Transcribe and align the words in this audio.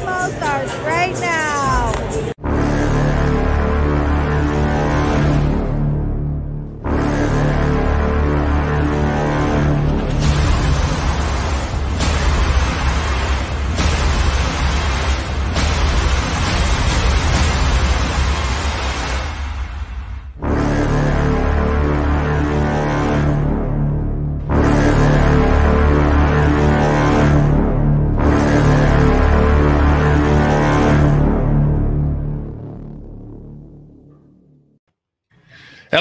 football 0.00 0.30
starts 0.30 0.74
right 0.78 1.12
now. 1.20 1.49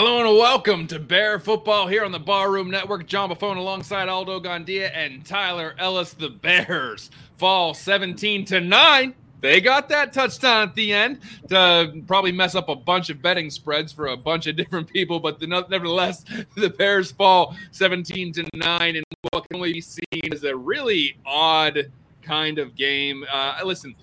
Hello 0.02 0.26
and 0.26 0.38
welcome 0.38 0.88
to 0.88 0.98
Bear 0.98 1.39
Football 1.39 1.85
here 1.85 2.05
on 2.05 2.13
the 2.13 2.20
Barroom 2.20 2.71
Network. 2.71 3.05
John 3.05 3.30
Buffone 3.30 3.58
alongside 3.58 4.08
Aldo 4.08 4.39
Gandia 4.39 4.89
and 4.95 5.25
Tyler 5.25 5.75
Ellis. 5.77 6.13
The 6.13 6.30
Bears 6.30 7.12
fall 7.35 7.73
17 7.73 8.45
to 8.45 8.62
9. 8.62 9.13
They 9.41 9.59
got 9.59 9.89
that 9.89 10.13
touchdown 10.13 10.70
at 10.70 10.73
the 10.73 10.94
end 10.94 11.20
to 11.49 12.02
probably 12.08 12.31
mess 12.31 12.55
up 12.55 12.70
a 12.70 12.77
bunch 12.77 13.09
of 13.09 13.22
betting 13.22 13.49
spreads 13.49 13.91
for 13.91 14.08
a 14.08 14.16
bunch 14.16 14.48
of 14.48 14.55
different 14.55 14.88
people, 14.88 15.20
but 15.20 15.38
the, 15.38 15.48
nevertheless, 15.48 16.23
the 16.55 16.70
Bears 16.70 17.11
fall 17.11 17.58
17 17.72 18.31
to 18.31 18.45
9 18.53 18.95
And 18.95 19.03
what 19.34 19.50
can 19.50 19.58
only 19.58 19.73
be 19.73 19.81
seen 19.81 20.31
as 20.31 20.45
a 20.45 20.56
really 20.56 21.19
odd 21.25 21.91
kind 22.22 22.58
of 22.58 22.73
game. 22.73 23.25
Uh, 23.30 23.59
listen, 23.66 23.94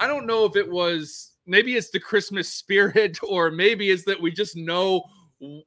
I 0.00 0.08
don't 0.08 0.26
know 0.26 0.46
if 0.46 0.56
it 0.56 0.68
was 0.68 1.30
maybe 1.46 1.76
it's 1.76 1.90
the 1.90 2.00
Christmas 2.00 2.48
spirit, 2.52 3.18
or 3.28 3.52
maybe 3.52 3.90
it's 3.90 4.02
that 4.06 4.20
we 4.20 4.32
just 4.32 4.56
know 4.56 5.04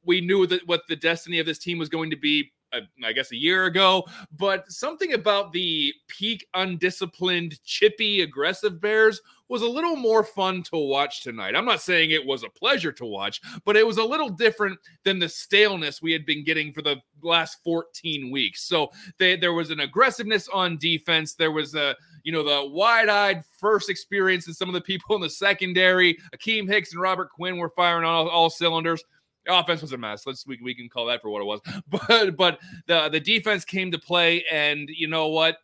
we 0.04 0.22
knew 0.22 0.48
that 0.48 0.68
what 0.68 0.82
the 0.88 0.96
destiny 0.96 1.40
of 1.40 1.46
this 1.46 1.58
team 1.58 1.78
was 1.78 1.90
going 1.90 2.10
to 2.10 2.18
be 2.18 2.52
uh, 2.74 2.82
I 3.04 3.14
guess 3.14 3.32
a 3.32 3.38
year 3.38 3.66
ago, 3.66 4.04
but 4.38 4.70
something 4.70 5.14
about 5.14 5.54
the 5.54 5.94
peak 6.08 6.46
undisciplined, 6.54 7.64
chippy, 7.64 8.22
aggressive 8.22 8.82
Bears 8.82 9.22
was 9.50 9.62
a 9.62 9.68
little 9.68 9.96
more 9.96 10.24
fun 10.24 10.62
to 10.64 10.78
watch 10.78 11.24
tonight. 11.24 11.56
I'm 11.56 11.64
not 11.64 11.82
saying 11.82 12.12
it 12.12 12.26
was 12.26 12.44
a 12.44 12.50
pleasure 12.50 12.92
to 12.92 13.06
watch, 13.06 13.40
but 13.64 13.78
it 13.78 13.88
was 13.88 13.98
a 13.98 14.04
little 14.04 14.28
different 14.28 14.78
than 15.06 15.20
the 15.20 15.30
staleness 15.30 16.02
we 16.02 16.12
had 16.12 16.26
been 16.26 16.44
getting 16.44 16.74
for 16.74 16.82
the 16.82 16.98
last 17.24 17.60
14 17.64 18.30
weeks. 18.30 18.64
So 18.64 18.90
they, 19.18 19.38
there 19.38 19.54
was 19.54 19.72
an 19.72 19.80
aggressiveness 19.80 20.50
on 20.50 20.78
defense. 20.78 21.36
There 21.36 21.52
was 21.52 21.76
a 21.76 21.96
you 22.24 22.34
know 22.34 22.44
the 22.44 22.70
wide-eyed 22.70 23.44
first 23.58 23.90
experience 23.90 24.48
and 24.48 24.56
some 24.56 24.68
of 24.68 24.74
the 24.74 24.82
people 24.82 25.16
in 25.16 25.22
the 25.22 25.30
secondary. 25.30 26.18
Akiem 26.36 26.68
Hicks 26.68 26.92
and 26.92 27.02
Robert 27.02 27.30
Quinn 27.30 27.58
were 27.58 27.70
firing 27.70 28.04
on 28.04 28.14
all, 28.14 28.28
all 28.28 28.50
cylinders 28.50 29.02
offense 29.48 29.82
was 29.82 29.94
a 29.94 29.98
mess. 29.98 30.26
Let's 30.26 30.46
we, 30.46 30.60
we 30.64 30.76
can 30.76 30.90
call 30.90 31.06
that 31.08 31.22
for 31.22 31.30
what 31.30 31.42
it 31.42 31.46
was. 31.46 31.62
But 31.90 32.36
but 32.36 32.60
the 32.88 33.10
the 33.10 33.20
defense 33.20 33.66
came 33.66 33.92
to 33.92 34.00
play, 34.00 34.46
and 34.52 34.90
you 34.90 35.08
know 35.08 35.28
what? 35.30 35.58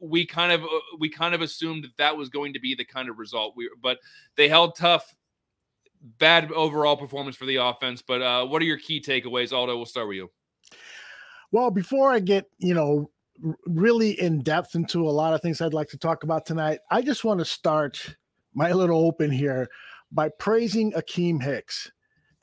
We 0.00 0.26
kind 0.26 0.52
of 0.52 0.62
uh, 0.62 0.80
we 0.98 1.08
kind 1.08 1.34
of 1.34 1.40
assumed 1.40 1.84
that 1.84 1.96
that 1.98 2.16
was 2.16 2.28
going 2.28 2.52
to 2.54 2.60
be 2.60 2.74
the 2.74 2.84
kind 2.84 3.08
of 3.08 3.18
result. 3.18 3.54
We 3.56 3.70
but 3.82 3.98
they 4.36 4.48
held 4.48 4.76
tough. 4.76 5.14
Bad 6.18 6.52
overall 6.52 6.98
performance 6.98 7.34
for 7.34 7.46
the 7.46 7.56
offense. 7.56 8.02
But 8.02 8.20
uh, 8.20 8.46
what 8.46 8.60
are 8.60 8.66
your 8.66 8.76
key 8.78 9.00
takeaways, 9.00 9.54
Aldo? 9.54 9.74
We'll 9.74 9.86
start 9.86 10.06
with 10.06 10.18
you. 10.18 10.30
Well, 11.50 11.70
before 11.70 12.12
I 12.12 12.20
get 12.20 12.44
you 12.58 12.74
know 12.74 13.10
really 13.66 14.20
in 14.20 14.42
depth 14.42 14.74
into 14.74 15.08
a 15.08 15.10
lot 15.10 15.32
of 15.34 15.40
things 15.40 15.60
I'd 15.60 15.74
like 15.74 15.88
to 15.88 15.98
talk 15.98 16.22
about 16.22 16.44
tonight, 16.44 16.80
I 16.90 17.00
just 17.00 17.24
want 17.24 17.40
to 17.40 17.44
start 17.44 18.16
my 18.54 18.72
little 18.72 19.06
open 19.06 19.30
here 19.30 19.68
by 20.12 20.28
praising 20.38 20.92
Akiem 20.92 21.42
Hicks 21.42 21.90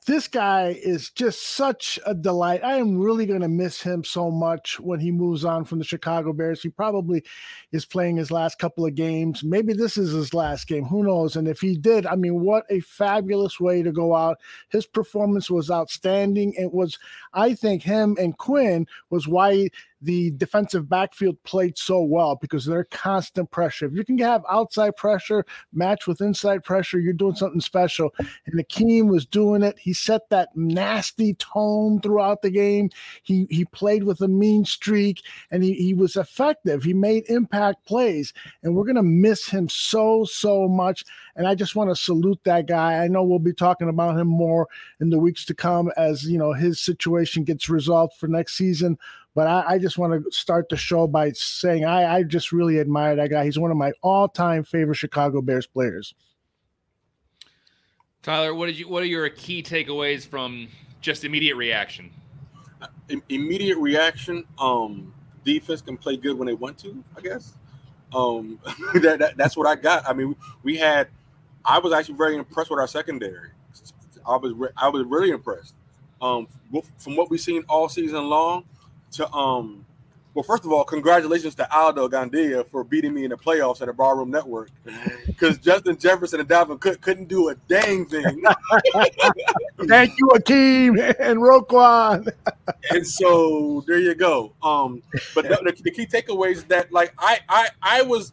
this 0.06 0.26
guy 0.26 0.76
is 0.82 1.10
just 1.10 1.54
such 1.54 1.98
a 2.04 2.14
delight. 2.14 2.64
I 2.64 2.76
am 2.76 2.98
really 2.98 3.24
going 3.24 3.42
to 3.42 3.48
miss 3.48 3.80
him 3.80 4.02
so 4.02 4.30
much 4.30 4.80
when 4.80 4.98
he 4.98 5.12
moves 5.12 5.44
on 5.44 5.64
from 5.64 5.78
the 5.78 5.84
Chicago 5.84 6.32
Bears. 6.32 6.60
He 6.60 6.70
probably 6.70 7.22
is 7.70 7.84
playing 7.84 8.16
his 8.16 8.32
last 8.32 8.58
couple 8.58 8.84
of 8.84 8.96
games. 8.96 9.44
Maybe 9.44 9.72
this 9.72 9.96
is 9.96 10.12
his 10.12 10.34
last 10.34 10.66
game. 10.66 10.84
Who 10.84 11.04
knows? 11.04 11.36
And 11.36 11.46
if 11.46 11.60
he 11.60 11.76
did, 11.76 12.04
I 12.06 12.16
mean, 12.16 12.40
what 12.40 12.64
a 12.68 12.80
fabulous 12.80 13.60
way 13.60 13.82
to 13.82 13.92
go 13.92 14.16
out. 14.16 14.38
His 14.70 14.86
performance 14.86 15.48
was 15.48 15.70
outstanding. 15.70 16.54
It 16.56 16.72
was, 16.72 16.98
I 17.32 17.54
think, 17.54 17.82
him 17.82 18.16
and 18.18 18.36
Quinn 18.36 18.88
was 19.10 19.28
why 19.28 19.68
the 20.02 20.32
defensive 20.32 20.88
backfield 20.88 21.42
played 21.44 21.78
so 21.78 22.02
well 22.02 22.36
because 22.36 22.64
they're 22.64 22.84
constant 22.84 23.50
pressure. 23.50 23.86
If 23.86 23.92
you 23.94 24.04
can 24.04 24.18
have 24.18 24.42
outside 24.50 24.96
pressure 24.96 25.44
match 25.72 26.06
with 26.06 26.20
inside 26.20 26.64
pressure, 26.64 26.98
you're 26.98 27.12
doing 27.12 27.36
something 27.36 27.60
special. 27.60 28.12
And 28.46 28.58
Akiem 28.60 29.08
was 29.08 29.24
doing 29.24 29.62
it. 29.62 29.78
He 29.78 29.92
set 29.92 30.28
that 30.30 30.50
nasty 30.56 31.34
tone 31.34 32.00
throughout 32.00 32.42
the 32.42 32.50
game. 32.50 32.90
He 33.22 33.46
he 33.48 33.64
played 33.66 34.04
with 34.04 34.20
a 34.20 34.28
mean 34.28 34.64
streak 34.64 35.22
and 35.50 35.62
he, 35.62 35.74
he 35.74 35.94
was 35.94 36.16
effective. 36.16 36.82
He 36.82 36.94
made 36.94 37.24
impact 37.28 37.86
plays. 37.86 38.32
And 38.62 38.74
we're 38.74 38.86
gonna 38.86 39.02
miss 39.02 39.46
him 39.46 39.68
so, 39.68 40.24
so 40.24 40.68
much. 40.68 41.04
And 41.36 41.46
I 41.46 41.54
just 41.54 41.76
want 41.76 41.90
to 41.90 41.96
salute 41.96 42.40
that 42.44 42.66
guy. 42.66 43.02
I 43.02 43.08
know 43.08 43.22
we'll 43.22 43.38
be 43.38 43.54
talking 43.54 43.88
about 43.88 44.18
him 44.18 44.26
more 44.26 44.68
in 45.00 45.10
the 45.10 45.18
weeks 45.18 45.44
to 45.46 45.54
come 45.54 45.90
as 45.96 46.24
you 46.24 46.38
know 46.38 46.52
his 46.52 46.80
situation 46.80 47.44
gets 47.44 47.68
resolved 47.68 48.14
for 48.14 48.26
next 48.26 48.56
season. 48.56 48.98
But 49.34 49.46
I, 49.46 49.64
I 49.66 49.78
just 49.78 49.96
want 49.96 50.24
to 50.24 50.30
start 50.30 50.68
the 50.68 50.76
show 50.76 51.06
by 51.06 51.32
saying 51.32 51.84
I, 51.84 52.16
I 52.16 52.22
just 52.22 52.52
really 52.52 52.80
admire 52.80 53.16
that 53.16 53.30
guy. 53.30 53.44
He's 53.44 53.58
one 53.58 53.70
of 53.70 53.76
my 53.76 53.92
all-time 54.02 54.62
favorite 54.62 54.96
Chicago 54.96 55.40
Bears 55.40 55.66
players. 55.66 56.14
Tyler, 58.22 58.54
what 58.54 58.66
did 58.66 58.78
you? 58.78 58.88
What 58.88 59.02
are 59.02 59.06
your 59.06 59.28
key 59.30 59.62
takeaways 59.62 60.26
from 60.26 60.68
just 61.00 61.24
immediate 61.24 61.56
reaction? 61.56 62.10
Immediate 63.28 63.78
reaction. 63.78 64.44
Um, 64.58 65.12
defense 65.44 65.82
can 65.82 65.96
play 65.96 66.16
good 66.16 66.38
when 66.38 66.46
they 66.46 66.54
want 66.54 66.78
to. 66.78 67.02
I 67.16 67.20
guess. 67.20 67.54
Um, 68.14 68.60
that, 68.94 69.18
that, 69.18 69.36
that's 69.36 69.56
what 69.56 69.66
I 69.66 69.74
got. 69.74 70.08
I 70.08 70.12
mean, 70.12 70.36
we 70.62 70.76
had. 70.76 71.08
I 71.64 71.78
was 71.78 71.92
actually 71.92 72.16
very 72.16 72.36
impressed 72.36 72.70
with 72.70 72.78
our 72.78 72.86
secondary. 72.86 73.50
I 74.26 74.36
was 74.36 74.52
I 74.76 74.88
was 74.88 75.04
really 75.04 75.30
impressed. 75.30 75.74
Um, 76.20 76.46
from 76.98 77.16
what 77.16 77.28
we've 77.28 77.40
seen 77.40 77.64
all 77.68 77.88
season 77.88 78.28
long, 78.28 78.64
to 79.12 79.32
um 79.32 79.84
well, 80.34 80.42
first 80.42 80.64
of 80.64 80.72
all, 80.72 80.82
congratulations 80.84 81.54
to 81.56 81.76
Aldo 81.76 82.08
Gandia 82.08 82.66
for 82.66 82.84
beating 82.84 83.12
me 83.12 83.24
in 83.24 83.30
the 83.30 83.36
playoffs 83.36 83.82
at 83.82 83.86
the 83.88 83.92
Barroom 83.92 84.30
Network. 84.30 84.70
Because 85.26 85.58
Justin 85.58 85.98
Jefferson 85.98 86.40
and 86.40 86.48
Dalvin 86.48 86.80
Cook 86.80 87.02
couldn't 87.02 87.28
do 87.28 87.50
a 87.50 87.54
dang 87.68 88.06
thing. 88.06 88.24
Thank 89.86 90.18
you, 90.18 90.28
Akiem 90.28 91.14
and 91.20 91.38
Roquan. 91.38 92.32
and 92.90 93.06
so 93.06 93.84
there 93.86 93.98
you 93.98 94.14
go. 94.14 94.54
Um, 94.62 95.02
but 95.34 95.44
the, 95.48 95.76
the, 95.82 95.90
key 95.90 96.06
takeaway 96.06 96.52
is 96.52 96.64
that 96.64 96.90
like 96.90 97.12
I 97.18 97.40
I 97.48 97.68
I 97.82 98.02
was 98.02 98.32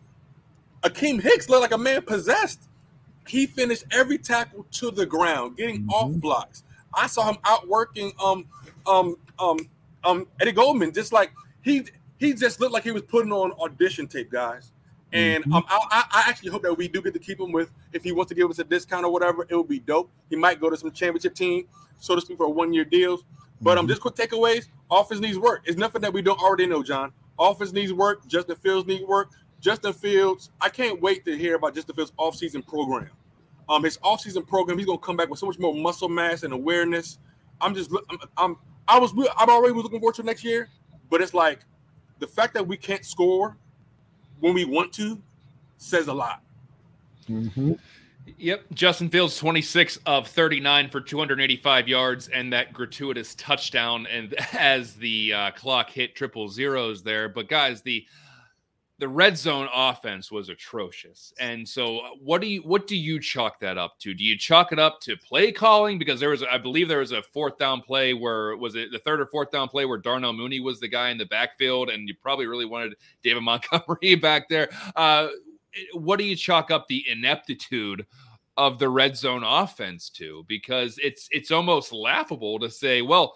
Akiem 0.84 1.22
Hicks 1.22 1.50
looked 1.50 1.64
like 1.64 1.74
a 1.74 1.78
man 1.78 2.04
possessed. 2.04 2.70
He 3.28 3.46
finished 3.46 3.84
every 3.92 4.18
tackle 4.18 4.66
to 4.72 4.90
the 4.90 5.06
ground, 5.06 5.58
getting 5.58 5.82
mm-hmm. 5.82 5.90
off 5.90 6.12
blocks. 6.14 6.64
I 6.94 7.08
saw 7.08 7.30
him 7.30 7.38
outworking 7.44 8.14
um 8.24 8.46
um 8.88 9.18
um 9.38 9.60
um 10.04 10.28
Eddie 10.40 10.52
Goldman, 10.52 10.94
just 10.94 11.12
like 11.12 11.32
he 11.62 11.86
he 12.18 12.34
just 12.34 12.60
looked 12.60 12.74
like 12.74 12.84
he 12.84 12.92
was 12.92 13.04
putting 13.04 13.32
on 13.32 13.52
audition 13.54 14.08
tape, 14.08 14.32
guys. 14.32 14.72
And 15.12 15.44
mm-hmm. 15.44 15.54
um, 15.54 15.64
I, 15.68 16.04
I 16.12 16.24
actually 16.28 16.52
hope 16.52 16.62
that 16.64 16.78
we 16.78 16.88
do 16.88 17.02
get 17.02 17.14
to 17.14 17.20
keep 17.20 17.40
him 17.40 17.52
with. 17.52 17.72
If 17.94 18.04
he 18.04 18.12
wants 18.12 18.30
to 18.30 18.36
give 18.36 18.50
us 18.50 18.60
a 18.60 18.64
discount 18.64 19.06
or 19.06 19.12
whatever, 19.12 19.46
it 19.50 19.56
would 19.56 19.68
be 19.68 19.80
dope. 19.80 20.12
He 20.30 20.36
might 20.36 20.60
go 20.60 20.70
to 20.70 20.78
some 20.78 20.92
championship 20.92 21.34
team, 21.34 21.66
so 21.98 22.16
to 22.16 22.22
speak, 22.22 22.38
for 22.38 22.54
one 22.54 22.74
year 22.74 22.86
deals. 22.86 23.26
But 23.62 23.78
um, 23.78 23.86
mm-hmm. 23.86 23.90
just 23.90 24.02
quick 24.02 24.16
takeaways: 24.16 24.68
offense 24.92 25.22
needs 25.22 25.38
work. 25.38 25.64
It's 25.66 25.78
nothing 25.78 26.02
that 26.02 26.14
we 26.14 26.22
don't 26.22 26.40
already 26.40 26.68
know, 26.68 26.84
John. 26.84 27.12
Offense 27.40 27.72
needs 27.72 27.94
work. 27.94 28.28
Justin 28.28 28.58
Fields 28.58 28.88
needs 28.88 29.06
work. 29.06 29.32
Justin 29.62 29.94
Fields, 29.94 30.52
I 30.62 30.70
can't 30.70 31.02
wait 31.02 31.26
to 31.26 31.38
hear 31.38 31.56
about 31.56 31.76
Justin 31.76 31.96
Fields' 31.96 32.14
offseason 32.18 32.66
program. 32.66 33.10
Um, 33.68 33.84
his 33.84 33.98
offseason 34.00 34.48
program, 34.48 34.78
he's 34.78 34.88
gonna 34.88 35.00
come 35.00 35.18
back 35.18 35.30
with 35.30 35.40
so 35.40 35.46
much 35.48 35.60
more 35.60 35.74
muscle 35.74 36.10
mass 36.10 36.44
and 36.44 36.54
awareness. 36.54 37.20
I'm 37.62 37.76
just, 37.76 37.92
I'm, 38.10 38.20
I'm 38.38 38.58
I 38.88 39.00
was 39.00 39.12
I'm 39.38 39.50
already 39.50 39.74
was 39.74 39.84
looking 39.84 40.00
forward 40.00 40.16
to 40.16 40.24
next 40.24 40.44
year, 40.44 40.70
but 41.10 41.22
it's 41.22 41.34
like 41.34 41.60
the 42.20 42.28
fact 42.28 42.54
that 42.54 42.68
we 42.68 42.78
can't 42.78 43.06
score 43.06 43.58
when 44.40 44.54
we 44.54 44.66
want 44.66 44.94
to 44.94 45.22
says 45.78 46.08
a 46.08 46.14
lot. 46.14 46.42
Mm-hmm. 47.30 47.74
Yep, 48.38 48.66
Justin 48.74 49.10
Fields 49.10 49.38
26 49.38 50.00
of 50.06 50.28
39 50.28 50.90
for 50.90 51.02
285 51.02 51.88
yards 51.88 52.28
and 52.28 52.54
that 52.54 52.74
gratuitous 52.74 53.34
touchdown 53.36 54.08
and 54.08 54.34
as 54.54 54.96
the 54.96 55.34
uh, 55.34 55.52
clock 55.52 55.90
hit 55.90 56.16
triple 56.16 56.48
zeros 56.48 57.02
there. 57.02 57.30
But 57.30 57.48
guys, 57.48 57.82
the 57.82 58.06
the 59.00 59.08
red 59.08 59.38
zone 59.38 59.70
offense 59.74 60.30
was 60.30 60.50
atrocious. 60.50 61.34
And 61.40 61.68
so 61.68 62.00
uh, 62.00 62.10
what 62.22 62.42
do 62.42 62.48
you 62.48 62.62
what 62.62 62.86
do 62.86 62.98
you 62.98 63.20
chalk 63.20 63.60
that 63.62 63.78
up 63.78 63.98
to? 64.00 64.14
Do 64.14 64.24
you 64.24 64.38
chalk 64.38 64.74
it 64.74 64.80
up 64.80 65.00
to 65.02 65.16
play 65.16 65.54
calling 65.54 65.98
because 65.98 66.20
there 66.20 66.30
was 66.30 66.44
I 66.44 66.58
believe 66.58 66.90
there 66.90 67.00
was 67.00 67.14
a 67.14 67.24
fourth 67.24 67.58
down 67.58 67.82
play 67.82 68.14
where 68.14 68.56
was 68.58 68.76
it 68.76 68.92
the 68.92 69.00
third 69.00 69.22
or 69.22 69.28
fourth 69.28 69.52
down 69.52 69.70
play 69.70 69.86
where 69.86 69.98
Darnell 69.98 70.34
Mooney 70.34 70.60
was 70.60 70.82
the 70.82 70.90
guy 70.90 71.10
in 71.10 71.18
the 71.18 71.26
backfield 71.26 71.90
and 71.90 72.08
you 72.08 72.14
probably 72.22 72.46
really 72.46 72.66
wanted 72.66 72.96
David 73.24 73.42
Montgomery 73.44 74.16
back 74.16 74.50
there. 74.50 74.70
Uh, 74.96 75.30
what 75.94 76.20
do 76.20 76.26
you 76.26 76.36
chalk 76.36 76.70
up 76.70 76.88
the 76.88 77.06
ineptitude 77.10 78.06
of 78.58 78.80
the 78.80 78.90
red 78.90 79.16
zone 79.16 79.44
offense 79.46 80.10
to? 80.10 80.44
Because 80.50 81.00
it's 81.02 81.30
it's 81.32 81.52
almost 81.52 81.94
laughable 81.94 82.60
to 82.60 82.70
say, 82.70 83.02
well, 83.02 83.36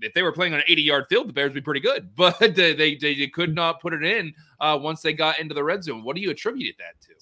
if 0.00 0.14
they 0.14 0.22
were 0.22 0.32
playing 0.32 0.54
on 0.54 0.60
an 0.60 0.66
80 0.68 0.82
yard 0.82 1.06
field, 1.08 1.28
the 1.28 1.32
Bears 1.32 1.48
would 1.48 1.54
be 1.54 1.60
pretty 1.60 1.80
good, 1.80 2.10
but 2.16 2.38
they, 2.38 2.72
they, 2.72 2.94
they 2.94 3.26
could 3.26 3.52
not 3.52 3.80
put 3.80 3.92
it 3.92 4.04
in 4.04 4.32
uh, 4.60 4.78
once 4.80 5.02
they 5.02 5.12
got 5.12 5.38
into 5.38 5.54
the 5.54 5.64
red 5.64 5.84
zone. 5.84 6.02
What 6.02 6.16
do 6.16 6.22
you 6.22 6.30
attribute 6.30 6.76
that 6.78 7.00
to? 7.06 7.14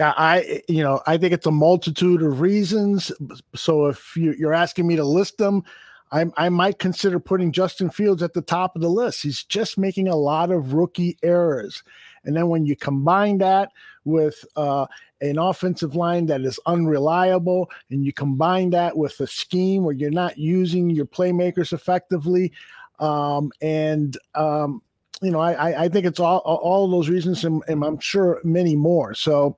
I, 0.00 0.62
you 0.68 0.82
know, 0.82 1.02
I 1.06 1.18
think 1.18 1.32
it's 1.32 1.46
a 1.46 1.50
multitude 1.50 2.22
of 2.22 2.40
reasons. 2.40 3.12
So 3.54 3.86
if 3.86 4.16
you, 4.16 4.34
you're 4.38 4.54
asking 4.54 4.86
me 4.86 4.96
to 4.96 5.04
list 5.04 5.38
them, 5.38 5.62
I, 6.10 6.26
I 6.36 6.48
might 6.50 6.78
consider 6.78 7.18
putting 7.18 7.52
Justin 7.52 7.88
Fields 7.90 8.22
at 8.22 8.34
the 8.34 8.42
top 8.42 8.76
of 8.76 8.82
the 8.82 8.88
list. 8.88 9.22
He's 9.22 9.44
just 9.44 9.78
making 9.78 10.08
a 10.08 10.16
lot 10.16 10.50
of 10.50 10.74
rookie 10.74 11.18
errors. 11.22 11.82
And 12.24 12.36
then 12.36 12.48
when 12.48 12.66
you 12.66 12.76
combine 12.76 13.38
that 13.38 13.70
with 14.04 14.44
uh, 14.56 14.86
an 15.20 15.38
offensive 15.38 15.96
line 15.96 16.26
that 16.26 16.42
is 16.42 16.60
unreliable, 16.66 17.70
and 17.90 18.04
you 18.04 18.12
combine 18.12 18.70
that 18.70 18.96
with 18.96 19.18
a 19.20 19.26
scheme 19.26 19.84
where 19.84 19.94
you're 19.94 20.10
not 20.10 20.36
using 20.36 20.90
your 20.90 21.06
playmakers 21.06 21.72
effectively, 21.72 22.52
um, 22.98 23.50
and 23.62 24.18
um, 24.34 24.82
you 25.22 25.30
know, 25.30 25.40
I, 25.40 25.84
I 25.84 25.88
think 25.88 26.04
it's 26.04 26.20
all 26.20 26.38
all 26.38 26.90
those 26.90 27.08
reasons, 27.08 27.44
and, 27.44 27.62
and 27.68 27.84
I'm 27.84 27.98
sure 28.00 28.40
many 28.44 28.76
more. 28.76 29.14
So, 29.14 29.56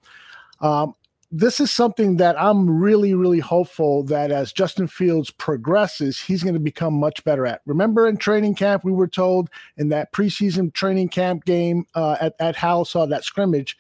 um, 0.61 0.95
this 1.31 1.59
is 1.59 1.73
something 1.73 2.17
that 2.19 2.41
I'm 2.41 2.71
really, 2.71 3.15
really 3.15 3.41
hopeful 3.41 4.05
that 4.05 4.31
as 4.31 4.53
Justin 4.53 4.87
Fields 4.87 5.31
progresses, 5.31 6.21
he's 6.21 6.45
going 6.45 6.55
to 6.55 6.61
become 6.61 6.95
much 6.95 7.25
better 7.25 7.45
at. 7.45 7.61
Remember 7.67 8.07
in 8.07 8.19
training 8.19 8.55
camp, 8.55 8.85
we 8.85 8.93
were 8.93 9.09
told 9.09 9.51
in 9.77 9.89
that 9.89 10.13
preseason 10.13 10.73
training 10.73 11.09
camp 11.09 11.45
game 11.45 11.87
uh, 11.97 12.19
at, 12.21 12.35
at 12.39 12.55
Halas 12.55 12.93
Hall, 12.93 13.09
that 13.09 13.25
scrimmage, 13.25 13.77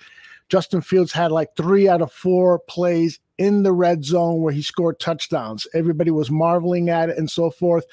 Justin 0.48 0.80
Fields 0.80 1.12
had 1.12 1.30
like 1.32 1.56
three 1.56 1.88
out 1.88 2.02
of 2.02 2.12
four 2.12 2.58
plays 2.58 3.20
in 3.38 3.62
the 3.62 3.72
red 3.72 4.04
zone 4.04 4.40
where 4.40 4.52
he 4.52 4.62
scored 4.62 5.00
touchdowns. 5.00 5.66
Everybody 5.74 6.10
was 6.10 6.30
marveling 6.30 6.88
at 6.88 7.08
it 7.08 7.18
and 7.18 7.30
so 7.30 7.50
forth. 7.50 7.84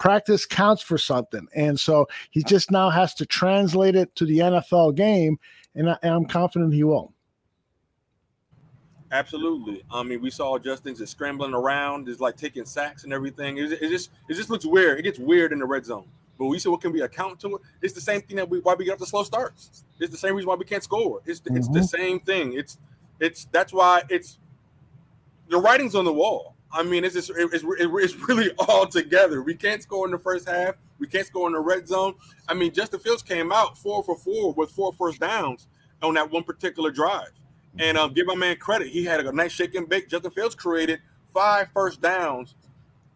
Practice 0.00 0.46
counts 0.46 0.82
for 0.82 0.98
something. 0.98 1.46
And 1.54 1.78
so 1.78 2.08
he 2.30 2.42
just 2.42 2.70
now 2.70 2.88
has 2.88 3.14
to 3.14 3.26
translate 3.26 3.94
it 3.94 4.16
to 4.16 4.24
the 4.24 4.38
NFL 4.38 4.96
game. 4.96 5.38
And, 5.74 5.90
I, 5.90 5.98
and 6.02 6.14
I'm 6.14 6.24
confident 6.24 6.72
he 6.72 6.82
will. 6.82 7.12
Absolutely. 9.12 9.82
I 9.90 10.02
mean, 10.02 10.22
we 10.22 10.30
saw 10.30 10.58
Justin 10.58 10.96
just 10.96 11.12
scrambling 11.12 11.52
around, 11.52 12.06
just 12.06 12.18
like 12.18 12.36
taking 12.36 12.64
sacks 12.64 13.04
and 13.04 13.12
everything. 13.12 13.58
It, 13.58 13.72
it, 13.72 13.90
just 13.90 14.10
it 14.28 14.34
just 14.34 14.48
looks 14.48 14.64
weird. 14.64 14.98
It 14.98 15.02
gets 15.02 15.18
weird 15.18 15.52
in 15.52 15.58
the 15.58 15.66
red 15.66 15.84
zone. 15.84 16.08
But 16.38 16.46
we 16.46 16.58
said, 16.58 16.70
what 16.70 16.80
can 16.80 16.92
we 16.92 17.02
account 17.02 17.38
to 17.40 17.56
it? 17.56 17.62
It's 17.82 17.92
the 17.92 18.00
same 18.00 18.22
thing 18.22 18.36
that 18.36 18.48
we 18.48 18.60
why 18.60 18.72
we 18.72 18.86
got 18.86 18.98
the 18.98 19.04
slow 19.04 19.22
starts. 19.24 19.84
It's 19.98 20.10
the 20.10 20.16
same 20.16 20.34
reason 20.34 20.48
why 20.48 20.54
we 20.54 20.64
can't 20.64 20.82
score. 20.82 21.20
It's 21.26 21.40
mm-hmm. 21.40 21.56
it's 21.56 21.68
the 21.68 21.82
same 21.82 22.20
thing. 22.20 22.54
It's 22.54 22.78
it's 23.18 23.46
that's 23.52 23.74
why 23.74 24.02
it's 24.08 24.38
the 25.50 25.58
writing's 25.58 25.94
on 25.94 26.06
the 26.06 26.12
wall. 26.12 26.54
I 26.72 26.82
mean, 26.82 27.04
it's 27.04 27.14
just 27.14 27.30
it's, 27.34 27.64
it's 27.64 28.14
really 28.28 28.50
all 28.58 28.86
together. 28.86 29.42
We 29.42 29.54
can't 29.54 29.82
score 29.82 30.06
in 30.06 30.12
the 30.12 30.18
first 30.18 30.48
half. 30.48 30.76
We 30.98 31.06
can't 31.06 31.26
score 31.26 31.46
in 31.48 31.54
the 31.54 31.60
red 31.60 31.88
zone. 31.88 32.14
I 32.48 32.54
mean, 32.54 32.72
Justin 32.72 33.00
Fields 33.00 33.22
came 33.22 33.52
out 33.52 33.78
four 33.78 34.02
for 34.04 34.16
four 34.16 34.52
with 34.52 34.70
four 34.70 34.92
first 34.92 35.20
downs 35.20 35.66
on 36.02 36.14
that 36.14 36.30
one 36.30 36.44
particular 36.44 36.90
drive. 36.90 37.30
And 37.78 37.96
um, 37.96 38.12
give 38.12 38.26
my 38.26 38.34
man 38.34 38.56
credit. 38.56 38.88
He 38.88 39.04
had 39.04 39.20
a 39.24 39.32
nice 39.32 39.52
shake 39.52 39.74
and 39.74 39.88
bake. 39.88 40.08
Justin 40.08 40.30
Fields 40.32 40.54
created 40.54 41.00
five 41.32 41.68
first 41.72 42.00
downs 42.00 42.54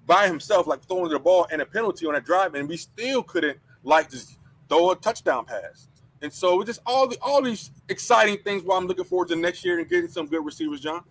by 0.06 0.26
himself, 0.26 0.66
like 0.66 0.86
throwing 0.86 1.10
the 1.10 1.18
ball 1.18 1.46
and 1.50 1.60
a 1.62 1.66
penalty 1.66 2.06
on 2.06 2.14
that 2.14 2.24
drive, 2.24 2.54
and 2.54 2.68
we 2.68 2.76
still 2.76 3.22
couldn't 3.22 3.58
like 3.82 4.10
just 4.10 4.38
throw 4.68 4.90
a 4.90 4.96
touchdown 4.96 5.44
pass. 5.44 5.88
And 6.22 6.32
so 6.32 6.60
it's 6.60 6.68
just 6.68 6.80
all 6.86 7.06
the 7.06 7.18
all 7.20 7.42
these 7.42 7.70
exciting 7.88 8.38
things 8.38 8.62
while 8.62 8.78
I'm 8.78 8.86
looking 8.86 9.04
forward 9.04 9.28
to 9.28 9.36
next 9.36 9.64
year 9.64 9.78
and 9.78 9.88
getting 9.88 10.08
some 10.08 10.26
good 10.26 10.44
receivers, 10.44 10.80
John. 10.80 11.02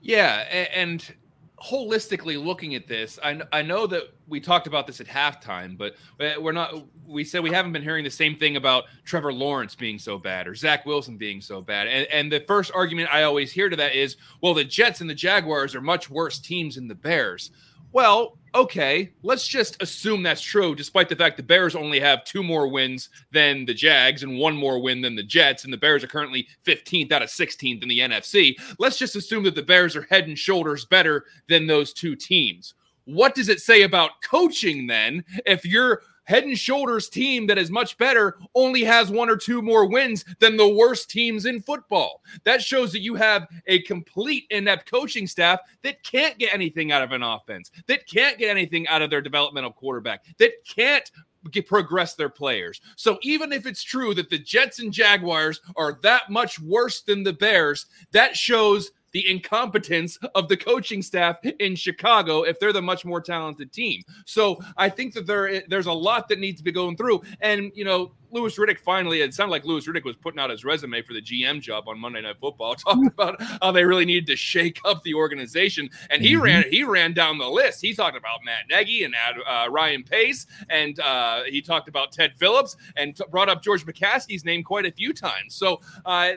Yeah, 0.00 0.40
and 0.74 1.14
holistically 1.62 2.42
looking 2.42 2.74
at 2.74 2.86
this, 2.86 3.18
I, 3.22 3.40
I 3.52 3.62
know 3.62 3.86
that 3.86 4.14
we 4.26 4.40
talked 4.40 4.66
about 4.66 4.86
this 4.86 5.00
at 5.00 5.06
halftime, 5.06 5.78
but 5.78 5.94
uh, 6.20 6.40
we're 6.40 6.52
not. 6.52 6.74
We 7.06 7.24
said 7.24 7.42
we 7.42 7.50
haven't 7.50 7.72
been 7.72 7.82
hearing 7.82 8.04
the 8.04 8.10
same 8.10 8.36
thing 8.36 8.56
about 8.56 8.84
Trevor 9.04 9.32
Lawrence 9.32 9.74
being 9.74 9.98
so 9.98 10.18
bad 10.18 10.48
or 10.48 10.54
Zach 10.54 10.86
Wilson 10.86 11.16
being 11.16 11.40
so 11.40 11.60
bad. 11.60 11.86
And, 11.86 12.06
and 12.12 12.32
the 12.32 12.44
first 12.46 12.72
argument 12.74 13.10
I 13.12 13.22
always 13.22 13.52
hear 13.52 13.68
to 13.68 13.76
that 13.76 13.94
is, 13.94 14.16
well, 14.40 14.54
the 14.54 14.64
Jets 14.64 15.00
and 15.00 15.08
the 15.08 15.14
Jaguars 15.14 15.74
are 15.74 15.80
much 15.80 16.10
worse 16.10 16.38
teams 16.38 16.74
than 16.74 16.88
the 16.88 16.94
Bears. 16.94 17.50
Well, 17.92 18.38
okay, 18.54 19.12
let's 19.22 19.46
just 19.46 19.82
assume 19.82 20.22
that's 20.22 20.42
true, 20.42 20.74
despite 20.74 21.08
the 21.08 21.16
fact 21.16 21.36
the 21.36 21.42
Bears 21.42 21.74
only 21.74 22.00
have 22.00 22.24
two 22.24 22.42
more 22.42 22.68
wins 22.68 23.08
than 23.30 23.64
the 23.64 23.74
Jags 23.74 24.22
and 24.22 24.38
one 24.38 24.56
more 24.56 24.80
win 24.80 25.00
than 25.00 25.16
the 25.16 25.22
Jets, 25.22 25.64
and 25.64 25.72
the 25.72 25.78
Bears 25.78 26.04
are 26.04 26.08
currently 26.08 26.46
15th 26.64 27.12
out 27.12 27.22
of 27.22 27.28
16th 27.28 27.82
in 27.82 27.88
the 27.88 28.00
NFC. 28.00 28.54
Let's 28.78 28.98
just 28.98 29.16
assume 29.16 29.44
that 29.44 29.54
the 29.54 29.62
Bears 29.62 29.96
are 29.96 30.02
head 30.02 30.28
and 30.28 30.38
shoulders 30.38 30.84
better 30.84 31.24
than 31.48 31.66
those 31.66 31.92
two 31.92 32.14
teams. 32.14 32.74
What 33.04 33.34
does 33.34 33.48
it 33.48 33.60
say 33.60 33.82
about 33.82 34.22
coaching 34.22 34.86
then 34.86 35.24
if 35.44 35.64
you're 35.64 36.02
head 36.24 36.44
and 36.44 36.58
shoulders 36.58 37.08
team 37.08 37.46
that 37.46 37.58
is 37.58 37.70
much 37.70 37.96
better 37.98 38.38
only 38.54 38.84
has 38.84 39.10
one 39.10 39.28
or 39.28 39.36
two 39.36 39.62
more 39.62 39.86
wins 39.86 40.24
than 40.38 40.56
the 40.56 40.68
worst 40.68 41.10
teams 41.10 41.46
in 41.46 41.60
football. 41.60 42.22
That 42.44 42.62
shows 42.62 42.92
that 42.92 43.00
you 43.00 43.14
have 43.14 43.46
a 43.66 43.82
complete 43.82 44.44
inept 44.50 44.90
coaching 44.90 45.26
staff 45.26 45.60
that 45.82 46.02
can't 46.02 46.38
get 46.38 46.54
anything 46.54 46.92
out 46.92 47.02
of 47.02 47.12
an 47.12 47.22
offense, 47.22 47.70
that 47.86 48.06
can't 48.06 48.38
get 48.38 48.50
anything 48.50 48.86
out 48.88 49.02
of 49.02 49.10
their 49.10 49.20
developmental 49.20 49.72
quarterback, 49.72 50.24
that 50.38 50.52
can't 50.64 51.10
get, 51.50 51.66
progress 51.66 52.14
their 52.14 52.28
players. 52.28 52.80
So 52.96 53.18
even 53.22 53.52
if 53.52 53.66
it's 53.66 53.82
true 53.82 54.14
that 54.14 54.30
the 54.30 54.38
Jets 54.38 54.78
and 54.78 54.92
Jaguars 54.92 55.60
are 55.76 55.98
that 56.02 56.30
much 56.30 56.60
worse 56.60 57.02
than 57.02 57.24
the 57.24 57.32
Bears, 57.32 57.86
that 58.12 58.36
shows 58.36 58.92
the 59.12 59.28
incompetence 59.28 60.16
of 60.34 60.48
the 60.48 60.56
coaching 60.56 61.02
staff 61.02 61.36
in 61.60 61.76
Chicago 61.76 62.42
if 62.42 62.58
they're 62.58 62.72
the 62.72 62.82
much 62.82 63.04
more 63.04 63.20
talented 63.20 63.72
team. 63.72 64.02
So 64.26 64.58
I 64.76 64.88
think 64.88 65.14
that 65.14 65.26
there 65.26 65.62
there's 65.68 65.86
a 65.86 65.92
lot 65.92 66.28
that 66.28 66.38
needs 66.38 66.58
to 66.58 66.64
be 66.64 66.72
going 66.72 66.96
through. 66.96 67.22
And 67.40 67.70
you 67.74 67.84
know, 67.84 68.12
Louis 68.30 68.56
Riddick 68.56 68.78
finally, 68.78 69.20
it 69.20 69.34
sounded 69.34 69.50
like 69.50 69.64
Louis 69.66 69.86
Riddick 69.86 70.04
was 70.04 70.16
putting 70.16 70.40
out 70.40 70.48
his 70.48 70.64
resume 70.64 71.02
for 71.02 71.12
the 71.12 71.20
GM 71.20 71.60
job 71.60 71.86
on 71.86 71.98
Monday 71.98 72.22
Night 72.22 72.36
Football, 72.40 72.74
talking 72.76 73.06
about 73.06 73.40
how 73.60 73.70
they 73.70 73.84
really 73.84 74.06
needed 74.06 74.26
to 74.28 74.36
shake 74.36 74.80
up 74.86 75.02
the 75.02 75.14
organization. 75.14 75.90
And 76.08 76.22
he 76.22 76.32
mm-hmm. 76.32 76.42
ran 76.42 76.64
he 76.70 76.82
ran 76.82 77.12
down 77.12 77.38
the 77.38 77.48
list. 77.48 77.82
He 77.82 77.94
talked 77.94 78.16
about 78.16 78.40
Matt 78.44 78.64
Nagy 78.70 79.04
and 79.04 79.14
uh, 79.46 79.66
Ryan 79.70 80.02
Pace, 80.02 80.46
and 80.70 80.98
uh, 81.00 81.42
he 81.44 81.60
talked 81.60 81.88
about 81.88 82.12
Ted 82.12 82.32
Phillips, 82.38 82.76
and 82.96 83.14
t- 83.14 83.24
brought 83.30 83.50
up 83.50 83.62
George 83.62 83.84
McCaskey's 83.84 84.44
name 84.44 84.64
quite 84.64 84.86
a 84.86 84.92
few 84.92 85.12
times. 85.12 85.54
So 85.54 85.80
uh, 86.06 86.32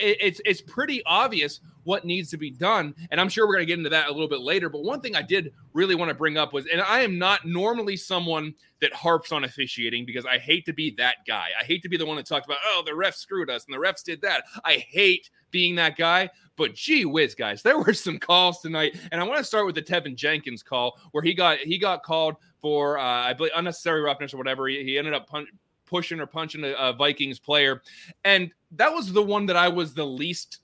it, 0.00 0.16
it's 0.20 0.40
it's 0.44 0.60
pretty 0.60 1.02
obvious 1.06 1.60
what 1.84 2.04
needs 2.04 2.30
to 2.30 2.36
be 2.36 2.50
done. 2.50 2.94
And 3.10 3.20
I'm 3.20 3.28
sure 3.28 3.46
we're 3.46 3.54
going 3.54 3.66
to 3.66 3.66
get 3.66 3.78
into 3.78 3.90
that 3.90 4.08
a 4.08 4.12
little 4.12 4.28
bit 4.28 4.40
later. 4.40 4.68
But 4.68 4.82
one 4.82 5.00
thing 5.00 5.14
I 5.16 5.22
did 5.22 5.52
really 5.72 5.94
want 5.94 6.08
to 6.08 6.14
bring 6.14 6.36
up 6.36 6.52
was, 6.52 6.66
and 6.66 6.80
I 6.80 7.00
am 7.00 7.18
not 7.18 7.46
normally 7.46 7.96
someone 7.96 8.54
that 8.80 8.92
harps 8.92 9.32
on 9.32 9.44
officiating 9.44 10.04
because 10.04 10.26
I 10.26 10.38
hate 10.38 10.66
to 10.66 10.72
be 10.72 10.90
that 10.96 11.16
guy. 11.26 11.48
I 11.58 11.64
hate 11.64 11.82
to 11.82 11.88
be 11.88 11.96
the 11.96 12.06
one 12.06 12.16
that 12.16 12.26
talks 12.26 12.46
about, 12.46 12.58
oh, 12.66 12.82
the 12.84 12.92
refs 12.92 13.16
screwed 13.16 13.50
us 13.50 13.64
and 13.64 13.74
the 13.74 13.78
refs 13.78 14.02
did 14.02 14.20
that. 14.22 14.44
I 14.64 14.74
hate 14.74 15.30
being 15.50 15.76
that 15.76 15.96
guy. 15.96 16.30
But 16.56 16.74
gee 16.74 17.04
whiz, 17.04 17.34
guys, 17.34 17.62
there 17.62 17.78
were 17.78 17.94
some 17.94 18.18
calls 18.18 18.60
tonight, 18.60 18.96
and 19.10 19.20
I 19.20 19.24
want 19.24 19.38
to 19.38 19.44
start 19.44 19.66
with 19.66 19.74
the 19.74 19.82
Tevin 19.82 20.14
Jenkins 20.14 20.62
call 20.62 20.98
where 21.10 21.22
he 21.22 21.34
got 21.34 21.58
he 21.58 21.78
got 21.78 22.02
called 22.02 22.36
for 22.60 22.98
uh, 22.98 23.02
I 23.02 23.32
believe 23.32 23.52
unnecessary 23.56 24.00
roughness 24.02 24.32
or 24.32 24.36
whatever. 24.36 24.68
He, 24.68 24.84
he 24.84 24.98
ended 24.98 25.14
up 25.14 25.28
pun- 25.28 25.48
pushing 25.84 26.20
or 26.20 26.26
punching 26.26 26.64
a, 26.64 26.72
a 26.74 26.92
Vikings 26.92 27.40
player, 27.40 27.82
and 28.24 28.52
that 28.72 28.92
was 28.92 29.12
the 29.12 29.22
one 29.22 29.46
that 29.46 29.56
I 29.56 29.68
was 29.68 29.94
the 29.94 30.06
least 30.06 30.60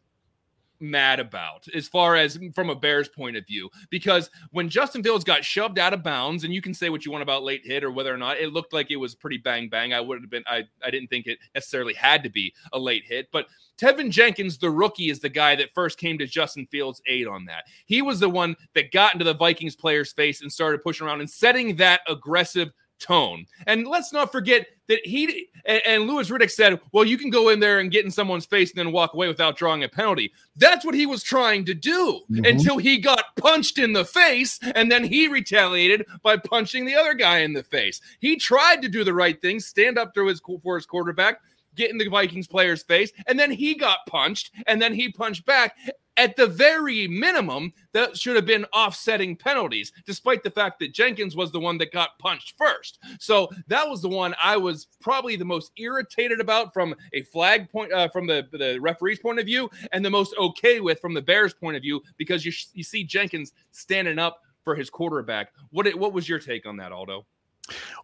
mad 0.81 1.21
about 1.21 1.67
as 1.75 1.89
far 1.89 2.17
as 2.17 2.39
from 2.55 2.71
a 2.71 2.75
Bears 2.75 3.09
point 3.09 3.37
of 3.37 3.47
view. 3.47 3.71
Because 3.91 4.31
when 4.51 4.69
Justin 4.69 5.03
Fields 5.03 5.25
got 5.25 5.45
shoved 5.45 5.79
out 5.79 5.93
of 5.93 6.03
bounds, 6.03 6.45
and 6.45 6.55
you 6.55 6.63
can 6.63 6.75
say 6.75 6.91
what 6.91 7.05
you 7.05 7.13
want 7.13 7.23
about 7.23 7.43
late 7.43 7.65
hit 7.65 7.85
or 7.85 7.91
whether 7.91 8.13
or 8.13 8.19
not 8.19 8.39
it 8.39 8.53
looked 8.53 8.73
like 8.73 8.91
it 8.91 8.97
was 8.97 9.15
pretty 9.15 9.39
bang 9.39 9.69
bang. 9.69 9.93
I 9.93 10.01
would 10.01 10.21
have 10.21 10.31
been, 10.31 10.45
I, 10.47 10.65
I 10.85 10.91
didn't 10.91 11.09
think 11.09 11.27
it 11.27 11.39
necessarily 11.55 11.95
had 11.95 12.23
to 12.25 12.31
be 12.31 12.55
a 12.73 12.79
late 12.79 13.05
hit. 13.05 13.29
But 13.33 13.47
Tevin 13.81 14.11
Jenkins, 14.11 14.59
the 14.59 14.71
rookie, 14.71 15.09
is 15.09 15.21
the 15.21 15.29
guy 15.29 15.57
that 15.57 15.75
first 15.75 15.99
came 15.99 16.19
to 16.19 16.27
Justin 16.27 16.67
Fields' 16.67 17.01
aid 17.07 17.27
on 17.27 17.47
that. 17.47 17.65
He 17.87 18.03
was 18.03 18.21
the 18.21 18.29
one 18.29 18.57
that 18.75 18.93
got 18.93 19.15
into 19.15 19.25
the 19.25 19.35
Vikings 19.35 19.75
player's 19.75 20.13
face 20.13 20.43
and 20.43 20.53
started 20.53 20.83
pushing 20.83 21.07
around 21.07 21.21
and 21.21 21.31
setting 21.31 21.77
that 21.77 22.01
aggressive 22.07 22.73
tone. 23.01 23.47
And 23.67 23.87
let's 23.87 24.13
not 24.13 24.31
forget 24.31 24.67
that 24.89 25.01
he 25.05 25.49
and, 25.65 25.83
and 25.87 26.07
Louis 26.07 26.31
Riddick 26.31 26.51
said, 26.51 26.81
well, 26.93 27.05
you 27.05 27.19
can 27.19 27.31
go 27.31 27.49
in 27.49 27.61
there 27.61 27.79
and 27.81 27.91
get 27.91 28.05
in 28.05 28.11
someone's 28.11 28.47
face 28.47 28.71
and 28.71 28.79
then 28.79 28.93
walk 28.93 29.15
away 29.15 29.29
without 29.29 29.57
drawing 29.57 29.85
a 29.85 29.89
penalty. 29.89 30.33
That's 30.57 30.85
what 30.85 30.95
he 30.95 31.07
was 31.07 31.23
trying 31.23 31.65
to 31.67 31.75
do 31.75 32.21
mm-hmm. 32.31 32.45
until 32.45 32.79
he 32.79 32.99
got 32.99 33.37
punched 33.37 33.79
in 33.79 33.93
the 33.93 34.05
face 34.05 34.59
and 34.75 34.91
then 34.91 35.05
he 35.05 35.29
retaliated 35.29 36.07
by 36.23 36.37
punching 36.37 36.85
the 36.85 36.95
other 36.95 37.15
guy 37.15 37.39
in 37.39 37.53
the 37.53 37.63
face. 37.63 38.01
He 38.21 38.37
tried 38.37 38.83
to 38.83 38.89
do 38.89 39.05
the 39.05 39.15
right 39.15 39.41
thing, 39.41 39.61
stand 39.61 39.99
up 39.99 40.15
to 40.15 40.27
his 40.27 40.41
for 40.63 40.77
his 40.77 40.87
quarterback. 40.87 41.41
Get 41.77 41.91
in 41.91 41.99
the 41.99 42.09
Vikings 42.09 42.47
player's 42.47 42.83
face, 42.83 43.13
and 43.27 43.39
then 43.39 43.51
he 43.51 43.75
got 43.75 43.99
punched, 44.07 44.53
and 44.67 44.81
then 44.81 44.95
he 44.95 45.11
punched 45.11 45.45
back. 45.45 45.77
At 46.17 46.37
the 46.37 46.47
very 46.47 47.09
minimum, 47.09 47.73
that 47.93 48.15
should 48.15 48.37
have 48.37 48.45
been 48.45 48.67
offsetting 48.75 49.37
penalties, 49.37 49.91
despite 50.05 50.43
the 50.43 50.51
fact 50.51 50.79
that 50.81 50.93
Jenkins 50.93 51.35
was 51.35 51.51
the 51.51 51.61
one 51.61 51.79
that 51.79 51.93
got 51.93 52.19
punched 52.19 52.59
first. 52.59 52.99
So 53.19 53.49
that 53.69 53.89
was 53.89 54.03
the 54.03 54.09
one 54.11 54.35
I 54.43 54.59
was 54.59 54.89
probably 55.01 55.37
the 55.37 55.47
most 55.47 55.73
irritated 55.79 56.39
about 56.39 56.75
from 56.75 56.95
a 57.15 57.23
flag 57.23 57.71
point, 57.71 57.91
uh, 57.93 58.09
from 58.09 58.27
the, 58.27 58.47
the 58.53 58.79
referee's 58.81 59.19
point 59.19 59.39
of 59.39 59.47
view, 59.47 59.71
and 59.93 60.05
the 60.05 60.11
most 60.11 60.35
okay 60.37 60.81
with 60.81 61.01
from 61.01 61.15
the 61.15 61.23
Bears' 61.23 61.55
point 61.55 61.77
of 61.77 61.83
view, 61.83 62.03
because 62.19 62.45
you, 62.45 62.53
you 62.75 62.85
see 62.85 63.03
Jenkins 63.03 63.53
standing 63.71 64.19
up 64.19 64.43
for 64.63 64.75
his 64.75 64.91
quarterback. 64.91 65.53
What 65.71 65.89
what 65.95 66.13
was 66.13 66.29
your 66.29 66.39
take 66.39 66.67
on 66.67 66.77
that, 66.79 66.93
Aldo? 66.93 67.25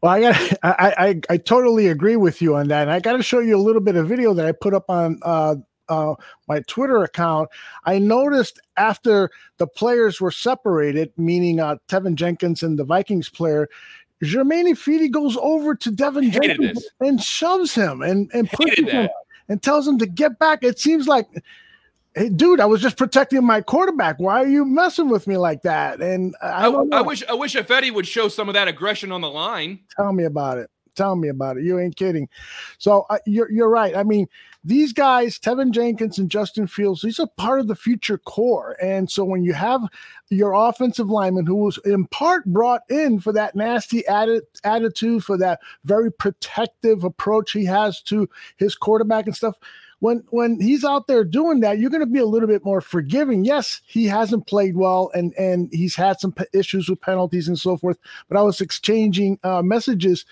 Well, 0.03 0.13
I 0.13 0.21
got 0.21 0.53
I, 0.63 0.95
I 0.99 1.21
I 1.31 1.37
totally 1.37 1.89
agree 1.89 2.17
with 2.17 2.41
you 2.43 2.57
on 2.57 2.69
that. 2.69 2.83
And 2.83 2.91
I 2.91 3.01
got 3.01 3.17
to 3.17 3.23
show 3.23 3.41
you 3.41 3.57
a 3.57 3.63
little 3.63 3.83
bit 3.83 3.97
of 3.97 4.09
video 4.09 4.35
that 4.35 4.47
I 4.47 4.53
put 4.53 4.75
up 4.75 4.89
on 4.89 5.19
uh, 5.23 5.57
uh, 5.89 6.15
my 6.49 6.61
Twitter 6.67 7.03
account. 7.03 7.49
I 7.85 7.99
noticed 7.99 8.61
after 8.77 9.31
the 9.59 9.67
players 9.67 10.21
were 10.21 10.31
separated, 10.31 11.13
meaning 11.17 11.61
uh, 11.61 11.77
Tevin 11.89 12.15
Jenkins 12.15 12.63
and 12.63 12.79
the 12.79 12.85
Vikings 12.85 13.29
player, 13.29 13.69
Germain 14.23 14.73
Ifedi 14.75 15.11
goes 15.11 15.37
over 15.41 15.75
to 15.75 15.91
Tevin 15.93 16.31
Jenkins 16.31 16.75
this. 16.75 16.91
and 17.01 17.23
shoves 17.23 17.75
him 17.75 18.03
and 18.03 18.31
and 18.33 18.51
pushes 18.51 18.91
him 18.91 19.09
and 19.49 19.63
tells 19.63 19.87
him 19.87 19.99
to 19.99 20.07
get 20.07 20.39
back. 20.39 20.63
It 20.63 20.79
seems 20.79 21.07
like. 21.07 21.27
Hey, 22.17 22.31
dude, 22.31 22.61
I 22.61 22.65
was 22.65 22.81
just 22.81 22.97
protecting 22.97 23.45
my 23.45 23.61
quarterback. 23.61 24.19
Why 24.19 24.43
are 24.43 24.47
you 24.49 24.65
messing 24.65 25.11
with 25.11 25.27
me 25.27 25.37
like 25.37 25.61
that? 25.63 26.01
And 26.01 26.35
I, 26.41 26.67
I. 26.67 26.85
I 26.93 27.01
wish 27.03 27.23
I 27.29 27.35
wish 27.35 27.55
Ifedi 27.55 27.93
would 27.93 28.07
show 28.07 28.29
some 28.29 28.49
of 28.49 28.55
that 28.55 28.69
aggression 28.69 29.13
on 29.13 29.21
the 29.21 29.29
line. 29.29 29.81
Tell 29.95 30.15
me 30.15 30.25
about 30.25 30.57
it. 30.57 30.71
Tell 30.95 31.15
me 31.15 31.29
about 31.29 31.59
it. 31.59 31.65
You 31.65 31.79
ain't 31.79 31.97
kidding. 31.97 32.27
So 32.79 33.05
uh, 33.11 33.19
you're 33.27 33.51
you're 33.53 33.69
right. 33.69 33.95
I 33.95 34.03
mean, 34.03 34.29
these 34.65 34.95
guys, 34.95 35.39
Tevin 35.39 35.73
Jenkins 35.73 36.19
and 36.19 36.31
Justin 36.31 36.67
Fields, 36.67 37.03
these 37.03 37.21
are 37.21 37.29
part 37.37 37.61
of 37.61 37.69
the 37.69 37.77
future 37.77 38.17
core. 38.17 38.79
And 38.83 39.11
so 39.11 39.23
when 39.23 39.45
you 39.45 39.53
have 39.53 39.83
your 40.31 40.55
offensive 40.55 41.11
lineman 41.11 41.45
who 41.45 41.57
was 41.57 41.79
in 41.85 42.07
part 42.07 42.47
brought 42.47 42.81
in 42.89 43.21
for 43.21 43.33
that 43.35 43.55
nasty 43.55 44.05
atti- 44.09 44.41
attitude, 44.65 45.23
for 45.23 45.37
that 45.37 45.61
very 45.85 46.11
protective 46.11 47.05
approach 47.05 47.53
he 47.53 47.67
has 47.67 48.01
to 48.05 48.27
his 48.57 48.75
quarterback 48.75 49.27
and 49.27 49.37
stuff. 49.37 49.57
When 50.07 50.23
when 50.29 50.61
he's 50.61 50.85
out 50.85 51.09
there 51.09 51.25
doing 51.25 51.59
that, 51.63 51.81
you're 51.81 51.91
going 51.91 51.99
to 51.99 52.07
be 52.07 52.21
a 52.21 52.27
little 52.27 52.47
bit 52.47 52.65
more 52.65 52.81
forgiving. 52.81 53.45
Yes, 53.45 53.81
he 53.89 54.05
hasn't 54.05 54.47
played 54.47 54.77
well, 54.77 55.11
and 55.15 55.35
and 55.35 55.69
he's 55.73 55.97
had 55.97 56.21
some 56.21 56.33
issues 56.53 56.89
with 56.89 57.01
penalties 57.01 57.49
and 57.49 57.59
so 57.59 57.77
forth. 57.77 57.99
But 58.29 58.39
I 58.39 58.43
was 58.43 58.61
exchanging 58.61 59.41
uh, 59.43 59.63
messages 59.63 60.25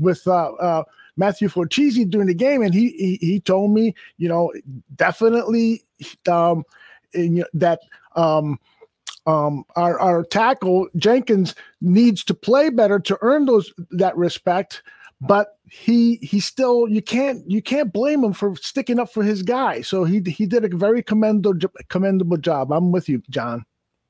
with 0.00 0.26
uh, 0.26 0.50
uh, 0.54 0.82
Matthew 1.16 1.48
Forchisi 1.48 2.10
during 2.10 2.26
the 2.26 2.34
game, 2.34 2.60
and 2.60 2.74
he 2.74 2.90
he, 2.90 3.18
he 3.20 3.40
told 3.40 3.70
me, 3.70 3.94
you 4.16 4.28
know, 4.28 4.52
definitely 4.96 5.84
um, 6.28 6.64
in, 7.12 7.44
that 7.54 7.78
um, 8.16 8.58
um, 9.26 9.62
our 9.76 9.96
our 10.00 10.24
tackle 10.24 10.88
Jenkins 10.96 11.54
needs 11.80 12.24
to 12.24 12.34
play 12.34 12.68
better 12.68 12.98
to 12.98 13.16
earn 13.20 13.46
those 13.46 13.72
that 13.92 14.16
respect. 14.16 14.82
But 15.20 15.56
he 15.70 16.16
he 16.16 16.40
still 16.40 16.88
you 16.88 17.00
can't 17.00 17.48
you 17.48 17.62
can't 17.62 17.92
blame 17.92 18.24
him 18.24 18.32
for 18.32 18.56
sticking 18.56 18.98
up 18.98 19.12
for 19.12 19.22
his 19.22 19.42
guy. 19.42 19.82
So 19.82 20.04
he 20.04 20.20
he 20.20 20.44
did 20.44 20.64
a 20.64 20.76
very 20.76 21.02
commendable 21.02 21.58
commendable 21.88 22.36
job. 22.36 22.72
I'm 22.72 22.90
with 22.90 23.08
you, 23.08 23.22
John, 23.30 23.64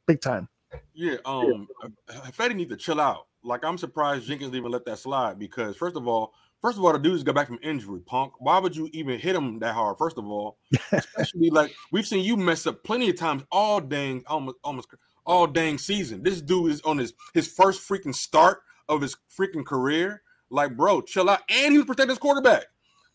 big 0.07 0.23
time. 0.23 0.49
Yeah, 0.95 1.17
um, 1.25 1.69
Fetty 2.09 2.55
need 2.55 2.71
to 2.71 2.76
chill 2.76 3.00
out. 3.00 3.26
Like 3.43 3.64
I'm 3.64 3.76
surprised 3.76 4.26
Jenkins 4.26 4.50
didn't 4.50 4.62
even 4.62 4.73
let 4.73 4.87
that 4.87 4.99
slide 4.99 5.38
because 5.38 5.76
first 5.76 5.97
of 5.97 6.09
all, 6.09 6.33
first 6.62 6.79
of 6.79 6.85
all, 6.85 6.93
the 6.93 6.99
dude's 6.99 7.23
got 7.23 7.35
back 7.35 7.49
from 7.49 7.59
injury. 7.62 8.00
Punk, 8.07 8.33
why 8.38 8.59
would 8.59 8.75
you 8.75 8.88
even 8.93 9.19
hit 9.19 9.37
him 9.37 9.59
that 9.59 9.75
hard? 9.75 9.99
First 9.99 10.17
of 10.17 10.26
all, 10.26 10.57
especially 10.93 11.50
like 11.50 11.75
we've 11.93 12.07
seen 12.07 12.25
you 12.25 12.38
mess 12.38 12.67
up 12.67 12.83
plenty 12.85 13.11
of 13.11 13.17
times 13.17 13.45
all 13.52 13.81
dang 13.81 14.25
almost 14.26 14.57
almost 14.64 14.88
all 15.26 15.47
dang 15.47 15.76
season. 15.76 16.23
This 16.23 16.40
dude 16.40 16.73
is 16.73 16.81
on 16.83 16.97
his 16.97 17.12
his 17.35 17.49
first 17.49 17.87
freaking 17.87 18.14
start 18.14 18.62
of 18.88 19.02
his 19.02 19.17
freaking 19.38 19.64
career. 19.64 20.23
Like, 20.50 20.76
bro, 20.76 21.00
chill 21.00 21.30
out. 21.30 21.40
And 21.49 21.73
he 21.73 21.78
was 21.78 21.87
protecting 21.87 22.11
his 22.11 22.19
quarterback. 22.19 22.64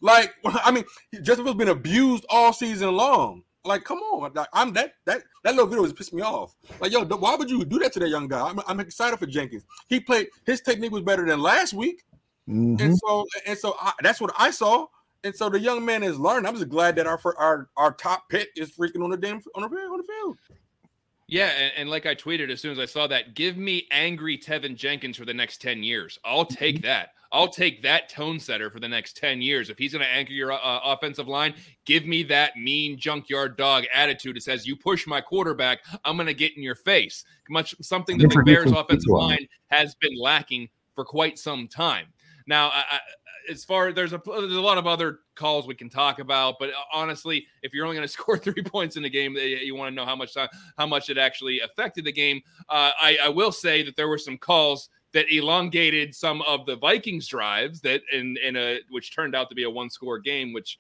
Like, 0.02 0.34
I 0.46 0.72
mean, 0.72 0.86
Justin 1.22 1.46
Fields 1.46 1.58
been 1.58 1.70
abused 1.70 2.26
all 2.30 2.54
season 2.54 2.94
long. 2.96 3.44
Like, 3.64 3.84
come 3.84 3.98
on, 3.98 4.32
like, 4.36 4.48
I'm 4.54 4.74
that 4.74 4.94
that 5.06 5.24
that 5.44 5.56
little 5.56 5.66
video 5.66 5.84
has 5.84 5.92
pissed 5.92 6.14
me 6.14 6.22
off. 6.22 6.56
Like, 6.80 6.92
yo, 6.92 7.04
why 7.04 7.36
would 7.36 7.50
you 7.50 7.66
do 7.66 7.80
that 7.80 7.94
to 7.94 8.00
that 8.00 8.10
young 8.10 8.28
guy? 8.28 8.48
I'm, 8.48 8.60
I'm 8.68 8.80
excited 8.80 9.18
for 9.18 9.26
Jenkins. 9.26 9.66
He 9.90 10.00
played 10.00 10.28
his 10.46 10.62
technique 10.62 10.92
was 10.92 11.02
better 11.02 11.26
than 11.26 11.40
last 11.42 11.74
week, 11.74 12.04
Mhm. 12.48 12.80
and 12.80 12.96
so 12.96 13.26
and 13.48 13.58
so 13.58 13.76
I, 13.82 13.94
that's 14.04 14.22
what 14.22 14.32
I 14.38 14.52
saw. 14.52 14.86
And 15.24 15.36
so 15.36 15.50
the 15.50 15.60
young 15.60 15.84
man 15.84 16.04
is 16.04 16.20
learning. 16.20 16.46
I'm 16.46 16.54
just 16.54 16.70
glad 16.70 16.96
that 16.98 17.08
our 17.08 17.20
our 17.40 17.70
our 17.76 17.92
top 17.94 18.30
pick 18.30 18.50
is 18.56 18.72
freaking 18.72 19.04
on 19.04 19.10
the 19.10 19.18
damn 19.18 19.42
on 19.56 19.64
the 19.64 19.68
on 19.68 19.98
the 19.98 20.04
field. 20.04 20.38
Yeah, 21.28 21.48
and, 21.48 21.74
and 21.78 21.90
like 21.90 22.06
I 22.06 22.14
tweeted 22.14 22.52
as 22.52 22.62
soon 22.62 22.72
as 22.72 22.80
I 22.80 22.86
saw 22.86 23.08
that, 23.08 23.34
give 23.34 23.58
me 23.58 23.88
angry 23.92 24.38
Tevin 24.38 24.76
Jenkins 24.76 25.18
for 25.18 25.26
the 25.26 25.34
next 25.34 25.62
10 25.62 25.82
years. 25.84 26.20
I'll 26.24 26.46
take 26.46 26.84
that. 26.84 27.10
I'll 27.32 27.50
take 27.50 27.82
that 27.82 28.08
tone 28.08 28.40
setter 28.40 28.70
for 28.70 28.80
the 28.80 28.88
next 28.88 29.18
10 29.18 29.42
years. 29.42 29.70
If 29.70 29.78
he's 29.78 29.92
going 29.92 30.06
to 30.06 30.10
anchor 30.10 30.32
your 30.32 30.54
uh, 30.54 30.80
offensive 30.84 31.28
line, 31.28 31.56
give 31.86 32.06
me 32.06 32.24
that 32.24 32.56
mean 32.56 32.98
junkyard 32.98 33.58
dog 33.58 33.84
attitude 33.94 34.36
that 34.36 34.44
says, 34.44 34.66
you 34.66 34.76
push 34.76 35.06
my 35.08 35.20
quarterback, 35.20 35.80
I'm 36.06 36.16
going 36.16 36.28
to 36.28 36.34
get 36.34 36.56
in 36.56 36.64
your 36.64 36.76
face. 36.76 37.26
Much 37.50 37.76
something 37.82 38.18
that 38.20 38.30
the 38.30 38.44
Bears 38.44 38.72
offensive 38.72 39.10
line 39.10 39.48
has 39.68 39.96
been 39.96 40.16
lacking 40.18 40.70
for 40.94 41.04
quite 41.04 41.38
some 41.38 41.68
time. 41.68 42.08
Now, 42.48 42.68
I, 42.68 42.84
I, 42.92 43.00
as 43.50 43.66
far 43.66 43.92
there's 43.92 44.14
a 44.14 44.22
there's 44.26 44.54
a 44.54 44.62
lot 44.62 44.78
of 44.78 44.88
other 44.88 45.20
calls 45.36 45.68
we 45.68 45.76
can 45.76 45.90
talk 45.90 46.20
about, 46.20 46.56
but 46.60 46.70
honestly, 46.94 47.46
if 47.62 47.74
you're 47.74 47.86
only 47.86 47.96
going 47.96 48.08
to 48.08 48.12
score 48.12 48.38
three 48.38 48.64
points 48.64 48.98
in 48.98 49.04
the 49.04 49.10
game, 49.10 49.36
you, 49.36 49.42
you 49.42 49.76
want 49.76 49.92
to 49.92 49.96
know 49.96 50.06
how 50.06 50.16
much 50.16 50.34
time, 50.34 50.50
how 50.78 50.88
much 50.88 51.10
it 51.10 51.18
actually 51.18 51.60
affected 51.60 52.06
the 52.06 52.12
game. 52.12 52.42
Uh, 52.70 52.92
I, 53.00 53.18
I 53.24 53.30
will 53.30 53.52
say 53.52 53.84
that 53.84 53.96
there 53.96 54.08
were 54.08 54.18
some 54.18 54.38
calls 54.38 54.90
that 55.14 55.32
elongated 55.32 56.14
some 56.14 56.42
of 56.42 56.66
the 56.66 56.76
Vikings 56.76 57.28
drives 57.28 57.82
that 57.82 58.02
in 58.12 58.38
in 58.44 58.56
a 58.56 58.80
which 58.90 59.16
turned 59.16 59.36
out 59.36 59.50
to 59.50 59.56
be 59.56 59.64
a 59.64 59.70
one 59.70 59.90
score 59.90 60.20
game, 60.20 60.54
which 60.54 60.80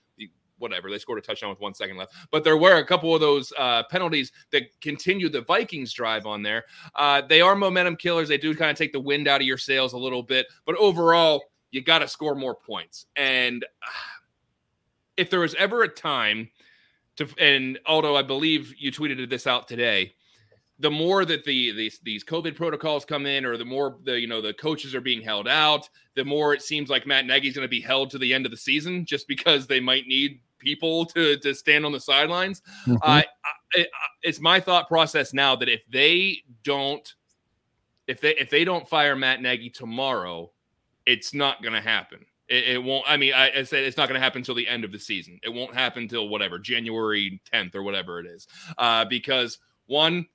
whatever 0.57 0.89
they 0.89 0.97
scored 0.97 1.19
a 1.19 1.21
touchdown 1.21 1.49
with 1.49 1.59
one 1.59 1.73
second 1.73 1.97
left. 1.97 2.13
But 2.31 2.45
there 2.45 2.55
were 2.55 2.77
a 2.77 2.85
couple 2.85 3.13
of 3.13 3.19
those 3.19 3.51
uh, 3.57 3.83
penalties 3.91 4.31
that 4.51 4.63
continued 4.79 5.33
the 5.33 5.41
vikings 5.41 5.91
drive 5.91 6.25
on 6.25 6.43
there. 6.43 6.63
Uh, 6.95 7.21
they 7.27 7.41
are 7.41 7.55
momentum 7.55 7.97
killers. 7.97 8.29
They 8.29 8.37
do 8.37 8.55
kind 8.55 8.71
of 8.71 8.77
take 8.77 8.93
the 8.93 8.99
wind 8.99 9.27
out 9.27 9.41
of 9.41 9.47
your 9.47 9.57
sails 9.57 9.91
a 9.91 9.97
little 9.97 10.23
bit 10.23 10.47
but 10.65 10.75
overall 10.77 11.43
you 11.71 11.81
got 11.81 11.99
to 11.99 12.07
score 12.07 12.35
more 12.35 12.55
points 12.55 13.05
and 13.15 13.63
uh, 13.63 13.91
if 15.17 15.29
there 15.29 15.39
was 15.39 15.55
ever 15.55 15.83
a 15.83 15.87
time 15.87 16.49
to 17.15 17.27
and 17.37 17.79
although 17.85 18.15
i 18.15 18.21
believe 18.21 18.73
you 18.77 18.91
tweeted 18.91 19.29
this 19.29 19.47
out 19.47 19.67
today 19.67 20.13
the 20.79 20.91
more 20.91 21.23
that 21.25 21.43
the 21.45 21.71
these 21.71 21.99
these 22.03 22.23
COVID 22.23 22.55
protocols 22.55 23.05
come 23.05 23.25
in, 23.25 23.45
or 23.45 23.57
the 23.57 23.65
more 23.65 23.97
the 24.03 24.19
you 24.19 24.27
know 24.27 24.41
the 24.41 24.53
coaches 24.53 24.93
are 24.93 25.01
being 25.01 25.21
held 25.21 25.47
out, 25.47 25.89
the 26.15 26.25
more 26.25 26.53
it 26.53 26.61
seems 26.61 26.89
like 26.89 27.07
Matt 27.07 27.25
Nagy's 27.25 27.55
going 27.55 27.65
to 27.65 27.69
be 27.69 27.81
held 27.81 28.09
to 28.11 28.17
the 28.17 28.33
end 28.33 28.45
of 28.45 28.51
the 28.51 28.57
season, 28.57 29.05
just 29.05 29.27
because 29.27 29.67
they 29.67 29.79
might 29.79 30.05
need 30.07 30.41
people 30.59 31.05
to 31.05 31.37
to 31.37 31.55
stand 31.55 31.85
on 31.85 31.91
the 31.91 31.99
sidelines. 31.99 32.61
Mm-hmm. 32.85 32.95
Uh, 33.01 33.21
it, 33.73 33.89
it's 34.21 34.41
my 34.41 34.59
thought 34.59 34.87
process 34.87 35.33
now 35.33 35.55
that 35.55 35.69
if 35.69 35.85
they 35.89 36.39
don't, 36.63 37.13
if 38.07 38.19
they 38.19 38.35
if 38.35 38.49
they 38.49 38.65
don't 38.65 38.87
fire 38.87 39.15
Matt 39.15 39.41
Nagy 39.41 39.69
tomorrow, 39.69 40.51
it's 41.05 41.33
not 41.33 41.61
going 41.61 41.73
to 41.73 41.81
happen. 41.81 42.25
It, 42.47 42.67
it, 42.75 42.83
won't. 42.83 43.05
I 43.07 43.17
mean, 43.17 43.33
I, 43.33 43.51
I 43.59 43.63
said 43.63 43.83
it's 43.83 43.97
not 43.97 44.07
going 44.07 44.19
to 44.19 44.23
happen 44.23 44.39
until 44.39 44.55
the 44.55 44.67
end 44.67 44.83
of 44.83 44.91
the 44.91 44.99
season. 44.99 45.39
It 45.43 45.49
won't 45.53 45.73
happen 45.73 46.03
until 46.03 46.29
whatever 46.29 46.59
January 46.59 47.41
10th 47.51 47.73
or 47.73 47.83
whatever 47.83 48.19
it 48.19 48.27
is, 48.27 48.47
uh, 48.77 49.05
because 49.05 49.57
one 49.87 50.27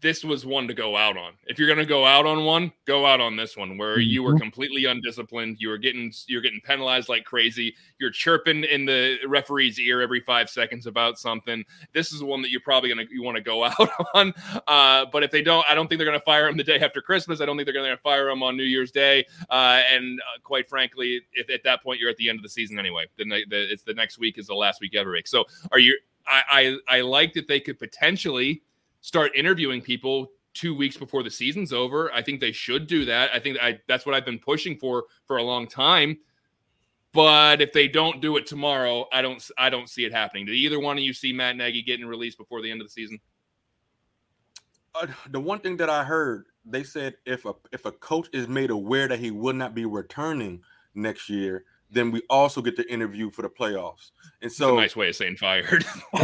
this 0.00 0.24
was 0.24 0.46
one 0.46 0.66
to 0.68 0.74
go 0.74 0.96
out 0.96 1.16
on. 1.16 1.32
If 1.46 1.58
you're 1.58 1.68
going 1.68 1.78
to 1.78 1.86
go 1.86 2.04
out 2.06 2.26
on 2.26 2.44
one, 2.44 2.72
go 2.86 3.04
out 3.06 3.20
on 3.20 3.36
this 3.36 3.56
one 3.56 3.76
where 3.76 3.98
you 3.98 4.22
were 4.22 4.38
completely 4.38 4.86
undisciplined. 4.86 5.56
You 5.60 5.68
were 5.68 5.78
getting 5.78 6.12
you're 6.26 6.40
getting 6.40 6.60
penalized 6.62 7.08
like 7.08 7.24
crazy. 7.24 7.74
You're 7.98 8.10
chirping 8.10 8.64
in 8.64 8.86
the 8.86 9.18
referee's 9.26 9.78
ear 9.78 10.00
every 10.00 10.20
five 10.20 10.48
seconds 10.48 10.86
about 10.86 11.18
something. 11.18 11.64
This 11.92 12.12
is 12.12 12.20
the 12.20 12.26
one 12.26 12.40
that 12.42 12.50
you're 12.50 12.60
probably 12.60 12.92
going 12.92 13.06
to 13.06 13.14
you 13.14 13.22
want 13.22 13.36
to 13.36 13.42
go 13.42 13.64
out 13.64 13.90
on. 14.14 14.32
Uh, 14.66 15.06
but 15.12 15.22
if 15.22 15.30
they 15.30 15.42
don't, 15.42 15.64
I 15.68 15.74
don't 15.74 15.88
think 15.88 15.98
they're 15.98 16.06
going 16.06 16.18
to 16.18 16.24
fire 16.24 16.48
him 16.48 16.56
the 16.56 16.64
day 16.64 16.78
after 16.78 17.02
Christmas. 17.02 17.40
I 17.40 17.46
don't 17.46 17.56
think 17.56 17.66
they're 17.66 17.74
going 17.74 17.90
to 17.90 18.02
fire 18.02 18.28
him 18.28 18.42
on 18.42 18.56
New 18.56 18.64
Year's 18.64 18.90
Day. 18.90 19.26
Uh, 19.50 19.82
and 19.92 20.20
uh, 20.20 20.40
quite 20.42 20.68
frankly, 20.68 21.20
if 21.34 21.50
at 21.50 21.62
that 21.64 21.82
point 21.82 22.00
you're 22.00 22.10
at 22.10 22.16
the 22.16 22.28
end 22.28 22.38
of 22.38 22.42
the 22.42 22.48
season 22.48 22.78
anyway, 22.78 23.06
then 23.18 23.28
the, 23.28 23.44
the, 23.48 23.72
it's 23.72 23.82
the 23.82 23.94
next 23.94 24.18
week 24.18 24.38
is 24.38 24.46
the 24.46 24.54
last 24.54 24.80
week 24.80 24.94
ever. 24.94 25.16
So 25.24 25.44
are 25.72 25.78
you? 25.78 25.98
I, 26.26 26.76
I 26.88 26.98
I 26.98 27.00
like 27.00 27.32
that 27.32 27.48
they 27.48 27.60
could 27.60 27.78
potentially 27.78 28.62
start 29.00 29.32
interviewing 29.34 29.80
people 29.80 30.30
two 30.54 30.74
weeks 30.74 30.96
before 30.96 31.22
the 31.22 31.30
season's 31.30 31.72
over. 31.72 32.12
I 32.12 32.22
think 32.22 32.40
they 32.40 32.52
should 32.52 32.86
do 32.86 33.04
that. 33.06 33.30
I 33.32 33.38
think 33.38 33.58
I, 33.60 33.78
that's 33.88 34.04
what 34.04 34.14
I've 34.14 34.24
been 34.24 34.38
pushing 34.38 34.76
for 34.78 35.04
for 35.26 35.36
a 35.38 35.42
long 35.42 35.66
time. 35.66 36.18
But 37.12 37.60
if 37.60 37.72
they 37.72 37.88
don't 37.88 38.20
do 38.20 38.36
it 38.36 38.46
tomorrow, 38.46 39.06
I 39.12 39.22
don't 39.22 39.44
I 39.58 39.70
don't 39.70 39.88
see 39.88 40.04
it 40.04 40.12
happening. 40.12 40.46
Did 40.46 40.54
either 40.54 40.78
one 40.78 40.96
of 40.96 41.02
you 41.02 41.12
see 41.12 41.32
Matt 41.32 41.56
Nagy 41.56 41.82
getting 41.82 42.06
released 42.06 42.38
before 42.38 42.62
the 42.62 42.70
end 42.70 42.80
of 42.80 42.86
the 42.86 42.92
season? 42.92 43.18
Uh, 44.94 45.06
the 45.30 45.40
one 45.40 45.60
thing 45.60 45.76
that 45.76 45.90
I 45.90 46.04
heard, 46.04 46.46
they 46.64 46.82
said 46.84 47.16
if 47.26 47.44
a 47.44 47.54
if 47.72 47.84
a 47.84 47.92
coach 47.92 48.28
is 48.32 48.48
made 48.48 48.70
aware 48.70 49.08
that 49.08 49.18
he 49.18 49.30
will 49.30 49.54
not 49.54 49.74
be 49.74 49.86
returning 49.86 50.62
next 50.94 51.28
year, 51.28 51.64
then 51.90 52.10
we 52.10 52.22
also 52.30 52.62
get 52.62 52.76
to 52.76 52.92
interview 52.92 53.30
for 53.30 53.42
the 53.42 53.48
playoffs. 53.48 54.10
And 54.42 54.50
so, 54.50 54.76
nice 54.76 54.96
way 54.96 55.08
of 55.08 55.16
saying 55.16 55.36
fired. 55.36 55.84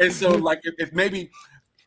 and 0.00 0.12
so, 0.12 0.30
like, 0.30 0.60
if, 0.62 0.74
if, 0.78 0.92
maybe 0.92 1.30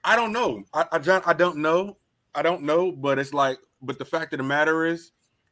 I 0.03 0.15
don't 0.15 0.31
know, 0.31 0.63
I, 0.73 0.85
I 0.91 0.99
John, 0.99 1.21
I 1.25 1.33
don't 1.33 1.57
know, 1.57 1.97
I 2.35 2.41
don't 2.41 2.63
know, 2.63 2.91
but 2.91 3.19
it's 3.19 3.33
like, 3.33 3.59
but 3.81 3.97
the 3.97 4.05
fact 4.05 4.33
of 4.33 4.37
the 4.37 4.43
matter 4.43 4.85
is, 4.85 5.11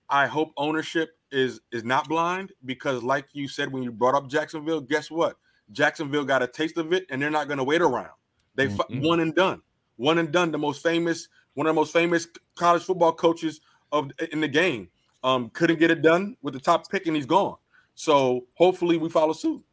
I 0.09 0.27
hope 0.27 0.51
ownership 0.57 1.17
is 1.31 1.59
is 1.71 1.83
not 1.83 2.07
blind 2.07 2.51
because, 2.65 3.03
like 3.03 3.27
you 3.33 3.47
said 3.47 3.71
when 3.71 3.83
you 3.83 3.91
brought 3.91 4.15
up 4.15 4.29
Jacksonville, 4.29 4.81
guess 4.81 5.11
what? 5.11 5.37
Jacksonville 5.71 6.23
got 6.23 6.43
a 6.43 6.47
taste 6.47 6.77
of 6.77 6.93
it, 6.93 7.05
and 7.09 7.21
they're 7.21 7.29
not 7.29 7.47
going 7.47 7.57
to 7.57 7.63
wait 7.63 7.81
around. 7.81 8.11
They 8.55 8.67
mm-hmm. 8.67 9.01
one 9.01 9.19
and 9.19 9.35
done, 9.35 9.61
one 9.97 10.17
and 10.17 10.31
done. 10.31 10.51
The 10.51 10.57
most 10.57 10.81
famous, 10.81 11.27
one 11.53 11.67
of 11.67 11.71
the 11.71 11.79
most 11.79 11.93
famous 11.93 12.27
college 12.55 12.83
football 12.83 13.13
coaches 13.13 13.61
of 13.91 14.11
in 14.31 14.41
the 14.41 14.47
game, 14.47 14.89
um, 15.27 15.49
couldn't 15.49 15.77
get 15.77 15.91
it 15.91 16.01
done 16.01 16.37
with 16.41 16.53
the 16.53 16.59
top 16.59 16.89
pick, 16.89 17.05
and 17.05 17.15
he's 17.15 17.25
gone. 17.25 17.57
So 17.95 18.45
hopefully, 18.53 18.97
we 18.97 19.09
follow 19.09 19.33
suit. 19.33 19.63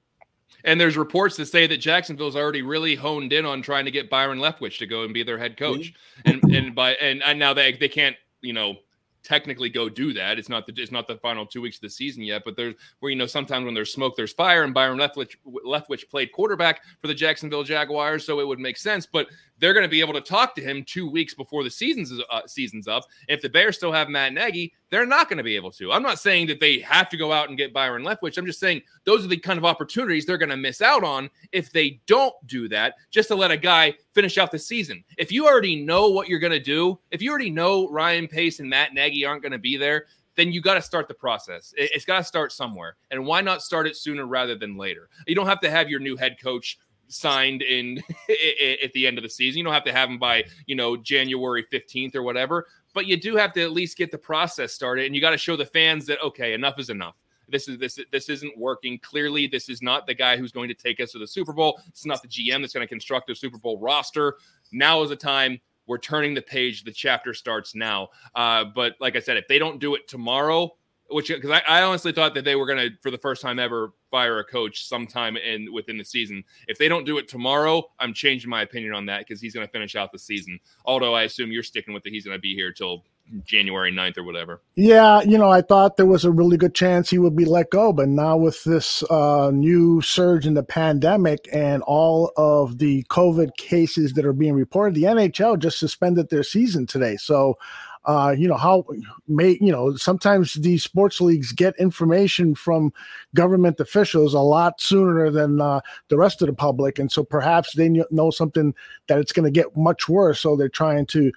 And 0.64 0.80
there's 0.80 0.96
reports 0.96 1.36
that 1.36 1.46
say 1.46 1.66
that 1.66 1.76
Jacksonville's 1.76 2.36
already 2.36 2.62
really 2.62 2.94
honed 2.94 3.32
in 3.32 3.44
on 3.44 3.62
trying 3.62 3.84
to 3.84 3.90
get 3.90 4.10
Byron 4.10 4.38
Leftwich 4.38 4.78
to 4.78 4.86
go 4.86 5.04
and 5.04 5.14
be 5.14 5.22
their 5.22 5.38
head 5.38 5.56
coach. 5.56 5.94
Mm-hmm. 6.24 6.44
And 6.44 6.54
and 6.54 6.74
by 6.74 6.94
and, 6.94 7.22
and 7.22 7.38
now 7.38 7.54
they 7.54 7.72
they 7.72 7.88
can't 7.88 8.16
you 8.40 8.52
know 8.52 8.76
technically 9.24 9.68
go 9.68 9.88
do 9.88 10.12
that. 10.12 10.38
It's 10.38 10.48
not 10.48 10.66
the 10.66 10.74
it's 10.76 10.92
not 10.92 11.08
the 11.08 11.16
final 11.16 11.46
two 11.46 11.60
weeks 11.60 11.78
of 11.78 11.82
the 11.82 11.90
season 11.90 12.22
yet, 12.22 12.42
but 12.44 12.56
there's 12.56 12.74
where 13.00 13.10
you 13.10 13.16
know 13.16 13.26
sometimes 13.26 13.64
when 13.64 13.74
there's 13.74 13.92
smoke, 13.92 14.14
there's 14.16 14.32
fire. 14.32 14.62
And 14.62 14.74
Byron 14.74 14.98
Leftwich 14.98 15.36
Leftwich 15.46 16.08
played 16.08 16.30
quarterback 16.32 16.82
for 17.00 17.08
the 17.08 17.14
Jacksonville 17.14 17.64
Jaguars, 17.64 18.24
so 18.24 18.40
it 18.40 18.46
would 18.46 18.60
make 18.60 18.76
sense. 18.76 19.06
But 19.06 19.26
they're 19.58 19.72
going 19.72 19.84
to 19.84 19.88
be 19.88 20.00
able 20.00 20.14
to 20.14 20.20
talk 20.20 20.54
to 20.54 20.62
him 20.62 20.84
two 20.84 21.08
weeks 21.08 21.34
before 21.34 21.64
the 21.64 21.70
season's 21.70 22.12
uh, 22.30 22.40
season's 22.46 22.88
up. 22.88 23.04
If 23.28 23.40
the 23.40 23.48
Bears 23.48 23.76
still 23.76 23.92
have 23.92 24.08
Matt 24.08 24.32
Nagy, 24.32 24.72
they're 24.90 25.06
not 25.06 25.28
going 25.28 25.38
to 25.38 25.44
be 25.44 25.56
able 25.56 25.70
to. 25.72 25.92
I'm 25.92 26.02
not 26.02 26.18
saying 26.18 26.48
that 26.48 26.60
they 26.60 26.80
have 26.80 27.08
to 27.10 27.16
go 27.16 27.32
out 27.32 27.48
and 27.48 27.58
get 27.58 27.72
Byron 27.72 28.04
Leftwich. 28.04 28.36
I'm 28.36 28.46
just 28.46 28.60
saying 28.60 28.82
those 29.04 29.24
are 29.24 29.28
the 29.28 29.36
kind 29.36 29.58
of 29.58 29.64
opportunities 29.64 30.26
they're 30.26 30.38
going 30.38 30.50
to 30.50 30.56
miss 30.56 30.82
out 30.82 31.04
on 31.04 31.30
if 31.52 31.72
they 31.72 32.00
don't 32.06 32.34
do 32.46 32.68
that. 32.68 32.94
Just 33.10 33.28
to 33.28 33.34
let 33.34 33.50
a 33.50 33.56
guy 33.56 33.94
finish 34.12 34.38
out 34.38 34.50
the 34.50 34.58
season. 34.58 35.04
If 35.18 35.32
you 35.32 35.46
already 35.46 35.82
know 35.82 36.08
what 36.08 36.28
you're 36.28 36.38
going 36.38 36.52
to 36.52 36.60
do, 36.60 36.98
if 37.10 37.22
you 37.22 37.30
already 37.30 37.50
know 37.50 37.88
Ryan 37.90 38.28
Pace 38.28 38.60
and 38.60 38.68
Matt 38.68 38.94
Nagy 38.94 39.13
aren't 39.22 39.42
going 39.42 39.52
to 39.52 39.58
be 39.58 39.76
there, 39.76 40.06
then 40.36 40.52
you 40.52 40.60
got 40.60 40.74
to 40.74 40.82
start 40.82 41.08
the 41.08 41.14
process. 41.14 41.72
It's 41.76 42.04
got 42.04 42.18
to 42.18 42.24
start 42.24 42.52
somewhere. 42.52 42.96
And 43.10 43.24
why 43.24 43.40
not 43.40 43.62
start 43.62 43.86
it 43.86 43.96
sooner 43.96 44.26
rather 44.26 44.56
than 44.56 44.76
later? 44.76 45.08
You 45.26 45.34
don't 45.34 45.46
have 45.46 45.60
to 45.60 45.70
have 45.70 45.88
your 45.88 46.00
new 46.00 46.16
head 46.16 46.36
coach 46.42 46.78
signed 47.08 47.62
in 47.62 47.98
at 48.82 48.92
the 48.92 49.06
end 49.06 49.18
of 49.18 49.22
the 49.22 49.30
season. 49.30 49.58
You 49.58 49.64
don't 49.64 49.74
have 49.74 49.84
to 49.84 49.92
have 49.92 50.08
him 50.08 50.18
by, 50.18 50.44
you 50.66 50.74
know, 50.74 50.96
January 50.96 51.64
15th 51.72 52.16
or 52.16 52.22
whatever, 52.22 52.66
but 52.92 53.06
you 53.06 53.16
do 53.16 53.36
have 53.36 53.52
to 53.54 53.62
at 53.62 53.72
least 53.72 53.96
get 53.96 54.10
the 54.10 54.18
process 54.18 54.72
started 54.72 55.06
and 55.06 55.14
you 55.14 55.20
got 55.20 55.30
to 55.30 55.38
show 55.38 55.56
the 55.56 55.66
fans 55.66 56.06
that 56.06 56.20
okay, 56.22 56.54
enough 56.54 56.78
is 56.78 56.90
enough. 56.90 57.16
This 57.48 57.68
is 57.68 57.78
this 57.78 57.98
this 58.10 58.28
isn't 58.30 58.56
working. 58.56 58.98
Clearly, 59.00 59.46
this 59.46 59.68
is 59.68 59.82
not 59.82 60.06
the 60.06 60.14
guy 60.14 60.36
who's 60.36 60.50
going 60.50 60.68
to 60.68 60.74
take 60.74 60.98
us 60.98 61.12
to 61.12 61.18
the 61.18 61.26
Super 61.26 61.52
Bowl. 61.52 61.78
It's 61.88 62.06
not 62.06 62.22
the 62.22 62.28
GM 62.28 62.62
that's 62.62 62.72
going 62.72 62.86
to 62.86 62.88
construct 62.88 63.28
a 63.30 63.34
Super 63.34 63.58
Bowl 63.58 63.78
roster. 63.78 64.38
Now 64.72 65.02
is 65.02 65.10
the 65.10 65.16
time 65.16 65.60
we're 65.86 65.98
turning 65.98 66.34
the 66.34 66.42
page. 66.42 66.84
The 66.84 66.92
chapter 66.92 67.34
starts 67.34 67.74
now. 67.74 68.08
Uh, 68.34 68.64
but 68.74 68.94
like 69.00 69.16
I 69.16 69.20
said, 69.20 69.36
if 69.36 69.48
they 69.48 69.58
don't 69.58 69.80
do 69.80 69.94
it 69.94 70.08
tomorrow, 70.08 70.70
which 71.10 71.28
because 71.28 71.50
I, 71.50 71.62
I, 71.68 71.82
honestly 71.82 72.12
thought 72.12 72.34
that 72.34 72.44
they 72.44 72.56
were 72.56 72.66
going 72.66 72.78
to, 72.78 72.90
for 73.02 73.10
the 73.10 73.18
first 73.18 73.42
time 73.42 73.58
ever, 73.58 73.92
fire 74.10 74.38
a 74.38 74.44
coach 74.44 74.86
sometime 74.86 75.36
in 75.36 75.72
within 75.72 75.98
the 75.98 76.04
season. 76.04 76.42
If 76.66 76.78
they 76.78 76.88
don't 76.88 77.04
do 77.04 77.18
it 77.18 77.28
tomorrow, 77.28 77.82
I'm 78.00 78.14
changing 78.14 78.48
my 78.48 78.62
opinion 78.62 78.94
on 78.94 79.06
that 79.06 79.20
because 79.20 79.40
he's 79.40 79.54
going 79.54 79.66
to 79.66 79.70
finish 79.70 79.96
out 79.96 80.12
the 80.12 80.18
season. 80.18 80.58
Although 80.86 81.14
I 81.14 81.24
assume 81.24 81.52
you're 81.52 81.62
sticking 81.62 81.92
with 81.92 82.02
that 82.04 82.12
he's 82.12 82.24
going 82.24 82.36
to 82.36 82.40
be 82.40 82.54
here 82.54 82.72
till 82.72 83.04
January 83.44 83.90
9th 83.90 84.18
or 84.18 84.22
whatever. 84.22 84.60
Yeah, 84.74 85.22
you 85.22 85.38
know, 85.38 85.50
I 85.50 85.62
thought 85.62 85.96
there 85.96 86.06
was 86.06 86.24
a 86.24 86.30
really 86.30 86.56
good 86.56 86.74
chance 86.74 87.08
he 87.08 87.18
would 87.18 87.34
be 87.34 87.44
let 87.44 87.70
go, 87.70 87.92
but 87.92 88.08
now 88.08 88.36
with 88.36 88.62
this 88.64 89.02
uh, 89.10 89.50
new 89.52 90.00
surge 90.02 90.46
in 90.46 90.54
the 90.54 90.62
pandemic 90.62 91.48
and 91.52 91.82
all 91.82 92.32
of 92.36 92.78
the 92.78 93.02
COVID 93.04 93.56
cases 93.56 94.12
that 94.12 94.26
are 94.26 94.32
being 94.32 94.54
reported, 94.54 94.94
the 94.94 95.04
NHL 95.04 95.58
just 95.58 95.78
suspended 95.78 96.28
their 96.28 96.42
season 96.42 96.86
today. 96.86 97.16
So 97.16 97.58
uh, 98.04 98.34
you 98.36 98.46
know 98.46 98.56
how 98.56 98.84
may 99.28 99.56
you 99.60 99.72
know 99.72 99.96
sometimes 99.96 100.54
these 100.54 100.84
sports 100.84 101.20
leagues 101.20 101.52
get 101.52 101.74
information 101.78 102.54
from 102.54 102.92
government 103.34 103.80
officials 103.80 104.34
a 104.34 104.40
lot 104.40 104.78
sooner 104.80 105.30
than 105.30 105.60
uh, 105.60 105.80
the 106.08 106.18
rest 106.18 106.42
of 106.42 106.48
the 106.48 106.52
public 106.52 106.98
and 106.98 107.10
so 107.10 107.24
perhaps 107.24 107.74
they 107.74 107.88
know 107.88 108.30
something 108.30 108.74
that 109.06 109.18
it's 109.18 109.32
going 109.32 109.44
to 109.44 109.50
get 109.50 109.74
much 109.76 110.06
worse 110.06 110.40
so 110.40 110.54
they're 110.54 110.68
trying 110.68 111.06
to 111.06 111.32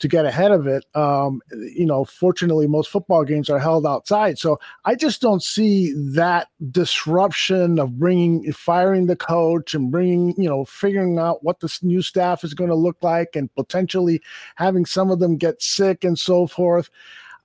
to 0.00 0.08
get 0.08 0.26
ahead 0.26 0.50
of 0.50 0.66
it. 0.66 0.84
Um, 0.94 1.40
you 1.52 1.86
know, 1.86 2.04
fortunately, 2.04 2.66
most 2.66 2.90
football 2.90 3.22
games 3.24 3.48
are 3.48 3.58
held 3.58 3.86
outside, 3.86 4.38
so 4.38 4.58
I 4.84 4.94
just 4.94 5.20
don't 5.20 5.42
see 5.42 5.92
that 6.14 6.48
disruption 6.70 7.78
of 7.78 7.98
bringing, 7.98 8.50
firing 8.52 9.06
the 9.06 9.16
coach 9.16 9.74
and 9.74 9.90
bringing, 9.90 10.34
you 10.36 10.48
know, 10.48 10.64
figuring 10.64 11.18
out 11.18 11.44
what 11.44 11.60
this 11.60 11.82
new 11.82 12.02
staff 12.02 12.42
is 12.44 12.54
going 12.54 12.70
to 12.70 12.76
look 12.76 12.96
like, 13.02 13.36
and 13.36 13.54
potentially 13.54 14.20
having 14.56 14.86
some 14.86 15.10
of 15.10 15.20
them 15.20 15.36
get 15.36 15.62
sick 15.62 16.02
and 16.02 16.18
so 16.18 16.46
forth. 16.46 16.90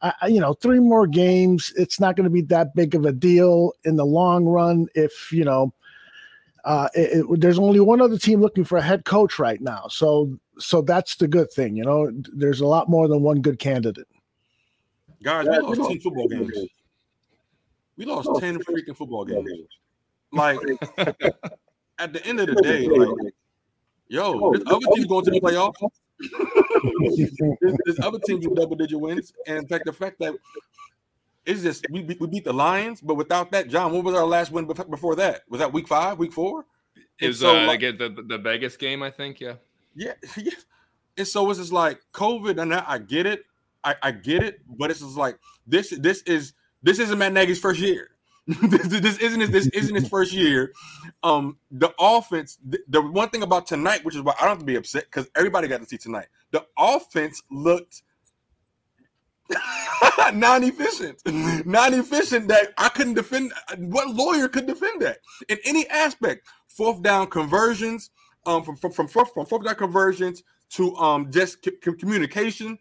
I, 0.02 0.28
you 0.28 0.40
know, 0.40 0.54
three 0.54 0.80
more 0.80 1.08
games, 1.08 1.74
it's 1.78 2.00
not 2.00 2.16
going 2.16 2.26
to 2.26 2.30
be 2.30 2.42
that 2.44 2.76
big 2.76 2.96
of 2.96 3.06
a 3.06 3.12
deal 3.12 3.74
in 3.84 3.96
the 3.96 4.06
long 4.06 4.46
run. 4.46 4.88
If 4.96 5.32
you 5.32 5.44
know. 5.44 5.74
Uh, 6.64 6.90
it, 6.96 7.20
it, 7.20 7.42
there's 7.42 7.60
only 7.60 7.80
one 7.80 8.02
other 8.02 8.18
team 8.18 8.42
looking 8.42 8.64
for 8.64 8.80
a 8.80 8.82
head 8.82 9.06
coach 9.06 9.38
right 9.38 9.62
now, 9.62 9.86
so 9.88 10.36
so 10.58 10.82
that's 10.82 11.16
the 11.16 11.28
good 11.28 11.52
thing. 11.52 11.76
You 11.76 11.84
know, 11.84 12.12
there's 12.34 12.62
a 12.62 12.68
lot 12.68 12.90
more 12.90 13.08
than 13.08 13.22
one 13.22 13.42
good 13.42 13.60
candidate. 13.60 14.08
Guys, 15.24 15.48
we 15.48 15.58
lost 15.60 15.90
10 15.90 16.00
football 16.02 16.28
games. 16.28 16.58
We 17.98 18.06
lost 18.06 18.30
10 18.40 18.60
freaking 18.60 18.96
football 18.96 19.26
games. 19.26 19.50
Like, 20.32 20.60
at 21.98 22.14
the 22.14 22.26
end 22.26 22.40
of 22.40 22.48
the 22.48 22.62
day, 22.62 22.88
like, 22.88 23.34
yo, 24.08 24.52
this 24.54 24.64
other 24.68 24.86
team's 24.94 25.06
going 25.08 25.26
to 25.26 25.32
the 25.32 25.42
playoffs. 25.42 25.74
this, 27.62 27.78
this 27.86 28.00
other 28.02 28.20
team 28.20 28.40
with 28.42 28.56
double 28.56 28.76
digit 28.76 29.00
wins. 29.00 29.34
And 29.48 29.60
in 29.60 29.68
fact, 29.68 29.86
the 29.86 29.94
fact 29.94 30.20
that 30.20 30.36
it's 31.46 31.62
just 31.62 31.86
we, 31.90 32.02
we 32.02 32.28
beat 32.28 32.44
the 32.44 32.54
Lions, 32.54 33.02
but 33.02 33.16
without 33.16 33.52
that, 33.52 33.70
John, 33.70 33.94
what 33.94 34.04
was 34.04 34.16
our 34.16 34.26
last 34.26 34.52
win 34.52 34.66
before 34.66 35.16
that? 35.16 35.44
Was 35.50 35.60
that 35.60 35.72
week 35.72 35.88
five, 35.88 36.18
week 36.18 36.34
four? 36.34 36.66
It 37.20 37.28
was 37.28 37.40
so, 37.40 37.58
uh, 37.58 37.66
like, 37.66 37.82
the, 37.82 38.24
the 38.28 38.38
Vegas 38.38 38.76
game, 38.76 39.02
I 39.02 39.10
think. 39.10 39.40
Yeah. 39.40 39.54
Yeah, 39.96 40.14
yeah. 40.38 40.52
And 41.18 41.28
so 41.28 41.50
it's 41.50 41.60
just 41.60 41.72
like 41.72 42.02
COVID, 42.14 42.62
and 42.62 42.74
I, 42.74 42.84
I 42.86 42.98
get 42.98 43.26
it, 43.26 43.46
I, 43.84 43.96
I, 44.04 44.12
get 44.12 44.44
it, 44.44 44.60
but 44.68 44.92
it's 44.92 45.00
just 45.00 45.16
like 45.16 45.40
this. 45.66 45.94
This 45.98 46.22
is 46.24 46.54
this 46.84 47.00
isn't 47.00 47.18
Matt 47.18 47.34
Nagy's 47.34 47.60
first 47.60 47.80
year. 47.80 48.12
this, 48.48 48.88
this, 48.88 49.18
isn't 49.18 49.40
his, 49.40 49.50
this 49.50 49.68
isn't 49.68 49.96
his 49.96 50.08
first 50.08 50.32
year. 50.32 50.74
Um, 51.24 51.58
the 51.72 51.94
offense. 51.98 52.60
The, 52.68 52.80
the 52.88 53.02
one 53.02 53.30
thing 53.30 53.42
about 53.42 53.66
tonight, 53.66 54.04
which 54.04 54.16
is 54.16 54.22
why 54.22 54.34
I 54.38 54.42
don't 54.42 54.50
have 54.50 54.60
to 54.60 54.66
be 54.66 54.76
upset 54.76 55.06
because 55.06 55.30
everybody 55.36 55.68
got 55.68 55.82
to 55.82 55.88
see 55.88 55.98
tonight. 55.98 56.28
The 56.52 56.66
offense 56.78 57.42
looked 57.50 58.04
non-efficient, 60.34 61.22
non-efficient. 61.66 62.48
That 62.48 62.74
I 62.78 62.90
couldn't 62.90 63.16
defend. 63.16 63.54
What 63.78 64.10
lawyer 64.10 64.48
could 64.48 64.68
defend 64.68 65.02
that 65.02 65.20
in 65.48 65.58
any 65.66 65.88
aspect? 65.90 66.48
Fourth 66.68 67.02
down 67.02 67.28
conversions 67.28 68.10
um, 68.46 68.64
from 68.64 68.76
from 68.78 68.92
from, 68.92 69.08
from 69.08 69.46
fourth 69.46 69.64
down 69.64 69.76
conversions 69.76 70.44
to 70.72 70.96
um, 70.96 71.32
just 71.32 71.64
c- 71.64 71.72
communication. 71.98 72.78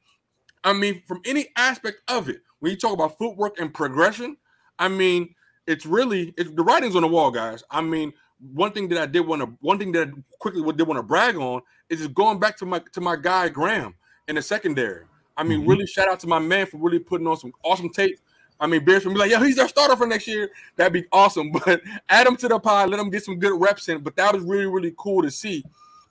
I 0.62 0.72
mean, 0.72 1.02
from 1.06 1.20
any 1.26 1.48
aspect 1.56 1.98
of 2.08 2.28
it, 2.28 2.40
when 2.60 2.70
you 2.70 2.78
talk 2.78 2.92
about 2.92 3.18
footwork 3.18 3.60
and 3.60 3.72
progression, 3.72 4.36
I 4.78 4.88
mean, 4.88 5.34
it's 5.66 5.86
really 5.86 6.32
it's 6.36 6.50
the 6.50 6.62
writing's 6.62 6.96
on 6.96 7.02
the 7.02 7.08
wall, 7.08 7.30
guys. 7.30 7.62
I 7.70 7.80
mean, 7.80 8.12
one 8.52 8.72
thing 8.72 8.88
that 8.88 8.98
I 8.98 9.06
did 9.06 9.20
want 9.20 9.42
to 9.42 9.52
one 9.60 9.78
thing 9.78 9.92
that 9.92 10.08
I 10.08 10.12
quickly 10.38 10.62
did 10.72 10.86
want 10.86 10.98
to 10.98 11.02
brag 11.02 11.36
on 11.36 11.62
is 11.88 12.00
just 12.00 12.14
going 12.14 12.38
back 12.38 12.56
to 12.58 12.66
my 12.66 12.80
to 12.92 13.00
my 13.00 13.16
guy 13.16 13.48
Graham 13.48 13.94
in 14.28 14.36
the 14.36 14.42
secondary. 14.42 15.04
I 15.36 15.42
mean, 15.42 15.60
mm-hmm. 15.60 15.70
really 15.70 15.86
shout 15.86 16.08
out 16.08 16.20
to 16.20 16.26
my 16.26 16.38
man 16.38 16.66
for 16.66 16.78
really 16.78 17.00
putting 17.00 17.26
on 17.26 17.36
some 17.36 17.52
awesome 17.64 17.90
tape 17.90 18.18
I 18.60 18.66
mean, 18.66 18.84
Bears 18.84 19.02
can 19.02 19.12
be 19.12 19.18
like, 19.18 19.30
yo, 19.30 19.42
he's 19.42 19.56
their 19.56 19.68
starter 19.68 19.96
for 19.96 20.06
next 20.06 20.26
year. 20.26 20.50
That'd 20.76 20.92
be 20.92 21.06
awesome. 21.12 21.52
But 21.64 21.82
add 22.08 22.26
him 22.26 22.36
to 22.36 22.48
the 22.48 22.58
pod, 22.58 22.90
let 22.90 23.00
him 23.00 23.10
get 23.10 23.24
some 23.24 23.38
good 23.38 23.60
reps 23.60 23.88
in. 23.88 24.00
But 24.00 24.16
that 24.16 24.34
was 24.34 24.44
really, 24.44 24.66
really 24.66 24.94
cool 24.96 25.22
to 25.22 25.30
see. 25.30 25.64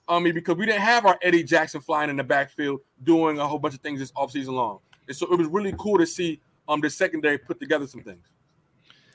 I 0.06 0.18
mean, 0.18 0.34
because 0.34 0.56
we 0.56 0.66
didn't 0.66 0.82
have 0.82 1.06
our 1.06 1.18
Eddie 1.22 1.42
Jackson 1.42 1.80
flying 1.80 2.10
in 2.10 2.16
the 2.16 2.24
backfield 2.24 2.80
doing 3.02 3.38
a 3.38 3.46
whole 3.46 3.58
bunch 3.58 3.74
of 3.74 3.80
things 3.80 4.00
this 4.00 4.12
offseason 4.12 4.52
long. 4.52 4.80
And 5.08 5.16
so 5.16 5.26
it 5.32 5.38
was 5.38 5.48
really 5.48 5.74
cool 5.78 5.98
to 5.98 6.06
see 6.06 6.40
um 6.68 6.80
the 6.80 6.90
secondary 6.90 7.38
put 7.38 7.60
together 7.60 7.86
some 7.86 8.02
things. 8.02 8.26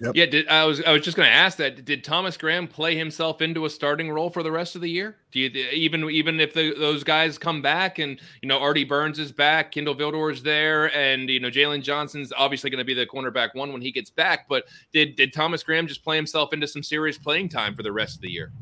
Yep. 0.02 0.16
Yeah, 0.16 0.26
did, 0.28 0.48
I 0.48 0.64
was 0.64 0.82
I 0.84 0.94
was 0.94 1.02
just 1.02 1.18
going 1.18 1.28
to 1.28 1.34
ask 1.34 1.58
that. 1.58 1.84
Did 1.84 2.06
Thomas 2.06 2.38
Graham 2.38 2.70
play 2.70 2.96
himself 2.96 3.42
into 3.42 3.66
a 3.66 3.70
starting 3.70 4.10
role 4.10 4.30
for 4.30 4.44
the 4.44 4.52
rest 4.52 4.76
of 4.76 4.82
the 4.82 4.90
year? 4.90 5.18
Do 5.32 5.42
you 5.42 5.50
even 5.74 6.10
even 6.10 6.40
if 6.40 6.54
the, 6.54 6.74
those 6.74 7.04
guys 7.04 7.38
come 7.38 7.62
back 7.62 8.00
and 8.00 8.18
you 8.42 8.48
know 8.48 8.60
Artie 8.60 8.86
Burns 8.86 9.20
is 9.20 9.34
back, 9.34 9.74
Kindle 9.74 9.94
Vildor 9.96 10.32
is 10.32 10.42
there, 10.42 10.96
and 10.96 11.30
you 11.30 11.42
know 11.42 11.50
Jaylon 11.50 11.84
Johnson's 11.84 12.32
obviously 12.38 12.70
going 12.70 12.80
to 12.80 12.86
be 12.86 12.94
the 12.94 13.06
cornerback 13.06 13.56
one 13.56 13.74
when 13.74 13.82
he 13.82 13.92
gets 13.92 14.10
back. 14.10 14.48
But 14.48 14.66
did 14.94 15.18
did 15.18 15.34
Thomas 15.34 15.64
Graham 15.64 15.86
just 15.86 16.02
play 16.02 16.16
himself 16.16 16.54
into 16.54 16.68
some 16.68 16.82
serious 16.84 17.18
playing 17.18 17.50
time 17.50 17.76
for 17.76 17.84
the 17.84 17.92
rest 17.92 18.16
of 18.16 18.22
the 18.22 18.32
year? 18.32 18.54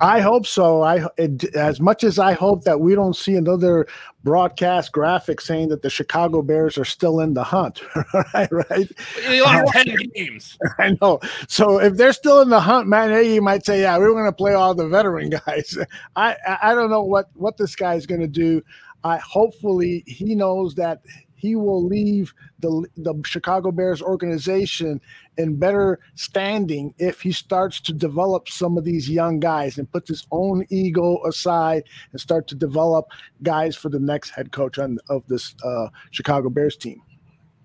I 0.00 0.20
hope 0.20 0.46
so. 0.46 0.82
I 0.82 1.06
it, 1.18 1.44
as 1.54 1.80
much 1.80 2.04
as 2.04 2.18
I 2.18 2.32
hope 2.32 2.64
that 2.64 2.80
we 2.80 2.94
don't 2.94 3.14
see 3.14 3.36
another 3.36 3.86
broadcast 4.24 4.92
graphic 4.92 5.40
saying 5.40 5.68
that 5.68 5.82
the 5.82 5.90
Chicago 5.90 6.40
Bears 6.40 6.78
are 6.78 6.84
still 6.86 7.20
in 7.20 7.34
the 7.34 7.44
hunt. 7.44 7.82
right, 8.34 8.50
right. 8.50 8.90
They 9.26 9.42
lost 9.42 9.68
uh, 9.68 9.82
ten 9.82 9.96
games. 10.14 10.58
I 10.78 10.96
know. 11.00 11.20
So 11.48 11.80
if 11.80 11.96
they're 11.96 12.14
still 12.14 12.40
in 12.40 12.48
the 12.48 12.60
hunt, 12.60 12.88
Matt 12.88 13.10
Nagy 13.10 13.40
might 13.40 13.66
say, 13.66 13.82
"Yeah, 13.82 13.98
we 13.98 14.04
are 14.06 14.12
going 14.12 14.24
to 14.24 14.32
play 14.32 14.54
all 14.54 14.74
the 14.74 14.88
veteran 14.88 15.30
guys." 15.46 15.76
I 16.16 16.36
I 16.62 16.74
don't 16.74 16.90
know 16.90 17.02
what 17.02 17.28
what 17.34 17.58
this 17.58 17.76
guy 17.76 17.94
is 17.94 18.06
going 18.06 18.22
to 18.22 18.28
do. 18.28 18.62
I 19.04 19.18
hopefully 19.18 20.02
he 20.06 20.34
knows 20.34 20.74
that 20.76 21.02
he 21.40 21.56
will 21.56 21.82
leave 21.82 22.34
the 22.58 22.86
the 22.96 23.14
Chicago 23.24 23.72
Bears 23.72 24.02
organization 24.02 25.00
in 25.38 25.56
better 25.56 25.98
standing 26.14 26.94
if 26.98 27.20
he 27.20 27.32
starts 27.32 27.80
to 27.80 27.92
develop 27.92 28.48
some 28.48 28.76
of 28.76 28.84
these 28.84 29.08
young 29.08 29.40
guys 29.40 29.78
and 29.78 29.90
puts 29.90 30.08
his 30.08 30.26
own 30.30 30.66
ego 30.68 31.18
aside 31.26 31.84
and 32.12 32.20
start 32.20 32.46
to 32.48 32.54
develop 32.54 33.06
guys 33.42 33.74
for 33.74 33.88
the 33.88 33.98
next 33.98 34.30
head 34.30 34.52
coach 34.52 34.78
on, 34.78 34.98
of 35.08 35.26
this 35.28 35.54
uh, 35.64 35.88
Chicago 36.10 36.50
Bears 36.50 36.76
team. 36.76 37.00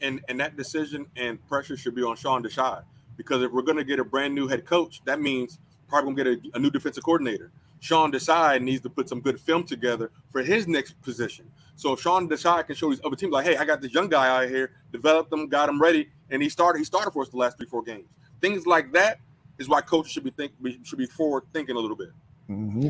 And 0.01 0.21
and 0.29 0.39
that 0.39 0.55
decision 0.55 1.05
and 1.17 1.45
pressure 1.47 1.75
should 1.75 1.95
be 1.95 2.03
on 2.03 2.15
Sean 2.15 2.43
Desai 2.43 2.83
because 3.17 3.43
if 3.43 3.51
we're 3.51 3.61
going 3.61 3.77
to 3.77 3.83
get 3.83 3.99
a 3.99 4.05
brand 4.05 4.33
new 4.33 4.47
head 4.47 4.65
coach, 4.65 5.01
that 5.05 5.19
means 5.19 5.59
probably 5.89 6.13
going 6.13 6.35
to 6.35 6.41
get 6.41 6.53
a, 6.53 6.57
a 6.57 6.59
new 6.59 6.71
defensive 6.71 7.03
coordinator. 7.03 7.51
Sean 7.79 8.11
Desai 8.11 8.61
needs 8.61 8.81
to 8.81 8.89
put 8.89 9.09
some 9.09 9.21
good 9.21 9.39
film 9.39 9.63
together 9.63 10.11
for 10.31 10.41
his 10.41 10.67
next 10.67 10.99
position. 11.01 11.51
So 11.75 11.93
if 11.93 12.01
Sean 12.01 12.29
Desai 12.29 12.65
can 12.65 12.75
show 12.75 12.89
these 12.89 13.01
other 13.03 13.15
teams 13.15 13.33
like, 13.33 13.45
hey, 13.45 13.57
I 13.57 13.65
got 13.65 13.81
this 13.81 13.93
young 13.93 14.09
guy 14.09 14.27
out 14.27 14.49
here, 14.49 14.71
developed 14.91 15.29
them, 15.29 15.47
got 15.47 15.69
him 15.69 15.81
ready, 15.81 16.09
and 16.29 16.41
he 16.41 16.49
started 16.49 16.79
he 16.79 16.85
started 16.85 17.11
for 17.11 17.21
us 17.21 17.29
the 17.29 17.37
last 17.37 17.57
three 17.57 17.67
four 17.67 17.83
games. 17.83 18.07
Things 18.41 18.65
like 18.65 18.91
that 18.93 19.19
is 19.57 19.69
why 19.69 19.81
coaches 19.81 20.11
should 20.11 20.23
be 20.23 20.31
think 20.31 20.53
should 20.83 20.97
be 20.97 21.05
forward 21.05 21.43
thinking 21.53 21.75
a 21.75 21.79
little 21.79 21.97
bit. 21.97 22.09
Mm-hmm. 22.49 22.89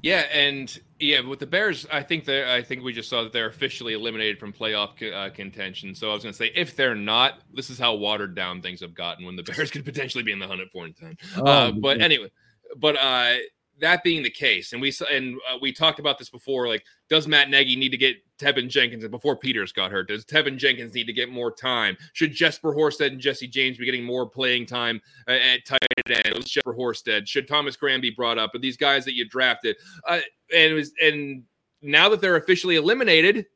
Yeah, 0.00 0.26
and 0.32 0.80
yeah, 1.00 1.20
with 1.20 1.40
the 1.40 1.46
Bears, 1.46 1.84
I 1.90 2.02
think 2.02 2.24
that 2.26 2.48
I 2.48 2.62
think 2.62 2.84
we 2.84 2.92
just 2.92 3.08
saw 3.08 3.24
that 3.24 3.32
they're 3.32 3.48
officially 3.48 3.94
eliminated 3.94 4.38
from 4.38 4.52
playoff 4.52 4.90
uh, 5.12 5.30
contention. 5.30 5.94
So 5.94 6.10
I 6.10 6.14
was 6.14 6.22
going 6.22 6.32
to 6.32 6.36
say, 6.36 6.52
if 6.54 6.76
they're 6.76 6.94
not, 6.94 7.40
this 7.52 7.68
is 7.68 7.80
how 7.80 7.94
watered 7.94 8.36
down 8.36 8.62
things 8.62 8.80
have 8.80 8.94
gotten 8.94 9.26
when 9.26 9.34
the 9.34 9.42
Bears 9.44 9.72
could 9.72 9.84
potentially 9.84 10.22
be 10.22 10.30
in 10.30 10.38
the 10.38 10.46
hunt 10.46 10.60
at 10.60 10.70
four 10.70 10.84
and 10.84 10.96
ten. 10.96 11.16
Oh, 11.36 11.44
uh, 11.44 11.72
but 11.72 12.00
anyway, 12.00 12.30
but 12.76 12.96
uh, 12.96 13.34
that 13.80 14.02
being 14.02 14.22
the 14.22 14.30
case, 14.30 14.72
and 14.72 14.82
we 14.82 14.92
and 15.10 15.36
uh, 15.50 15.58
we 15.60 15.72
talked 15.72 15.98
about 15.98 16.18
this 16.18 16.30
before, 16.30 16.68
like 16.68 16.84
does 17.08 17.26
Matt 17.26 17.50
Nagy 17.50 17.76
need 17.76 17.90
to 17.90 17.96
get 17.96 18.16
Tevin 18.38 18.68
Jenkins 18.68 19.06
before 19.08 19.36
Peters 19.36 19.72
got 19.72 19.90
hurt? 19.90 20.08
Does 20.08 20.24
Tevin 20.24 20.56
Jenkins 20.56 20.94
need 20.94 21.06
to 21.06 21.12
get 21.12 21.30
more 21.30 21.50
time? 21.50 21.96
Should 22.12 22.32
Jesper 22.32 22.74
Horsted 22.74 23.08
and 23.08 23.20
Jesse 23.20 23.48
James 23.48 23.78
be 23.78 23.84
getting 23.84 24.04
more 24.04 24.28
playing 24.28 24.66
time 24.66 25.00
uh, 25.26 25.32
at 25.32 25.64
tight 25.64 25.78
end? 26.08 26.34
Was 26.36 26.46
Jesper 26.46 26.74
Horsted? 26.74 27.26
Should 27.26 27.48
Thomas 27.48 27.76
Graham 27.76 28.00
be 28.00 28.10
brought 28.10 28.38
up? 28.38 28.50
But 28.52 28.62
these 28.62 28.76
guys 28.76 29.04
that 29.04 29.14
you 29.14 29.28
drafted, 29.28 29.76
uh, 30.06 30.20
and 30.54 30.74
was 30.74 30.92
and 31.00 31.44
now 31.82 32.08
that 32.08 32.20
they're 32.20 32.36
officially 32.36 32.76
eliminated, 32.76 33.46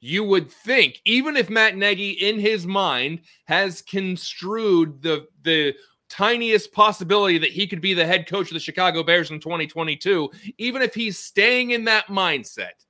you 0.00 0.24
would 0.24 0.50
think 0.50 1.00
even 1.04 1.36
if 1.36 1.50
Matt 1.50 1.76
Nagy 1.76 2.10
in 2.10 2.38
his 2.38 2.66
mind 2.66 3.20
has 3.46 3.82
construed 3.82 5.02
the 5.02 5.26
the 5.42 5.74
tiniest 6.08 6.72
possibility 6.72 7.38
that 7.38 7.50
he 7.50 7.66
could 7.66 7.80
be 7.80 7.94
the 7.94 8.06
head 8.06 8.28
coach 8.28 8.48
of 8.48 8.54
the 8.54 8.60
Chicago 8.60 9.02
Bears 9.02 9.30
in 9.30 9.40
2022, 9.40 10.30
even 10.58 10.82
if 10.82 10.94
he's 10.94 11.18
staying 11.18 11.70
in 11.70 11.84
that 11.84 12.06
mindset, 12.06 12.84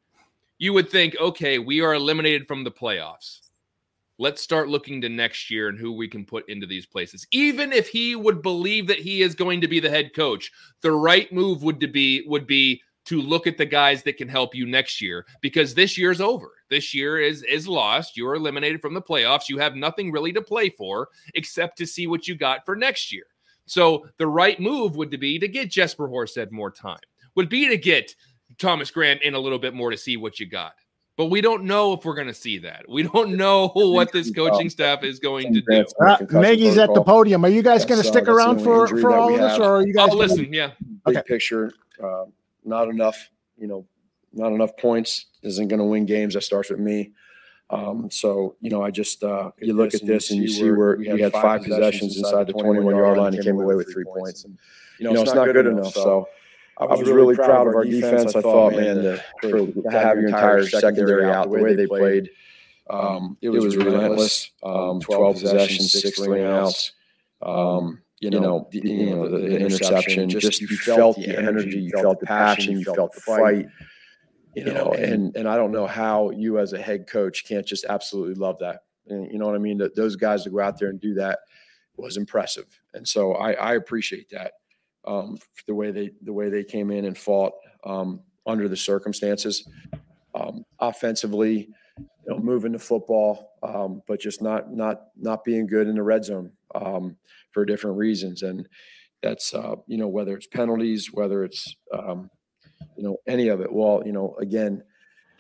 you 0.59 0.73
would 0.73 0.91
think, 0.91 1.17
okay, 1.21 1.59
we 1.59 1.81
are 1.81 1.95
eliminated 1.95 2.47
from 2.47 2.65
the 2.65 2.71
playoffs. 2.71 3.41
Let's 4.19 4.41
start 4.41 4.71
looking 4.71 5.03
to 5.03 5.11
next 5.11 5.51
year 5.51 5.69
and 5.69 5.79
who 5.79 5.93
we 5.93 6.09
can 6.09 6.25
put 6.25 6.49
into 6.49 6.67
these 6.67 6.87
places. 6.87 7.27
Even 7.33 7.73
if 7.73 7.89
he 7.89 8.17
would 8.17 8.41
believe 8.41 8.87
that 8.87 8.99
he 8.99 9.21
is 9.21 9.35
going 9.35 9.61
to 9.61 9.69
be 9.69 9.79
the 9.79 9.91
head 9.91 10.15
coach, 10.15 10.51
the 10.81 10.93
right 10.93 11.31
move 11.33 11.63
would 11.63 11.81
to 11.81 11.87
be 11.87 12.25
would 12.27 12.47
be 12.47 12.81
to 13.07 13.21
look 13.21 13.47
at 13.47 13.57
the 13.57 13.67
guys 13.67 14.03
that 14.03 14.17
can 14.17 14.29
help 14.29 14.55
you 14.55 14.67
next 14.67 15.01
year 15.01 15.27
because 15.41 15.75
this 15.75 15.97
year's 15.97 16.21
over. 16.21 16.53
This 16.71 16.95
year 16.95 17.19
is 17.19 17.43
is 17.45 17.67
lost. 17.69 18.17
You 18.17 18.29
are 18.29 18.35
eliminated 18.35 18.81
from 18.81 18.95
the 18.95 19.03
playoffs. 19.03 19.49
You 19.49 19.59
have 19.59 19.77
nothing 19.77 20.13
really 20.13 20.33
to 20.33 20.43
play 20.43 20.71
for 20.71 21.09
except 21.35 21.79
to 21.79 21.87
see 21.87 22.07
what 22.07 22.27
you 22.29 22.35
got 22.35 22.65
for 22.65 22.77
next 22.77 23.13
year. 23.13 23.25
So 23.67 24.07
the 24.19 24.27
right 24.27 24.59
move 24.61 24.97
would 24.97 25.11
be 25.19 25.39
to 25.39 25.49
get 25.49 25.71
Jesper 25.71 26.09
Horsted 26.09 26.51
more 26.51 26.71
time. 26.71 26.99
Would 27.35 27.49
be 27.49 27.69
to 27.69 27.77
get 27.77 28.15
Thomas 28.59 28.91
Grant 28.91 29.23
in 29.23 29.35
a 29.35 29.39
little 29.39 29.59
bit 29.59 29.75
more 29.75 29.91
to 29.91 29.97
see 29.97 30.17
what 30.17 30.39
you 30.39 30.47
got. 30.47 30.73
But 31.17 31.27
we 31.27 31.41
don't 31.41 31.65
know 31.65 31.95
if 31.95 32.05
we're 32.05 32.15
going 32.15 32.27
to 32.27 32.35
see 32.35 32.59
that. 32.59 32.85
We 32.89 33.03
don't 33.03 33.37
know 33.37 33.69
what 33.75 34.13
this 34.13 34.31
coaching 34.31 34.69
staff 34.69 35.03
is 35.03 35.19
going 35.19 35.55
to 35.55 35.63
do. 35.63 35.85
Uh, 36.07 36.19
Nagy's 36.31 36.77
at 36.77 36.93
the 36.93 37.03
podium. 37.03 37.45
Are 37.45 37.49
you 37.49 37.63
guys 37.63 37.87
going 37.87 38.01
to 38.03 38.07
stick 38.07 38.29
around 38.29 38.61
for, 38.61 38.87
for 38.87 39.15
all 39.15 39.33
of 39.33 39.41
this, 39.41 39.59
or 39.59 39.79
are 39.79 39.87
you 39.87 39.95
guys? 39.95 40.11
I'll 40.11 40.17
listen. 40.17 40.53
Yeah. 40.53 40.73
Big 41.07 41.17
okay. 41.17 41.23
picture. 41.27 41.73
Uh, 42.03 42.25
not 42.67 42.89
enough, 42.89 43.31
you 43.57 43.67
know, 43.67 43.87
not 44.33 44.53
enough 44.53 44.77
points 44.77 45.27
isn't 45.43 45.69
going 45.69 45.79
to 45.79 45.85
win 45.85 46.07
games. 46.07 46.35
That 46.35 46.43
starts 46.43 46.71
with 46.71 46.81
me. 46.81 47.13
Um, 47.69 48.11
so, 48.11 48.55
you 48.61 48.71
know, 48.71 48.83
I 48.83 48.91
just, 48.91 49.25
uh, 49.25 49.51
you 49.61 49.73
look 49.73 49.95
at 49.95 50.07
this 50.07 50.31
and 50.31 50.41
you 50.41 50.49
see 50.49 50.71
where 50.71 50.97
we 50.97 51.21
had 51.21 51.33
five 51.33 51.63
possessions 51.63 52.17
inside 52.17 52.47
the 52.47 52.53
21 52.53 52.95
yard 52.95 53.19
line 53.19 53.35
and 53.35 53.43
came 53.43 53.59
away 53.59 53.75
with 53.75 53.93
three 53.93 54.05
points. 54.05 54.45
And, 54.45 54.57
you 54.99 55.11
know, 55.11 55.23
it's 55.23 55.35
not 55.35 55.47
good 55.47 55.67
enough. 55.67 55.93
So 55.93 56.29
I 56.79 56.85
was 56.85 57.09
really 57.11 57.35
proud 57.35 57.67
of 57.67 57.75
our 57.75 57.85
defense. 57.85 58.37
I 58.37 58.43
thought, 58.43 58.75
man, 58.75 59.21
to, 59.43 59.73
to 59.73 59.83
have 59.91 60.19
your 60.19 60.29
entire 60.29 60.67
secondary 60.67 61.25
out 61.25 61.51
the 61.51 61.59
way 61.59 61.75
they 61.75 61.87
played, 61.87 62.31
um, 62.89 63.37
it 63.41 63.49
was 63.49 63.77
relentless. 63.77 64.51
Um, 64.63 65.01
12 65.01 65.41
possessions, 65.41 65.93
six 65.93 66.21
three 66.21 66.45
outs. 66.45 66.93
Um, 67.43 68.01
you 68.21 68.31
know, 68.31 68.41
know, 68.41 68.69
the, 68.71 68.81
you 68.81 69.11
know, 69.11 69.29
the, 69.29 69.39
the 69.39 69.59
interception, 69.59 70.29
just 70.29 70.61
you 70.61 70.69
felt 70.69 71.17
the 71.17 71.37
energy, 71.37 71.81
you 71.81 71.91
felt 71.91 72.21
the 72.21 72.27
passion, 72.27 72.79
you 72.79 72.85
felt 72.85 73.15
the 73.15 73.21
fight. 73.21 73.67
You 74.55 74.65
know, 74.65 74.93
and 74.93 75.37
and 75.37 75.47
I 75.47 75.57
don't 75.57 75.71
know 75.71 75.87
how 75.87 76.31
you 76.31 76.59
as 76.59 76.73
a 76.73 76.81
head 76.81 77.07
coach 77.07 77.45
can't 77.47 77.67
just 77.67 77.85
absolutely 77.85 78.37
love 78.37 78.59
that. 78.61 78.85
And 79.07 79.31
you 79.31 79.39
know 79.39 79.45
what 79.45 79.55
I 79.55 79.59
mean? 79.59 79.77
That 79.79 79.95
those 79.95 80.17
guys 80.17 80.45
to 80.45 80.51
go 80.51 80.61
out 80.61 80.79
there 80.79 80.89
and 80.89 80.99
do 80.99 81.13
that 81.15 81.41
was 81.99 82.17
impressive, 82.17 82.67
and 82.95 83.07
so 83.07 83.35
I, 83.35 83.53
I 83.53 83.75
appreciate 83.75 84.31
that 84.31 84.53
um, 85.07 85.37
the 85.67 85.75
way 85.75 85.91
they 85.91 86.13
the 86.23 86.33
way 86.33 86.49
they 86.49 86.65
came 86.65 86.91
in 86.91 87.05
and 87.05 87.19
fought 87.19 87.53
um, 87.85 88.21
under 88.47 88.67
the 88.67 88.77
circumstances. 88.77 89.69
Um, 90.35 90.65
offensively, 90.81 91.71
you 91.99 92.07
know, 92.27 92.39
moving 92.39 92.73
the 92.73 92.79
football, 92.79 93.53
um, 93.63 94.03
but 94.07 94.21
just 94.21 94.43
not 94.43 94.73
not 94.73 95.03
not 95.17 95.45
being 95.45 95.67
good 95.67 95.87
in 95.87 95.97
the 95.97 96.03
red 96.03 96.25
zone. 96.25 96.53
For 97.57 97.65
different 97.65 97.97
reasons. 97.97 98.43
And 98.43 98.69
that's, 99.23 99.55
uh, 99.55 99.77
you 99.87 99.97
know, 99.97 100.09
whether 100.09 100.37
it's 100.37 100.47
penalties, 100.47 101.09
whether 101.11 101.43
it's, 101.43 101.75
um, 101.91 102.29
you 102.99 103.03
know, 103.03 103.17
any 103.27 103.49
of 103.49 103.63
it. 103.63 103.73
Well, 103.73 104.03
you 104.05 104.13
know, 104.13 104.37
again, 104.39 104.83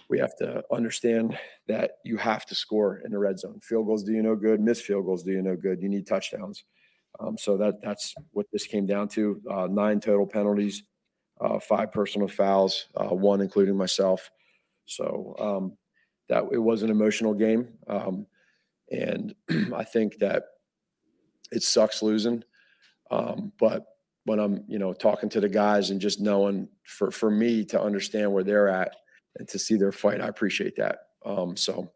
we 0.09 0.19
have 0.19 0.35
to 0.37 0.65
understand 0.73 1.39
that 1.69 1.99
you 2.07 2.17
have 2.17 2.47
to 2.47 2.55
score 2.55 3.03
in 3.05 3.13
the 3.13 3.19
red 3.19 3.39
zone. 3.39 3.61
Field 3.61 3.85
goals 3.85 4.03
do 4.03 4.13
you 4.13 4.23
no 4.23 4.35
good. 4.35 4.63
Missed 4.63 4.85
field 4.85 5.05
goals 5.05 5.25
do 5.25 5.33
you 5.33 5.43
no 5.43 5.57
good. 5.57 5.83
You 5.83 5.91
need 5.91 6.07
touchdowns. 6.07 6.65
Um, 7.21 7.37
so 7.37 7.59
that 7.59 7.83
that's 7.83 8.15
what 8.31 8.47
this 8.51 8.67
came 8.67 8.87
down 8.87 9.09
to. 9.09 9.43
Uh, 9.51 9.67
nine 9.67 10.01
total 10.01 10.27
penalties, 10.27 10.85
uh, 11.43 11.59
five 11.59 11.93
personal 11.93 12.29
fouls, 12.29 12.87
uh, 12.97 13.15
one 13.15 13.43
including 13.43 13.77
myself. 13.77 14.31
So 14.87 15.37
um, 15.39 15.77
that 16.31 16.45
it 16.51 16.63
was 16.63 16.83
an 16.83 16.89
emotional 16.89 17.35
game, 17.35 17.75
um, 17.89 18.27
and 18.91 19.35
I 19.75 19.85
think 19.85 20.17
that 20.21 20.45
it 21.53 21.63
sucks 21.63 22.03
losing. 22.03 22.43
Um, 23.11 23.53
but 23.59 23.87
when 24.25 24.41
I'm, 24.41 24.65
you 24.67 24.79
know, 24.79 24.93
talking 24.93 25.29
to 25.31 25.41
the 25.41 25.49
guys 25.49 25.91
and 25.91 26.01
just 26.01 26.21
knowing 26.21 26.69
for 26.85 27.11
for 27.11 27.31
me 27.31 27.65
to 27.67 27.81
understand 27.81 28.33
where 28.33 28.45
they're 28.45 28.69
at 28.69 28.97
and 29.39 29.49
to 29.49 29.59
see 29.59 29.77
their 29.77 29.93
fight, 29.93 30.21
I 30.21 30.29
appreciate 30.29 30.77
that. 30.77 30.99
Um, 31.25 31.57
so 31.57 31.91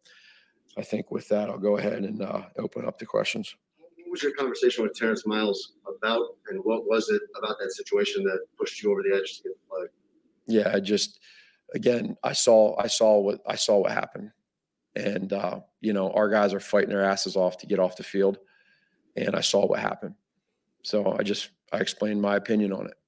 I 0.79 0.83
think 0.83 1.11
with 1.11 1.29
that, 1.29 1.51
I'll 1.51 1.59
go 1.59 1.77
ahead 1.77 2.05
and 2.05 2.23
uh, 2.23 2.43
open 2.59 2.87
up 2.87 2.99
the 2.99 3.07
questions. 3.07 3.55
What 3.97 4.13
was 4.13 4.23
your 4.23 4.33
conversation 4.33 4.83
with 4.85 4.95
Terrence 4.95 5.27
Miles 5.27 5.73
about, 5.87 6.25
and 6.49 6.61
what 6.65 6.87
was 6.87 7.09
it 7.11 7.23
about 7.37 7.57
that 7.61 7.73
situation 7.73 8.25
that 8.25 8.41
pushed 8.59 8.83
you 8.83 8.91
over 8.91 9.03
the 9.03 9.15
edge 9.17 9.39
to 9.39 9.43
get 9.45 9.53
the 9.53 9.69
flag? 9.69 9.89
Yeah, 10.47 10.73
I 10.75 10.81
just 10.81 11.21
again, 11.75 12.17
I 12.23 12.33
saw 12.33 12.77
I 12.79 12.87
saw 12.87 13.19
what 13.19 13.41
I 13.47 13.57
saw 13.57 13.79
what 13.79 13.93
happened, 13.93 14.31
and 14.95 15.33
uh, 15.33 15.61
you 15.81 15.93
know, 15.93 16.13
our 16.13 16.29
guys 16.29 16.55
are 16.55 16.61
fighting 16.61 16.91
their 16.91 17.05
asses 17.05 17.37
off 17.37 17.59
to 17.59 17.67
get 17.67 17.81
off 17.81 17.97
the 17.97 18.05
field 18.05 18.39
and 19.17 19.35
I 19.35 19.41
saw 19.41 19.67
what 19.67 19.81
happened. 19.81 20.15
So 20.83 21.17
I 21.19 21.23
just 21.23 21.51
I 21.73 21.79
explained 21.79 22.21
my 22.21 22.37
opinion 22.37 22.73
on 22.73 22.87
it, 22.87 22.99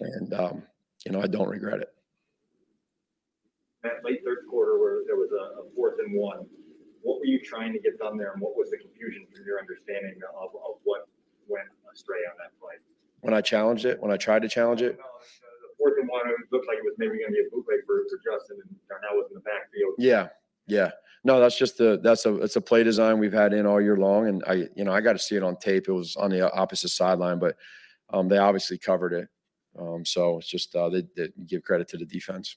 and 0.00 0.34
um, 0.34 0.62
you 1.04 1.12
know 1.12 1.22
I 1.22 1.26
don't 1.26 1.48
regret 1.48 1.80
it. 1.80 1.88
That 3.82 4.04
late 4.04 4.20
third 4.24 4.46
quarter, 4.48 4.78
where 4.78 5.04
there 5.06 5.16
was 5.16 5.30
a, 5.32 5.60
a, 5.60 5.64
fourth 5.74 6.00
and 6.00 6.16
one, 6.16 6.46
what 7.02 7.18
were 7.18 7.26
you 7.26 7.40
trying 7.40 7.72
to 7.72 7.78
get 7.78 7.98
done 7.98 8.16
there, 8.16 8.32
and 8.32 8.40
what 8.40 8.56
was 8.56 8.70
the 8.70 8.78
confusion 8.78 9.26
from 9.34 9.44
your 9.44 9.58
understanding 9.60 10.16
of, 10.40 10.56
of 10.56 10.80
what 10.84 11.08
went 11.48 11.68
astray 11.92 12.24
on 12.30 12.36
that 12.38 12.52
play? 12.60 12.80
When 13.20 13.34
I 13.34 13.40
challenged 13.40 13.84
it, 13.84 14.00
when 14.00 14.10
I 14.10 14.16
tried 14.16 14.42
to 14.42 14.48
challenge 14.48 14.80
it. 14.80 14.96
No, 14.96 15.04
the 15.04 15.72
fourth 15.76 15.94
and 16.00 16.08
one, 16.08 16.28
it 16.28 16.36
looked 16.52 16.66
like 16.66 16.78
it 16.78 16.84
was 16.84 16.96
maybe 16.96 17.20
going 17.20 17.32
to 17.32 17.36
be 17.36 17.44
a 17.44 17.50
bootleg 17.50 17.84
for, 17.86 18.04
for 18.08 18.20
Justin, 18.24 18.56
and 18.60 18.72
Darnell 18.88 19.20
was 19.20 19.28
in 19.30 19.34
the 19.34 19.44
backfield. 19.44 19.94
Yeah, 19.98 20.28
yeah. 20.66 20.92
No, 21.26 21.40
that's 21.40 21.58
just 21.58 21.78
the 21.78 21.98
that's 22.02 22.26
a 22.26 22.36
it's 22.42 22.56
a 22.56 22.60
play 22.60 22.84
design 22.84 23.18
we've 23.18 23.32
had 23.32 23.54
in 23.54 23.64
all 23.64 23.80
year 23.80 23.96
long, 23.96 24.28
and 24.28 24.44
I 24.46 24.68
you 24.76 24.84
know 24.84 24.92
I 24.92 25.00
got 25.00 25.14
to 25.14 25.18
see 25.18 25.36
it 25.36 25.42
on 25.42 25.56
tape. 25.56 25.88
It 25.88 25.92
was 25.92 26.16
on 26.16 26.30
the 26.30 26.52
opposite 26.52 26.90
sideline, 26.90 27.38
but 27.38 27.56
um, 28.10 28.28
they 28.28 28.36
obviously 28.36 28.76
covered 28.76 29.14
it, 29.14 29.28
Um, 29.78 30.04
so 30.04 30.38
it's 30.38 30.48
just 30.48 30.76
uh, 30.76 30.90
they, 30.90 31.02
they 31.16 31.28
give 31.46 31.62
credit 31.62 31.88
to 31.88 31.96
the 31.96 32.04
defense. 32.04 32.56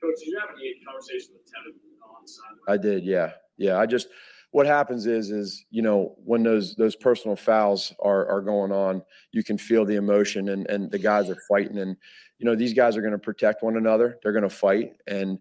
Coach, 0.00 0.18
did 0.18 0.28
you 0.28 0.38
have 0.40 0.50
any 0.58 0.74
conversation 0.84 1.34
with 1.34 1.46
Tevin 1.46 1.78
on 2.02 2.26
Sunday? 2.26 2.60
I 2.68 2.76
did, 2.76 3.04
yeah, 3.04 3.30
yeah. 3.56 3.78
I 3.78 3.86
just 3.86 4.08
what 4.50 4.66
happens 4.66 5.06
is 5.06 5.30
is 5.30 5.64
you 5.70 5.82
know 5.82 6.16
when 6.24 6.42
those 6.42 6.74
those 6.74 6.96
personal 6.96 7.36
fouls 7.36 7.94
are 8.00 8.26
are 8.28 8.40
going 8.40 8.72
on, 8.72 9.02
you 9.30 9.44
can 9.44 9.56
feel 9.56 9.84
the 9.84 9.94
emotion 9.94 10.48
and 10.48 10.68
and 10.68 10.90
the 10.90 10.98
guys 10.98 11.30
are 11.30 11.38
fighting 11.48 11.78
and 11.78 11.96
you 12.38 12.46
know 12.46 12.56
these 12.56 12.74
guys 12.74 12.96
are 12.96 13.00
going 13.02 13.12
to 13.12 13.18
protect 13.18 13.62
one 13.62 13.76
another. 13.76 14.18
They're 14.20 14.32
going 14.32 14.42
to 14.42 14.50
fight 14.50 14.94
and 15.06 15.38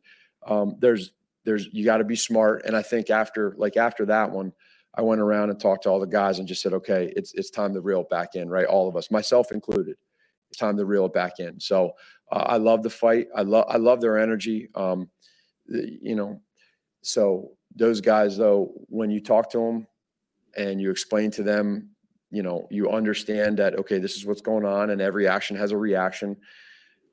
um, 0.47 0.77
there's 0.79 1.13
there's 1.43 1.67
you 1.71 1.85
got 1.85 1.97
to 1.97 2.03
be 2.03 2.15
smart. 2.15 2.63
And 2.65 2.75
I 2.75 2.81
think 2.81 3.09
after 3.09 3.55
like 3.57 3.77
after 3.77 4.05
that 4.07 4.29
one, 4.29 4.53
I 4.95 5.01
went 5.01 5.21
around 5.21 5.49
and 5.49 5.59
talked 5.59 5.83
to 5.83 5.89
all 5.89 5.99
the 5.99 6.05
guys 6.05 6.39
and 6.39 6.47
just 6.47 6.61
said, 6.61 6.73
okay, 6.73 7.11
it's 7.15 7.33
it's 7.33 7.49
time 7.49 7.73
to 7.73 7.81
reel 7.81 8.01
it 8.01 8.09
back 8.09 8.35
in, 8.35 8.49
right? 8.49 8.65
All 8.65 8.87
of 8.87 8.95
us, 8.95 9.11
myself 9.11 9.51
included. 9.51 9.95
It's 10.49 10.59
time 10.59 10.77
to 10.77 10.85
reel 10.85 11.05
it 11.05 11.13
back 11.13 11.39
in. 11.39 11.59
So 11.59 11.93
uh, 12.31 12.45
I 12.47 12.57
love 12.57 12.83
the 12.83 12.89
fight. 12.89 13.27
I 13.35 13.43
love 13.43 13.65
I 13.69 13.77
love 13.77 14.01
their 14.01 14.17
energy. 14.17 14.69
Um, 14.75 15.09
you 15.67 16.15
know, 16.15 16.41
so 17.01 17.51
those 17.75 18.01
guys 18.01 18.37
though, 18.37 18.73
when 18.87 19.09
you 19.09 19.21
talk 19.21 19.49
to 19.51 19.59
them 19.59 19.87
and 20.57 20.81
you 20.81 20.91
explain 20.91 21.31
to 21.31 21.43
them, 21.43 21.89
you 22.29 22.43
know, 22.43 22.67
you 22.69 22.89
understand 22.89 23.57
that 23.59 23.79
okay, 23.79 23.97
this 23.97 24.17
is 24.17 24.25
what's 24.25 24.41
going 24.41 24.65
on, 24.65 24.89
and 24.89 25.01
every 25.01 25.27
action 25.27 25.55
has 25.55 25.71
a 25.71 25.77
reaction. 25.77 26.35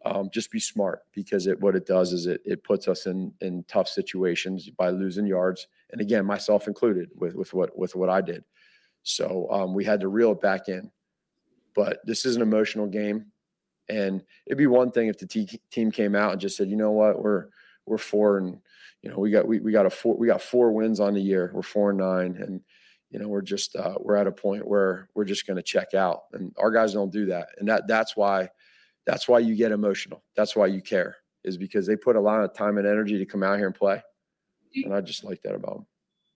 Um, 0.04 0.30
just 0.32 0.52
be 0.52 0.60
smart 0.60 1.00
because 1.12 1.48
it 1.48 1.60
what 1.60 1.74
it 1.74 1.84
does 1.84 2.12
is 2.12 2.26
it 2.26 2.40
it 2.44 2.62
puts 2.62 2.86
us 2.86 3.06
in 3.06 3.32
in 3.40 3.64
tough 3.64 3.88
situations 3.88 4.70
by 4.70 4.90
losing 4.90 5.26
yards, 5.26 5.66
and 5.90 6.00
again, 6.00 6.24
myself 6.24 6.68
included 6.68 7.10
with 7.16 7.34
with 7.34 7.52
what 7.52 7.76
with 7.76 7.96
what 7.96 8.08
I 8.08 8.20
did. 8.20 8.44
So 9.02 9.48
um, 9.50 9.74
we 9.74 9.84
had 9.84 10.00
to 10.00 10.08
reel 10.08 10.32
it 10.32 10.40
back 10.40 10.68
in. 10.68 10.90
But 11.74 12.00
this 12.04 12.24
is 12.24 12.36
an 12.36 12.42
emotional 12.42 12.86
game, 12.86 13.26
and 13.88 14.22
it'd 14.46 14.58
be 14.58 14.66
one 14.66 14.90
thing 14.90 15.08
if 15.08 15.18
the 15.18 15.26
te- 15.26 15.60
team 15.70 15.90
came 15.90 16.14
out 16.14 16.32
and 16.32 16.40
just 16.40 16.56
said, 16.56 16.68
you 16.68 16.76
know 16.76 16.92
what, 16.92 17.22
we're 17.22 17.48
we're 17.86 17.98
four 17.98 18.38
and 18.38 18.58
you 19.02 19.10
know 19.10 19.18
we 19.18 19.30
got 19.30 19.46
we, 19.46 19.60
we 19.60 19.72
got 19.72 19.86
a 19.86 19.90
four 19.90 20.16
we 20.16 20.26
got 20.26 20.42
four 20.42 20.72
wins 20.72 21.00
on 21.00 21.14
the 21.14 21.20
year. 21.20 21.50
We're 21.54 21.62
four 21.62 21.90
and 21.90 21.98
nine, 21.98 22.36
and 22.40 22.60
you 23.10 23.18
know 23.18 23.28
we're 23.28 23.42
just 23.42 23.74
uh, 23.74 23.94
we're 23.98 24.16
at 24.16 24.26
a 24.26 24.32
point 24.32 24.66
where 24.66 25.08
we're 25.14 25.24
just 25.24 25.46
going 25.46 25.56
to 25.56 25.62
check 25.62 25.94
out, 25.94 26.24
and 26.32 26.52
our 26.58 26.70
guys 26.70 26.92
don't 26.92 27.12
do 27.12 27.26
that, 27.26 27.48
and 27.58 27.68
that 27.68 27.86
that's 27.88 28.16
why 28.16 28.50
that's 29.08 29.26
why 29.26 29.38
you 29.38 29.56
get 29.56 29.72
emotional. 29.72 30.22
That's 30.36 30.54
why 30.54 30.66
you 30.66 30.82
care 30.82 31.16
is 31.42 31.56
because 31.56 31.86
they 31.86 31.96
put 31.96 32.14
a 32.14 32.20
lot 32.20 32.44
of 32.44 32.52
time 32.52 32.76
and 32.76 32.86
energy 32.86 33.16
to 33.16 33.24
come 33.24 33.42
out 33.42 33.56
here 33.56 33.64
and 33.64 33.74
play, 33.74 34.02
and 34.84 34.92
I 34.92 35.00
just 35.00 35.24
like 35.24 35.40
that 35.42 35.54
about 35.54 35.76
them. 35.76 35.86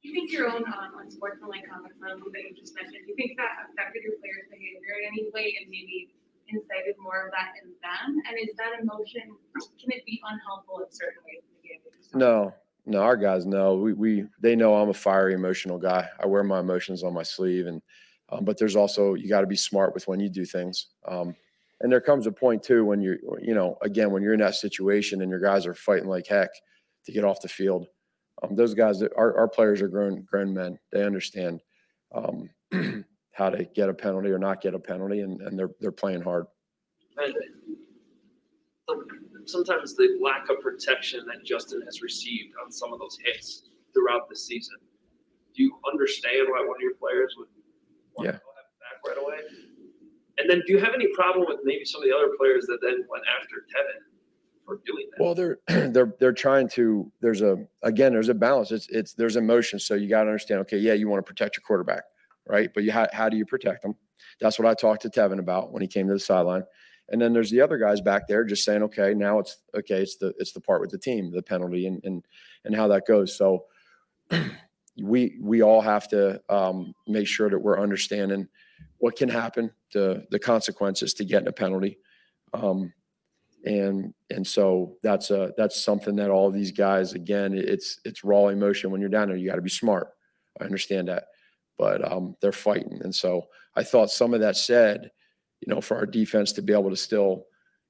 Do 0.03 0.09
you 0.09 0.15
think 0.15 0.33
your 0.33 0.49
own 0.49 0.65
um, 0.65 0.97
unsportsmanlike 1.05 1.69
conduct 1.69 2.01
that 2.01 2.43
you 2.49 2.57
just 2.59 2.75
mentioned, 2.75 3.05
do 3.05 3.13
you 3.13 3.15
think 3.15 3.37
that 3.37 3.69
affected 3.69 4.03
your 4.03 4.17
players' 4.19 4.49
behavior 4.51 5.05
in 5.05 5.13
any 5.13 5.29
way 5.35 5.55
and 5.61 5.69
maybe 5.69 6.15
incited 6.49 6.97
more 6.99 7.27
of 7.27 7.33
that 7.33 7.53
in 7.63 7.77
them? 7.85 8.23
And 8.27 8.39
is 8.41 8.57
that 8.57 8.81
emotion, 8.81 9.37
can 9.79 9.93
it 9.93 10.07
be 10.07 10.19
unhelpful 10.25 10.81
in 10.81 10.91
certain 10.91 11.23
ways 11.29 11.45
in 11.45 11.53
the 11.61 11.69
game? 11.69 11.81
you? 11.85 12.19
No, 12.19 12.55
no, 12.87 13.03
our 13.03 13.19
guys 13.19 13.45
know. 13.45 13.75
We 13.75 13.93
we 13.93 14.25
they 14.41 14.57
know 14.57 14.75
I'm 14.75 14.89
a 14.89 14.95
fiery, 14.95 15.35
emotional 15.35 15.79
guy. 15.79 16.09
I 16.19 16.25
wear 16.25 16.43
my 16.43 16.61
emotions 16.61 17.05
on 17.05 17.13
my 17.13 17.23
sleeve, 17.23 17.67
and 17.67 17.83
um, 18.31 18.47
but 18.47 18.59
there's 18.59 18.77
also 18.77 19.13
you 19.13 19.29
got 19.29 19.43
to 19.43 19.47
be 19.47 19.57
smart 19.57 19.93
with 19.93 20.09
when 20.09 20.21
you 20.21 20.31
do 20.31 20.47
things. 20.47 20.89
Um, 21.07 21.37
and 21.83 21.93
there 21.93 22.01
comes 22.01 22.27
a 22.27 22.33
point 22.33 22.63
too 22.63 22.85
when 22.85 23.01
you're 23.03 23.19
you 23.43 23.55
know 23.55 23.77
again 23.83 24.11
when 24.11 24.23
you're 24.23 24.33
in 24.35 24.41
that 24.41 24.55
situation 24.55 25.21
and 25.21 25.31
your 25.31 25.41
guys 25.41 25.67
are 25.67 25.75
fighting 25.75 26.09
like 26.09 26.27
heck 26.27 26.51
to 27.05 27.13
get 27.13 27.25
off 27.25 27.43
the 27.43 27.49
field. 27.49 27.87
Um, 28.43 28.55
those 28.55 28.75
guys, 28.75 28.99
that 29.01 29.13
our 29.17 29.37
our 29.37 29.49
players 29.49 29.83
are 29.83 29.89
grown 29.89 30.23
grown 30.23 30.55
men. 30.55 30.79
They 30.93 31.05
understand 31.05 31.61
um, 32.15 32.49
how 33.33 33.51
to 33.51 33.65
get 33.65 33.89
a 33.89 33.95
penalty 33.95 34.31
or 34.31 34.39
not 34.39 34.61
get 34.61 34.75
a 34.75 34.79
penalty, 34.79 35.21
and, 35.21 35.41
and 35.43 35.59
they're 35.59 35.71
they're 35.81 35.93
playing 35.93 36.23
hard. 36.23 36.47
And 38.89 39.49
sometimes 39.49 39.97
the 39.97 40.19
lack 40.23 40.49
of 40.51 40.61
protection 40.61 41.25
that 41.27 41.45
Justin 41.45 41.83
has 41.83 42.03
received 42.03 42.55
on 42.65 42.71
some 42.71 42.93
of 42.93 42.99
those 42.99 43.19
hits 43.25 43.69
throughout 43.93 44.29
the 44.29 44.37
season. 44.37 44.77
Do 45.55 45.63
you 45.63 45.79
understand 45.91 46.47
why 46.49 46.61
one 46.61 46.77
of 46.77 46.81
your 46.81 46.95
players 46.95 47.35
would 47.37 47.49
want 48.17 48.27
Yeah. 48.27 48.33
to 48.33 48.39
go 48.39 48.53
back 48.81 49.17
right 49.17 49.23
away? 49.23 49.39
And 50.43 50.51
then 50.51 50.63
do 50.67 50.73
you 50.73 50.81
have 50.81 50.95
any 50.95 51.09
problem 51.15 51.47
with 51.49 51.59
maybe 51.65 51.85
some 51.85 52.03
of 52.03 52.09
the 52.09 52.15
other 52.15 52.31
players 52.39 52.67
that 52.67 52.79
then 52.83 53.05
went 53.09 53.25
after 53.41 53.57
Tevin 53.71 54.03
for 54.67 54.81
doing 54.85 55.07
that? 55.11 55.23
Well, 55.23 55.35
they're 55.35 55.59
they're 55.89 56.15
they're 56.19 56.33
trying 56.33 56.69
to. 56.71 57.11
There's 57.21 57.43
a 57.43 57.57
again. 57.83 58.13
There's 58.13 58.29
a 58.29 58.35
balance. 58.35 58.71
It's 58.71 58.89
it's 58.89 59.15
there's 59.15 59.37
emotion. 59.37 59.79
So 59.79 59.95
you 59.95 60.09
got 60.09 60.25
to 60.25 60.29
understand. 60.29 60.61
Okay, 60.63 60.79
yeah, 60.79 60.95
you 60.95 61.09
want 61.09 61.25
to 61.25 61.29
protect 61.29 61.57
your 61.57 61.63
quarterback, 61.63 62.05
right? 62.47 62.71
But 62.75 62.85
you 62.85 62.93
how 62.93 63.07
how 63.13 63.29
do 63.29 63.37
you 63.37 63.47
protect 63.47 63.83
them? 63.83 63.95
That's 64.41 64.59
what 64.59 64.67
I 64.67 64.75
talked 64.75 65.03
to 65.03 65.11
Tevin 65.11 65.39
about 65.39 65.73
when 65.73 65.83
he 65.83 65.89
came 65.89 66.07
to 66.09 66.15
the 66.15 66.21
sideline. 66.21 66.65
And 67.09 67.21
then 67.21 67.33
there's 67.33 67.51
the 67.51 67.61
other 67.61 67.79
guys 67.79 68.01
back 68.01 68.27
there 68.27 68.45
just 68.45 68.65
saying, 68.65 68.83
okay, 68.85 69.13
now 69.13 69.39
it's 69.39 69.59
okay. 69.77 70.01
It's 70.01 70.17
the 70.17 70.33
it's 70.39 70.53
the 70.53 70.61
part 70.61 70.81
with 70.81 70.91
the 70.91 70.99
team, 70.99 71.31
the 71.31 71.43
penalty, 71.43 71.87
and 71.87 72.01
and 72.05 72.25
and 72.65 72.75
how 72.75 72.89
that 72.89 73.07
goes. 73.07 73.37
So 73.37 73.65
we 75.03 75.37
we 75.41 75.63
all 75.63 75.81
have 75.81 76.09
to 76.09 76.41
um, 76.49 76.95
make 77.07 77.27
sure 77.27 77.51
that 77.51 77.59
we're 77.59 77.81
understanding 77.81 78.49
what 79.03 79.17
can 79.17 79.29
happen, 79.29 79.69
the 79.93 80.25
the 80.31 80.39
consequences 80.39 81.13
to 81.13 81.25
getting 81.25 81.49
a 81.49 81.53
penalty. 81.53 81.99
Um, 82.55 82.93
and 83.65 84.15
and 84.31 84.47
so 84.47 84.97
that's 85.03 85.33
a 85.33 85.53
that's 85.57 85.85
something 85.85 86.15
that 86.17 86.31
all 86.31 86.53
these 86.53 86.71
guys 86.71 87.13
again 87.13 87.53
it's 87.53 87.99
it's 88.05 88.23
raw 88.23 88.47
emotion 88.47 88.93
when 88.93 89.01
you're 89.01 89.11
down 89.11 89.27
there 89.27 89.37
you 89.37 89.49
got 89.49 89.57
to 89.57 89.63
be 89.63 89.69
smart. 89.69 90.11
I 90.61 90.65
understand 90.65 91.09
that. 91.09 91.25
But 91.79 92.13
um 92.13 92.37
they're 92.41 92.53
fighting. 92.53 93.01
And 93.03 93.13
so 93.13 93.49
i 93.75 93.83
thought 93.83 94.11
some 94.11 94.35
of 94.35 94.41
that 94.41 94.57
said 94.57 95.11
you 95.61 95.75
know 95.75 95.81
for 95.81 95.97
our 95.97 96.07
defense 96.07 96.53
to 96.53 96.63
be 96.63 96.73
able 96.73 96.91
to 96.91 96.97
still 96.97 97.47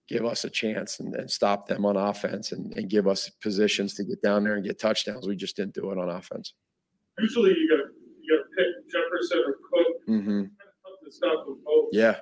give 0.08 0.24
us 0.24 0.44
a 0.44 0.50
chance 0.50 0.98
and, 1.00 1.14
and 1.14 1.30
stop 1.30 1.68
them 1.68 1.84
on 1.84 1.96
offense 1.96 2.52
and, 2.52 2.72
and 2.74 2.88
give 2.88 3.06
us 3.06 3.28
positions 3.42 3.92
to 3.94 4.04
get 4.04 4.22
down 4.22 4.44
there 4.44 4.54
and 4.54 4.64
get 4.64 4.78
touchdowns 4.78 5.28
we 5.28 5.36
just 5.36 5.56
didn't 5.56 5.74
do 5.74 5.90
it 5.90 5.98
on 5.98 6.08
offense. 6.08 6.54
Usually 7.18 7.50
you 7.50 7.68
gotta, 7.68 7.90
you 8.22 8.34
gotta 8.34 8.48
pick 8.56 8.90
Jefferson 8.90 9.44
or 9.46 9.56
Cook, 9.70 9.96
hmm 10.06 10.61
kind 11.20 11.32
of 11.32 11.38
tough 11.38 11.44
to 11.44 11.44
stop 11.44 11.46
them 11.46 11.58
both. 11.64 11.88
yeah 11.92 12.16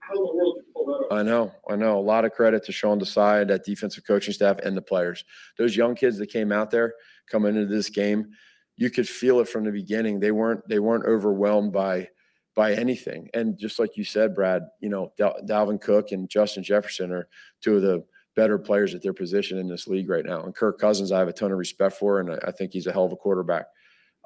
How 0.00 0.14
in 0.14 0.22
the 0.24 0.34
world 0.34 0.56
did 0.56 0.64
you 0.66 0.72
pull 0.74 0.86
that 0.86 0.92
off? 1.06 1.12
I 1.12 1.22
know, 1.22 1.52
I 1.70 1.76
know. 1.76 1.98
A 1.98 2.00
lot 2.00 2.24
of 2.24 2.32
credit 2.32 2.64
to 2.64 2.72
Sean 2.72 2.98
Desai, 3.00 3.46
that 3.48 3.64
defensive 3.64 4.04
coaching 4.06 4.34
staff, 4.34 4.58
and 4.62 4.76
the 4.76 4.82
players. 4.82 5.24
Those 5.58 5.76
young 5.76 5.94
kids 5.94 6.18
that 6.18 6.28
came 6.28 6.52
out 6.52 6.70
there 6.70 6.94
coming 7.30 7.54
into 7.56 7.66
this 7.74 7.88
game, 7.90 8.30
you 8.76 8.90
could 8.90 9.08
feel 9.08 9.40
it 9.40 9.48
from 9.48 9.64
the 9.64 9.70
beginning. 9.70 10.18
They 10.20 10.32
weren't 10.32 10.66
they 10.68 10.78
weren't 10.80 11.06
overwhelmed 11.06 11.72
by 11.72 12.08
by 12.54 12.74
anything. 12.74 13.28
And 13.32 13.56
just 13.58 13.78
like 13.78 13.96
you 13.96 14.04
said, 14.04 14.34
Brad, 14.34 14.62
you 14.80 14.88
know, 14.90 15.12
Dal- 15.16 15.40
Dalvin 15.48 15.80
Cook 15.80 16.12
and 16.12 16.28
Justin 16.28 16.62
Jefferson 16.62 17.10
are 17.12 17.28
two 17.62 17.76
of 17.76 17.82
the 17.82 18.04
better 18.36 18.58
players 18.58 18.94
at 18.94 19.02
their 19.02 19.12
position 19.14 19.58
in 19.58 19.68
this 19.68 19.86
league 19.86 20.08
right 20.10 20.24
now. 20.24 20.42
And 20.42 20.54
Kirk 20.54 20.78
Cousins, 20.78 21.12
I 21.12 21.18
have 21.18 21.28
a 21.28 21.32
ton 21.32 21.52
of 21.52 21.58
respect 21.58 21.96
for, 21.96 22.18
and 22.20 22.30
I- 22.32 22.48
I 22.48 22.50
think 22.50 22.72
he's 22.72 22.86
a 22.86 22.92
hell 22.92 23.04
of 23.04 23.12
a 23.12 23.16
quarterback. 23.16 23.66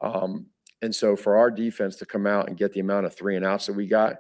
Um, 0.03 0.47
and 0.83 0.95
so 0.95 1.17
for 1.17 1.37
our 1.37 1.51
defense 1.51 1.97
to 1.97 2.07
come 2.07 2.27
out 2.27 2.49
and 2.49 2.57
get 2.57 2.73
the 2.73 2.81
amount 2.81 3.07
of 3.07 3.15
three 3.15 3.37
and 3.37 3.45
outs 3.45 3.67
that 3.67 3.73
we 3.75 3.87
got, 3.87 4.17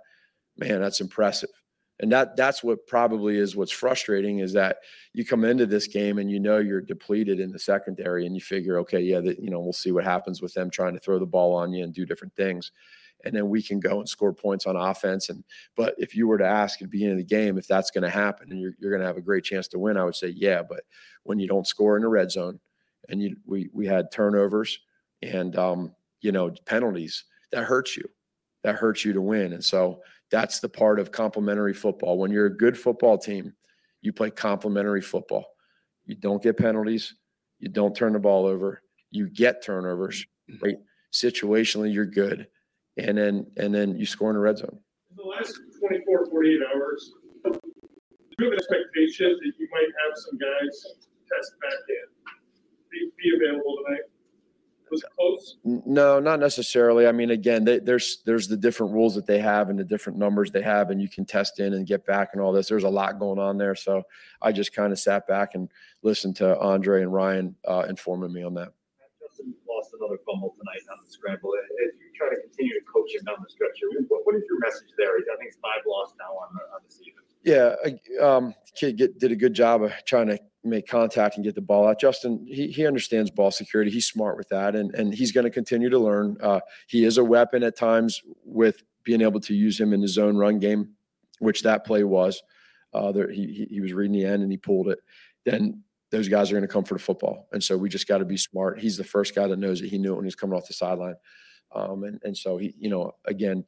man, 0.56 0.80
that's 0.80 1.00
impressive. 1.00 1.50
And 1.98 2.12
that 2.12 2.36
that's 2.36 2.62
what 2.62 2.86
probably 2.86 3.38
is 3.38 3.56
what's 3.56 3.72
frustrating 3.72 4.40
is 4.40 4.52
that 4.52 4.78
you 5.14 5.24
come 5.24 5.44
into 5.44 5.64
this 5.64 5.86
game 5.86 6.18
and 6.18 6.30
you 6.30 6.38
know 6.38 6.58
you're 6.58 6.82
depleted 6.82 7.40
in 7.40 7.50
the 7.50 7.58
secondary 7.58 8.26
and 8.26 8.34
you 8.34 8.40
figure, 8.40 8.78
okay, 8.80 9.00
yeah, 9.00 9.20
that 9.20 9.38
you 9.38 9.48
know, 9.48 9.60
we'll 9.60 9.72
see 9.72 9.92
what 9.92 10.04
happens 10.04 10.42
with 10.42 10.52
them 10.52 10.68
trying 10.68 10.92
to 10.92 11.00
throw 11.00 11.18
the 11.18 11.24
ball 11.24 11.54
on 11.54 11.72
you 11.72 11.84
and 11.84 11.94
do 11.94 12.04
different 12.04 12.34
things. 12.34 12.72
And 13.24 13.34
then 13.34 13.48
we 13.48 13.62
can 13.62 13.80
go 13.80 13.98
and 13.98 14.08
score 14.08 14.32
points 14.32 14.66
on 14.66 14.76
offense. 14.76 15.30
And 15.30 15.42
but 15.74 15.94
if 15.96 16.14
you 16.14 16.28
were 16.28 16.36
to 16.36 16.46
ask 16.46 16.82
at 16.82 16.88
the 16.88 16.90
beginning 16.90 17.12
of 17.12 17.18
the 17.18 17.34
game 17.34 17.56
if 17.56 17.66
that's 17.66 17.90
going 17.90 18.04
to 18.04 18.10
happen 18.10 18.48
and 18.50 18.60
you're, 18.60 18.74
you're 18.78 18.90
going 18.90 19.00
to 19.00 19.06
have 19.06 19.16
a 19.16 19.22
great 19.22 19.44
chance 19.44 19.66
to 19.68 19.78
win, 19.78 19.96
I 19.96 20.04
would 20.04 20.16
say 20.16 20.28
yeah. 20.28 20.62
But 20.62 20.82
when 21.22 21.38
you 21.38 21.48
don't 21.48 21.66
score 21.66 21.96
in 21.96 22.02
the 22.02 22.08
red 22.08 22.30
zone, 22.30 22.60
and 23.08 23.22
you 23.22 23.36
we 23.46 23.70
we 23.72 23.86
had 23.86 24.12
turnovers 24.12 24.80
and 25.22 25.56
um, 25.56 25.94
you 26.26 26.32
know 26.32 26.50
penalties, 26.64 27.22
that 27.52 27.62
hurts 27.62 27.96
you. 27.96 28.02
That 28.64 28.74
hurts 28.74 29.04
you 29.04 29.12
to 29.12 29.20
win. 29.22 29.52
And 29.52 29.64
so 29.64 30.00
that's 30.32 30.58
the 30.58 30.68
part 30.68 30.98
of 30.98 31.12
complementary 31.12 31.72
football. 31.72 32.18
When 32.18 32.32
you're 32.32 32.46
a 32.46 32.56
good 32.56 32.76
football 32.76 33.16
team, 33.16 33.52
you 34.02 34.12
play 34.12 34.30
complementary 34.30 35.02
football. 35.02 35.46
You 36.04 36.16
don't 36.16 36.42
get 36.42 36.56
penalties. 36.56 37.14
You 37.60 37.68
don't 37.68 37.94
turn 37.94 38.12
the 38.12 38.18
ball 38.18 38.44
over. 38.44 38.82
You 39.12 39.30
get 39.30 39.62
turnovers. 39.62 40.26
Mm-hmm. 40.50 40.64
Right? 40.64 40.76
Situationally, 41.12 41.94
you're 41.94 42.04
good, 42.04 42.48
and 42.96 43.16
then 43.16 43.46
and 43.56 43.72
then 43.72 43.96
you 43.96 44.04
score 44.04 44.30
in 44.30 44.34
the 44.34 44.40
red 44.40 44.58
zone. 44.58 44.78
In 45.10 45.16
the 45.16 45.22
last 45.22 45.54
24, 45.78 46.26
48 46.26 46.60
hours, 46.74 47.12
do 47.44 47.50
you 48.38 48.44
have 48.44 48.52
an 48.52 48.58
expectation 48.58 49.30
that 49.30 49.52
you 49.58 49.68
might 49.70 49.92
have 50.02 50.18
some 50.18 50.36
guys 50.36 50.74
test 51.30 51.54
back 51.62 51.80
in? 51.88 52.34
Be, 52.90 53.10
be 53.16 53.36
available 53.36 53.76
tonight? 53.86 54.02
Was 54.90 55.04
close? 55.18 55.56
No, 55.64 56.20
not 56.20 56.38
necessarily. 56.38 57.08
I 57.08 57.12
mean, 57.12 57.30
again, 57.30 57.64
they, 57.64 57.80
there's 57.80 58.22
there's 58.24 58.46
the 58.46 58.56
different 58.56 58.92
rules 58.92 59.16
that 59.16 59.26
they 59.26 59.40
have 59.40 59.68
and 59.68 59.78
the 59.78 59.84
different 59.84 60.16
numbers 60.16 60.52
they 60.52 60.62
have, 60.62 60.90
and 60.90 61.02
you 61.02 61.08
can 61.08 61.24
test 61.24 61.58
in 61.58 61.74
and 61.74 61.86
get 61.86 62.06
back 62.06 62.30
and 62.32 62.40
all 62.40 62.52
this. 62.52 62.68
There's 62.68 62.84
a 62.84 62.88
lot 62.88 63.18
going 63.18 63.40
on 63.40 63.58
there, 63.58 63.74
so 63.74 64.04
I 64.40 64.52
just 64.52 64.72
kind 64.72 64.92
of 64.92 64.98
sat 64.98 65.26
back 65.26 65.54
and 65.54 65.68
listened 66.02 66.36
to 66.36 66.56
Andre 66.60 67.02
and 67.02 67.12
Ryan 67.12 67.56
uh, 67.66 67.86
informing 67.88 68.32
me 68.32 68.44
on 68.44 68.54
that. 68.54 68.72
Justin 69.20 69.54
lost 69.68 69.90
another 69.98 70.18
fumble 70.24 70.54
tonight 70.54 70.86
on 70.92 71.02
the 71.04 71.10
scramble. 71.10 71.50
As 71.58 71.92
you 71.98 72.08
try 72.14 72.30
to 72.30 72.40
continue 72.40 72.74
to 72.78 72.84
coach 72.86 73.10
him 73.10 73.24
down 73.26 73.42
the 73.42 73.50
stretch 73.50 73.76
what, 74.08 74.22
what 74.24 74.34
is 74.36 74.42
your 74.48 74.60
message 74.60 74.94
there? 74.96 75.18
I 75.18 75.36
think 75.36 75.50
it's 75.50 75.58
five 75.58 75.82
lost 75.82 76.14
now 76.18 76.30
on 76.30 76.54
the, 76.54 76.62
on 76.72 76.80
the 76.86 76.92
season. 76.94 77.25
Yeah, 77.44 77.74
um, 78.20 78.54
kid 78.76 78.96
get, 78.96 79.18
did 79.18 79.32
a 79.32 79.36
good 79.36 79.54
job 79.54 79.82
of 79.82 79.92
trying 80.04 80.26
to 80.28 80.38
make 80.64 80.86
contact 80.86 81.36
and 81.36 81.44
get 81.44 81.54
the 81.54 81.60
ball 81.60 81.86
out. 81.86 82.00
Justin, 82.00 82.44
he, 82.48 82.68
he 82.68 82.86
understands 82.86 83.30
ball 83.30 83.50
security. 83.50 83.90
He's 83.90 84.06
smart 84.06 84.36
with 84.36 84.48
that, 84.48 84.74
and 84.74 84.94
and 84.94 85.14
he's 85.14 85.32
going 85.32 85.44
to 85.44 85.50
continue 85.50 85.88
to 85.88 85.98
learn. 85.98 86.36
Uh, 86.40 86.60
he 86.88 87.04
is 87.04 87.18
a 87.18 87.24
weapon 87.24 87.62
at 87.62 87.76
times 87.76 88.22
with 88.44 88.82
being 89.04 89.22
able 89.22 89.40
to 89.40 89.54
use 89.54 89.80
him 89.80 89.92
in 89.92 90.00
the 90.00 90.08
zone 90.08 90.36
run 90.36 90.58
game, 90.58 90.90
which 91.38 91.62
that 91.62 91.84
play 91.84 92.04
was. 92.04 92.42
Uh, 92.92 93.12
there, 93.12 93.30
he 93.30 93.66
he 93.70 93.80
was 93.80 93.92
reading 93.92 94.12
the 94.12 94.24
end 94.24 94.42
and 94.42 94.50
he 94.50 94.58
pulled 94.58 94.88
it. 94.88 94.98
Then 95.44 95.82
those 96.10 96.28
guys 96.28 96.50
are 96.50 96.54
going 96.54 96.62
to 96.62 96.72
come 96.72 96.84
for 96.84 96.94
the 96.94 97.00
football, 97.00 97.48
and 97.52 97.62
so 97.62 97.76
we 97.76 97.88
just 97.88 98.08
got 98.08 98.18
to 98.18 98.24
be 98.24 98.36
smart. 98.36 98.80
He's 98.80 98.96
the 98.96 99.04
first 99.04 99.34
guy 99.34 99.46
that 99.46 99.58
knows 99.58 99.80
that 99.80 99.88
he 99.88 99.98
knew 99.98 100.12
it 100.12 100.16
when 100.16 100.24
he's 100.24 100.34
coming 100.34 100.56
off 100.56 100.66
the 100.66 100.74
sideline, 100.74 101.16
um, 101.74 102.04
and 102.04 102.20
and 102.24 102.36
so 102.36 102.56
he, 102.56 102.74
you 102.78 102.88
know, 102.88 103.12
again, 103.24 103.64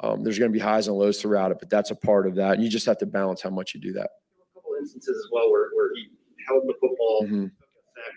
um, 0.00 0.22
there's 0.24 0.38
going 0.38 0.50
to 0.50 0.52
be 0.52 0.62
highs 0.62 0.88
and 0.88 0.96
lows 0.96 1.20
throughout 1.20 1.50
it, 1.50 1.58
but 1.60 1.70
that's 1.70 1.90
a 1.90 1.94
part 1.94 2.26
of 2.26 2.34
that. 2.36 2.54
And 2.54 2.62
you 2.62 2.68
just 2.68 2.86
have 2.86 2.98
to 2.98 3.06
balance 3.06 3.42
how 3.42 3.50
much 3.50 3.74
you 3.74 3.80
do 3.80 3.92
that. 3.92 4.10
A 4.10 4.54
couple 4.54 4.72
instances 4.78 5.16
as 5.16 5.30
well 5.32 5.50
where, 5.50 5.70
where 5.74 5.90
he 5.94 6.08
held 6.46 6.64
the 6.66 6.74
football 6.80 7.22
mm-hmm. 7.24 7.46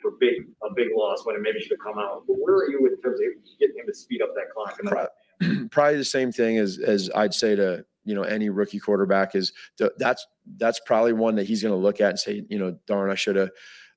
for 0.02 0.12
big 0.20 0.34
a 0.64 0.74
big 0.76 0.88
loss 0.96 1.26
when 1.26 1.36
it 1.36 1.42
maybe 1.42 1.60
should 1.60 1.72
have 1.72 1.94
come 1.94 2.00
out. 2.00 2.24
But 2.28 2.36
where 2.40 2.56
are 2.56 2.70
you 2.70 2.86
in 2.88 3.02
terms 3.02 3.20
of 3.20 3.28
getting 3.60 3.78
him 3.78 3.86
to 3.88 3.94
speed 3.94 4.22
up 4.22 4.30
that 4.36 4.52
clock? 4.54 4.80
Probably, 4.80 5.68
probably 5.72 5.98
the 5.98 6.06
same 6.06 6.32
thing 6.32 6.58
as 6.58 6.80
as 6.80 7.10
I'd 7.16 7.34
say 7.34 7.56
to 7.56 7.86
you 8.04 8.16
know 8.16 8.24
any 8.24 8.50
rookie 8.50 8.80
quarterback 8.80 9.36
is 9.36 9.54
that's 9.98 10.26
that's 10.58 10.80
probably 10.86 11.14
one 11.14 11.36
that 11.36 11.46
he's 11.46 11.62
going 11.62 11.74
to 11.74 11.80
look 11.80 12.02
at 12.02 12.10
and 12.10 12.20
say 12.20 12.44
you 12.50 12.58
know 12.58 12.78
darn 12.88 13.12
I 13.12 13.16
should 13.16 13.36
have 13.36 13.52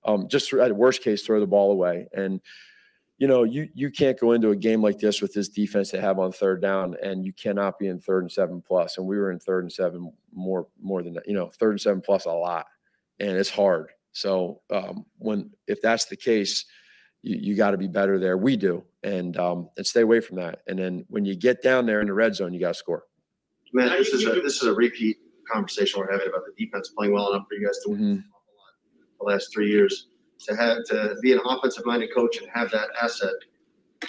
um, 0.04 0.28
just 0.28 0.52
at 0.52 0.74
worst 0.74 1.02
case 1.02 1.22
throw 1.22 1.40
the 1.40 1.46
ball 1.46 1.72
away 1.72 2.08
and 2.12 2.40
you 3.20 3.28
know, 3.28 3.44
you 3.44 3.68
you 3.74 3.90
can't 3.90 4.18
go 4.18 4.33
into 4.33 4.48
a 4.48 4.56
game 4.56 4.83
like 4.83 4.98
this 4.98 5.20
with 5.20 5.35
this 5.35 5.50
defense 5.50 5.90
they 5.90 6.00
have 6.00 6.18
on 6.18 6.33
third 6.33 6.62
down, 6.62 6.96
and 7.02 7.24
you 7.24 7.35
cannot 7.35 7.78
be 7.78 7.87
in 7.87 8.00
third 8.00 8.22
and 8.22 8.33
seven 8.33 8.62
plus. 8.66 8.96
And 8.96 9.06
we 9.06 9.18
were 9.18 9.30
in 9.30 9.38
third 9.38 9.62
and 9.62 9.72
seven 9.72 10.11
more 10.33 10.68
more 10.83 11.02
than 11.02 11.18
you 11.26 11.35
know, 11.35 11.50
third 11.50 11.72
and 11.72 11.80
seven 11.80 12.00
plus 12.00 12.24
a 12.24 12.33
lot, 12.33 12.64
and 13.20 13.37
it's 13.37 13.50
hard. 13.50 13.90
So 14.12 14.62
um, 14.70 15.04
when 15.18 15.50
if 15.66 15.83
that's 15.83 16.06
the 16.06 16.16
case, 16.16 16.64
you, 17.20 17.37
you 17.37 17.56
got 17.56 17.72
to 17.72 17.76
be 17.76 17.88
better 17.88 18.18
there. 18.18 18.38
We 18.38 18.56
do, 18.56 18.85
and 19.02 19.37
um, 19.37 19.68
and 19.76 19.87
stay 19.87 20.00
away 20.00 20.20
from 20.20 20.37
that. 20.37 20.62
And 20.66 20.78
then 20.78 21.04
when 21.09 21.26
you 21.26 21.37
get 21.37 21.62
down 21.62 21.85
there 21.85 22.00
in 22.00 22.06
the 22.06 22.14
red 22.14 22.35
zone, 22.35 22.54
you 22.54 22.61
got 22.61 22.68
to 22.68 22.74
score. 22.74 23.04
Man, 23.74 23.90
this 23.90 24.09
is 24.09 24.24
a 24.24 24.40
this 24.40 24.62
is 24.62 24.66
a 24.66 24.72
repeat 24.72 25.18
conversation 25.46 26.00
we're 26.00 26.11
having 26.11 26.28
about 26.28 26.44
the 26.46 26.64
defense 26.64 26.88
playing 26.88 27.12
well 27.12 27.30
enough 27.30 27.46
for 27.46 27.54
you 27.54 27.66
guys 27.66 27.78
to 27.85 27.90
win 27.90 28.00
mm-hmm. 28.00 28.20
the 29.18 29.26
last 29.26 29.52
three 29.52 29.68
years 29.68 30.06
to 30.46 30.57
have 30.57 30.85
to 30.87 31.16
be 31.22 31.33
an 31.33 31.40
offensive 31.44 31.85
minded 31.87 32.11
coach 32.14 32.38
and 32.38 32.48
have 32.53 32.70
that 32.70 32.88
asset 33.00 33.35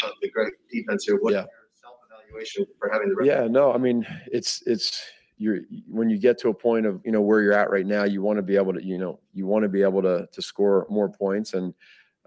of 0.04 0.12
the 0.22 0.30
great 0.30 0.54
defense 0.72 1.06
here. 1.06 1.18
What 1.20 1.34
yeah. 1.34 1.46
self 1.74 1.96
evaluation 2.10 2.66
for 2.80 2.90
having 2.92 3.10
the 3.10 3.26
yeah 3.26 3.48
no 3.48 3.74
I 3.74 3.78
mean 3.78 4.06
it's 4.32 4.64
it's 4.66 5.04
you're 5.38 5.60
when 5.88 6.10
you 6.10 6.18
get 6.18 6.38
to 6.40 6.50
a 6.50 6.54
point 6.54 6.86
of 6.86 7.02
you 7.04 7.12
know 7.12 7.22
where 7.22 7.42
you're 7.42 7.54
at 7.54 7.72
right 7.72 7.86
now 7.86 8.04
you 8.04 8.22
want 8.22 8.38
to 8.38 8.44
be 8.44 8.56
able 8.56 8.74
to 8.74 8.84
you 8.84 8.98
know 8.98 9.20
you 9.34 9.46
want 9.48 9.64
to 9.64 9.70
be 9.70 9.82
able 9.82 10.02
to 10.02 10.28
to 10.32 10.42
score 10.42 10.86
more 10.90 11.10
points 11.10 11.54
and 11.54 11.74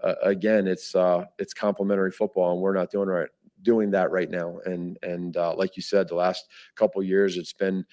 uh, 0.03 0.15
again 0.21 0.67
it's 0.67 0.95
uh 0.95 1.23
it's 1.39 1.53
complementary 1.53 2.11
football 2.11 2.51
and 2.51 2.61
we're 2.61 2.73
not 2.73 2.91
doing 2.91 3.07
right 3.07 3.29
doing 3.61 3.89
that 3.89 4.11
right 4.11 4.29
now 4.29 4.59
and 4.65 4.99
and 5.01 5.37
uh, 5.37 5.55
like 5.55 5.77
you 5.77 5.81
said 5.81 6.07
the 6.07 6.15
last 6.15 6.47
couple 6.75 7.01
years 7.01 7.37
it's 7.37 7.53
been 7.53 7.85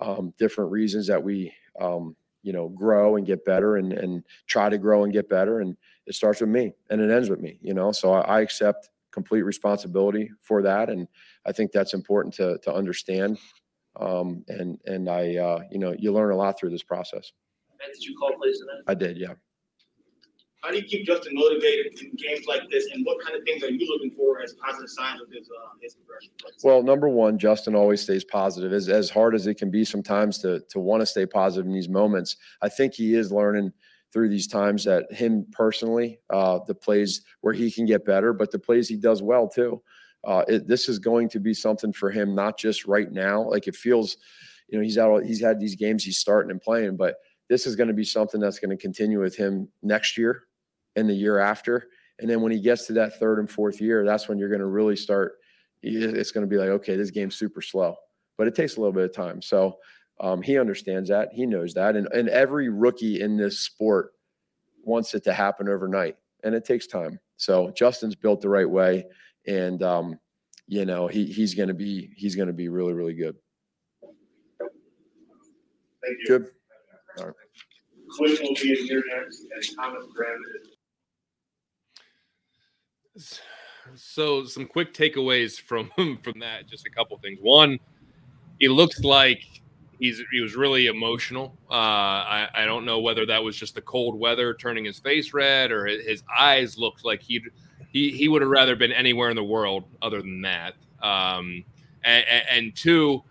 um, 0.00 0.34
different 0.38 0.70
reasons 0.70 1.06
that 1.06 1.22
we 1.22 1.52
um, 1.80 2.16
you 2.46 2.52
know 2.52 2.68
grow 2.68 3.16
and 3.16 3.26
get 3.26 3.44
better 3.44 3.76
and 3.76 3.92
and 3.92 4.22
try 4.46 4.68
to 4.68 4.78
grow 4.78 5.02
and 5.02 5.12
get 5.12 5.28
better 5.28 5.60
and 5.60 5.76
it 6.06 6.14
starts 6.14 6.40
with 6.40 6.48
me 6.48 6.72
and 6.90 7.00
it 7.00 7.10
ends 7.10 7.28
with 7.28 7.40
me 7.40 7.58
you 7.60 7.74
know? 7.74 7.90
So 7.90 8.12
i, 8.12 8.20
I 8.20 8.40
accept 8.40 8.88
complete 9.10 9.42
responsibility 9.42 10.30
for 10.40 10.62
that 10.62 10.88
and 10.88 11.08
i 11.44 11.52
think 11.52 11.72
that's 11.72 11.92
important 11.92 12.32
to 12.34 12.58
to 12.58 12.72
understand 12.72 13.38
um, 13.98 14.44
and 14.48 14.78
and 14.86 15.10
i 15.10 15.36
uh, 15.36 15.60
you 15.72 15.78
know 15.78 15.92
you 15.98 16.12
learn 16.12 16.30
a 16.30 16.36
lot 16.36 16.58
through 16.58 16.70
this 16.70 16.82
process. 16.82 17.32
Did 17.92 18.04
you 18.04 18.16
call 18.18 18.32
plays 18.38 18.58
tonight 18.60 18.82
i 18.86 18.94
did 18.94 19.16
yeah 19.16 19.34
how 20.66 20.72
do 20.72 20.78
you 20.78 20.84
keep 20.84 21.06
Justin 21.06 21.32
motivated 21.34 21.96
in 22.02 22.10
games 22.16 22.44
like 22.46 22.68
this, 22.70 22.88
and 22.92 23.06
what 23.06 23.24
kind 23.24 23.36
of 23.36 23.44
things 23.44 23.62
are 23.62 23.70
you 23.70 23.86
looking 23.88 24.10
for 24.10 24.40
as 24.42 24.54
positive 24.54 24.90
signs 24.90 25.22
of 25.22 25.28
his 25.30 25.48
uh, 25.48 25.68
his 25.80 25.94
progression? 25.94 26.32
Well, 26.64 26.82
number 26.82 27.08
one, 27.08 27.38
Justin 27.38 27.76
always 27.76 28.00
stays 28.00 28.24
positive. 28.24 28.72
As 28.72 28.88
as 28.88 29.08
hard 29.08 29.36
as 29.36 29.46
it 29.46 29.54
can 29.54 29.70
be 29.70 29.84
sometimes 29.84 30.38
to 30.38 30.60
to 30.68 30.80
want 30.80 31.02
to 31.02 31.06
stay 31.06 31.24
positive 31.24 31.66
in 31.66 31.72
these 31.72 31.88
moments, 31.88 32.36
I 32.62 32.68
think 32.68 32.94
he 32.94 33.14
is 33.14 33.30
learning 33.30 33.72
through 34.12 34.28
these 34.28 34.48
times 34.48 34.82
that 34.84 35.12
him 35.12 35.46
personally, 35.52 36.18
uh, 36.30 36.58
the 36.66 36.74
plays 36.74 37.22
where 37.42 37.54
he 37.54 37.70
can 37.70 37.86
get 37.86 38.04
better, 38.04 38.32
but 38.32 38.50
the 38.50 38.58
plays 38.58 38.88
he 38.88 38.96
does 38.96 39.22
well 39.22 39.48
too. 39.48 39.80
Uh, 40.24 40.42
it, 40.48 40.66
this 40.66 40.88
is 40.88 40.98
going 40.98 41.28
to 41.28 41.38
be 41.38 41.54
something 41.54 41.92
for 41.92 42.10
him, 42.10 42.34
not 42.34 42.58
just 42.58 42.86
right 42.86 43.12
now. 43.12 43.48
Like 43.48 43.68
it 43.68 43.76
feels, 43.76 44.16
you 44.68 44.78
know, 44.78 44.82
he's 44.82 44.98
out. 44.98 45.24
He's 45.24 45.40
had 45.40 45.60
these 45.60 45.76
games 45.76 46.02
he's 46.02 46.18
starting 46.18 46.50
and 46.50 46.60
playing, 46.60 46.96
but 46.96 47.16
this 47.48 47.68
is 47.68 47.76
going 47.76 47.86
to 47.86 47.94
be 47.94 48.04
something 48.04 48.40
that's 48.40 48.58
going 48.58 48.76
to 48.76 48.76
continue 48.76 49.20
with 49.20 49.36
him 49.36 49.68
next 49.80 50.18
year 50.18 50.42
and 50.96 51.08
the 51.08 51.14
year 51.14 51.38
after. 51.38 51.88
And 52.18 52.28
then 52.28 52.40
when 52.40 52.52
he 52.52 52.60
gets 52.60 52.86
to 52.86 52.92
that 52.94 53.18
third 53.18 53.38
and 53.38 53.50
fourth 53.50 53.80
year, 53.80 54.04
that's 54.04 54.28
when 54.28 54.38
you're 54.38 54.48
going 54.48 54.60
to 54.60 54.66
really 54.66 54.96
start. 54.96 55.34
It's 55.82 56.32
going 56.32 56.46
to 56.46 56.50
be 56.50 56.56
like, 56.56 56.70
okay, 56.70 56.96
this 56.96 57.10
game's 57.10 57.36
super 57.36 57.60
slow, 57.60 57.94
but 58.38 58.46
it 58.46 58.54
takes 58.54 58.76
a 58.76 58.80
little 58.80 58.94
bit 58.94 59.04
of 59.04 59.14
time. 59.14 59.42
So 59.42 59.76
um, 60.20 60.42
he 60.42 60.58
understands 60.58 61.10
that. 61.10 61.28
He 61.32 61.46
knows 61.46 61.74
that. 61.74 61.94
And, 61.94 62.08
and 62.12 62.28
every 62.28 62.70
rookie 62.70 63.20
in 63.20 63.36
this 63.36 63.60
sport 63.60 64.12
wants 64.82 65.14
it 65.14 65.24
to 65.24 65.32
happen 65.32 65.68
overnight, 65.68 66.16
and 66.44 66.54
it 66.54 66.64
takes 66.64 66.86
time. 66.86 67.20
So 67.36 67.70
Justin's 67.76 68.14
built 68.14 68.40
the 68.40 68.48
right 68.48 68.68
way, 68.68 69.04
and 69.46 69.82
um, 69.82 70.18
you 70.66 70.86
know 70.86 71.06
he 71.06 71.26
he's 71.26 71.54
going 71.54 71.68
to 71.68 71.74
be 71.74 72.10
he's 72.16 72.34
going 72.34 72.46
to 72.46 72.54
be 72.54 72.68
really 72.68 72.94
really 72.94 73.14
good. 73.14 73.36
Thank 74.60 76.18
you. 76.20 76.26
Good. 76.26 76.46
All 77.18 77.26
right. 77.26 77.34
Quinn 78.16 78.36
will 78.40 78.54
be 78.54 78.70
in 78.70 78.86
here 78.86 79.02
next, 79.14 79.40
and 79.42 79.76
Thomas 79.76 80.04
Graham 80.14 80.40
is 80.62 80.75
so 83.94 84.44
some 84.44 84.66
quick 84.66 84.92
takeaways 84.94 85.60
from 85.60 85.90
from 86.22 86.40
that. 86.40 86.68
Just 86.68 86.86
a 86.86 86.90
couple 86.90 87.16
things. 87.18 87.38
One, 87.40 87.78
he 88.58 88.68
looks 88.68 89.00
like 89.00 89.42
he's 89.98 90.22
he 90.32 90.40
was 90.40 90.56
really 90.56 90.86
emotional. 90.86 91.56
Uh, 91.70 91.74
I 91.74 92.48
I 92.54 92.64
don't 92.64 92.84
know 92.84 93.00
whether 93.00 93.26
that 93.26 93.42
was 93.42 93.56
just 93.56 93.74
the 93.74 93.82
cold 93.82 94.18
weather 94.18 94.54
turning 94.54 94.84
his 94.84 94.98
face 94.98 95.32
red 95.32 95.70
or 95.70 95.86
his, 95.86 96.22
eyes 96.36 96.78
looked 96.78 97.04
like 97.04 97.22
he'd 97.22 97.44
he 97.92 98.10
he 98.10 98.28
would 98.28 98.42
have 98.42 98.50
rather 98.50 98.76
been 98.76 98.92
anywhere 98.92 99.30
in 99.30 99.36
the 99.36 99.44
world 99.44 99.84
other 100.02 100.20
than 100.20 100.42
that. 100.42 100.74
Um, 101.02 101.64
and, 102.04 102.24
and 102.48 102.76
two, 102.76 103.22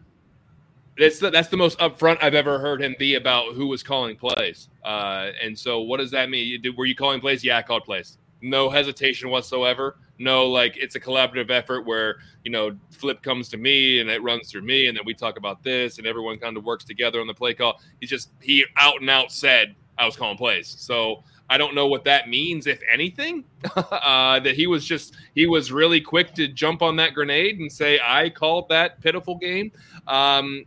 that's 0.98 1.20
the, 1.20 1.30
that's 1.30 1.48
the 1.48 1.58
most 1.58 1.80
upfront 1.80 2.22
I've 2.22 2.36
ever 2.36 2.60
heard 2.60 2.82
him 2.82 2.96
be 3.00 3.16
about 3.16 3.54
who 3.54 3.68
was 3.68 3.82
calling 3.82 4.18
plays. 4.18 4.70
Uh, 4.84 5.32
and 5.42 5.58
so, 5.58 5.80
what 5.82 5.98
does 5.98 6.12
that 6.12 6.30
mean? 6.30 6.62
Were 6.78 6.86
you 6.86 6.96
calling 6.96 7.22
plays? 7.22 7.44
Yeah, 7.44 7.58
I 7.58 7.62
called 7.62 7.86
plays 7.86 8.18
no 8.42 8.70
hesitation 8.70 9.30
whatsoever. 9.30 9.98
No, 10.18 10.48
like 10.48 10.78
it's 10.78 10.96
a 10.96 11.00
collaborative 11.00 11.50
effort 11.50 11.86
where 11.86 12.18
you 12.44 12.52
know 12.52 12.76
flip 12.92 13.22
comes 13.22 13.50
to 13.50 13.58
me 13.58 14.00
and 14.00 14.10
it 14.10 14.24
runs 14.24 14.50
through 14.50 14.62
me, 14.62 14.88
and 14.88 14.98
then 14.98 15.04
we 15.06 15.14
talk 15.14 15.38
about 15.38 15.64
this, 15.64 15.98
and 15.98 16.08
everyone 16.08 16.38
kind 16.38 16.56
of 16.56 16.64
works 16.64 16.86
together 16.86 17.20
on 17.20 17.28
the 17.28 17.34
play 17.34 17.54
call. 17.54 17.82
He 18.00 18.08
just 18.08 18.30
he 18.42 18.66
out 18.78 19.02
and 19.02 19.10
out 19.10 19.32
said 19.32 19.76
I 19.98 20.06
was 20.06 20.16
calling 20.16 20.38
plays. 20.38 20.68
So 20.68 21.24
I 21.50 21.58
don't 21.58 21.76
know 21.76 21.88
what 21.88 22.04
that 22.06 22.28
means, 22.30 22.66
if 22.66 22.82
anything. 22.92 23.46
uh, 23.76 24.40
that 24.40 24.56
he 24.56 24.68
was 24.68 24.86
just 24.86 25.16
he 25.34 25.48
was 25.48 25.72
really 25.72 26.02
quick 26.02 26.34
to 26.36 26.48
jump 26.48 26.82
on 26.82 26.96
that 26.98 27.14
grenade 27.14 27.60
and 27.60 27.72
say 27.72 28.00
I 28.04 28.30
called 28.30 28.70
that 28.70 29.02
pitiful 29.02 29.36
game. 29.36 29.72
Um, 30.08 30.66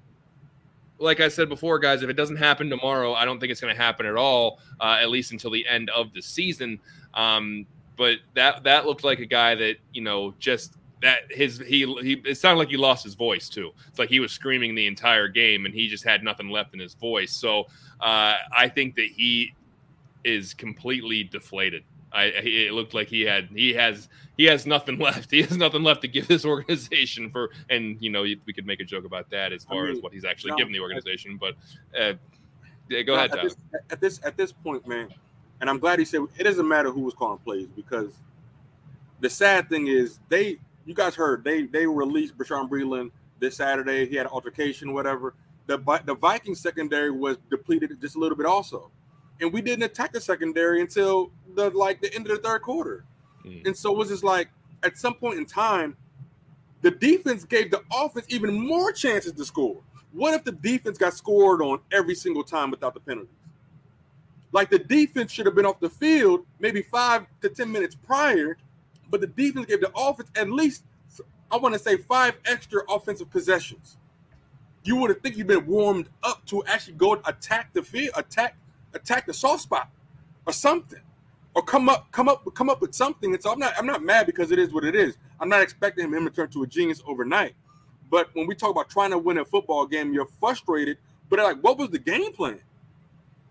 like 1.01 1.21
I 1.21 1.29
said 1.29 1.49
before, 1.49 1.79
guys, 1.79 2.03
if 2.03 2.11
it 2.11 2.15
doesn't 2.15 2.37
happen 2.37 2.69
tomorrow, 2.69 3.15
I 3.15 3.25
don't 3.25 3.39
think 3.39 3.53
it's 3.53 3.61
going 3.61 3.75
to 3.75 3.81
happen 3.81 4.05
at 4.05 4.17
all, 4.17 4.59
uh, 4.81 4.99
at 5.01 5.11
least 5.11 5.31
until 5.31 5.51
the 5.51 5.67
end 5.67 5.91
of 5.91 6.13
the 6.13 6.21
season. 6.21 6.81
Um, 7.15 7.67
but 7.97 8.19
that 8.35 8.63
that 8.65 8.87
looked 8.87 9.05
like 9.05 9.19
a 9.19 9.27
guy 9.27 9.55
that 9.57 9.77
you 9.93 10.03
know 10.03 10.35
just 10.39 10.75
that 11.03 11.21
his 11.31 11.59
he 11.59 11.85
he 12.03 12.23
it 12.25 12.37
sounded 12.37 12.59
like 12.59 12.69
he 12.69 12.77
lost 12.77 13.05
his 13.05 13.15
voice 13.15 13.49
too. 13.49 13.73
It's 13.89 13.99
like 13.99 14.09
he 14.09 14.21
was 14.21 14.33
screaming 14.33 14.75
the 14.75 14.87
entire 14.87 15.29
game 15.29 15.67
and 15.67 15.75
he 15.75 15.89
just 15.89 16.05
had 16.05 16.23
nothing 16.25 16.49
left 16.49 16.75
in 16.75 16.81
his 16.81 16.95
voice. 16.95 17.33
So 17.33 17.67
uh, 18.01 18.35
I 18.57 18.69
think 18.69 18.97
that 18.97 19.07
he 19.07 19.55
is 20.25 20.55
completely 20.55 21.25
deflated. 21.25 21.85
I 22.13 22.25
it 22.25 22.73
looked 22.73 22.95
like 22.95 23.09
he 23.09 23.23
had 23.23 23.49
he 23.55 23.75
has 23.75 24.09
he 24.37 24.45
has 24.45 24.67
nothing 24.67 24.99
left. 25.01 25.31
He 25.31 25.43
has 25.43 25.57
nothing 25.57 25.83
left 25.83 26.03
to 26.03 26.09
give 26.09 26.27
this 26.27 26.45
organization 26.45 27.31
for 27.31 27.51
and 27.71 27.97
you 28.01 28.11
know 28.11 28.23
we 28.23 28.53
could 28.53 28.67
make 28.67 28.81
a 28.81 28.85
joke 28.85 29.05
about 29.05 29.31
that 29.31 29.53
as 29.53 29.65
far 29.65 29.85
I 29.85 29.89
mean, 29.89 29.97
as 29.97 30.03
what 30.03 30.13
he's 30.13 30.25
actually 30.25 30.53
no, 30.53 30.57
given 30.57 30.73
the 30.73 30.81
organization. 30.81 31.37
But 31.37 31.55
uh, 31.99 32.15
yeah, 32.89 33.03
go 33.03 33.15
no, 33.15 33.25
ahead, 33.25 33.33
at 33.33 33.43
this, 33.43 33.57
at 33.91 34.01
this 34.01 34.21
at 34.25 34.37
this 34.37 34.53
point, 34.53 34.87
man, 34.87 35.09
and 35.61 35.69
I'm 35.69 35.79
glad 35.79 35.99
he 35.99 36.05
said 36.05 36.21
it 36.37 36.45
doesn't 36.45 36.69
matter 36.69 36.91
who 36.91 37.01
was 37.01 37.15
calling 37.15 37.39
plays 37.39 37.69
because 37.69 38.13
the 39.21 39.31
sad 39.31 39.69
thing 39.69 39.89
is 39.89 40.21
they 40.29 40.59
you 40.87 40.95
guys 40.95 41.15
heard 41.15 41.45
they 41.45 41.63
they 41.63 41.87
released 41.87 42.37
Bashaud 42.39 42.69
Breeland 42.69 43.11
this 43.39 43.57
Saturday. 43.57 44.07
He 44.07 44.17
had 44.17 44.27
an 44.27 44.33
altercation, 44.33 44.93
whatever. 44.93 45.35
The 45.67 45.79
the 46.05 46.15
Viking 46.15 46.55
secondary 46.55 47.11
was 47.11 47.37
depleted 47.51 48.01
just 48.01 48.17
a 48.17 48.19
little 48.19 48.37
bit 48.37 48.47
also, 48.47 48.91
and 49.41 49.53
we 49.53 49.61
didn't 49.61 49.85
attack 49.85 50.13
the 50.13 50.21
secondary 50.21 50.81
until 50.81 51.31
the 51.55 51.71
like 51.71 52.01
the 52.01 52.15
end 52.15 52.27
of 52.29 52.37
the 52.37 52.49
third 52.49 52.63
quarter. 52.63 53.05
Mm. 53.45 53.67
And 53.67 53.77
so 53.77 53.93
it 53.93 53.99
was 53.99 54.09
just 54.09 54.25
like 54.25 54.49
at 54.83 54.97
some 54.97 55.15
point 55.15 55.39
in 55.39 55.45
time, 55.45 55.97
the 56.83 56.91
defense 56.91 57.45
gave 57.45 57.71
the 57.71 57.83
offense 57.93 58.27
even 58.29 58.59
more 58.59 58.93
chances 58.93 59.33
to 59.33 59.45
score. 59.45 59.83
What 60.13 60.35
if 60.35 60.45
the 60.45 60.53
defense 60.53 60.97
got 60.97 61.13
scored 61.13 61.61
on 61.61 61.81
every 61.93 62.15
single 62.15 62.43
time 62.43 62.71
without 62.71 62.95
the 62.95 63.01
penalties? 63.01 63.35
Like 64.53 64.71
the 64.71 64.79
defense 64.79 65.31
should 65.31 65.47
have 65.47 65.55
been 65.55 65.67
off 65.67 65.81
the 65.81 65.91
field 65.91 66.47
maybe 66.59 66.83
five 66.83 67.27
to 67.43 67.49
10 67.49 67.71
minutes 67.71 67.95
prior, 67.95 68.57
but 69.11 69.21
the 69.21 69.27
defense 69.27 69.67
gave 69.67 69.81
the 69.81 69.93
offense 69.95 70.31
at 70.37 70.51
least, 70.51 70.85
I 71.51 71.57
want 71.57 71.75
to 71.75 71.79
say, 71.79 71.97
five 71.97 72.39
extra 72.47 72.83
offensive 72.89 73.31
possessions. 73.31 73.97
You 74.85 74.97
would 74.97 75.11
have 75.11 75.21
think 75.21 75.37
you've 75.37 75.47
been 75.47 75.67
warmed 75.67 76.09
up 76.23 76.45
to 76.47 76.65
actually 76.67 76.95
go 76.95 77.21
attack 77.27 77.73
the 77.75 77.83
field, 77.83 78.15
attack, 78.17 78.57
attack 78.95 79.27
the 79.27 79.35
soft 79.35 79.63
spot 79.63 79.91
or 80.47 80.53
something. 80.53 81.01
Or 81.55 81.63
come 81.63 81.89
up, 81.89 82.11
come 82.13 82.29
up, 82.29 82.47
come 82.55 82.71
up 82.71 82.81
with 82.81 82.95
something. 82.95 83.35
And 83.35 83.43
so 83.43 83.51
I'm 83.51 83.59
not, 83.59 83.75
I'm 83.77 83.87
not 83.87 84.03
mad 84.03 84.27
because 84.27 84.53
it 84.53 84.59
is 84.59 84.73
what 84.73 84.85
it 84.85 84.95
is. 84.95 85.19
I'm 85.41 85.49
not 85.49 85.61
expecting 85.61 86.13
him 86.13 86.25
to 86.25 86.31
turn 86.31 86.49
to 86.51 86.63
a 86.63 86.67
genius 86.67 87.03
overnight. 87.07 87.55
But 88.11 88.31
when 88.35 88.47
we 88.47 88.55
talk 88.55 88.71
about 88.71 88.89
trying 88.89 89.11
to 89.11 89.19
win 89.19 89.39
a 89.39 89.45
football 89.45 89.87
game, 89.87 90.13
you're 90.13 90.29
frustrated. 90.39 90.99
But 91.29 91.41
like, 91.41 91.61
what 91.61 91.77
was 91.79 91.91
the 91.91 91.99
game 91.99 92.33
plan? 92.33 92.61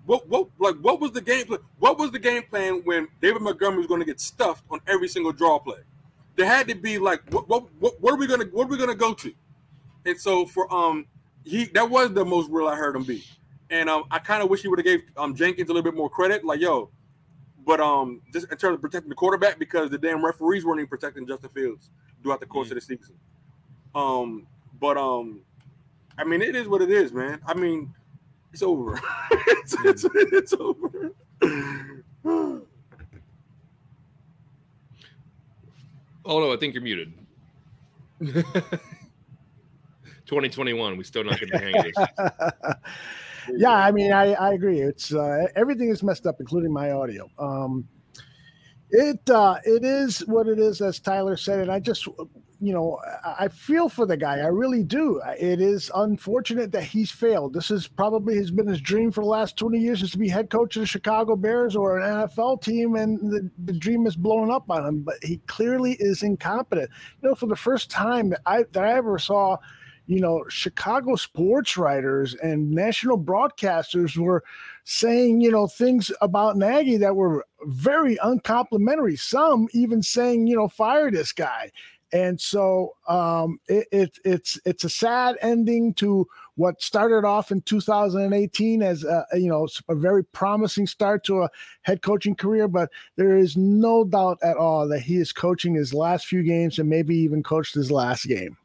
What 0.07 0.25
what 0.29 0.47
like 0.57 0.77
what 0.77 1.01
was 1.01 1.11
the 1.11 1.21
game 1.21 1.45
plan? 1.45 1.59
What 1.79 1.99
was 1.99 2.11
the 2.11 2.19
game 2.19 2.43
plan 2.43 2.81
when 2.85 3.09
David 3.21 3.41
Montgomery 3.41 3.79
was 3.79 3.87
going 3.87 3.99
to 3.99 4.05
get 4.05 4.21
stuffed 4.21 4.63
on 4.71 4.79
every 4.87 5.09
single 5.09 5.33
draw 5.33 5.59
play? 5.59 5.79
There 6.37 6.45
had 6.45 6.69
to 6.69 6.75
be 6.75 6.97
like, 6.97 7.21
what 7.29 7.49
what 7.49 7.65
what, 7.77 8.01
what 8.01 8.13
are 8.13 8.17
we 8.17 8.25
gonna 8.25 8.45
what 8.45 8.63
are 8.63 8.69
we 8.69 8.77
gonna 8.77 8.95
go 8.95 9.13
to? 9.13 9.33
And 10.05 10.17
so 10.17 10.45
for 10.45 10.73
um 10.73 11.07
he 11.43 11.65
that 11.65 11.89
was 11.89 12.13
the 12.13 12.23
most 12.23 12.49
real 12.49 12.69
I 12.69 12.75
heard 12.77 12.95
him 12.95 13.03
be. 13.03 13.21
And 13.69 13.89
um, 13.89 14.05
I 14.09 14.19
kind 14.19 14.41
of 14.41 14.49
wish 14.49 14.61
he 14.61 14.69
would 14.69 14.79
have 14.79 14.85
gave 14.85 15.01
um 15.17 15.35
Jenkins 15.35 15.69
a 15.69 15.73
little 15.73 15.83
bit 15.83 15.97
more 15.97 16.09
credit. 16.09 16.45
Like, 16.45 16.61
yo, 16.61 16.89
but 17.65 17.81
um, 17.81 18.21
just 18.31 18.49
in 18.49 18.57
terms 18.57 18.75
of 18.75 18.81
protecting 18.81 19.09
the 19.09 19.15
quarterback, 19.15 19.59
because 19.59 19.89
the 19.89 19.97
damn 19.97 20.23
referees 20.23 20.63
weren't 20.63 20.79
even 20.79 20.87
protecting 20.87 21.27
Justin 21.27 21.49
Fields 21.49 21.89
throughout 22.23 22.39
the 22.39 22.45
course 22.45 22.69
mm-hmm. 22.69 22.77
of 22.77 22.87
the 22.87 22.95
season. 22.95 23.15
Um, 23.93 24.47
but 24.79 24.95
um, 24.95 25.41
I 26.17 26.23
mean, 26.23 26.41
it 26.41 26.55
is 26.55 26.69
what 26.69 26.81
it 26.81 26.91
is, 26.91 27.11
man. 27.11 27.41
I 27.45 27.53
mean, 27.53 27.93
it's 28.57 28.63
over. 28.63 28.99
it's, 29.31 29.75
it's, 29.85 30.05
it's 30.13 30.53
over. 30.53 31.13
oh 32.25 32.63
no, 36.25 36.51
I 36.51 36.57
think 36.57 36.73
you're 36.73 36.81
muted. 36.81 37.13
2021, 38.19 40.97
we 40.97 41.03
still 41.03 41.23
not 41.23 41.39
getting 41.39 41.51
the 41.51 41.59
hang 41.59 41.77
of 41.77 41.83
this. 41.85 41.93
yeah, 43.57 43.73
I 43.73 43.91
mean, 43.91 44.11
I, 44.11 44.33
I 44.33 44.53
agree. 44.53 44.81
It's 44.81 45.13
uh, 45.13 45.45
everything 45.55 45.89
is 45.89 46.01
messed 46.01 46.25
up, 46.25 46.37
including 46.39 46.73
my 46.73 46.89
audio. 46.91 47.29
Um, 47.37 47.87
it 48.89 49.29
uh, 49.29 49.59
it 49.65 49.85
is 49.85 50.21
what 50.21 50.47
it 50.47 50.57
is, 50.57 50.81
as 50.81 50.99
Tyler 50.99 51.37
said, 51.37 51.59
and 51.59 51.71
I 51.71 51.79
just 51.79 52.07
you 52.59 52.73
know, 52.73 52.99
I 53.23 53.49
feel 53.49 53.87
for 53.87 54.05
the 54.05 54.17
guy. 54.17 54.39
I 54.39 54.47
really 54.47 54.83
do. 54.83 55.21
It 55.39 55.61
is 55.61 55.91
unfortunate 55.93 56.71
that 56.71 56.83
he's 56.83 57.11
failed. 57.11 57.53
This 57.53 57.69
is 57.69 57.87
probably 57.87 58.35
has 58.37 58.49
been 58.49 58.67
his 58.67 58.81
dream 58.81 59.11
for 59.11 59.21
the 59.21 59.29
last 59.29 59.57
20 59.57 59.77
years 59.77 60.01
is 60.01 60.11
to 60.11 60.17
be 60.17 60.27
head 60.27 60.49
coach 60.49 60.75
of 60.75 60.81
the 60.81 60.87
Chicago 60.87 61.35
Bears 61.35 61.75
or 61.75 61.99
an 61.99 62.27
NFL 62.27 62.63
team, 62.63 62.95
and 62.95 63.19
the, 63.19 63.49
the 63.65 63.73
dream 63.73 64.07
is 64.07 64.15
blown 64.15 64.49
up 64.49 64.69
on 64.69 64.85
him. 64.85 65.03
But 65.03 65.23
he 65.23 65.37
clearly 65.47 65.97
is 65.99 66.23
incompetent. 66.23 66.89
You 67.21 67.29
know, 67.29 67.35
for 67.35 67.45
the 67.45 67.55
first 67.55 67.91
time 67.91 68.29
that 68.29 68.41
I 68.45 68.63
that 68.71 68.83
I 68.83 68.93
ever 68.93 69.19
saw, 69.19 69.57
you 70.07 70.19
know, 70.19 70.43
Chicago 70.49 71.15
sports 71.15 71.77
writers 71.77 72.33
and 72.35 72.71
national 72.71 73.19
broadcasters 73.19 74.17
were 74.17 74.43
saying, 74.83 75.41
you 75.41 75.51
know, 75.51 75.67
things 75.67 76.11
about 76.21 76.57
Nagy 76.57 76.97
that 76.97 77.15
were 77.15 77.45
very 77.65 78.17
uncomplimentary. 78.23 79.17
Some 79.17 79.67
even 79.73 80.01
saying, 80.01 80.47
you 80.47 80.55
know, 80.55 80.69
fire 80.69 81.11
this 81.11 81.33
guy 81.33 81.71
and 82.13 82.39
so 82.39 82.93
um, 83.07 83.59
it, 83.67 83.87
it, 83.91 84.19
it's 84.23 84.59
it's 84.65 84.83
a 84.83 84.89
sad 84.89 85.37
ending 85.41 85.93
to 85.95 86.27
what 86.55 86.81
started 86.81 87.25
off 87.25 87.51
in 87.51 87.61
2018 87.61 88.81
as 88.81 89.03
a, 89.03 89.25
you 89.33 89.49
know 89.49 89.67
a 89.89 89.95
very 89.95 90.23
promising 90.23 90.87
start 90.87 91.23
to 91.25 91.43
a 91.43 91.49
head 91.81 92.01
coaching 92.01 92.35
career. 92.35 92.67
But 92.67 92.89
there 93.15 93.37
is 93.37 93.57
no 93.57 94.05
doubt 94.05 94.39
at 94.41 94.57
all 94.57 94.87
that 94.87 95.01
he 95.01 95.17
is 95.17 95.31
coaching 95.31 95.75
his 95.75 95.93
last 95.93 96.27
few 96.27 96.43
games 96.43 96.79
and 96.79 96.89
maybe 96.89 97.15
even 97.15 97.43
coached 97.43 97.75
his 97.75 97.91
last 97.91 98.25
game. 98.25 98.57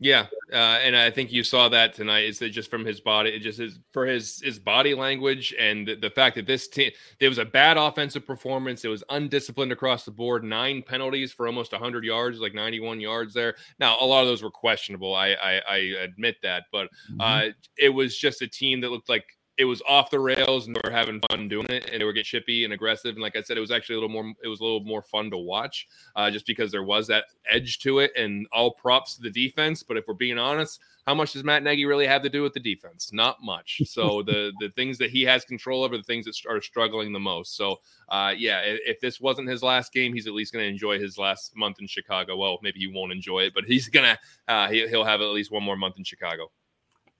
Yeah, 0.00 0.26
uh, 0.52 0.78
and 0.84 0.96
I 0.96 1.10
think 1.10 1.32
you 1.32 1.42
saw 1.42 1.68
that 1.70 1.92
tonight. 1.92 2.24
Is 2.24 2.38
that 2.38 2.50
just 2.50 2.70
from 2.70 2.84
his 2.84 3.00
body? 3.00 3.30
It 3.30 3.40
just 3.40 3.58
is 3.58 3.80
for 3.92 4.06
his 4.06 4.40
his 4.40 4.56
body 4.56 4.94
language 4.94 5.52
and 5.58 5.88
the, 5.88 5.96
the 5.96 6.10
fact 6.10 6.36
that 6.36 6.46
this 6.46 6.68
team 6.68 6.92
there 7.18 7.28
was 7.28 7.38
a 7.38 7.44
bad 7.44 7.76
offensive 7.76 8.24
performance. 8.24 8.84
It 8.84 8.88
was 8.88 9.02
undisciplined 9.10 9.72
across 9.72 10.04
the 10.04 10.12
board. 10.12 10.44
Nine 10.44 10.84
penalties 10.86 11.32
for 11.32 11.48
almost 11.48 11.72
100 11.72 12.04
yards, 12.04 12.38
like 12.38 12.54
91 12.54 13.00
yards 13.00 13.34
there. 13.34 13.56
Now 13.80 13.96
a 14.00 14.06
lot 14.06 14.20
of 14.20 14.28
those 14.28 14.42
were 14.42 14.52
questionable. 14.52 15.16
I 15.16 15.30
I, 15.32 15.60
I 15.68 15.76
admit 16.02 16.36
that, 16.44 16.64
but 16.70 16.88
mm-hmm. 17.10 17.20
uh, 17.20 17.52
it 17.76 17.88
was 17.88 18.16
just 18.16 18.40
a 18.40 18.46
team 18.46 18.80
that 18.82 18.90
looked 18.90 19.08
like 19.08 19.24
it 19.58 19.64
was 19.64 19.82
off 19.88 20.08
the 20.08 20.20
rails 20.20 20.66
and 20.66 20.76
they 20.76 20.80
were 20.84 20.90
having 20.90 21.20
fun 21.28 21.48
doing 21.48 21.66
it 21.68 21.90
and 21.90 22.00
they 22.00 22.04
were 22.04 22.12
getting 22.12 22.24
chippy 22.24 22.62
and 22.62 22.72
aggressive. 22.72 23.16
And 23.16 23.22
like 23.22 23.34
i 23.34 23.42
said 23.42 23.56
it 23.56 23.60
was 23.60 23.72
actually 23.72 23.96
a 23.96 23.98
little 23.98 24.22
more 24.22 24.32
it 24.42 24.46
was 24.46 24.60
a 24.60 24.62
little 24.62 24.84
more 24.84 25.02
fun 25.02 25.30
to 25.30 25.36
watch 25.36 25.88
uh, 26.14 26.30
just 26.30 26.46
because 26.46 26.70
there 26.70 26.84
was 26.84 27.08
that 27.08 27.24
edge 27.50 27.80
to 27.80 27.98
it. 27.98 28.12
And 28.16 28.46
all 28.52 28.70
props 28.70 29.16
to 29.16 29.22
the 29.22 29.30
defense. 29.30 29.82
But 29.82 29.96
if 29.96 30.04
we're 30.06 30.14
being 30.14 30.38
honest 30.38 30.80
how 31.06 31.14
much 31.14 31.32
does 31.32 31.42
matt 31.42 31.62
nagy 31.62 31.86
really 31.86 32.06
have 32.06 32.22
to 32.22 32.28
do 32.28 32.42
with 32.42 32.52
the 32.52 32.60
defense? 32.60 33.12
Not 33.12 33.42
much. 33.42 33.82
So 33.98 34.22
the 34.22 34.52
the 34.60 34.68
things 34.76 34.96
that 34.98 35.10
he 35.10 35.22
has 35.22 35.44
control 35.44 35.82
over 35.82 35.96
the 35.96 36.04
things 36.04 36.26
that 36.26 36.36
are 36.48 36.60
struggling 36.60 37.12
the 37.12 37.18
most. 37.18 37.56
So 37.56 37.80
uh, 38.08 38.32
yeah 38.36 38.60
if, 38.60 38.80
if, 38.86 39.00
this 39.00 39.20
wasn't 39.20 39.48
his 39.48 39.62
last 39.62 39.92
game 39.92 40.12
he's 40.12 40.28
at 40.28 40.34
least 40.34 40.52
going 40.52 40.64
to 40.64 40.70
enjoy 40.70 41.00
his 41.00 41.18
last 41.18 41.56
month 41.56 41.80
in 41.80 41.88
chicago. 41.88 42.36
Well 42.36 42.58
maybe 42.62 42.78
he 42.78 42.86
won't 42.86 43.10
enjoy 43.10 43.40
it 43.40 43.54
but 43.54 43.64
he's 43.64 43.88
gonna 43.88 44.18
uh, 44.46 44.68
he, 44.68 44.86
he'll 44.86 45.04
have 45.04 45.20
at 45.20 45.28
least 45.28 45.50
one 45.50 45.64
more 45.64 45.76
month 45.76 45.96
in 45.98 46.04
chicago 46.04 46.50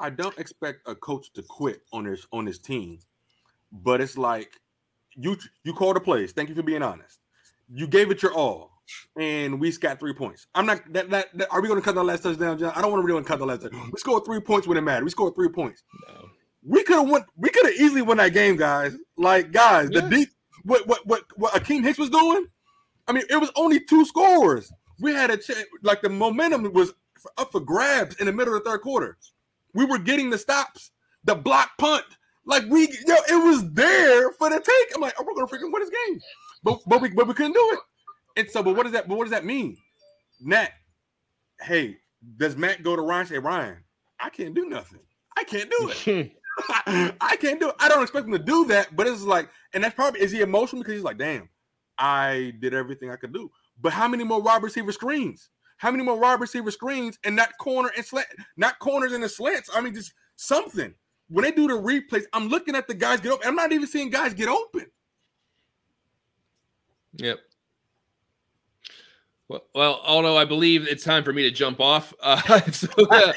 I 0.01 0.11
don't 0.11 0.39
expect 0.39 0.89
a 0.89 0.95
coach 0.95 1.33
to 1.35 1.43
quit 1.43 1.83
on 1.93 2.05
his 2.05 2.27
on 2.33 2.47
his 2.47 2.59
team, 2.59 3.01
but 3.73 4.01
it's 4.01 4.17
like 4.17 4.51
you 5.17 5.37
you 5.65 5.73
called 5.73 5.97
the 5.97 6.01
plays. 6.01 6.33
Thank 6.33 6.49
you 6.49 6.55
for 6.55 6.63
being 6.63 6.83
honest. 6.83 7.19
You 7.71 7.87
gave 7.87 8.11
it 8.11 8.23
your 8.23 8.33
all, 8.33 8.71
and 9.19 9.61
we 9.61 9.71
got 9.73 9.99
three 9.99 10.15
points. 10.15 10.47
I'm 10.55 10.67
not 10.67 10.81
that, 10.93 11.11
that, 11.11 11.37
that 11.37 11.49
are 11.51 11.61
we 11.61 11.69
going 11.69 11.81
to 11.81 11.85
cut 11.85 11.95
the 11.95 12.05
last 12.05 12.23
touchdown, 12.23 12.59
John? 12.59 12.73
I 12.75 12.81
don't 12.81 12.93
want 12.93 13.03
to 13.03 13.07
really 13.07 13.25
cut 13.25 13.39
the 13.39 13.47
last. 13.47 13.63
Touchdown. 13.63 13.91
We 13.93 13.99
scored 13.99 14.25
three 14.25 14.41
points 14.41 14.67
when 14.67 14.79
it 14.79 14.83
mattered. 14.83 15.05
We 15.05 15.11
scored 15.11 15.35
three 15.35 15.49
points. 15.49 15.83
No. 16.09 16.29
We 16.65 16.83
could 16.85 16.97
have 16.97 17.09
won. 17.09 17.25
We 17.37 17.51
could 17.51 17.67
have 17.67 17.75
easily 17.75 18.03
won 18.03 18.19
that 18.19 18.33
game, 18.33 18.57
guys. 18.57 18.97
Like 19.17 19.53
guys, 19.53 19.89
yeah. 19.93 20.01
the 20.01 20.09
deep 20.09 20.29
what 20.63 20.87
what 20.87 21.07
what 21.07 21.25
what 21.37 21.53
Akiem 21.55 21.83
Hicks 21.83 21.99
was 21.99 22.11
doing. 22.11 22.47
I 23.07 23.13
mean, 23.13 23.25
it 23.31 23.37
was 23.37 23.51
only 23.57 23.81
two 23.81 24.05
scores. 24.05 24.73
We 25.01 25.13
had 25.13 25.31
a 25.31 25.37
chance. 25.37 25.65
Like 25.83 26.03
the 26.03 26.09
momentum 26.09 26.73
was 26.73 26.93
up 27.37 27.53
for 27.53 27.61
grabs 27.61 28.17
in 28.17 28.27
the 28.27 28.33
middle 28.33 28.55
of 28.55 28.65
the 28.65 28.71
third 28.71 28.83
quarter. 28.83 29.17
We 29.75 29.85
were 29.85 29.99
getting 29.99 30.31
the 30.31 30.39
stops, 30.39 30.91
the 31.25 31.35
block 31.35 31.71
punt. 31.79 32.05
Like 32.45 32.64
we, 32.69 32.89
yo, 33.07 33.14
it 33.29 33.45
was 33.45 33.71
there 33.73 34.33
for 34.33 34.49
the 34.49 34.59
take. 34.59 34.95
I'm 34.95 35.03
like, 35.03 35.14
oh, 35.19 35.25
we're 35.27 35.35
gonna 35.35 35.47
freaking 35.47 35.73
win 35.73 35.83
this 35.83 35.91
game, 35.91 36.21
but 36.62 36.81
but 36.87 37.01
we 37.03 37.11
but 37.11 37.29
we 37.29 37.35
couldn't 37.35 37.53
do 37.53 37.71
it. 37.73 38.41
And 38.41 38.51
so, 38.51 38.62
but 38.62 38.75
what 38.75 38.85
does 38.85 38.93
that? 38.93 39.09
But 39.09 39.19
what 39.19 39.25
does 39.25 39.33
that 39.33 39.45
mean? 39.45 39.77
Nat, 40.41 40.71
hey, 41.61 41.99
does 42.37 42.57
Matt 42.57 42.83
go 42.83 42.97
to 42.97 43.03
Ryan 43.03 43.27
say, 43.27 43.39
Ryan, 43.39 43.79
I 44.21 44.31
can't 44.31 44.55
do 44.55 44.66
nothing. 44.66 45.01
I 45.37 45.45
can't 45.45 45.71
do 45.71 45.93
it. 45.95 46.33
I 47.21 47.37
can't 47.41 47.61
do 47.61 47.69
it. 47.69 47.77
I 47.79 47.89
don't 47.89 48.03
expect 48.03 48.27
him 48.27 48.33
to 48.33 48.39
do 48.39 48.64
that, 48.66 48.95
but 48.97 49.07
it's 49.07 49.23
like, 49.23 49.49
and 49.73 49.85
that's 49.85 49.95
probably 49.95 50.21
is 50.21 50.33
he 50.33 50.41
emotional 50.41 50.83
because 50.83 50.95
he's 50.95 51.05
like, 51.05 51.19
damn, 51.19 51.49
I 51.99 52.53
did 52.61 52.75
everything 52.75 53.11
I 53.11 53.16
could 53.16 53.33
do. 53.33 53.51
But 53.81 53.93
how 53.93 54.09
many 54.09 54.25
more 54.25 54.41
wide 54.41 54.62
receiver 54.62 54.93
screens? 54.93 55.51
How 55.79 55.91
many 55.91 56.05
more 56.05 56.18
wide 56.18 56.41
receiver 56.41 56.70
screens 56.70 57.18
and 57.24 57.35
not 57.35 57.57
corner 57.59 57.91
and 57.97 58.05
slant, 58.05 58.29
not 58.57 58.79
corners 58.79 59.12
and 59.12 59.22
the 59.22 59.29
slants? 59.29 59.70
I 59.74 59.81
mean, 59.81 59.95
just 59.95 60.12
something. 60.37 60.95
When 61.29 61.45
they 61.45 61.53
do 61.53 61.66
the 61.68 61.74
replays, 61.74 62.24
I'm 62.33 62.49
looking 62.49 62.74
at 62.74 62.89
the 62.89 62.95
guys 62.95 63.20
get 63.20 63.33
open. 63.33 63.47
I'm 63.49 63.55
not 63.55 63.72
even 63.72 63.87
seeing 63.87 64.11
guys 64.11 64.35
get 64.35 64.49
open. 64.49 64.87
Yep. 67.16 67.39
Well, 69.49 69.65
well, 69.75 70.01
although 70.05 70.37
I 70.37 70.45
believe 70.45 70.87
it's 70.87 71.03
time 71.03 71.25
for 71.25 71.33
me 71.33 71.43
to 71.43 71.51
jump 71.51 71.81
off. 71.81 72.13
Uh, 72.29 72.61
so, 72.71 72.89
uh, 73.11 73.33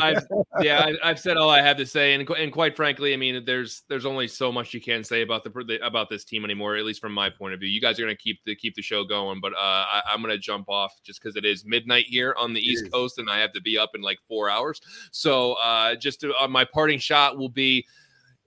I, 0.00 0.14
have 0.14 0.26
yeah, 0.60 0.88
I, 1.02 1.08
have 1.08 1.18
said 1.18 1.36
all 1.36 1.50
I 1.50 1.60
have 1.60 1.76
to 1.78 1.86
say, 1.86 2.14
and, 2.14 2.28
and 2.30 2.52
quite 2.52 2.76
frankly, 2.76 3.12
I 3.12 3.16
mean, 3.16 3.44
there's 3.44 3.82
there's 3.88 4.06
only 4.06 4.28
so 4.28 4.52
much 4.52 4.72
you 4.72 4.80
can 4.80 5.02
say 5.02 5.22
about 5.22 5.42
the 5.42 5.78
about 5.82 6.08
this 6.08 6.24
team 6.24 6.44
anymore, 6.44 6.76
at 6.76 6.84
least 6.84 7.00
from 7.00 7.12
my 7.12 7.30
point 7.30 7.52
of 7.52 7.60
view. 7.60 7.68
You 7.68 7.80
guys 7.80 7.98
are 7.98 8.02
going 8.02 8.14
to 8.14 8.22
keep 8.22 8.38
the 8.46 8.54
keep 8.54 8.74
the 8.76 8.82
show 8.82 9.02
going, 9.02 9.40
but 9.40 9.52
uh, 9.54 9.56
I, 9.58 10.02
am 10.12 10.22
going 10.22 10.32
to 10.32 10.38
jump 10.38 10.68
off 10.68 10.94
just 11.02 11.20
because 11.20 11.36
it 11.36 11.44
is 11.44 11.64
midnight 11.64 12.06
here 12.06 12.34
on 12.38 12.52
the 12.52 12.60
East 12.60 12.90
Coast, 12.92 13.18
and 13.18 13.28
I 13.28 13.38
have 13.40 13.52
to 13.54 13.60
be 13.60 13.76
up 13.76 13.90
in 13.94 14.02
like 14.02 14.18
four 14.28 14.48
hours. 14.48 14.80
So, 15.10 15.54
uh, 15.54 15.96
just 15.96 16.20
to, 16.20 16.32
uh, 16.36 16.46
my 16.46 16.64
parting 16.64 17.00
shot 17.00 17.36
will 17.36 17.48
be 17.48 17.86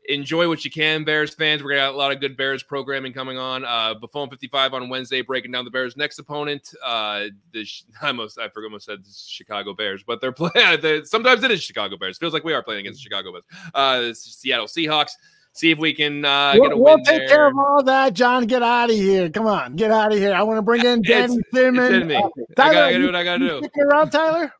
enjoy 0.07 0.47
what 0.47 0.63
you 0.65 0.71
can, 0.71 1.03
Bears 1.03 1.33
fans. 1.33 1.63
We're 1.63 1.71
gonna 1.71 1.81
have 1.81 1.93
a 1.93 1.97
lot 1.97 2.11
of 2.11 2.19
good 2.19 2.37
Bears 2.37 2.63
programming 2.63 3.13
coming 3.13 3.37
on. 3.37 3.65
Uh, 3.65 3.93
Buffon 3.95 4.29
55 4.29 4.73
on 4.73 4.89
Wednesday, 4.89 5.21
breaking 5.21 5.51
down 5.51 5.65
the 5.65 5.71
Bears' 5.71 5.97
next 5.97 6.19
opponent. 6.19 6.73
Uh, 6.83 7.25
the 7.51 7.65
I 8.01 8.07
almost 8.07 8.39
I 8.39 8.49
forgot 8.49 8.67
almost 8.67 8.85
said 8.85 9.03
Chicago 9.13 9.73
Bears, 9.73 10.03
but 10.03 10.21
they're 10.21 10.31
playing. 10.33 10.81
sometimes 11.05 11.43
it 11.43 11.51
is 11.51 11.61
Chicago 11.61 11.97
Bears. 11.97 12.17
Feels 12.17 12.33
like 12.33 12.43
we 12.43 12.53
are 12.53 12.63
playing 12.63 12.81
against 12.81 13.01
Chicago 13.01 13.31
Bears. 13.31 13.43
Uh, 13.73 14.13
Seattle 14.13 14.67
Seahawks. 14.67 15.11
See 15.53 15.71
if 15.71 15.79
we 15.79 15.91
can 15.91 16.23
uh, 16.23 16.53
we'll, 16.53 16.69
get 16.69 16.71
a 16.71 16.77
we'll 16.77 16.95
win 16.95 17.03
take 17.03 17.17
there. 17.19 17.27
care 17.29 17.47
of 17.47 17.57
all 17.57 17.81
that, 17.83 18.13
John. 18.13 18.45
Get 18.45 18.61
out 18.61 18.91
of 18.91 18.95
here. 18.95 19.27
Come 19.29 19.47
on, 19.47 19.75
get 19.75 19.89
out 19.89 20.11
of 20.11 20.19
here. 20.19 20.33
I 20.33 20.43
want 20.43 20.59
to 20.59 20.61
bring 20.61 20.85
in 20.85 21.01
Danny 21.01 21.39
Simmons. 21.51 21.95
It's 21.95 22.01
in 22.03 22.07
me. 22.07 22.15
Uh, 22.15 22.29
Tyler, 22.55 22.77
I 22.77 22.91
gotta 22.91 22.97
do 22.99 23.05
what 23.07 23.15
I 23.15 23.23
gotta 23.23 23.39
do. 23.39 23.57
Sticking 23.59 23.83
around, 23.83 24.11
Tyler. 24.11 24.53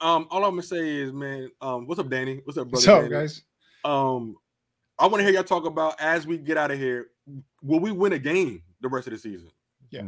Um, 0.00 0.26
all 0.30 0.44
I'm 0.44 0.52
gonna 0.52 0.62
say 0.62 0.96
is, 0.96 1.12
man, 1.12 1.50
um, 1.60 1.86
what's 1.86 2.00
up, 2.00 2.08
Danny? 2.08 2.40
What's 2.44 2.56
up, 2.56 2.70
brother? 2.70 2.76
What's 2.76 2.88
up, 2.88 3.02
Danny? 3.02 3.10
guys? 3.10 3.42
Um, 3.84 4.36
I 4.98 5.06
want 5.06 5.20
to 5.20 5.24
hear 5.24 5.32
y'all 5.34 5.42
talk 5.44 5.66
about 5.66 6.00
as 6.00 6.26
we 6.26 6.38
get 6.38 6.56
out 6.56 6.70
of 6.70 6.78
here. 6.78 7.08
Will 7.62 7.80
we 7.80 7.90
win 7.92 8.12
a 8.12 8.18
game 8.18 8.62
the 8.80 8.88
rest 8.88 9.06
of 9.06 9.12
the 9.12 9.18
season? 9.18 9.50
Yeah, 9.90 10.02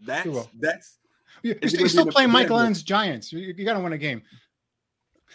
that's 0.00 0.24
We 0.26 0.30
will. 0.32 0.50
that's. 0.58 0.98
You- 1.42 1.52
is 1.60 1.60
You're, 1.60 1.68
still- 1.68 1.78
you're 1.80 1.84
be 1.84 1.88
still 1.90 2.06
playing 2.06 2.28
the 2.28 2.32
Michael 2.32 2.58
Allen's 2.58 2.82
Giants. 2.82 3.32
You, 3.32 3.40
you 3.56 3.64
got 3.64 3.74
to 3.74 3.80
win 3.80 3.92
a 3.92 3.98
game. 3.98 4.22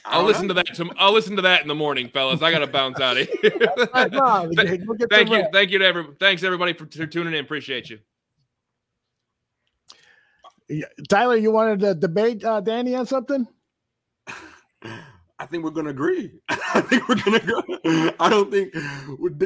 I'll 0.06 0.24
listen 0.24 0.48
to 0.48 0.54
that. 0.56 0.66
To, 0.76 0.90
I'll 0.98 1.12
listen 1.12 1.36
to 1.36 1.42
that 1.44 1.62
in 1.62 1.68
the 1.68 1.76
morning, 1.76 2.10
fellas. 2.10 2.42
I 2.42 2.50
got 2.52 2.60
to 2.60 2.68
bounce 2.68 3.00
out 3.00 3.18
of 3.18 3.28
here. 3.42 3.52
That's 3.94 4.16
fine. 4.16 4.50
Th- 4.56 4.86
Go 4.86 4.94
get 4.96 5.10
thank 5.10 5.30
you, 5.30 5.46
thank 5.54 5.70
you 5.70 5.80
to 5.80 5.86
everyone. 5.86 6.16
thanks 6.20 6.44
everybody 6.44 6.74
for 6.74 6.86
t- 6.86 7.06
tuning 7.08 7.34
in. 7.34 7.44
Appreciate 7.44 7.90
you. 7.90 8.00
Tyler, 11.10 11.36
you 11.36 11.52
wanted 11.52 11.82
to 11.82 11.94
debate 11.94 12.44
uh, 12.46 12.62
Danny 12.62 12.96
on 12.96 13.06
something? 13.06 13.46
I 15.46 15.46
think 15.48 15.64
we're 15.64 15.72
gonna 15.72 15.90
agree. 15.90 16.32
I 16.50 16.82
think 16.82 17.10
we're 17.10 17.16
gonna 17.16 17.40
go. 17.40 17.64
I 18.20 18.30
don't 18.30 18.52
think 18.52 18.74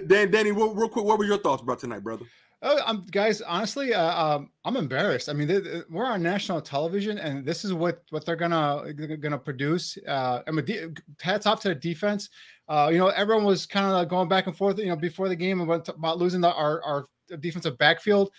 Dan, 0.08 0.30
Danny. 0.30 0.52
Real, 0.52 0.90
quick, 0.90 1.06
what 1.06 1.18
were 1.18 1.24
your 1.24 1.38
thoughts 1.38 1.62
about 1.62 1.80
tonight, 1.80 2.04
brother? 2.04 2.26
Oh, 2.62 2.82
um, 2.86 3.06
guys, 3.12 3.42
honestly, 3.42 3.94
uh, 3.94 4.22
um, 4.22 4.50
I'm 4.66 4.76
embarrassed. 4.76 5.30
I 5.30 5.34
mean, 5.34 5.48
th- 5.48 5.64
th- 5.64 5.84
we're 5.90 6.06
on 6.06 6.22
national 6.22 6.62
television, 6.62 7.18
and 7.18 7.46
this 7.46 7.64
is 7.64 7.72
what 7.72 8.04
what 8.10 8.26
they're 8.26 8.36
gonna 8.36 8.94
gonna 8.94 9.38
produce. 9.38 9.98
Uh, 10.06 10.42
I 10.46 10.52
mean, 10.52 10.66
de- 10.66 10.94
hats 11.22 11.46
off 11.46 11.62
to 11.62 11.70
the 11.70 11.76
defense. 11.76 12.30
Uh, 12.68 12.90
you 12.92 12.98
know, 12.98 13.08
everyone 13.10 13.46
was 13.46 13.66
kind 13.66 13.86
of 13.86 14.10
going 14.10 14.28
back 14.28 14.48
and 14.48 14.58
forth. 14.58 14.78
You 14.78 14.88
know, 14.88 14.98
before 14.98 15.30
the 15.30 15.36
game 15.36 15.62
about, 15.62 15.88
about 15.88 16.18
losing 16.18 16.42
the, 16.42 16.54
our 16.54 16.84
our 16.84 17.06
defensive 17.40 17.78
backfield, 17.78 18.32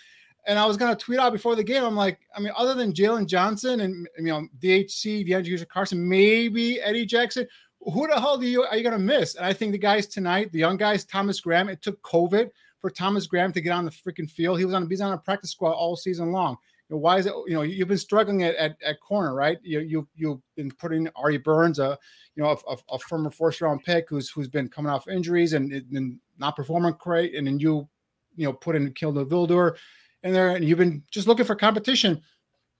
and 0.47 0.57
I 0.57 0.65
was 0.65 0.77
gonna 0.77 0.95
tweet 0.95 1.19
out 1.19 1.33
before 1.33 1.55
the 1.55 1.63
game. 1.63 1.83
I'm 1.83 1.95
like, 1.95 2.19
I 2.35 2.39
mean, 2.39 2.53
other 2.55 2.73
than 2.73 2.93
Jaylon 2.93 3.27
Johnson 3.27 3.81
and 3.81 4.07
you 4.17 4.25
know 4.25 4.47
DHC, 4.59 5.27
DeAndre 5.27 5.67
Carson, 5.67 6.07
maybe 6.07 6.81
Eddie 6.81 7.05
Jackson. 7.05 7.47
Who 7.81 8.07
the 8.07 8.19
hell 8.19 8.37
do 8.37 8.47
you 8.47 8.63
are 8.63 8.75
you 8.75 8.83
gonna 8.83 8.97
miss? 8.97 9.35
And 9.35 9.45
I 9.45 9.53
think 9.53 9.73
the 9.73 9.77
guys 9.77 10.07
tonight, 10.07 10.51
the 10.51 10.59
young 10.59 10.77
guys, 10.77 11.05
Thomas 11.05 11.39
Graham. 11.39 11.69
It 11.69 11.81
took 11.81 12.01
COVID 12.01 12.49
for 12.79 12.89
Thomas 12.89 13.27
Graham 13.27 13.51
to 13.53 13.61
get 13.61 13.71
on 13.71 13.85
the 13.85 13.91
freaking 13.91 14.29
field. 14.29 14.57
He 14.57 14.65
was 14.65 14.73
on 14.73 14.89
he's 14.89 15.01
on 15.01 15.13
a 15.13 15.17
practice 15.17 15.51
squad 15.51 15.71
all 15.71 15.95
season 15.95 16.31
long. 16.31 16.57
You 16.89 16.95
know, 16.95 17.01
why 17.01 17.17
is 17.17 17.25
it? 17.25 17.33
You 17.45 17.53
know, 17.53 17.61
you've 17.63 17.89
been 17.89 17.97
struggling 17.97 18.43
at, 18.43 18.55
at, 18.55 18.77
at 18.83 19.01
corner, 19.01 19.33
right? 19.33 19.57
You 19.61 19.81
you 19.81 20.07
you've 20.15 20.41
been 20.55 20.71
putting 20.71 21.09
Artie 21.15 21.37
Burns, 21.37 21.79
a 21.79 21.97
you 22.35 22.43
know 22.43 22.57
a, 22.67 22.77
a, 22.89 22.99
former 22.99 23.29
first 23.29 23.59
round 23.61 23.83
pick 23.83 24.09
who's 24.09 24.29
who's 24.29 24.47
been 24.47 24.69
coming 24.69 24.91
off 24.91 25.07
injuries 25.09 25.53
and, 25.53 25.71
and 25.71 26.19
not 26.37 26.55
performing 26.55 26.95
great, 26.99 27.35
and 27.35 27.45
then 27.47 27.59
you 27.59 27.87
you 28.37 28.45
know 28.45 28.53
put 28.53 28.75
in 28.77 28.93
Kindle 28.93 29.25
Vildor 29.25 29.75
in 30.27 30.33
there, 30.33 30.55
and 30.55 30.63
you've 30.63 30.77
been 30.77 31.03
just 31.11 31.27
looking 31.27 31.45
for 31.45 31.55
competition. 31.55 32.21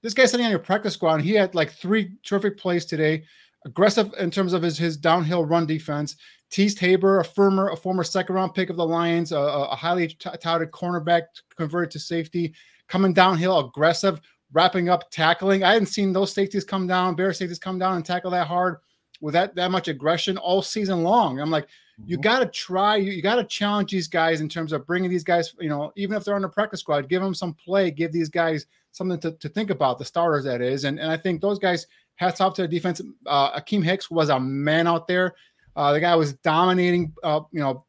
This 0.04 0.14
guy's 0.14 0.32
sitting 0.32 0.46
on 0.46 0.52
your 0.52 0.60
practice 0.60 0.94
squad, 0.94 1.16
and 1.16 1.24
he 1.24 1.34
had 1.34 1.56
like 1.56 1.72
three 1.72 2.12
terrific 2.24 2.58
plays 2.58 2.86
today. 2.86 3.24
Aggressive 3.66 4.14
in 4.20 4.30
terms 4.30 4.54
of 4.54 4.62
his 4.62 4.78
his 4.78 4.98
downhill 4.98 5.46
run 5.46 5.66
defense. 5.66 6.16
Teez 6.52 6.78
Tabor, 6.78 7.20
a 7.20 7.26
former 7.26 7.70
a 7.70 7.76
former 7.76 8.04
second 8.04 8.36
round 8.36 8.54
pick 8.54 8.70
of 8.70 8.78
the 8.78 8.86
Lions, 8.86 9.32
a, 9.32 9.38
a 9.38 9.76
highly 9.76 10.08
t- 10.08 10.30
touted 10.42 10.72
cornerback 10.72 11.24
converted 11.58 11.92
to 11.92 12.00
safety, 12.00 12.54
coming 12.88 13.14
downhill, 13.14 13.60
aggressive, 13.60 14.22
wrapping 14.54 14.90
up, 14.90 15.10
tackling. 15.12 15.64
I 15.64 15.74
hadn't 15.74 15.88
seen 15.88 16.14
those 16.14 16.32
safeties 16.34 16.64
come 16.64 16.88
down, 16.88 17.16
bear 17.16 17.34
safeties 17.34 17.60
come 17.60 17.80
down 17.80 17.96
and 17.96 18.06
tackle 18.06 18.32
that 18.32 18.48
hard 18.48 18.78
with 19.20 19.34
that 19.34 19.56
that 19.56 19.72
much 19.72 19.88
aggression 19.88 20.38
all 20.38 20.62
season 20.62 21.04
long. 21.04 21.40
I'm 21.40 21.52
like, 21.52 21.68
you 22.06 22.18
got 22.18 22.40
to 22.40 22.46
try, 22.46 22.96
you, 22.96 23.12
you 23.12 23.22
got 23.22 23.36
to 23.36 23.44
challenge 23.44 23.92
these 23.92 24.08
guys 24.08 24.42
in 24.42 24.50
terms 24.50 24.72
of 24.72 24.86
bringing 24.86 25.10
these 25.10 25.24
guys, 25.24 25.54
you 25.60 25.70
know, 25.70 25.92
even 25.96 26.16
if 26.16 26.24
they're 26.24 26.36
on 26.36 26.44
the 26.44 26.50
practice 26.50 26.82
squad, 26.82 27.10
give 27.10 27.22
them 27.22 27.34
some 27.34 27.54
play, 27.54 27.90
give 27.90 28.12
these 28.12 28.30
guys 28.30 28.68
something 28.92 29.20
to, 29.20 29.32
to 29.32 29.50
think 29.50 29.70
about, 29.70 29.98
the 29.98 30.06
starters 30.06 30.44
that 30.44 30.62
is. 30.62 30.84
And, 30.84 31.00
and 31.00 31.12
I 31.12 31.18
think 31.18 31.42
those 31.42 31.60
guys, 31.60 31.88
hats 32.18 32.42
off 32.42 32.56
to 32.56 32.64
the 32.64 32.68
defense. 32.68 33.02
Uh, 33.26 33.60
Akiem 33.60 33.84
Hicks 33.84 34.12
was 34.12 34.30
a 34.30 34.40
man 34.40 34.88
out 34.88 35.08
there. 35.08 35.36
Uh, 35.76 35.94
the 35.94 36.00
guy 36.00 36.16
was 36.16 36.34
dominating, 36.34 37.14
uh, 37.24 37.42
you 37.52 37.60
know, 37.60 37.86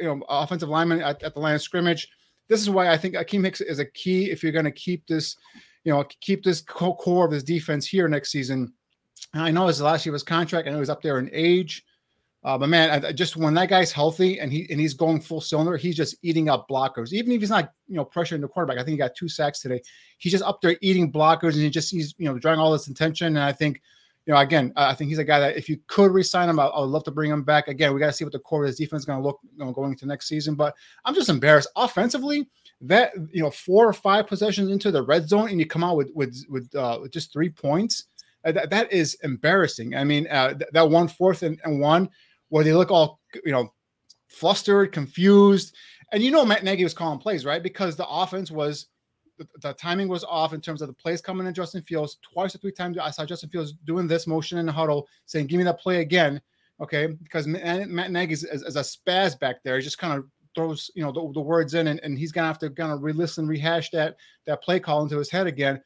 you 0.00 0.06
know, 0.06 0.22
offensive 0.28 0.68
lineman 0.68 1.00
at, 1.02 1.22
at 1.22 1.34
the 1.34 1.40
line 1.40 1.54
of 1.54 1.62
scrimmage. 1.62 2.08
This 2.48 2.60
is 2.60 2.70
why 2.70 2.90
I 2.90 2.96
think 2.98 3.14
Akiem 3.14 3.44
Hicks 3.44 3.62
is 3.62 3.78
a 3.78 3.86
key 3.86 4.30
if 4.30 4.42
you're 4.42 4.52
going 4.52 4.66
to 4.66 4.70
keep 4.70 5.06
this, 5.06 5.36
you 5.84 5.92
know, 5.92 6.04
keep 6.20 6.44
this 6.44 6.60
core 6.60 7.24
of 7.24 7.30
this 7.30 7.42
defense 7.42 7.86
here 7.86 8.06
next 8.06 8.30
season. 8.30 8.72
And 9.32 9.42
I 9.42 9.50
know 9.50 9.66
his 9.66 9.80
last 9.80 10.04
year 10.04 10.12
was 10.12 10.22
contract. 10.22 10.68
I 10.68 10.70
know 10.70 10.78
he's 10.78 10.90
up 10.90 11.02
there 11.02 11.18
in 11.18 11.30
age, 11.32 11.84
uh, 12.44 12.58
but 12.58 12.68
man, 12.68 13.04
I, 13.04 13.12
just 13.12 13.38
when 13.38 13.54
that 13.54 13.70
guy's 13.70 13.90
healthy 13.90 14.38
and 14.38 14.52
he 14.52 14.66
and 14.70 14.78
he's 14.78 14.92
going 14.92 15.18
full 15.18 15.40
cylinder, 15.40 15.78
he's 15.78 15.96
just 15.96 16.16
eating 16.20 16.50
up 16.50 16.68
blockers. 16.68 17.12
Even 17.14 17.32
if 17.32 17.40
he's 17.40 17.48
not, 17.48 17.72
you 17.88 17.96
know, 17.96 18.04
pressuring 18.04 18.42
the 18.42 18.48
quarterback. 18.48 18.76
I 18.76 18.84
think 18.84 18.92
he 18.92 18.98
got 18.98 19.14
two 19.16 19.30
sacks 19.30 19.60
today. 19.60 19.80
He's 20.18 20.32
just 20.32 20.44
up 20.44 20.60
there 20.60 20.76
eating 20.82 21.10
blockers, 21.10 21.54
and 21.54 21.62
he 21.62 21.70
just 21.70 21.90
he's 21.90 22.14
you 22.18 22.26
know 22.26 22.38
drawing 22.38 22.60
all 22.60 22.70
this 22.70 22.86
attention. 22.86 23.28
And 23.28 23.38
I 23.38 23.52
think, 23.52 23.80
you 24.26 24.34
know, 24.34 24.40
again, 24.40 24.74
I 24.76 24.92
think 24.92 25.08
he's 25.08 25.16
a 25.16 25.24
guy 25.24 25.40
that 25.40 25.56
if 25.56 25.70
you 25.70 25.78
could 25.86 26.12
resign 26.12 26.50
him, 26.50 26.60
I, 26.60 26.66
I 26.66 26.80
would 26.80 26.90
love 26.90 27.04
to 27.04 27.10
bring 27.10 27.30
him 27.30 27.44
back. 27.44 27.68
Again, 27.68 27.94
we 27.94 28.00
got 28.00 28.08
to 28.08 28.12
see 28.12 28.26
what 28.26 28.32
the 28.32 28.38
core 28.40 28.64
of 28.64 28.66
his 28.66 28.76
defense 28.76 29.00
is 29.00 29.06
going 29.06 29.20
to 29.20 29.26
look 29.26 29.40
you 29.56 29.64
know, 29.64 29.72
going 29.72 29.92
into 29.92 30.04
next 30.04 30.28
season. 30.28 30.54
But 30.54 30.74
I'm 31.06 31.14
just 31.14 31.30
embarrassed 31.30 31.70
offensively. 31.76 32.46
That 32.82 33.12
you 33.32 33.42
know, 33.42 33.50
four 33.50 33.88
or 33.88 33.94
five 33.94 34.26
possessions 34.26 34.68
into 34.70 34.90
the 34.90 35.02
red 35.02 35.30
zone, 35.30 35.48
and 35.48 35.58
you 35.58 35.64
come 35.64 35.82
out 35.82 35.96
with 35.96 36.10
with 36.14 36.44
with, 36.50 36.74
uh, 36.74 36.98
with 37.00 37.10
just 37.10 37.32
three 37.32 37.48
points. 37.48 38.04
Uh, 38.44 38.52
that, 38.52 38.68
that 38.68 38.92
is 38.92 39.16
embarrassing. 39.22 39.96
I 39.96 40.04
mean, 40.04 40.26
uh, 40.26 40.52
th- 40.52 40.68
that 40.74 40.90
one 40.90 41.08
fourth 41.08 41.42
and, 41.42 41.58
and 41.64 41.80
one 41.80 42.10
where 42.48 42.64
they 42.64 42.72
look 42.72 42.90
all 42.90 43.20
you 43.44 43.52
know 43.52 43.72
flustered, 44.28 44.92
confused, 44.92 45.74
and 46.12 46.22
you 46.22 46.30
know 46.30 46.44
Matt 46.44 46.64
Nagy 46.64 46.84
was 46.84 46.94
calling 46.94 47.18
plays 47.18 47.44
right 47.44 47.62
because 47.62 47.96
the 47.96 48.08
offense 48.08 48.50
was 48.50 48.86
the, 49.60 49.72
timing 49.74 50.08
was 50.08 50.24
off 50.24 50.52
in 50.52 50.60
terms 50.60 50.82
of 50.82 50.88
the 50.88 50.94
plays 50.94 51.20
coming 51.20 51.46
in 51.46 51.54
Justin 51.54 51.82
Fields 51.82 52.18
twice 52.22 52.54
or 52.54 52.58
three 52.58 52.72
times. 52.72 52.98
I 52.98 53.10
saw 53.10 53.24
Justin 53.24 53.50
Fields 53.50 53.72
doing 53.84 54.06
this 54.06 54.26
motion 54.26 54.58
in 54.58 54.66
the 54.66 54.72
huddle, 54.72 55.08
saying, 55.26 55.46
"Give 55.46 55.58
me 55.58 55.64
that 55.64 55.80
play 55.80 56.00
again." 56.00 56.40
Okay, 56.80 57.06
because 57.06 57.46
Matt 57.46 57.88
Matt 57.88 58.10
Nagy 58.10 58.32
is, 58.32 58.44
is, 58.44 58.62
is 58.62 58.76
a 58.76 58.80
spaz 58.80 59.38
back 59.38 59.62
there. 59.62 59.76
He 59.76 59.82
just 59.82 59.98
kind 59.98 60.18
of 60.18 60.26
throws 60.54 60.90
you 60.94 61.02
know 61.02 61.12
the, 61.12 61.32
the 61.32 61.40
words 61.40 61.74
in, 61.74 61.88
and, 61.88 62.00
and 62.02 62.18
he's 62.18 62.32
gonna 62.32 62.46
have 62.46 62.58
to 62.60 62.70
kind 62.70 62.92
of 62.92 63.02
re-listen, 63.02 63.46
rehash 63.46 63.90
that 63.90 64.16
that 64.46 64.62
play 64.62 64.80
call 64.80 65.02
into 65.02 65.18
his 65.18 65.30
head 65.30 65.46
again. 65.46 65.82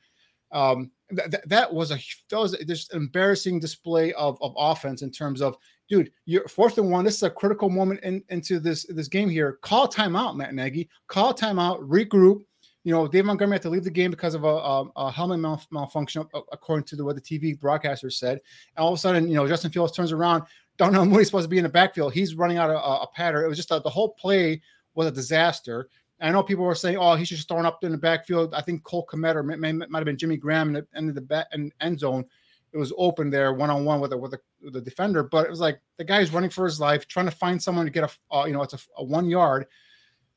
Um, 0.53 0.91
that, 1.11 1.31
that, 1.31 1.49
that 1.49 1.73
was 1.73 1.91
a 1.91 1.99
that 2.31 2.39
was 2.39 2.57
just 2.67 2.93
an 2.93 3.03
embarrassing 3.03 3.61
display 3.61 4.13
of, 4.15 4.39
of 4.43 4.55
offense 4.57 5.03
in 5.03 5.11
terms 5.11 5.41
of 5.41 5.57
dude, 5.89 6.13
you're 6.27 6.47
fourth 6.49 6.79
and 6.79 6.91
one. 6.91 7.05
This 7.05 7.17
is 7.17 7.23
a 7.23 7.31
critical 7.31 7.69
moment 7.69 8.01
in, 8.03 8.23
into 8.29 8.61
this 8.61 8.85
this 8.89 9.09
game 9.09 9.29
here. 9.29 9.59
Call 9.63 9.89
timeout, 9.89 10.37
Matt 10.37 10.55
Nagy. 10.55 10.89
Call 11.07 11.35
timeout. 11.35 11.81
Regroup. 11.87 12.43
You 12.85 12.95
know, 12.95 13.07
Dave 13.07 13.25
Montgomery 13.25 13.57
had 13.57 13.63
to 13.63 13.71
leave 13.71 13.85
the 13.85 13.91
game 13.91 14.11
because 14.11 14.35
of 14.35 14.45
a, 14.45 14.47
a, 14.47 14.91
a 14.97 15.11
helmet 15.11 15.41
mal- 15.41 15.63
malfunction, 15.71 16.25
according 16.53 16.85
to 16.85 16.97
the, 16.97 17.05
what 17.05 17.17
the 17.17 17.21
TV 17.21 17.59
broadcaster 17.59 18.09
said. 18.09 18.41
And 18.77 18.83
all 18.83 18.93
of 18.93 18.95
a 18.95 18.99
sudden, 18.99 19.29
you 19.29 19.35
know, 19.35 19.47
Justin 19.47 19.71
Fields 19.71 19.93
turns 19.93 20.13
around. 20.13 20.45
Don't 20.79 20.93
know 20.93 21.05
he's 21.05 21.27
supposed 21.27 21.45
to 21.45 21.51
be 21.51 21.59
in 21.59 21.65
the 21.65 21.69
backfield. 21.69 22.15
He's 22.15 22.37
running 22.37 22.57
out 22.57 22.71
of 22.71 22.77
a, 22.77 23.03
a 23.03 23.07
pattern. 23.15 23.45
It 23.45 23.49
was 23.49 23.59
just 23.59 23.73
a, 23.73 23.81
the 23.81 23.91
whole 23.91 24.11
play 24.11 24.63
was 24.95 25.07
a 25.07 25.13
disaster. 25.13 25.89
I 26.21 26.31
know 26.31 26.43
people 26.43 26.65
were 26.65 26.75
saying, 26.75 26.97
"Oh, 26.97 27.15
he 27.15 27.25
should 27.25 27.37
just 27.37 27.49
thrown 27.49 27.67
up 27.67 27.85
in 27.85 27.93
the 27.93 27.99
backfield." 27.99 28.55
I 28.55 28.61
think 28.61 28.83
Cole 28.83 29.07
Kmet 29.07 29.37
or 29.37 29.43
might 29.43 29.99
have 29.99 30.05
been 30.05 30.19
Jimmy 30.19 30.37
Graham 30.37 30.69
in 30.69 30.75
the 30.75 30.87
end 30.97 31.11
of 31.11 31.15
the 31.15 31.47
and 31.53 31.73
end 31.81 32.01
zone. 32.01 32.25
It 32.73 32.79
was 32.79 32.93
open 32.97 33.31
there, 33.31 33.53
one 33.53 33.71
on 33.71 33.85
one 33.85 34.01
with 34.01 34.13
a, 34.13 34.17
with 34.17 34.35
with 34.63 34.85
defender, 34.85 35.23
but 35.23 35.47
it 35.47 35.51
was 35.51 35.61
like 35.61 35.81
the 35.97 36.05
guy's 36.05 36.33
running 36.33 36.51
for 36.51 36.65
his 36.65 36.81
life, 36.81 37.07
trying 37.07 37.27
to 37.27 37.33
find 37.33 37.63
someone 37.63 37.87
to 37.87 37.91
get 37.91 38.05
a 38.05 38.37
uh, 38.37 38.45
you 38.45 38.53
know 38.53 38.63
it's 38.63 38.75
a, 38.75 38.79
a, 38.97 39.05
one 39.05 39.29
yard. 39.29 39.67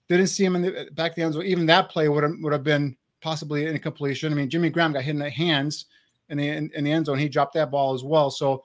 Didn't 0.08 0.28
see 0.28 0.46
him 0.46 0.56
in 0.56 0.62
the 0.62 0.90
back 0.94 1.12
of 1.12 1.16
the 1.16 1.24
end 1.24 1.34
zone. 1.34 1.46
Even 1.46 1.66
that 1.68 1.90
play 1.90 2.10
would 2.10 2.24
have 2.24 2.34
would 2.42 2.54
have 2.54 2.64
been 2.64 2.96
possibly 3.22 3.66
an 3.66 3.76
incompletion. 3.76 4.32
I 4.32 4.36
mean, 4.36 4.50
Jimmy 4.50 4.70
Graham 4.70 4.94
got 4.94 5.04
hit 5.04 5.12
in 5.12 5.20
the 5.20 5.30
hands 5.30 5.86
in 6.30 6.38
the 6.38 6.48
in, 6.48 6.72
in 6.76 6.84
the 6.84 6.92
end 6.92 7.06
zone. 7.06 7.18
He 7.20 7.30
dropped 7.30 7.54
that 7.56 7.72
ball 7.72 7.94
as 7.94 8.04
well. 8.04 8.30
So 8.30 8.64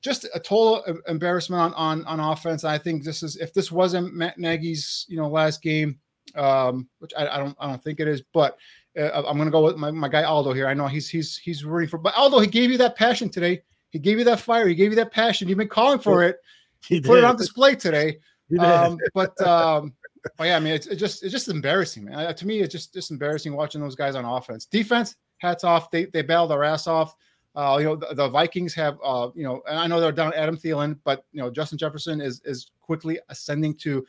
just 0.00 0.26
a 0.34 0.40
total 0.40 0.82
embarrassment 1.08 1.62
on 1.62 1.74
on, 1.74 2.04
on 2.04 2.20
offense. 2.20 2.64
I 2.64 2.78
think 2.78 3.04
this 3.04 3.22
is 3.22 3.36
if 3.36 3.52
this 3.52 3.72
wasn't 3.72 4.14
Matt 4.14 4.38
Nagy's 4.38 5.06
you 5.08 5.16
know 5.16 5.28
last 5.28 5.62
game 5.62 5.98
um, 6.34 6.88
which 6.98 7.12
I, 7.16 7.28
I, 7.28 7.38
don't 7.38 7.56
I 7.58 7.66
don't 7.68 7.82
think 7.82 8.00
it 8.00 8.08
is, 8.08 8.22
but 8.32 8.56
uh, 8.98 9.22
I'm 9.26 9.38
gonna 9.38 9.50
go 9.50 9.64
with 9.64 9.76
my, 9.76 9.90
my 9.90 10.08
guy 10.08 10.22
Aldo 10.22 10.52
here. 10.52 10.66
I 10.66 10.74
know 10.74 10.86
he's 10.86 11.08
he's 11.08 11.36
he's 11.36 11.64
rooting 11.64 11.88
for, 11.88 11.98
but 11.98 12.14
Aldo 12.14 12.40
he 12.40 12.46
gave 12.46 12.70
you 12.70 12.78
that 12.78 12.96
passion 12.96 13.28
today. 13.28 13.62
He 13.90 13.98
gave 13.98 14.18
you 14.18 14.24
that 14.24 14.40
fire. 14.40 14.68
He 14.68 14.74
gave 14.74 14.90
you 14.90 14.96
that 14.96 15.12
passion. 15.12 15.48
You've 15.48 15.58
been 15.58 15.68
calling 15.68 15.98
for 15.98 16.22
it. 16.24 16.36
He 16.86 17.00
put 17.00 17.18
it 17.18 17.24
on 17.24 17.36
display 17.36 17.74
today. 17.74 18.18
Um, 18.58 18.96
but 19.12 19.38
um, 19.42 19.92
but 20.38 20.44
yeah, 20.44 20.56
I 20.56 20.60
mean 20.60 20.72
it's, 20.72 20.86
it's 20.86 20.98
just 20.98 21.22
it's 21.22 21.32
just 21.32 21.48
embarrassing, 21.48 22.06
man. 22.06 22.14
Uh, 22.14 22.32
to 22.32 22.46
me, 22.46 22.60
it's 22.60 22.72
just 22.72 22.94
just 22.94 23.10
embarrassing 23.10 23.54
watching 23.54 23.82
those 23.82 23.94
guys 23.94 24.14
on 24.14 24.24
offense. 24.24 24.64
Defense, 24.64 25.16
hats 25.36 25.64
off. 25.64 25.90
They 25.90 26.06
they 26.06 26.22
bailed 26.22 26.50
their 26.50 26.64
ass 26.64 26.86
off. 26.86 27.14
Uh, 27.54 27.76
you 27.78 27.84
know 27.84 27.96
the, 27.96 28.14
the 28.14 28.28
Vikings 28.28 28.72
have 28.72 28.98
uh, 29.04 29.28
you 29.34 29.42
know, 29.42 29.60
and 29.68 29.78
I 29.78 29.86
know 29.86 30.00
they're 30.00 30.12
down 30.12 30.32
Adam 30.32 30.56
Thielen, 30.56 30.98
but 31.04 31.24
you 31.32 31.42
know 31.42 31.50
Justin 31.50 31.76
Jefferson 31.76 32.22
is 32.22 32.40
is 32.46 32.70
quickly 32.80 33.18
ascending 33.28 33.74
to 33.78 34.06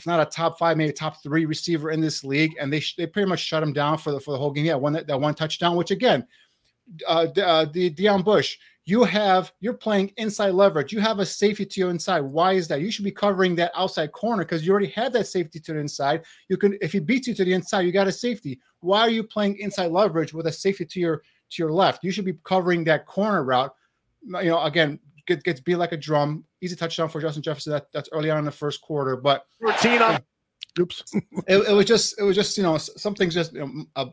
if 0.00 0.06
not 0.06 0.18
a 0.18 0.24
top 0.24 0.58
five, 0.58 0.78
maybe 0.78 0.92
top 0.94 1.22
three 1.22 1.44
receiver 1.44 1.90
in 1.90 2.00
this 2.00 2.24
league, 2.24 2.54
and 2.58 2.72
they 2.72 2.82
they 2.96 3.06
pretty 3.06 3.28
much 3.28 3.40
shut 3.40 3.62
him 3.62 3.74
down 3.74 3.98
for 3.98 4.12
the 4.12 4.20
for 4.20 4.30
the 4.30 4.38
whole 4.38 4.50
game. 4.50 4.64
Yeah, 4.64 4.76
one 4.76 4.94
that, 4.94 5.20
one 5.20 5.34
touchdown, 5.34 5.76
which 5.76 5.90
again, 5.90 6.26
uh, 7.06 7.26
uh, 7.36 7.66
the 7.66 7.90
Deon 7.90 8.24
Bush, 8.24 8.56
you 8.86 9.04
have 9.04 9.52
you're 9.60 9.74
playing 9.74 10.10
inside 10.16 10.54
leverage. 10.54 10.90
You 10.90 11.00
have 11.00 11.18
a 11.18 11.26
safety 11.26 11.66
to 11.66 11.80
your 11.80 11.90
inside. 11.90 12.20
Why 12.20 12.54
is 12.54 12.66
that? 12.68 12.80
You 12.80 12.90
should 12.90 13.04
be 13.04 13.10
covering 13.10 13.54
that 13.56 13.72
outside 13.76 14.12
corner 14.12 14.42
because 14.42 14.64
you 14.64 14.72
already 14.72 14.88
have 14.88 15.12
that 15.12 15.26
safety 15.26 15.60
to 15.60 15.74
the 15.74 15.78
inside. 15.78 16.22
You 16.48 16.56
can 16.56 16.78
if 16.80 16.92
he 16.92 16.98
beats 16.98 17.28
you 17.28 17.34
to 17.34 17.44
the 17.44 17.52
inside, 17.52 17.82
you 17.82 17.92
got 17.92 18.08
a 18.08 18.12
safety. 18.12 18.58
Why 18.80 19.00
are 19.00 19.10
you 19.10 19.22
playing 19.22 19.58
inside 19.58 19.92
leverage 19.92 20.32
with 20.32 20.46
a 20.46 20.52
safety 20.52 20.86
to 20.86 20.98
your 20.98 21.16
to 21.18 21.62
your 21.62 21.72
left? 21.72 22.02
You 22.02 22.10
should 22.10 22.24
be 22.24 22.38
covering 22.42 22.84
that 22.84 23.04
corner 23.04 23.44
route 23.44 23.74
you 24.22 24.50
know, 24.50 24.62
again, 24.62 24.98
get, 25.26 25.42
gets 25.44 25.60
beat 25.60 25.76
like 25.76 25.92
a 25.92 25.96
drum. 25.96 26.44
Easy 26.60 26.76
touchdown 26.76 27.08
for 27.08 27.20
Justin 27.20 27.42
Jefferson. 27.42 27.72
That, 27.72 27.86
that's 27.92 28.08
early 28.12 28.30
on 28.30 28.38
in 28.38 28.44
the 28.44 28.50
first 28.50 28.80
quarter, 28.80 29.16
but 29.16 29.46
routine. 29.60 30.00
Oops. 30.78 31.02
it, 31.48 31.68
it 31.68 31.72
was 31.72 31.86
just, 31.86 32.18
it 32.18 32.22
was 32.22 32.36
just, 32.36 32.56
you 32.56 32.62
know, 32.62 32.78
something's 32.78 33.34
just 33.34 33.52
you 33.52 33.60
know, 33.60 33.84
a 33.96 34.08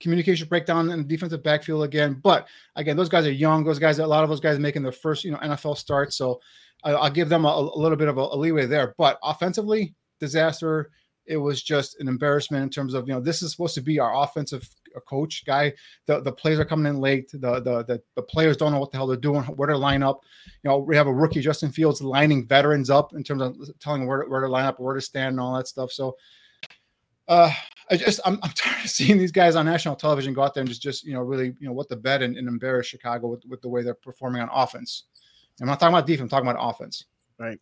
communication 0.00 0.48
breakdown 0.48 0.90
in 0.90 0.98
the 0.98 1.04
defensive 1.04 1.42
backfield 1.42 1.84
again. 1.84 2.20
But 2.22 2.46
again, 2.76 2.96
those 2.96 3.08
guys 3.08 3.26
are 3.26 3.32
young. 3.32 3.64
Those 3.64 3.78
guys, 3.78 3.98
a 3.98 4.06
lot 4.06 4.24
of 4.24 4.30
those 4.30 4.40
guys 4.40 4.58
making 4.58 4.82
their 4.82 4.92
first, 4.92 5.24
you 5.24 5.30
know, 5.30 5.38
NFL 5.38 5.76
start. 5.76 6.12
So 6.12 6.40
I, 6.84 6.92
will 6.92 7.10
give 7.10 7.28
them 7.28 7.44
a, 7.44 7.48
a, 7.48 7.78
little 7.78 7.96
bit 7.96 8.08
of 8.08 8.18
a, 8.18 8.20
a 8.20 8.36
leeway 8.36 8.66
there. 8.66 8.94
But 8.98 9.18
offensively, 9.22 9.94
disaster. 10.20 10.90
It 11.26 11.38
was 11.38 11.62
just 11.62 12.00
an 12.00 12.08
embarrassment 12.08 12.62
in 12.62 12.70
terms 12.70 12.92
of 12.92 13.08
you 13.08 13.14
know 13.14 13.20
this 13.20 13.42
is 13.42 13.50
supposed 13.50 13.74
to 13.76 13.80
be 13.80 13.98
our 13.98 14.22
offensive 14.22 14.68
coach 15.00 15.44
guy. 15.44 15.72
The 16.06 16.20
the 16.20 16.32
players 16.32 16.58
are 16.58 16.64
coming 16.64 16.86
in 16.86 17.00
late. 17.00 17.30
The, 17.30 17.60
the 17.60 17.84
the 17.84 18.02
the 18.14 18.22
players 18.22 18.56
don't 18.56 18.72
know 18.72 18.78
what 18.78 18.90
the 18.90 18.96
hell 18.96 19.06
they're 19.06 19.16
doing, 19.16 19.42
where 19.42 19.68
to 19.68 19.76
line 19.76 20.02
up. 20.02 20.22
You 20.62 20.70
know, 20.70 20.78
we 20.78 20.96
have 20.96 21.06
a 21.06 21.12
rookie 21.12 21.40
Justin 21.40 21.72
Fields 21.72 22.02
lining 22.02 22.46
veterans 22.46 22.90
up 22.90 23.14
in 23.14 23.22
terms 23.22 23.42
of 23.42 23.78
telling 23.80 24.06
where, 24.06 24.24
where 24.24 24.40
to 24.40 24.48
line 24.48 24.66
up, 24.66 24.80
where 24.80 24.94
to 24.94 25.00
stand, 25.00 25.32
and 25.32 25.40
all 25.40 25.56
that 25.56 25.68
stuff. 25.68 25.92
So, 25.92 26.16
uh, 27.28 27.52
I 27.90 27.96
just 27.96 28.20
I'm, 28.24 28.38
I'm 28.42 28.50
tired 28.54 28.84
of 28.84 28.90
seeing 28.90 29.18
these 29.18 29.32
guys 29.32 29.56
on 29.56 29.66
national 29.66 29.96
television 29.96 30.34
go 30.34 30.42
out 30.42 30.54
there 30.54 30.62
and 30.62 30.68
just 30.68 30.82
just 30.82 31.04
you 31.04 31.14
know 31.14 31.20
really 31.20 31.54
you 31.58 31.66
know 31.66 31.72
what 31.72 31.88
the 31.88 31.96
bed 31.96 32.22
and, 32.22 32.36
and 32.36 32.48
embarrass 32.48 32.86
Chicago 32.86 33.28
with, 33.28 33.44
with 33.46 33.62
the 33.62 33.68
way 33.68 33.82
they're 33.82 33.94
performing 33.94 34.42
on 34.42 34.50
offense. 34.52 35.04
I'm 35.60 35.68
not 35.68 35.78
talking 35.78 35.94
about 35.94 36.06
defense. 36.06 36.22
I'm 36.22 36.28
talking 36.28 36.48
about 36.48 36.68
offense. 36.68 37.06
Right. 37.38 37.60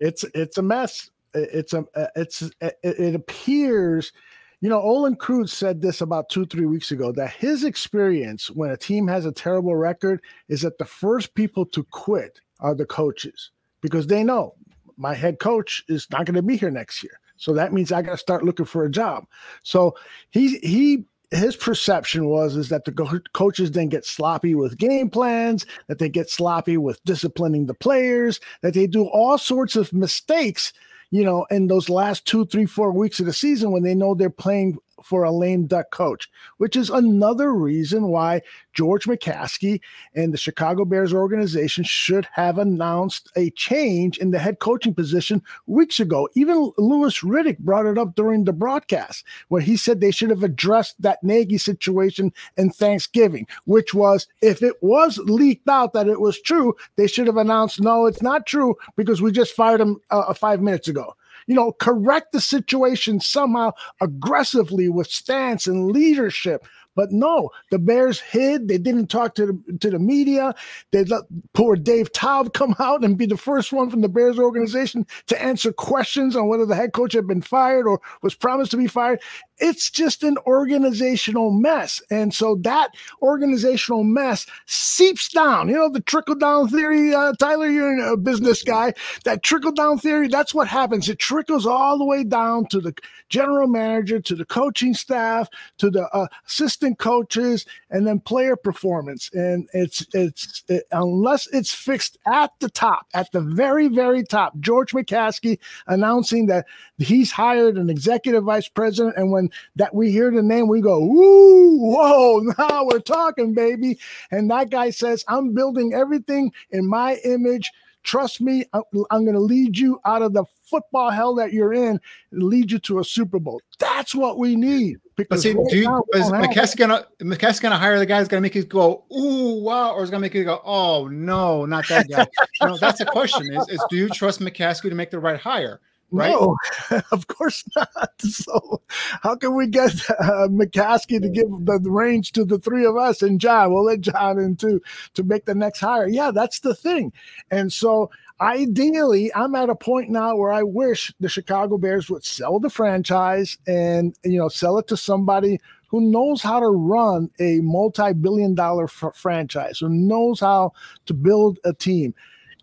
It's 0.00 0.24
it's 0.34 0.58
a 0.58 0.62
mess 0.62 1.10
it's 1.34 1.72
a 1.72 1.84
it's 2.16 2.50
it 2.60 3.14
appears 3.14 4.12
you 4.60 4.68
know 4.68 4.80
olin 4.80 5.16
Kreutz 5.16 5.50
said 5.50 5.80
this 5.80 6.00
about 6.00 6.28
two 6.28 6.46
three 6.46 6.66
weeks 6.66 6.90
ago 6.90 7.12
that 7.12 7.32
his 7.32 7.64
experience 7.64 8.50
when 8.50 8.70
a 8.70 8.76
team 8.76 9.06
has 9.08 9.26
a 9.26 9.32
terrible 9.32 9.76
record 9.76 10.20
is 10.48 10.62
that 10.62 10.78
the 10.78 10.84
first 10.84 11.34
people 11.34 11.64
to 11.66 11.84
quit 11.84 12.40
are 12.60 12.74
the 12.74 12.86
coaches 12.86 13.50
because 13.80 14.06
they 14.06 14.24
know 14.24 14.54
my 14.98 15.14
head 15.14 15.38
coach 15.38 15.84
is 15.88 16.06
not 16.10 16.26
going 16.26 16.34
to 16.34 16.42
be 16.42 16.56
here 16.56 16.70
next 16.70 17.02
year. 17.02 17.20
So 17.36 17.54
that 17.54 17.72
means 17.72 17.92
i 17.92 18.02
got 18.02 18.12
to 18.12 18.18
start 18.18 18.44
looking 18.44 18.66
for 18.66 18.84
a 18.84 18.90
job. 18.90 19.24
So 19.62 19.94
he 20.30 20.58
he 20.58 21.04
his 21.30 21.56
perception 21.56 22.26
was 22.26 22.56
is 22.56 22.68
that 22.70 22.84
the 22.84 23.22
coaches 23.32 23.70
then 23.70 23.88
get 23.88 24.04
sloppy 24.04 24.54
with 24.54 24.78
game 24.78 25.10
plans 25.10 25.66
that 25.86 25.98
they 25.98 26.08
get 26.08 26.30
sloppy 26.30 26.76
with 26.76 27.02
disciplining 27.04 27.66
the 27.66 27.74
players 27.74 28.40
that 28.62 28.74
they 28.74 28.86
do 28.86 29.04
all 29.04 29.38
sorts 29.38 29.76
of 29.76 29.92
mistakes 29.92 30.72
you 31.10 31.24
know, 31.24 31.46
in 31.50 31.66
those 31.66 31.88
last 31.88 32.26
two, 32.26 32.44
three, 32.46 32.66
four 32.66 32.92
weeks 32.92 33.20
of 33.20 33.26
the 33.26 33.32
season 33.32 33.70
when 33.70 33.82
they 33.82 33.94
know 33.94 34.14
they're 34.14 34.30
playing 34.30 34.78
for 35.02 35.24
a 35.24 35.30
lame 35.30 35.66
duck 35.66 35.90
coach, 35.90 36.28
which 36.58 36.76
is 36.76 36.90
another 36.90 37.52
reason 37.52 38.08
why 38.08 38.42
George 38.72 39.04
McCaskey 39.04 39.80
and 40.14 40.32
the 40.32 40.38
Chicago 40.38 40.84
Bears 40.84 41.12
organization 41.12 41.84
should 41.84 42.26
have 42.32 42.58
announced 42.58 43.30
a 43.36 43.50
change 43.50 44.18
in 44.18 44.30
the 44.30 44.38
head 44.38 44.58
coaching 44.58 44.94
position 44.94 45.42
weeks 45.66 46.00
ago. 46.00 46.28
Even 46.34 46.72
Louis 46.78 47.18
Riddick 47.20 47.58
brought 47.58 47.86
it 47.86 47.98
up 47.98 48.14
during 48.14 48.44
the 48.44 48.52
broadcast 48.52 49.24
where 49.48 49.62
he 49.62 49.76
said 49.76 50.00
they 50.00 50.10
should 50.10 50.30
have 50.30 50.42
addressed 50.42 51.00
that 51.02 51.22
Nagy 51.22 51.58
situation 51.58 52.32
in 52.56 52.70
Thanksgiving, 52.70 53.46
which 53.64 53.94
was 53.94 54.26
if 54.42 54.62
it 54.62 54.76
was 54.82 55.18
leaked 55.18 55.68
out 55.68 55.92
that 55.92 56.08
it 56.08 56.20
was 56.20 56.40
true, 56.40 56.74
they 56.96 57.06
should 57.06 57.26
have 57.26 57.36
announced, 57.36 57.80
no, 57.80 58.06
it's 58.06 58.22
not 58.22 58.46
true 58.46 58.76
because 58.96 59.22
we 59.22 59.32
just 59.32 59.54
fired 59.54 59.80
him 59.80 60.00
uh, 60.10 60.32
five 60.34 60.60
minutes 60.60 60.88
ago 60.88 61.14
you 61.48 61.54
know, 61.54 61.72
correct 61.72 62.32
the 62.32 62.40
situation 62.40 63.20
somehow 63.20 63.72
aggressively 64.00 64.88
with 64.88 65.10
stance 65.10 65.66
and 65.66 65.90
leadership. 65.90 66.64
But 66.98 67.12
no, 67.12 67.50
the 67.70 67.78
Bears 67.78 68.18
hid. 68.18 68.66
They 68.66 68.76
didn't 68.76 69.06
talk 69.06 69.36
to 69.36 69.46
the, 69.46 69.78
to 69.78 69.90
the 69.90 70.00
media. 70.00 70.52
They 70.90 71.04
let 71.04 71.22
poor 71.52 71.76
Dave 71.76 72.10
Toub 72.10 72.54
come 72.54 72.74
out 72.80 73.04
and 73.04 73.16
be 73.16 73.24
the 73.24 73.36
first 73.36 73.72
one 73.72 73.88
from 73.88 74.00
the 74.00 74.08
Bears 74.08 74.36
organization 74.36 75.06
to 75.28 75.40
answer 75.40 75.72
questions 75.72 76.34
on 76.34 76.48
whether 76.48 76.66
the 76.66 76.74
head 76.74 76.94
coach 76.94 77.12
had 77.12 77.28
been 77.28 77.40
fired 77.40 77.86
or 77.86 78.00
was 78.22 78.34
promised 78.34 78.72
to 78.72 78.76
be 78.76 78.88
fired. 78.88 79.20
It's 79.58 79.90
just 79.90 80.24
an 80.24 80.38
organizational 80.46 81.50
mess. 81.50 82.02
And 82.10 82.34
so 82.34 82.56
that 82.62 82.90
organizational 83.22 84.02
mess 84.02 84.46
seeps 84.66 85.28
down. 85.28 85.68
You 85.68 85.76
know, 85.76 85.90
the 85.90 86.00
trickle 86.00 86.34
down 86.34 86.68
theory, 86.68 87.14
uh, 87.14 87.32
Tyler, 87.38 87.68
you're 87.68 88.12
a 88.12 88.16
business 88.16 88.62
guy. 88.64 88.94
That 89.24 89.44
trickle 89.44 89.72
down 89.72 89.98
theory, 89.98 90.26
that's 90.26 90.54
what 90.54 90.66
happens. 90.66 91.08
It 91.08 91.18
trickles 91.20 91.66
all 91.66 91.98
the 91.98 92.04
way 92.04 92.24
down 92.24 92.66
to 92.66 92.80
the 92.80 92.94
general 93.28 93.68
manager, 93.68 94.20
to 94.20 94.34
the 94.34 94.44
coaching 94.44 94.94
staff, 94.94 95.48
to 95.78 95.90
the 95.90 96.08
uh, 96.08 96.26
assistant 96.46 96.87
coaches, 96.96 97.66
and 97.90 98.06
then 98.06 98.20
player 98.20 98.56
performance. 98.56 99.30
And 99.32 99.68
it's, 99.72 100.06
it's, 100.14 100.62
it, 100.68 100.84
unless 100.92 101.46
it's 101.52 101.72
fixed 101.72 102.18
at 102.26 102.52
the 102.60 102.70
top, 102.70 103.06
at 103.14 103.30
the 103.32 103.40
very, 103.40 103.88
very 103.88 104.22
top, 104.24 104.58
George 104.60 104.92
McCaskey 104.92 105.58
announcing 105.86 106.46
that 106.46 106.66
he's 106.98 107.32
hired 107.32 107.76
an 107.76 107.90
executive 107.90 108.44
vice 108.44 108.68
president. 108.68 109.16
And 109.16 109.32
when 109.32 109.50
that 109.76 109.94
we 109.94 110.10
hear 110.10 110.30
the 110.30 110.42
name, 110.42 110.68
we 110.68 110.80
go, 110.80 111.02
ooh, 111.02 111.78
whoa, 111.78 112.38
now 112.58 112.84
we're 112.84 113.00
talking, 113.00 113.54
baby. 113.54 113.98
And 114.30 114.50
that 114.50 114.70
guy 114.70 114.90
says, 114.90 115.24
I'm 115.28 115.54
building 115.54 115.94
everything 115.94 116.52
in 116.70 116.86
my 116.86 117.16
image. 117.24 117.70
Trust 118.02 118.40
me, 118.40 118.64
I'm, 118.72 118.84
going 119.10 119.32
to 119.32 119.40
lead 119.40 119.76
you 119.76 120.00
out 120.04 120.22
of 120.22 120.32
the 120.32 120.44
football 120.64 121.10
hell 121.10 121.34
that 121.34 121.52
you're 121.52 121.74
in 121.74 122.00
and 122.30 122.42
lead 122.42 122.70
you 122.70 122.78
to 122.80 123.00
a 123.00 123.04
Super 123.04 123.38
Bowl. 123.38 123.60
That's 123.78 124.14
what 124.14 124.38
we 124.38 124.56
need. 124.56 124.98
Because 125.16 125.42
see, 125.42 125.52
do 125.52 125.76
you, 125.76 126.04
is 126.14 126.30
McCaskey 126.30 126.76
gonna 126.76 127.04
gonna 127.18 127.76
hire 127.76 127.98
the 127.98 128.06
guy 128.06 128.20
who's 128.20 128.28
gonna 128.28 128.40
make 128.40 128.54
it 128.54 128.68
go, 128.68 129.04
ooh, 129.12 129.60
wow, 129.60 129.92
or 129.92 130.04
is 130.04 130.10
gonna 130.10 130.20
make 130.20 130.32
you 130.32 130.44
go, 130.44 130.62
oh 130.64 131.08
no, 131.08 131.66
not 131.66 131.88
that 131.88 132.08
guy. 132.08 132.24
you 132.60 132.68
know, 132.68 132.76
that's 132.76 133.00
the 133.00 133.04
question: 133.04 133.52
is, 133.52 133.68
is 133.68 133.84
do 133.90 133.96
you 133.96 134.08
trust 134.08 134.38
McCaskey 134.38 134.88
to 134.88 134.94
make 134.94 135.10
the 135.10 135.18
right 135.18 135.38
hire? 135.38 135.80
Right? 136.10 136.30
No, 136.30 136.56
of 137.12 137.26
course 137.26 137.64
not. 137.76 137.88
So, 138.20 138.82
how 139.22 139.36
can 139.36 139.54
we 139.54 139.66
get 139.66 139.92
uh, 140.10 140.48
McCaskey 140.48 141.20
to 141.20 141.28
give 141.28 141.48
the, 141.64 141.90
range 141.90 142.32
to 142.32 142.44
the 142.44 142.58
three 142.58 142.84
of 142.84 142.96
us 142.96 143.22
and 143.22 143.40
John? 143.40 143.72
We'll 143.72 143.84
let 143.84 144.00
John 144.00 144.38
in 144.38 144.56
too 144.56 144.80
to 145.14 145.22
make 145.22 145.44
the 145.44 145.54
next 145.54 145.80
hire. 145.80 146.08
Yeah, 146.08 146.30
that's 146.30 146.60
the 146.60 146.74
thing. 146.74 147.12
And 147.50 147.72
so, 147.72 148.10
ideally, 148.40 149.32
I'm 149.34 149.54
at 149.54 149.70
a 149.70 149.74
point 149.74 150.10
now 150.10 150.36
where 150.36 150.52
I 150.52 150.62
wish 150.62 151.12
the 151.20 151.28
Chicago 151.28 151.78
Bears 151.78 152.10
would 152.10 152.24
sell 152.24 152.58
the 152.58 152.70
franchise 152.70 153.58
and 153.66 154.16
you 154.24 154.38
know 154.38 154.48
sell 154.48 154.78
it 154.78 154.88
to 154.88 154.96
somebody 154.96 155.60
who 155.88 156.00
knows 156.00 156.42
how 156.42 156.60
to 156.60 156.68
run 156.68 157.30
a 157.40 157.60
multi-billion 157.60 158.54
dollar 158.54 158.84
f- 158.84 159.14
franchise, 159.14 159.78
who 159.78 159.88
knows 159.88 160.40
how 160.40 160.72
to 161.06 161.14
build 161.14 161.58
a 161.64 161.72
team. 161.72 162.14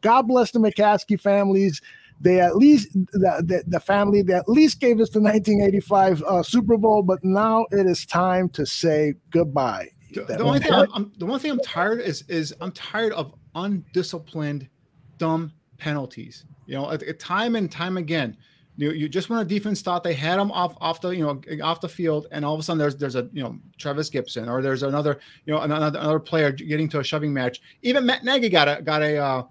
God 0.02 0.24
bless 0.24 0.52
the 0.52 0.60
McCaskey 0.60 1.20
families 1.20 1.82
they 2.22 2.40
at 2.40 2.56
least 2.56 2.94
the, 2.94 3.44
the, 3.46 3.64
the 3.68 3.80
family 3.80 4.22
that 4.24 4.36
at 4.38 4.50
least 4.50 4.80
gave 4.80 5.00
us 5.00 5.10
the 5.10 5.20
1985 5.20 6.24
uh, 6.24 6.44
Super 6.44 6.78
Bowl, 6.78 7.02
but 7.02 7.24
now 7.24 7.66
it 7.72 7.86
is 7.86 8.06
time 8.06 8.50
to 8.50 8.66
say 8.66 9.14
goodbye. 9.32 9.90
The, 10.14 10.40
only 10.40 10.60
thing 10.60 10.72
I'm, 10.72 10.88
I'm, 10.94 11.12
the 11.18 11.26
one 11.26 11.40
thing 11.40 11.52
I'm 11.52 11.60
tired 11.60 12.00
is 12.00 12.24
is 12.30 12.54
I'm 12.62 12.72
tired 12.72 13.12
of 13.14 13.34
undisciplined, 13.54 14.70
dumb 15.18 15.52
penalties. 15.78 16.46
You 16.68 16.76
know, 16.76 16.96
time 17.20 17.56
and 17.56 17.70
time 17.70 17.98
again, 17.98 18.38
you, 18.78 18.92
you 18.92 19.10
just 19.10 19.30
when 19.30 19.40
a 19.40 19.46
defense 19.46 19.82
thought 19.82 20.04
they 20.04 20.14
had 20.14 20.38
them 20.38 20.52
off 20.52 20.76
off 20.82 21.00
the 21.02 21.10
you 21.10 21.24
know 21.24 21.42
off 21.64 21.82
the 21.82 21.90
field, 21.90 22.28
and 22.32 22.44
all 22.44 22.54
of 22.54 22.60
a 22.60 22.64
sudden 22.64 22.78
there's 22.78 22.96
there's 22.96 23.16
a 23.16 23.30
you 23.32 23.42
know 23.42 23.58
Trevis 23.78 24.10
Gipson 24.10 24.50
or 24.50 24.62
there's 24.62 24.84
another 24.84 25.20
you 25.46 25.54
know 25.54 25.62
another, 25.62 25.98
another 25.98 26.20
player 26.20 26.52
getting 26.52 26.90
to 26.90 27.00
a 27.00 27.04
shoving 27.04 27.34
match. 27.34 27.62
Even 27.84 28.06
Matt 28.06 28.24
Nagy 28.24 28.50
got 28.50 28.68
a 28.68 28.82
got 28.82 29.02
a 29.02 29.18
uh, 29.18 29.44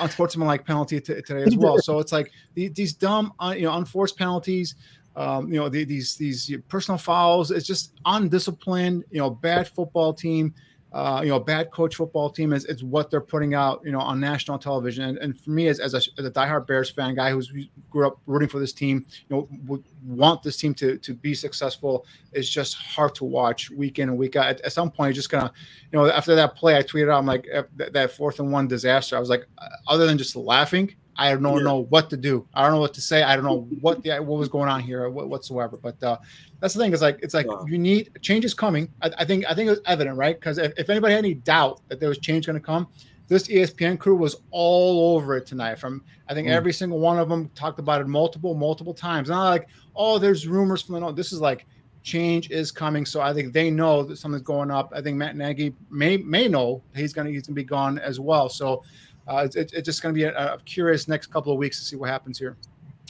unsportsmanlike 0.00 0.64
penalty 0.66 1.00
t- 1.00 1.20
today 1.22 1.42
as 1.42 1.56
well. 1.56 1.78
So 1.78 1.98
it's 1.98 2.12
like 2.12 2.30
the, 2.54 2.68
these 2.68 2.92
dumb, 2.92 3.32
uh, 3.40 3.54
you 3.56 3.62
know, 3.62 3.74
unforced 3.74 4.16
penalties. 4.16 4.74
Um, 5.16 5.52
you 5.52 5.58
know, 5.58 5.68
the, 5.68 5.84
these 5.84 6.16
these 6.16 6.52
personal 6.68 6.98
fouls. 6.98 7.50
It's 7.50 7.66
just 7.66 7.94
undisciplined. 8.04 9.04
You 9.10 9.18
know, 9.18 9.30
bad 9.30 9.68
football 9.68 10.12
team 10.12 10.54
uh, 10.92 11.20
you 11.22 11.28
know, 11.28 11.38
bad 11.38 11.70
coach 11.70 11.96
football 11.96 12.30
team 12.30 12.52
is, 12.52 12.64
is 12.64 12.82
what 12.82 13.10
they're 13.10 13.20
putting 13.20 13.52
out, 13.52 13.82
you 13.84 13.92
know, 13.92 14.00
on 14.00 14.18
national 14.18 14.58
television. 14.58 15.04
And, 15.04 15.18
and 15.18 15.38
for 15.38 15.50
me, 15.50 15.68
as, 15.68 15.80
as, 15.80 15.92
a, 15.94 15.98
as 16.18 16.24
a 16.24 16.30
diehard 16.30 16.66
Bears 16.66 16.88
fan, 16.88 17.14
guy 17.14 17.30
who's 17.30 17.48
who 17.48 17.62
grew 17.90 18.06
up 18.06 18.18
rooting 18.26 18.48
for 18.48 18.58
this 18.58 18.72
team, 18.72 19.04
you 19.28 19.36
know, 19.36 19.48
would 19.66 19.84
want 20.04 20.42
this 20.42 20.56
team 20.56 20.72
to, 20.74 20.96
to 20.98 21.12
be 21.12 21.34
successful 21.34 22.06
is 22.32 22.48
just 22.48 22.74
hard 22.74 23.14
to 23.16 23.24
watch 23.24 23.70
week 23.70 23.98
in 23.98 24.08
and 24.08 24.16
week 24.16 24.36
out. 24.36 24.46
At, 24.46 24.60
at 24.62 24.72
some 24.72 24.90
point, 24.90 25.08
you're 25.08 25.14
just 25.14 25.30
gonna, 25.30 25.52
you 25.92 25.98
know, 25.98 26.10
after 26.10 26.34
that 26.34 26.56
play, 26.56 26.76
I 26.76 26.82
tweeted 26.82 27.12
out, 27.12 27.18
I'm 27.18 27.26
like, 27.26 27.46
that, 27.76 28.10
fourth 28.12 28.38
and 28.38 28.50
one 28.50 28.66
disaster. 28.66 29.14
I 29.14 29.20
was 29.20 29.28
like, 29.28 29.46
other 29.86 30.06
than 30.06 30.16
just 30.16 30.36
laughing, 30.36 30.94
I 31.18 31.34
don't 31.34 31.42
yeah. 31.42 31.62
know 31.64 31.78
what 31.90 32.08
to 32.10 32.16
do. 32.16 32.46
I 32.54 32.62
don't 32.62 32.72
know 32.72 32.80
what 32.80 32.94
to 32.94 33.00
say. 33.00 33.24
I 33.24 33.34
don't 33.34 33.44
know 33.44 33.66
what 33.80 34.02
the 34.04 34.10
what 34.18 34.38
was 34.38 34.48
going 34.48 34.68
on 34.68 34.80
here 34.80 35.10
whatsoever. 35.10 35.76
But 35.76 36.00
uh, 36.02 36.18
that's 36.60 36.74
the 36.74 36.80
thing. 36.80 36.92
It's 36.92 37.02
like 37.02 37.18
it's 37.22 37.34
like 37.34 37.48
wow. 37.48 37.64
you 37.66 37.76
need 37.76 38.10
change 38.22 38.44
is 38.44 38.54
coming. 38.54 38.88
I, 39.02 39.10
I, 39.18 39.24
think 39.24 39.44
I 39.50 39.54
think 39.54 39.66
it 39.66 39.70
was 39.70 39.80
evident, 39.84 40.16
right? 40.16 40.38
Because 40.38 40.58
if, 40.58 40.72
if 40.78 40.88
anybody 40.88 41.14
had 41.14 41.24
any 41.24 41.34
doubt 41.34 41.80
that 41.88 41.98
there 41.98 42.08
was 42.08 42.18
change 42.18 42.46
going 42.46 42.58
to 42.58 42.64
come, 42.64 42.86
this 43.26 43.48
ESPN 43.48 43.98
crew 43.98 44.14
was 44.14 44.36
all 44.52 45.16
over 45.16 45.36
it 45.36 45.44
tonight. 45.44 45.80
From 45.80 46.04
I 46.28 46.34
think 46.34 46.46
mm. 46.46 46.52
every 46.52 46.72
single 46.72 47.00
one 47.00 47.18
of 47.18 47.28
them 47.28 47.48
talked 47.56 47.80
about 47.80 48.00
it 48.00 48.06
multiple 48.06 48.54
multiple 48.54 48.94
times. 48.94 49.28
Not 49.28 49.50
like 49.50 49.68
oh, 49.96 50.18
there's 50.18 50.46
rumors 50.46 50.82
from 50.82 50.94
the 50.94 51.00
no. 51.00 51.10
This 51.10 51.32
is 51.32 51.40
like 51.40 51.66
change 52.04 52.50
is 52.50 52.70
coming. 52.70 53.04
So 53.04 53.20
I 53.20 53.34
think 53.34 53.52
they 53.52 53.70
know 53.70 54.04
that 54.04 54.18
something's 54.18 54.44
going 54.44 54.70
up. 54.70 54.92
I 54.94 55.02
think 55.02 55.16
Matt 55.16 55.36
Nagy 55.36 55.74
may 55.90 56.16
may 56.16 56.46
know 56.46 56.82
he's 56.94 57.12
gonna 57.12 57.30
he's 57.30 57.46
gonna 57.46 57.56
be 57.56 57.64
gone 57.64 57.98
as 57.98 58.20
well. 58.20 58.48
So 58.48 58.84
uh, 59.28 59.44
it's, 59.44 59.72
it's 59.72 59.84
just 59.84 60.02
gonna 60.02 60.14
be 60.14 60.24
a, 60.24 60.54
a 60.54 60.58
curious 60.64 61.06
next 61.06 61.28
couple 61.28 61.52
of 61.52 61.58
weeks 61.58 61.78
to 61.78 61.84
see 61.84 61.96
what 61.96 62.10
happens 62.10 62.38
here. 62.38 62.56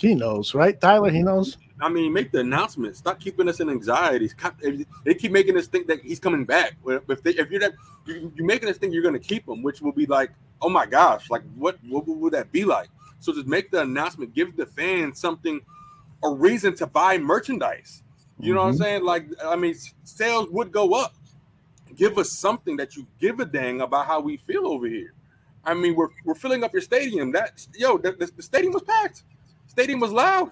He 0.00 0.14
knows, 0.14 0.54
right, 0.54 0.80
Tyler? 0.80 1.10
He 1.10 1.22
knows. 1.22 1.58
I 1.80 1.88
mean, 1.88 2.12
make 2.12 2.30
the 2.32 2.40
announcement. 2.40 2.96
Stop 2.96 3.20
keeping 3.20 3.48
us 3.48 3.60
in 3.60 3.68
anxiety. 3.68 4.30
They 5.04 5.14
keep 5.14 5.32
making 5.32 5.56
us 5.56 5.66
think 5.66 5.86
that 5.88 6.00
he's 6.02 6.20
coming 6.20 6.44
back. 6.44 6.76
If 6.86 7.22
they, 7.22 7.32
if 7.32 7.50
you're 7.50 7.60
that, 7.60 7.74
you're 8.06 8.30
making 8.36 8.68
us 8.68 8.78
think 8.78 8.92
you're 8.92 9.02
going 9.02 9.20
to 9.20 9.20
keep 9.20 9.48
him, 9.48 9.62
which 9.62 9.80
will 9.80 9.92
be 9.92 10.06
like, 10.06 10.30
oh 10.60 10.68
my 10.68 10.86
gosh, 10.86 11.30
like 11.30 11.42
what, 11.56 11.78
what 11.88 12.06
would 12.06 12.32
that 12.32 12.52
be 12.52 12.64
like? 12.64 12.88
So 13.20 13.32
just 13.32 13.46
make 13.46 13.70
the 13.70 13.82
announcement. 13.82 14.34
Give 14.34 14.56
the 14.56 14.66
fans 14.66 15.20
something, 15.20 15.60
a 16.22 16.30
reason 16.30 16.74
to 16.76 16.86
buy 16.86 17.18
merchandise. 17.18 18.02
You 18.40 18.54
know 18.54 18.60
mm-hmm. 18.60 18.66
what 18.66 18.66
I'm 18.66 18.74
mm-hmm. 18.74 18.82
saying? 18.82 19.04
Like, 19.04 19.26
I 19.44 19.56
mean, 19.56 19.74
sales 20.04 20.48
would 20.50 20.70
go 20.70 20.94
up. 20.94 21.14
Give 21.96 22.18
us 22.18 22.30
something 22.30 22.76
that 22.76 22.96
you 22.96 23.06
give 23.20 23.40
a 23.40 23.44
dang 23.44 23.80
about 23.80 24.06
how 24.06 24.20
we 24.20 24.36
feel 24.36 24.68
over 24.68 24.86
here. 24.86 25.12
I 25.68 25.74
mean, 25.74 25.94
we're 25.94 26.08
we're 26.24 26.34
filling 26.34 26.64
up 26.64 26.72
your 26.72 26.80
stadium. 26.80 27.30
That 27.32 27.66
yo, 27.76 27.98
the, 27.98 28.12
the, 28.12 28.42
stadium 28.42 28.72
was 28.72 28.82
packed. 28.82 29.24
Stadium 29.66 30.00
was 30.00 30.10
loud. 30.10 30.50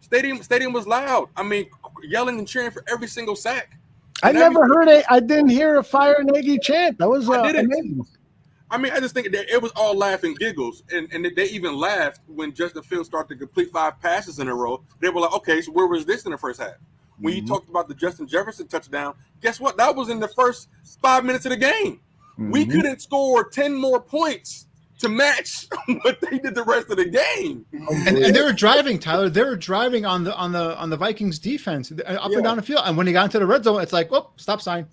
Stadium 0.00 0.42
stadium 0.42 0.74
was 0.74 0.86
loud. 0.86 1.30
I 1.34 1.42
mean, 1.42 1.70
yelling 2.02 2.38
and 2.38 2.46
cheering 2.46 2.70
for 2.70 2.84
every 2.86 3.08
single 3.08 3.34
sack. 3.34 3.78
I 4.22 4.32
never 4.32 4.66
heard 4.66 4.88
it. 4.88 5.06
I 5.08 5.18
didn't 5.18 5.48
hear 5.48 5.78
a 5.78 5.82
fire 5.82 6.22
Nagy 6.22 6.58
chant. 6.58 6.98
That 6.98 7.08
was 7.08 7.26
uh, 7.26 7.40
amazing. 7.40 8.06
I 8.70 8.76
mean, 8.76 8.92
I 8.92 9.00
just 9.00 9.14
think 9.14 9.32
that 9.32 9.50
it 9.50 9.60
was 9.60 9.72
all 9.74 9.96
laughing 9.96 10.34
giggles, 10.38 10.84
and, 10.92 11.12
and 11.12 11.24
they 11.34 11.46
even 11.46 11.74
laughed 11.76 12.20
when 12.26 12.52
Justin 12.52 12.82
Fields 12.82 13.08
started 13.08 13.34
to 13.34 13.38
complete 13.38 13.72
five 13.72 13.98
passes 14.00 14.38
in 14.40 14.48
a 14.48 14.54
row. 14.54 14.84
They 15.00 15.08
were 15.08 15.22
like, 15.22 15.32
"Okay, 15.32 15.62
so 15.62 15.72
where 15.72 15.86
was 15.86 16.04
this 16.04 16.26
in 16.26 16.32
the 16.32 16.38
first 16.38 16.60
half?" 16.60 16.74
When 17.18 17.32
mm-hmm. 17.32 17.42
you 17.42 17.48
talked 17.48 17.70
about 17.70 17.88
the 17.88 17.94
Justin 17.94 18.28
Jefferson 18.28 18.68
touchdown, 18.68 19.14
guess 19.40 19.58
what? 19.58 19.78
That 19.78 19.96
was 19.96 20.10
in 20.10 20.20
the 20.20 20.28
first 20.28 20.68
five 21.00 21.24
minutes 21.24 21.46
of 21.46 21.50
the 21.50 21.56
game. 21.56 22.00
Mm-hmm. 22.32 22.50
We 22.50 22.66
couldn't 22.66 23.00
score 23.00 23.48
ten 23.48 23.74
more 23.74 24.00
points 24.00 24.66
to 25.00 25.08
match 25.08 25.66
what 26.02 26.20
they 26.20 26.38
did 26.38 26.54
the 26.54 26.62
rest 26.62 26.90
of 26.90 26.96
the 26.96 27.06
game. 27.06 27.64
And, 27.72 28.18
and, 28.18 28.34
they 28.34 28.42
were 28.42 28.52
driving, 28.52 28.98
Tyler. 28.98 29.28
They 29.28 29.42
were 29.42 29.56
driving 29.56 30.04
on 30.04 30.24
the 30.24 30.36
on 30.36 30.52
the 30.52 30.76
on 30.76 30.90
the 30.90 30.96
Vikings 30.96 31.38
defense 31.38 31.90
uh, 31.92 31.94
up 31.94 32.30
yeah. 32.30 32.36
and 32.36 32.44
down 32.44 32.56
the 32.56 32.62
field. 32.62 32.82
And 32.84 32.96
when 32.96 33.06
he 33.06 33.12
got 33.12 33.24
into 33.24 33.38
the 33.38 33.46
red 33.46 33.64
zone, 33.64 33.80
it's 33.80 33.92
like, 33.92 34.12
oh, 34.12 34.30
stop 34.36 34.60
sign. 34.60 34.86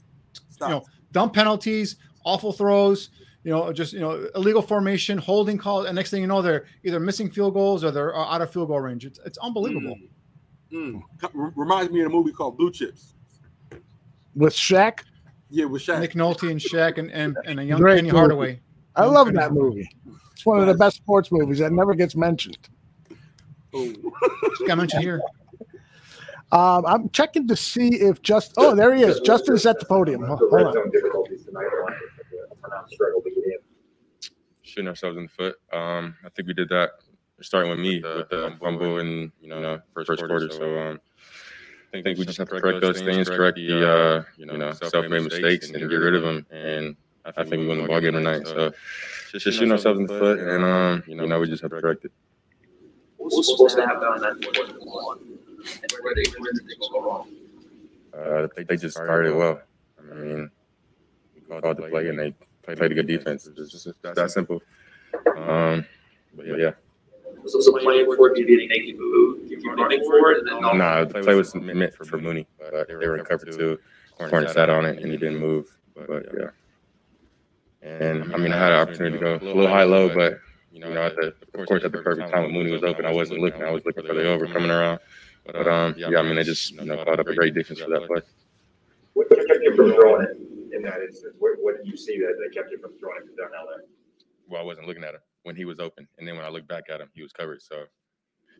Stop. 0.49 0.69
You 0.69 0.75
know, 0.75 0.85
dumb 1.11 1.31
penalties, 1.31 1.97
awful 2.23 2.51
throws. 2.51 3.09
You 3.43 3.51
know, 3.51 3.71
just 3.71 3.93
you 3.93 3.99
know, 3.99 4.27
illegal 4.35 4.61
formation, 4.61 5.17
holding 5.17 5.57
call, 5.57 5.85
and 5.85 5.95
next 5.95 6.11
thing 6.11 6.21
you 6.21 6.27
know, 6.27 6.41
they're 6.41 6.65
either 6.83 6.99
missing 6.99 7.29
field 7.29 7.53
goals 7.53 7.83
or 7.83 7.91
they're 7.91 8.15
out 8.15 8.41
of 8.41 8.51
field 8.51 8.67
goal 8.67 8.81
range. 8.81 9.05
It's, 9.05 9.19
it's 9.25 9.37
unbelievable. 9.37 9.95
Mm. 10.73 11.01
Mm. 11.33 11.53
Reminds 11.55 11.91
me 11.91 12.01
of 12.01 12.07
a 12.07 12.09
movie 12.09 12.33
called 12.33 12.57
Blue 12.57 12.71
Chips 12.71 13.13
with 14.35 14.53
Shaq. 14.53 14.99
Yeah, 15.49 15.65
with 15.65 15.81
Shaq, 15.81 16.01
Nick 16.01 16.13
Nolte, 16.13 16.49
and 16.49 16.59
Shaq, 16.59 16.97
and 16.97 17.11
and, 17.11 17.37
and 17.45 17.59
a 17.59 17.63
young 17.63 17.79
Great 17.79 17.97
Penny 17.97 18.09
Hardaway. 18.09 18.59
I 18.95 19.05
love 19.05 19.31
that 19.33 19.53
movie. 19.53 19.89
It's 20.33 20.45
one 20.45 20.59
of 20.59 20.67
the 20.67 20.73
best 20.73 20.97
sports 20.97 21.31
movies 21.31 21.59
that 21.59 21.71
never 21.71 21.93
gets 21.93 22.15
mentioned. 22.15 22.57
Got 24.65 24.77
mentioned 24.77 25.03
here. 25.03 25.21
Um, 26.51 26.85
I'm 26.85 27.09
checking 27.09 27.47
to 27.47 27.55
see 27.55 27.95
if 27.95 28.21
just 28.21 28.53
oh 28.57 28.73
there 28.75 28.93
he 28.95 29.03
is. 29.03 29.19
Justin's 29.21 29.65
at 29.65 29.79
the 29.79 29.85
podium. 29.85 30.23
Hold 30.23 30.41
on. 30.53 30.91
Shooting 34.61 34.87
ourselves 34.87 35.17
in 35.17 35.23
the 35.23 35.29
foot. 35.29 35.55
Um, 35.73 36.15
I 36.25 36.29
think 36.29 36.47
we 36.47 36.53
did 36.53 36.69
that 36.69 36.91
starting 37.41 37.69
with 37.69 37.79
me 37.79 38.01
with 38.01 38.29
the 38.29 38.55
fumble 38.59 38.99
and 38.99 39.31
you 39.41 39.49
know 39.49 39.79
first, 39.93 40.07
first 40.07 40.25
quarter. 40.25 40.49
So 40.49 40.79
um, 40.79 40.99
I 41.93 42.01
think 42.01 42.17
we 42.19 42.25
just 42.25 42.37
have 42.37 42.49
to 42.49 42.59
correct 42.59 42.81
those 42.81 43.01
things, 43.01 43.29
correct 43.29 43.55
the 43.55 43.89
uh, 43.89 44.23
you 44.37 44.45
know 44.45 44.71
self-made 44.73 45.23
mistakes, 45.23 45.69
and 45.69 45.77
get 45.77 45.95
rid 45.95 46.15
of 46.15 46.21
them. 46.21 46.45
And 46.51 46.95
I 47.25 47.43
think 47.43 47.61
we 47.61 47.67
win 47.67 47.81
the 47.81 47.87
ball 47.87 48.01
game 48.01 48.13
tonight. 48.13 48.45
So 48.45 48.71
just, 49.31 49.45
just 49.45 49.57
shooting 49.57 49.71
ourselves 49.71 49.99
in 49.99 50.05
the 50.05 50.19
foot, 50.19 50.39
and 50.39 50.63
um, 50.63 51.03
you 51.07 51.15
know, 51.15 51.39
we 51.39 51.47
just 51.47 51.61
have 51.61 51.71
to 51.71 51.81
correct 51.81 52.05
it. 52.05 52.11
What's 53.17 53.47
supposed 53.49 53.75
to 53.77 53.85
happen 53.85 54.03
on 54.03 54.21
that 54.21 54.35
one? 54.79 55.19
And 55.81 55.91
where 56.01 56.15
they 56.15 56.29
where 56.37 56.53
did 56.53 56.65
things 56.65 56.87
go 56.91 57.01
wrong? 57.01 57.29
Uh, 58.17 58.47
they, 58.55 58.63
they 58.63 58.77
just 58.77 58.95
started 58.95 59.35
well. 59.35 59.61
I 59.99 60.13
mean, 60.15 60.51
we 61.35 61.61
called 61.61 61.77
the 61.77 61.87
play 61.89 62.07
and 62.07 62.19
they 62.19 62.33
played 62.63 62.91
a 62.91 62.95
good 62.95 63.07
defense. 63.07 63.47
It's 63.47 63.71
just 63.71 63.87
that 64.01 64.31
simple. 64.31 64.61
Um, 65.37 65.85
but 66.33 66.45
yeah. 66.45 66.71
Yeah. 67.47 67.51
So, 67.51 67.59
so 67.61 67.77
playing 67.77 68.05
for 68.15 68.29
it, 68.29 68.35
did 68.35 68.47
they 68.47 68.93
move? 68.93 69.47
Keep 69.47 69.65
running 69.77 70.03
for 70.03 70.31
it? 70.31 70.39
And 70.39 70.47
then 70.47 70.77
nah, 70.77 71.05
the 71.05 71.21
play 71.21 71.35
was 71.35 71.53
meant 71.55 71.93
for, 71.93 72.05
for 72.05 72.17
Mooney, 72.17 72.47
but 72.59 72.87
they 72.87 72.95
were 72.95 73.17
in 73.17 73.25
cover 73.25 73.45
two. 73.45 73.79
Corner 74.17 74.47
sat 74.47 74.69
on 74.69 74.85
it 74.85 74.99
and 74.99 75.11
he 75.11 75.17
didn't 75.17 75.39
move. 75.39 75.77
But 75.95 76.25
yeah. 76.37 76.49
And 77.81 78.33
I 78.33 78.37
mean, 78.37 78.51
I 78.51 78.57
had 78.57 78.71
an 78.71 78.79
opportunity 78.79 79.17
to 79.17 79.23
go 79.23 79.35
a 79.35 79.45
little 79.45 79.67
high 79.67 79.83
low, 79.83 80.13
but 80.13 80.39
you 80.71 80.79
know, 80.79 80.91
at 81.01 81.15
the 81.15 81.33
of 81.53 81.67
course 81.67 81.83
at 81.83 81.91
the 81.91 82.01
perfect 82.01 82.31
time 82.31 82.43
when 82.43 82.51
Mooney 82.51 82.71
was 82.71 82.83
open, 82.83 83.05
I 83.05 83.11
wasn't 83.11 83.39
looking. 83.39 83.63
I 83.63 83.71
was 83.71 83.85
looking 83.85 84.05
for 84.05 84.13
the 84.13 84.27
over 84.27 84.47
coming 84.47 84.71
around. 84.71 84.99
But 85.45 85.67
um, 85.67 85.95
yeah, 85.97 86.17
I 86.17 86.23
mean, 86.23 86.35
they 86.35 86.43
just 86.43 86.71
you 86.71 86.83
know 86.83 87.03
caught 87.03 87.19
up 87.19 87.27
a 87.27 87.35
great 87.35 87.53
defense 87.53 87.79
for 87.79 87.89
that 87.89 88.07
play. 88.07 88.21
What 89.13 89.29
kept 89.29 89.63
you 89.63 89.75
from 89.75 89.93
throwing 89.93 90.23
it 90.23 90.75
in 90.75 90.81
that 90.83 91.01
instance? 91.01 91.35
What, 91.39 91.53
what 91.61 91.77
did 91.77 91.87
you 91.87 91.97
see 91.97 92.19
that, 92.19 92.35
that 92.37 92.53
kept 92.53 92.69
you 92.71 92.77
from 92.79 92.91
throwing 92.99 93.23
it 93.23 93.37
down 93.37 93.49
there? 93.51 93.85
Well, 94.47 94.61
I 94.61 94.65
wasn't 94.65 94.87
looking 94.87 95.03
at 95.03 95.15
him 95.15 95.21
when 95.47 95.55
he 95.55 95.63
was 95.63 95.79
open, 95.79 96.05
and 96.17 96.27
then 96.27 96.35
when 96.35 96.43
I 96.43 96.49
looked 96.49 96.67
back 96.67 96.89
at 96.89 96.99
him, 96.99 97.07
he 97.13 97.23
was 97.23 97.31
covered. 97.31 97.61
So 97.61 97.85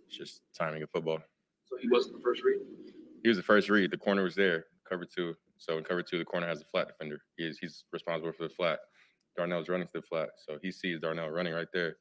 it's 0.08 0.18
just 0.18 0.42
timing 0.58 0.84
of 0.84 0.90
football. 0.90 1.20
So 1.66 1.76
he 1.78 1.90
wasn't 1.90 2.16
the 2.16 2.24
first 2.24 2.42
read. 2.46 2.62
He 3.24 3.28
was 3.28 3.38
the 3.38 3.44
first 3.44 3.70
read. 3.70 3.92
The 3.92 3.98
corner 3.98 4.24
was 4.24 4.36
there, 4.36 4.68
cover 4.90 5.04
two. 5.04 5.36
So 5.58 5.78
in 5.78 5.84
cover 5.84 6.02
two, 6.02 6.18
the 6.18 6.24
corner 6.24 6.48
has 6.48 6.62
a 6.62 6.66
flat 6.66 6.88
defender. 6.88 7.20
He 7.36 7.44
is, 7.44 7.60
he's 7.60 7.84
responsible 7.92 8.32
for 8.32 8.44
the 8.44 8.54
flat. 8.54 8.80
Darnell's 9.36 9.68
running 9.68 9.88
to 9.88 9.94
the 9.96 10.02
flat. 10.02 10.30
So 10.38 10.60
he 10.62 10.72
sees 10.72 11.02
Darnell 11.02 11.30
running 11.30 11.54
right 11.54 11.68
there. 11.74 11.98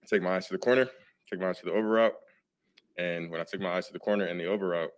I 0.00 0.06
take 0.06 0.22
my 0.22 0.36
eyes 0.36 0.46
to 0.46 0.52
the 0.52 0.58
corner, 0.58 0.88
take 1.28 1.40
my 1.40 1.48
eyes 1.48 1.58
to 1.58 1.66
the 1.66 1.72
over 1.72 1.88
route. 1.88 2.14
And 2.98 3.32
when 3.32 3.40
I 3.40 3.44
took 3.44 3.60
my 3.60 3.72
eyes 3.72 3.88
to 3.88 3.92
the 3.92 3.98
corner 3.98 4.26
and 4.26 4.38
the 4.38 4.46
over 4.46 4.68
route, 4.68 4.92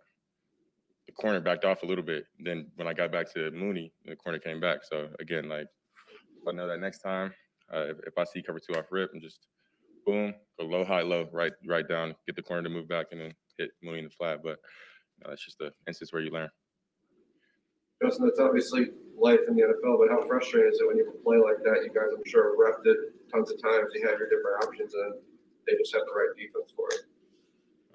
the 1.07 1.13
corner 1.13 1.39
backed 1.39 1.65
off 1.65 1.81
a 1.81 1.87
little 1.87 2.03
bit. 2.03 2.25
Then 2.39 2.67
when 2.75 2.87
I 2.87 2.93
got 2.93 3.11
back 3.11 3.33
to 3.33 3.49
Mooney, 3.49 3.93
the 4.05 4.15
corner 4.15 4.37
came 4.37 4.59
back. 4.59 4.81
So 4.83 5.07
again, 5.19 5.49
like 5.49 5.65
I 6.47 6.51
know 6.51 6.67
that 6.67 6.79
next 6.79 6.99
time, 6.99 7.33
uh, 7.73 7.85
if, 7.89 7.97
if, 8.07 8.17
I 8.17 8.23
see 8.23 8.41
cover 8.41 8.59
two 8.59 8.77
off 8.77 8.85
rip 8.91 9.11
and 9.13 9.21
just 9.21 9.47
boom, 10.05 10.33
go 10.59 10.65
low, 10.65 10.85
high, 10.85 11.01
low, 11.01 11.27
right, 11.31 11.53
right 11.65 11.87
down, 11.87 12.15
get 12.25 12.35
the 12.35 12.41
corner 12.41 12.63
to 12.63 12.69
move 12.69 12.87
back 12.87 13.07
and 13.11 13.21
then 13.21 13.33
hit 13.57 13.71
Mooney 13.83 13.99
in 13.99 14.05
the 14.05 14.11
flat. 14.11 14.39
But 14.43 14.57
you 15.17 15.23
know, 15.23 15.29
that's 15.29 15.43
just 15.43 15.57
the 15.57 15.71
instance 15.87 16.13
where 16.13 16.21
you 16.21 16.31
learn. 16.31 16.49
Justin, 18.03 18.27
it's 18.27 18.39
obviously 18.39 18.87
life 19.17 19.39
in 19.47 19.55
the 19.55 19.63
NFL, 19.63 19.97
but 19.97 20.09
how 20.11 20.27
frustrating 20.27 20.69
is 20.71 20.79
it 20.79 20.87
when 20.87 20.97
you 20.97 21.11
play 21.23 21.37
like 21.37 21.63
that? 21.63 21.83
You 21.83 21.91
guys, 21.93 22.11
I'm 22.15 22.21
sure, 22.27 22.51
have 22.51 22.75
repped 22.75 22.85
it 22.85 22.97
tons 23.31 23.51
of 23.51 23.61
times. 23.61 23.91
You 23.93 24.07
have 24.07 24.19
your 24.19 24.29
different 24.29 24.63
options, 24.63 24.93
and 24.93 25.13
they 25.65 25.73
just 25.77 25.93
have 25.93 26.03
the 26.05 26.13
right 26.13 26.35
defense 26.37 26.73
for 26.75 26.87
it. 26.91 27.07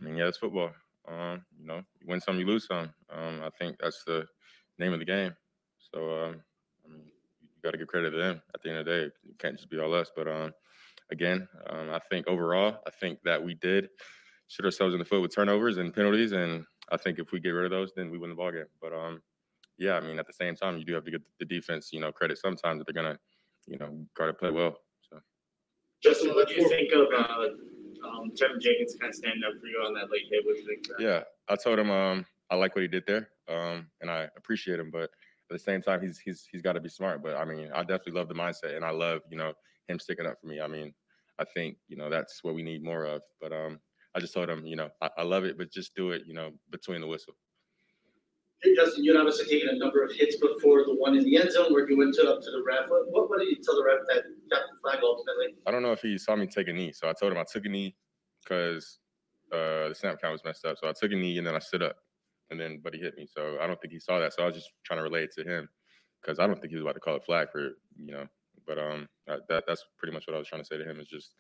I 0.01 0.05
mean, 0.05 0.17
yeah, 0.17 0.29
it's 0.29 0.39
football. 0.39 0.71
Um, 1.07 1.45
you 1.59 1.67
know, 1.67 1.83
you 2.01 2.07
win 2.07 2.21
some, 2.21 2.39
you 2.39 2.47
lose 2.47 2.67
some. 2.67 2.91
Um, 3.13 3.43
I 3.43 3.51
think 3.59 3.77
that's 3.81 4.03
the 4.05 4.25
name 4.79 4.93
of 4.93 5.01
the 5.01 5.05
game. 5.05 5.35
So, 5.93 6.25
um, 6.25 6.43
you 7.63 7.69
got 7.69 7.73
to 7.73 7.79
give 7.79 7.89
credit 7.89 8.11
to 8.11 8.17
them. 8.17 8.41
At 8.55 8.63
the 8.63 8.71
end 8.71 8.79
of 8.79 8.87
the 8.87 8.91
day, 8.91 9.03
it 9.05 9.39
can't 9.39 9.57
just 9.57 9.69
be 9.69 9.79
all 9.79 9.95
us. 9.95 10.11
But 10.15 10.29
um, 10.29 10.53
again, 11.11 11.47
um, 11.69 11.91
I 11.91 11.99
think 11.99 12.27
overall, 12.27 12.79
I 12.87 12.91
think 12.91 13.19
that 13.25 13.43
we 13.43 13.55
did 13.55 13.89
shoot 14.49 14.65
ourselves 14.65 14.95
in 14.95 14.99
the 14.99 15.05
foot 15.05 15.21
with 15.21 15.35
turnovers 15.35 15.77
and 15.77 15.95
penalties, 15.95 16.33
and 16.33 16.65
I 16.91 16.97
think 16.97 17.19
if 17.19 17.33
we 17.33 17.41
get 17.41 17.51
rid 17.51 17.67
of 17.67 17.71
those, 17.71 17.93
then 17.95 18.11
we 18.11 18.19
win 18.19 18.31
the 18.31 18.37
ball 18.37 18.51
game. 18.51 18.65
But 18.81 18.93
um, 18.93 19.23
yeah, 19.79 19.95
I 19.95 20.01
mean, 20.01 20.19
at 20.19 20.27
the 20.27 20.33
same 20.33 20.57
time, 20.57 20.79
you 20.79 20.85
do 20.85 20.95
have 20.95 21.05
to 21.05 21.11
get 21.11 21.23
the 21.39 21.45
defense, 21.45 21.91
you 21.93 22.01
know, 22.01 22.13
credit 22.13 22.39
sometimes 22.39 22.79
that 22.79 22.87
they're 22.87 23.03
gonna, 23.03 23.19
you 23.67 23.79
know, 23.79 24.05
guard 24.17 24.31
to 24.31 24.39
play 24.39 24.51
well. 24.51 24.77
So, 25.09 25.21
Justin, 26.03 26.35
what 26.35 26.49
do 26.49 26.55
you 26.55 26.69
think 26.69 26.93
of 26.93 27.07
uh, 27.17 28.09
um, 28.09 28.31
Tevin 28.31 28.61
Jenkins 28.61 28.97
kind 29.01 29.11
of 29.11 29.15
standing 29.15 29.43
up 29.47 29.61
for 29.61 29.67
you 29.67 29.83
on 29.87 29.95
that 29.95 30.11
late 30.11 30.27
hit? 30.31 30.45
What 30.45 30.55
do 30.55 30.63
you 30.63 30.67
think? 30.67 30.87
Yeah, 30.99 31.23
I 31.49 31.57
told 31.57 31.79
him 31.79 31.91
um, 31.91 32.25
I 32.51 32.57
like 32.57 32.75
what 32.75 32.83
he 32.83 32.89
did 32.89 33.05
there, 33.07 33.29
um, 33.49 33.87
and 34.01 34.11
I 34.11 34.29
appreciate 34.37 34.81
him, 34.81 34.91
but 34.91 35.11
at 35.51 35.59
the 35.59 35.65
same 35.65 35.83
time, 35.83 36.01
he's 36.01 36.19
he's 36.19 36.47
he's 36.51 36.63
got 36.63 36.75
to 36.75 36.81
be 36.81 36.89
smart. 36.89 37.23
But 37.23 37.37
I 37.37 37.45
mean, 37.45 37.71
I 37.75 37.81
definitely 37.81 38.13
love 38.13 38.29
the 38.29 38.35
mindset, 38.35 38.77
and 38.77 38.85
I 38.85 38.91
love 38.91 39.23
you 39.31 39.37
know 39.37 39.53
him 39.89 39.99
sticking 39.99 40.27
up 40.27 40.41
for 40.41 40.47
me. 40.47 40.61
I 40.61 40.67
mean, 40.67 40.95
I 41.39 41.45
think 41.45 41.77
you 41.89 41.97
know 41.97 42.09
that's 42.09 42.43
what 42.43 42.55
we 42.55 42.63
need 42.63 42.83
more 42.83 43.05
of. 43.05 43.23
But 43.41 43.53
um, 43.53 43.81
I 44.15 44.21
just 44.21 44.35
told 44.35 44.49
him, 44.49 44.67
you 44.67 44.77
know, 44.77 44.91
I, 45.01 45.11
I 45.19 45.23
love 45.23 45.45
it, 45.45 45.57
but 45.57 45.71
just 45.71 45.95
do 45.95 46.11
it, 46.11 46.23
you 46.27 46.35
know, 46.35 46.51
between 46.71 47.01
the 47.01 47.07
whistle. 47.07 47.35
Hey, 48.63 48.75
Justin, 48.75 49.05
you'd 49.05 49.17
obviously 49.17 49.47
taken 49.47 49.75
a 49.75 49.79
number 49.79 50.05
of 50.05 50.13
hits 50.13 50.37
before 50.37 50.85
the 50.85 50.95
one 50.95 51.17
in 51.17 51.25
the 51.25 51.39
end 51.39 51.51
zone 51.51 51.73
where 51.73 51.89
you 51.89 51.97
went 51.97 52.15
to 52.17 52.29
up 52.29 52.41
to 52.43 52.51
the 52.51 52.63
ref. 52.67 52.91
What, 52.91 53.11
what, 53.11 53.31
what 53.31 53.39
did 53.39 53.49
you 53.49 53.57
tell 53.63 53.75
the 53.75 53.85
ref 53.85 54.01
that 54.09 54.25
got 54.51 54.63
the 54.71 54.79
flag 54.83 54.99
ultimately? 55.03 55.55
I 55.67 55.71
don't 55.71 55.83
know 55.83 55.93
if 55.93 56.03
he 56.03 56.19
saw 56.19 56.37
me 56.37 56.47
take 56.47 56.69
a 56.69 56.73
knee. 56.73 56.93
So 56.93 57.09
I 57.09 57.15
told 57.15 57.33
him 57.33 57.39
I 57.39 57.45
took 57.51 57.65
a 57.65 57.69
knee 57.71 57.97
because 58.43 58.99
uh, 59.51 59.89
the 59.89 59.95
snap 59.95 60.21
count 60.21 60.33
was 60.33 60.45
messed 60.45 60.67
up. 60.67 60.77
So 60.79 60.89
I 60.89 60.93
took 60.93 61.11
a 61.13 61.17
knee 61.17 61.39
and 61.39 61.47
then 61.47 61.55
I 61.55 61.59
stood 61.59 61.83
up. 61.83 61.97
And 62.51 62.59
then, 62.59 62.81
but 62.83 62.95
he 62.95 63.01
hit 63.01 63.17
me. 63.17 63.27
So 63.27 63.59
I 63.61 63.67
don't 63.67 63.81
think 63.81 63.93
he 63.93 64.01
saw 64.01 64.19
that. 64.19 64.33
So 64.33 64.43
I 64.43 64.47
was 64.47 64.57
just 64.57 64.71
trying 64.85 64.99
to 64.99 65.05
relate 65.05 65.31
to 65.39 65.45
him 65.45 65.69
because 66.21 66.39
I 66.39 66.47
don't 66.47 66.61
think 66.61 66.71
he 66.71 66.77
was 66.77 66.83
about 66.83 66.95
to 66.95 67.01
call 67.01 67.17
it 67.17 67.25
flag 67.25 67.49
for, 67.51 67.71
you 67.97 68.13
know, 68.13 68.27
but 68.67 68.79
um, 68.79 69.09
that 69.27 69.65
that's 69.67 69.85
pretty 69.99 70.13
much 70.13 70.27
what 70.27 70.35
I 70.35 70.39
was 70.39 70.49
trying 70.49 70.63
to 70.63 70.67
say 70.67 70.77
to 70.77 70.89
him 70.89 71.01
is 71.01 71.09
just 71.09 71.35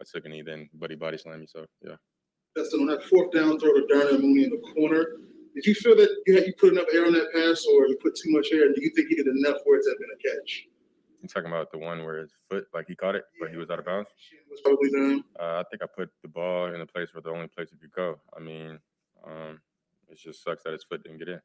I 0.00 0.04
took 0.12 0.24
a 0.24 0.28
knee, 0.28 0.42
then 0.42 0.68
buddy 0.74 0.96
body 0.96 1.18
slammed 1.18 1.40
me. 1.40 1.46
So 1.46 1.66
yeah. 1.82 1.96
That's 2.56 2.72
on 2.74 2.86
that 2.86 3.04
fourth 3.04 3.32
down 3.32 3.58
throw 3.58 3.72
to 3.72 3.86
Darnell 3.88 4.20
Mooney 4.20 4.44
in 4.44 4.50
the 4.50 4.62
corner, 4.74 5.06
Did 5.54 5.66
you 5.66 5.74
feel 5.74 5.94
that 5.96 6.08
you 6.26 6.34
had 6.34 6.46
you 6.46 6.52
put 6.58 6.72
enough 6.72 6.86
air 6.92 7.06
on 7.06 7.12
that 7.12 7.32
pass, 7.32 7.64
or 7.66 7.86
you 7.86 7.96
put 8.02 8.16
too 8.16 8.30
much 8.32 8.48
air? 8.52 8.66
And 8.66 8.74
do 8.74 8.82
you 8.82 8.90
think 8.90 9.08
he 9.08 9.14
did 9.14 9.26
enough 9.28 9.58
for 9.64 9.76
it 9.76 9.82
to 9.82 9.90
have 9.90 9.98
been 9.98 10.08
a 10.12 10.36
catch? 10.36 10.66
You 11.22 11.28
talking 11.28 11.48
about 11.48 11.70
the 11.70 11.78
one 11.78 12.04
where 12.04 12.18
his 12.18 12.32
foot, 12.50 12.66
like 12.74 12.86
he 12.88 12.96
caught 12.96 13.14
it, 13.14 13.24
but 13.40 13.50
he 13.50 13.56
was 13.56 13.70
out 13.70 13.78
of 13.78 13.86
bounds? 13.86 14.10
Was 14.50 14.60
probably 14.60 14.90
done. 14.90 15.24
Uh, 15.38 15.62
I 15.62 15.64
think 15.70 15.82
I 15.82 15.86
put 15.86 16.10
the 16.22 16.28
ball 16.28 16.74
in 16.74 16.80
a 16.80 16.86
place 16.86 17.14
where 17.14 17.22
the 17.22 17.30
only 17.30 17.46
place 17.48 17.68
it 17.72 17.80
could 17.80 17.92
go. 17.92 18.20
I 18.36 18.40
mean, 18.40 18.78
um, 19.24 19.60
it 20.14 20.20
just 20.20 20.42
sucks 20.42 20.62
that 20.62 20.72
his 20.72 20.84
foot 20.84 21.02
didn't 21.02 21.18
get 21.18 21.28
in. 21.28 21.40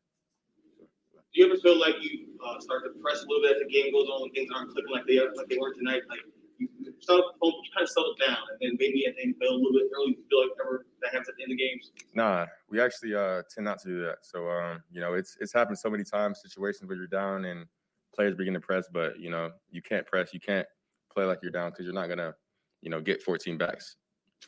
Do 1.33 1.41
you 1.41 1.45
ever 1.45 1.57
feel 1.57 1.79
like 1.79 1.95
you 2.01 2.27
uh, 2.45 2.59
start 2.59 2.83
to 2.85 2.91
press 3.01 3.23
a 3.23 3.27
little 3.27 3.43
bit 3.43 3.57
as 3.57 3.61
the 3.61 3.69
game 3.69 3.93
goes 3.93 4.07
on 4.07 4.23
and 4.23 4.33
things 4.33 4.49
aren't 4.53 4.71
clicking 4.71 4.91
like 4.91 5.05
they 5.07 5.17
are, 5.19 5.33
like 5.35 5.47
they 5.47 5.57
were 5.57 5.73
tonight? 5.73 6.01
Like 6.09 6.21
you 6.57 6.67
start 6.99 7.23
you 7.41 7.53
kind 7.75 7.83
of 7.83 7.89
settle 7.89 8.15
down, 8.25 8.37
and 8.49 8.57
then 8.61 8.77
maybe 8.79 9.05
at 9.05 9.15
the 9.15 9.23
end 9.23 9.35
a 9.41 9.53
little 9.53 9.71
bit 9.73 9.89
early. 9.95 10.17
You 10.17 10.23
feel 10.29 10.41
like 10.41 10.51
ever 10.59 10.85
that 11.01 11.11
happens 11.11 11.29
at 11.29 11.35
the 11.37 11.43
end 11.43 11.51
of 11.51 11.57
games. 11.57 11.91
Nah, 12.13 12.45
we 12.69 12.81
actually 12.81 13.15
uh, 13.15 13.43
tend 13.53 13.65
not 13.65 13.79
to 13.81 13.87
do 13.87 14.01
that. 14.05 14.17
So 14.23 14.49
um, 14.49 14.83
you 14.91 15.01
know, 15.01 15.13
it's 15.13 15.37
it's 15.39 15.53
happened 15.53 15.77
so 15.77 15.89
many 15.89 16.03
times, 16.03 16.41
situations 16.41 16.87
where 16.87 16.97
you're 16.97 17.07
down 17.07 17.45
and 17.45 17.65
players 18.13 18.35
begin 18.35 18.53
to 18.53 18.59
press, 18.59 18.89
but 18.91 19.19
you 19.19 19.29
know, 19.29 19.51
you 19.71 19.81
can't 19.81 20.05
press, 20.05 20.33
you 20.33 20.39
can't 20.39 20.67
play 21.13 21.25
like 21.25 21.39
you're 21.41 21.51
down 21.51 21.71
because 21.71 21.85
you're 21.85 21.93
not 21.93 22.09
gonna, 22.09 22.33
you 22.81 22.89
know, 22.89 23.01
get 23.01 23.21
14 23.21 23.57
backs, 23.57 23.95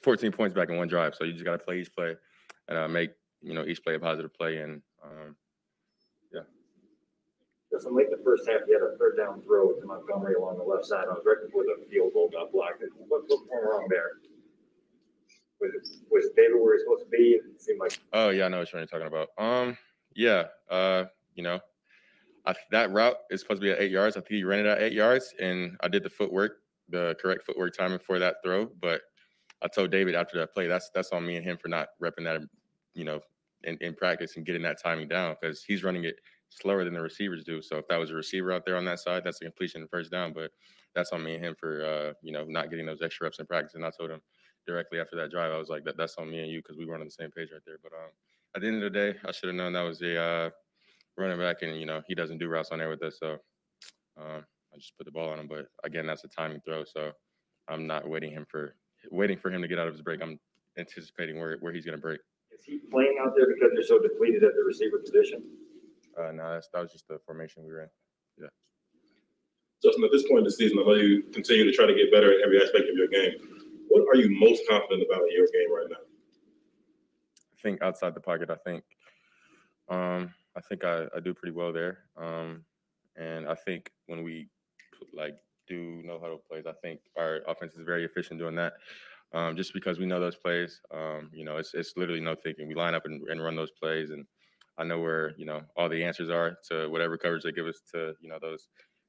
14 0.03 0.31
points 0.31 0.55
back 0.55 0.69
in 0.69 0.77
one 0.77 0.87
drive. 0.87 1.15
So 1.15 1.23
you 1.23 1.33
just 1.33 1.45
gotta 1.45 1.59
play 1.59 1.79
each 1.79 1.93
play 1.93 2.15
and 2.67 2.77
uh, 2.77 2.87
make 2.87 3.11
you 3.41 3.53
know 3.53 3.65
each 3.65 3.83
play 3.83 3.95
a 3.95 3.99
positive 3.99 4.33
play. 4.33 4.57
And 4.57 4.81
um, 5.03 5.35
yeah. 6.33 6.41
Just 7.71 7.87
in 7.87 7.95
late 7.95 8.07
in 8.07 8.17
the 8.17 8.23
first 8.23 8.47
half, 8.47 8.61
you 8.67 8.73
had 8.73 8.83
a 8.83 8.97
third 8.97 9.17
down 9.17 9.41
throw 9.41 9.71
to 9.73 9.85
Montgomery 9.85 10.35
along 10.35 10.57
the 10.57 10.63
left 10.63 10.85
side. 10.85 11.05
I 11.09 11.13
was 11.13 11.23
right 11.25 11.37
before 11.45 11.63
the 11.63 11.85
field 11.89 12.13
goal 12.13 12.29
got 12.31 12.51
blocked. 12.51 12.83
What, 13.07 13.23
what 13.27 13.39
went 13.49 13.63
wrong 13.63 13.87
there? 13.89 14.11
Was, 15.59 15.71
it, 15.75 15.87
was 16.09 16.29
David 16.35 16.59
where 16.59 16.73
he's 16.73 16.83
supposed 16.83 17.03
to 17.03 17.09
be? 17.09 17.39
It 17.39 17.61
seemed 17.61 17.79
like. 17.79 17.99
Oh 18.13 18.29
yeah, 18.29 18.45
I 18.45 18.47
know 18.49 18.59
what 18.59 18.73
you're 18.73 18.85
talking 18.85 19.07
about. 19.07 19.29
Um, 19.37 19.77
yeah, 20.15 20.45
uh, 20.69 21.05
you 21.35 21.43
know, 21.43 21.59
I, 22.45 22.55
that 22.71 22.91
route 22.91 23.17
is 23.29 23.41
supposed 23.41 23.61
to 23.61 23.65
be 23.65 23.71
at 23.71 23.79
eight 23.79 23.91
yards. 23.91 24.17
I 24.17 24.21
think 24.21 24.31
he 24.31 24.43
ran 24.43 24.61
it 24.61 24.65
at 24.65 24.81
eight 24.81 24.93
yards, 24.93 25.33
and 25.39 25.77
I 25.81 25.87
did 25.87 26.03
the 26.03 26.09
footwork, 26.09 26.57
the 26.89 27.15
correct 27.21 27.43
footwork 27.43 27.75
timing 27.77 27.99
for 27.99 28.19
that 28.19 28.37
throw. 28.43 28.65
But 28.81 29.01
I 29.61 29.67
told 29.67 29.91
David 29.91 30.15
after 30.15 30.37
that 30.39 30.53
play, 30.53 30.67
that's 30.67 30.89
that's 30.93 31.11
on 31.11 31.25
me 31.25 31.35
and 31.35 31.45
him 31.45 31.57
for 31.57 31.67
not 31.67 31.89
repping 32.01 32.23
that, 32.23 32.41
you 32.95 33.05
know, 33.05 33.21
in, 33.63 33.77
in 33.81 33.93
practice 33.93 34.35
and 34.35 34.45
getting 34.45 34.61
that 34.63 34.81
timing 34.81 35.07
down 35.07 35.35
because 35.39 35.63
he's 35.63 35.83
running 35.83 36.05
it 36.05 36.15
slower 36.49 36.83
than 36.83 36.93
the 36.93 37.01
receivers 37.01 37.43
do. 37.43 37.61
So 37.61 37.77
if 37.77 37.87
that 37.87 37.97
was 37.99 38.11
a 38.11 38.15
receiver 38.15 38.51
out 38.51 38.65
there 38.65 38.77
on 38.77 38.85
that 38.85 38.99
side, 38.99 39.23
that's 39.23 39.41
a 39.41 39.45
completion 39.45 39.87
first 39.89 40.11
down. 40.11 40.33
But 40.33 40.51
that's 40.93 41.11
on 41.11 41.23
me 41.23 41.35
and 41.35 41.45
him 41.45 41.55
for 41.59 41.85
uh, 41.85 42.13
you 42.21 42.31
know 42.31 42.45
not 42.45 42.69
getting 42.69 42.85
those 42.85 43.01
extra 43.01 43.25
reps 43.25 43.39
in 43.39 43.45
practice. 43.45 43.75
And 43.75 43.85
I 43.85 43.91
told 43.97 44.11
him 44.11 44.21
directly 44.67 44.99
after 44.99 45.15
that 45.17 45.31
drive, 45.31 45.51
I 45.51 45.57
was 45.57 45.69
like, 45.69 45.83
that, 45.85 45.97
that's 45.97 46.15
on 46.17 46.29
me 46.29 46.39
and 46.39 46.51
you 46.51 46.59
because 46.59 46.77
we 46.77 46.85
weren't 46.85 47.01
on 47.01 47.07
the 47.07 47.11
same 47.11 47.31
page 47.31 47.49
right 47.51 47.61
there. 47.65 47.77
But 47.81 47.93
um, 47.93 48.11
at 48.55 48.61
the 48.61 48.67
end 48.67 48.83
of 48.83 48.93
the 48.93 48.99
day, 48.99 49.17
I 49.25 49.31
should 49.31 49.47
have 49.47 49.55
known 49.55 49.73
that 49.73 49.81
was 49.81 50.01
a 50.01 50.21
uh, 50.21 50.49
running 51.17 51.39
back, 51.39 51.61
and 51.61 51.79
you 51.79 51.85
know 51.85 52.01
he 52.07 52.15
doesn't 52.15 52.37
do 52.37 52.49
routes 52.49 52.69
on 52.71 52.79
there 52.79 52.89
with 52.89 53.03
us, 53.03 53.17
so 53.19 53.37
um, 54.17 54.45
I 54.73 54.77
just 54.77 54.97
put 54.97 55.05
the 55.05 55.11
ball 55.11 55.29
on 55.29 55.39
him. 55.39 55.47
But 55.47 55.67
again, 55.83 56.05
that's 56.05 56.23
a 56.23 56.27
timing 56.27 56.61
throw, 56.65 56.83
so 56.83 57.11
I'm 57.67 57.87
not 57.87 58.07
waiting 58.07 58.31
him 58.31 58.45
for 58.49 58.75
waiting 59.09 59.37
for 59.37 59.49
him 59.49 59.61
to 59.61 59.67
get 59.67 59.79
out 59.79 59.87
of 59.87 59.93
his 59.93 60.01
break. 60.01 60.21
I'm 60.21 60.39
anticipating 60.77 61.39
where 61.39 61.57
where 61.59 61.73
he's 61.73 61.85
going 61.85 61.97
to 61.97 62.01
break. 62.01 62.19
Is 62.61 62.65
he 62.65 62.77
playing 62.77 63.17
out 63.19 63.33
there 63.35 63.47
because 63.47 63.71
they're 63.73 63.83
so 63.83 63.99
depleted 63.99 64.43
at 64.43 64.53
the 64.53 64.63
receiver 64.63 64.99
position? 64.99 65.41
Uh, 66.15 66.31
no, 66.31 66.53
that's, 66.53 66.67
that 66.67 66.81
was 66.81 66.91
just 66.91 67.07
the 67.07 67.17
formation 67.25 67.63
we 67.63 67.71
were 67.71 67.81
in. 67.81 67.89
Yeah. 68.37 68.47
Justin, 69.83 70.03
at 70.03 70.11
this 70.11 70.27
point 70.27 70.39
in 70.39 70.43
the 70.43 70.51
season, 70.51 70.77
I 70.77 70.83
know 70.83 70.93
you 70.93 71.23
continue 71.33 71.63
to 71.63 71.71
try 71.71 71.87
to 71.87 71.95
get 71.95 72.11
better 72.11 72.31
at 72.31 72.41
every 72.45 72.61
aspect 72.61 72.87
of 72.87 72.95
your 72.95 73.07
game. 73.07 73.33
What 73.87 74.05
are 74.07 74.15
you 74.15 74.29
most 74.39 74.61
confident 74.69 75.07
about 75.09 75.23
in 75.23 75.31
your 75.31 75.47
game 75.47 75.73
right 75.73 75.87
now? 75.89 75.97
I 77.35 77.61
think 77.63 77.81
outside 77.81 78.13
the 78.13 78.21
pocket, 78.21 78.51
I 78.51 78.55
think 78.55 78.83
um, 79.89 80.31
I 80.55 80.61
think 80.61 80.83
I, 80.83 81.05
I 81.15 81.19
do 81.19 81.33
pretty 81.33 81.55
well 81.55 81.73
there. 81.73 81.99
Um, 82.15 82.63
and 83.15 83.47
I 83.47 83.55
think 83.55 83.91
when 84.05 84.23
we 84.23 84.49
like 85.13 85.35
do 85.67 86.01
no 86.05 86.19
huddle 86.19 86.43
plays, 86.47 86.65
I 86.67 86.73
think 86.73 86.99
our 87.17 87.39
offense 87.47 87.73
is 87.73 87.85
very 87.85 88.05
efficient 88.05 88.39
doing 88.39 88.55
that. 88.55 88.73
Um, 89.33 89.55
just 89.55 89.73
because 89.73 89.97
we 89.97 90.05
know 90.05 90.19
those 90.19 90.35
plays, 90.35 90.81
um, 90.93 91.29
you 91.33 91.45
know, 91.45 91.57
it's 91.57 91.73
it's 91.73 91.93
literally 91.95 92.21
no 92.21 92.35
thinking. 92.35 92.67
We 92.67 92.75
line 92.75 92.93
up 92.93 93.05
and, 93.05 93.21
and 93.29 93.41
run 93.41 93.55
those 93.55 93.71
plays, 93.71 94.09
and 94.09 94.25
I 94.77 94.83
know 94.83 94.99
where 94.99 95.33
you 95.37 95.45
know 95.45 95.61
all 95.77 95.87
the 95.87 96.03
answers 96.03 96.29
are 96.29 96.57
to 96.69 96.89
whatever 96.89 97.17
coverage 97.17 97.43
they 97.43 97.51
give 97.51 97.65
us 97.65 97.81
to 97.93 98.13
you 98.19 98.29
know 98.29 98.39
those 98.41 98.67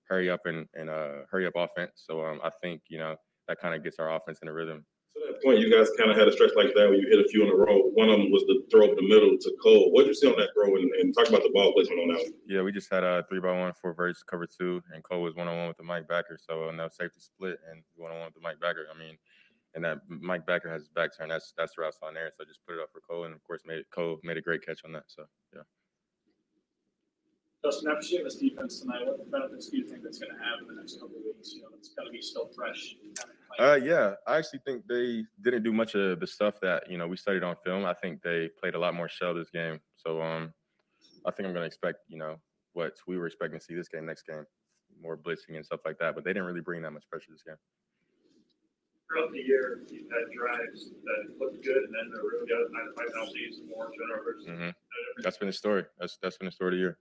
hurry 0.08 0.30
up 0.30 0.40
and 0.44 0.66
and 0.74 0.88
uh, 0.88 1.22
hurry 1.30 1.46
up 1.46 1.54
offense. 1.56 2.04
So 2.06 2.24
um, 2.24 2.40
I 2.44 2.50
think 2.62 2.82
you 2.88 2.98
know 2.98 3.16
that 3.48 3.60
kind 3.60 3.74
of 3.74 3.82
gets 3.82 3.98
our 3.98 4.14
offense 4.14 4.38
in 4.42 4.48
a 4.48 4.52
rhythm 4.52 4.84
to 5.14 5.20
that 5.26 5.42
point, 5.42 5.58
you 5.58 5.70
guys 5.70 5.88
kind 5.98 6.10
of 6.10 6.16
had 6.16 6.28
a 6.28 6.32
stretch 6.32 6.52
like 6.56 6.72
that 6.74 6.88
where 6.88 6.94
you 6.94 7.06
hit 7.08 7.20
a 7.20 7.28
few 7.28 7.42
in 7.42 7.50
a 7.50 7.54
row. 7.54 7.90
One 7.94 8.08
of 8.08 8.18
them 8.18 8.30
was 8.30 8.42
the 8.46 8.64
throw 8.70 8.88
up 8.88 8.96
the 8.96 9.06
middle 9.06 9.36
to 9.36 9.56
Cole. 9.62 9.92
What 9.92 10.02
did 10.02 10.08
you 10.08 10.14
see 10.14 10.28
on 10.28 10.36
that 10.38 10.50
throw? 10.54 10.74
And, 10.76 10.90
and 11.00 11.14
talk 11.14 11.28
about 11.28 11.42
the 11.42 11.50
ball 11.52 11.72
placement 11.72 12.00
on 12.00 12.08
that 12.08 12.22
one. 12.22 12.32
Yeah, 12.46 12.62
we 12.62 12.72
just 12.72 12.90
had 12.90 13.04
a 13.04 13.24
three 13.28 13.40
by 13.40 13.52
one 13.58 13.72
for 13.80 13.92
verse 13.94 14.22
cover 14.22 14.46
two, 14.46 14.82
and 14.94 15.04
Cole 15.04 15.22
was 15.22 15.34
one 15.34 15.48
on 15.48 15.56
one 15.56 15.68
with 15.68 15.76
the 15.76 15.84
Mike 15.84 16.08
Backer. 16.08 16.38
So 16.40 16.68
uh, 16.68 16.72
no 16.72 16.88
safety 16.88 17.20
split 17.20 17.58
and 17.70 17.82
one 17.96 18.12
on 18.12 18.18
one 18.18 18.26
with 18.26 18.34
the 18.34 18.40
Mike 18.40 18.60
Backer. 18.60 18.86
I 18.88 18.98
mean, 18.98 19.16
and 19.74 19.84
that 19.84 19.98
Mike 20.08 20.46
Backer 20.46 20.70
has 20.70 20.82
his 20.82 20.88
back 20.88 21.16
turn. 21.16 21.28
That's 21.28 21.52
that's 21.56 21.74
the 21.76 21.82
route 21.82 21.94
on 22.02 22.14
there. 22.14 22.30
So 22.36 22.44
I 22.44 22.46
just 22.46 22.60
put 22.66 22.76
it 22.76 22.82
up 22.82 22.90
for 22.92 23.00
Cole, 23.00 23.24
and 23.24 23.34
of 23.34 23.42
course 23.44 23.62
made 23.66 23.82
Cole 23.94 24.18
made 24.22 24.36
a 24.36 24.42
great 24.42 24.64
catch 24.64 24.80
on 24.84 24.92
that. 24.92 25.04
So 25.06 25.24
yeah. 25.54 25.62
Justin, 27.64 27.92
after 27.92 28.02
seeing 28.02 28.24
this 28.24 28.36
defense 28.36 28.80
tonight, 28.80 29.06
what 29.06 29.30
benefits 29.30 29.68
do 29.68 29.78
you 29.78 29.86
think 29.86 30.02
that's 30.02 30.18
going 30.18 30.32
to 30.32 30.38
have 30.38 30.58
in 30.60 30.66
the 30.66 30.74
next 30.74 30.94
couple 30.94 31.16
of 31.16 31.22
weeks? 31.24 31.52
You 31.54 31.62
know, 31.62 31.68
it's 31.78 31.90
going 31.90 32.06
to 32.06 32.12
be 32.12 32.20
still 32.20 32.50
fresh. 32.56 32.96
Uh, 33.56 33.78
yeah, 33.80 34.14
I 34.26 34.38
actually 34.38 34.58
think 34.66 34.84
they 34.88 35.24
didn't 35.44 35.62
do 35.62 35.72
much 35.72 35.94
of 35.94 36.18
the 36.18 36.26
stuff 36.26 36.54
that 36.62 36.90
you 36.90 36.98
know 36.98 37.06
we 37.06 37.16
studied 37.16 37.44
on 37.44 37.54
film. 37.64 37.84
I 37.84 37.94
think 37.94 38.20
they 38.22 38.50
played 38.60 38.74
a 38.74 38.78
lot 38.78 38.94
more 38.94 39.08
shell 39.08 39.34
this 39.34 39.50
game. 39.50 39.78
So 39.96 40.20
um, 40.20 40.52
I 41.24 41.30
think 41.30 41.46
I'm 41.46 41.52
going 41.52 41.62
to 41.62 41.66
expect 41.66 41.98
you 42.08 42.18
know 42.18 42.36
what 42.72 42.94
we 43.06 43.16
were 43.16 43.26
expecting 43.26 43.60
to 43.60 43.64
see 43.64 43.74
this 43.74 43.88
game, 43.88 44.06
next 44.06 44.26
game, 44.26 44.44
more 45.00 45.16
blitzing 45.16 45.54
and 45.54 45.64
stuff 45.64 45.80
like 45.84 45.98
that. 45.98 46.16
But 46.16 46.24
they 46.24 46.30
didn't 46.30 46.46
really 46.46 46.62
bring 46.62 46.82
that 46.82 46.90
much 46.90 47.04
pressure 47.08 47.30
this 47.30 47.42
game. 47.46 47.56
Throughout 49.09 49.32
the 49.32 49.42
year, 49.42 49.82
you've 49.90 50.09
had 50.09 50.24
drives 50.32 50.90
that 51.05 51.38
looked 51.38 51.62
good, 51.62 51.76
and 51.76 51.92
then 51.94 52.11
the 52.14 52.22
really 52.22 52.48
got 52.48 52.96
five 52.96 53.12
penalties, 53.12 53.61
more 53.68 53.90
turnovers. 53.92 54.46
Mm-hmm. 54.48 55.22
That's 55.22 55.36
been 55.36 55.48
the 55.48 55.53
story. 55.53 55.84
That's 55.98 56.18
that's 56.22 56.38
been 56.38 56.46
the 56.46 56.53
story 56.53 56.68
of 56.68 56.72
the 56.72 56.78
year 56.78 56.98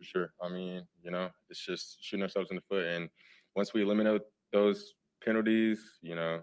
for 0.00 0.04
sure. 0.04 0.32
I 0.42 0.48
mean, 0.48 0.82
you 1.02 1.10
know, 1.10 1.28
it's 1.48 1.64
just 1.64 2.02
shooting 2.02 2.22
ourselves 2.22 2.50
in 2.50 2.56
the 2.56 2.62
foot. 2.62 2.86
And 2.86 3.08
once 3.54 3.74
we 3.74 3.82
eliminate 3.82 4.22
those 4.52 4.94
penalties, 5.24 5.80
you 6.02 6.14
know, 6.14 6.40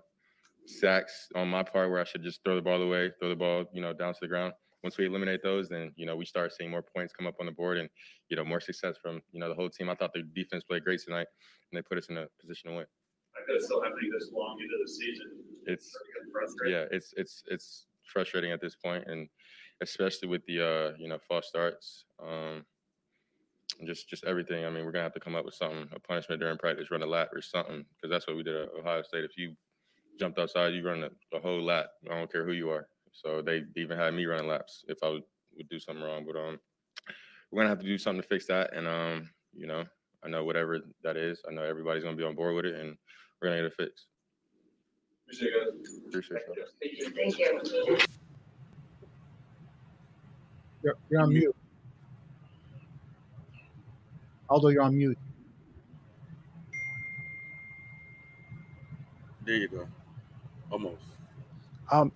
sacks 0.65 1.30
on 1.36 1.49
my 1.49 1.63
part 1.63 1.89
where 1.89 1.99
I 1.99 2.03
should 2.03 2.23
just 2.23 2.43
throw 2.43 2.55
the 2.55 2.61
ball 2.61 2.82
away, 2.82 3.11
throw 3.19 3.30
the 3.30 3.36
ball, 3.36 3.65
you 3.73 3.82
know, 3.82 3.93
down 3.93 4.13
to 4.13 4.19
the 4.21 4.28
ground. 4.28 4.53
Once 4.84 4.97
we 4.97 5.07
eliminate 5.07 5.41
those, 5.43 5.67
then 5.67 5.91
you 5.95 6.05
know 6.05 6.15
we 6.15 6.23
start 6.23 6.53
seeing 6.53 6.69
more 6.69 6.84
points 6.84 7.11
come 7.11 7.25
up 7.25 7.34
on 7.39 7.47
the 7.47 7.51
board 7.51 7.78
and 7.78 7.89
you 8.30 8.38
know 8.38 8.45
more 8.45 8.61
success 8.61 8.95
from 9.01 9.21
you 9.32 9.39
know 9.39 9.49
the 9.49 9.55
whole 9.55 9.69
team. 9.69 9.89
I 9.89 9.95
thought 9.95 10.13
the 10.13 10.21
defense 10.36 10.63
played 10.63 10.84
great 10.84 11.01
tonight, 11.03 11.28
and 11.71 11.78
they 11.78 11.82
put 11.82 11.97
us 11.97 12.07
in 12.09 12.17
a 12.17 12.28
position 12.39 12.69
to 12.69 12.78
win. 12.78 12.86
I 13.47 13.53
could 13.53 13.61
still 13.61 13.81
happening 13.81 14.11
this 14.11 14.29
long 14.33 14.57
into 14.61 14.75
the 14.83 14.89
season. 14.89 15.27
It's 15.65 15.91
yeah, 16.67 16.85
it's 16.91 17.13
it's 17.17 17.43
it's 17.47 17.87
frustrating 18.03 18.51
at 18.51 18.61
this 18.61 18.75
point, 18.75 19.05
and 19.07 19.27
especially 19.81 20.27
with 20.27 20.45
the 20.45 20.61
uh, 20.61 20.97
you 20.97 21.07
know 21.07 21.19
false 21.27 21.47
starts. 21.47 22.05
Um, 22.21 22.65
just 23.85 24.09
just 24.09 24.25
everything. 24.25 24.65
I 24.65 24.69
mean, 24.69 24.85
we're 24.85 24.91
gonna 24.91 25.03
have 25.03 25.13
to 25.13 25.19
come 25.19 25.35
up 25.35 25.45
with 25.45 25.53
something, 25.53 25.87
a 25.93 25.99
punishment 25.99 26.41
during 26.41 26.57
practice, 26.57 26.89
run 26.91 27.03
a 27.03 27.05
lap 27.05 27.29
or 27.33 27.41
something, 27.41 27.85
because 27.95 28.11
that's 28.11 28.27
what 28.27 28.37
we 28.37 28.43
did 28.43 28.55
at 28.55 28.69
Ohio 28.79 29.01
State. 29.01 29.23
If 29.23 29.37
you 29.37 29.55
jumped 30.19 30.39
outside, 30.39 30.73
you 30.73 30.85
run 30.85 31.03
a, 31.03 31.37
a, 31.37 31.39
whole 31.39 31.61
lap. 31.61 31.87
I 32.09 32.15
don't 32.15 32.31
care 32.31 32.45
who 32.45 32.53
you 32.53 32.69
are. 32.69 32.87
So 33.11 33.41
they 33.41 33.63
even 33.75 33.97
had 33.97 34.13
me 34.13 34.25
running 34.25 34.47
laps 34.47 34.83
if 34.87 34.97
I 35.03 35.09
would, 35.09 35.23
would 35.55 35.69
do 35.69 35.79
something 35.79 36.03
wrong. 36.03 36.25
But 36.25 36.39
um, 36.39 36.59
we're 37.51 37.61
gonna 37.61 37.69
have 37.69 37.79
to 37.79 37.85
do 37.85 37.97
something 37.97 38.21
to 38.21 38.27
fix 38.27 38.47
that. 38.47 38.73
And 38.73 38.87
um, 38.87 39.29
you 39.55 39.67
know, 39.67 39.85
I 40.23 40.29
know 40.29 40.43
whatever 40.43 40.79
that 41.03 41.17
is, 41.17 41.41
I 41.47 41.53
know 41.53 41.63
everybody's 41.63 42.03
gonna 42.03 42.15
be 42.15 42.23
on 42.23 42.35
board 42.35 42.55
with 42.55 42.65
it, 42.65 42.75
and 42.75 42.97
we're 43.41 43.49
gonna 43.49 43.61
get 43.61 43.65
it 43.65 43.73
fixed. 43.75 44.05
Appreciate 45.25 45.53
it. 45.53 45.88
Appreciate 46.07 46.41
it. 46.81 47.15
Thank 47.15 47.38
you. 47.38 47.97
You're, 50.83 50.95
you're 51.09 51.21
on 51.21 51.29
mute. 51.29 51.55
Aldo, 54.49 54.69
you're 54.69 54.83
on 54.83 54.97
mute. 54.97 55.17
There 59.43 59.55
you 59.55 59.67
go. 59.67 59.88
Almost. 60.71 61.03
Um, 61.91 62.11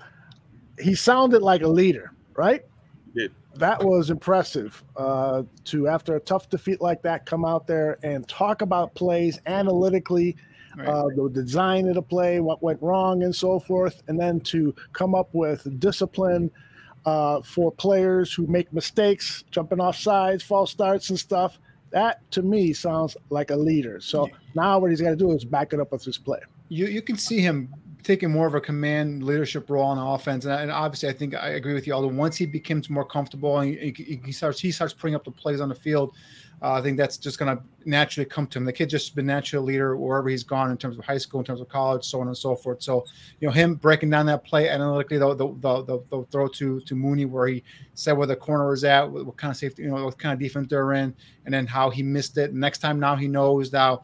he 0.80 0.96
sounded 0.96 1.42
like 1.42 1.62
a 1.62 1.68
leader, 1.68 2.14
right? 2.36 2.66
Yeah. 3.14 3.28
That 3.56 3.84
was 3.84 4.10
impressive. 4.10 4.84
Uh, 4.96 5.44
to 5.66 5.88
after 5.88 6.16
a 6.16 6.20
tough 6.20 6.50
defeat 6.50 6.82
like 6.82 7.02
that, 7.04 7.26
come 7.26 7.46
out 7.46 7.68
there 7.68 7.98
and 8.04 8.28
talk 8.28 8.62
about 8.62 8.96
plays 8.96 9.40
analytically, 9.46 10.36
right. 10.78 10.88
uh, 10.88 11.08
the 11.16 11.30
design 11.30 11.88
of 11.88 11.96
the 11.96 12.02
play, 12.02 12.40
what 12.40 12.62
went 12.62 12.82
wrong, 12.82 13.24
and 13.24 13.36
so 13.36 13.60
forth, 13.60 14.02
and 14.08 14.20
then 14.20 14.40
to 14.42 14.74
come 14.94 15.16
up 15.16 15.30
with 15.34 15.80
discipline 15.80 16.52
uh, 17.06 17.42
for 17.42 17.72
players 17.72 18.34
who 18.34 18.46
make 18.48 18.72
mistakes, 18.72 19.44
jumping 19.52 19.80
off 19.80 19.98
sides, 19.98 20.44
false 20.44 20.72
starts, 20.72 21.10
and 21.10 21.20
stuff 21.20 21.60
that 21.92 22.30
to 22.32 22.42
me 22.42 22.74
sounds 22.74 23.16
like 23.30 23.52
a 23.52 23.56
leader. 23.56 24.00
So 24.02 24.30
now 24.56 24.80
what 24.80 24.90
he's 24.90 25.02
got 25.02 25.12
to 25.12 25.16
do 25.16 25.32
is 25.32 25.46
back 25.46 25.74
it 25.74 25.80
up 25.80 25.92
with 25.92 26.04
his 26.04 26.18
play. 26.18 26.40
You 26.70 26.88
you 26.88 27.02
can 27.02 27.18
see 27.18 27.40
him 27.40 27.74
taking 28.04 28.32
more 28.32 28.48
of 28.48 28.56
a 28.56 28.62
command 28.62 29.24
leadership 29.24 29.70
role 29.70 29.84
on 29.84 29.98
offense. 29.98 30.46
And, 30.46 30.54
and 30.54 30.72
obviously, 30.72 31.10
I 31.10 31.14
think 31.14 31.36
I 31.36 31.50
agree 31.50 31.74
with 31.74 31.86
you. 31.86 31.94
Although 31.94 32.08
once 32.08 32.36
he 32.36 32.46
becomes 32.46 32.90
more 32.90 33.06
comfortable 33.06 33.60
and 33.60 33.76
he, 33.76 34.22
he 34.26 34.32
starts 34.32 34.60
he 34.60 34.72
starts 34.72 34.94
putting 34.94 35.16
up 35.16 35.24
the 35.24 35.32
plays 35.32 35.62
on 35.62 35.70
the 35.70 35.76
field, 35.76 36.16
uh, 36.62 36.74
I 36.74 36.82
think 36.82 36.98
that's 36.98 37.18
just 37.18 37.40
going 37.40 37.58
to 37.58 37.64
naturally 37.86 38.30
come 38.30 38.46
to 38.48 38.60
him. 38.60 38.66
The 38.66 38.74
kid 38.74 38.88
just 38.88 39.16
been 39.16 39.26
natural 39.26 39.64
leader 39.64 39.98
wherever 39.98 40.30
he's 40.30 40.44
gone 40.44 40.70
in 40.70 40.78
terms 40.78 40.98
of 40.98 41.04
high 41.04 41.18
school, 41.18 41.40
in 41.40 41.46
terms 41.46 41.60
of 41.60 41.68
college, 41.68 42.06
so 42.06 42.22
on 42.22 42.28
and 42.28 42.38
so 42.38 42.56
forth. 42.56 42.84
So, 42.84 43.04
you 43.40 43.48
know, 43.48 43.52
him 43.52 43.76
breaking 43.76 44.12
down 44.12 44.28
that 44.28 44.44
play 44.44 44.70
analytically, 44.70 45.18
the 45.18 45.34
the, 45.34 45.48
the, 45.60 45.84
the, 45.84 46.04
the 46.12 46.26
throw 46.32 46.48
to 46.48 46.80
to 46.82 46.96
Mooney 46.96 47.26
where 47.26 47.48
he 47.48 47.64
said 47.96 48.14
where 48.14 48.28
the 48.28 48.36
corner 48.36 48.70
was 48.70 48.84
at, 48.84 49.10
what, 49.10 49.26
what, 49.26 49.38
kind 49.38 49.50
of 49.50 49.58
safety, 49.58 49.82
you 49.82 49.90
know, 49.90 50.06
what 50.06 50.20
kind 50.20 50.34
of 50.34 50.40
defense 50.40 50.68
they're 50.70 50.94
in, 50.94 51.16
and 51.46 51.54
then 51.54 51.66
how 51.66 51.90
he 51.90 52.04
missed 52.04 52.38
it. 52.38 52.54
Next 52.54 52.78
time 52.78 53.00
now 53.00 53.16
he 53.16 53.28
knows 53.28 53.74
now. 53.74 54.04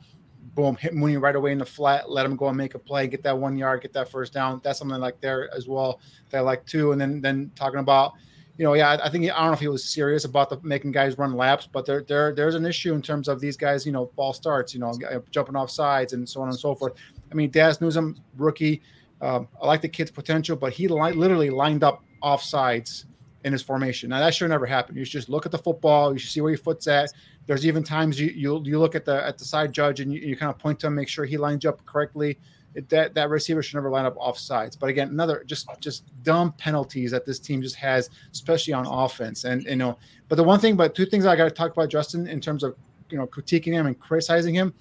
Boom, 0.55 0.75
hit 0.75 0.95
Mooney 0.95 1.17
right 1.17 1.35
away 1.35 1.51
in 1.51 1.59
the 1.59 1.65
flat, 1.65 2.09
let 2.09 2.25
him 2.25 2.35
go 2.35 2.47
and 2.47 2.57
make 2.57 2.73
a 2.73 2.79
play, 2.79 3.05
get 3.05 3.21
that 3.21 3.37
one 3.37 3.55
yard, 3.55 3.83
get 3.83 3.93
that 3.93 4.09
first 4.09 4.33
down. 4.33 4.59
That's 4.63 4.79
something 4.79 4.99
like 4.99 5.21
there 5.21 5.53
as 5.55 5.67
well 5.67 5.99
that 6.31 6.39
I 6.39 6.41
like 6.41 6.65
too. 6.65 6.93
And 6.93 6.99
then 6.99 7.21
then 7.21 7.51
talking 7.53 7.79
about 7.79 8.13
you 8.57 8.63
know, 8.63 8.73
yeah, 8.73 8.97
I 9.03 9.09
think 9.09 9.25
I 9.25 9.37
don't 9.37 9.47
know 9.47 9.53
if 9.53 9.59
he 9.59 9.67
was 9.67 9.83
serious 9.83 10.25
about 10.25 10.49
the 10.49 10.59
making 10.63 10.91
guys 10.91 11.17
run 11.17 11.35
laps, 11.35 11.67
but 11.71 11.85
there, 11.85 12.01
there, 12.01 12.33
there's 12.33 12.55
an 12.55 12.65
issue 12.65 12.93
in 12.95 13.01
terms 13.01 13.27
of 13.27 13.39
these 13.39 13.55
guys, 13.55 13.85
you 13.85 13.91
know, 13.91 14.07
ball 14.15 14.33
starts, 14.33 14.73
you 14.73 14.79
know, 14.79 14.93
jumping 15.29 15.55
off 15.55 15.69
sides 15.69 16.13
and 16.13 16.27
so 16.27 16.41
on 16.41 16.49
and 16.49 16.57
so 16.57 16.73
forth. 16.73 16.93
I 17.31 17.35
mean, 17.35 17.51
Dazz 17.51 17.81
Newsome, 17.81 18.19
rookie, 18.35 18.81
um, 19.21 19.47
I 19.61 19.67
like 19.67 19.81
the 19.81 19.89
kid's 19.89 20.09
potential, 20.09 20.55
but 20.55 20.73
he 20.73 20.87
li- 20.87 21.11
literally 21.11 21.51
lined 21.51 21.83
up 21.83 22.03
off 22.21 22.41
sides 22.41 23.05
in 23.43 23.53
his 23.53 23.61
formation. 23.61 24.09
Now 24.09 24.19
that 24.19 24.33
should 24.33 24.49
never 24.49 24.65
happen. 24.65 24.95
You 24.95 25.05
should 25.05 25.19
just 25.19 25.29
look 25.29 25.45
at 25.45 25.51
the 25.51 25.57
football. 25.57 26.11
You 26.11 26.19
should 26.19 26.31
see 26.31 26.41
where 26.41 26.51
your 26.51 26.57
foot's 26.57 26.87
at. 26.87 27.13
There's 27.45 27.65
even 27.65 27.83
times 27.83 28.19
you 28.19 28.27
you, 28.27 28.61
you 28.65 28.79
look 28.79 28.95
at 28.95 29.05
the 29.05 29.25
at 29.25 29.37
the 29.37 29.45
side 29.45 29.71
judge 29.71 29.99
and 29.99 30.11
you, 30.13 30.19
you 30.19 30.35
kind 30.35 30.49
of 30.49 30.57
point 30.57 30.79
to 30.81 30.87
him, 30.87 30.95
make 30.95 31.07
sure 31.07 31.25
he 31.25 31.37
lines 31.37 31.65
up 31.65 31.85
correctly 31.85 32.39
it, 32.75 32.89
that 32.89 33.13
that 33.15 33.29
receiver 33.29 33.63
should 33.63 33.75
never 33.75 33.89
line 33.89 34.05
up 34.05 34.15
off 34.19 34.37
sides. 34.37 34.75
But 34.75 34.89
again, 34.89 35.09
another 35.09 35.43
just 35.45 35.67
just 35.79 36.03
dumb 36.23 36.53
penalties 36.53 37.11
that 37.11 37.25
this 37.25 37.39
team 37.39 37.61
just 37.61 37.75
has, 37.75 38.09
especially 38.31 38.73
on 38.73 38.85
offense. 38.85 39.43
And 39.45 39.63
you 39.63 39.75
know, 39.75 39.97
but 40.29 40.35
the 40.35 40.43
one 40.43 40.59
thing, 40.59 40.75
but 40.75 40.95
two 40.95 41.05
things 41.05 41.25
I 41.25 41.35
got 41.35 41.45
to 41.45 41.51
talk 41.51 41.71
about 41.71 41.89
Justin 41.89 42.27
in 42.27 42.39
terms 42.39 42.63
of 42.63 42.75
you 43.09 43.17
know 43.17 43.27
critiquing 43.27 43.73
him 43.73 43.87
and 43.87 43.99
criticizing 43.99 44.53
him. 44.53 44.73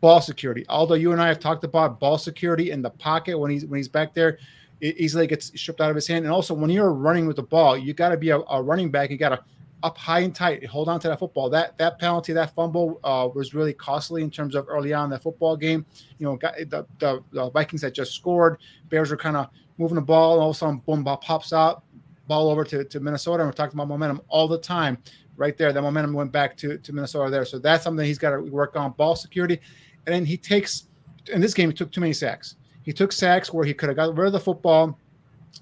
Ball 0.00 0.20
security. 0.20 0.66
Although 0.68 0.94
you 0.94 1.12
and 1.12 1.22
I 1.22 1.28
have 1.28 1.38
talked 1.38 1.64
about 1.64 1.98
ball 1.98 2.18
security 2.18 2.72
in 2.72 2.82
the 2.82 2.90
pocket 2.90 3.38
when 3.38 3.50
he's 3.50 3.64
when 3.64 3.78
he's 3.78 3.88
back 3.88 4.12
there, 4.12 4.38
easily 4.82 5.26
gets 5.26 5.46
stripped 5.58 5.80
out 5.80 5.88
of 5.88 5.96
his 5.96 6.06
hand. 6.06 6.24
And 6.24 6.32
also 6.32 6.52
when 6.52 6.68
you're 6.68 6.92
running 6.92 7.26
with 7.26 7.36
the 7.36 7.42
ball, 7.42 7.76
you 7.76 7.94
got 7.94 8.10
to 8.10 8.16
be 8.16 8.30
a, 8.30 8.40
a 8.50 8.62
running 8.62 8.90
back. 8.90 9.10
You 9.10 9.16
got 9.16 9.30
to 9.30 9.42
up 9.82 9.98
high 9.98 10.20
and 10.20 10.34
tight, 10.34 10.64
hold 10.66 10.88
on 10.88 10.98
to 11.00 11.08
that 11.08 11.18
football. 11.18 11.50
That 11.50 11.76
that 11.78 11.98
penalty, 11.98 12.32
that 12.32 12.54
fumble 12.54 13.00
uh, 13.04 13.28
was 13.34 13.54
really 13.54 13.72
costly 13.72 14.22
in 14.22 14.30
terms 14.30 14.54
of 14.54 14.66
early 14.68 14.92
on 14.92 15.04
in 15.04 15.10
that 15.10 15.22
football 15.22 15.56
game. 15.56 15.84
You 16.18 16.26
know, 16.26 16.36
got, 16.36 16.54
the, 16.56 16.86
the, 16.98 17.22
the 17.32 17.50
Vikings 17.50 17.82
had 17.82 17.94
just 17.94 18.12
scored. 18.12 18.58
Bears 18.88 19.10
were 19.10 19.16
kind 19.16 19.36
of 19.36 19.48
moving 19.76 19.96
the 19.96 20.02
ball, 20.02 20.34
and 20.34 20.42
all 20.42 20.50
of 20.50 20.56
a 20.56 20.58
sudden, 20.58 20.78
boom, 20.78 21.04
ball 21.04 21.18
pops 21.18 21.52
out, 21.52 21.84
ball 22.26 22.48
over 22.48 22.64
to, 22.64 22.84
to 22.84 23.00
Minnesota. 23.00 23.42
And 23.42 23.48
we're 23.48 23.52
talking 23.52 23.76
about 23.76 23.88
momentum 23.88 24.22
all 24.28 24.48
the 24.48 24.58
time. 24.58 24.98
Right 25.36 25.56
there, 25.58 25.72
that 25.72 25.82
momentum 25.82 26.12
went 26.12 26.30
back 26.30 26.56
to, 26.58 26.78
to 26.78 26.92
Minnesota 26.92 27.28
there. 27.28 27.44
So 27.44 27.58
that's 27.58 27.82
something 27.82 28.06
he's 28.06 28.18
got 28.18 28.30
to 28.30 28.40
work 28.40 28.76
on 28.76 28.92
ball 28.92 29.16
security. 29.16 29.60
And 30.06 30.14
then 30.14 30.24
he 30.24 30.36
takes 30.36 30.86
in 31.32 31.40
this 31.40 31.54
game, 31.54 31.70
he 31.70 31.74
took 31.74 31.90
too 31.90 32.00
many 32.00 32.12
sacks. 32.12 32.56
He 32.82 32.92
took 32.92 33.12
sacks 33.12 33.52
where 33.52 33.64
he 33.64 33.74
could 33.74 33.88
have 33.88 33.96
got 33.96 34.16
rid 34.16 34.26
of 34.26 34.32
the 34.32 34.40
football 34.40 34.98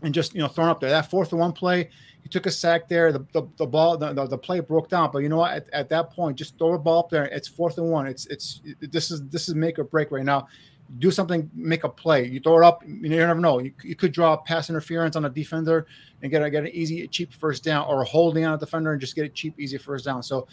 and 0.03 0.13
just 0.13 0.35
you 0.35 0.41
know 0.41 0.49
thrown 0.49 0.69
up 0.69 0.81
there. 0.81 0.91
That 0.91 1.11
fourth 1.11 1.33
and 1.33 1.41
one 1.41 1.53
play, 1.53 1.91
he 2.23 2.29
took 2.29 2.47
a 2.47 2.51
sack 2.51 2.89
there. 2.89 3.13
The, 3.13 3.27
the, 3.33 3.43
the 3.57 3.67
ball, 3.67 3.97
the, 3.97 4.13
the, 4.13 4.39
play 4.39 4.61
broke 4.61 4.89
down. 4.89 5.11
But 5.13 5.19
you 5.19 5.29
know 5.29 5.39
what? 5.39 5.53
At, 5.53 5.71
at, 5.73 5.89
that 5.89 6.11
point, 6.11 6.37
just 6.37 6.57
throw 6.57 6.75
a 6.75 6.79
ball 6.79 7.01
up 7.01 7.11
there. 7.11 7.25
It's 7.25 7.49
fourth 7.49 7.79
and 7.79 7.91
one. 7.91 8.07
It's 8.07 8.27
it's 8.27 8.61
this 8.81 9.11
is 9.11 9.27
this 9.29 9.49
is 9.49 9.55
make 9.55 9.79
or 9.79 9.85
break 9.85 10.11
right 10.11 10.25
now. 10.25 10.47
Do 10.99 11.11
something, 11.11 11.51
make 11.55 11.85
a 11.85 11.89
play. 11.89 12.27
You 12.27 12.39
throw 12.39 12.59
it 12.59 12.65
up. 12.65 12.83
You 12.87 13.09
never 13.09 13.41
know. 13.41 13.61
You, 13.61 13.73
you 13.83 13.97
could 13.97 14.13
draw 14.13 14.37
pass 14.37 14.69
interference 14.69 15.17
on 15.17 15.25
a 15.25 15.31
defender 15.31 15.87
and 16.21 16.31
get 16.31 16.43
a, 16.43 16.51
get 16.51 16.65
an 16.65 16.71
easy, 16.73 17.07
cheap 17.09 17.33
first 17.33 17.65
down, 17.65 17.87
or 17.89 18.05
holding 18.05 18.45
on 18.45 18.53
a 18.53 18.59
defender 18.59 18.93
and 18.93 19.01
just 19.01 19.15
get 19.15 19.25
a 19.25 19.29
cheap, 19.31 19.59
easy 19.59 19.79
first 19.79 20.05
down. 20.05 20.23
So 20.23 20.47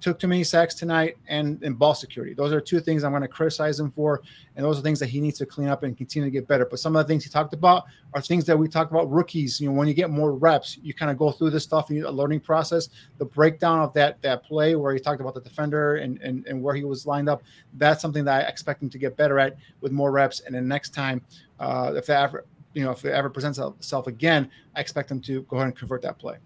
took 0.00 0.18
too 0.18 0.28
many 0.28 0.44
sacks 0.44 0.74
tonight 0.74 1.16
and, 1.28 1.62
and 1.62 1.78
ball 1.78 1.94
security. 1.94 2.34
Those 2.34 2.52
are 2.52 2.60
two 2.60 2.80
things 2.80 3.04
I'm 3.04 3.12
going 3.12 3.22
to 3.22 3.28
criticize 3.28 3.80
him 3.80 3.90
for. 3.90 4.22
And 4.54 4.64
those 4.64 4.78
are 4.78 4.82
things 4.82 4.98
that 5.00 5.08
he 5.08 5.20
needs 5.20 5.38
to 5.38 5.46
clean 5.46 5.68
up 5.68 5.82
and 5.82 5.96
continue 5.96 6.26
to 6.26 6.30
get 6.30 6.46
better. 6.46 6.64
But 6.64 6.78
some 6.78 6.96
of 6.96 7.04
the 7.04 7.08
things 7.08 7.24
he 7.24 7.30
talked 7.30 7.54
about 7.54 7.84
are 8.14 8.20
things 8.20 8.44
that 8.46 8.58
we 8.58 8.68
talk 8.68 8.90
about 8.90 9.10
rookies. 9.10 9.60
You 9.60 9.68
know, 9.68 9.74
when 9.74 9.88
you 9.88 9.94
get 9.94 10.10
more 10.10 10.32
reps, 10.32 10.78
you 10.82 10.94
kind 10.94 11.10
of 11.10 11.18
go 11.18 11.30
through 11.30 11.50
this 11.50 11.64
stuff 11.64 11.90
in 11.90 12.04
a 12.04 12.10
learning 12.10 12.40
process. 12.40 12.88
The 13.18 13.24
breakdown 13.24 13.80
of 13.80 13.92
that 13.94 14.20
that 14.22 14.42
play 14.44 14.76
where 14.76 14.92
he 14.92 15.00
talked 15.00 15.20
about 15.20 15.34
the 15.34 15.40
defender 15.40 15.96
and, 15.96 16.20
and, 16.20 16.46
and 16.46 16.62
where 16.62 16.74
he 16.74 16.84
was 16.84 17.06
lined 17.06 17.28
up, 17.28 17.42
that's 17.74 18.02
something 18.02 18.24
that 18.24 18.44
I 18.44 18.48
expect 18.48 18.82
him 18.82 18.90
to 18.90 18.98
get 18.98 19.16
better 19.16 19.38
at 19.38 19.56
with 19.80 19.92
more 19.92 20.10
reps. 20.10 20.40
And 20.40 20.54
then 20.54 20.68
next 20.68 20.94
time, 20.94 21.22
uh, 21.58 21.92
if 21.96 22.06
that 22.06 22.22
ever, 22.22 22.44
you 22.74 22.84
know, 22.84 22.90
if 22.90 23.04
it 23.04 23.12
ever 23.12 23.30
presents 23.30 23.58
itself 23.58 24.06
again, 24.06 24.50
I 24.74 24.80
expect 24.80 25.10
him 25.10 25.20
to 25.22 25.42
go 25.42 25.56
ahead 25.56 25.68
and 25.68 25.76
convert 25.76 26.02
that 26.02 26.18
play. 26.18 26.36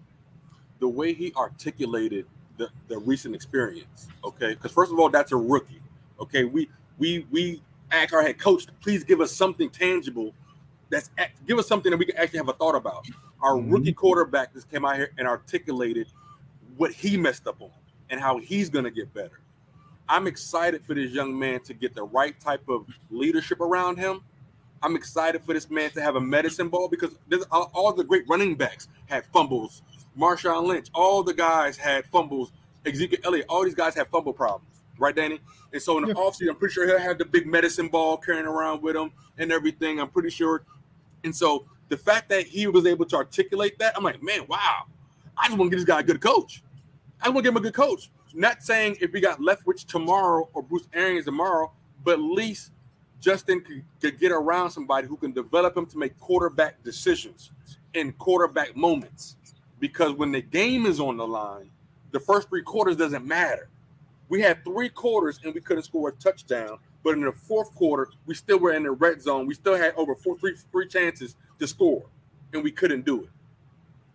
The 0.79 0.87
way 0.87 1.13
he 1.13 1.33
articulated 1.35 2.25
the, 2.61 2.69
the 2.87 2.97
recent 2.99 3.35
experience. 3.35 4.07
Okay, 4.23 4.53
because 4.53 4.71
first 4.71 4.91
of 4.91 4.99
all, 4.99 5.09
that's 5.09 5.31
a 5.31 5.35
rookie. 5.35 5.81
Okay, 6.19 6.43
we 6.43 6.69
we 6.97 7.25
we 7.31 7.61
ask 7.91 8.13
our 8.13 8.21
head 8.21 8.37
coach, 8.39 8.65
please 8.81 9.03
give 9.03 9.19
us 9.19 9.31
something 9.31 9.69
tangible. 9.69 10.33
That's 10.89 11.09
give 11.47 11.57
us 11.57 11.67
something 11.67 11.89
that 11.89 11.97
we 11.97 12.05
can 12.05 12.17
actually 12.17 12.37
have 12.37 12.49
a 12.49 12.53
thought 12.53 12.75
about. 12.75 13.05
Our 13.41 13.55
mm-hmm. 13.55 13.71
rookie 13.71 13.93
quarterback 13.93 14.53
just 14.53 14.69
came 14.69 14.85
out 14.85 14.95
here 14.95 15.11
and 15.17 15.27
articulated 15.27 16.07
what 16.77 16.91
he 16.91 17.17
messed 17.17 17.47
up 17.47 17.61
on 17.61 17.71
and 18.09 18.19
how 18.19 18.37
he's 18.37 18.69
going 18.69 18.85
to 18.85 18.91
get 18.91 19.13
better. 19.13 19.41
I'm 20.07 20.27
excited 20.27 20.83
for 20.83 20.93
this 20.93 21.11
young 21.11 21.37
man 21.37 21.61
to 21.61 21.73
get 21.73 21.95
the 21.95 22.03
right 22.03 22.37
type 22.39 22.67
of 22.67 22.85
leadership 23.09 23.61
around 23.61 23.97
him. 23.97 24.21
I'm 24.83 24.95
excited 24.95 25.43
for 25.43 25.53
this 25.53 25.69
man 25.69 25.91
to 25.91 26.01
have 26.01 26.15
a 26.15 26.21
medicine 26.21 26.67
ball 26.67 26.89
because 26.89 27.15
all, 27.51 27.71
all 27.73 27.93
the 27.93 28.03
great 28.03 28.25
running 28.27 28.55
backs 28.55 28.89
had 29.07 29.25
fumbles 29.27 29.83
Marshawn 30.17 30.65
Lynch, 30.65 30.87
all 30.93 31.23
the 31.23 31.33
guys 31.33 31.77
had 31.77 32.05
fumbles. 32.05 32.51
Ezekiel 32.85 33.19
Elliott, 33.23 33.45
all 33.47 33.63
these 33.63 33.75
guys 33.75 33.93
have 33.95 34.07
fumble 34.07 34.33
problems, 34.33 34.81
right, 34.97 35.15
Danny? 35.15 35.39
And 35.71 35.81
so 35.81 35.97
in 35.97 36.03
the 36.03 36.09
yeah. 36.09 36.15
offseason, 36.15 36.49
I'm 36.49 36.55
pretty 36.55 36.73
sure 36.73 36.87
he'll 36.87 36.99
have 36.99 37.17
the 37.17 37.25
big 37.25 37.45
medicine 37.45 37.87
ball 37.87 38.17
carrying 38.17 38.45
around 38.45 38.81
with 38.81 38.95
him 38.95 39.11
and 39.37 39.51
everything. 39.51 39.99
I'm 39.99 40.09
pretty 40.09 40.31
sure. 40.31 40.63
And 41.23 41.35
so 41.35 41.65
the 41.89 41.97
fact 41.97 42.29
that 42.29 42.47
he 42.47 42.67
was 42.67 42.85
able 42.85 43.05
to 43.05 43.15
articulate 43.17 43.77
that, 43.79 43.95
I'm 43.95 44.03
like, 44.03 44.21
man, 44.23 44.45
wow. 44.47 44.85
I 45.37 45.47
just 45.47 45.57
want 45.57 45.71
to 45.71 45.77
get 45.77 45.85
this 45.85 45.85
guy 45.85 45.99
a 45.99 46.03
good 46.03 46.21
coach. 46.21 46.63
I 47.21 47.29
want 47.29 47.39
to 47.39 47.43
give 47.43 47.53
him 47.53 47.57
a 47.57 47.61
good 47.61 47.73
coach. 47.73 48.09
Not 48.33 48.63
saying 48.63 48.97
if 48.99 49.11
we 49.11 49.21
got 49.21 49.39
Leftwich 49.39 49.85
tomorrow 49.85 50.49
or 50.53 50.63
Bruce 50.63 50.87
Arians 50.93 51.25
tomorrow, 51.25 51.71
but 52.03 52.13
at 52.13 52.21
least 52.21 52.71
Justin 53.19 53.61
could, 53.61 53.83
could 54.01 54.19
get 54.19 54.31
around 54.31 54.71
somebody 54.71 55.07
who 55.07 55.15
can 55.15 55.31
develop 55.31 55.77
him 55.77 55.85
to 55.85 55.97
make 55.97 56.17
quarterback 56.19 56.81
decisions 56.83 57.51
in 57.93 58.11
quarterback 58.13 58.75
moments 58.75 59.35
because 59.81 60.13
when 60.13 60.31
the 60.31 60.41
game 60.41 60.85
is 60.85 61.01
on 61.01 61.17
the 61.17 61.27
line, 61.27 61.69
the 62.11 62.19
first 62.19 62.47
three 62.47 62.61
quarters 62.61 62.95
doesn't 62.95 63.25
matter. 63.25 63.67
We 64.29 64.39
had 64.39 64.63
three 64.63 64.87
quarters 64.87 65.39
and 65.43 65.53
we 65.53 65.59
couldn't 65.59 65.83
score 65.83 66.09
a 66.09 66.11
touchdown, 66.13 66.77
but 67.03 67.15
in 67.15 67.21
the 67.21 67.31
fourth 67.33 67.73
quarter, 67.75 68.09
we 68.25 68.35
still 68.35 68.59
were 68.59 68.73
in 68.73 68.83
the 68.83 68.91
red 68.91 69.21
zone. 69.21 69.47
We 69.47 69.55
still 69.55 69.75
had 69.75 69.93
over 69.95 70.15
four, 70.15 70.37
three, 70.37 70.55
three 70.71 70.87
chances 70.87 71.35
to 71.59 71.67
score, 71.67 72.03
and 72.53 72.63
we 72.63 72.71
couldn't 72.71 73.05
do 73.05 73.23
it. 73.23 73.29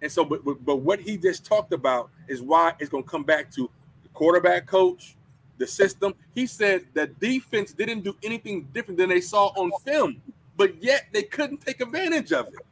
And 0.01 0.13
so, 0.13 0.25
but, 0.25 0.43
but, 0.65 0.77
what 0.77 1.01
he 1.01 1.17
just 1.17 1.45
talked 1.45 1.73
about 1.73 2.11
is 2.29 2.43
why 2.43 2.75
it's 2.79 2.91
going 2.91 3.03
to 3.03 3.09
come 3.09 3.25
back 3.25 3.51
to 3.53 3.69
the 4.03 4.09
quarterback 4.11 4.67
coach, 4.67 5.17
the 5.59 5.67
system. 5.67 6.15
He 6.35 6.47
said 6.47 6.85
that 6.95 7.19
defense 7.19 7.73
didn't 7.73 8.03
do 8.03 8.15
anything 8.23 8.69
different 8.75 8.99
than 8.99 9.09
they 9.09 9.23
saw 9.23 9.47
on 9.57 9.73
film, 9.85 10.21
but 10.57 10.83
yet 10.83 11.07
they 11.13 11.23
couldn't 11.23 11.63
take 11.63 11.81
advantage 11.81 12.31
of 12.33 12.49
it. 12.49 12.66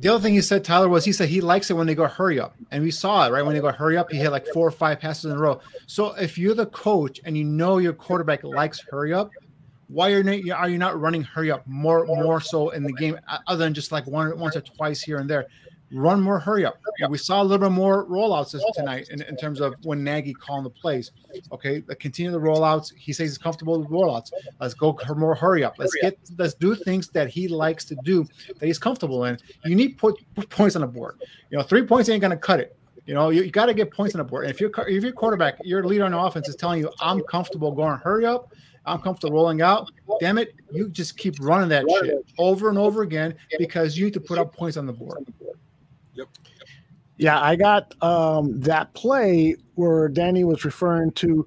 The 0.00 0.08
other 0.08 0.22
thing 0.22 0.34
he 0.34 0.40
said, 0.40 0.62
Tyler, 0.62 0.88
was 0.88 1.04
he 1.04 1.12
said 1.12 1.28
he 1.28 1.40
likes 1.40 1.70
it 1.70 1.74
when 1.74 1.88
they 1.88 1.94
go 1.96 2.06
hurry 2.06 2.38
up, 2.38 2.54
and 2.70 2.84
we 2.84 2.92
saw 2.92 3.26
it 3.26 3.32
right 3.32 3.44
when 3.44 3.54
they 3.54 3.60
go 3.60 3.72
hurry 3.72 3.96
up. 3.96 4.12
He 4.12 4.18
hit 4.18 4.30
like 4.30 4.46
four 4.54 4.68
or 4.68 4.70
five 4.70 5.00
passes 5.00 5.24
in 5.24 5.32
a 5.32 5.38
row. 5.38 5.60
So 5.86 6.14
if 6.14 6.38
you're 6.38 6.54
the 6.54 6.66
coach 6.66 7.20
and 7.24 7.36
you 7.36 7.44
know 7.44 7.78
your 7.78 7.92
quarterback 7.92 8.44
likes 8.44 8.78
hurry 8.78 9.12
up, 9.12 9.30
why 9.88 10.12
are 10.12 10.20
you 10.20 10.54
are 10.54 10.68
you 10.68 10.78
not 10.78 11.00
running 11.00 11.24
hurry 11.24 11.50
up 11.50 11.66
more 11.66 12.06
more 12.06 12.40
so 12.40 12.70
in 12.70 12.84
the 12.84 12.92
game 12.92 13.18
uh, 13.26 13.38
other 13.48 13.64
than 13.64 13.74
just 13.74 13.90
like 13.90 14.06
one 14.06 14.38
once 14.38 14.54
or 14.54 14.60
twice 14.60 15.02
here 15.02 15.18
and 15.18 15.28
there? 15.28 15.46
Run 15.92 16.20
more 16.20 16.38
hurry 16.38 16.64
up. 16.64 16.78
We 17.08 17.18
saw 17.18 17.42
a 17.42 17.44
little 17.44 17.68
bit 17.68 17.74
more 17.74 18.06
rollouts 18.06 18.52
this, 18.52 18.64
tonight 18.74 19.08
in, 19.10 19.22
in 19.22 19.36
terms 19.36 19.60
of 19.60 19.74
when 19.82 20.04
Nagy 20.04 20.34
calling 20.34 20.64
the 20.64 20.70
plays. 20.70 21.12
Okay, 21.52 21.82
continue 22.00 22.30
the 22.30 22.38
rollouts. 22.38 22.92
He 22.96 23.12
says 23.12 23.30
he's 23.30 23.38
comfortable 23.38 23.78
with 23.78 23.88
rollouts. 23.88 24.30
Let's 24.60 24.74
go 24.74 24.98
more 25.16 25.34
hurry 25.34 25.64
up. 25.64 25.74
Let's 25.78 25.94
get 26.00 26.18
let's 26.36 26.54
do 26.54 26.74
things 26.74 27.08
that 27.10 27.28
he 27.28 27.48
likes 27.48 27.84
to 27.86 27.96
do 28.04 28.26
that 28.58 28.66
he's 28.66 28.78
comfortable 28.78 29.24
in. 29.24 29.38
You 29.64 29.74
need 29.74 29.98
put, 29.98 30.16
put 30.34 30.48
points 30.48 30.76
on 30.76 30.82
the 30.82 30.88
board. 30.88 31.20
You 31.50 31.58
know, 31.58 31.64
three 31.64 31.82
points 31.82 32.08
ain't 32.08 32.22
gonna 32.22 32.36
cut 32.36 32.60
it. 32.60 32.78
You 33.06 33.14
know, 33.14 33.30
you, 33.30 33.42
you 33.42 33.50
got 33.50 33.66
to 33.66 33.74
get 33.74 33.90
points 33.90 34.14
on 34.14 34.18
the 34.18 34.24
board. 34.24 34.44
And 34.44 34.54
if 34.54 34.60
you're 34.60 34.70
if 34.86 35.02
your 35.02 35.12
quarterback, 35.12 35.56
your 35.64 35.82
leader 35.82 36.04
on 36.04 36.12
the 36.12 36.18
offense 36.18 36.46
is 36.46 36.56
telling 36.56 36.80
you, 36.80 36.90
"I'm 37.00 37.22
comfortable 37.22 37.72
going 37.72 37.98
hurry 37.98 38.26
up," 38.26 38.52
I'm 38.84 39.00
comfortable 39.00 39.34
rolling 39.34 39.62
out. 39.62 39.90
Damn 40.20 40.36
it, 40.36 40.54
you 40.70 40.90
just 40.90 41.16
keep 41.16 41.34
running 41.40 41.70
that 41.70 41.86
shit 41.88 42.24
over 42.38 42.68
and 42.68 42.76
over 42.76 43.02
again 43.02 43.34
because 43.58 43.96
you 43.96 44.04
need 44.04 44.14
to 44.14 44.20
put 44.20 44.38
up 44.38 44.54
points 44.54 44.76
on 44.76 44.84
the 44.84 44.92
board. 44.92 45.24
Yep. 46.18 46.28
Yeah, 47.16 47.40
I 47.40 47.54
got 47.56 47.94
um, 48.02 48.60
that 48.60 48.92
play 48.94 49.54
where 49.76 50.08
Danny 50.08 50.42
was 50.44 50.64
referring 50.64 51.12
to 51.12 51.46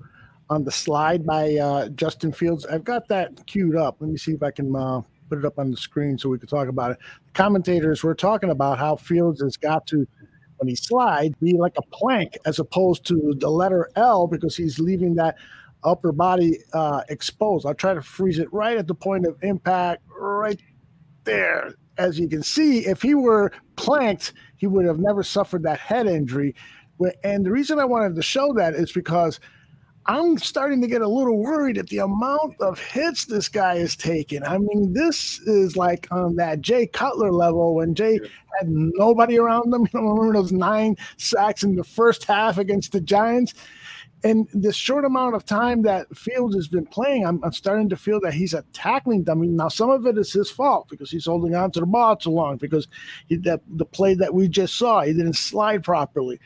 on 0.50 0.64
the 0.64 0.72
slide 0.72 1.26
by 1.26 1.56
uh, 1.56 1.90
Justin 1.90 2.32
Fields. 2.32 2.66
I've 2.66 2.84
got 2.84 3.08
that 3.10 3.46
queued 3.48 3.76
up. 3.76 3.98
Let 4.00 4.10
me 4.10 4.18
see 4.18 4.34
if 4.34 4.44
I 4.44 4.52
can 4.52 4.74
uh, 4.76 5.02
put 5.30 5.40
it 5.40 5.46
up 5.46 5.60
on 5.60 5.72
the 5.72 5.78
screen 5.78 6.18
so 6.18 6.30
we 6.30 6.40
can 6.40 6.48
talk 6.48 6.68
about 6.68 6.92
it. 6.92 6.98
The 7.28 7.34
commentators 7.34 8.04
were 8.04 8.16
talking 8.16 8.50
about 8.50 8.80
how 8.80 8.96
Fields 8.96 9.42
has 9.42 9.56
got 9.58 9.88
to, 9.88 10.08
when 10.58 10.68
he 10.68 10.76
slides, 10.76 11.36
be 11.42 11.54
like 11.54 11.74
a 11.78 11.82
plank 11.84 12.38
as 12.46 12.60
opposed 12.60 13.06
to 13.08 13.34
the 13.38 13.50
letter 13.50 13.90
L 13.96 14.28
because 14.28 14.56
he's 14.56 14.80
leaving 14.80 15.16
that 15.16 15.36
upper 15.84 16.12
body 16.12 16.60
uh, 16.74 17.02
exposed. 17.10 17.66
I'll 17.66 17.74
try 17.74 17.94
to 17.94 18.02
freeze 18.02 18.40
it 18.40 18.52
right 18.54 18.78
at 18.78 18.88
the 18.88 18.96
point 18.96 19.26
of 19.26 19.38
impact, 19.42 20.04
right 20.18 20.60
there. 21.24 21.76
As 21.98 22.20
you 22.20 22.28
can 22.28 22.44
see, 22.44 22.86
if 22.86 23.02
he 23.02 23.16
were 23.16 23.52
planked, 23.76 24.34
he 24.62 24.68
would 24.68 24.86
have 24.86 25.00
never 25.00 25.24
suffered 25.24 25.64
that 25.64 25.80
head 25.80 26.06
injury. 26.06 26.54
And 27.24 27.44
the 27.44 27.50
reason 27.50 27.80
I 27.80 27.86
wanted 27.86 28.16
to 28.16 28.22
show 28.22 28.54
that 28.54 28.76
is 28.76 28.92
because 28.92 29.40
I'm 30.06 30.38
starting 30.38 30.80
to 30.82 30.88
get 30.88 31.02
a 31.02 31.08
little 31.08 31.40
worried 31.40 31.80
at 31.80 31.88
the 31.88 31.98
amount 31.98 32.62
of 32.62 32.80
hits 32.80 33.26
this 33.26 33.50
guy 33.50 33.74
is 33.74 33.96
taking. 33.96 34.44
I 34.44 34.60
mean, 34.60 34.94
this 34.94 35.40
is 35.48 35.76
like 35.76 36.08
on 36.12 36.36
that 36.36 36.62
Jay 36.62 36.86
Cutler 36.86 37.32
level 37.32 37.74
when 37.74 37.96
Jay 37.96 38.20
had 38.60 38.70
nobody 38.70 39.40
around 39.40 39.74
him. 39.74 39.88
You 39.92 40.00
know, 40.00 40.10
remember 40.10 40.40
those 40.40 40.52
nine 40.52 40.96
sacks 41.18 41.64
in 41.64 41.76
the 41.76 41.84
first 41.84 42.26
half 42.26 42.60
against 42.60 42.92
the 42.92 43.02
Giants? 43.02 43.56
And 44.24 44.48
this 44.54 44.76
short 44.76 45.04
amount 45.04 45.36
of 45.36 45.46
time 45.46 45.82
that 45.84 46.16
Fields 46.16 46.56
has 46.56 46.68
been 46.68 46.86
playing, 46.86 47.26
I'm, 47.26 47.44
I'm 47.44 47.52
starting 47.52 47.90
to 47.90 47.98
feel 47.98 48.20
that 48.22 48.34
he's 48.34 48.54
a 48.54 48.64
tackling 48.72 49.24
dummy. 49.24 49.48
Now, 49.48 49.68
some 49.68 49.90
of 49.90 50.06
it 50.06 50.18
is 50.18 50.32
his 50.32 50.52
fault 50.52 50.88
because 50.90 51.10
he's 51.10 51.26
holding 51.26 51.56
on 51.56 51.72
to 51.72 51.80
the 51.80 51.88
ball 51.88 52.16
too 52.16 52.30
long 52.30 52.58
because 52.58 52.88
he, 53.28 53.38
that, 53.38 53.62
the 53.68 53.86
play 53.86 54.14
that 54.14 54.34
we 54.34 54.48
just 54.48 54.78
saw, 54.78 55.02
he 55.02 55.14
didn't 55.14 55.34
slide 55.34 55.84
properly. 55.84 56.40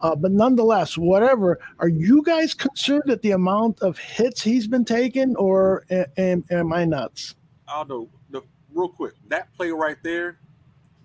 Uh, 0.00 0.16
but 0.16 0.32
nonetheless, 0.32 0.96
whatever, 0.98 1.60
are 1.78 1.88
you 1.88 2.22
guys 2.22 2.54
concerned 2.54 3.10
at 3.10 3.22
the 3.22 3.32
amount 3.32 3.80
of 3.80 3.98
hits 3.98 4.42
he's 4.42 4.66
been 4.66 4.84
taking, 4.84 5.36
or 5.36 5.84
am, 6.16 6.42
am 6.50 6.72
I 6.72 6.84
nuts? 6.84 7.36
Aldo, 7.68 8.08
the, 8.30 8.42
real 8.72 8.88
quick, 8.88 9.14
that 9.28 9.52
play 9.54 9.70
right 9.70 9.98
there, 10.02 10.38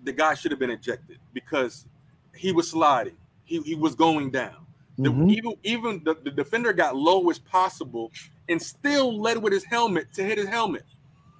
the 0.02 0.12
guy 0.12 0.34
should 0.34 0.50
have 0.50 0.58
been 0.58 0.70
ejected 0.70 1.18
because 1.34 1.86
he 2.34 2.52
was 2.52 2.70
sliding. 2.70 3.16
He, 3.44 3.60
he 3.60 3.74
was 3.74 3.94
going 3.94 4.30
down. 4.30 4.65
The, 4.98 5.10
mm-hmm. 5.10 5.30
Even 5.30 5.54
even 5.62 6.04
the, 6.04 6.14
the 6.14 6.30
defender 6.30 6.72
got 6.72 6.96
low 6.96 7.28
as 7.28 7.38
possible 7.38 8.10
and 8.48 8.60
still 8.60 9.20
led 9.20 9.42
with 9.42 9.52
his 9.52 9.64
helmet 9.64 10.12
to 10.14 10.22
hit 10.22 10.38
his 10.38 10.48
helmet. 10.48 10.84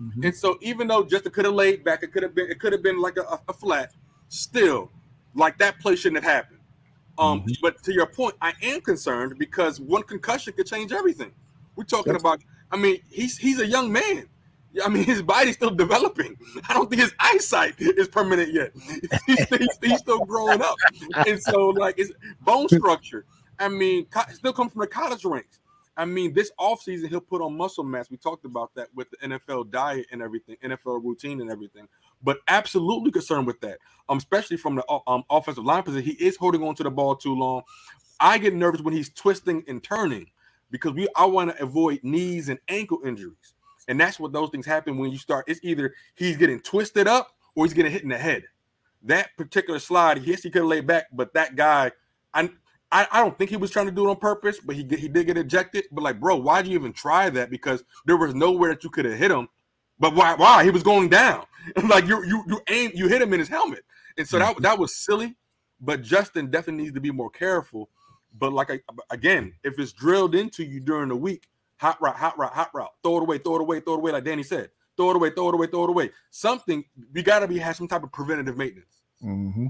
Mm-hmm. 0.01 0.25
And 0.25 0.35
so 0.35 0.59
even 0.61 0.89
though 0.89 1.05
Justin 1.05 1.33
could 1.33 1.47
have 1.47 1.55
laid 1.55 1.83
back, 1.83 2.03
it 2.03 2.13
could 2.13 2.23
have 2.23 2.35
been 2.35 2.51
it 2.51 2.61
could 2.61 2.73
have 2.73 2.83
been 2.83 3.01
like 3.01 3.17
a, 3.17 3.41
a, 3.49 3.53
flat. 3.53 3.93
Still, 4.29 4.91
like 5.35 5.57
that 5.59 5.79
play 5.81 5.97
shouldn't 5.97 6.23
have 6.23 6.31
happened. 6.31 6.61
Um, 7.19 7.41
mm-hmm. 7.41 7.53
but 7.63 7.83
to 7.85 7.95
your 7.95 8.07
point, 8.07 8.35
I 8.43 8.53
am 8.63 8.83
concerned 8.83 9.39
because 9.39 9.81
one 9.81 10.03
concussion 10.03 10.53
could 10.53 10.67
change 10.67 10.93
everything. 10.93 11.33
We're 11.77 11.85
talking 11.85 12.13
That's 12.13 12.23
about. 12.23 12.43
I 12.71 12.77
mean, 12.77 13.01
he's 13.11 13.39
he's 13.39 13.61
a 13.61 13.67
young 13.67 13.91
man. 13.91 14.29
I 14.85 14.89
mean, 14.91 15.05
his 15.05 15.23
body's 15.23 15.55
still 15.55 15.71
developing. 15.71 16.37
I 16.69 16.75
don't 16.75 16.91
think 16.91 17.01
his 17.01 17.15
eyesight 17.19 17.75
is 17.79 18.09
permanent 18.09 18.53
yet. 18.53 18.73
He's, 19.27 19.49
he's, 19.49 19.79
he's 19.83 19.99
still 20.01 20.25
growing 20.25 20.61
up, 20.61 20.77
and 21.27 21.41
so 21.41 21.69
like 21.69 21.97
his 21.97 22.13
bone 22.43 22.69
structure. 22.73 23.25
I 23.59 23.69
mean, 23.69 24.07
still 24.33 24.53
come 24.53 24.71
from 24.71 24.81
the 24.81 24.87
college 24.87 25.25
ranks. 25.25 25.61
I 25.97 26.05
mean, 26.05 26.35
this 26.35 26.53
offseason, 26.61 27.09
he'll 27.09 27.21
put 27.21 27.41
on 27.41 27.57
muscle 27.57 27.83
mass. 27.83 28.11
We 28.11 28.19
talked 28.19 28.45
about 28.45 28.75
that 28.75 28.89
with 28.95 29.09
the 29.11 29.17
NFL 29.29 29.71
diet 29.71 30.07
and 30.13 30.21
everything, 30.21 30.57
NFL 30.63 31.03
routine 31.03 31.41
and 31.41 31.51
everything. 31.51 31.89
But 32.23 32.39
absolutely 32.49 33.11
concerned 33.11 33.47
with 33.47 33.61
that, 33.63 33.79
um, 34.09 34.19
especially 34.19 34.59
from 34.59 34.77
the 34.77 34.85
um, 35.07 35.25
offensive 35.31 35.65
line 35.65 35.83
position. 35.83 36.05
He 36.05 36.25
is 36.25 36.37
holding 36.37 36.63
on 36.63 36.75
to 36.75 36.83
the 36.83 36.91
ball 36.91 37.17
too 37.17 37.35
long. 37.35 37.63
I 38.21 38.37
get 38.39 38.55
nervous 38.55 38.83
when 38.83 38.95
he's 38.95 39.11
twisting 39.11 39.65
and 39.69 39.83
turning 39.83 40.27
because 40.71 40.93
we 40.93 41.09
I 41.17 41.25
want 41.27 41.57
to 41.57 41.63
avoid 41.63 42.01
knees 42.03 42.49
and 42.49 42.59
ankle 42.69 43.01
injuries. 43.05 43.55
And 43.89 43.99
that's 44.01 44.19
what 44.19 44.33
those 44.33 44.51
things 44.51 44.67
happen 44.67 44.99
when 44.99 45.11
you 45.11 45.19
start. 45.19 45.45
It's 45.49 45.61
either 45.63 45.95
he's 46.15 46.37
getting 46.37 46.61
twisted 46.61 47.07
up 47.07 47.33
or 47.55 47.65
he's 47.65 47.75
getting 47.75 47.93
hit 47.93 48.03
in 48.03 48.09
the 48.09 48.19
head. 48.19 48.45
That 49.03 49.29
particular 49.37 49.79
slide, 49.79 50.23
yes, 50.25 50.43
he 50.43 50.51
could 50.51 50.63
have 50.63 50.69
laid 50.69 50.87
back, 50.87 51.07
but 51.13 51.33
that 51.35 51.55
guy, 51.55 51.93
I 52.35 52.51
I, 52.93 53.07
I 53.11 53.21
don't 53.21 53.37
think 53.37 53.51
he 53.51 53.57
was 53.57 53.71
trying 53.71 53.87
to 53.87 53.93
do 53.93 54.07
it 54.07 54.11
on 54.11 54.17
purpose, 54.17 54.59
but 54.65 54.77
he 54.77 54.83
he 54.83 55.09
did 55.09 55.27
get 55.27 55.37
ejected. 55.37 55.85
But 55.91 56.05
like, 56.05 56.21
bro, 56.21 56.37
why'd 56.37 56.67
you 56.67 56.75
even 56.75 56.93
try 56.93 57.31
that? 57.31 57.51
Because 57.51 57.85
there 58.05 58.17
was 58.17 58.35
nowhere 58.35 58.71
that 58.71 58.85
you 58.85 58.91
could 58.91 59.05
have 59.05 59.19
hit 59.19 59.31
him. 59.31 59.49
But 59.99 60.15
why? 60.15 60.35
Why 60.35 60.65
he 60.65 60.71
was 60.71 60.83
going 60.83 61.09
down? 61.09 61.47
like 61.89 62.07
you 62.07 62.25
you 62.25 62.45
you 62.47 62.61
aim 62.69 62.93
you 62.95 63.09
hit 63.09 63.23
him 63.23 63.33
in 63.33 63.41
his 63.41 63.49
helmet, 63.49 63.85
and 64.19 64.27
so 64.27 64.39
that 64.39 64.55
mm-hmm. 64.55 64.63
that 64.63 64.79
was 64.79 64.95
silly. 64.95 65.37
But 65.81 66.03
Justin 66.03 66.51
definitely 66.51 66.85
needs 66.85 66.95
to 66.95 67.01
be 67.01 67.11
more 67.11 67.31
careful. 67.31 67.91
But 68.39 68.53
like 68.53 68.85
again, 69.11 69.53
if 69.65 69.79
it's 69.79 69.93
drilled 69.93 70.35
into 70.35 70.65
you 70.65 70.81
during 70.81 71.09
the 71.09 71.17
week, 71.17 71.49
hot 71.79 72.01
route, 72.01 72.17
hot 72.17 72.39
route, 72.39 72.53
hot 72.53 72.71
route, 72.73 72.93
throw 73.03 73.19
it 73.19 73.23
away, 73.23 73.39
throw 73.39 73.57
it 73.57 73.63
away, 73.63 73.81
throw 73.81 73.95
it 73.95 73.99
away, 73.99 74.13
like 74.13 74.25
Danny 74.25 74.43
said, 74.43 74.71
throw 74.97 75.11
it 75.11 75.17
away, 75.17 75.31
throw 75.31 75.49
it 75.49 75.55
away, 75.55 75.67
throw 75.67 75.85
it 75.85 75.91
away. 75.91 76.11
Something 76.31 76.85
we 77.13 77.23
got 77.23 77.41
to 77.41 77.49
be 77.49 77.59
have 77.59 77.77
some 77.77 77.89
type 77.89 78.03
of 78.03 78.13
preventative 78.13 78.57
maintenance. 78.57 79.03
Mm-hmm. 79.25 79.67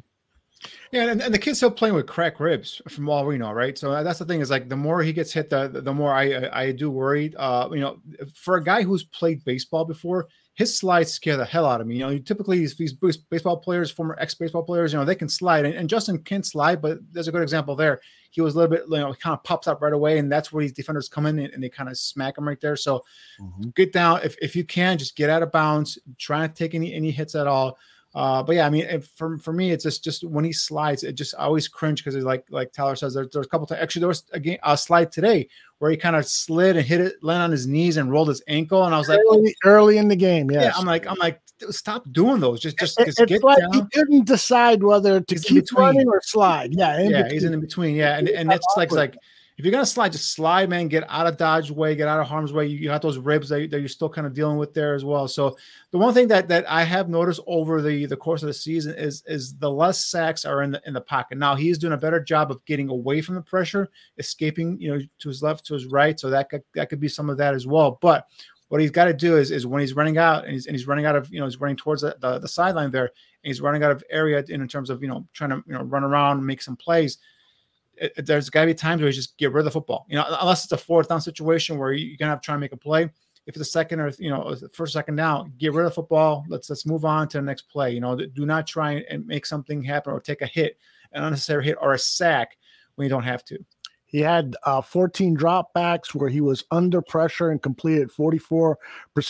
Yeah, 0.91 1.11
and, 1.11 1.23
and 1.23 1.35
the 1.35 1.39
kid's 1.39 1.59
still 1.59 1.71
playing 1.71 1.95
with 1.95 2.07
cracked 2.07 2.41
ribs 2.41 2.81
from 2.89 3.09
all 3.09 3.27
we 3.27 3.39
know, 3.39 3.53
right? 3.53 3.77
So 3.77 4.03
that's 4.03 4.19
the 4.19 4.25
thing 4.25 4.41
is 4.41 4.51
like 4.51 4.69
the 4.69 4.77
more 4.77 5.03
he 5.03 5.13
gets 5.13 5.33
hit, 5.33 5.51
the 5.51 5.69
the 5.69 5.93
more 5.93 6.13
I 6.13 6.49
I 6.53 6.73
do 6.73 6.91
worry. 6.91 7.35
Uh, 7.37 7.69
you 7.73 7.81
know, 7.81 7.99
for 8.35 8.57
a 8.57 8.65
guy 8.65 8.83
who's 8.83 9.05
played 9.05 9.45
baseball 9.45 9.85
before, 9.85 10.29
his 10.57 10.77
slides 10.77 11.13
scare 11.13 11.37
the 11.37 11.45
hell 11.45 11.67
out 11.67 11.83
of 11.83 11.87
me. 11.87 11.97
You 11.97 12.01
know, 12.01 12.19
typically 12.19 12.59
these, 12.59 12.75
these 12.77 12.95
baseball 12.95 13.59
players, 13.59 13.91
former 13.91 14.17
ex 14.19 14.35
baseball 14.35 14.63
players, 14.63 14.93
you 14.93 14.99
know, 14.99 15.05
they 15.05 15.15
can 15.15 15.29
slide, 15.29 15.67
and, 15.67 15.75
and, 15.75 15.89
Justin 15.89 16.19
can 16.23 16.43
slide, 16.43 16.81
but 16.81 16.99
there's 17.13 17.29
a 17.29 17.33
good 17.33 17.43
example 17.43 17.77
there. 17.77 18.01
He 18.31 18.41
was 18.41 18.55
a 18.55 18.59
little 18.59 18.75
bit, 18.75 18.85
you 18.89 18.97
know, 18.97 19.13
kind 19.15 19.35
of 19.35 19.45
pops 19.45 19.69
up 19.69 19.83
right 19.83 19.93
away, 19.93 20.19
and 20.19 20.33
that's 20.33 20.53
where 20.53 20.63
these 20.63 20.73
defenders 20.73 21.11
come 21.11 21.27
in 21.27 21.39
and, 21.39 21.53
and 21.53 21.63
they 21.63 21.69
kind 21.69 21.91
of 21.91 21.99
smack 21.99 22.39
him 22.39 22.49
right 22.49 22.61
there. 22.61 22.75
So 22.75 23.05
mm-hmm. 23.39 23.69
get 23.75 23.93
down 23.93 24.21
if 24.25 24.35
if 24.41 24.57
you 24.57 24.65
can, 24.65 24.97
just 24.97 25.15
get 25.15 25.29
out 25.29 25.43
of 25.43 25.53
bounds. 25.53 25.99
Try 26.17 26.41
not 26.41 26.57
to 26.57 26.65
take 26.65 26.75
any 26.75 26.95
any 26.95 27.11
hits 27.11 27.35
at 27.35 27.47
all. 27.47 27.79
Uh, 28.17 28.43
but 28.43 28.57
yeah, 28.57 28.67
I 28.67 28.71
mean, 28.71 29.03
for, 29.15 29.37
for 29.37 29.53
me, 29.53 29.73
it's 29.73 29.85
just 29.85 30.03
just 30.03 30.25
when 30.25 30.43
he 30.43 30.51
slides, 30.51 31.03
it 31.03 31.13
just 31.13 31.35
I 31.39 31.43
always 31.43 31.69
cringe 31.69 32.03
because 32.03 32.17
like 32.25 32.47
like 32.49 32.73
Tyler 32.73 32.97
says, 32.97 33.13
there, 33.13 33.29
there's 33.31 33.45
a 33.45 33.49
couple 33.51 33.67
times. 33.67 33.83
Actually, 33.83 34.01
there 34.01 34.09
was 34.09 34.25
a, 34.33 34.41
game, 34.41 34.57
a 34.63 34.75
slide 34.75 35.13
today 35.13 35.47
where 35.81 35.91
he 35.91 35.99
kind 35.99 36.17
of 36.17 36.27
slid 36.27 36.79
and 36.79 36.87
hit 36.87 37.03
it, 37.03 37.23
landed 37.23 37.45
on 37.45 37.51
his 37.51 37.67
knees 37.67 37.99
and 37.99 38.11
rolled 38.11 38.29
his 38.29 38.43
ankle, 38.49 38.85
and 38.85 38.95
I 38.95 38.99
was 38.99 39.11
like, 39.11 39.21
early, 39.31 39.55
early 39.67 39.99
in 39.99 40.09
the 40.09 40.17
game, 40.17 40.51
yes. 40.51 40.63
yeah. 40.63 40.73
I'm 40.75 40.87
like, 40.87 41.07
I'm 41.07 41.19
like, 41.19 41.43
stop 41.69 42.11
doing 42.11 42.41
those. 42.41 42.59
Just 42.59 42.79
just, 42.79 42.97
just 42.97 43.19
get 43.27 43.45
like 43.45 43.59
down. 43.59 43.75
He 43.75 43.83
couldn't 43.93 44.25
decide 44.25 44.83
whether 44.83 45.21
to 45.21 45.35
he's 45.35 45.45
keep 45.45 45.71
running 45.73 46.09
or 46.09 46.23
slide. 46.25 46.71
Yeah, 46.73 46.99
yeah, 46.99 47.09
between. 47.09 47.31
he's 47.33 47.45
in 47.45 47.61
between. 47.61 47.97
Yeah, 47.97 48.17
and 48.17 48.31
and 48.31 48.51
it's 48.51 48.67
like 48.79 48.93
like 48.93 49.19
if 49.57 49.65
you're 49.65 49.73
gonna 49.73 49.87
slide, 49.87 50.13
just 50.13 50.33
slide, 50.33 50.69
man. 50.69 50.89
Get 50.89 51.05
out 51.09 51.27
of 51.27 51.39
Dodge 51.39 51.71
way, 51.71 51.97
get 51.97 52.09
out 52.09 52.21
of 52.21 52.27
harm's 52.27 52.53
way. 52.53 52.67
You, 52.67 52.77
you 52.77 52.91
have 52.91 53.01
those 53.01 53.17
ribs 53.17 53.49
that, 53.49 53.71
that, 53.71 53.81
you're 53.81 53.89
still 53.89 54.09
kind 54.11 54.27
of 54.27 54.35
dealing 54.35 54.59
with 54.59 54.75
there 54.75 54.95
as 54.95 55.03
well. 55.03 55.27
So 55.29 55.57
the 55.93 55.99
one 55.99 56.13
thing 56.13 56.29
that 56.29 56.47
that 56.49 56.69
I 56.71 56.85
have 56.85 57.09
noticed 57.09 57.41
over 57.47 57.81
the 57.81 58.05
the 58.05 58.17
course 58.17 58.43
of 58.43 58.49
the 58.49 58.55
season 58.55 58.95
is 58.95 59.23
is 59.27 59.57
the 59.57 59.71
less 59.71 60.05
sacks 60.05 60.45
are 60.45 60.63
in 60.63 60.73
the 60.73 60.83
in 60.85 60.93
the 60.93 61.01
pocket. 61.01 61.39
Now 61.39 61.55
he's 61.55 61.79
doing 61.79 61.95
a 61.95 61.99
better 61.99 62.21
job 62.21 62.51
of 62.51 62.63
getting 62.67 62.91
away 62.91 63.23
from 63.23 63.35
the 63.35 63.41
pressure, 63.41 63.89
escaping, 64.19 64.79
you 64.79 64.93
know, 64.93 65.01
to 65.21 65.29
his 65.29 65.43
left, 65.43 65.65
to 65.67 65.75
his 65.75 65.87
right. 65.87 66.21
So 66.21 66.29
that 66.29 66.51
could 66.51 66.63
that 66.75 66.91
could 66.91 67.01
be 67.01 67.09
some 67.09 67.31
of 67.31 67.39
that 67.39 67.55
as 67.55 67.67
well. 67.67 67.99
But 68.03 68.27
what 68.69 68.81
he's 68.81 68.91
got 68.91 69.05
to 69.05 69.15
do 69.15 69.37
is, 69.37 69.51
is 69.53 69.67
when 69.67 69.81
he's 69.81 69.95
running 69.95 70.19
out 70.19 70.45
and 70.45 70.53
he's, 70.53 70.67
and 70.67 70.75
he's 70.75 70.89
running 70.89 71.07
out 71.07 71.15
of, 71.15 71.33
you 71.33 71.39
know, 71.39 71.47
he's 71.47 71.61
running 71.61 71.77
towards 71.77 72.03
the, 72.03 72.17
the, 72.21 72.41
the 72.41 72.49
sideline 72.49 72.91
there 72.91 73.05
and 73.05 73.13
he's 73.45 73.61
running 73.61 73.85
out 73.85 73.93
of 73.93 74.03
area 74.11 74.43
in, 74.49 74.61
in 74.61 74.67
terms 74.67 74.91
of, 74.91 75.03
you 75.03 75.09
know, 75.09 75.25
trying 75.35 75.51
to, 75.51 75.63
you 75.69 75.73
know, 75.73 75.83
run 75.83 76.03
around, 76.03 76.45
make 76.45 76.61
some 76.61 76.77
plays 76.77 77.19
it, 77.97 78.27
there's 78.27 78.51
got 78.51 78.63
to 78.63 78.67
be 78.67 78.75
times 78.75 79.01
where 79.01 79.09
you 79.09 79.15
just 79.15 79.37
get 79.39 79.53
rid 79.53 79.61
of 79.61 79.65
the 79.67 79.71
football. 79.71 80.07
You 80.09 80.17
know, 80.17 80.27
unless 80.41 80.65
it's 80.65 80.73
a 80.73 80.79
fourth 80.79 81.09
down 81.09 81.21
situation 81.21 81.79
where 81.79 81.93
you're 81.93 82.17
gonna 82.17 82.31
have 82.31 82.41
to 82.41 82.47
try 82.47 82.55
and 82.55 82.61
make 82.61 82.73
a 82.73 82.77
play. 82.77 83.11
If 83.47 83.55
it's 83.55 83.61
a 83.61 83.65
second 83.65 84.01
or 84.01 84.11
you 84.19 84.31
know 84.31 84.57
first 84.73 84.93
second 84.93 85.17
down, 85.17 85.53
get 85.59 85.73
rid 85.73 85.87
of 85.87 85.93
the 85.93 85.95
football. 85.95 86.45
Let's 86.49 86.69
let's 86.69 86.87
move 86.87 87.05
on 87.05 87.29
to 87.29 87.39
the 87.39 87.43
next 87.43 87.63
play. 87.63 87.93
You 87.93 88.01
know, 88.01 88.17
do 88.17 88.47
not 88.47 88.67
try 88.67 89.05
and 89.09 89.27
make 89.27 89.47
something 89.47 89.83
happen 89.83 90.13
or 90.13 90.21
take 90.21 90.43
a 90.43 90.47
hit, 90.47 90.79
an 91.13 91.23
unnecessary 91.23 91.65
hit 91.65 91.79
or 91.81 91.93
a 91.93 91.99
sack 91.99 92.57
when 92.97 93.05
you 93.05 93.11
don't 93.11 93.23
have 93.23 93.45
to. 93.47 93.59
He 94.07 94.21
had 94.21 94.57
uh, 94.63 94.81
14 94.81 95.37
dropbacks 95.37 96.15
where 96.15 96.31
he 96.31 96.41
was 96.41 96.65
under 96.71 97.03
pressure 97.03 97.51
and 97.51 97.61
completed 97.61 98.11
44% 98.11 98.77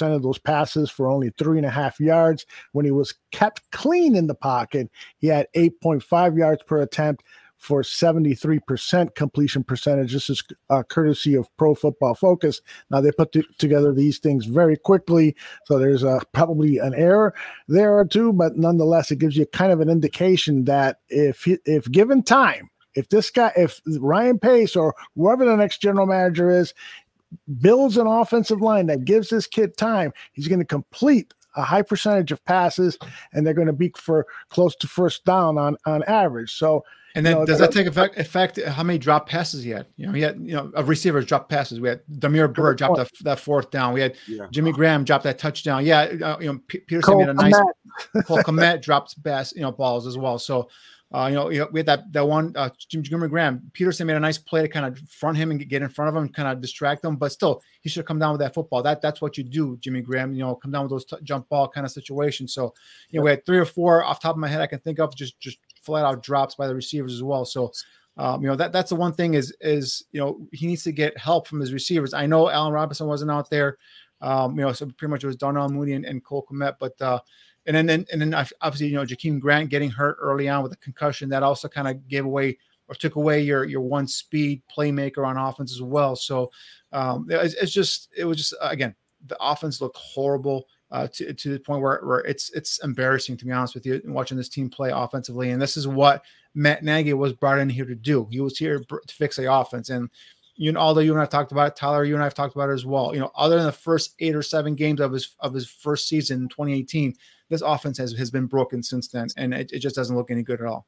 of 0.03 0.23
those 0.23 0.39
passes 0.39 0.91
for 0.91 1.09
only 1.09 1.31
three 1.39 1.57
and 1.57 1.67
a 1.67 1.71
half 1.71 1.99
yards. 1.99 2.45
When 2.73 2.85
he 2.85 2.91
was 2.91 3.15
kept 3.33 3.69
clean 3.73 4.15
in 4.15 4.27
the 4.27 4.35
pocket, 4.35 4.91
he 5.19 5.29
had 5.29 5.49
8.5 5.57 6.39
yards 6.39 6.63
per 6.63 6.83
attempt 6.83 7.25
for 7.59 7.83
73% 7.83 9.15
completion 9.15 9.65
percentage. 9.65 10.13
This 10.13 10.31
is 10.31 10.43
uh, 10.71 10.83
courtesy 10.83 11.35
of 11.35 11.49
Pro 11.57 11.75
Football 11.75 12.15
Focus. 12.15 12.61
Now, 12.91 13.01
they 13.01 13.11
put 13.13 13.33
t- 13.33 13.47
together 13.59 13.93
these 13.93 14.19
things 14.19 14.47
very 14.47 14.77
quickly, 14.77 15.35
so 15.65 15.79
there's 15.79 16.05
uh, 16.05 16.21
probably 16.33 16.79
an 16.79 16.95
error 16.95 17.35
there 17.69 17.97
or 17.97 18.05
two, 18.05 18.33
but 18.33 18.57
nonetheless, 18.57 19.11
it 19.11 19.19
gives 19.19 19.37
you 19.37 19.47
kind 19.47 19.73
of 19.73 19.81
an 19.81 19.89
indication 19.89 20.65
that 20.65 21.01
if 21.09 21.47
if 21.65 21.91
given 21.91 22.23
time, 22.23 22.71
if 22.95 23.09
this 23.09 23.31
guy, 23.31 23.53
if 23.57 23.81
Ryan 23.99 24.39
Pace 24.39 24.77
or 24.77 24.95
whoever 25.15 25.45
the 25.45 25.57
next 25.57 25.81
general 25.81 26.07
manager 26.07 26.51
is, 26.51 26.75
builds 27.61 27.97
an 27.97 28.07
offensive 28.07 28.61
line 28.61 28.87
that 28.87 29.05
gives 29.05 29.29
this 29.29 29.47
kid 29.47 29.77
time, 29.77 30.13
he's 30.33 30.49
going 30.49 30.61
to 30.61 30.65
complete 30.65 31.33
a 31.57 31.63
high 31.63 31.83
percentage 31.83 32.33
of 32.33 32.45
passes, 32.45 32.99
and 33.33 33.47
they're 33.47 33.55
going 33.55 33.67
to 33.67 33.73
be 33.73 33.93
for 33.97 34.27
close 34.51 34.77
to 34.77 34.87
first 34.87 35.25
down 35.25 35.59
on 35.59 35.77
on 35.87 36.03
average. 36.05 36.53
So 36.53 36.85
And 37.17 37.25
then 37.25 37.33
you 37.33 37.39
know, 37.41 37.47
does 37.47 37.59
that 37.61 37.73
take 37.73 37.87
effect, 37.87 38.19
effect 38.19 38.63
how 38.63 38.83
many 38.83 38.99
drop 38.99 39.27
passes 39.27 39.65
he 39.65 39.71
had? 39.71 39.87
You 39.97 40.07
know, 40.07 40.13
he 40.13 40.21
had, 40.21 40.39
you 40.39 40.55
know, 40.55 40.71
of 40.75 40.89
receivers 40.89 41.25
drop 41.25 41.49
passes. 41.49 41.81
We 41.81 41.89
had 41.89 42.03
Damiere 42.19 42.47
Byrd 42.47 42.77
dropped 42.77 42.97
that, 42.99 43.11
that 43.23 43.41
fourth 43.41 43.71
down. 43.71 43.95
We 43.95 44.03
had 44.03 44.17
Yeah. 44.29 44.47
Jimmy 44.51 44.71
Graham 44.71 45.03
dropped 45.03 45.25
that 45.25 45.39
touchdown. 45.39 45.85
Yeah, 45.85 46.01
uh, 46.03 46.37
you 46.39 46.53
know, 46.53 46.61
P- 46.69 46.81
Peterson 46.81 47.15
Cole 47.15 47.21
made 47.21 47.31
a 47.31 47.35
nice 47.35 47.55
Kmet. 47.55 48.25
Cole 48.27 48.39
Kmet 48.39 48.83
dropped 48.83 49.21
bass, 49.23 49.55
you 49.57 49.63
know, 49.63 49.73
balls 49.73 50.07
as 50.07 50.19
well. 50.19 50.39
So 50.39 50.69
uh, 51.15 51.29
you 51.29 51.35
know, 51.37 51.51
you 51.51 51.61
know, 51.61 51.69
we 51.71 51.79
had 51.79 51.87
that 51.87 52.13
that 52.13 52.27
one 52.27 52.53
uh, 52.57 52.69
Jimmy 52.89 53.05
Jimmy 53.05 53.29
Graham. 53.29 53.71
Peterson 53.73 54.09
made 54.09 54.17
a 54.17 54.21
nice 54.21 54.39
play 54.39 54.63
to 54.63 54.69
kind 54.69 54.85
of 54.85 54.99
front 55.09 55.37
him 55.37 55.53
and 55.53 55.69
get 55.69 55.81
in 55.83 55.89
front 55.89 56.09
of 56.09 56.21
him, 56.21 56.29
kind 56.29 56.49
of 56.49 56.61
distract 56.61 57.05
him. 57.05 57.15
But 57.15 57.31
still, 57.31 57.63
he 57.81 57.89
should 57.89 58.01
have 58.01 58.07
come 58.07 58.19
down 58.19 58.33
with 58.33 58.41
that 58.41 58.55
football. 58.55 58.83
That 58.83 59.01
that's 59.01 59.21
what 59.21 59.39
you 59.39 59.45
do, 59.45 59.77
Jimmy 59.81 60.01
Graham. 60.01 60.35
You 60.35 60.41
know, 60.41 60.57
come 60.57 60.73
down 60.73 60.83
with 60.83 60.91
those 60.91 61.05
t- 61.05 61.17
jump 61.23 61.49
ball 61.49 61.69
kind 61.69 61.87
of 61.87 61.93
situations. 61.93 62.55
So 62.55 62.75
you 63.11 63.21
know, 63.21 63.25
we 63.25 63.31
had 63.31 63.47
three 63.47 63.59
or 63.59 63.65
four 63.65 64.05
off 64.05 64.21
the 64.21 64.27
top 64.27 64.35
of 64.35 64.41
my 64.41 64.49
head 64.49 64.61
I 64.61 64.67
can 64.67 64.81
think 64.81 64.99
of, 64.99 65.15
just 65.15 65.39
just 65.39 65.59
flat 65.87 66.05
out 66.05 66.23
drops 66.23 66.55
by 66.55 66.67
the 66.67 66.75
receivers 66.75 67.15
as 67.15 67.23
well. 67.23 67.45
So. 67.45 67.73
Um, 68.19 68.41
you 68.41 68.49
know 68.49 68.57
that 68.57 68.73
that's 68.73 68.89
the 68.89 68.97
one 68.97 69.13
thing 69.13 69.35
is 69.35 69.55
is 69.61 70.03
you 70.11 70.19
know 70.19 70.49
he 70.51 70.67
needs 70.67 70.83
to 70.85 70.91
get 70.91 71.19
help 71.19 71.47
from 71.47 71.61
his 71.61 71.75
receivers. 71.75 72.15
I 72.15 72.25
know 72.25 72.49
Allen 72.49 72.73
Robinson 72.73 73.07
wasn't 73.07 73.31
out 73.31 73.51
there, 73.51 73.77
um, 74.21 74.59
you 74.59 74.65
know, 74.65 74.73
so 74.73 74.87
pretty 74.87 75.11
much 75.11 75.23
it 75.23 75.27
was 75.27 75.37
Darnell 75.37 75.69
Mooney 75.69 75.93
and, 75.93 76.05
and 76.05 76.25
Cole 76.25 76.47
Kmet, 76.51 76.77
but 76.81 77.01
uh, 77.03 77.21
and 77.67 77.77
then, 77.77 77.87
then 77.87 78.07
and 78.13 78.21
then 78.21 78.35
obviously 78.61 78.87
you 78.89 78.95
know 78.95 79.05
Jakeem 79.05 79.41
Grant 79.41 79.71
getting 79.71 79.91
hurt 79.91 80.17
early 80.21 80.49
on 80.49 80.63
with 80.63 80.73
a 80.73 80.77
concussion 80.77 81.29
that 81.31 81.43
also 81.43 81.69
kind 81.69 81.89
of 81.89 82.09
gave 82.09 82.25
away 82.25 82.57
or 82.89 82.95
took 82.95 83.17
away 83.17 83.43
your 83.43 83.65
your 83.65 83.81
one 83.81 84.07
speed 84.07 84.63
playmaker 84.75 85.27
on 85.27 85.37
offense 85.37 85.73
as 85.73 85.83
well. 85.83 86.17
So 86.17 86.51
um, 86.93 87.27
it's, 87.29 87.55
it's 87.55 87.73
just 87.73 88.09
it 88.17 88.25
was 88.25 88.39
just 88.39 88.55
again 88.61 88.95
the 89.27 89.37
offense 89.41 89.81
looked 89.81 89.97
horrible. 89.97 90.67
Uh, 90.93 91.09
to, 91.09 91.35
to 91.35 91.51
the 91.51 91.59
point 91.59 91.83
where, 91.83 92.01
where 92.05 92.21
it's 92.21 92.51
it's 92.51 92.79
embarrassing 92.85 93.37
to 93.37 93.45
be 93.45 93.51
honest 93.51 93.75
with 93.75 93.85
you 93.85 94.01
watching 94.05 94.37
this 94.37 94.49
team 94.49 94.71
play 94.71 94.93
offensively. 94.95 95.51
And 95.51 95.61
this 95.61 95.77
is 95.77 95.89
what 95.89 96.23
Matt 96.55 96.85
Nagy 96.85 97.13
was 97.13 97.33
brought 97.33 97.59
in 97.59 97.69
here 97.69 97.85
to 97.85 97.97
do. 97.97 98.29
He 98.31 98.41
was 98.41 98.57
here 98.57 98.79
to 98.79 99.01
fix 99.09 99.35
the 99.35 99.53
offense. 99.53 99.91
And 99.91 100.09
you 100.57 100.73
know, 100.73 100.81
although 100.81 101.01
you 101.01 101.11
and 101.11 101.19
I 101.19 101.23
have 101.23 101.31
talked 101.31 101.53
about 101.53 101.69
it, 101.69 101.77
Tyler, 101.77 102.05
you 102.05 102.15
and 102.15 102.23
I 102.23 102.27
have 102.27 102.35
talked 102.35 102.55
about 102.55 102.71
it 102.71 102.75
as 102.75 102.87
well. 102.87 103.13
You 103.13 103.21
know, 103.21 103.31
other 103.37 103.57
than 103.57 103.67
the 103.67 103.73
first 103.73 104.15
eight 104.21 104.35
or 104.35 104.43
seven 104.43 104.75
games 104.75 105.01
of 105.01 105.13
his 105.13 105.37
of 105.41 105.53
his 105.53 105.69
first 105.69 106.09
season 106.09 106.43
in 106.43 106.49
2018, 106.49 107.15
this 107.49 107.61
offense 107.61 107.99
has, 107.99 108.13
has 108.13 108.31
been 108.31 108.47
broken 108.47 108.83
since 108.83 109.09
then, 109.09 109.29
and 109.37 109.53
it, 109.53 109.71
it 109.73 109.81
just 109.81 109.97
doesn't 109.97 110.17
look 110.17 110.31
any 110.31 110.43
good 110.43 110.61
at 110.61 110.67
all. 110.67 110.87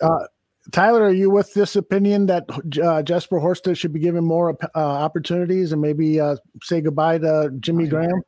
Uh, 0.00 0.26
Tyler, 0.72 1.02
are 1.02 1.12
you 1.12 1.30
with 1.30 1.52
this 1.54 1.76
opinion 1.76 2.26
that 2.26 2.44
uh, 2.82 3.02
Jesper 3.02 3.38
Horsted 3.38 3.76
should 3.76 3.92
be 3.92 4.00
given 4.00 4.24
more 4.24 4.56
uh, 4.74 4.78
opportunities 4.78 5.72
and 5.72 5.82
maybe 5.82 6.20
uh, 6.20 6.36
say 6.62 6.80
goodbye 6.80 7.18
to 7.18 7.50
Jimmy 7.60 7.86
Graham? 7.86 8.22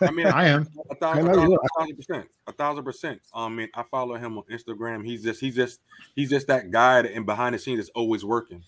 I 0.00 0.10
mean, 0.10 0.26
I 0.34 0.48
am. 0.48 0.66
A 0.90 0.94
thousand, 0.94 1.28
I 1.28 1.32
a 1.32 1.34
thousand, 1.34 1.52
a 1.52 1.78
thousand 1.78 1.96
percent. 1.96 2.28
A 2.46 2.52
thousand 2.52 2.84
percent. 2.84 3.20
I 3.34 3.48
mean, 3.48 3.68
I 3.74 3.82
follow 3.82 4.14
him 4.16 4.38
on 4.38 4.44
Instagram. 4.50 5.04
He's 5.04 5.22
just, 5.22 5.40
he's 5.40 5.54
just, 5.54 5.80
he's 6.14 6.30
just 6.30 6.46
that 6.46 6.70
guy 6.70 7.02
that, 7.02 7.12
and 7.12 7.26
behind 7.26 7.54
the 7.54 7.58
scenes 7.58 7.78
that's 7.78 7.90
always 7.90 8.24
working, 8.24 8.62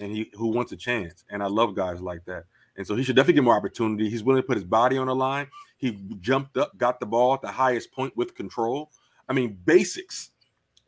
and 0.00 0.12
he 0.12 0.30
who 0.34 0.48
wants 0.48 0.72
a 0.72 0.76
chance. 0.76 1.24
And 1.30 1.42
I 1.42 1.46
love 1.46 1.74
guys 1.74 2.00
like 2.00 2.24
that. 2.26 2.44
And 2.76 2.86
so 2.86 2.94
he 2.94 3.02
should 3.02 3.16
definitely 3.16 3.34
get 3.34 3.44
more 3.44 3.56
opportunity. 3.56 4.08
He's 4.08 4.22
willing 4.22 4.42
to 4.42 4.46
put 4.46 4.56
his 4.56 4.64
body 4.64 4.96
on 4.96 5.08
the 5.08 5.14
line. 5.14 5.48
He 5.76 5.98
jumped 6.20 6.56
up, 6.56 6.76
got 6.78 7.00
the 7.00 7.06
ball 7.06 7.34
at 7.34 7.42
the 7.42 7.48
highest 7.48 7.92
point 7.92 8.16
with 8.16 8.34
control. 8.34 8.90
I 9.28 9.32
mean, 9.32 9.58
basics. 9.64 10.30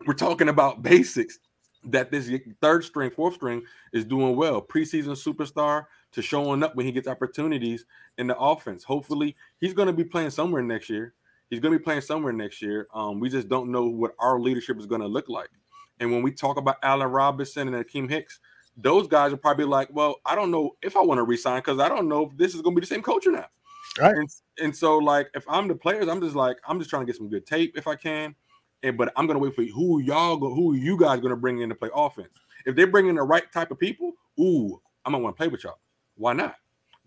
We're 0.07 0.15
talking 0.15 0.49
about 0.49 0.83
basics 0.83 1.39
that 1.85 2.11
this 2.11 2.31
third 2.61 2.85
string, 2.85 3.11
fourth 3.11 3.35
string 3.35 3.63
is 3.93 4.05
doing 4.05 4.37
well. 4.37 4.61
Preseason 4.61 5.17
superstar 5.17 5.87
to 6.13 6.23
showing 6.23 6.63
up 6.63 6.75
when 6.77 6.87
he 6.87 6.93
gets 6.93 7.09
opportunities 7.09 7.85
in 8.19 8.27
the 8.27 8.37
offense. 8.37 8.85
Hopefully, 8.85 9.37
he's 9.61 9.75
going 9.75 9.87
to 9.87 9.93
be 9.93 10.05
playing 10.05 10.31
somewhere 10.31 10.63
next 10.63 10.91
year. 10.91 11.15
He's 11.49 11.61
going 11.61 11.73
to 11.73 11.79
be 11.79 11.85
playing 11.85 12.03
somewhere 12.03 12.33
next 12.33 12.63
year. 12.63 12.87
Um, 12.95 13.19
we 13.19 13.29
just 13.29 13.49
don't 13.49 13.73
know 13.73 13.85
what 13.85 14.15
our 14.19 14.39
leadership 14.39 14.79
is 14.79 14.87
going 14.87 15.01
to 15.01 15.09
look 15.09 15.29
like. 15.29 15.51
And 15.99 16.11
when 16.13 16.23
we 16.23 16.33
talk 16.33 16.57
about 16.57 16.77
Allen 16.83 17.09
Robinson 17.09 17.73
and 17.73 17.85
Akiem 17.85 18.09
Hicks, 18.09 18.41
those 18.77 19.07
guys 19.09 19.33
are 19.33 19.37
probably 19.37 19.65
like, 19.65 19.89
well, 19.93 20.17
I 20.25 20.35
don't 20.35 20.51
know 20.51 20.77
if 20.83 20.97
I 20.97 21.01
want 21.01 21.19
to 21.19 21.25
resign 21.25 21.59
because 21.59 21.79
I 21.79 21.89
don't 21.89 22.09
know 22.09 22.27
if 22.27 22.37
this 22.37 22.55
is 22.55 22.63
going 22.63 22.75
to 22.75 22.81
be 22.81 22.87
the 22.87 22.95
same 22.95 23.03
coach 23.03 23.27
or 23.27 23.33
not. 23.33 23.51
Right. 23.99 24.15
And, 24.15 24.29
and 24.59 24.77
so, 24.77 24.99
like, 24.99 25.29
if 25.35 25.45
I'm 25.49 25.67
the 25.69 25.75
players, 25.75 26.09
I'm 26.09 26.21
just 26.21 26.37
like, 26.37 26.59
I'm 26.67 26.79
just 26.79 26.89
trying 26.89 27.03
to 27.03 27.07
get 27.07 27.17
some 27.17 27.29
good 27.29 27.47
tape 27.47 27.77
if 27.77 27.87
I 27.87 27.97
can. 27.97 28.35
And 28.83 28.97
but 28.97 29.13
I'm 29.17 29.27
gonna 29.27 29.39
wait 29.39 29.55
for 29.55 29.63
who 29.63 30.01
y'all 30.01 30.37
go, 30.37 30.55
who 30.55 30.75
you 30.75 30.97
guys 30.97 31.21
gonna 31.21 31.37
bring 31.37 31.61
in 31.61 31.69
to 31.69 31.75
play 31.75 31.91
offense? 31.95 32.35
If 32.67 32.77
they 32.77 32.85
bring 32.85 33.09
in 33.09 33.17
the 33.17 33.23
right 33.23 33.51
type 33.53 33.71
of 33.71 33.79
people, 33.79 34.13
ooh, 34.39 34.81
I'm 35.05 35.13
gonna 35.13 35.23
want 35.23 35.37
to 35.37 35.39
play 35.39 35.49
with 35.49 35.65
y'all. 35.65 35.79
Why 36.17 36.33
not? 36.33 36.57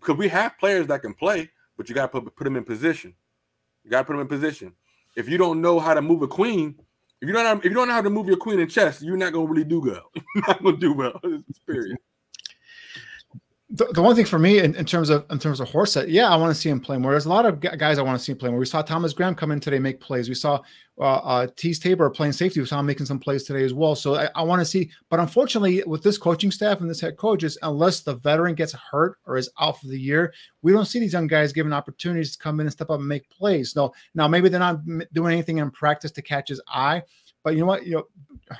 Because 0.00 0.16
we 0.16 0.28
have 0.28 0.58
players 0.58 0.86
that 0.88 1.02
can 1.02 1.14
play, 1.14 1.50
but 1.76 1.88
you 1.88 1.94
gotta 1.94 2.08
put 2.08 2.36
put 2.36 2.44
them 2.44 2.56
in 2.56 2.64
position. 2.64 3.14
You 3.84 3.90
gotta 3.90 4.04
put 4.04 4.12
them 4.12 4.20
in 4.20 4.28
position. 4.28 4.72
If 5.16 5.28
you 5.28 5.38
don't 5.38 5.60
know 5.60 5.78
how 5.78 5.94
to 5.94 6.02
move 6.02 6.22
a 6.22 6.28
queen, 6.28 6.76
if 7.20 7.28
you 7.28 7.34
don't 7.34 7.44
know, 7.44 7.58
if 7.58 7.64
you 7.64 7.70
don't 7.70 7.88
know 7.88 7.94
how 7.94 8.02
to 8.02 8.10
move 8.10 8.26
your 8.26 8.36
queen 8.36 8.60
in 8.60 8.68
chess, 8.68 9.02
you're 9.02 9.16
not 9.16 9.32
gonna 9.32 9.46
really 9.46 9.64
do 9.64 9.80
well. 9.80 10.10
you're 10.34 10.44
not 10.46 10.62
gonna 10.62 10.76
do 10.76 10.92
well. 10.92 11.20
Period. 11.66 11.96
The, 13.76 13.86
the 13.86 14.02
one 14.02 14.14
thing 14.14 14.24
for 14.24 14.38
me 14.38 14.60
in, 14.60 14.76
in 14.76 14.84
terms 14.84 15.10
of 15.10 15.26
in 15.30 15.40
terms 15.40 15.58
of 15.58 15.68
Horsted, 15.68 16.06
yeah, 16.08 16.28
I 16.28 16.36
want 16.36 16.54
to 16.54 16.60
see 16.60 16.68
him 16.68 16.78
play 16.78 16.96
more. 16.96 17.10
There's 17.10 17.26
a 17.26 17.28
lot 17.28 17.44
of 17.44 17.58
guys 17.58 17.98
I 17.98 18.02
want 18.02 18.16
to 18.16 18.24
see 18.24 18.30
him 18.30 18.38
play 18.38 18.48
more. 18.48 18.58
We 18.60 18.66
saw 18.66 18.82
Thomas 18.82 19.12
Graham 19.12 19.34
come 19.34 19.50
in 19.50 19.58
today 19.58 19.80
make 19.80 19.98
plays. 19.98 20.28
We 20.28 20.36
saw 20.36 20.60
uh, 20.96 21.02
uh, 21.02 21.46
Teez 21.48 21.82
Tabor 21.82 22.08
playing 22.08 22.34
safety. 22.34 22.60
We 22.60 22.66
saw 22.66 22.78
him 22.78 22.86
making 22.86 23.06
some 23.06 23.18
plays 23.18 23.42
today 23.42 23.64
as 23.64 23.74
well. 23.74 23.96
So 23.96 24.14
I, 24.14 24.28
I 24.36 24.42
want 24.44 24.60
to 24.60 24.64
see. 24.64 24.90
But 25.10 25.18
unfortunately, 25.18 25.82
with 25.88 26.04
this 26.04 26.18
coaching 26.18 26.52
staff 26.52 26.80
and 26.80 26.88
this 26.88 27.00
head 27.00 27.16
coach, 27.16 27.42
is 27.42 27.58
unless 27.62 28.02
the 28.02 28.14
veteran 28.14 28.54
gets 28.54 28.74
hurt 28.74 29.18
or 29.26 29.36
is 29.36 29.50
out 29.58 29.80
for 29.80 29.88
the 29.88 29.98
year, 29.98 30.32
we 30.62 30.70
don't 30.70 30.86
see 30.86 31.00
these 31.00 31.12
young 31.12 31.26
guys 31.26 31.52
given 31.52 31.72
opportunities 31.72 32.30
to 32.32 32.38
come 32.38 32.60
in 32.60 32.66
and 32.66 32.72
step 32.72 32.90
up 32.90 33.00
and 33.00 33.08
make 33.08 33.28
plays. 33.28 33.74
No, 33.74 33.92
now 34.14 34.28
maybe 34.28 34.48
they're 34.48 34.60
not 34.60 34.78
doing 35.12 35.32
anything 35.32 35.58
in 35.58 35.72
practice 35.72 36.12
to 36.12 36.22
catch 36.22 36.48
his 36.48 36.60
eye. 36.68 37.02
But 37.44 37.54
you 37.54 37.60
know 37.60 37.66
what? 37.66 37.86
You 37.86 37.96
know, 37.96 38.06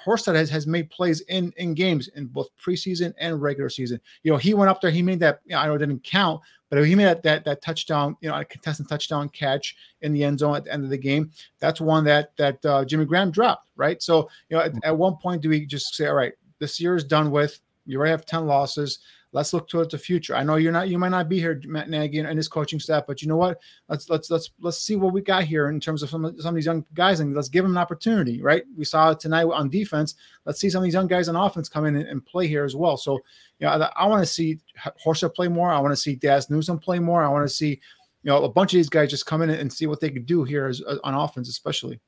Horsted 0.07 0.35
has, 0.35 0.51
has 0.51 0.67
made 0.67 0.91
plays 0.91 1.23
in 1.23 1.53
in 1.57 1.75
games 1.75 2.09
in 2.09 2.27
both 2.27 2.49
preseason 2.57 3.15
and 3.19 3.41
regular 3.41 3.71
season. 3.71 3.99
You 4.23 4.31
know, 4.31 4.37
he 4.37 4.55
went 4.55 4.71
up 4.71 4.81
there, 4.81 4.91
he 4.91 5.03
made 5.03 5.19
that. 5.21 5.41
You 5.47 5.55
know, 5.55 5.61
I 5.61 5.67
know 5.67 5.75
it 5.75 5.79
didn't 5.79 6.05
count, 6.05 6.43
but 6.69 6.85
he 6.85 6.95
made 6.95 7.07
that 7.07 7.23
that, 7.23 7.45
that 7.47 7.63
touchdown. 7.63 8.17
You 8.21 8.29
know, 8.29 8.37
a 8.39 8.45
contestant 8.45 8.89
touchdown 8.89 9.31
catch 9.31 9.75
in 10.03 10.13
the 10.13 10.23
end 10.23 10.39
zone 10.39 10.55
at 10.55 10.65
the 10.65 10.73
end 10.73 10.85
of 10.85 10.91
the 10.91 10.99
game. 10.99 11.31
That's 11.59 11.81
one 11.81 12.05
that 12.05 12.37
that 12.37 12.65
uh, 12.65 12.85
Jimmy 12.85 13.07
Graham 13.07 13.31
dropped. 13.31 13.71
Right. 13.75 14.03
So 14.03 14.29
you 14.51 14.57
know, 14.57 14.63
at, 14.63 14.73
at 14.85 14.97
one 14.97 15.17
point, 15.17 15.41
do 15.41 15.49
we 15.49 15.65
just 15.65 15.95
say, 15.95 16.07
all 16.07 16.15
right, 16.15 16.35
this 16.59 16.79
year 16.79 16.95
is 16.95 17.05
done 17.05 17.31
with. 17.31 17.59
You 17.87 17.99
already 17.99 18.11
have 18.11 18.27
ten 18.27 18.47
losses. 18.47 18.99
Let's 19.35 19.53
look 19.53 19.69
towards 19.69 19.91
the 19.91 19.99
future. 19.99 20.37
I 20.37 20.45
know 20.45 20.55
you're 20.55 20.71
not, 20.71 20.89
you 20.89 20.97
might 20.97 21.09
not 21.09 21.29
be 21.29 21.41
here, 21.41 21.61
Matt 21.65 21.91
Nagy 21.91 22.21
and 22.21 22.37
his 22.37 22.47
coaching 22.47 22.79
staff, 22.79 23.03
but 23.05 23.21
you 23.21 23.27
know 23.27 23.37
what? 23.37 23.61
Let's 23.89 24.09
let's 24.09 24.31
let's 24.31 24.51
let's 24.61 24.79
see 24.79 24.95
what 24.95 25.13
we 25.13 25.23
got 25.23 25.43
here 25.43 25.69
in 25.71 25.81
terms 25.81 26.05
of 26.05 26.09
some 26.09 26.25
of, 26.25 26.41
some 26.41 26.51
of 26.51 26.55
these 26.55 26.67
young 26.67 26.87
guys, 26.95 27.19
and 27.19 27.35
let's 27.35 27.49
give 27.49 27.65
them 27.65 27.73
an 27.73 27.79
opportunity. 27.79 28.41
Right? 28.41 28.63
We 28.77 28.85
saw 28.85 29.11
it 29.11 29.19
tonight 29.19 29.47
on 29.47 29.69
defense. 29.69 30.15
Let's 30.45 30.61
see 30.61 30.71
some 30.71 30.79
of 30.79 30.85
these 30.85 30.95
young 30.95 31.09
guys 31.09 31.29
on 31.29 31.35
offense 31.35 31.69
come 31.69 31.85
in 31.85 31.97
and, 31.97 32.09
and 32.09 32.25
play 32.25 32.47
here 32.47 32.65
as 32.65 32.77
well. 32.77 32.97
So, 32.97 33.15
you 33.59 33.67
know, 33.67 33.71
I, 33.71 34.05
I 34.05 34.07
want 34.07 34.23
to 34.23 34.33
see 34.33 34.61
Horsted 35.05 35.35
play 35.35 35.49
more. 35.49 35.73
I 35.73 35.81
want 35.81 35.93
to 35.93 36.01
see 36.01 36.15
Dazz 36.15 36.49
Newsome 36.49 36.79
play 36.79 37.01
more. 37.01 37.25
I 37.25 37.29
want 37.29 37.45
to 37.45 37.53
see, 37.53 37.81
you 38.23 38.31
know, 38.31 38.45
a 38.45 38.49
bunch 38.49 38.73
of 38.73 38.79
these 38.79 38.89
guys 38.89 39.11
just 39.11 39.27
come 39.27 39.43
in 39.43 39.51
and 39.51 39.73
see 39.73 39.87
what 39.87 40.01
they 40.01 40.11
could 40.11 40.27
do 40.27 40.45
here 40.45 40.67
as, 40.67 40.81
on 41.03 41.15
offense, 41.15 41.49
especially. 41.49 41.99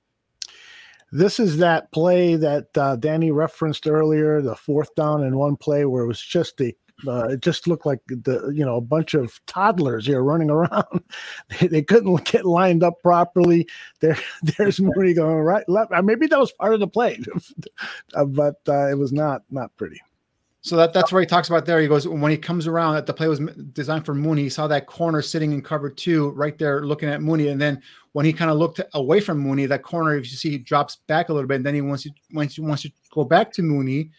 This 1.11 1.41
is 1.41 1.57
that 1.59 1.91
play 1.91 2.37
that 2.37 2.67
uh, 2.79 2.95
Danny 2.97 3.33
referenced 3.33 3.89
earlier, 3.89 4.41
the 4.41 4.55
fourth 4.55 4.95
down 4.95 5.25
and 5.25 5.37
one 5.37 5.57
play 5.57 5.85
where 5.85 6.05
it 6.05 6.09
was 6.09 6.21
just 6.21 6.61
a 6.61 6.73
uh, 7.07 7.29
it 7.29 7.41
just 7.41 7.67
looked 7.67 7.87
like 7.87 8.01
the 8.07 8.51
you 8.55 8.65
know 8.65 8.77
a 8.77 8.81
bunch 8.81 9.15
of 9.15 9.39
toddlers 9.47 10.07
here 10.07 10.23
running 10.23 10.51
around. 10.51 11.03
they, 11.61 11.67
they, 11.67 11.83
couldn't 11.83 12.25
get 12.31 12.45
lined 12.45 12.83
up 12.83 13.01
properly. 13.03 13.69
There, 14.01 14.19
there's 14.43 14.81
Mooney 14.81 15.15
going 15.15 15.37
right 15.37 15.69
left. 15.69 15.93
Uh, 15.93 16.03
maybe 16.03 16.27
that 16.27 16.39
was 16.39 16.53
part 16.53 16.75
of 16.75 16.81
the 16.81 16.89
play, 16.89 17.21
uh, 18.15 18.25
but 18.25 18.57
uh, 18.69 18.89
it 18.89 18.99
was 18.99 19.13
not 19.13 19.43
not 19.51 19.77
pretty. 19.77 20.01
So 20.63 20.77
that, 20.79 20.93
that's 20.93 21.13
where 21.13 21.21
he 21.21 21.27
talks 21.27 21.49
about 21.49 21.65
there. 21.65 21.81
He 21.81 21.87
goes 21.87 22.09
when 22.09 22.33
he 22.33 22.37
comes 22.37 22.67
around 22.67 22.95
that 22.95 23.07
the 23.07 23.15
play 23.15 23.29
was 23.29 23.39
designed 23.73 24.05
for 24.05 24.15
Mooney. 24.15 24.43
He 24.43 24.49
saw 24.49 24.67
that 24.67 24.87
corner 24.87 25.23
sitting 25.23 25.53
in 25.53 25.63
cover 25.63 25.89
two, 25.89 26.31
right 26.31 26.59
there, 26.59 26.85
looking 26.85 27.09
at 27.09 27.23
Mooney. 27.23 27.49
And 27.49 27.61
then 27.61 27.81
when 28.13 28.27
he 28.27 28.33
kind 28.33 28.51
of 28.51 28.57
looked 28.57 28.81
away 28.95 29.21
from 29.21 29.39
Mooney, 29.39 29.67
that 29.67 29.85
corner, 29.85 30.17
if 30.17 30.29
you 30.29 30.37
see, 30.37 30.51
he 30.51 30.59
drops 30.59 30.97
back 31.07 31.29
a 31.29 31.33
little 31.33 31.47
bit. 31.47 31.55
And 31.57 31.67
then 31.67 31.75
he 31.75 31.83
wants 31.83 32.09
wants 32.33 32.59
you 32.59 32.65
wants 32.65 32.83
to 32.83 32.91
go 33.15 33.23
back 33.23 33.53
to 33.53 33.63
Mooney 33.63 34.11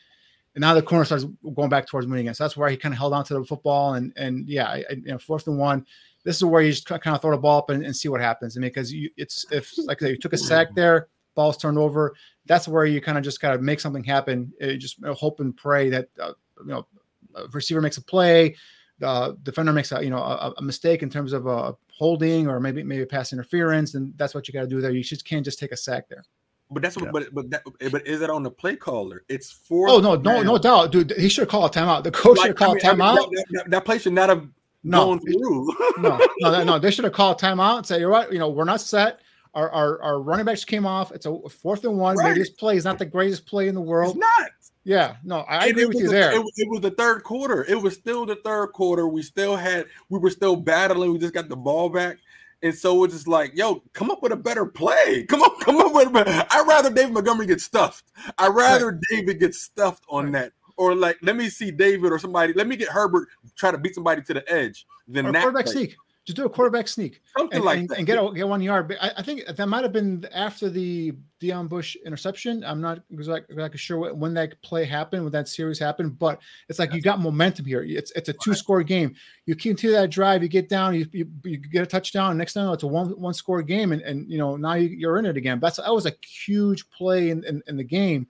and 0.57 0.63
now 0.63 0.73
the 0.73 0.81
corner 0.81 1.05
starts 1.05 1.23
going 1.53 1.69
back 1.69 1.85
towards 1.85 2.07
Mooney 2.07 2.21
again. 2.21 2.33
So 2.33 2.43
that's 2.43 2.57
where 2.57 2.67
he 2.67 2.75
kind 2.75 2.91
of 2.91 2.97
held 2.97 3.13
on 3.13 3.23
to 3.25 3.35
the 3.35 3.45
football. 3.45 3.93
And 3.93 4.11
and 4.15 4.49
yeah, 4.49 4.67
I, 4.67 4.85
you 4.89 5.03
know, 5.03 5.19
fourth 5.19 5.45
and 5.45 5.59
one. 5.59 5.85
This 6.23 6.37
is 6.37 6.45
where 6.45 6.63
you 6.63 6.71
just 6.71 6.87
kind 6.87 7.15
of 7.15 7.21
throw 7.21 7.29
the 7.29 7.37
ball 7.37 7.59
up 7.59 7.69
and, 7.69 7.85
and 7.85 7.95
see 7.95 8.09
what 8.09 8.21
happens. 8.21 8.57
I 8.57 8.59
mean, 8.59 8.71
because 8.71 8.91
you, 8.91 9.11
it's 9.17 9.45
if 9.51 9.71
like 9.85 10.01
I 10.01 10.05
said, 10.05 10.09
you 10.09 10.17
took 10.17 10.33
a 10.33 10.37
sack 10.37 10.69
there, 10.73 11.09
ball's 11.35 11.57
turned 11.57 11.77
over. 11.77 12.15
That's 12.47 12.67
where 12.67 12.85
you 12.85 13.01
kind 13.01 13.19
of 13.19 13.23
just 13.23 13.39
got 13.39 13.51
to 13.51 13.59
make 13.59 13.79
something 13.79 14.03
happen. 14.03 14.51
You 14.59 14.77
just 14.77 14.97
hope 15.05 15.41
and 15.41 15.55
pray 15.55 15.91
that 15.91 16.09
uh, 16.19 16.33
you 16.61 16.69
know 16.69 16.87
a 17.35 17.45
receiver 17.49 17.79
makes 17.79 17.97
a 17.97 18.03
play, 18.03 18.55
the 18.97 19.37
defender 19.43 19.73
makes 19.73 19.91
a 19.91 20.03
you 20.03 20.09
know 20.09 20.17
a, 20.17 20.55
a 20.57 20.61
mistake 20.63 21.03
in 21.03 21.11
terms 21.11 21.33
of 21.33 21.45
a 21.45 21.77
holding 21.91 22.47
or 22.47 22.59
maybe 22.59 22.81
maybe 22.81 23.05
pass 23.05 23.31
interference, 23.31 23.93
and 23.93 24.11
that's 24.17 24.33
what 24.33 24.47
you 24.47 24.55
got 24.55 24.61
to 24.61 24.67
do 24.67 24.81
there. 24.81 24.89
You 24.89 25.03
just 25.03 25.23
can't 25.23 25.45
just 25.45 25.59
take 25.59 25.71
a 25.71 25.77
sack 25.77 26.09
there. 26.09 26.23
But 26.69 26.83
that's 26.83 26.95
what. 26.97 27.05
Yeah. 27.05 27.11
But 27.11 27.33
but 27.33 27.49
that, 27.51 27.63
eh, 27.81 27.89
but 27.91 28.05
is 28.05 28.21
it 28.21 28.29
on 28.29 28.43
the 28.43 28.51
play 28.51 28.75
caller? 28.75 29.23
It's 29.29 29.51
for. 29.51 29.89
Oh 29.89 29.99
no, 29.99 30.15
no, 30.15 30.43
no 30.43 30.57
doubt, 30.57 30.91
dude. 30.91 31.13
He 31.17 31.29
should 31.29 31.47
call 31.47 31.65
a 31.65 31.69
timeout. 31.69 32.03
The 32.03 32.11
coach 32.11 32.37
like, 32.37 32.47
should 32.47 32.57
call 32.57 32.71
I 32.71 32.73
mean, 32.73 32.85
a 32.85 32.89
timeout. 32.89 33.11
I 33.11 33.15
mean, 33.15 33.29
that, 33.31 33.45
that, 33.51 33.69
that, 33.69 33.85
play 33.85 33.97
should 33.99 34.13
not 34.13 34.29
have 34.29 34.47
no, 34.83 35.05
gone 35.05 35.19
through. 35.19 35.67
no, 35.99 36.19
no, 36.39 36.63
no. 36.63 36.79
They 36.79 36.91
should 36.91 37.05
have 37.05 37.13
called 37.13 37.41
a 37.41 37.45
timeout 37.45 37.77
and 37.77 37.85
say, 37.85 37.99
"You're 37.99 38.09
right. 38.09 38.31
You 38.31 38.39
know, 38.39 38.49
we're 38.49 38.65
not 38.65 38.81
set. 38.81 39.21
Our, 39.53 39.71
our, 39.71 40.01
our 40.03 40.21
running 40.21 40.45
backs 40.45 40.63
came 40.65 40.85
off. 40.85 41.11
It's 41.11 41.25
a 41.25 41.39
fourth 41.49 41.83
and 41.85 41.97
one. 41.97 42.15
Right. 42.17 42.29
Maybe 42.29 42.39
this 42.41 42.51
play 42.51 42.75
is 42.77 42.85
not 42.85 42.99
the 42.99 43.05
greatest 43.05 43.47
play 43.47 43.67
in 43.67 43.75
the 43.75 43.81
world. 43.81 44.15
It's 44.15 44.19
not. 44.19 44.51
Yeah, 44.87 45.17
no, 45.25 45.39
I 45.39 45.63
And 45.63 45.71
agree 45.71 45.85
with 45.85 45.97
you 45.97 46.05
the- 46.05 46.13
there. 46.13 46.31
It, 46.31 46.39
was- 46.39 46.53
it 46.55 46.69
was 46.69 46.79
the 46.79 46.91
third 46.91 47.23
quarter. 47.23 47.65
It 47.65 47.75
was 47.75 47.95
still 47.95 48.25
the 48.25 48.37
third 48.37 48.67
quarter. 48.67 49.05
We 49.05 49.21
still 49.21 49.57
had, 49.57 49.87
we 50.07 50.17
were 50.17 50.29
still 50.29 50.55
battling. 50.55 51.11
We 51.11 51.19
just 51.19 51.33
got 51.33 51.49
the 51.49 51.57
ball 51.57 51.89
back. 51.89 52.19
And 52.63 52.73
so 52.73 53.03
it's 53.03 53.13
just 53.13 53.27
like, 53.27 53.55
yo, 53.55 53.83
come 53.93 54.09
up 54.09 54.23
with 54.23 54.31
a 54.31 54.37
better 54.37 54.65
play. 54.65 55.23
Come 55.29 55.41
on, 55.41 55.59
come 55.59 55.77
up 55.77 55.93
with 55.93 56.07
a. 56.15 56.47
I'd 56.49 56.67
rather 56.67 56.89
David 56.89 57.13
Montgomery 57.13 57.45
get 57.45 57.61
stuffed. 57.61 58.05
I'd 58.37 58.47
rather 58.47 58.99
David 59.11 59.39
get 59.39 59.53
stuffed 59.53 60.03
on 60.09 60.31
that. 60.31 60.53
Or 60.75 60.95
like, 60.95 61.17
let 61.21 61.35
me 61.35 61.49
see 61.49 61.71
David 61.71 62.11
or 62.11 62.19
somebody, 62.19 62.53
let 62.53 62.67
me 62.67 62.75
get 62.75 62.89
Herbert 62.89 63.27
try 63.55 63.71
to 63.71 63.77
beat 63.77 63.95
somebody 63.95 64.21
to 64.23 64.33
the 64.33 64.51
edge. 64.51 64.85
Then 65.07 65.25
Or 65.27 65.31
that 65.31 65.41
quarterback 65.41 65.65
play. 65.65 65.73
sneak. 65.73 65.95
Just 66.27 66.35
do 66.35 66.45
a 66.45 66.49
quarterback 66.49 66.89
sneak. 66.89 67.21
Something 67.37 67.55
and, 67.55 67.63
like 67.63 67.79
and, 67.79 67.87
that. 67.87 67.97
and 67.99 68.05
get 68.05 68.21
a, 68.21 68.33
get 68.33 68.45
one 68.45 68.61
yard. 68.61 68.89
But 68.89 68.97
I, 69.01 69.13
I 69.15 69.21
think 69.23 69.45
that 69.47 69.65
might 69.65 69.83
have 69.83 69.93
been 69.93 70.27
after 70.33 70.69
the 70.69 71.13
Deon 71.39 71.69
Bush 71.69 71.95
interception. 72.05 72.65
I'm 72.65 72.81
not 72.81 73.01
exactly, 73.13 73.55
exactly 73.55 73.77
sure 73.77 73.97
what- 73.97 74.17
when 74.17 74.33
that 74.33 74.61
play 74.61 74.83
happened, 74.83 75.23
when 75.23 75.31
that 75.31 75.47
series 75.47 75.79
happened. 75.79 76.19
But 76.19 76.41
it's 76.67 76.79
like 76.79 76.93
you 76.93 77.01
got 77.01 77.21
momentum 77.21 77.63
here. 77.63 77.81
It's 77.81 78.11
it's 78.11 78.27
a 78.27 78.33
two 78.33 78.53
score 78.55 78.83
game. 78.83 79.15
You 79.45 79.55
continue 79.55 79.95
that 79.95 80.09
drive. 80.09 80.43
You 80.43 80.49
get 80.49 80.67
down. 80.67 80.95
You, 80.95 81.07
you, 81.13 81.29
you 81.45 81.55
get 81.55 81.83
a 81.83 81.85
touchdown. 81.85 82.37
Next 82.37 82.55
time 82.55 82.73
it's 82.73 82.83
a 82.83 82.87
one 82.87 83.11
one 83.11 83.33
score 83.33 83.61
game, 83.61 83.93
and 83.93 84.01
and 84.01 84.29
you 84.29 84.37
know 84.37 84.57
now 84.57 84.73
you, 84.73 84.89
you're 84.89 85.19
in 85.19 85.25
it 85.25 85.37
again. 85.37 85.61
That's 85.61 85.77
that 85.77 85.93
was 85.93 86.07
a 86.07 86.13
huge 86.21 86.89
play 86.89 87.29
in, 87.29 87.45
in, 87.45 87.63
in 87.67 87.77
the 87.77 87.85
game. 87.85 88.27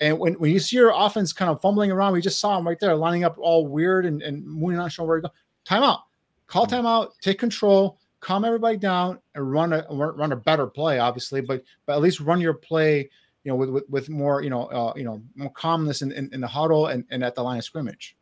And 0.00 0.20
when, 0.20 0.34
when 0.34 0.52
you 0.52 0.60
see 0.60 0.76
your 0.76 0.92
offense 0.94 1.32
kind 1.32 1.50
of 1.50 1.60
fumbling 1.60 1.90
around, 1.90 2.12
we 2.12 2.20
just 2.20 2.38
saw 2.38 2.56
him 2.56 2.68
right 2.68 2.78
there 2.78 2.94
lining 2.94 3.24
up 3.24 3.36
all 3.38 3.66
weird 3.66 4.06
and, 4.06 4.22
and 4.22 4.46
moving 4.46 4.76
not 4.76 4.92
sure 4.92 5.04
where 5.04 5.20
to 5.20 5.28
go. 5.28 5.34
Timeout. 5.66 5.98
Call 6.50 6.66
timeout, 6.66 7.12
take 7.22 7.38
control, 7.38 8.00
calm 8.18 8.44
everybody 8.44 8.76
down, 8.76 9.20
and 9.36 9.52
run 9.52 9.72
a 9.72 9.86
run 9.88 10.32
a 10.32 10.36
better 10.36 10.66
play, 10.66 10.98
obviously, 10.98 11.40
but 11.40 11.62
but 11.86 11.94
at 11.94 12.02
least 12.02 12.18
run 12.18 12.40
your 12.40 12.54
play, 12.54 13.08
you 13.44 13.52
know, 13.52 13.54
with 13.54 13.70
with, 13.70 13.88
with 13.88 14.08
more, 14.08 14.42
you 14.42 14.50
know, 14.50 14.64
uh, 14.64 14.92
you 14.96 15.04
know, 15.04 15.22
more 15.36 15.52
calmness 15.52 16.02
in, 16.02 16.10
in, 16.10 16.28
in 16.32 16.40
the 16.40 16.48
huddle 16.48 16.88
and, 16.88 17.04
and 17.10 17.22
at 17.22 17.36
the 17.36 17.42
line 17.42 17.58
of 17.58 17.64
scrimmage. 17.64 18.16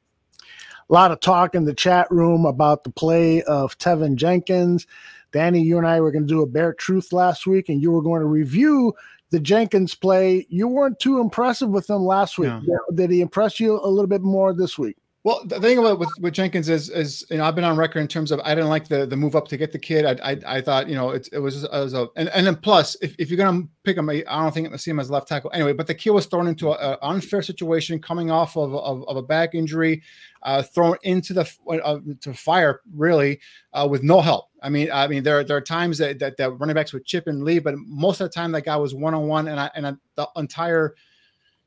A 0.91 0.93
lot 0.93 1.11
of 1.11 1.21
talk 1.21 1.55
in 1.55 1.65
the 1.65 1.73
chat 1.73 2.07
room 2.11 2.45
about 2.45 2.85
the 2.85 2.91
play 2.91 3.43
of 3.45 3.79
Tevin 3.79 4.17
Jenkins. 4.17 4.87
Danny, 5.33 5.63
you 5.63 5.79
and 5.79 5.87
I 5.87 5.99
were 6.03 6.13
going 6.13 6.27
to 6.27 6.29
do 6.29 6.43
a 6.43 6.47
bare 6.47 6.75
truth 6.75 7.15
last 7.15 7.47
week, 7.47 7.71
and 7.71 7.81
you 7.81 7.91
were 7.93 8.03
going 8.03 8.21
to 8.21 8.27
review 8.27 8.93
the 9.31 9.41
Jenkins 9.41 9.95
play. 9.95 10.47
You 10.51 10.69
weren't 10.69 10.99
too 10.99 11.19
impressive 11.21 11.71
with 11.71 11.89
him 11.89 12.03
last 12.05 12.37
week. 12.37 12.53
Did 12.95 13.11
he 13.11 13.23
impress 13.23 13.59
you 13.59 13.81
a 13.83 13.89
little 13.89 14.07
bit 14.07 14.21
more 14.21 14.53
this 14.53 14.77
week? 14.79 14.99
Well, 15.25 15.43
the 15.45 15.61
thing 15.61 15.79
about 15.79 15.99
with, 15.99 16.11
with 16.21 16.33
Jenkins 16.33 16.69
is 16.69 16.91
is 16.91 17.27
you 17.29 17.39
know 17.39 17.45
I've 17.45 17.57
been 17.57 17.65
on 17.65 17.77
record 17.77 18.01
in 18.01 18.09
terms 18.09 18.31
of 18.31 18.41
I 18.45 18.55
didn't 18.55 18.71
like 18.71 18.87
the 18.87 19.05
the 19.05 19.17
move 19.17 19.35
up 19.35 19.49
to 19.49 19.57
get 19.57 19.73
the 19.73 19.79
kid. 19.79 20.05
I 20.07 20.31
I, 20.31 20.57
I 20.59 20.61
thought 20.61 20.89
you 20.89 20.95
know 20.95 21.11
it, 21.11 21.29
it 21.33 21.41
was, 21.41 21.69
was 21.69 21.93
a 21.93 22.07
and, 22.15 22.29
and 22.29 22.47
then 22.47 22.55
plus 22.55 22.97
if, 23.03 23.17
if 23.19 23.29
you're 23.29 23.37
gonna 23.37 23.65
pick 23.83 23.97
him, 23.97 24.09
I 24.09 24.23
don't 24.23 24.55
think 24.55 24.73
I 24.73 24.77
see 24.77 24.93
him 24.93 25.01
as 25.01 25.11
left 25.11 25.27
tackle 25.27 25.51
anyway. 25.53 25.73
But 25.73 25.89
the 25.89 25.95
kid 25.95 26.11
was 26.11 26.27
thrown 26.27 26.47
into 26.47 26.71
an 26.73 26.97
unfair 27.03 27.43
situation 27.43 28.01
coming 28.01 28.31
off 28.31 28.57
of, 28.57 28.73
of, 28.75 29.07
of 29.09 29.17
a 29.17 29.23
back 29.23 29.57
injury, 29.57 30.03
uh, 30.45 30.63
thrown 30.63 30.97
into 31.03 31.35
the 31.35 31.53
uh, 31.69 31.99
to 32.21 32.33
fire 32.33 32.81
really 32.95 33.41
uh, 33.73 33.89
with 33.91 34.05
no 34.05 34.21
help. 34.21 34.47
I 34.63 34.69
mean 34.69 34.89
I 34.93 35.09
mean 35.09 35.25
there 35.25 35.43
there 35.43 35.57
are 35.57 35.61
times 35.61 35.99
that, 35.99 36.21
that 36.21 36.37
that 36.37 36.53
running 36.53 36.75
backs 36.75 36.93
would 36.93 37.05
chip 37.05 37.27
and 37.27 37.43
leave, 37.43 37.65
but 37.65 37.75
most 37.77 38.21
of 38.21 38.27
the 38.27 38.33
time 38.33 38.53
that 38.53 38.65
guy 38.65 38.77
was 38.77 38.95
one 38.95 39.15
on 39.15 39.27
one, 39.27 39.49
and 39.49 39.59
I 39.59 39.69
and 39.75 39.85
I, 39.85 39.95
the 40.15 40.29
entire 40.37 40.95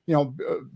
you 0.07 0.15
know, 0.15 0.35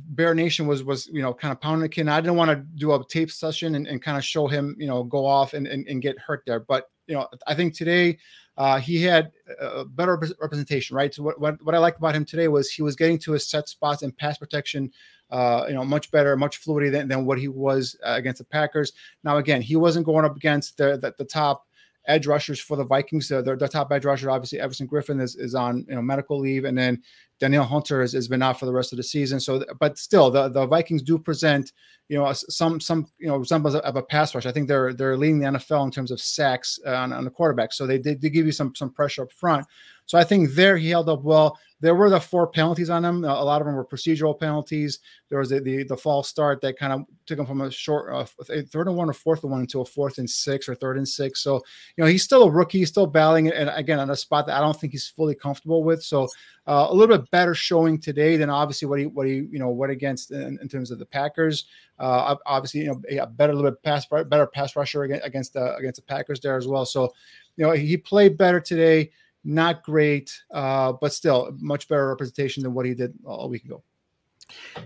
Bear 0.10 0.34
Nation 0.36 0.68
was 0.68 0.84
was 0.84 1.08
you 1.08 1.22
know 1.22 1.34
kind 1.34 1.52
of 1.52 1.60
pounding 1.60 1.82
the 1.82 1.90
kid. 1.90 2.02
And 2.02 2.12
I 2.12 2.22
didn't 2.22 2.38
want 2.38 2.52
to 2.52 2.58
do 2.58 2.94
a 2.94 3.04
tape 3.08 3.32
session 3.32 3.76
and, 3.76 3.88
and 3.88 4.02
kind 4.02 4.18
of 4.18 4.24
show 4.24 4.48
him 4.48 4.76
you 4.78 4.88
know 4.88 5.04
go 5.04 5.26
off 5.26 5.54
and, 5.54 5.68
and, 5.68 5.88
and 5.88 6.02
get 6.02 6.20
hurt 6.20 6.44
there. 6.46 6.60
But 6.60 6.90
you 7.08 7.16
know, 7.16 7.28
I 7.48 7.56
think 7.56 7.76
today 7.76 8.18
uh, 8.58 8.80
he 8.80 9.02
had 9.04 9.32
a 9.60 9.86
better 9.86 10.18
representation, 10.40 10.96
right? 10.96 11.14
So 11.14 11.24
what, 11.24 11.40
what 11.40 11.64
what 11.64 11.76
I 11.76 11.80
liked 11.80 11.98
about 11.98 12.16
him 12.16 12.26
today 12.26 12.48
was 12.48 12.70
he 12.70 12.82
was 12.82 12.96
getting 12.96 13.18
to 13.20 13.34
his 13.34 13.48
set 13.50 13.68
spots 13.68 14.02
and 14.02 14.16
pass 14.16 14.38
protection. 14.38 14.92
Uh, 15.32 15.66
you 15.68 15.74
know, 15.74 15.84
much 15.84 16.12
better, 16.12 16.38
much 16.38 16.58
fluidity 16.58 16.92
than, 16.92 17.08
than 17.08 17.26
what 17.26 17.40
he 17.40 17.48
was 17.48 17.98
uh, 18.06 18.14
against 18.16 18.38
the 18.38 18.46
Packers. 18.46 18.94
Now, 19.24 19.38
again, 19.38 19.60
he 19.60 19.76
wasn't 19.76 20.06
going 20.06 20.24
up 20.24 20.36
against 20.36 20.78
the 20.78 20.98
the, 20.98 21.16
the 21.18 21.26
top 21.26 21.66
edge 22.08 22.28
rushers 22.28 22.60
for 22.60 22.78
the 22.78 22.86
Vikings. 22.86 23.32
Uh, 23.32 23.42
the, 23.42 23.56
the 23.56 23.68
top 23.68 23.92
edge 23.92 24.06
rusher, 24.06 24.30
obviously, 24.30 24.60
Everson 24.60 24.88
Griffen 24.88 25.22
is, 25.22 25.36
is 25.36 25.56
on 25.56 25.86
you 25.88 25.96
know 25.96 26.02
medical 26.02 26.40
leave, 26.40 26.66
and 26.66 26.78
then 26.78 27.02
Danielle 27.40 27.66
Hunter 27.66 28.02
has, 28.02 28.14
has 28.14 28.28
been 28.28 28.42
out 28.42 28.60
for 28.60 28.66
the 28.66 28.74
rest 28.74 28.94
of 28.94 28.98
the 28.98 29.04
season. 29.04 29.40
So, 29.40 29.64
but 29.80 29.98
still, 29.98 30.32
the, 30.32 30.50
the 30.50 30.66
Vikings 30.66 31.02
do 31.02 31.18
present 31.18 31.72
you 32.08 32.18
know 32.18 32.32
some 32.34 32.80
some 32.80 33.08
you 33.18 33.28
know 33.28 33.38
resemblance 33.38 33.76
of 33.76 33.96
a 33.96 34.04
pass 34.04 34.36
rush. 34.36 34.46
I 34.46 34.52
think 34.52 34.68
they're 34.68 34.94
they're 34.94 35.18
leading 35.18 35.40
the 35.40 35.48
NFL 35.48 35.86
in 35.86 35.92
terms 35.92 36.12
of 36.12 36.22
sacks 36.22 36.80
uh, 36.86 36.94
on, 36.94 37.12
on 37.12 37.24
the 37.24 37.32
quarterback. 37.32 37.74
So 37.74 37.88
they 37.88 37.98
did, 37.98 38.22
give 38.22 38.46
you 38.46 38.52
some 38.52 38.76
some 38.76 38.92
pressure 38.92 39.24
up 39.24 39.32
front. 39.32 39.66
So 40.06 40.18
I 40.18 40.24
think 40.24 40.52
there 40.52 40.78
he 40.78 40.90
held 40.90 41.10
up 41.10 41.24
well. 41.24 41.58
There 41.82 41.96
were 41.96 42.10
the 42.10 42.20
four 42.20 42.48
penalties 42.48 42.90
on 42.90 43.04
him. 43.04 43.24
A 43.26 43.44
lot 43.44 43.62
of 43.62 43.68
them 43.68 43.76
were 43.76 43.86
procedural 43.86 44.40
penalties. 44.40 45.00
There 45.30 45.40
was 45.40 45.50
the 45.50 45.60
the, 45.60 45.84
the 45.84 45.98
false 45.98 46.30
start 46.30 46.62
that 46.62 46.80
kind 46.80 46.94
of 46.94 47.02
took 47.26 47.38
him 47.38 47.46
from 47.46 47.62
a 47.62 47.70
short 47.70 48.14
uh, 48.14 48.26
third 48.72 48.88
and 48.88 48.96
one 48.96 49.10
or 49.10 49.14
fourth 49.14 49.44
and 49.44 49.52
one 49.52 49.62
into 49.62 49.82
a 49.82 49.86
fourth 49.86 50.18
and 50.18 50.30
six 50.30 50.70
or 50.70 50.76
third 50.76 50.98
and 50.98 51.08
six. 51.08 51.44
So 51.44 51.56
you 51.98 52.04
know 52.04 52.06
he's 52.06 52.24
still 52.24 52.44
a 52.44 52.50
rookie, 52.50 52.80
he's 52.80 52.90
still 52.90 53.08
battling, 53.08 53.50
and 53.50 53.70
again 53.70 54.00
on 54.00 54.10
a 54.10 54.16
spot 54.16 54.48
that 54.48 54.58
I 54.58 54.62
don't 54.62 54.80
think 54.80 54.94
he's 54.94 55.08
fully 55.08 55.36
comfortable 55.36 55.84
with. 55.84 56.02
So 56.02 56.30
uh, 56.68 56.88
a 56.90 56.94
little 56.94 57.18
bit 57.18 57.30
better 57.30 57.54
showing 57.54 58.00
today 58.00 58.38
than 58.38 58.50
obviously 58.50 58.88
what 58.88 59.00
he 59.00 59.06
what 59.06 59.28
he 59.28 59.34
you 59.52 59.60
know 59.60 59.70
went 59.70 59.92
against 59.92 60.32
in, 60.32 60.58
in 60.62 60.70
terms 60.70 60.92
of 60.92 61.00
the 61.00 61.06
Packers. 61.06 61.66
Uh, 62.00 62.36
obviously, 62.46 62.82
you 62.82 62.88
know, 62.88 63.22
a 63.22 63.28
better 63.28 63.54
little 63.54 63.70
bit 63.70 63.84
pass 63.84 64.06
better 64.08 64.48
pass 64.48 64.76
rusher 64.76 65.04
against 65.04 65.54
the 65.54 65.76
against 65.76 65.98
the 65.98 66.08
Packers 66.08 66.40
there 66.40 66.58
as 66.58 66.68
well. 66.68 66.86
So 66.86 67.14
you 67.58 67.66
know 67.66 67.72
he 67.74 67.98
played 67.98 68.38
better 68.38 68.60
today. 68.62 69.12
Not 69.48 69.84
great, 69.84 70.34
uh, 70.52 70.94
but 71.00 71.14
still 71.14 71.56
much 71.60 71.88
better 71.88 72.08
representation 72.10 72.64
than 72.64 72.74
what 72.74 72.86
he 72.86 72.96
did 72.96 73.14
a 73.26 73.48
week 73.48 73.64
ago. 73.64 73.84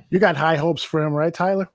You 0.10 0.20
got 0.20 0.36
high 0.36 0.58
hopes 0.58 0.84
for 0.84 1.02
him, 1.02 1.14
right, 1.14 1.34
Tyler? 1.34 1.70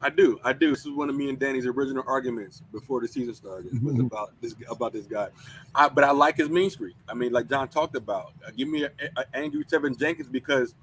I 0.00 0.10
do, 0.10 0.38
I 0.44 0.52
do. 0.52 0.70
This 0.70 0.86
is 0.86 0.92
one 0.92 1.10
of 1.10 1.16
me 1.16 1.28
and 1.28 1.38
Danny's 1.38 1.66
original 1.66 2.04
arguments 2.06 2.62
before 2.72 3.00
the 3.00 3.08
season 3.08 3.34
started 3.34 3.72
was 3.82 3.96
Mhm. 3.96 4.06
about 4.06 4.32
this 4.40 4.54
about 4.70 4.92
this 4.92 5.06
guy. 5.06 5.28
I, 5.74 5.88
but 5.88 6.04
I 6.04 6.12
like 6.12 6.36
his 6.36 6.48
mean 6.48 6.70
streak. 6.70 6.94
I 7.08 7.14
mean, 7.14 7.32
like 7.32 7.48
John 7.48 7.68
talked 7.68 7.96
about, 7.96 8.32
uh, 8.46 8.52
give 8.56 8.68
me 8.68 8.84
an 8.84 8.92
angry 9.34 9.64
Tevin 9.64 9.98
Jenkins 9.98 10.28
because 10.28 10.74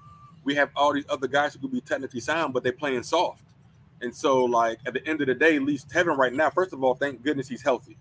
we 0.43 0.53
have 0.55 0.69
all 0.75 0.93
these 0.93 1.05
other 1.09 1.27
guys 1.27 1.53
who 1.53 1.59
could 1.59 1.71
be 1.71 1.81
technically 1.81 2.19
sound, 2.19 2.53
but 2.53 2.61
they're 2.61 2.73
playing 2.73 3.03
soft. 3.03 3.41
And 4.01 4.13
so, 4.13 4.43
like 4.43 4.79
at 4.85 4.93
the 4.93 5.07
end 5.07 5.21
of 5.21 5.27
the 5.27 5.33
day, 5.33 5.55
at 5.55 5.63
least 5.63 5.87
Tevin 5.89 6.17
right 6.17 6.33
now, 6.33 6.49
first 6.49 6.73
of 6.73 6.83
all, 6.83 6.93
thank 6.93 7.23
goodness 7.23 7.47
he's 7.47 7.61
healthy. 7.61 7.97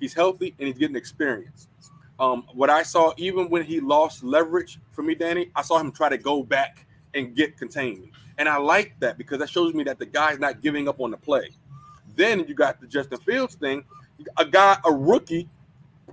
He's 0.00 0.14
healthy 0.14 0.54
and 0.58 0.66
he's 0.66 0.76
getting 0.78 0.96
experience. 0.96 1.68
Um, 2.18 2.44
what 2.54 2.70
I 2.70 2.82
saw, 2.82 3.12
even 3.16 3.50
when 3.50 3.62
he 3.64 3.80
lost 3.80 4.24
leverage 4.24 4.78
for 4.92 5.02
me, 5.02 5.14
Danny, 5.14 5.50
I 5.54 5.62
saw 5.62 5.78
him 5.78 5.92
try 5.92 6.08
to 6.08 6.16
go 6.18 6.42
back 6.42 6.86
and 7.14 7.34
get 7.34 7.56
containment. 7.58 8.10
And 8.38 8.48
I 8.48 8.56
like 8.58 8.94
that 9.00 9.18
because 9.18 9.38
that 9.38 9.50
shows 9.50 9.74
me 9.74 9.84
that 9.84 9.98
the 9.98 10.06
guy's 10.06 10.38
not 10.38 10.60
giving 10.62 10.88
up 10.88 11.00
on 11.00 11.10
the 11.10 11.16
play. 11.16 11.50
Then 12.14 12.46
you 12.48 12.54
got 12.54 12.80
the 12.80 12.86
Justin 12.86 13.18
Fields 13.20 13.54
thing, 13.54 13.84
a 14.38 14.44
guy, 14.46 14.78
a 14.84 14.92
rookie, 14.92 15.48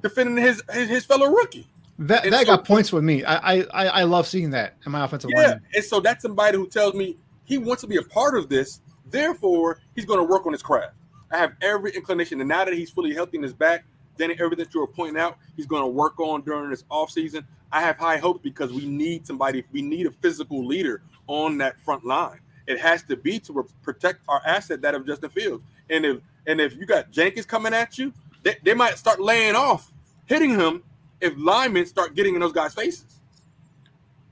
defending 0.02 0.38
his 0.38 0.62
his, 0.74 0.90
his 0.90 1.06
fellow 1.06 1.28
rookie. 1.32 1.68
That 2.00 2.26
And 2.26 2.34
that 2.34 2.48
so- 2.48 2.58
got 2.58 2.66
points 2.66 2.92
with 2.92 3.04
me. 3.04 3.24
I 3.24 3.60
I 3.62 3.86
I 3.88 4.04
love 4.04 4.28
seeing 4.28 4.50
that 4.52 4.76
in 4.86 4.92
my 4.92 5.06
offensive 5.06 5.30
Yeah, 5.34 5.48
line. 5.50 5.62
and 5.76 5.84
so 5.84 6.00
that's 6.00 6.22
somebody 6.22 6.58
who 6.58 6.68
tells 6.68 6.94
me 6.96 7.18
he 7.46 7.58
wants 7.58 7.82
to 7.82 7.88
be 7.88 7.98
a 7.98 8.02
part 8.04 8.38
of 8.38 8.50
this. 8.50 8.82
Therefore, 9.10 9.80
he's 9.96 10.06
going 10.06 10.20
to 10.20 10.24
work 10.24 10.46
on 10.46 10.54
his 10.54 10.64
craft. 10.64 10.94
I 11.32 11.38
have 11.38 11.54
every 11.62 11.92
inclination, 11.92 12.40
and 12.42 12.48
now 12.48 12.66
that 12.66 12.74
he's 12.74 12.90
fully 12.90 13.14
healthy 13.14 13.38
in 13.38 13.44
his 13.44 13.54
back, 13.54 13.86
then 14.18 14.32
everything 14.32 14.66
that 14.66 14.74
you 14.74 14.80
were 14.80 14.88
pointing 14.88 15.20
out, 15.20 15.38
he's 15.56 15.66
going 15.66 15.82
to 15.82 15.88
work 15.88 16.20
on 16.20 16.42
during 16.42 16.70
this 16.70 16.84
offseason. 16.84 17.46
I 17.72 17.82
have 17.82 17.98
high 17.98 18.18
hopes 18.18 18.42
because 18.44 18.72
we 18.72 18.86
need 18.86 19.26
somebody, 19.26 19.64
we 19.72 19.82
need 19.82 20.06
a 20.06 20.12
physical 20.12 20.66
leader 20.66 21.02
on 21.28 21.58
that 21.60 21.80
front 21.82 22.06
line. 22.06 22.40
It 22.68 22.80
has 22.80 23.04
to 23.04 23.18
be 23.18 23.40
to 23.40 23.68
protect 23.82 24.22
our 24.28 24.42
asset 24.46 24.82
that 24.82 24.96
of 24.96 25.06
Justin 25.06 25.30
Fields. 25.30 25.64
And 25.90 26.06
if 26.06 26.18
and 26.46 26.60
if 26.62 26.76
you 26.76 26.86
got 26.86 27.12
Jenkins 27.12 27.46
coming 27.46 27.74
at 27.74 27.98
you, 27.98 28.14
they, 28.44 28.58
they 28.64 28.74
might 28.74 28.98
start 28.98 29.20
laying 29.22 29.56
off, 29.56 29.92
hitting 30.26 30.52
him 30.52 30.84
if 31.22 31.34
linemen 31.38 31.86
start 31.86 32.16
getting 32.16 32.36
in 32.36 32.42
those 32.42 32.52
guys' 32.52 32.74
faces. 32.74 33.22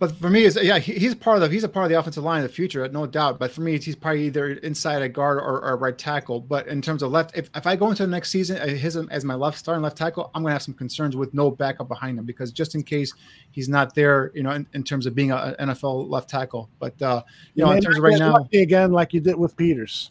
But 0.02 0.15
for 0.15 0.32
me, 0.32 0.45
is 0.45 0.57
yeah, 0.60 0.80
he, 0.80 0.94
he's 0.94 1.14
part 1.14 1.38
of 1.38 1.41
the 1.41 1.49
he's 1.53 1.64
a 1.64 1.69
part 1.69 1.84
of 1.84 1.91
the 1.91 1.99
offensive 1.99 2.23
line 2.23 2.41
of 2.41 2.48
the 2.48 2.52
future, 2.52 2.88
no 2.88 3.06
doubt. 3.06 3.38
But 3.38 3.52
for 3.52 3.61
me, 3.61 3.78
he's 3.78 3.95
probably 3.95 4.23
either 4.23 4.53
inside 4.53 5.03
a 5.03 5.07
guard 5.07 5.38
or, 5.38 5.64
or 5.64 5.78
right 5.78 5.95
tackle. 5.95 6.40
But 6.40 6.65
in 6.65 6.82
terms 6.82 7.03
of 7.03 7.11
left, 7.11 7.38
if, 7.38 7.52
if 7.53 7.68
I 7.68 7.76
go 7.76 7.88
into 7.91 8.02
the 8.02 8.10
next 8.10 8.32
season 8.32 8.57
uh, 8.57 8.65
his 8.65 8.98
as 8.98 9.23
my 9.23 9.36
left 9.36 9.60
starting 9.60 9.84
left 9.84 9.98
tackle, 9.98 10.32
I'm 10.34 10.41
gonna 10.41 10.53
have 10.53 10.64
some 10.64 10.73
concerns 10.73 11.15
with 11.15 11.36
no 11.36 11.52
backup 11.52 11.88
behind 11.88 12.18
him 12.18 12.26
because 12.26 12.52
just 12.52 12.73
in 12.73 12.82
case 12.82 13.14
he's 13.52 13.69
not 13.69 13.94
there, 13.94 14.32
you 14.34 14.41
know, 14.41 14.49
in, 14.49 14.65
in 14.73 14.84
terms 14.84 15.06
of 15.06 15.14
being 15.14 15.30
an 15.30 15.53
NFL 15.60 16.10
left 16.10 16.32
tackle. 16.32 16.68
But 16.80 16.99
uh, 16.99 17.22
you 17.53 17.64
know, 17.64 17.69
in 17.69 17.84
terms 17.84 17.98
of 17.98 18.03
right 18.03 18.18
now, 18.18 18.48
again, 18.52 18.91
like 18.91 19.14
you 19.14 19.19
did 19.19 19.36
with 19.36 19.56
Peters. 19.56 20.10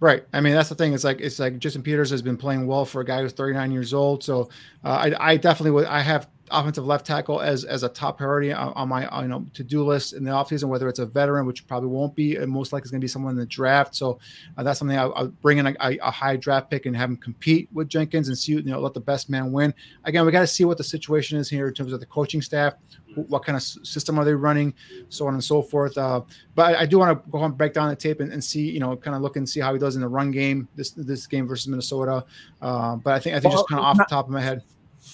Right. 0.00 0.24
I 0.32 0.40
mean, 0.40 0.52
that's 0.52 0.68
the 0.68 0.74
thing. 0.74 0.94
It's 0.94 1.04
like 1.04 1.20
it's 1.20 1.38
like 1.38 1.60
Jason 1.60 1.80
Peters 1.80 2.10
has 2.10 2.22
been 2.22 2.36
playing 2.36 2.66
well 2.66 2.84
for 2.84 3.02
a 3.02 3.04
guy 3.04 3.22
who's 3.22 3.32
39 3.32 3.70
years 3.70 3.94
old. 3.94 4.24
So 4.24 4.50
uh, 4.84 4.88
I, 4.88 5.30
I 5.30 5.36
definitely 5.36 5.70
would. 5.70 5.86
I 5.86 6.00
have 6.00 6.26
offensive 6.50 6.86
left 6.86 7.06
tackle 7.06 7.40
as 7.40 7.64
as 7.64 7.82
a 7.82 7.88
top 7.88 8.18
priority 8.18 8.52
on, 8.52 8.72
on 8.74 8.88
my 8.88 9.22
you 9.22 9.28
know 9.28 9.46
to 9.54 9.64
do 9.64 9.84
list 9.84 10.12
in 10.12 10.24
the 10.24 10.30
offseason, 10.30 10.68
whether 10.68 10.88
it's 10.88 10.98
a 10.98 11.06
veteran, 11.06 11.46
which 11.46 11.66
probably 11.66 11.88
won't 11.88 12.14
be, 12.14 12.36
and 12.36 12.50
most 12.50 12.72
likely 12.72 12.86
is 12.86 12.90
going 12.90 13.00
to 13.00 13.04
be 13.04 13.08
someone 13.08 13.32
in 13.32 13.38
the 13.38 13.46
draft. 13.46 13.94
So 13.94 14.18
uh, 14.56 14.62
that's 14.62 14.78
something 14.78 14.98
I'll, 14.98 15.12
I'll, 15.14 15.28
bring 15.28 15.58
in 15.58 15.66
a, 15.66 15.74
a, 15.80 16.10
high 16.10 16.36
draft 16.36 16.70
pick 16.70 16.86
and 16.86 16.96
have 16.96 17.10
him 17.10 17.16
compete 17.16 17.68
with 17.72 17.88
Jenkins 17.88 18.28
and 18.28 18.36
see 18.36 18.52
you 18.52 18.62
know 18.62 18.80
let 18.80 18.94
the 18.94 19.00
best 19.00 19.28
man 19.28 19.52
win. 19.52 19.74
Again, 20.04 20.24
we 20.24 20.32
got 20.32 20.40
to 20.40 20.46
see 20.46 20.64
what 20.64 20.78
the 20.78 20.84
situation 20.84 21.38
is 21.38 21.48
here 21.48 21.68
in 21.68 21.74
terms 21.74 21.92
of 21.92 22.00
the 22.00 22.06
coaching 22.06 22.42
staff, 22.42 22.74
what 23.14 23.44
kind 23.44 23.56
of 23.56 23.62
system 23.62 24.18
are 24.18 24.24
they 24.24 24.34
running, 24.34 24.74
so 25.08 25.26
on 25.26 25.34
and 25.34 25.44
so 25.44 25.62
forth. 25.62 25.96
Uh, 25.96 26.22
but 26.54 26.74
I, 26.74 26.82
I 26.82 26.86
do 26.86 26.98
want 26.98 27.24
to 27.24 27.30
go 27.30 27.42
and 27.42 27.56
break 27.56 27.72
down 27.72 27.88
the 27.88 27.96
tape 27.96 28.20
and, 28.20 28.32
and, 28.32 28.42
see 28.42 28.70
you 28.70 28.80
know 28.80 28.96
kind 28.96 29.16
of 29.16 29.22
look 29.22 29.36
and 29.36 29.48
see 29.48 29.60
how 29.60 29.72
he 29.72 29.78
does 29.78 29.96
in 29.96 30.02
the 30.02 30.08
run 30.08 30.30
game 30.30 30.68
this 30.76 30.90
this 30.90 31.26
game 31.26 31.46
versus 31.46 31.68
Minnesota. 31.68 32.24
Uh, 32.62 32.96
but 32.96 33.14
I 33.14 33.18
think 33.18 33.36
I 33.36 33.40
think 33.40 33.52
well, 33.52 33.62
just 33.62 33.68
kind 33.68 33.80
of 33.80 33.86
off 33.86 33.96
the 33.96 34.04
top 34.04 34.26
of 34.26 34.30
my 34.30 34.40
head 34.40 34.62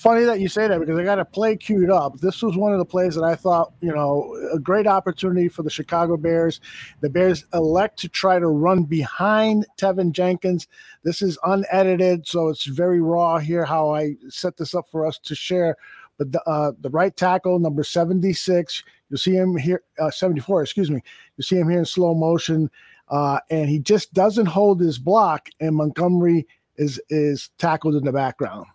funny 0.03 0.25
that 0.25 0.41
you 0.41 0.49
say 0.49 0.67
that 0.67 0.81
because 0.81 0.99
I 0.99 1.05
got 1.05 1.19
a 1.19 1.25
play 1.25 1.57
queued 1.57 1.91
up. 1.91 2.19
This 2.19 2.43
was 2.43 2.57
one 2.57 2.73
of 2.73 2.79
the 2.79 2.85
plays 2.85 3.15
that 3.15 3.25
I 3.25 3.35
thought, 3.35 3.73
you 3.81 3.95
know, 3.95 4.37
a 4.53 4.59
great 4.59 4.87
opportunity 4.87 5.49
for 5.49 5.63
the 5.63 5.71
Chicago 5.71 6.17
Bears. 6.17 6.61
The 7.01 7.09
Bears 7.09 7.47
elect 7.55 7.99
to 8.01 8.09
try 8.09 8.39
to 8.39 8.49
run 8.49 8.83
behind 8.83 9.67
Tevin 9.79 10.13
Jenkins. 10.13 10.67
This 11.05 11.23
is 11.23 11.39
unedited, 11.45 12.27
so 12.27 12.49
it's 12.49 12.65
very 12.65 13.01
raw 13.01 13.39
here 13.39 13.65
how 13.65 13.95
I 13.95 14.17
set 14.29 14.57
this 14.57 14.75
up 14.75 14.89
for 14.91 15.07
us 15.07 15.19
to 15.19 15.35
share. 15.35 15.77
But 16.19 16.33
the, 16.33 16.43
uh, 16.43 16.73
the 16.81 16.91
right 16.91 17.17
tackle, 17.17 17.59
number 17.59 17.85
76, 17.85 18.83
you'll 19.09 19.19
see 19.19 19.35
him 19.35 19.57
here, 19.57 19.83
uh, 19.99 20.11
74, 20.11 20.63
excuse 20.63 20.91
me. 20.91 21.01
You 21.37 21.45
see 21.45 21.57
him 21.57 21.71
here 21.71 21.79
in 21.79 21.85
slow 21.85 22.15
motion, 22.15 22.71
uh, 23.09 23.39
and 23.51 23.69
he 23.69 23.79
just 23.79 24.13
doesn't 24.13 24.47
hold 24.47 24.81
his 24.81 24.99
block, 24.99 25.49
and 25.61 25.77
Montgomery 25.77 26.47
is 26.77 27.01
is 27.11 27.51
tackled 27.59 27.95
in 27.95 28.05
the 28.05 28.13
background. 28.13 28.67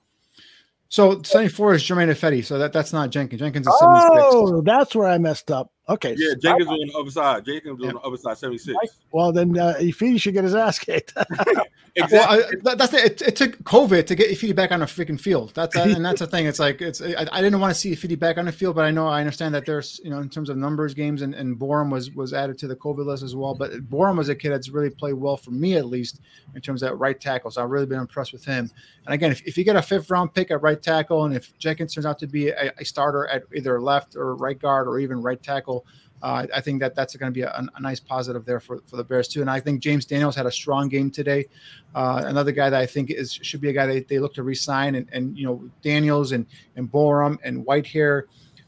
So 0.90 1.22
74 1.22 1.76
is 1.76 1.84
Germain 1.84 2.08
Ifedi. 2.08 2.46
So 2.46 2.58
that, 2.58 2.72
that's 2.72 2.94
not 2.94 3.10
Jenkins. 3.10 3.40
Jenkins 3.40 3.68
is 3.68 3.80
76. 3.80 4.12
Oh, 4.32 4.62
that's 4.62 4.96
where 4.96 5.08
I 5.08 5.18
messed 5.18 5.52
up. 5.52 5.72
Okay. 5.90 6.16
Yeah, 6.18 6.34
Jenkins 6.40 6.68
was 6.70 6.80
on 6.80 6.88
the 6.88 7.00
other 7.00 7.12
side. 7.12 7.46
Jenkins 7.46 7.80
was 7.80 7.84
yeah. 7.84 7.90
on 7.90 7.96
the 7.96 8.02
other 8.02 8.18
side, 8.18 8.38
76. 8.38 8.78
Well, 9.12 9.32
then 9.32 9.58
uh, 9.58 9.76
Ifedi 9.80 10.20
should 10.20 10.34
get 10.34 10.44
his 10.44 10.56
ass 10.56 10.80
kicked. 10.80 11.14
exactly. 12.04 12.60
Well, 12.64 12.74
I, 12.74 12.76
that's 12.76 12.92
the, 12.92 13.04
it, 13.04 13.22
it, 13.22 13.36
took 13.36 13.58
COVID 13.64 14.06
to 14.08 14.16
get 14.16 14.30
Ifedi 14.30 14.56
back 14.56 14.72
on 14.72 14.82
a 14.82 14.86
freaking 14.86 15.20
field. 15.20 15.52
That's 15.54 15.76
uh, 15.76 15.82
and 15.82 16.06
that's 16.06 16.20
the 16.20 16.28
thing. 16.28 16.46
It's 16.46 16.60
like 16.60 16.82
it's 16.82 17.02
I, 17.02 17.28
I, 17.32 17.42
didn't 17.42 17.60
want 17.60 17.74
to 17.74 17.80
see 17.80 17.92
Ifedi 17.92 18.18
back 18.18 18.38
on 18.38 18.46
the 18.46 18.52
field, 18.52 18.76
but 18.76 18.86
I 18.86 18.92
know 18.92 19.08
I 19.08 19.20
understand 19.20 19.54
that 19.56 19.66
there's 19.66 20.00
you 20.04 20.10
know 20.10 20.20
in 20.20 20.30
terms 20.30 20.50
of 20.50 20.58
numbers 20.58 20.94
games 20.94 21.22
and, 21.22 21.34
and 21.34 21.58
Borom 21.58 21.92
was 21.92 22.12
was 22.12 22.34
added 22.34 22.58
to 22.60 22.68
the 22.68 22.76
COVID 22.76 23.06
list 23.06 23.24
as 23.24 23.36
well. 23.36 23.54
But 23.54 23.72
Borom 23.90 24.18
was 24.18 24.30
a 24.30 24.36
kid 24.36 24.52
that's 24.52 24.70
really 24.70 24.90
played 24.90 25.16
well 25.16 25.38
for 25.38 25.52
me 25.52 25.76
at 25.76 25.86
least 25.86 26.22
in 26.56 26.62
terms 26.62 26.84
of 26.84 26.90
that 26.90 26.96
right 26.96 27.20
tackle. 27.20 27.52
So 27.52 27.64
I've 27.64 27.70
really 27.70 27.86
been 27.86 28.00
impressed 28.00 28.34
with 28.34 28.46
him. 28.46 28.70
And 29.06 29.14
again, 29.14 29.32
if, 29.32 29.42
if 29.48 29.58
you 29.58 29.64
get 29.64 29.76
a 29.76 29.82
fifth 29.82 30.10
round 30.10 30.34
pick 30.34 30.52
at 30.52 30.62
right 30.62 30.82
tackle, 30.82 31.26
and 31.26 31.36
if 31.36 31.58
Jenkins 31.58 31.94
turns 31.94 32.06
out 32.06 32.20
to 32.20 32.28
be 32.28 32.50
a, 32.50 32.72
a 32.78 32.86
starter 32.86 33.28
at 33.28 33.44
either 33.56 33.82
left 33.82 34.16
or 34.16 34.36
right 34.36 34.60
guard 34.60 34.88
or 34.88 35.00
even 35.00 35.22
right 35.22 35.42
tackle 35.42 35.86
uh, 36.22 36.48
I 36.54 36.62
think 36.62 36.80
that 36.82 36.96
that's 36.96 37.16
going 37.16 37.32
to 37.32 37.34
be 37.34 37.44
a, 37.44 37.68
a, 37.76 37.80
nice 37.80 38.00
positive 38.00 38.44
there 38.44 38.60
for, 38.60 38.82
for 38.88 38.98
the 38.98 39.04
Bears 39.04 39.28
too. 39.28 39.42
And 39.42 39.50
I 39.50 39.60
think 39.60 39.82
James 39.82 40.06
Daniels 40.06 40.36
had 40.36 40.46
a 40.46 40.52
strong 40.52 40.90
game 40.90 41.12
today. 41.12 41.46
Uh, 41.94 42.24
another 42.26 42.52
guy 42.52 42.70
that 42.70 42.80
I 42.80 42.86
think 42.86 43.12
is 43.12 43.34
should 43.34 43.62
be 43.62 43.70
a 43.70 43.74
guy 43.74 43.86
that 43.86 44.08
they 44.08 44.20
look 44.20 44.34
to 44.36 44.44
resign. 44.44 44.96
And, 44.96 45.08
and 45.12 45.38
you 45.38 45.46
know 45.46 45.70
Daniels 45.84 46.32
and 46.32 46.46
and 46.76 46.92
Borom 46.92 47.38
and 47.44 47.66
Whitehair, 47.66 48.24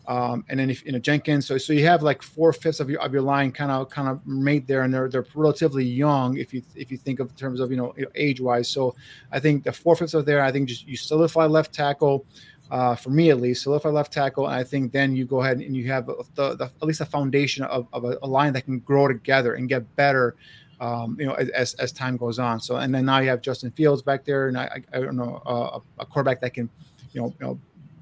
um, 0.08 0.46
and 0.50 0.60
then 0.60 0.70
if 0.70 0.86
you 0.86 0.92
know 0.92 1.00
Jenkins. 1.00 1.48
So 1.48 1.58
so 1.58 1.74
you 1.74 1.86
have 1.88 2.04
like 2.04 2.22
four 2.22 2.54
fifths 2.54 2.80
of 2.80 2.90
your 2.90 3.02
of 3.02 3.14
your 3.14 3.24
line 3.24 3.52
kind 3.52 3.72
of 3.72 3.90
kind 3.90 4.08
of 4.08 4.26
made 4.28 4.68
there, 4.68 4.84
and 4.84 4.94
they're 4.94 5.10
they're 5.10 5.26
relatively 5.34 5.86
young 5.86 6.38
if 6.38 6.54
you 6.54 6.62
if 6.76 6.92
you 6.92 6.98
think 6.98 7.20
of 7.20 7.36
terms 7.36 7.60
of 7.60 7.72
you 7.72 7.78
know 7.78 7.94
age 8.14 8.40
wise. 8.40 8.68
So 8.68 8.96
I 9.32 9.40
think 9.40 9.64
the 9.64 9.72
four 9.72 9.96
fifths 9.96 10.14
are 10.14 10.22
there. 10.22 10.42
I 10.42 10.52
think 10.52 10.70
just 10.70 10.88
you 10.88 10.98
solidify 10.98 11.46
left 11.46 11.74
tackle 11.74 12.26
uh, 12.72 12.96
for 12.96 13.10
me 13.10 13.30
at 13.30 13.40
least. 13.40 13.64
Solidify 13.64 13.90
left 13.90 14.14
tackle, 14.14 14.48
and 14.48 14.56
I 14.56 14.64
think 14.64 14.92
then 14.92 15.16
you 15.16 15.26
go 15.26 15.42
ahead 15.42 15.58
and 15.58 15.76
you 15.76 15.88
have 15.88 16.06
the, 16.06 16.24
the 16.36 16.72
at 16.82 16.88
least 16.88 17.02
a 17.02 17.06
foundation 17.06 17.64
of, 17.66 17.88
of 17.94 18.06
a, 18.06 18.18
a, 18.22 18.28
line 18.28 18.54
that 18.54 18.64
can 18.64 18.80
grow 18.80 19.08
together 19.08 19.56
and 19.56 19.68
get 19.68 19.96
better. 19.96 20.36
Um, 20.80 21.18
you 21.20 21.26
know, 21.26 21.34
as, 21.34 21.74
as 21.74 21.92
time 21.92 22.16
goes 22.16 22.40
on. 22.40 22.62
So, 22.62 22.78
and 22.78 22.96
then 22.96 23.04
now 23.04 23.20
you 23.20 23.28
have 23.28 23.42
Justin 23.42 23.70
Fields 23.72 24.02
back 24.02 24.24
there, 24.24 24.48
and 24.48 24.58
I, 24.58 24.82
I, 24.94 25.00
don't 25.02 25.18
know 25.18 25.42
uh, 25.46 25.80
a 25.98 26.06
quarterback 26.06 26.40
that 26.40 26.54
can, 26.54 26.70
you 27.12 27.20
know, 27.20 27.36
you 27.38 27.46
know, 27.46 27.60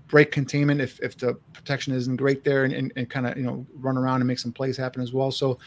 break 0.07 0.31
containment 0.31 0.81
if, 0.81 0.99
if 1.01 1.17
the 1.17 1.33
protection 1.53 1.93
isn't 1.93 2.15
great 2.15 2.43
there 2.43 2.63
and, 2.63 2.73
and, 2.73 2.93
and 2.95 3.09
kind 3.09 3.27
of 3.27 3.37
you 3.37 3.43
know 3.43 3.65
run 3.75 3.97
around 3.97 4.21
and 4.21 4.27
make 4.27 4.39
some 4.39 4.51
plays 4.51 4.77
happen 4.77 5.01
as 5.01 5.13
well. 5.13 5.31
So 5.31 5.59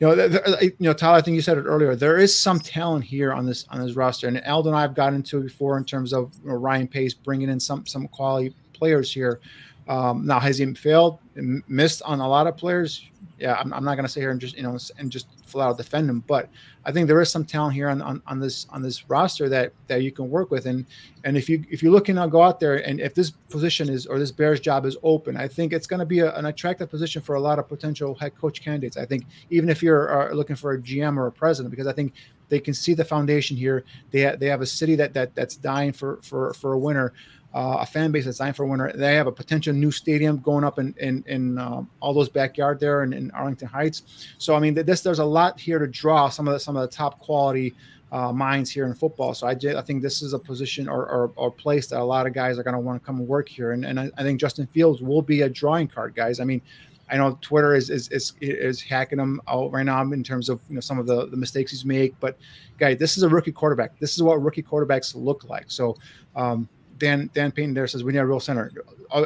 you 0.00 0.06
know 0.06 0.14
you 0.60 0.72
know 0.80 0.92
Tyler 0.92 1.16
I 1.16 1.20
think 1.22 1.34
you 1.34 1.42
said 1.42 1.58
it 1.58 1.64
earlier 1.64 1.96
there 1.96 2.18
is 2.18 2.38
some 2.38 2.60
talent 2.60 3.04
here 3.04 3.32
on 3.32 3.46
this 3.46 3.66
on 3.70 3.84
this 3.84 3.96
roster. 3.96 4.28
And 4.28 4.40
Alden 4.46 4.72
and 4.72 4.78
I've 4.78 4.94
gotten 4.94 5.16
into 5.16 5.38
it 5.38 5.44
before 5.44 5.78
in 5.78 5.84
terms 5.84 6.12
of 6.12 6.32
you 6.42 6.50
know, 6.50 6.56
Ryan 6.56 6.88
Pace 6.88 7.14
bringing 7.14 7.48
in 7.48 7.60
some 7.60 7.86
some 7.86 8.08
quality 8.08 8.54
players 8.72 9.12
here. 9.12 9.40
Um, 9.88 10.26
now 10.26 10.40
has 10.40 10.58
he 10.58 10.74
failed 10.74 11.20
missed 11.36 12.02
on 12.02 12.20
a 12.20 12.28
lot 12.28 12.46
of 12.46 12.56
players 12.56 13.08
yeah 13.38 13.54
I'm, 13.54 13.72
I'm 13.72 13.84
not 13.84 13.94
going 13.94 14.06
to 14.06 14.12
sit 14.12 14.20
here 14.20 14.30
and 14.30 14.40
just 14.40 14.56
you 14.56 14.62
know 14.62 14.78
and 14.98 15.10
just 15.10 15.26
flat 15.46 15.68
out 15.68 15.78
defend 15.78 16.08
him 16.08 16.20
but 16.26 16.48
I 16.86 16.92
think 16.92 17.08
there 17.08 17.20
is 17.20 17.32
some 17.32 17.44
talent 17.44 17.74
here 17.74 17.88
on, 17.88 18.00
on, 18.00 18.22
on 18.28 18.38
this 18.38 18.68
on 18.70 18.80
this 18.80 19.10
roster 19.10 19.48
that 19.48 19.72
that 19.88 20.04
you 20.04 20.12
can 20.12 20.30
work 20.30 20.52
with. 20.52 20.66
And 20.66 20.86
and 21.24 21.36
if 21.36 21.48
you 21.48 21.64
if 21.68 21.82
you're 21.82 21.90
looking 21.90 22.14
to 22.14 22.28
go 22.28 22.42
out 22.42 22.60
there 22.60 22.76
and 22.76 23.00
if 23.00 23.12
this 23.12 23.32
position 23.50 23.88
is 23.88 24.06
or 24.06 24.20
this 24.20 24.30
Bears 24.30 24.60
job 24.60 24.86
is 24.86 24.96
open, 25.02 25.36
I 25.36 25.48
think 25.48 25.72
it's 25.72 25.88
going 25.88 25.98
to 25.98 26.06
be 26.06 26.20
a, 26.20 26.32
an 26.36 26.46
attractive 26.46 26.88
position 26.88 27.22
for 27.22 27.34
a 27.34 27.40
lot 27.40 27.58
of 27.58 27.68
potential 27.68 28.14
head 28.14 28.38
coach 28.38 28.62
candidates. 28.62 28.96
I 28.96 29.04
think 29.04 29.24
even 29.50 29.68
if 29.68 29.82
you're 29.82 30.30
uh, 30.30 30.32
looking 30.32 30.54
for 30.54 30.74
a 30.74 30.78
GM 30.78 31.16
or 31.16 31.26
a 31.26 31.32
president, 31.32 31.72
because 31.72 31.88
I 31.88 31.92
think 31.92 32.12
they 32.48 32.60
can 32.60 32.74
see 32.74 32.94
the 32.94 33.04
foundation 33.04 33.56
here. 33.56 33.84
They 34.10 34.24
ha- 34.24 34.36
they 34.36 34.46
have 34.46 34.60
a 34.60 34.66
city 34.66 34.94
that 34.96 35.14
that 35.14 35.34
that's 35.34 35.56
dying 35.56 35.92
for 35.92 36.20
for 36.22 36.54
for 36.54 36.72
a 36.72 36.78
winner 36.78 37.12
uh, 37.56 37.78
a 37.80 37.86
fan 37.86 38.12
base 38.12 38.26
that's 38.26 38.36
dying 38.36 38.52
for 38.52 38.64
a 38.64 38.66
winner. 38.66 38.92
They 38.92 39.14
have 39.14 39.26
a 39.26 39.32
potential 39.32 39.72
new 39.72 39.90
stadium 39.90 40.38
going 40.38 40.62
up 40.62 40.78
in 40.78 40.94
in, 40.98 41.24
in 41.26 41.58
um, 41.58 41.88
all 42.00 42.12
those 42.12 42.28
backyard 42.28 42.78
there 42.80 43.02
in, 43.02 43.14
in, 43.14 43.30
Arlington 43.30 43.66
Heights. 43.66 44.02
So 44.36 44.54
I 44.54 44.60
mean, 44.60 44.74
this 44.74 45.00
there's 45.00 45.20
a 45.20 45.24
lot 45.24 45.58
here 45.58 45.78
to 45.78 45.86
draw 45.86 46.28
some 46.28 46.46
of 46.46 46.52
the 46.52 46.60
some 46.60 46.76
of 46.76 46.82
the 46.82 46.94
top 46.94 47.18
quality 47.18 47.74
uh, 48.12 48.30
minds 48.30 48.70
here 48.70 48.84
in 48.84 48.94
football. 48.94 49.32
So 49.32 49.46
I, 49.46 49.52
I 49.52 49.82
think 49.82 50.02
this 50.02 50.22
is 50.22 50.32
a 50.34 50.38
position 50.38 50.88
or, 50.88 51.06
or, 51.08 51.32
or 51.34 51.50
place 51.50 51.88
that 51.88 52.00
a 52.00 52.04
lot 52.04 52.26
of 52.26 52.32
guys 52.32 52.58
are 52.58 52.62
going 52.62 52.74
to 52.74 52.80
want 52.80 53.02
to 53.02 53.04
come 53.04 53.18
and 53.18 53.26
work 53.26 53.48
here. 53.48 53.72
And, 53.72 53.84
and 53.84 53.98
I, 53.98 54.10
I, 54.16 54.22
think 54.22 54.40
Justin 54.40 54.66
Fields 54.68 55.02
will 55.02 55.22
be 55.22 55.42
a 55.42 55.48
drawing 55.48 55.88
card, 55.88 56.14
guys. 56.14 56.38
I 56.38 56.44
mean, 56.44 56.62
I 57.08 57.16
know 57.16 57.38
Twitter 57.40 57.74
is 57.74 57.90
is 57.90 58.08
is, 58.08 58.34
is 58.40 58.80
hacking 58.80 59.18
him 59.18 59.40
out 59.48 59.72
right 59.72 59.84
now 59.84 60.02
in 60.02 60.22
terms 60.24 60.48
of 60.48 60.60
you 60.68 60.74
know 60.74 60.80
some 60.80 60.98
of 60.98 61.06
the, 61.06 61.26
the 61.26 61.36
mistakes 61.36 61.70
he's 61.70 61.84
made. 61.84 62.14
But 62.20 62.38
guys, 62.78 62.98
this 62.98 63.16
is 63.16 63.22
a 63.22 63.28
rookie 63.28 63.52
quarterback. 63.52 63.98
This 63.98 64.14
is 64.14 64.22
what 64.22 64.42
rookie 64.42 64.62
quarterbacks 64.62 65.14
look 65.14 65.44
like. 65.44 65.70
So 65.70 65.96
um, 66.34 66.68
Dan 66.98 67.30
Dan 67.32 67.52
Payton 67.52 67.74
there 67.74 67.86
says 67.86 68.04
we 68.04 68.12
need 68.12 68.18
a 68.18 68.26
real 68.26 68.40
center. 68.40 68.72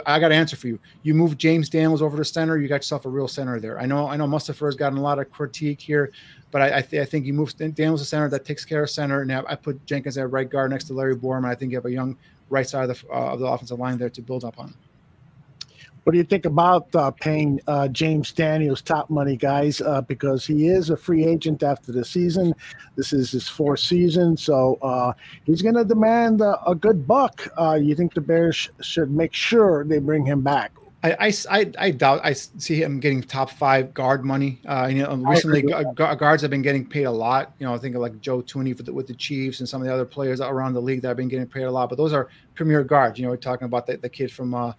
I 0.07 0.21
got 0.21 0.27
an 0.31 0.33
answer 0.33 0.57
for 0.57 0.69
you. 0.69 0.79
You 1.03 1.15
move 1.15 1.39
James 1.39 1.71
Daniels 1.71 2.03
over 2.03 2.17
to 2.17 2.25
center, 2.25 2.59
you 2.59 2.69
got 2.69 2.77
yourself 2.77 3.07
a 3.07 3.09
real 3.09 3.29
center 3.29 3.59
there. 3.61 3.81
I 3.81 3.87
know 3.87 4.09
I 4.09 4.17
know 4.17 4.27
Mustipher 4.27 4.67
has 4.67 4.77
gotten 4.77 4.99
a 4.99 5.03
lot 5.03 5.19
of 5.19 5.31
critique 5.31 5.81
here, 5.81 6.13
but 6.51 6.61
I 6.61 6.79
I, 6.79 6.83
th- 6.83 7.01
I 7.01 7.05
think 7.05 7.25
you 7.25 7.33
move 7.33 7.57
Daniels 7.57 8.03
to 8.03 8.07
center 8.07 8.29
that 8.29 8.45
takes 8.45 8.65
care 8.65 8.83
of 8.83 8.91
center, 8.91 9.23
and 9.23 9.33
I 9.33 9.55
put 9.55 9.85
Jenkins 9.87 10.19
at 10.19 10.31
right 10.31 10.49
guard 10.49 10.71
next 10.71 10.85
to 10.85 10.93
Larry 10.93 11.17
Borom, 11.17 11.39
and 11.39 11.47
I 11.47 11.55
think 11.55 11.73
you 11.73 11.79
have 11.79 11.87
a 11.87 11.93
young 11.93 12.17
right 12.51 12.69
side 12.69 12.91
of 12.91 13.01
the 13.01 13.09
uh, 13.09 13.33
of 13.33 13.41
the 13.41 13.47
offensive 13.47 13.79
line 13.79 13.97
there 13.97 14.11
to 14.11 14.23
build 14.23 14.45
up 14.45 14.59
on. 14.59 14.75
What 16.05 16.13
do 16.13 16.19
you 16.19 16.25
think 16.25 16.47
about 16.47 16.95
uh, 16.95 17.11
paying 17.11 17.61
uh, 17.67 17.89
James 17.89 18.33
Daniels 18.33 18.81
top 18.81 19.11
money, 19.11 19.37
guys? 19.37 19.81
Uh, 19.81 20.01
because 20.01 20.47
he 20.47 20.69
is 20.69 20.91
a 20.91 20.97
free 20.97 21.27
agent 21.27 21.63
after 21.63 21.93
the 21.93 22.05
season. 22.05 22.55
This 22.97 23.13
is 23.13 23.31
his 23.31 23.49
fourth 23.49 23.81
season, 23.81 24.37
so 24.37 24.79
uh, 24.83 25.13
he's 25.45 25.63
going 25.63 25.75
to 25.75 25.85
demand 25.85 26.41
a, 26.41 26.63
a, 26.67 26.75
good 26.75 27.07
buck. 27.07 27.47
Uh, 27.59 27.75
you 27.75 27.95
think 27.95 28.15
the 28.15 28.21
Bears 28.21 28.71
should 28.81 29.11
make 29.11 29.35
sure 29.35 29.85
they 29.85 29.99
bring 29.99 30.25
him 30.25 30.41
back? 30.41 30.73
I, 31.03 31.33
I, 31.49 31.73
I, 31.79 31.91
doubt 31.93 32.21
I 32.23 32.35
see 32.35 32.83
him 32.83 33.01
getting 33.01 33.23
top 33.23 33.51
five 33.51 33.95
guard 33.95 34.23
money. 34.23 34.61
Uh, 34.67 34.87
you 34.87 35.03
know, 35.03 35.15
recently 35.17 35.63
guards 35.95 36.43
have 36.43 36.51
been 36.51 36.61
getting 36.61 36.87
paid 36.87 37.05
a 37.05 37.11
lot. 37.11 37.55
You 37.59 37.67
know, 37.67 37.75
I 37.75 37.79
think 37.79 37.95
of 37.95 38.03
like 38.03 38.21
Joe 38.21 38.43
Thuney 38.43 38.77
the, 38.77 38.93
with 38.93 39.07
the 39.07 39.15
Chiefs 39.15 39.61
and 39.61 39.69
some 39.69 39.81
of 39.81 39.87
the 39.87 39.95
other 39.95 40.05
players 40.05 40.43
around 40.43 40.75
the 40.75 40.83
league 40.83 41.01
that 41.03 41.09
have 41.09 41.17
been 41.17 41.29
getting 41.29 41.47
paid 41.47 41.63
a 41.63 41.71
lot. 41.71 41.89
But 41.89 41.97
those 41.97 42.13
are 42.13 42.29
premier 42.55 42.85
guards. 42.85 43.19
You 43.19 43.25
know, 43.25 43.31
we're 43.31 43.39
talking 43.39 43.65
about 43.65 43.87
the, 43.87 43.97
the 43.97 44.11
kid 44.11 44.31
from 44.31 44.75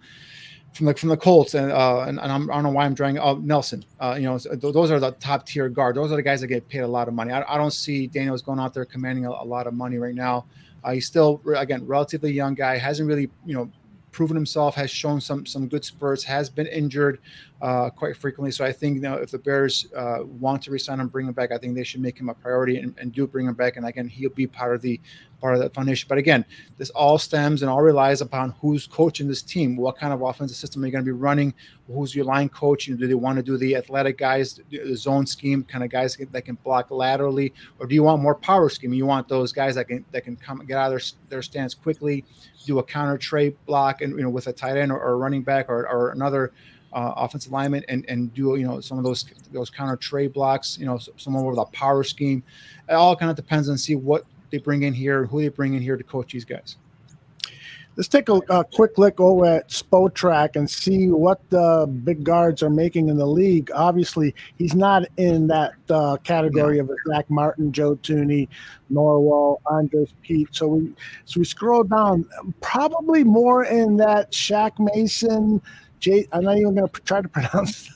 from 0.72 0.86
the 0.86 0.94
from 0.94 1.10
the 1.10 1.16
Colts, 1.16 1.54
and 1.54 1.70
uh, 1.70 2.00
and, 2.00 2.18
and 2.18 2.32
I'm, 2.32 2.50
I 2.50 2.56
do 2.56 2.62
not 2.62 2.62
know 2.62 2.70
why 2.70 2.84
I'm 2.84 2.94
drawing. 2.94 3.18
Oh, 3.18 3.34
Nelson. 3.36 3.84
Uh, 4.00 4.16
you 4.18 4.24
know, 4.24 4.38
those 4.38 4.90
are 4.90 4.98
the 4.98 5.12
top 5.12 5.46
tier 5.46 5.68
guard. 5.68 5.96
Those 5.96 6.10
are 6.12 6.16
the 6.16 6.22
guys 6.22 6.40
that 6.40 6.46
get 6.46 6.68
paid 6.68 6.80
a 6.80 6.86
lot 6.86 7.08
of 7.08 7.14
money. 7.14 7.32
I, 7.32 7.54
I 7.54 7.56
don't 7.58 7.72
see 7.72 8.06
Daniels 8.06 8.42
going 8.42 8.58
out 8.58 8.72
there 8.74 8.84
commanding 8.84 9.26
a, 9.26 9.30
a 9.30 9.44
lot 9.44 9.66
of 9.66 9.74
money 9.74 9.98
right 9.98 10.14
now. 10.14 10.46
Uh, 10.82 10.92
he's 10.92 11.06
still 11.06 11.40
again 11.56 11.86
relatively 11.86 12.32
young 12.32 12.54
guy. 12.54 12.78
Hasn't 12.78 13.06
really 13.06 13.30
you 13.44 13.54
know 13.54 13.70
proven 14.12 14.36
himself. 14.36 14.74
Has 14.74 14.90
shown 14.90 15.20
some 15.20 15.44
some 15.46 15.68
good 15.68 15.84
spurts. 15.84 16.24
Has 16.24 16.48
been 16.48 16.66
injured. 16.66 17.20
uh, 17.62 17.90
quite 17.90 18.16
frequently. 18.16 18.50
So 18.50 18.64
I 18.64 18.72
think 18.72 18.96
you 18.96 19.02
know 19.02 19.14
if 19.14 19.30
the 19.30 19.38
Bears 19.38 19.86
uh, 19.96 20.18
want 20.24 20.62
to 20.62 20.70
resign 20.70 20.98
him, 21.00 21.06
bring 21.08 21.28
him 21.28 21.32
back, 21.32 21.52
I 21.52 21.58
think 21.58 21.76
they 21.76 21.84
should 21.84 22.00
make 22.00 22.18
him 22.18 22.28
a 22.28 22.34
priority 22.34 22.78
and, 22.78 22.94
and 22.98 23.12
do 23.12 23.26
bring 23.26 23.46
him 23.46 23.54
back. 23.54 23.76
And 23.76 23.86
again, 23.86 24.08
he'll 24.08 24.30
be 24.30 24.48
part 24.48 24.74
of 24.74 24.82
the 24.82 25.00
part 25.42 25.54
of 25.54 25.60
that 25.60 25.74
foundation. 25.74 26.06
But 26.08 26.16
again, 26.16 26.44
this 26.78 26.88
all 26.90 27.18
stems 27.18 27.60
and 27.60 27.70
all 27.70 27.82
relies 27.82 28.22
upon 28.22 28.54
who's 28.60 28.86
coaching 28.86 29.28
this 29.28 29.42
team. 29.42 29.76
What 29.76 29.98
kind 29.98 30.12
of 30.12 30.22
offensive 30.22 30.56
system 30.56 30.82
are 30.82 30.86
you 30.86 30.92
going 30.92 31.04
to 31.04 31.08
be 31.08 31.12
running? 31.12 31.52
Who's 31.88 32.14
your 32.14 32.24
line 32.24 32.48
coach? 32.48 32.86
You 32.86 32.94
know, 32.94 33.00
do 33.00 33.08
they 33.08 33.14
want 33.14 33.36
to 33.36 33.42
do 33.42 33.58
the 33.58 33.76
athletic 33.76 34.16
guys, 34.16 34.60
the 34.70 34.94
zone 34.94 35.26
scheme 35.26 35.64
kind 35.64 35.84
of 35.84 35.90
guys 35.90 36.16
that 36.16 36.42
can 36.42 36.54
block 36.64 36.90
laterally, 36.90 37.52
or 37.78 37.86
do 37.86 37.94
you 37.94 38.04
want 38.04 38.22
more 38.22 38.36
power 38.36 38.70
scheme? 38.70 38.94
You 38.94 39.04
want 39.04 39.28
those 39.28 39.52
guys 39.52 39.74
that 39.74 39.88
can 39.88 40.04
that 40.12 40.22
can 40.24 40.36
come 40.36 40.64
get 40.64 40.78
out 40.78 40.92
of 40.92 40.98
their, 40.98 41.08
their 41.28 41.42
stance 41.42 41.74
quickly, 41.74 42.24
do 42.64 42.78
a 42.78 42.82
counter 42.82 43.18
trade 43.18 43.56
block, 43.66 44.00
and 44.00 44.16
you 44.16 44.22
know 44.22 44.30
with 44.30 44.46
a 44.46 44.52
tight 44.52 44.76
end 44.76 44.92
or, 44.92 45.00
or 45.00 45.12
a 45.12 45.16
running 45.16 45.42
back 45.42 45.68
or, 45.68 45.88
or 45.88 46.10
another 46.10 46.52
uh, 46.92 47.14
offensive 47.16 47.52
lineman 47.52 47.84
and 47.88 48.04
and 48.08 48.34
do 48.34 48.54
you 48.56 48.66
know 48.66 48.80
some 48.80 48.98
of 48.98 49.04
those 49.04 49.24
those 49.50 49.70
counter 49.70 49.96
trade 49.96 50.32
blocks 50.32 50.76
you 50.78 50.84
know 50.84 50.98
some 51.16 51.34
over 51.34 51.54
the 51.54 51.64
power 51.66 52.04
scheme 52.04 52.42
it 52.88 52.92
all 52.92 53.16
kind 53.16 53.30
of 53.30 53.36
depends 53.36 53.68
on 53.68 53.78
see 53.78 53.94
what 53.94 54.24
they 54.52 54.58
bring 54.58 54.84
in 54.84 54.94
here, 54.94 55.26
who 55.26 55.40
they 55.40 55.48
bring 55.48 55.74
in 55.74 55.82
here 55.82 55.96
to 55.96 56.04
coach 56.04 56.32
these 56.32 56.44
guys. 56.44 56.76
Let's 57.96 58.08
take 58.08 58.30
a, 58.30 58.40
a 58.48 58.64
quick 58.64 58.96
look 58.96 59.20
over 59.20 59.44
at 59.44 59.68
Spotrac 59.68 60.56
and 60.56 60.70
see 60.70 61.08
what 61.08 61.40
the 61.50 61.86
big 62.04 62.24
guards 62.24 62.62
are 62.62 62.70
making 62.70 63.10
in 63.10 63.18
the 63.18 63.26
league. 63.26 63.70
Obviously, 63.74 64.34
he's 64.56 64.74
not 64.74 65.04
in 65.18 65.46
that 65.48 65.72
uh, 65.90 66.16
category 66.18 66.78
of 66.78 66.90
Zack 67.08 67.28
Martin, 67.28 67.70
Joe 67.70 67.96
Thuney, 67.96 68.48
Norwell, 68.90 69.58
Andrus 69.70 70.14
Peat. 70.22 70.48
So 70.52 70.68
we 70.68 70.92
so 71.26 71.40
we 71.40 71.44
scroll 71.44 71.84
down, 71.84 72.26
probably 72.62 73.24
more 73.24 73.64
in 73.64 73.98
that 73.98 74.32
Shaq 74.32 74.72
Mason. 74.94 75.60
Jay, 76.00 76.26
I'm 76.32 76.44
not 76.44 76.56
even 76.56 76.74
going 76.74 76.88
to 76.88 77.00
try 77.02 77.20
to 77.20 77.28
pronounce 77.38 77.90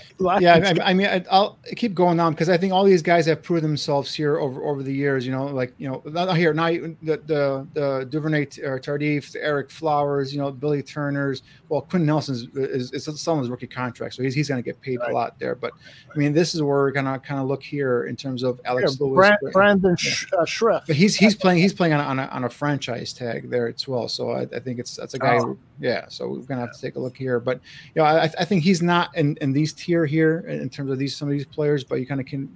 yeah, 0.40 0.74
I, 0.80 0.90
I 0.90 0.94
mean, 0.94 1.06
I, 1.06 1.24
will 1.30 1.58
keep 1.76 1.94
going 1.94 2.20
on 2.20 2.32
because 2.32 2.48
I 2.48 2.56
think 2.56 2.72
all 2.72 2.84
these 2.84 3.02
guys 3.02 3.26
have 3.26 3.42
proved 3.42 3.64
themselves 3.64 4.14
here 4.14 4.38
over 4.38 4.64
over 4.64 4.82
the 4.82 4.92
years. 4.92 5.26
You 5.26 5.32
know, 5.32 5.46
like 5.46 5.72
you 5.78 5.88
know, 5.88 6.02
not 6.06 6.36
here 6.36 6.54
now 6.54 6.68
the 6.68 6.96
the, 7.02 7.66
the 7.74 8.06
Duvernay 8.10 8.46
or 8.62 8.78
Tardif, 8.78 9.36
Ereck 9.36 9.70
Flowers, 9.70 10.32
you 10.32 10.40
know, 10.40 10.50
Billy 10.50 10.82
Turner's. 10.82 11.42
Well, 11.68 11.82
Quenton 11.82 12.06
Nelson's 12.06 12.42
is, 12.54 12.92
is, 12.92 13.08
is 13.08 13.20
some 13.20 13.38
of 13.38 13.44
his 13.44 13.50
rookie 13.50 13.66
contract, 13.66 14.14
so 14.14 14.22
he's, 14.22 14.34
he's 14.34 14.48
going 14.48 14.62
to 14.62 14.64
get 14.64 14.80
paid 14.80 15.00
right. 15.00 15.10
a 15.10 15.14
lot 15.14 15.38
there. 15.38 15.54
But 15.54 15.72
I 16.14 16.18
mean, 16.18 16.32
this 16.32 16.54
is 16.54 16.62
where 16.62 16.76
we're 16.76 16.92
going 16.92 17.06
to 17.06 17.18
kind 17.18 17.40
of 17.40 17.46
look 17.46 17.62
here 17.62 18.04
in 18.04 18.16
terms 18.16 18.42
of 18.42 18.60
Alex 18.64 18.96
yeah, 19.00 19.06
Lewis, 19.06 19.30
Brandon 19.52 19.96
yeah. 20.02 20.38
uh. 20.38 20.80
But 20.86 20.96
he's 20.96 21.16
he's 21.16 21.34
playing 21.34 21.58
he's 21.58 21.72
playing 21.72 21.94
on 21.94 22.00
a, 22.00 22.04
on 22.04 22.18
a, 22.18 22.26
on 22.26 22.44
a 22.44 22.50
franchise 22.50 23.12
tag 23.12 23.50
there 23.50 23.68
as 23.68 23.88
well. 23.88 24.08
So 24.08 24.30
I, 24.30 24.42
I 24.42 24.60
think 24.60 24.78
it's 24.78 24.96
that's 24.96 25.14
a 25.14 25.18
guy. 25.18 25.38
Oh. 25.38 25.44
Who, 25.44 25.58
yeah, 25.82 26.06
so 26.08 26.28
we're 26.28 26.36
going 26.36 26.60
to 26.60 26.66
have 26.66 26.72
to 26.72 26.80
take 26.80 26.94
a 26.94 27.00
look 27.00 27.16
here. 27.16 27.40
But 27.40 27.60
you 27.94 28.00
know, 28.00 28.04
I, 28.04 28.22
I 28.22 28.44
think 28.44 28.62
he's 28.62 28.82
not 28.82 29.14
in 29.16 29.36
in 29.40 29.52
these 29.52 29.72
tier 29.72 30.06
here 30.06 30.40
in 30.48 30.70
terms 30.70 30.92
of 30.92 30.98
these 30.98 31.16
some 31.16 31.26
of 31.26 31.32
these 31.32 31.44
players, 31.44 31.82
but 31.82 31.96
you 31.96 32.06
kind 32.06 32.20
of 32.20 32.26
can. 32.26 32.48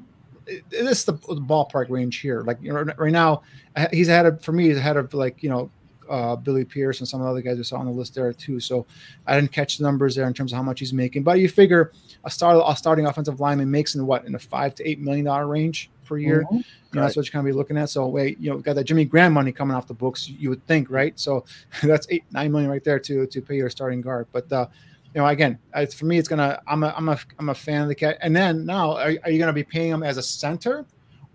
This 0.70 1.00
is 1.00 1.04
the, 1.04 1.14
the, 1.14 1.40
ballpark 1.40 1.90
range 1.90 2.20
here. 2.20 2.42
Like 2.42 2.58
you 2.62 2.72
know, 2.72 2.84
right 2.96 3.10
now, 3.10 3.42
he's 3.90 4.08
ahead 4.08 4.26
of 4.26 4.40
for 4.42 4.52
me. 4.52 4.68
He's 4.68 4.76
ahead 4.76 4.96
of 4.96 5.12
like 5.12 5.42
you 5.42 5.50
know 5.50 5.70
uh, 6.08 6.36
Billy 6.36 6.64
Pierce 6.64 7.00
and 7.00 7.08
some 7.08 7.20
of 7.20 7.24
the 7.24 7.30
other 7.32 7.42
guys 7.42 7.56
we 7.56 7.64
saw 7.64 7.78
on 7.78 7.86
the 7.86 7.90
list 7.90 8.14
there 8.14 8.32
too. 8.32 8.60
So 8.60 8.86
I 9.26 9.34
didn't 9.34 9.50
catch 9.50 9.78
the 9.78 9.82
numbers 9.82 10.14
there 10.14 10.28
in 10.28 10.34
terms 10.34 10.52
of 10.52 10.56
how 10.56 10.62
much 10.62 10.78
he's 10.78 10.92
making, 10.92 11.24
but 11.24 11.40
you 11.40 11.48
figure 11.48 11.90
a 12.22 12.30
start 12.30 12.62
a 12.64 12.76
starting 12.76 13.06
offensive 13.06 13.40
lineman 13.40 13.72
makes 13.72 13.96
in 13.96 14.06
what 14.06 14.24
in 14.24 14.30
the 14.30 14.38
five 14.38 14.76
to 14.76 14.88
eight 14.88 15.00
million 15.00 15.24
dollar 15.24 15.48
range 15.48 15.90
per 16.06 16.18
year. 16.18 16.44
Mm-hmm. 16.44 16.56
You 16.56 16.62
know, 16.92 17.00
right. 17.00 17.06
that's 17.06 17.16
what 17.16 17.26
you're 17.26 17.32
gonna 17.32 17.44
be 17.44 17.52
looking 17.52 17.76
at. 17.76 17.90
So 17.90 18.06
wait, 18.06 18.38
you 18.38 18.50
know, 18.50 18.58
got 18.58 18.76
that 18.76 18.84
Jimmy 18.84 19.04
Graham 19.04 19.32
money 19.32 19.52
coming 19.52 19.76
off 19.76 19.86
the 19.86 19.94
books, 19.94 20.28
you 20.28 20.48
would 20.50 20.66
think, 20.66 20.90
right? 20.90 21.18
So 21.18 21.44
that's 21.82 22.06
eight 22.10 22.24
nine 22.32 22.52
million 22.52 22.70
right 22.70 22.84
there 22.84 22.98
to 23.00 23.26
to 23.26 23.42
pay 23.42 23.56
your 23.56 23.70
starting 23.70 24.00
guard. 24.00 24.26
But 24.32 24.50
uh, 24.52 24.66
you 25.14 25.22
know, 25.22 25.28
again, 25.28 25.58
it's 25.74 25.94
for 25.94 26.04
me, 26.04 26.18
it's 26.18 26.28
gonna. 26.28 26.60
I'm 26.66 26.82
a, 26.82 26.92
I'm 26.96 27.08
a, 27.08 27.18
I'm 27.38 27.48
a 27.48 27.54
fan 27.54 27.82
of 27.82 27.88
the 27.88 27.94
cat. 27.94 28.18
And 28.20 28.36
then 28.36 28.66
now, 28.66 28.92
are, 28.92 29.14
are 29.24 29.30
you 29.30 29.38
gonna 29.38 29.52
be 29.52 29.64
paying 29.64 29.90
him 29.90 30.02
as 30.02 30.18
a 30.18 30.22
center 30.22 30.84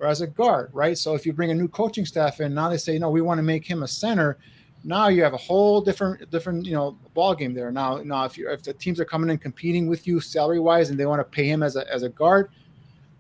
or 0.02 0.08
as 0.08 0.22
a 0.22 0.28
guard, 0.28 0.70
right? 0.74 0.98
So 0.98 1.14
if 1.16 1.26
you 1.26 1.32
bring 1.34 1.52
a 1.52 1.56
new 1.56 1.68
coaching 1.68 2.06
staff 2.06 2.42
in, 2.42 2.54
now 2.54 2.70
they 2.70 2.78
say, 2.78 2.98
no, 2.98 3.10
we 3.10 3.22
want 3.22 3.38
to 3.38 3.44
make 3.44 3.66
him 3.66 3.84
a 3.84 3.88
center. 3.88 4.38
Now 4.84 5.10
you 5.10 5.24
have 5.24 5.34
a 5.34 5.38
whole 5.38 5.80
different, 5.80 6.30
different, 6.32 6.66
you 6.66 6.74
know, 6.74 6.98
ball 7.14 7.36
game 7.36 7.54
there. 7.54 7.72
Now, 7.72 7.98
now 7.98 8.26
if 8.26 8.36
you 8.36 8.50
if 8.50 8.64
the 8.64 8.74
teams 8.74 9.00
are 9.00 9.06
coming 9.06 9.30
in 9.30 9.38
competing 9.38 9.88
with 9.88 10.08
you 10.08 10.20
salary 10.20 10.60
wise 10.60 10.90
and 10.90 11.00
they 11.00 11.06
want 11.06 11.20
to 11.20 11.24
pay 11.24 11.48
him 11.48 11.62
as 11.62 11.76
a 11.76 11.92
as 11.92 12.02
a 12.02 12.10
guard, 12.10 12.50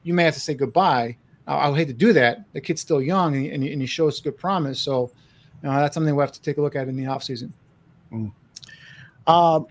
you 0.01 0.13
may 0.15 0.23
have 0.23 0.33
to 0.33 0.39
say 0.39 0.55
goodbye. 0.55 1.17
I 1.47 1.69
would 1.69 1.77
hate 1.77 1.87
to 1.87 1.93
do 1.93 2.13
that. 2.13 2.45
The 2.53 2.61
kid's 2.61 2.81
still 2.81 3.01
young 3.01 3.35
and, 3.35 3.47
and, 3.47 3.63
and 3.63 3.81
he 3.81 3.87
shows 3.87 4.21
good 4.21 4.37
promise. 4.37 4.79
So, 4.79 5.11
you 5.63 5.69
know, 5.69 5.79
that's 5.79 5.93
something 5.93 6.15
we 6.15 6.21
have 6.21 6.31
to 6.31 6.41
take 6.41 6.57
a 6.57 6.61
look 6.61 6.75
at 6.75 6.87
in 6.87 6.95
the 6.95 7.03
offseason. 7.03 7.51
Mm. 8.11 8.31
Uh, 9.27 9.61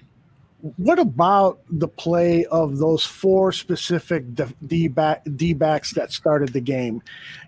what 0.77 0.99
about 0.99 1.61
the 1.71 1.89
play 1.89 2.45
of 2.47 2.79
those 2.79 3.05
four 3.05 3.51
specific 3.51 4.25
D 4.67 4.89
backs 4.89 5.95
that 5.95 6.13
started 6.13 6.53
the 6.53 6.61
game? 6.61 7.03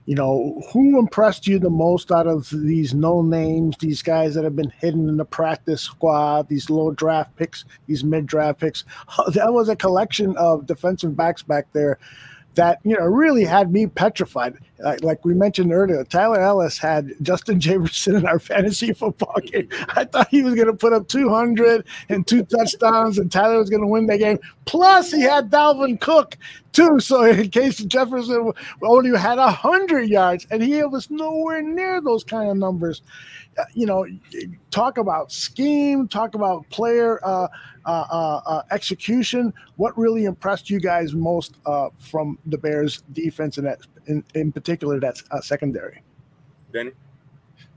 You 0.06 0.14
know, 0.14 0.62
who 0.72 0.98
impressed 0.98 1.46
you 1.46 1.58
the 1.58 1.70
most 1.70 2.10
out 2.10 2.26
of 2.26 2.48
these 2.50 2.94
no 2.94 3.20
names, 3.20 3.76
these 3.78 4.02
guys 4.02 4.34
that 4.34 4.44
have 4.44 4.56
been 4.56 4.70
hidden 4.70 5.08
in 5.08 5.18
the 5.18 5.24
practice 5.26 5.82
squad, 5.82 6.48
these 6.48 6.70
low 6.70 6.90
draft 6.92 7.36
picks, 7.36 7.64
these 7.86 8.02
mid 8.02 8.26
draft 8.26 8.60
picks? 8.60 8.84
That 9.34 9.52
was 9.52 9.68
a 9.68 9.76
collection 9.76 10.36
of 10.36 10.66
defensive 10.66 11.16
backs 11.16 11.42
back 11.42 11.66
there 11.72 11.98
that 12.54 12.80
you 12.84 12.96
know 12.96 13.04
really 13.04 13.44
had 13.44 13.72
me 13.72 13.86
petrified. 13.86 14.56
Like, 14.78 15.04
like, 15.04 15.24
we 15.24 15.32
mentioned 15.32 15.72
earlier, 15.72 16.02
Tyler 16.04 16.40
Ellis 16.40 16.76
had 16.76 17.12
Justin 17.22 17.60
Jefferson 17.60 18.16
in 18.16 18.26
our 18.26 18.38
fantasy 18.50 18.92
football 18.92 19.36
game. 19.44 19.68
I 19.90 20.04
thought 20.04 20.28
he 20.28 20.42
was 20.42 20.54
going 20.54 20.66
to 20.66 20.74
put 20.74 20.92
up 20.92 21.06
200 21.06 21.86
and 22.08 22.26
two 22.26 22.42
touchdowns, 22.44 23.18
and 23.18 23.30
Tyler 23.30 23.58
was 23.58 23.70
going 23.70 23.82
to 23.82 23.86
win 23.86 24.06
that 24.06 24.18
game. 24.18 24.38
Plus, 24.64 25.12
he 25.12 25.22
had 25.22 25.50
Dalvin 25.50 26.00
Cook 26.00 26.36
too. 26.72 26.98
So 27.00 27.22
in 27.22 27.50
case 27.50 27.78
Jefferson 27.78 28.52
only 28.82 29.16
had 29.16 29.38
hundred 29.38 30.08
yards, 30.08 30.46
and 30.50 30.62
he 30.62 30.82
was 30.84 31.10
nowhere 31.10 31.62
near 31.62 32.00
those 32.00 32.24
kind 32.24 32.50
of 32.50 32.56
numbers. 32.56 33.02
Uh, 33.58 33.64
you 33.74 33.84
know, 33.84 34.06
talk 34.70 34.96
about 34.96 35.30
scheme, 35.30 36.08
talk 36.08 36.34
about 36.34 36.68
player 36.70 37.20
uh 37.22 37.48
execution. 38.70 39.52
What 39.76 39.96
really 39.96 40.24
impressed 40.24 40.70
you 40.70 40.80
guys 40.80 41.14
most 41.14 41.56
uh, 41.66 41.88
from 41.98 42.38
the 42.46 42.58
Bears' 42.58 43.02
defense, 43.12 43.58
and 43.58 43.66
that 43.66 43.80
in, 44.06 44.24
in 44.34 44.52
particular, 44.52 45.00
that's 45.00 45.22
secondary? 45.42 46.02
Danny. 46.72 46.92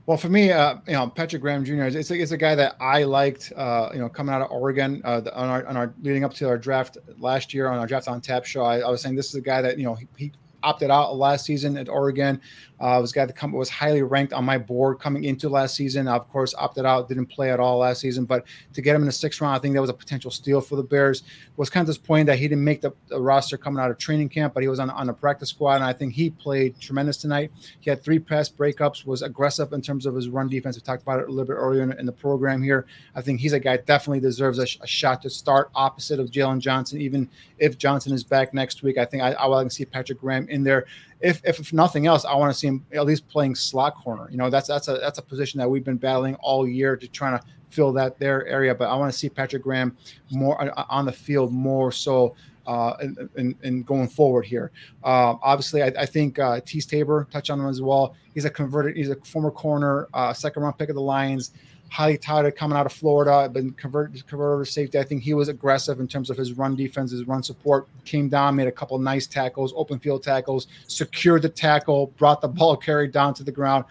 Well, 0.06 0.16
for 0.16 0.28
me, 0.28 0.52
uh, 0.52 0.76
you 0.86 0.92
know, 0.92 1.08
Patrick 1.08 1.42
Graham 1.42 1.64
Jr. 1.64 1.84
is 1.84 2.10
a, 2.10 2.14
it's 2.14 2.30
a 2.30 2.36
guy 2.36 2.54
that 2.54 2.76
I 2.78 3.02
liked, 3.02 3.52
uh, 3.56 3.90
you 3.92 3.98
know, 3.98 4.08
coming 4.08 4.32
out 4.32 4.40
of 4.40 4.52
Oregon 4.52 5.02
uh, 5.04 5.22
on, 5.34 5.48
our, 5.48 5.66
on 5.66 5.76
our 5.76 5.94
leading 6.00 6.22
up 6.22 6.32
to 6.34 6.48
our 6.48 6.56
draft 6.56 6.96
last 7.18 7.52
year 7.52 7.66
on 7.68 7.78
our 7.80 7.88
draft 7.88 8.06
on 8.06 8.20
tap 8.20 8.44
show. 8.44 8.62
I, 8.62 8.78
I 8.78 8.88
was 8.88 9.02
saying 9.02 9.16
this 9.16 9.28
is 9.28 9.34
a 9.34 9.40
guy 9.40 9.60
that 9.62 9.78
you 9.78 9.84
know 9.84 9.94
he, 9.94 10.06
he 10.16 10.32
opted 10.62 10.90
out 10.90 11.16
last 11.16 11.44
season 11.44 11.76
at 11.76 11.88
Oregon. 11.88 12.40
Uh, 12.78 12.98
was 13.00 13.10
a 13.10 13.14
guy 13.14 13.24
that 13.24 13.34
come, 13.34 13.52
was 13.52 13.70
highly 13.70 14.02
ranked 14.02 14.34
on 14.34 14.44
my 14.44 14.58
board 14.58 14.98
coming 14.98 15.24
into 15.24 15.48
last 15.48 15.74
season. 15.74 16.06
Of 16.06 16.28
course, 16.28 16.54
opted 16.58 16.84
out, 16.84 17.08
didn't 17.08 17.26
play 17.26 17.50
at 17.50 17.58
all 17.58 17.78
last 17.78 18.00
season. 18.00 18.26
But 18.26 18.44
to 18.74 18.82
get 18.82 18.94
him 18.94 19.00
in 19.00 19.06
the 19.06 19.12
sixth 19.12 19.40
round, 19.40 19.56
I 19.56 19.58
think 19.58 19.74
that 19.74 19.80
was 19.80 19.88
a 19.88 19.94
potential 19.94 20.30
steal 20.30 20.60
for 20.60 20.76
the 20.76 20.82
Bears. 20.82 21.22
Was 21.56 21.70
kind 21.70 21.82
of 21.82 21.86
disappointed 21.86 22.26
that 22.26 22.38
he 22.38 22.48
didn't 22.48 22.64
make 22.64 22.82
the, 22.82 22.92
the 23.08 23.18
roster 23.18 23.56
coming 23.56 23.82
out 23.82 23.90
of 23.90 23.96
training 23.96 24.28
camp, 24.28 24.52
but 24.52 24.62
he 24.62 24.68
was 24.68 24.78
on 24.78 24.90
on 24.90 25.06
the 25.06 25.12
practice 25.14 25.48
squad, 25.48 25.76
and 25.76 25.84
I 25.84 25.92
think 25.94 26.12
he 26.12 26.28
played 26.28 26.78
tremendous 26.78 27.16
tonight. 27.16 27.50
He 27.80 27.88
had 27.88 28.02
three 28.02 28.18
pass 28.18 28.50
breakups, 28.50 29.06
was 29.06 29.22
aggressive 29.22 29.72
in 29.72 29.80
terms 29.80 30.04
of 30.04 30.14
his 30.14 30.28
run 30.28 30.48
defense. 30.48 30.76
We 30.76 30.82
talked 30.82 31.02
about 31.02 31.20
it 31.20 31.28
a 31.28 31.30
little 31.30 31.46
bit 31.46 31.54
earlier 31.54 31.82
in, 31.82 31.92
in 31.98 32.04
the 32.04 32.12
program 32.12 32.62
here. 32.62 32.86
I 33.14 33.22
think 33.22 33.40
he's 33.40 33.54
a 33.54 33.60
guy 33.60 33.78
definitely 33.78 34.20
deserves 34.20 34.58
a, 34.58 34.66
sh- 34.66 34.78
a 34.82 34.86
shot 34.86 35.22
to 35.22 35.30
start 35.30 35.70
opposite 35.74 36.20
of 36.20 36.30
Jaylon 36.30 36.58
Johnson, 36.58 37.00
even 37.00 37.28
if 37.58 37.78
Johnson 37.78 38.12
is 38.12 38.22
back 38.22 38.52
next 38.52 38.82
week. 38.82 38.98
I 38.98 39.04
think 39.04 39.22
I, 39.22 39.32
I 39.32 39.46
will 39.46 39.68
see 39.70 39.84
Patrick 39.84 40.20
Graham 40.20 40.45
in 40.48 40.64
there 40.64 40.86
if, 41.20 41.40
if 41.44 41.72
nothing 41.72 42.06
else, 42.06 42.24
I 42.24 42.34
want 42.34 42.52
to 42.52 42.58
see 42.58 42.66
him 42.66 42.84
at 42.92 43.04
least 43.06 43.26
playing 43.28 43.54
slot 43.54 43.96
corner. 43.96 44.28
You 44.30 44.36
know, 44.36 44.50
that's 44.50 44.68
that's 44.68 44.88
a 44.88 44.94
that's 44.94 45.18
a 45.18 45.22
position 45.22 45.58
that 45.58 45.68
we've 45.68 45.84
been 45.84 45.96
battling 45.96 46.34
all 46.36 46.68
year 46.68 46.96
to 46.96 47.08
try 47.08 47.30
to 47.30 47.42
fill 47.70 47.92
that 47.92 48.18
their 48.18 48.46
area. 48.46 48.74
But 48.74 48.88
I 48.88 48.96
want 48.96 49.12
to 49.12 49.18
see 49.18 49.28
Patrick 49.28 49.62
Graham 49.62 49.96
more 50.30 50.60
uh, 50.60 50.84
on 50.88 51.06
the 51.06 51.12
field 51.12 51.52
more 51.52 51.90
so 51.90 52.34
uh, 52.66 52.96
and, 53.36 53.54
and, 53.62 53.86
going 53.86 54.08
forward 54.08 54.44
here. 54.44 54.72
Uh, 55.04 55.36
obviously, 55.40 55.84
I, 55.84 55.92
I 55.98 56.04
think 56.04 56.40
uh, 56.40 56.60
Teez 56.60 56.84
Tabor 56.84 57.28
touched 57.30 57.48
on 57.48 57.60
him 57.60 57.68
as 57.68 57.80
well. 57.80 58.16
He's 58.34 58.44
a 58.44 58.50
converted, 58.50 58.96
he's 58.96 59.08
a 59.08 59.14
former 59.24 59.52
corner, 59.52 60.08
uh, 60.12 60.32
second 60.32 60.64
round 60.64 60.76
pick 60.76 60.88
of 60.88 60.96
the 60.96 61.00
Lions 61.00 61.52
highly 61.88 62.18
touted 62.18 62.56
coming 62.56 62.76
out 62.76 62.86
of 62.86 62.92
Florida, 62.92 63.48
been 63.48 63.72
converted 63.72 64.26
converted 64.26 64.66
to 64.66 64.70
safety. 64.70 64.98
I 64.98 65.04
think 65.04 65.22
he 65.22 65.34
was 65.34 65.48
aggressive 65.48 66.00
in 66.00 66.08
terms 66.08 66.30
of 66.30 66.36
his 66.36 66.52
run 66.52 66.74
defense, 66.74 67.10
his 67.10 67.24
run 67.24 67.42
support. 67.42 67.88
Came 68.04 68.28
down, 68.28 68.56
made 68.56 68.66
a 68.66 68.72
couple 68.72 68.98
nice 68.98 69.26
tackles, 69.26 69.72
open 69.76 69.98
field 69.98 70.22
tackles, 70.22 70.66
secured 70.86 71.42
the 71.42 71.48
tackle, 71.48 72.08
brought 72.18 72.40
the 72.40 72.48
ball 72.48 72.76
carried 72.76 73.12
down 73.12 73.34
to 73.34 73.42
the 73.42 73.52
ground 73.52 73.84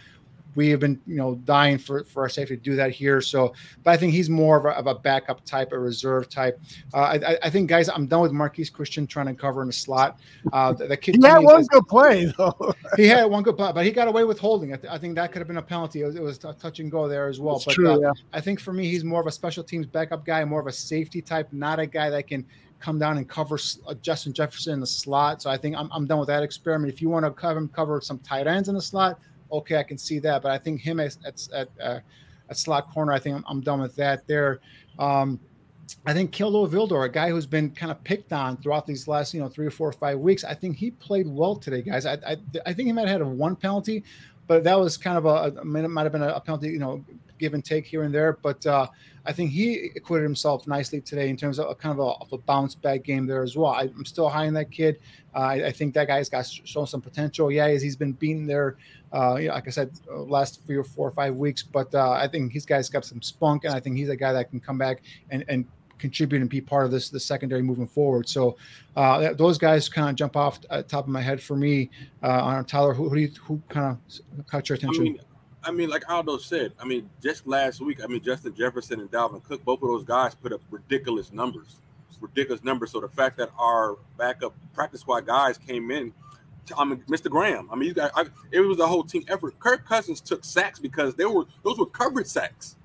we 0.55 0.69
have 0.69 0.79
been, 0.79 0.99
you 1.05 1.15
know, 1.15 1.35
dying 1.43 1.77
for, 1.77 2.03
for 2.05 2.23
our 2.23 2.29
safety 2.29 2.55
to 2.55 2.61
do 2.61 2.75
that 2.75 2.91
here. 2.91 3.21
So, 3.21 3.53
but 3.83 3.91
I 3.91 3.97
think 3.97 4.13
he's 4.13 4.29
more 4.29 4.57
of 4.57 4.65
a, 4.65 4.69
of 4.69 4.87
a 4.87 4.95
backup 4.95 5.43
type, 5.45 5.71
a 5.71 5.79
reserve 5.79 6.29
type. 6.29 6.59
Uh, 6.93 6.97
I, 6.97 7.37
I, 7.43 7.49
think, 7.49 7.69
guys, 7.69 7.89
I'm 7.89 8.07
done 8.07 8.21
with 8.21 8.31
Marquise 8.31 8.69
Christian 8.69 9.05
trying 9.05 9.27
to 9.27 9.33
cover 9.33 9.61
in 9.61 9.67
the 9.67 9.73
slot. 9.73 10.19
Uh, 10.53 10.73
the, 10.73 10.87
the 10.87 10.97
kid 10.97 11.15
he 11.15 11.27
had 11.27 11.39
one 11.39 11.63
good 11.65 11.87
play, 11.87 12.31
though. 12.37 12.73
he 12.95 13.07
had 13.07 13.25
one 13.25 13.43
good 13.43 13.57
play, 13.57 13.71
but 13.73 13.85
he 13.85 13.91
got 13.91 14.07
away 14.07 14.23
with 14.23 14.39
holding. 14.39 14.73
I, 14.73 14.77
th- 14.77 14.91
I 14.91 14.97
think 14.97 15.15
that 15.15 15.31
could 15.31 15.39
have 15.39 15.47
been 15.47 15.57
a 15.57 15.61
penalty. 15.61 16.01
It 16.01 16.05
was, 16.05 16.15
it 16.15 16.21
was 16.21 16.43
a 16.45 16.53
touch 16.53 16.79
and 16.79 16.91
go 16.91 17.07
there 17.07 17.27
as 17.27 17.39
well. 17.39 17.57
It's 17.57 17.65
but 17.65 17.75
true, 17.75 17.91
uh, 17.91 17.99
yeah. 17.99 18.11
I 18.33 18.41
think 18.41 18.59
for 18.59 18.73
me, 18.73 18.89
he's 18.89 19.03
more 19.03 19.21
of 19.21 19.27
a 19.27 19.31
special 19.31 19.63
teams 19.63 19.85
backup 19.85 20.25
guy, 20.25 20.43
more 20.45 20.59
of 20.59 20.67
a 20.67 20.71
safety 20.71 21.21
type, 21.21 21.49
not 21.51 21.79
a 21.79 21.85
guy 21.85 22.09
that 22.09 22.27
can 22.27 22.45
come 22.79 22.99
down 22.99 23.17
and 23.17 23.27
cover 23.27 23.57
uh, 23.87 23.93
Justin 23.95 24.33
Jefferson 24.33 24.73
in 24.73 24.79
the 24.79 24.87
slot. 24.87 25.41
So 25.41 25.49
I 25.49 25.57
think 25.57 25.75
I'm, 25.75 25.89
I'm 25.91 26.05
done 26.05 26.19
with 26.19 26.27
that 26.27 26.43
experiment. 26.43 26.93
If 26.93 27.01
you 27.01 27.09
want 27.09 27.25
to 27.25 27.31
cover 27.31 27.57
him, 27.57 27.67
cover 27.69 27.99
some 28.01 28.19
tight 28.19 28.47
ends 28.47 28.69
in 28.69 28.75
the 28.75 28.81
slot, 28.81 29.19
okay, 29.51 29.77
I 29.77 29.83
can 29.83 29.97
see 29.97 30.19
that. 30.19 30.41
But 30.41 30.51
I 30.51 30.57
think 30.57 30.81
him 30.81 30.99
at 30.99 31.17
at, 31.25 31.47
at, 31.53 31.69
uh, 31.81 31.99
at 32.49 32.57
slot 32.57 32.93
corner, 32.93 33.11
I 33.11 33.19
think 33.19 33.37
I'm, 33.37 33.45
I'm 33.47 33.61
done 33.61 33.81
with 33.81 33.95
that 33.95 34.27
there. 34.27 34.59
Um, 34.99 35.39
I 36.05 36.13
think 36.13 36.31
Kindle 36.31 36.67
Vildor, 36.67 37.05
a 37.05 37.09
guy 37.09 37.29
who's 37.29 37.45
been 37.45 37.69
kind 37.71 37.91
of 37.91 38.03
picked 38.03 38.33
on 38.33 38.57
throughout 38.57 38.85
these 38.87 39.07
last, 39.07 39.33
you 39.33 39.39
know, 39.39 39.47
three 39.47 39.65
or 39.65 39.71
four 39.71 39.87
or 39.87 39.93
five 39.93 40.19
weeks, 40.19 40.43
I 40.43 40.53
think 40.53 40.77
he 40.77 40.91
played 40.91 41.27
well 41.27 41.55
today, 41.55 41.81
guys. 41.81 42.05
I, 42.05 42.13
I, 42.25 42.37
I 42.65 42.73
think 42.73 42.87
he 42.87 42.91
might 42.91 43.07
have 43.07 43.09
had 43.09 43.21
a 43.21 43.27
one 43.27 43.55
penalty, 43.55 44.03
but 44.47 44.63
that 44.63 44.79
was 44.79 44.97
kind 44.97 45.17
of 45.17 45.25
a 45.25 45.63
might 45.63 46.03
have 46.03 46.11
been 46.11 46.23
a 46.23 46.39
penalty, 46.39 46.69
you 46.69 46.79
know, 46.79 47.03
give 47.37 47.53
and 47.53 47.63
take 47.63 47.85
here 47.85 48.03
and 48.03 48.13
there. 48.13 48.33
But 48.41 48.65
uh, 48.65 48.87
I 49.25 49.33
think 49.33 49.51
he 49.51 49.91
acquitted 49.95 50.23
himself 50.23 50.67
nicely 50.67 51.01
today 51.01 51.29
in 51.29 51.37
terms 51.37 51.59
of 51.59 51.69
a 51.69 51.75
kind 51.75 51.99
of 51.99 51.99
a, 51.99 52.11
of 52.23 52.33
a 52.33 52.37
bounce 52.37 52.75
back 52.75 53.03
game 53.03 53.25
there 53.25 53.43
as 53.43 53.57
well. 53.57 53.71
I, 53.71 53.83
am 53.83 54.05
still 54.05 54.29
high 54.29 54.47
on 54.47 54.53
that 54.53 54.71
kid. 54.71 54.99
Uh, 55.35 55.39
I, 55.39 55.53
I, 55.67 55.71
think 55.71 55.93
that 55.95 56.07
guy's 56.07 56.29
got 56.29 56.45
shown 56.45 56.87
some 56.87 57.01
potential. 57.01 57.51
Yeah, 57.51 57.69
he's, 57.69 57.81
he's 57.81 57.95
been 57.95 58.13
beaten 58.13 58.45
there, 58.45 58.77
uh, 59.13 59.35
you 59.35 59.47
know, 59.47 59.55
like 59.55 59.67
I 59.67 59.71
said, 59.71 59.91
uh, 60.09 60.21
last 60.21 60.65
three 60.65 60.77
or 60.77 60.83
four 60.83 61.07
or 61.07 61.11
five 61.11 61.35
weeks. 61.35 61.63
But 61.63 61.93
uh, 61.93 62.11
I 62.11 62.27
think 62.27 62.51
he's 62.51 62.65
guys 62.65 62.89
got 62.89 63.05
some 63.05 63.21
spunk, 63.21 63.65
and 63.65 63.73
I 63.73 63.79
think 63.79 63.97
he's 63.97 64.09
a 64.09 64.15
guy 64.15 64.33
that 64.33 64.49
can 64.49 64.59
come 64.59 64.77
back 64.77 65.01
and 65.29 65.43
and 65.47 65.65
contribute 65.97 66.41
and 66.41 66.49
be 66.49 66.61
part 66.61 66.85
of 66.85 66.91
this 66.91 67.09
the 67.09 67.19
secondary 67.19 67.61
moving 67.61 67.87
forward. 67.87 68.27
So 68.27 68.57
uh, 68.95 69.33
those 69.33 69.57
guys 69.57 69.89
kind 69.89 70.09
of 70.09 70.15
jump 70.15 70.35
off 70.35 70.61
the 70.61 70.83
top 70.83 71.05
of 71.05 71.09
my 71.09 71.21
head 71.21 71.41
for 71.41 71.55
me. 71.55 71.89
Uh, 72.21 72.43
on 72.43 72.65
Tyler, 72.65 72.93
who 72.93 73.09
who, 73.09 73.17
you, 73.17 73.31
who 73.41 73.61
kind 73.69 73.97
of 73.97 74.47
caught 74.47 74.69
your 74.69 74.75
attention? 74.75 75.01
I 75.01 75.09
mean, 75.09 75.19
I 75.65 75.71
mean, 75.71 75.89
like 75.89 76.07
Aldo 76.09 76.37
said, 76.37 76.73
I 76.79 76.85
mean, 76.85 77.09
just 77.21 77.47
last 77.47 77.81
week, 77.81 78.03
I 78.03 78.07
mean, 78.07 78.21
Justin 78.21 78.53
Jefferson 78.55 78.99
and 78.99 79.09
Dalvin 79.09 79.43
Cook, 79.43 79.65
both 79.65 79.81
of 79.81 79.89
those 79.89 80.03
guys 80.03 80.35
put 80.35 80.53
up 80.53 80.61
ridiculous 80.69 81.33
numbers, 81.33 81.77
ridiculous 82.21 82.63
numbers. 82.63 82.91
So 82.91 83.01
the 83.01 83.09
fact 83.09 83.37
that 83.37 83.49
our 83.57 83.97
backup 84.17 84.53
practice 84.73 85.01
squad 85.01 85.25
guys 85.25 85.57
came 85.57 85.89
in, 85.89 86.13
I 86.77 86.85
mean, 86.85 87.03
Mr. 87.09 87.29
Graham, 87.29 87.67
I 87.71 87.75
mean, 87.75 87.89
you 87.89 87.95
got, 87.95 88.11
I, 88.15 88.25
it 88.51 88.59
was 88.59 88.79
a 88.79 88.87
whole 88.87 89.03
team 89.03 89.25
effort. 89.27 89.59
Kirk 89.59 89.87
Cousins 89.87 90.21
took 90.21 90.45
sacks 90.45 90.77
because 90.79 91.15
they 91.15 91.25
were 91.25 91.45
those 91.63 91.77
were 91.77 91.85
covered 91.87 92.27
sacks, 92.27 92.75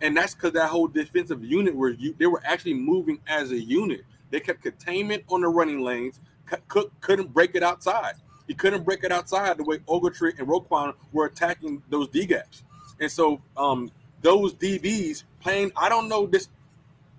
and 0.00 0.16
that's 0.16 0.34
because 0.34 0.52
that 0.52 0.70
whole 0.70 0.88
defensive 0.88 1.44
unit 1.44 1.74
were 1.74 1.90
you 1.90 2.14
they 2.18 2.26
were 2.26 2.42
actually 2.44 2.74
moving 2.74 3.20
as 3.28 3.52
a 3.52 3.60
unit. 3.60 4.02
They 4.30 4.40
kept 4.40 4.62
containment 4.62 5.24
on 5.28 5.40
the 5.40 5.48
running 5.48 5.80
lanes. 5.80 6.20
Cook 6.68 6.92
couldn't 7.00 7.32
break 7.32 7.54
it 7.54 7.62
outside. 7.62 8.14
He 8.46 8.54
couldn't 8.54 8.84
break 8.84 9.04
it 9.04 9.12
outside 9.12 9.56
the 9.56 9.64
way 9.64 9.78
Ogletree 9.78 10.38
and 10.38 10.46
Roquan 10.48 10.94
were 11.12 11.26
attacking 11.26 11.82
those 11.88 12.08
D 12.08 12.26
gaps. 12.26 12.62
And 13.00 13.10
so 13.10 13.40
um, 13.56 13.90
those 14.22 14.54
DBs 14.54 15.24
playing, 15.40 15.72
I 15.76 15.88
don't 15.88 16.08
know 16.08 16.26
this. 16.26 16.48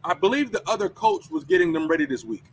I 0.04 0.14
believe 0.14 0.52
the 0.52 0.68
other 0.70 0.90
coach 0.90 1.30
was 1.32 1.44
getting 1.44 1.74
them 1.74 1.88
ready 1.88 2.06
this 2.06 2.24
week 2.24 2.44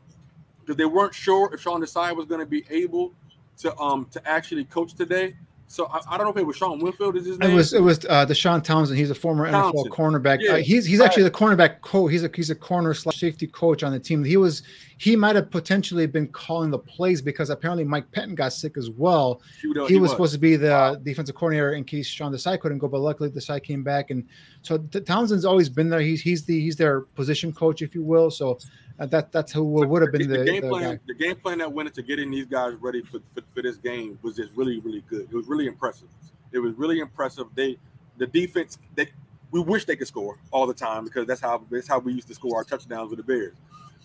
because 0.61 0.77
they 0.77 0.85
weren't 0.85 1.15
sure 1.15 1.53
if 1.53 1.61
Sean 1.61 1.83
Desai 1.83 2.17
was 2.17 2.27
going 2.27 2.41
to 2.41 2.47
be 2.47 2.65
able 2.71 3.13
to 3.59 3.77
um 3.79 4.07
to 4.11 4.29
actually 4.29 4.65
coach 4.65 4.95
today. 4.95 5.37
So 5.73 5.87
I, 5.87 6.01
I, 6.07 6.19
don't 6.19 6.27
know 6.27 6.33
if 6.33 6.37
it 6.37 6.47
was 6.47 6.57
Sean 6.57 6.81
Winfield. 6.81 7.17
Is 7.17 7.25
his 7.25 7.39
name? 7.39 7.51
It 7.51 7.55
was 7.55 7.73
it 7.73 7.81
was 7.81 8.05
uh, 8.05 8.27
Deshea 8.27 8.63
Townsend. 8.63 8.99
He's 8.99 9.09
a 9.09 9.15
former 9.15 9.51
Townsend. 9.51 9.87
NFL 9.87 9.97
cornerback. 9.97 10.41
Yeah, 10.43 10.53
uh, 10.53 10.57
he's 10.59 10.85
he's 10.85 10.99
right. 10.99 11.07
actually 11.07 11.23
the 11.23 11.31
cornerback 11.31 11.81
coach. 11.81 12.13
He's 12.13 12.25
a 12.25 12.31
he's 12.35 12.51
a 12.51 12.55
corner 12.55 12.93
slash 12.93 13.19
safety 13.19 13.47
coach 13.47 13.83
on 13.83 13.91
the 13.91 13.99
team. 13.99 14.23
He 14.23 14.37
was 14.37 14.65
he 14.99 15.17
might 15.17 15.35
have 15.35 15.51
potentially 15.51 16.05
been 16.05 16.29
calling 16.29 16.71
the 16.71 16.79
plays 16.79 17.23
because 17.23 17.49
apparently 17.49 17.85
Mike 17.85 18.05
Pettine 18.13 18.35
got 18.35 18.53
sick 18.53 18.77
as 18.77 18.91
well. 18.91 19.41
He, 19.63 19.69
he, 19.69 19.87
he 19.87 19.95
was, 19.95 20.03
was, 20.03 20.11
supposed 20.11 20.35
to 20.35 20.39
be 20.39 20.57
the 20.57 20.69
wow. 20.69 20.95
defensive 20.97 21.37
coordinator 21.37 21.73
in 21.73 21.85
case 21.85 22.07
Sean 22.07 22.35
Desai 22.35 22.61
couldn't 22.61 22.77
go, 22.77 22.87
but 22.87 23.01
luckily 23.01 23.31
Desai 23.31 23.63
came 23.63 23.83
back 23.83 24.11
and 24.11 24.29
so 24.61 24.77
Townsend's 24.77 25.47
always 25.47 25.71
been 25.71 25.89
there. 25.89 26.01
He's 26.01 26.21
he's 26.21 26.45
the 26.45 26.61
he's 26.61 26.77
their 26.77 27.01
position 27.01 27.51
coach, 27.51 27.81
if 27.81 27.95
you 27.95 28.03
will. 28.03 28.31
So 28.31 28.59
uh, 29.03 29.07
that 29.07 29.33
that's 29.33 29.51
who 29.51 29.65
would 29.65 30.03
have 30.03 30.13
been 30.13 30.29
the, 30.29 30.39
the 30.39 30.45
game 30.45 30.63
the 30.63 30.69
plan. 30.69 30.95
Guy. 30.95 31.01
The 31.09 31.15
game 31.15 31.37
plan 31.37 31.59
that 31.59 31.73
went 31.73 31.89
into 31.89 32.03
getting 32.03 32.31
these 32.31 32.47
guys 32.47 32.75
ready 32.75 33.03
for, 33.03 33.19
for, 33.35 33.43
for 33.53 33.61
this 33.61 33.77
game 33.77 34.17
was 34.23 34.37
just 34.37 34.51
really 34.55 34.79
really 34.79 35.03
good. 35.09 35.23
It 35.23 35.35
was 35.35 35.49
really 35.49 35.67
impressive. 35.67 36.09
It 36.53 36.61
was 36.61 36.75
really 36.75 37.01
impressive. 37.01 37.47
They 37.55 37.79
the 38.19 38.29
defense 38.29 38.79
they 38.95 39.09
we 39.51 39.61
wish 39.61 39.87
they 39.87 39.97
could 39.97 40.07
score 40.07 40.39
all 40.53 40.69
the 40.69 40.75
time 40.75 41.05
because 41.05 41.27
that's 41.27 41.41
how 41.41 41.65
that's 41.69 41.89
how 41.89 41.99
we 41.99 42.13
used 42.13 42.29
to 42.29 42.35
score 42.35 42.57
our 42.57 42.65
touchdowns 42.65 43.11
with 43.11 43.17
the 43.17 43.25
Bears. 43.25 43.57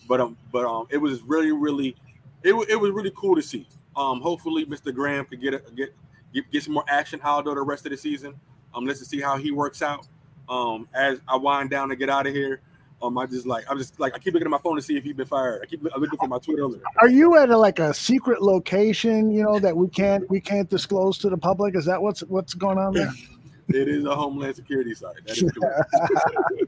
But 0.08 0.20
um 0.20 0.36
but 0.50 0.64
um 0.64 0.88
it 0.90 0.98
was 0.98 1.22
really 1.22 1.52
really 1.52 1.94
it, 2.42 2.54
it 2.68 2.76
was 2.76 2.90
really 2.90 3.12
cool 3.14 3.36
to 3.36 3.42
see. 3.42 3.68
Um 3.96 4.20
hopefully 4.20 4.66
Mr. 4.66 4.92
Graham 4.92 5.26
could 5.26 5.40
get 5.40 5.54
a, 5.54 5.58
get, 5.76 5.94
get 6.34 6.50
get 6.50 6.64
some 6.64 6.74
more 6.74 6.84
action 6.88 7.20
out 7.22 7.46
of 7.46 7.54
the 7.54 7.62
rest 7.62 7.86
of 7.86 7.92
the 7.92 7.96
season. 7.96 8.34
Um 8.74 8.84
let's 8.84 9.06
see 9.06 9.20
how 9.20 9.36
he 9.36 9.52
works 9.52 9.80
out. 9.80 10.08
Um 10.48 10.88
as 10.92 11.20
I 11.28 11.36
wind 11.36 11.70
down 11.70 11.88
to 11.90 11.96
get 11.96 12.10
out 12.10 12.26
of 12.26 12.34
here. 12.34 12.62
Um, 13.00 13.16
I 13.16 13.26
just 13.26 13.46
like 13.46 13.64
I'm 13.70 13.78
just 13.78 13.98
like 14.00 14.14
I 14.14 14.18
keep 14.18 14.34
looking 14.34 14.46
at 14.46 14.50
my 14.50 14.58
phone 14.58 14.76
to 14.76 14.82
see 14.82 14.96
if 14.96 15.04
he's 15.04 15.14
been 15.14 15.26
fired. 15.26 15.62
I 15.62 15.66
keep 15.66 15.82
looking 15.82 16.18
for 16.18 16.26
my 16.26 16.38
Twitter. 16.38 16.68
Are 17.00 17.08
you 17.08 17.36
at 17.36 17.50
a, 17.50 17.56
like 17.56 17.78
a 17.78 17.94
secret 17.94 18.42
location? 18.42 19.30
You 19.30 19.44
know 19.44 19.58
that 19.60 19.76
we 19.76 19.88
can't 19.88 20.28
we 20.28 20.40
can't 20.40 20.68
disclose 20.68 21.16
to 21.18 21.30
the 21.30 21.38
public. 21.38 21.76
Is 21.76 21.84
that 21.84 22.02
what's 22.02 22.20
what's 22.22 22.54
going 22.54 22.78
on 22.78 22.94
there? 22.94 23.12
it 23.68 23.88
is 23.88 24.04
a 24.04 24.14
Homeland 24.14 24.56
Security 24.56 24.94
site. 24.94 25.24
That 25.26 25.36
is 25.36 25.42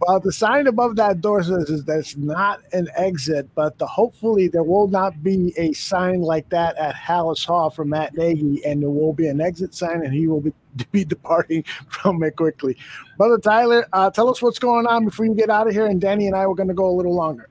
well, 0.00 0.20
the 0.20 0.32
sign 0.32 0.66
above 0.66 0.96
that 0.96 1.20
door 1.20 1.42
says 1.42 1.70
is 1.70 1.84
that's 1.84 2.16
not 2.16 2.60
an 2.72 2.88
exit, 2.96 3.48
but 3.54 3.78
the, 3.78 3.86
hopefully 3.86 4.48
there 4.48 4.62
will 4.62 4.88
not 4.88 5.22
be 5.22 5.52
a 5.56 5.72
sign 5.72 6.22
like 6.22 6.48
that 6.50 6.76
at 6.76 6.94
Halas 6.94 7.44
Hall 7.44 7.70
for 7.70 7.84
Matt 7.84 8.16
Nagy, 8.16 8.64
and 8.64 8.82
there 8.82 8.90
will 8.90 9.12
be 9.12 9.28
an 9.28 9.40
exit 9.40 9.74
sign, 9.74 10.04
and 10.04 10.12
he 10.12 10.26
will 10.26 10.40
be, 10.40 10.52
be 10.92 11.04
departing 11.04 11.64
from 11.88 12.22
it 12.22 12.36
quickly. 12.36 12.76
Brother 13.16 13.38
Tyler, 13.38 13.86
uh, 13.92 14.10
tell 14.10 14.28
us 14.28 14.42
what's 14.42 14.58
going 14.58 14.86
on 14.86 15.04
before 15.04 15.26
you 15.26 15.34
get 15.34 15.50
out 15.50 15.66
of 15.66 15.72
here, 15.72 15.86
and 15.86 16.00
Danny 16.00 16.26
and 16.26 16.36
I 16.36 16.46
were 16.46 16.54
going 16.54 16.68
to 16.68 16.74
go 16.74 16.88
a 16.88 16.96
little 16.96 17.14
longer. 17.14 17.48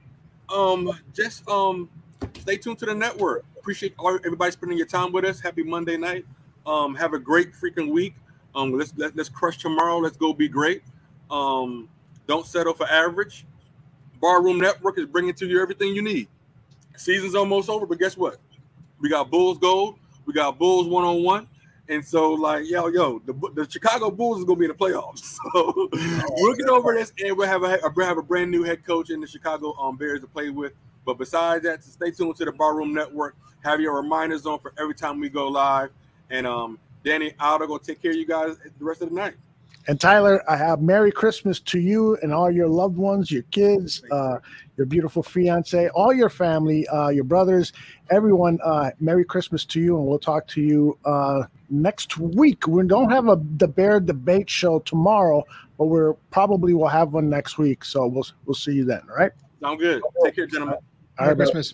Um, 0.53 0.91
just 1.13 1.47
um, 1.47 1.89
stay 2.39 2.57
tuned 2.57 2.79
to 2.79 2.85
the 2.85 2.95
network. 2.95 3.45
Appreciate 3.57 3.93
all, 3.99 4.15
everybody 4.25 4.51
spending 4.51 4.77
your 4.77 4.87
time 4.87 5.11
with 5.11 5.25
us. 5.25 5.39
Happy 5.39 5.63
Monday 5.63 5.97
night. 5.97 6.25
Um, 6.65 6.95
have 6.95 7.13
a 7.13 7.19
great 7.19 7.53
freaking 7.53 7.91
week. 7.91 8.15
Um, 8.55 8.73
let's 8.73 8.93
let, 8.97 9.15
let 9.15 9.21
us 9.21 9.29
crush 9.29 9.57
tomorrow. 9.57 9.97
Let's 9.97 10.17
go 10.17 10.33
be 10.33 10.47
great. 10.47 10.83
Um, 11.29 11.89
don't 12.27 12.45
settle 12.45 12.73
for 12.73 12.87
average. 12.87 13.45
Barroom 14.21 14.59
Network 14.59 14.97
is 14.97 15.05
bringing 15.05 15.33
to 15.35 15.47
you 15.47 15.61
everything 15.61 15.95
you 15.95 16.01
need. 16.01 16.27
Season's 16.97 17.35
almost 17.35 17.69
over, 17.69 17.85
but 17.85 17.97
guess 17.97 18.17
what? 18.17 18.37
We 18.99 19.09
got 19.09 19.31
Bulls 19.31 19.57
Gold. 19.57 19.97
We 20.25 20.33
got 20.33 20.59
Bulls 20.59 20.87
one 20.87 21.05
on 21.05 21.23
one. 21.23 21.47
And 21.87 22.05
so, 22.05 22.33
like, 22.33 22.69
yo, 22.69 22.87
yo, 22.87 23.19
the, 23.25 23.33
the 23.55 23.67
Chicago 23.69 24.11
Bulls 24.11 24.39
is 24.39 24.45
gonna 24.45 24.59
be 24.59 24.65
in 24.65 24.71
the 24.71 24.77
playoffs. 24.77 25.37
So 25.53 25.89
we'll 25.91 26.53
get 26.53 26.67
over 26.67 26.93
this, 26.93 27.11
and 27.23 27.35
we'll 27.35 27.47
have 27.47 27.63
a 27.63 27.79
we'll 27.95 28.05
have 28.05 28.19
a 28.19 28.21
brand 28.21 28.51
new 28.51 28.63
head 28.63 28.85
coach 28.85 29.09
in 29.09 29.21
the 29.21 29.27
Chicago 29.27 29.73
um, 29.79 29.97
Bears 29.97 30.21
to 30.21 30.27
play 30.27 30.49
with. 30.51 30.73
But 31.05 31.17
besides 31.17 31.63
that, 31.63 31.83
so 31.83 31.89
stay 31.89 32.11
tuned 32.11 32.35
to 32.35 32.45
the 32.45 32.51
Barroom 32.51 32.93
Network. 32.93 33.35
Have 33.63 33.81
your 33.81 33.95
reminders 33.95 34.45
on 34.45 34.59
for 34.59 34.73
every 34.77 34.93
time 34.93 35.19
we 35.19 35.29
go 35.29 35.47
live. 35.47 35.89
And 36.29 36.45
um, 36.45 36.77
Danny 37.03 37.33
Aldo 37.39 37.65
gonna 37.65 37.79
take 37.79 38.01
care 38.01 38.11
of 38.11 38.17
you 38.17 38.27
guys 38.27 38.57
the 38.77 38.85
rest 38.85 39.01
of 39.01 39.09
the 39.09 39.15
night. 39.15 39.35
And 39.89 39.99
Tyler, 39.99 40.43
I 40.47 40.55
have 40.55 40.83
Merry 40.83 41.11
Christmas 41.11 41.59
to 41.61 41.79
you 41.79 42.15
and 42.21 42.31
all 42.31 42.51
your 42.51 42.67
loved 42.67 42.95
ones, 42.95 43.31
your 43.31 43.41
kids, 43.49 44.03
uh, 44.11 44.37
your 44.77 44.85
beautiful 44.85 45.23
fiance, 45.23 45.89
all 45.95 46.13
your 46.13 46.29
family, 46.29 46.87
uh, 46.89 47.09
your 47.09 47.23
brothers, 47.23 47.73
everyone. 48.11 48.59
Uh, 48.63 48.91
Merry 48.99 49.25
Christmas 49.25 49.65
to 49.65 49.81
you, 49.81 49.97
and 49.97 50.05
we'll 50.05 50.19
talk 50.19 50.45
to 50.49 50.61
you 50.61 50.95
uh, 51.05 51.45
next 51.71 52.19
week. 52.19 52.67
We 52.67 52.85
don't 52.85 53.09
have 53.09 53.29
a 53.29 53.41
the 53.57 53.67
Bear 53.67 53.99
debate 53.99 54.47
show 54.47 54.77
tomorrow, 54.77 55.43
but 55.79 55.85
we're 55.85 56.13
probably 56.29 56.75
will 56.75 56.87
have 56.87 57.13
one 57.13 57.27
next 57.27 57.57
week. 57.57 57.83
So 57.83 58.05
we'll 58.05 58.27
we'll 58.45 58.53
see 58.53 58.73
you 58.73 58.85
then. 58.85 59.01
All 59.09 59.15
right. 59.15 59.31
Sound 59.59 59.79
good. 59.79 60.03
Take 60.23 60.35
care, 60.35 60.45
gentlemen. 60.45 60.77
Merry 61.19 61.35
Christmas. 61.35 61.73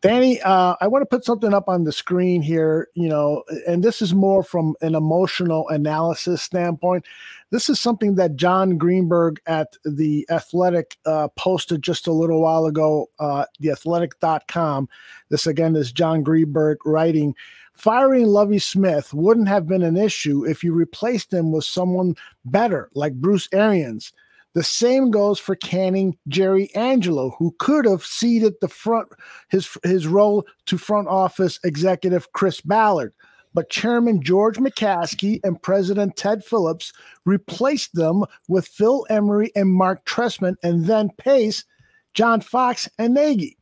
Danny, 0.00 0.40
uh, 0.42 0.76
I 0.80 0.86
want 0.86 1.02
to 1.02 1.06
put 1.06 1.24
something 1.24 1.52
up 1.52 1.68
on 1.68 1.82
the 1.82 1.90
screen 1.90 2.40
here, 2.40 2.88
you 2.94 3.08
know, 3.08 3.42
and 3.66 3.82
this 3.82 4.00
is 4.00 4.14
more 4.14 4.44
from 4.44 4.76
an 4.80 4.94
emotional 4.94 5.68
analysis 5.70 6.40
standpoint. 6.40 7.04
This 7.50 7.68
is 7.68 7.80
something 7.80 8.14
that 8.14 8.36
Jon 8.36 8.78
Greenberg 8.78 9.40
at 9.46 9.74
The 9.84 10.24
Athletic 10.30 10.98
uh, 11.04 11.28
posted 11.36 11.82
just 11.82 12.06
a 12.06 12.12
little 12.12 12.42
while 12.42 12.66
ago, 12.66 13.10
uh, 13.18 13.46
theathletic.com. 13.60 14.88
This 15.30 15.46
again 15.48 15.74
is 15.74 15.90
Jon 15.90 16.22
Greenberg 16.22 16.78
writing 16.86 17.34
Firing 17.78 18.26
Lovie 18.26 18.58
Smith 18.58 19.14
wouldn't 19.14 19.46
have 19.46 19.68
been 19.68 19.82
an 19.82 19.96
issue 19.96 20.44
if 20.44 20.64
you 20.64 20.72
replaced 20.72 21.32
him 21.32 21.52
with 21.52 21.64
someone 21.64 22.16
better, 22.44 22.90
like 22.94 23.14
Bruce 23.14 23.48
Arians. 23.52 24.12
The 24.54 24.62
same 24.62 25.10
goes 25.10 25.38
for 25.38 25.54
canning 25.56 26.16
Jerry 26.26 26.74
Angelo, 26.74 27.30
who 27.38 27.54
could 27.58 27.84
have 27.84 28.04
ceded 28.04 28.54
the 28.60 28.68
front 28.68 29.08
his 29.50 29.68
his 29.84 30.06
role 30.06 30.46
to 30.66 30.78
front 30.78 31.08
office 31.08 31.60
executive 31.64 32.32
Chris 32.32 32.60
Ballard. 32.60 33.12
But 33.54 33.70
Chairman 33.70 34.22
George 34.22 34.58
McCaskey 34.58 35.40
and 35.44 35.60
President 35.62 36.16
Ted 36.16 36.44
Phillips 36.44 36.92
replaced 37.24 37.94
them 37.94 38.24
with 38.48 38.66
Phil 38.66 39.06
Emery 39.10 39.50
and 39.54 39.70
Mark 39.70 40.04
Trestman, 40.04 40.56
and 40.62 40.86
then 40.86 41.10
Pace, 41.18 41.64
John 42.14 42.40
Fox, 42.40 42.88
and 42.98 43.14
Nagy. 43.14 43.56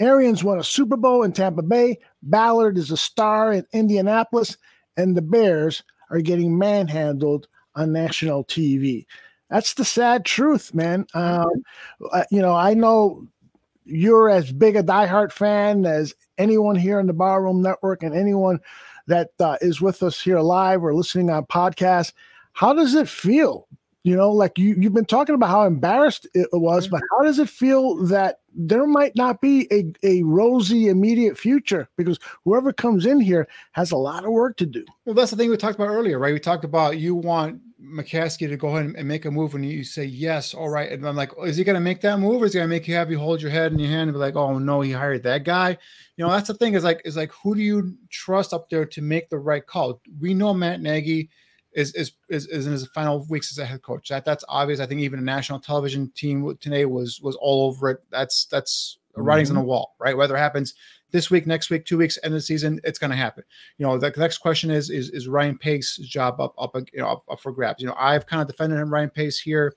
Arians 0.00 0.42
won 0.42 0.58
a 0.58 0.64
Super 0.64 0.96
Bowl 0.96 1.22
in 1.22 1.32
Tampa 1.32 1.62
Bay. 1.62 1.98
Ballard 2.22 2.78
is 2.78 2.90
a 2.90 2.96
star 2.96 3.52
in 3.52 3.66
Indianapolis, 3.72 4.56
and 4.96 5.16
the 5.16 5.22
Bears 5.22 5.82
are 6.10 6.20
getting 6.20 6.58
manhandled 6.58 7.46
on 7.74 7.92
national 7.92 8.44
TV 8.44 9.06
that's 9.52 9.74
the 9.74 9.84
sad 9.84 10.24
truth, 10.24 10.74
man. 10.74 11.06
Um, 11.14 11.62
uh, 12.10 12.24
you 12.30 12.40
know, 12.40 12.54
I 12.54 12.74
know 12.74 13.26
you're 13.84 14.30
as 14.30 14.50
big 14.50 14.76
a 14.76 14.82
diehard 14.82 15.30
fan 15.30 15.84
as 15.84 16.14
anyone 16.38 16.74
here 16.74 16.98
in 16.98 17.06
the 17.06 17.12
Barroom 17.12 17.60
Network 17.60 18.02
and 18.02 18.14
anyone 18.14 18.60
that 19.06 19.30
uh, 19.38 19.58
is 19.60 19.80
with 19.80 20.02
us 20.02 20.20
here 20.20 20.40
live 20.40 20.82
or 20.82 20.94
listening 20.94 21.30
on 21.30 21.44
podcast. 21.44 22.12
How 22.54 22.72
does 22.72 22.94
it 22.94 23.08
feel? 23.08 23.68
You 24.04 24.16
know, 24.16 24.32
like 24.32 24.58
you, 24.58 24.74
you've 24.76 24.94
been 24.94 25.04
talking 25.04 25.36
about 25.36 25.50
how 25.50 25.62
embarrassed 25.62 26.26
it 26.34 26.48
was, 26.52 26.88
but 26.88 26.96
mm-hmm. 26.96 27.16
how 27.16 27.24
does 27.24 27.38
it 27.38 27.48
feel 27.48 28.04
that 28.06 28.40
there 28.52 28.86
might 28.86 29.14
not 29.14 29.40
be 29.40 29.68
a, 29.72 29.92
a 30.02 30.24
rosy 30.24 30.88
immediate 30.88 31.38
future 31.38 31.88
because 31.96 32.18
whoever 32.44 32.72
comes 32.72 33.06
in 33.06 33.20
here 33.20 33.46
has 33.72 33.92
a 33.92 33.96
lot 33.96 34.24
of 34.24 34.32
work 34.32 34.56
to 34.56 34.66
do? 34.66 34.84
Well, 35.04 35.14
that's 35.14 35.30
the 35.30 35.36
thing 35.36 35.50
we 35.50 35.56
talked 35.56 35.76
about 35.76 35.88
earlier, 35.88 36.18
right? 36.18 36.32
We 36.32 36.40
talked 36.40 36.64
about 36.64 36.98
you 36.98 37.14
want 37.14 37.60
McCaskey 37.80 38.48
to 38.48 38.56
go 38.56 38.68
ahead 38.76 38.92
and 38.96 39.08
make 39.08 39.24
a 39.24 39.30
move 39.30 39.52
when 39.52 39.62
you 39.62 39.84
say 39.84 40.04
yes, 40.04 40.52
all 40.52 40.68
right. 40.68 40.90
And 40.90 41.06
I'm 41.06 41.16
like, 41.16 41.32
oh, 41.36 41.44
is 41.44 41.56
he 41.56 41.64
going 41.64 41.74
to 41.74 41.80
make 41.80 42.00
that 42.00 42.18
move, 42.18 42.42
or 42.42 42.46
is 42.46 42.52
he 42.52 42.58
going 42.58 42.68
to 42.68 42.74
make 42.74 42.88
you 42.88 42.94
have 42.94 43.10
you 43.10 43.18
hold 43.18 43.40
your 43.40 43.50
head 43.50 43.72
in 43.72 43.78
your 43.78 43.88
hand 43.88 44.08
and 44.08 44.14
be 44.14 44.18
like, 44.18 44.36
oh 44.36 44.58
no, 44.58 44.80
he 44.80 44.92
hired 44.92 45.22
that 45.24 45.44
guy? 45.44 45.76
You 46.16 46.24
know, 46.24 46.30
that's 46.30 46.48
the 46.48 46.54
thing. 46.54 46.74
Is 46.74 46.84
like, 46.84 47.02
is 47.04 47.16
like, 47.16 47.32
who 47.42 47.54
do 47.54 47.60
you 47.62 47.96
trust 48.10 48.52
up 48.52 48.68
there 48.68 48.86
to 48.86 49.02
make 49.02 49.30
the 49.30 49.38
right 49.38 49.64
call? 49.64 50.00
We 50.20 50.34
know 50.34 50.54
Matt 50.54 50.80
Nagy 50.80 51.30
is 51.74 51.94
is 51.94 52.12
is, 52.28 52.46
is 52.46 52.66
in 52.66 52.72
his 52.72 52.86
final 52.88 53.26
weeks 53.28 53.50
as 53.52 53.58
a 53.58 53.64
head 53.64 53.82
coach. 53.82 54.08
That 54.08 54.24
that's 54.24 54.44
obvious. 54.48 54.80
I 54.80 54.86
think 54.86 55.00
even 55.00 55.18
a 55.18 55.22
national 55.22 55.60
television 55.60 56.10
team 56.14 56.56
today 56.60 56.84
was 56.84 57.20
was 57.20 57.36
all 57.36 57.66
over 57.66 57.90
it. 57.90 57.98
That's 58.10 58.46
that's 58.46 58.98
mm-hmm. 59.12 59.22
writings 59.22 59.50
on 59.50 59.56
the 59.56 59.62
wall, 59.62 59.94
right? 59.98 60.16
Whether 60.16 60.36
it 60.36 60.40
happens 60.40 60.74
this 61.12 61.30
week, 61.30 61.46
next 61.46 61.70
week, 61.70 61.84
two 61.84 61.98
weeks, 61.98 62.18
end 62.22 62.34
of 62.34 62.38
the 62.38 62.42
season, 62.42 62.80
it's 62.84 62.98
going 62.98 63.10
to 63.10 63.16
happen. 63.16 63.44
You 63.78 63.86
know, 63.86 63.98
the 63.98 64.12
next 64.16 64.38
question 64.38 64.70
is 64.70 64.90
is 64.90 65.10
is 65.10 65.28
Ryan 65.28 65.58
Pace's 65.58 66.08
job 66.08 66.40
up 66.40 66.54
up 66.58 66.74
you 66.92 67.00
know 67.00 67.08
up, 67.08 67.22
up 67.30 67.40
for 67.40 67.52
grabs? 67.52 67.82
You 67.82 67.88
know, 67.88 67.96
I've 67.98 68.26
kind 68.26 68.42
of 68.42 68.48
defended 68.48 68.78
him, 68.78 68.92
Ryan 68.92 69.10
Pace 69.10 69.38
here. 69.38 69.74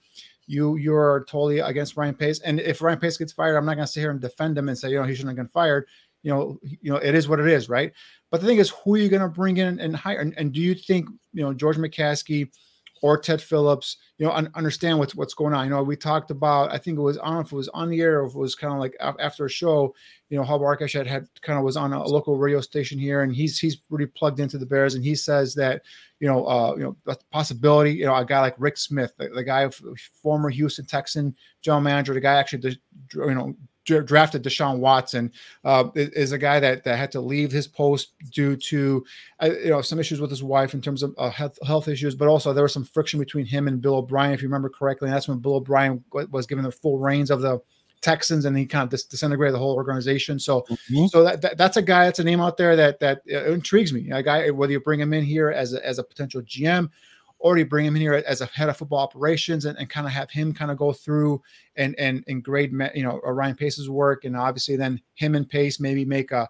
You 0.48 0.76
you're 0.78 1.26
totally 1.28 1.60
against 1.60 1.98
Ryan 1.98 2.16
Pace, 2.16 2.40
and 2.40 2.60
if 2.60 2.82
Ryan 2.82 3.00
Pace 3.00 3.18
gets 3.18 3.34
fired, 3.34 3.58
I'm 3.58 3.66
not 3.66 3.76
going 3.76 3.86
to 3.86 3.92
sit 3.92 4.02
here 4.02 4.12
and 4.12 4.22
defend 4.22 4.58
him 4.58 4.70
and 4.70 4.78
say 4.78 4.90
you 4.92 5.00
know 5.00 5.04
he 5.04 5.16
shouldn't 5.16 5.30
have 5.30 5.38
gotten 5.38 5.50
fired. 5.50 5.88
You 6.26 6.32
know, 6.32 6.60
you 6.64 6.92
know 6.92 6.98
it 6.98 7.14
is 7.14 7.30
what 7.30 7.40
it 7.40 7.48
is, 7.48 7.70
right? 7.70 7.94
But 8.32 8.42
the 8.42 8.48
thing 8.48 8.58
is, 8.58 8.72
who 8.72 8.96
are 8.96 8.98
you 8.98 9.10
going 9.10 9.22
to 9.22 9.30
bring 9.30 9.58
in 9.58 9.80
and 9.80 9.96
hire? 9.96 10.20
And, 10.20 10.34
and 10.38 10.52
do 10.52 10.60
you 10.60 10.74
think 10.74 11.08
you 11.34 11.44
know 11.44 11.54
George 11.54 11.78
McCaskey? 11.78 12.50
or 13.02 13.20
Ted 13.20 13.40
Phillips, 13.40 13.98
you 14.18 14.26
know, 14.26 14.32
un- 14.32 14.50
understand 14.56 14.98
what's 14.98 15.14
what's 15.14 15.36
going 15.36 15.54
on. 15.54 15.66
You 15.66 15.70
know, 15.70 15.84
we 15.84 15.96
talked 15.96 16.32
about, 16.32 16.72
I 16.72 16.80
think 16.80 16.98
it 16.98 17.02
was, 17.02 17.20
I 17.20 17.26
don't 17.26 17.34
know 17.36 17.40
if 17.42 17.52
it 17.52 17.56
was 17.56 17.68
on 17.70 17.90
the 17.90 18.02
air 18.02 18.22
or 18.22 18.26
if 18.26 18.34
it 18.34 18.40
was 18.40 18.56
kind 18.56 18.74
of 18.74 18.80
like 18.80 18.96
after 19.00 19.46
a 19.46 19.50
show, 19.50 19.94
you 20.30 20.38
know, 20.38 20.44
Hub 20.44 20.62
Arkush 20.62 20.94
had, 20.94 21.06
had 21.06 21.28
kind 21.42 21.60
of 21.60 21.66
was 21.66 21.78
on 21.78 21.94
a 21.94 22.04
local 22.04 22.38
radio 22.38 22.62
station 22.62 22.98
here, 22.98 23.22
and 23.22 23.36
he's 23.36 23.60
he's 23.60 23.78
really 23.92 24.08
plugged 24.08 24.40
into 24.40 24.58
the 24.58 24.66
Bears, 24.66 24.96
and 24.96 25.04
he 25.04 25.14
says 25.14 25.54
that, 25.54 25.84
you 26.20 26.28
know, 26.28 26.48
uh, 26.48 26.74
you 26.76 26.84
know, 26.84 26.96
the 27.06 27.16
possibility, 27.32 27.92
you 27.92 28.06
know, 28.06 28.16
a 28.16 28.26
guy 28.26 28.40
like 28.40 28.56
Rick 28.58 28.78
Smith, 28.78 29.14
the, 29.18 29.30
the 29.30 29.44
guy, 29.44 29.70
former 30.24 30.50
Houston 30.50 30.86
Texan 30.86 31.36
general 31.62 31.82
manager, 31.82 32.14
the 32.14 32.20
guy 32.22 32.36
actually, 32.36 32.80
you 33.14 33.36
know, 33.36 33.54
drafted 33.86 34.44
Deshaun 34.44 34.80
Watson 34.80 35.32
uh, 35.64 35.90
is 35.96 36.32
a 36.32 36.38
guy 36.38 36.60
that 36.60 36.84
that 36.84 36.98
had 36.98 37.12
to 37.14 37.22
leave 37.22 37.52
his 37.52 37.68
post 37.68 38.14
due 38.32 38.56
to 38.56 39.06
uh, 39.42 39.50
you 39.64 39.70
know 39.70 39.82
some 39.82 40.00
issues 40.00 40.20
with 40.20 40.30
his 40.30 40.44
wife 40.44 40.74
in 40.74 40.82
terms 40.82 41.04
of 41.04 41.14
uh, 41.18 41.30
health, 41.30 41.58
health 41.66 41.88
issues, 41.88 42.16
but 42.16 42.28
also 42.28 42.54
there 42.54 42.64
was 42.64 42.74
some 42.74 42.84
friction 42.84 43.20
between 43.20 43.46
him 43.46 43.68
and 43.68 43.82
Bill 43.82 43.96
O'Brien, 43.96 44.34
if 44.34 44.42
you 44.42 44.48
remember 44.48 44.70
correctly. 44.70 45.08
And 45.08 45.16
that's 45.16 45.28
when 45.28 45.40
Bill 45.40 45.56
O'Brien 45.56 46.04
was 46.32 46.48
given 46.48 46.64
the 46.64 46.72
full 46.72 47.00
reins 47.00 47.32
of 47.32 47.42
the 47.42 47.62
Texans, 48.02 48.46
and 48.46 48.58
he 48.58 48.66
kind 48.66 48.84
of 48.84 48.90
dis- 48.90 49.06
disintegrated 49.06 49.56
the 49.56 49.60
whole 49.60 49.76
organization. 49.76 50.40
So, 50.40 50.62
mm-hmm. 50.62 51.08
so 51.08 51.24
that, 51.24 51.42
that, 51.42 51.58
that's 51.58 51.78
a 51.78 51.82
guy, 51.82 52.06
that's 52.06 52.20
a 52.20 52.24
name 52.24 52.40
out 52.40 52.58
there 52.58 52.76
that 52.76 53.00
that 53.00 53.22
uh, 53.32 53.46
intrigues 53.46 53.94
me. 53.94 54.12
A 54.12 54.22
guy, 54.22 54.50
whether 54.52 54.72
you 54.72 54.80
bring 54.80 55.00
him 55.00 55.14
in 55.14 55.24
here 55.24 55.50
as 55.50 55.74
a, 55.74 55.86
as 55.86 56.00
a 56.00 56.04
potential 56.04 56.42
GM 56.42 56.90
you 57.54 57.66
bring 57.66 57.86
him 57.86 57.96
in 57.96 58.02
here 58.02 58.24
as 58.26 58.42
a 58.42 58.48
head 58.48 58.70
of 58.70 58.78
football 58.78 59.00
operations 59.00 59.66
and, 59.66 59.78
and 59.78 59.90
kind 59.90 60.08
of 60.08 60.14
have 60.14 60.32
him 60.32 60.54
kind 60.54 60.72
of 60.72 60.78
go 60.78 60.92
through 60.92 61.42
and 61.76 61.98
and 62.00 62.24
and 62.28 62.44
grade 62.44 62.72
you 62.96 63.04
know 63.04 63.22
uh, 63.26 63.32
Ryan 63.32 63.56
Pace's 63.56 63.90
work 63.90 64.26
and 64.26 64.36
obviously 64.36 64.76
then 64.76 65.00
him 65.14 65.36
and 65.36 65.48
Pace 65.48 65.80
maybe 65.80 66.06
make 66.06 66.32
a 66.32 66.50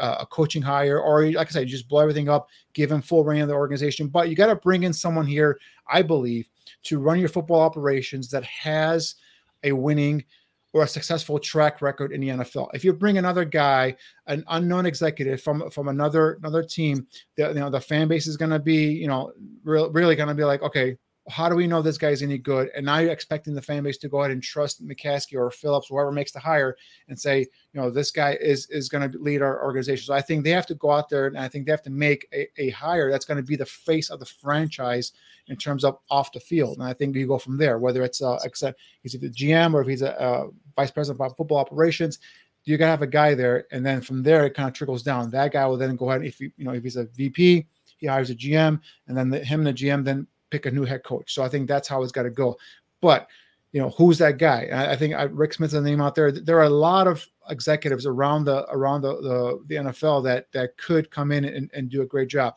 a 0.00 0.26
coaching 0.26 0.62
hire 0.62 0.98
or 0.98 1.30
like 1.32 1.48
I 1.48 1.50
said 1.50 1.68
just 1.68 1.88
blow 1.88 2.00
everything 2.00 2.28
up 2.28 2.48
give 2.72 2.90
him 2.90 3.02
full 3.02 3.24
reign 3.24 3.42
of 3.42 3.48
the 3.48 3.54
organization. 3.54 4.08
But 4.08 4.30
you 4.30 4.36
got 4.36 4.46
to 4.46 4.56
bring 4.56 4.82
in 4.82 4.92
someone 4.92 5.26
here 5.26 5.58
I 5.86 6.02
believe 6.02 6.48
to 6.84 6.98
run 6.98 7.20
your 7.20 7.28
football 7.28 7.60
operations 7.60 8.28
that 8.30 8.44
has 8.44 9.16
a 9.64 9.72
winning 9.72 10.24
or 10.72 10.84
a 10.84 10.88
successful 10.88 11.38
track 11.38 11.82
record 11.82 12.12
in 12.12 12.20
the 12.20 12.28
NFL. 12.28 12.68
If 12.72 12.84
you 12.84 12.92
bring 12.92 13.18
another 13.18 13.44
guy, 13.44 13.94
an 14.26 14.44
unknown 14.48 14.86
executive 14.86 15.42
from 15.42 15.70
from 15.70 15.88
another 15.88 16.34
another 16.40 16.62
team, 16.62 17.06
the, 17.36 17.48
you 17.48 17.54
know 17.54 17.70
the 17.70 17.80
fan 17.80 18.08
base 18.08 18.26
is 18.26 18.36
going 18.36 18.50
to 18.50 18.58
be 18.58 18.92
you 18.92 19.08
know 19.08 19.32
re- 19.64 19.88
really 19.90 20.16
going 20.16 20.28
to 20.28 20.34
be 20.34 20.44
like, 20.44 20.62
okay, 20.62 20.96
how 21.28 21.48
do 21.48 21.54
we 21.54 21.68
know 21.68 21.82
this 21.82 21.98
guy's 21.98 22.22
any 22.22 22.36
good? 22.36 22.70
And 22.74 22.86
now 22.86 22.98
you're 22.98 23.12
expecting 23.12 23.54
the 23.54 23.62
fan 23.62 23.84
base 23.84 23.96
to 23.98 24.08
go 24.08 24.20
ahead 24.20 24.32
and 24.32 24.42
trust 24.42 24.84
McCaskey 24.86 25.38
or 25.38 25.50
Phillips, 25.50 25.88
whoever 25.88 26.10
makes 26.10 26.32
the 26.32 26.40
hire, 26.40 26.76
and 27.08 27.18
say, 27.18 27.40
you 27.40 27.80
know, 27.80 27.90
this 27.90 28.10
guy 28.10 28.36
is 28.40 28.66
is 28.70 28.88
going 28.88 29.08
to 29.08 29.18
lead 29.18 29.40
our 29.40 29.64
organization. 29.64 30.04
So 30.06 30.14
I 30.14 30.20
think 30.20 30.42
they 30.42 30.50
have 30.50 30.66
to 30.66 30.74
go 30.74 30.90
out 30.90 31.08
there 31.08 31.26
and 31.28 31.38
I 31.38 31.48
think 31.48 31.66
they 31.66 31.70
have 31.70 31.82
to 31.82 31.90
make 31.90 32.26
a, 32.32 32.48
a 32.58 32.70
hire 32.70 33.10
that's 33.10 33.24
going 33.24 33.36
to 33.36 33.42
be 33.42 33.56
the 33.56 33.66
face 33.66 34.10
of 34.10 34.18
the 34.18 34.26
franchise 34.26 35.12
in 35.46 35.56
terms 35.56 35.84
of 35.84 35.98
off 36.10 36.32
the 36.32 36.40
field. 36.40 36.78
And 36.78 36.86
I 36.86 36.92
think 36.92 37.14
you 37.14 37.26
go 37.26 37.38
from 37.38 37.56
there, 37.56 37.78
whether 37.78 38.02
it's 38.02 38.20
uh, 38.20 38.38
except 38.44 38.80
he's 39.02 39.14
either 39.14 39.28
GM 39.28 39.74
or 39.74 39.82
if 39.82 39.88
he's 39.88 40.02
a, 40.02 40.10
a 40.18 40.48
vice 40.74 40.90
president 40.90 41.20
of 41.20 41.36
football 41.36 41.58
operations. 41.58 42.18
You 42.64 42.76
gotta 42.78 42.90
have 42.90 43.02
a 43.02 43.08
guy 43.08 43.34
there, 43.34 43.66
and 43.72 43.84
then 43.84 44.00
from 44.00 44.22
there 44.22 44.46
it 44.46 44.54
kind 44.54 44.68
of 44.68 44.74
trickles 44.74 45.02
down. 45.02 45.30
That 45.30 45.52
guy 45.52 45.66
will 45.66 45.76
then 45.76 45.96
go 45.96 46.10
ahead 46.10 46.24
if 46.24 46.40
you 46.40 46.52
you 46.56 46.64
know 46.64 46.72
if 46.72 46.84
he's 46.84 46.96
a 46.96 47.06
VP, 47.06 47.66
he 47.96 48.06
hires 48.06 48.30
a 48.30 48.36
GM, 48.36 48.80
and 49.08 49.16
then 49.16 49.30
the, 49.30 49.40
him 49.40 49.66
and 49.66 49.66
the 49.66 49.72
GM 49.72 50.04
then 50.04 50.28
pick 50.52 50.66
a 50.66 50.70
new 50.70 50.84
head 50.84 51.02
coach. 51.02 51.34
So 51.34 51.42
I 51.42 51.48
think 51.48 51.66
that's 51.66 51.88
how 51.88 52.02
it's 52.02 52.12
got 52.12 52.24
to 52.24 52.30
go. 52.30 52.58
But 53.00 53.26
you 53.72 53.80
know 53.80 53.88
who's 53.90 54.18
that 54.18 54.36
guy? 54.38 54.68
I, 54.70 54.92
I 54.92 54.96
think 54.96 55.14
I, 55.14 55.22
Rick 55.22 55.54
Smith's 55.54 55.72
the 55.72 55.80
name 55.80 56.00
out 56.00 56.14
there. 56.14 56.30
There 56.30 56.58
are 56.58 56.64
a 56.64 56.70
lot 56.70 57.08
of 57.08 57.26
executives 57.48 58.06
around 58.06 58.44
the 58.44 58.70
around 58.70 59.00
the 59.00 59.16
the, 59.22 59.64
the 59.66 59.74
NFL 59.76 60.22
that 60.24 60.52
that 60.52 60.76
could 60.76 61.10
come 61.10 61.32
in 61.32 61.46
and, 61.46 61.70
and 61.72 61.88
do 61.88 62.02
a 62.02 62.06
great 62.06 62.28
job. 62.28 62.54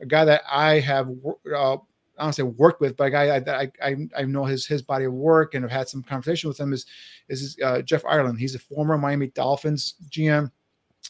A 0.00 0.06
guy 0.06 0.26
that 0.26 0.42
I 0.48 0.78
have 0.80 1.08
uh, 1.56 1.78
say 2.30 2.42
worked 2.42 2.82
with, 2.82 2.96
but 2.96 3.04
a 3.04 3.10
guy 3.10 3.36
I, 3.36 3.70
I 3.82 3.96
I 4.16 4.22
know 4.24 4.44
his 4.44 4.66
his 4.66 4.82
body 4.82 5.06
of 5.06 5.14
work 5.14 5.54
and 5.54 5.64
have 5.64 5.72
had 5.72 5.88
some 5.88 6.02
conversation 6.02 6.48
with 6.48 6.60
him 6.60 6.74
is 6.74 6.84
is 7.30 7.56
uh, 7.64 7.80
Jeff 7.80 8.04
Ireland. 8.04 8.38
He's 8.38 8.54
a 8.54 8.60
former 8.60 8.98
Miami 8.98 9.28
Dolphins 9.28 9.94
GM. 10.10 10.50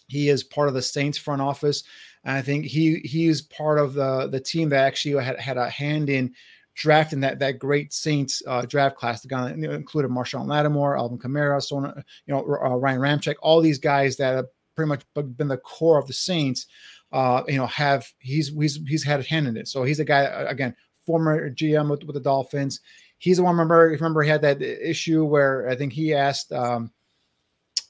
He 0.06 0.28
is 0.28 0.44
part 0.44 0.68
of 0.68 0.74
the 0.74 0.82
Saints 0.82 1.18
front 1.18 1.42
office. 1.42 1.82
And 2.24 2.36
I 2.36 2.42
think 2.42 2.64
he 2.64 2.96
he 3.04 3.26
is 3.26 3.42
part 3.42 3.78
of 3.78 3.94
the 3.94 4.28
the 4.28 4.40
team 4.40 4.68
that 4.70 4.84
actually 4.84 5.22
had 5.22 5.38
had 5.38 5.56
a 5.56 5.68
hand 5.68 6.10
in 6.10 6.34
drafting 6.74 7.20
that 7.20 7.38
that 7.40 7.58
great 7.58 7.92
Saints 7.92 8.42
uh, 8.46 8.62
draft 8.62 8.96
class. 8.96 9.22
The 9.22 9.28
guy 9.28 9.50
included 9.50 10.10
Marshon 10.10 10.46
Lattimore, 10.46 10.96
Alvin 10.96 11.18
Kamara, 11.18 11.62
so 11.62 11.76
on, 11.76 12.04
you 12.26 12.34
know 12.34 12.40
uh, 12.40 12.76
Ryan 12.76 13.00
Ramczyk, 13.00 13.36
all 13.42 13.60
these 13.60 13.78
guys 13.78 14.16
that 14.16 14.36
have 14.36 14.46
pretty 14.76 14.88
much 14.88 15.02
been 15.36 15.48
the 15.48 15.56
core 15.58 15.98
of 15.98 16.06
the 16.06 16.12
Saints. 16.12 16.66
Uh, 17.10 17.42
you 17.48 17.56
know, 17.56 17.66
have 17.66 18.06
he's 18.18 18.48
he's 18.48 18.78
he's 18.86 19.04
had 19.04 19.20
a 19.20 19.24
hand 19.24 19.48
in 19.48 19.56
it. 19.56 19.66
So 19.68 19.82
he's 19.82 20.00
a 20.00 20.04
guy 20.04 20.22
again 20.22 20.74
former 21.08 21.50
GM 21.50 21.90
with, 21.90 22.04
with 22.04 22.14
the 22.14 22.20
Dolphins. 22.20 22.80
He's 23.16 23.38
the 23.38 23.42
one. 23.42 23.54
Remember, 23.54 23.88
remember 23.88 24.22
he 24.22 24.28
had 24.28 24.42
that 24.42 24.60
issue 24.60 25.24
where 25.24 25.66
I 25.68 25.74
think 25.74 25.94
he 25.94 26.14
asked, 26.14 26.52
um, 26.52 26.92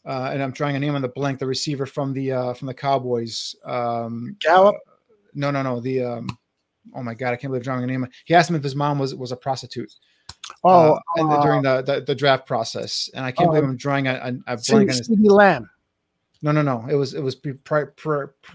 uh, 0.09 0.31
and 0.33 0.43
I'm 0.43 0.53
trying 0.53 0.75
a 0.75 0.79
name 0.79 0.95
on 0.95 1.03
the 1.03 1.09
blank, 1.09 1.39
the 1.39 1.47
receiver 1.47 1.85
from 1.85 2.15
the 2.15 2.33
uh, 2.33 2.55
from 2.55 2.67
the 2.67 2.75
Cowboys. 2.75 3.55
Um, 3.65 4.37
Gallup. 4.41 4.75
Uh, 4.75 4.95
no, 5.35 5.51
no, 5.51 5.63
no. 5.63 5.81
The 5.81 6.03
um, 6.03 6.39
oh 6.95 7.03
my 7.03 7.13
god, 7.13 7.35
I 7.35 7.37
can't 7.37 7.51
believe 7.51 7.61
I'm 7.61 7.65
drawing 7.65 7.85
a 7.85 7.87
name. 7.87 8.09
He 8.25 8.35
asked 8.35 8.49
him 8.49 8.57
if 8.57 8.63
his 8.63 8.75
mom 8.75 8.99
was 8.99 9.15
was 9.15 9.33
a 9.33 9.37
prostitute. 9.37 9.93
Oh, 10.65 10.99
uh, 11.19 11.43
during 11.43 11.63
the, 11.63 11.83
the, 11.83 12.01
the 12.01 12.15
draft 12.15 12.47
process, 12.47 13.11
and 13.15 13.25
I 13.25 13.33
can't 13.33 13.51
believe 13.51 13.65
oh. 13.65 13.69
I'm 13.69 13.77
drawing 13.77 14.07
a, 14.07 14.15
a, 14.15 14.55
a 14.55 14.57
blank 14.57 14.91
on 14.91 14.97
his. 14.97 15.11
Lamb. 15.11 15.69
No, 16.41 16.53
no, 16.53 16.63
no. 16.63 16.87
It 16.89 16.95
was 16.95 17.13
it 17.13 17.23
was 17.23 17.35
pre 17.35 17.53
pre 17.53 17.85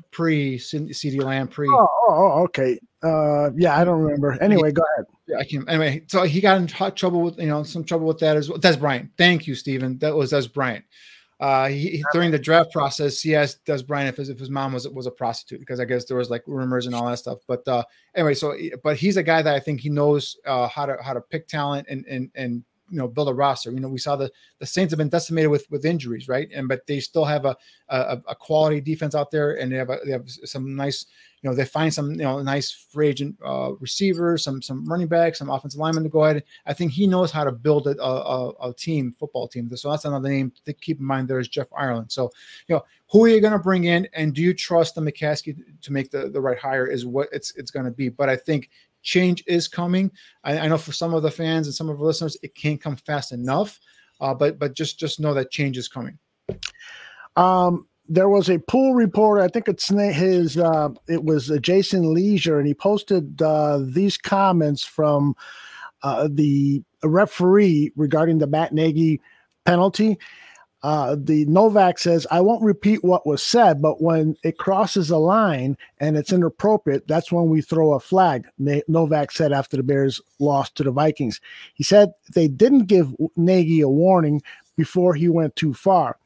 pre, 0.10 0.58
CeeDee 0.58 1.22
Lamb 1.22 1.50
pre. 1.50 1.68
Oh, 1.70 1.88
oh, 2.08 2.44
okay. 2.46 2.80
Uh, 3.04 3.52
yeah, 3.56 3.78
I 3.78 3.84
don't 3.84 4.02
remember. 4.02 4.42
Anyway, 4.42 4.72
go 4.72 4.82
ahead. 4.96 5.06
Yeah, 5.28 5.38
I 5.38 5.44
can. 5.44 5.70
Anyway, 5.70 6.04
so 6.08 6.24
he 6.24 6.42
got 6.42 6.58
in 6.58 6.68
hot 6.68 6.96
trouble 6.96 7.22
with 7.22 7.38
you 7.38 7.48
know 7.48 7.62
some 7.62 7.84
trouble 7.84 8.08
with 8.08 8.20
that 8.20 8.38
as 8.38 8.50
well. 8.50 8.58
Dez 8.58 8.80
Bryant. 8.80 9.12
Thank 9.18 9.46
you, 9.46 9.54
Stephen. 9.54 10.00
That 10.00 10.16
was 10.16 10.32
Dez 10.32 10.52
Bryant. 10.52 10.86
Uh, 11.44 11.68
he, 11.68 12.02
during 12.14 12.32
the 12.32 12.40
draft 12.40 12.72
process, 12.72 13.20
he 13.20 13.36
asked 13.36 13.66
Dez 13.66 13.86
Bryant 13.86 14.08
if 14.08 14.16
his, 14.16 14.30
if 14.30 14.40
his 14.40 14.50
mom 14.50 14.72
was 14.72 14.88
was 14.88 15.08
a 15.08 15.12
prostitute 15.12 15.60
because 15.60 15.82
I 15.82 15.84
guess 15.84 16.06
there 16.06 16.16
was 16.16 16.30
like 16.30 16.42
rumors 16.48 16.86
and 16.86 16.96
all 16.96 17.06
that 17.08 17.18
stuff. 17.18 17.40
But 17.50 17.68
uh, 17.68 17.84
anyway, 18.16 18.34
so 18.34 18.56
but 18.82 18.96
he's 18.96 19.18
a 19.18 19.24
guy 19.24 19.42
that 19.42 19.54
I 19.54 19.60
think 19.60 19.82
he 19.82 19.90
knows 19.90 20.38
uh, 20.46 20.70
how 20.70 20.86
to 20.86 20.96
how 21.04 21.12
to 21.12 21.20
pick 21.20 21.50
talent 21.50 21.88
and 21.90 22.06
and 22.06 22.32
and 22.36 22.64
you 22.90 22.98
know 22.98 23.10
build 23.10 23.28
a 23.28 23.34
roster. 23.34 23.74
You 23.74 23.82
know, 23.82 23.90
we 23.90 23.98
saw 23.98 24.16
the 24.16 24.32
the 24.60 24.66
Saints 24.66 24.94
have 24.94 25.00
been 25.00 25.10
decimated 25.10 25.52
with 25.52 25.70
with 25.70 25.84
injuries, 25.84 26.30
right? 26.30 26.48
And 26.56 26.70
but 26.70 26.88
they 26.88 27.02
still 27.02 27.26
have 27.26 27.44
a 27.44 27.58
a, 27.90 28.22
a 28.26 28.36
quality 28.36 28.80
defense 28.80 29.14
out 29.14 29.30
there, 29.30 29.60
and 29.60 29.70
they 29.70 29.76
have 29.76 29.90
a, 29.90 30.00
they 30.06 30.12
have 30.12 30.30
some 30.30 30.78
nice. 30.78 31.06
You 31.44 31.50
know, 31.50 31.56
they 31.56 31.66
find 31.66 31.94
some 31.94 32.12
you 32.12 32.24
know 32.24 32.42
nice 32.42 32.72
free 32.72 33.10
agent 33.10 33.38
uh, 33.46 33.74
receivers, 33.80 34.44
some 34.44 34.62
some 34.62 34.86
running 34.86 35.08
backs, 35.08 35.40
some 35.40 35.50
offensive 35.50 35.80
linemen 35.80 36.04
to 36.04 36.10
go 36.10 36.24
ahead. 36.24 36.44
I 36.66 36.74
think 36.74 36.94
he 36.94 37.06
knows 37.06 37.32
how 37.32 37.44
to 37.44 37.52
build 37.52 37.86
a, 37.86 38.02
a, 38.02 38.70
a 38.70 38.74
team, 38.74 39.12
football 39.12 39.50
team. 39.50 39.70
So 39.76 39.92
that's 39.92 40.06
another 40.06 40.30
name 40.30 40.54
to 40.66 40.74
keep 40.74 41.00
in 41.00 41.06
mind. 41.06 41.28
There 41.28 41.40
is 41.40 41.50
Jeff 41.50 41.68
Ireland. 41.78 42.12
So 42.12 42.32
you 42.68 42.76
know, 42.76 42.86
who 43.12 43.26
are 43.26 43.28
you 43.28 43.42
going 43.42 43.54
to 43.54 43.60
bring 43.60 43.84
in, 43.84 44.08
and 44.14 44.34
do 44.34 44.42
you 44.42 44.54
trust 44.54 44.96
the 44.96 45.02
McCaskey 45.02 45.58
to 45.82 45.94
make 45.94 46.10
the 46.10 46.30
the 46.30 46.40
right 46.40 46.58
hire? 46.58 46.88
Is 46.88 47.06
what 47.06 47.28
it's 47.34 47.54
it's 47.56 47.72
going 47.72 47.86
to 47.86 47.92
be. 47.92 48.08
But 48.08 48.30
I 48.30 48.38
think 48.38 48.70
change 49.02 49.44
is 49.46 49.68
coming. 49.68 50.12
I, 50.44 50.60
I, 50.60 50.68
know 50.70 50.78
for 50.78 50.94
some 50.94 51.14
of 51.14 51.24
the 51.24 51.32
fans 51.32 51.68
and 51.68 51.76
some 51.76 51.90
of 51.90 51.98
the 51.98 52.04
listeners, 52.06 52.38
it 52.42 52.56
can't 52.56 52.82
come 52.82 52.96
fast 52.96 53.34
enough. 53.34 53.80
Uh, 54.22 54.34
but 54.34 54.58
but 54.58 54.76
just 54.76 54.98
just 54.98 55.20
know 55.20 55.34
that 55.34 55.52
change 55.52 55.78
is 55.78 55.90
coming. 55.90 56.18
Um, 57.36 57.88
there 58.08 58.30
was 58.30 58.50
a 58.50 58.60
pool 58.60 58.94
reporter. 58.94 59.42
I 59.42 59.48
think 59.48 59.68
it's 59.68 59.90
his. 59.90 60.58
Uh, 60.58 60.90
it 61.08 61.24
was 61.24 61.52
Jason 61.62 62.14
Lieser, 62.14 62.60
and 62.60 62.68
he 62.68 62.74
posted 62.74 63.42
uh, 63.42 63.80
these 63.82 64.18
comments 64.18 64.84
from 64.84 65.36
uh, 66.04 66.28
the 66.32 66.84
referee 67.04 67.92
regarding 67.96 68.40
the 68.40 68.48
Matt 68.48 68.74
Nagy 68.74 69.22
penalty. 69.66 70.18
Uh, 70.84 71.16
the 71.18 71.46
Novak 71.46 71.98
says, 71.98 72.28
I 72.30 72.42
won't 72.42 72.62
repeat 72.62 73.06
what 73.06 73.26
was 73.26 73.42
said, 73.42 73.82
but 73.82 74.02
when 74.02 74.36
it 74.44 74.58
crosses 74.58 75.10
a 75.10 75.18
line 75.18 75.78
and 76.02 76.18
it's 76.18 76.34
inappropriate, 76.34 77.08
that's 77.08 77.32
when 77.32 77.48
we 77.48 77.62
throw 77.62 77.94
a 77.94 78.02
flag. 78.02 78.46
Novak 78.90 79.32
said 79.32 79.54
after 79.54 79.78
the 79.78 79.84
Bears 79.84 80.20
lost 80.40 80.76
to 80.76 80.84
the 80.84 80.92
Vikings. 80.92 81.40
He 81.74 81.86
said 81.86 82.12
they 82.36 82.50
didn't 82.50 82.88
give 82.88 83.16
Nagy 83.38 83.80
a 83.80 83.88
warning 83.88 84.42
before 84.76 85.14
he 85.14 85.30
went 85.30 85.56
too 85.56 85.74
far. 85.74 86.18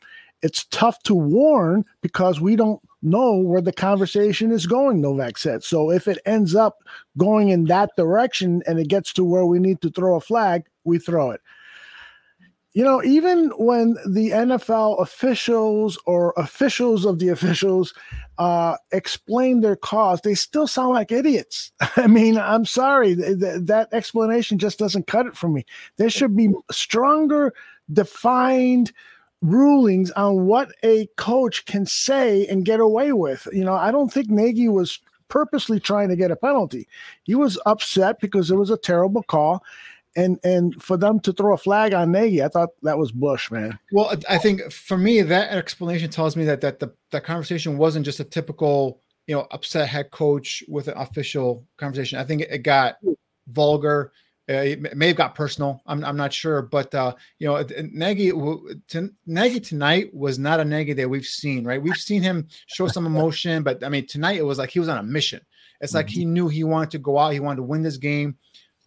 It's 0.42 0.66
tough 0.66 1.02
to 1.04 1.16
warn 1.16 1.86
because 2.02 2.40
we 2.40 2.56
don't 2.56 2.82
know 3.02 3.38
where 3.38 3.62
the 3.62 3.74
conversation 3.74 4.52
is 4.52 4.66
going, 4.66 5.02
Novak 5.02 5.38
said. 5.38 5.64
So 5.64 5.92
if 5.92 6.08
it 6.08 6.20
ends 6.26 6.56
up 6.56 6.78
going 7.18 7.50
in 7.50 7.66
that 7.66 7.92
direction 7.98 8.62
and 8.68 8.80
it 8.80 8.88
gets 8.88 9.14
to 9.14 9.24
where 9.24 9.46
we 9.46 9.60
need 9.60 9.82
to 9.82 9.90
throw 9.90 10.16
a 10.16 10.22
flag, 10.22 10.64
we 10.84 11.00
throw 11.00 11.32
it. 11.32 11.42
You 12.74 12.84
know, 12.84 13.04
even 13.04 13.50
when 13.58 13.96
the 14.08 14.30
NFL 14.30 15.02
officials 15.02 15.98
or 16.06 16.34
officials 16.38 17.06
of 17.06 17.18
the 17.18 17.30
officials 17.30 17.92
uh, 18.38 18.78
explain 18.92 19.62
their 19.62 19.76
cause, 19.76 20.22
they 20.22 20.36
still 20.36 20.68
sound 20.68 20.94
like 20.94 21.12
idiots. 21.12 21.72
I 21.96 22.06
mean, 22.06 22.38
I'm 22.38 22.66
sorry, 22.66 23.16
th- 23.16 23.40
th- 23.40 23.62
that 23.64 23.90
explanation 23.94 24.60
just 24.60 24.78
doesn't 24.78 25.08
cut 25.08 25.26
it 25.26 25.36
for 25.36 25.48
me. 25.50 25.66
There 25.98 26.12
should 26.12 26.36
be 26.36 26.52
stronger, 26.70 27.52
defined 27.92 28.92
rulings 29.42 30.12
on 30.12 30.46
what 30.46 30.70
a 30.84 31.08
coach 31.18 31.66
can 31.66 31.86
say 31.86 32.48
and 32.48 32.66
get 32.66 32.80
away 32.80 33.14
with. 33.14 33.48
You 33.52 33.64
know, 33.64 33.76
I 33.76 33.92
don't 33.92 34.12
think 34.12 34.30
Nagy 34.30 34.70
was 34.70 35.00
purposely 35.30 35.80
trying 35.80 36.10
to 36.10 36.16
get 36.16 36.32
a 36.32 36.36
penalty. 36.36 36.88
He 37.24 37.36
was 37.36 37.60
upset 37.66 38.20
because 38.20 38.50
it 38.50 38.56
was 38.56 38.70
a 38.70 38.78
terrible 38.78 39.24
call. 39.24 39.64
And 40.16 40.40
and 40.44 40.82
for 40.82 40.98
them 40.98 41.20
to 41.22 41.32
throw 41.32 41.54
a 41.54 41.58
flag 41.58 41.94
on 41.94 42.12
Nagy, 42.12 42.42
I 42.42 42.48
thought 42.48 42.70
that 42.82 42.98
was 42.98 43.12
Bush, 43.12 43.52
man. 43.52 43.78
Well, 43.92 44.16
I 44.28 44.40
think 44.40 44.72
for 44.72 44.98
me 44.98 45.22
that 45.22 45.52
explanation 45.52 46.10
tells 46.10 46.36
me 46.36 46.44
that 46.46 46.62
that 46.62 46.80
the 46.80 46.92
that 47.12 47.24
conversation 47.24 47.78
wasn't 47.78 48.06
just 48.06 48.20
a 48.20 48.24
typical, 48.24 49.00
you 49.28 49.36
know, 49.36 49.46
upset 49.52 49.88
head 49.88 50.10
coach 50.10 50.64
with 50.68 50.88
an 50.88 50.98
official 50.98 51.64
conversation. 51.78 52.18
I 52.18 52.24
think 52.24 52.42
it 52.42 52.64
got 52.64 52.98
vulgar 53.50 54.12
it 54.48 54.96
may 54.96 55.08
have 55.08 55.18
got 55.18 55.36
personal. 55.36 55.82
I'm, 55.86 56.04
I'm 56.06 56.16
not 56.16 56.32
sure, 56.32 56.62
but 56.62 56.94
uh, 56.96 57.14
you 57.40 57.48
know, 57.48 57.66
Nagy 57.92 58.32
to, 58.32 59.10
Nagy 59.26 59.60
tonight 59.60 60.14
was 60.14 60.40
not 60.40 60.60
a 60.60 60.66
Nagy 60.66 60.94
that 60.94 61.10
we've 61.10 61.26
seen. 61.26 61.66
Right, 61.66 61.82
we've 61.82 61.98
seen 61.98 62.22
him 62.22 62.48
show 62.68 62.88
some 62.88 63.06
emotion, 63.06 63.64
but 63.64 63.84
I 63.84 63.90
mean, 63.90 64.08
tonight 64.08 64.38
it 64.38 64.46
was 64.46 64.58
like 64.58 64.70
he 64.70 64.80
was 64.80 64.90
on 64.90 64.98
a 64.98 65.04
mission. 65.04 65.42
It's 65.82 65.94
like 65.94 66.10
he 66.10 66.24
mm-hmm. 66.24 66.34
knew 66.34 66.48
he 66.48 66.64
wanted 66.64 66.92
to 66.92 67.00
go 67.00 67.20
out. 67.20 67.34
He 67.34 67.40
wanted 67.40 67.58
to 67.58 67.64
win 67.64 67.82
this 67.82 67.98
game. 67.98 68.38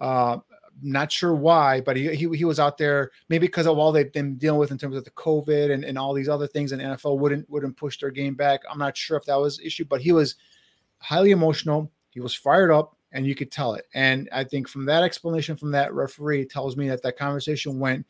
Uh, 0.01 0.39
not 0.83 1.13
sure 1.13 1.35
why, 1.35 1.81
but 1.83 1.97
he, 1.97 2.15
he, 2.15 2.29
he 2.37 2.45
was 2.45 2.59
out 2.59 2.79
there 2.79 3.11
maybe 3.29 3.47
because 3.47 3.67
of 3.67 3.79
all 3.79 3.93
they've 3.93 4.13
been 4.13 4.37
dealing 4.37 4.59
with 4.59 4.71
in 4.71 4.79
terms 4.79 4.97
of 4.97 5.05
the 5.05 5.11
COVID 5.11 5.73
and, 5.73 5.85
and 5.85 5.99
all 5.99 6.15
these 6.15 6.29
other 6.29 6.47
things, 6.47 6.73
and 6.73 6.81
NFL 6.81 7.19
wouldn't 7.19 7.49
wouldn't 7.51 7.77
push 7.77 7.99
their 7.99 8.11
game 8.11 8.35
back. 8.35 8.63
I'm 8.71 8.79
not 8.79 8.97
sure 8.97 9.17
if 9.17 9.25
that 9.27 9.37
was 9.37 9.61
issue, 9.61 9.85
but 9.85 10.01
he 10.01 10.13
was 10.13 10.37
highly 10.99 11.33
emotional. 11.33 11.91
He 12.11 12.21
was 12.21 12.35
fired 12.35 12.71
up 12.71 12.97
and 13.13 13.27
you 13.27 13.35
could 13.35 13.51
tell 13.51 13.75
it. 13.75 13.87
And 13.95 14.29
I 14.33 14.45
think 14.45 14.69
from 14.69 14.85
that 14.87 15.03
explanation 15.03 15.57
from 15.57 15.71
that 15.73 15.93
referee 15.95 16.47
tells 16.47 16.77
me 16.77 16.89
that 16.89 17.03
that 17.03 17.19
conversation 17.19 17.79
went 17.79 18.07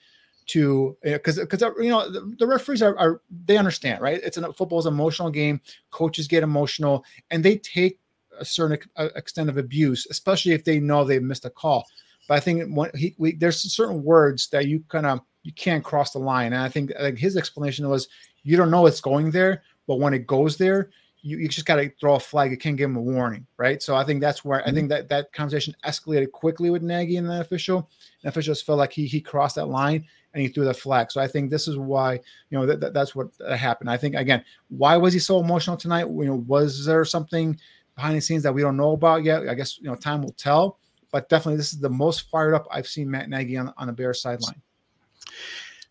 to 0.47 0.97
because 1.03 1.39
because 1.39 1.63
uh, 1.63 1.75
you 1.77 1.91
know 1.91 2.11
the, 2.11 2.35
the 2.39 2.47
referees 2.47 2.83
are, 2.83 2.99
are, 2.99 3.21
they 3.45 3.57
understand 3.57 4.01
right. 4.01 4.21
It's 4.23 4.37
a 4.37 4.53
football's 4.53 4.87
emotional 4.87 5.31
game. 5.31 5.61
Coaches 5.91 6.27
get 6.27 6.43
emotional 6.43 7.05
and 7.31 7.45
they 7.45 7.59
take 7.59 7.99
a 8.39 8.45
certain 8.45 8.79
uh, 8.97 9.09
extent 9.17 9.49
of 9.49 9.59
abuse, 9.59 10.07
especially 10.11 10.53
if 10.53 10.65
they 10.65 10.81
know 10.81 11.05
they've 11.05 11.23
missed 11.23 11.45
a 11.45 11.51
call. 11.51 11.87
But 12.27 12.35
I 12.35 12.41
think 12.41 12.75
when 12.75 12.91
he, 12.95 13.15
we, 13.19 13.37
there's 13.37 13.61
certain 13.73 14.03
words 14.03 14.49
that 14.49 14.67
you 14.67 14.83
kind 14.89 15.07
of 15.07 15.21
you 15.43 15.53
can't 15.53 15.85
cross 15.85 16.13
the 16.13 16.19
line. 16.19 16.53
And 16.53 16.63
I 16.63 16.69
think 16.69 16.93
like 17.01 17.17
his 17.17 17.37
explanation 17.37 17.89
was 17.89 18.09
you 18.43 18.57
don't 18.57 18.71
know 18.71 18.87
it's 18.87 19.01
going 19.01 19.31
there, 19.31 19.63
but 19.87 20.01
when 20.01 20.15
it 20.15 20.27
goes 20.27 20.57
there, 20.57 20.91
you, 21.23 21.39
you 21.39 21.49
just 21.49 21.67
got 21.67 21.77
to 21.77 21.91
throw 22.01 22.15
a 22.15 22.21
flag. 22.21 22.51
You 22.51 22.57
can't 22.57 22.77
give 22.77 22.91
him 22.91 22.97
a 22.97 23.01
warning, 23.01 23.47
right? 23.57 23.83
So 23.83 23.95
I 23.95 24.05
think 24.05 24.21
that's 24.21 24.45
where 24.45 24.61
I 24.61 24.67
mm-hmm. 24.67 24.75
think 24.75 24.89
that 24.91 25.09
that 25.09 25.33
conversation 25.33 25.75
escalated 25.85 26.33
quickly 26.33 26.71
with 26.71 26.83
Nagy 26.83 27.17
and 27.17 27.29
the 27.29 27.41
official. 27.41 27.89
And 28.23 28.29
officials 28.29 28.63
felt 28.63 28.79
like 28.79 28.93
he 28.93 29.07
he 29.07 29.21
crossed 29.21 29.57
that 29.57 29.67
line 29.67 30.05
and 30.35 30.43
he 30.43 30.49
threw 30.49 30.65
that 30.65 30.77
flag. 30.77 31.11
So 31.11 31.21
I 31.21 31.27
think 31.27 31.51
this 31.51 31.69
is 31.69 31.77
why 31.77 32.15
you 32.15 32.59
know 32.59 32.67
that, 32.67 32.81
that 32.81 32.95
that's 32.95 33.15
what 33.15 33.29
happened. 33.57 33.91
I 33.91 33.97
think 33.97 34.15
again, 34.15 34.45
why 34.69 34.97
was 34.97 35.13
he 35.13 35.19
so 35.19 35.41
emotional 35.41 35.77
tonight? 35.77 36.07
You 36.09 36.25
know, 36.25 36.45
was 36.47 36.85
there 36.85 37.05
something 37.05 37.59
behind 37.95 38.17
the 38.17 38.21
scenes 38.21 38.43
that 38.43 38.53
we 38.53 38.63
don't 38.63 38.77
know 38.77 38.93
about 38.93 39.25
yet? 39.25 39.49
I 39.49 39.55
guess 39.55 39.79
you 39.79 39.85
know 39.85 39.95
time 39.95 40.23
will 40.23 40.33
tell. 40.33 40.79
But 41.13 41.29
definitely, 41.29 41.57
this 41.57 41.73
is 41.73 41.81
the 41.81 41.91
most 41.91 42.31
fired 42.31 42.55
up 42.55 42.67
I've 42.71 42.87
seen 42.87 43.11
Matt 43.11 43.29
Nagy 43.29 43.57
on 43.57 43.73
on 43.77 43.89
a 43.89 43.93
Bears 43.93 44.23
sideline. 44.23 44.63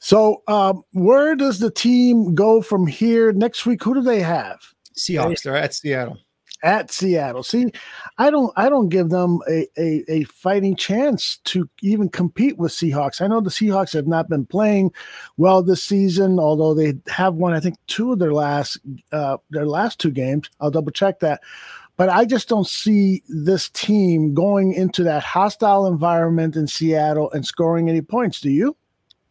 So, 0.01 0.43
um, 0.47 0.83
where 0.93 1.35
does 1.35 1.59
the 1.59 1.69
team 1.69 2.33
go 2.33 2.61
from 2.61 2.87
here 2.87 3.33
next 3.33 3.65
week? 3.65 3.83
Who 3.83 3.93
do 3.93 4.01
they 4.01 4.21
have? 4.21 4.59
Seahawks. 4.99 5.43
They're 5.43 5.55
at 5.55 5.73
Seattle. 5.73 6.17
At 6.61 6.91
Seattle. 6.91 7.43
See, 7.43 7.71
I 8.17 8.29
don't 8.29 8.51
I 8.57 8.67
don't 8.67 8.89
give 8.89 9.09
them 9.09 9.39
a, 9.49 9.65
a, 9.77 10.03
a 10.09 10.23
fighting 10.25 10.75
chance 10.75 11.39
to 11.45 11.69
even 11.81 12.09
compete 12.09 12.57
with 12.57 12.73
Seahawks. 12.73 13.21
I 13.21 13.27
know 13.27 13.39
the 13.39 13.49
Seahawks 13.49 13.93
have 13.93 14.07
not 14.07 14.27
been 14.27 14.45
playing 14.45 14.91
well 15.37 15.63
this 15.63 15.81
season, 15.81 16.37
although 16.37 16.73
they 16.73 16.95
have 17.07 17.35
won, 17.35 17.53
I 17.53 17.61
think, 17.61 17.75
two 17.87 18.11
of 18.11 18.19
their 18.19 18.33
last 18.33 18.77
uh, 19.13 19.37
their 19.51 19.65
last 19.65 19.99
two 19.99 20.11
games. 20.11 20.49
I'll 20.59 20.71
double 20.71 20.91
check 20.91 21.19
that. 21.19 21.41
But 21.95 22.09
I 22.09 22.25
just 22.25 22.49
don't 22.49 22.67
see 22.67 23.23
this 23.27 23.69
team 23.69 24.33
going 24.33 24.73
into 24.73 25.03
that 25.03 25.23
hostile 25.23 25.85
environment 25.85 26.55
in 26.55 26.67
Seattle 26.67 27.31
and 27.31 27.45
scoring 27.45 27.89
any 27.89 28.01
points. 28.01 28.41
Do 28.41 28.49
you? 28.49 28.75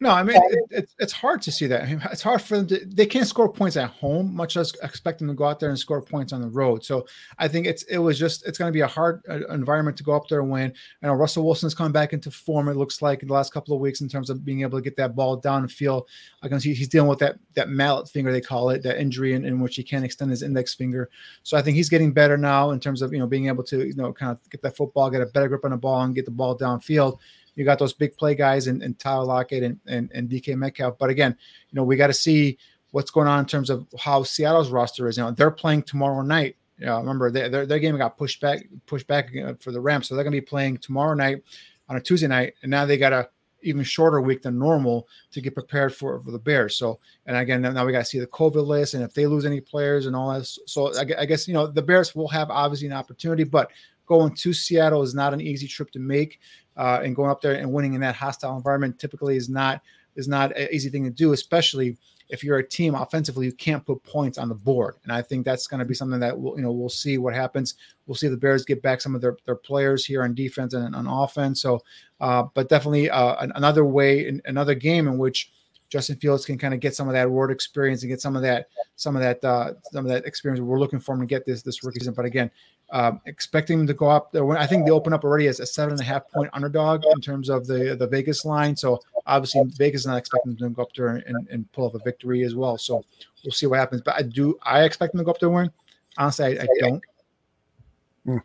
No, 0.01 0.11
I 0.11 0.23
mean 0.23 0.37
it, 0.37 0.65
it, 0.71 0.91
it's 1.01 1.13
hard 1.13 1.43
to 1.43 1.51
see 1.51 1.67
that. 1.67 1.83
I 1.83 1.87
mean, 1.87 2.01
it's 2.13 2.23
hard 2.23 2.41
for 2.41 2.57
them 2.57 2.69
to. 2.69 2.87
They 2.87 3.05
can't 3.05 3.27
score 3.27 3.53
points 3.53 3.77
at 3.77 3.91
home, 3.91 4.33
much 4.33 4.55
less 4.55 4.73
expect 4.81 5.19
them 5.19 5.27
to 5.27 5.35
go 5.35 5.45
out 5.45 5.59
there 5.59 5.71
and 5.71 5.79
score 5.79 6.01
points 6.01 6.33
on 6.33 6.41
the 6.41 6.49
road. 6.49 6.85
So 6.85 7.05
I 7.39 7.49
think 7.49 7.67
it's 7.67 7.83
it 7.85 7.99
was 7.99 8.17
just 8.17 8.47
it's 8.47 8.59
going 8.59 8.69
to 8.69 8.73
be 8.73 8.83
a 8.83 8.87
hard 8.87 9.23
uh, 9.29 9.47
environment 9.49 9.97
to 9.97 10.05
go 10.05 10.13
up 10.13 10.29
there 10.29 10.41
and 10.41 10.51
win. 10.51 10.73
I 11.03 11.09
know 11.09 11.15
Russell 11.15 11.45
Wilson's 11.45 11.75
coming 11.75 11.91
back 11.91 12.13
into 12.13 12.31
form. 12.31 12.69
It 12.69 12.77
looks 12.77 13.03
like 13.03 13.23
in 13.23 13.29
the 13.29 13.35
last 13.35 13.53
couple 13.53 13.75
of 13.75 13.81
weeks 13.81 14.01
in 14.01 14.09
terms 14.09 14.31
of 14.31 14.45
being 14.45 14.63
able 14.63 14.79
to 14.79 14.83
get 14.83 14.97
that 14.99 15.17
ball 15.17 15.37
down 15.37 15.63
and 15.63 15.73
feel. 15.73 16.07
I 16.43 16.49
can 16.49 16.61
see 16.61 16.75
he's 16.75 16.89
dealing 16.89 17.09
with 17.09 17.19
that 17.19 17.37
that 17.55 17.69
mallet 17.69 18.09
finger 18.09 18.31
they 18.31 18.41
call 18.41 18.71
it, 18.71 18.85
that 18.85 19.01
injury 19.01 19.35
in, 19.35 19.45
in 19.45 19.59
which 19.59 19.75
he 19.75 19.83
can't 19.83 20.05
extend 20.05 20.31
his 20.31 20.45
index 20.45 20.75
finger. 20.75 21.11
So 21.43 21.57
I 21.57 21.63
think 21.63 21.77
he's 21.77 21.89
getting 21.89 22.13
better 22.13 22.39
now 22.39 22.71
in 22.71 22.79
terms 22.79 23.03
of 23.03 23.13
you 23.13 23.19
know 23.19 23.27
being 23.27 23.49
able 23.49 23.65
to 23.65 23.85
you 23.85 23.95
know 23.95 24.13
kind 24.13 24.31
of 24.31 24.49
get 24.49 24.63
that 24.63 24.77
football, 24.77 25.11
get 25.11 25.23
a 25.23 25.27
better 25.27 25.49
grip 25.49 25.65
on 25.65 25.73
the 25.73 25.77
ball, 25.77 26.03
and 26.03 26.15
get 26.15 26.25
the 26.25 26.31
ball 26.31 26.57
downfield 26.57 27.19
you 27.59 27.65
got 27.65 27.79
those 27.79 27.93
big 27.93 28.17
play 28.17 28.37
guys 28.37 28.69
and, 28.69 28.83
and 28.83 28.97
Tyler 29.01 29.25
Lockett 29.25 29.65
and, 29.65 29.81
and, 29.89 30.11
and 30.15 30.31
DK 30.31 30.57
Metcalf. 30.57 30.97
But 30.97 31.11
again, 31.11 31.37
you 31.71 31.77
know, 31.77 31.83
we 31.83 31.97
got 31.97 32.07
to 32.07 32.15
see 32.15 32.57
what's 32.93 33.11
going 33.11 33.27
on 33.27 33.41
in 33.41 33.47
terms 33.47 33.69
of 33.69 33.85
how 33.99 34.23
Seattle's 34.23 34.71
roster 34.71 35.09
is. 35.09 35.17
You 35.17 35.25
know, 35.25 35.33
they're 35.33 35.51
playing 35.51 35.83
tomorrow 35.83 36.23
night. 36.23 36.57
Know, 36.79 36.99
remember 36.99 37.33
they, 37.33 37.49
their 37.49 37.67
their 37.67 37.81
game 37.81 37.99
got 37.99 38.17
pushed 38.17 38.41
back 38.41 38.65
pushed 38.87 39.09
back 39.09 39.31
uh, 39.37 39.55
for 39.59 39.73
the 39.73 39.81
Rams, 39.81 40.07
so 40.07 40.15
they're 40.15 40.23
going 40.23 40.33
to 40.33 40.41
be 40.41 40.47
playing 40.47 40.79
tomorrow 40.79 41.15
night 41.15 41.43
on 41.89 41.97
a 41.97 42.01
Tuesday 42.01 42.29
night, 42.29 42.55
and 42.63 42.71
now 42.71 42.87
they 42.87 42.97
got 42.97 43.13
a 43.13 43.29
even 43.63 43.83
shorter 43.83 44.21
week 44.21 44.43
than 44.43 44.57
normal 44.57 45.09
to 45.33 45.41
get 45.41 45.55
prepared 45.55 45.93
for, 45.93 46.23
for 46.23 46.31
the 46.31 46.39
Bears. 46.39 46.77
So, 46.77 47.01
and 47.27 47.37
again, 47.37 47.61
now 47.61 47.85
we 47.85 47.91
got 47.91 47.99
to 47.99 48.05
see 48.05 48.21
the 48.21 48.27
COVID 48.29 48.65
list 48.65 48.95
and 48.95 49.03
if 49.03 49.15
they 49.15 49.27
lose 49.27 49.45
any 49.45 49.61
players 49.61 50.07
and 50.07 50.15
all 50.15 50.33
that. 50.33 50.47
So, 50.47 50.97
I, 50.97 51.27
guess, 51.27 51.49
you 51.49 51.55
know, 51.55 51.67
the 51.67 51.83
Bears 51.83 52.15
will 52.15 52.29
have 52.29 52.51
obviously 52.51 52.87
an 52.87 52.93
opportunity, 52.93 53.43
but 53.43 53.73
going 54.07 54.35
to 54.35 54.53
Seattle 54.53 55.03
is 55.03 55.15
not 55.15 55.35
an 55.35 55.41
easy 55.41 55.69
trip 55.69 55.91
to 55.93 55.99
make 55.99 56.41
uh, 56.79 57.01
and 57.03 57.15
going 57.15 57.31
up 57.31 57.43
there 57.43 57.55
and 57.55 57.71
winning 57.71 57.95
in 57.95 58.01
that 58.01 58.15
hostile 58.15 58.57
environment 58.57 58.99
typically 58.99 59.37
is 59.37 59.49
not 59.49 59.83
is 60.17 60.29
not 60.29 60.57
an 60.57 60.69
easy 60.73 60.89
thing 60.89 61.05
to 61.05 61.11
do, 61.11 61.33
especially 61.33 61.97
if 62.29 62.45
you're 62.45 62.59
a 62.59 62.67
team 62.67 62.95
offensively, 62.95 63.47
you 63.47 63.53
can't 63.53 63.85
put 63.87 64.03
points 64.03 64.37
on 64.37 64.49
the 64.49 64.55
board. 64.55 64.97
And 65.05 65.13
I 65.13 65.23
think 65.23 65.45
that's 65.45 65.67
going 65.67 65.79
to 65.79 65.87
be 65.87 65.95
something 65.95 66.21
that 66.21 66.39
we'll, 66.39 66.57
you 66.57 66.63
know, 66.63 66.73
we'll 66.73 66.89
see 66.89 67.17
what 67.17 67.35
happens. 67.35 67.75
We'll 68.07 68.17
see 68.17 68.29
the 68.29 68.37
Bears 68.37 68.65
get 68.65 68.83
back 68.83 69.01
some 69.01 69.15
of 69.15 69.21
their, 69.21 69.37
their 69.47 69.55
players 69.55 70.05
here 70.05 70.23
on 70.23 70.35
defense 70.35 70.75
and 70.75 70.95
on 70.95 71.07
offense. 71.07 71.63
So, 71.63 71.83
uh, 72.21 72.45
but 72.55 72.69
definitely 72.69 73.09
uh, 73.09 73.47
another 73.55 73.85
way, 73.85 74.41
another 74.45 74.75
game 74.75 75.09
in 75.09 75.17
which 75.17 75.53
Justin 75.89 76.17
Fields 76.17 76.45
can 76.45 76.59
kind 76.59 76.75
of 76.75 76.81
get 76.81 76.95
some 76.95 77.09
of 77.09 77.15
that 77.15 77.31
word 77.31 77.51
experience 77.51 78.03
and 78.03 78.11
get 78.11 78.21
some 78.21 78.37
of 78.37 78.43
that, 78.43 78.69
some 78.97 79.17
of 79.17 79.23
that, 79.23 79.43
uh, 79.43 79.73
some 79.91 80.05
of 80.05 80.11
that 80.11 80.27
experience. 80.27 80.61
We're 80.61 80.79
looking 80.79 81.01
for 81.01 81.15
him 81.15 81.21
to 81.21 81.27
get 81.27 81.47
this 81.47 81.63
this 81.63 81.83
rookie 81.83 82.01
season. 82.01 82.13
But 82.13 82.27
again, 82.27 82.51
um, 82.91 83.21
expecting 83.27 83.79
them 83.79 83.87
to 83.87 83.95
go 83.95 84.09
up. 84.09 84.33
There. 84.33 84.49
I 84.57 84.67
think 84.67 84.85
they 84.87 84.91
open 84.91 85.13
up 85.13 85.25
already 85.25 85.47
as 85.47 85.61
a 85.61 85.67
seven 85.67 85.93
and 85.93 86.01
a 86.01 86.05
half 86.05 86.29
point 86.31 86.51
underdog 86.53 87.05
in 87.13 87.21
terms 87.21 87.49
of 87.49 87.67
the 87.67 87.97
the 87.99 88.07
Vegas 88.07 88.45
line. 88.45 88.77
So 88.77 89.01
obviously 89.27 89.63
Vegas 89.77 90.03
is 90.03 90.07
not 90.07 90.17
expecting 90.17 90.55
them 90.55 90.71
to 90.71 90.75
go 90.75 90.83
up 90.83 90.93
there 90.95 91.09
and, 91.09 91.49
and 91.51 91.71
pull 91.73 91.87
off 91.87 91.95
a 91.95 91.99
victory 91.99 92.45
as 92.45 92.55
well. 92.55 92.79
So 92.79 93.05
we'll 93.45 93.53
see 93.53 93.67
what 93.67 93.79
happens. 93.79 94.03
But 94.03 94.15
I 94.17 94.23
do 94.23 94.59
I 94.63 94.85
expect 94.85 95.13
them 95.13 95.19
to 95.19 95.25
go 95.25 95.33
up 95.33 95.41
there 95.41 95.49
and 95.49 95.57
win. 95.57 95.71
Honestly, 96.17 96.59
I, 96.59 96.63
I 96.63 96.67
don't. 96.81 97.03
Hmm. 98.25 98.39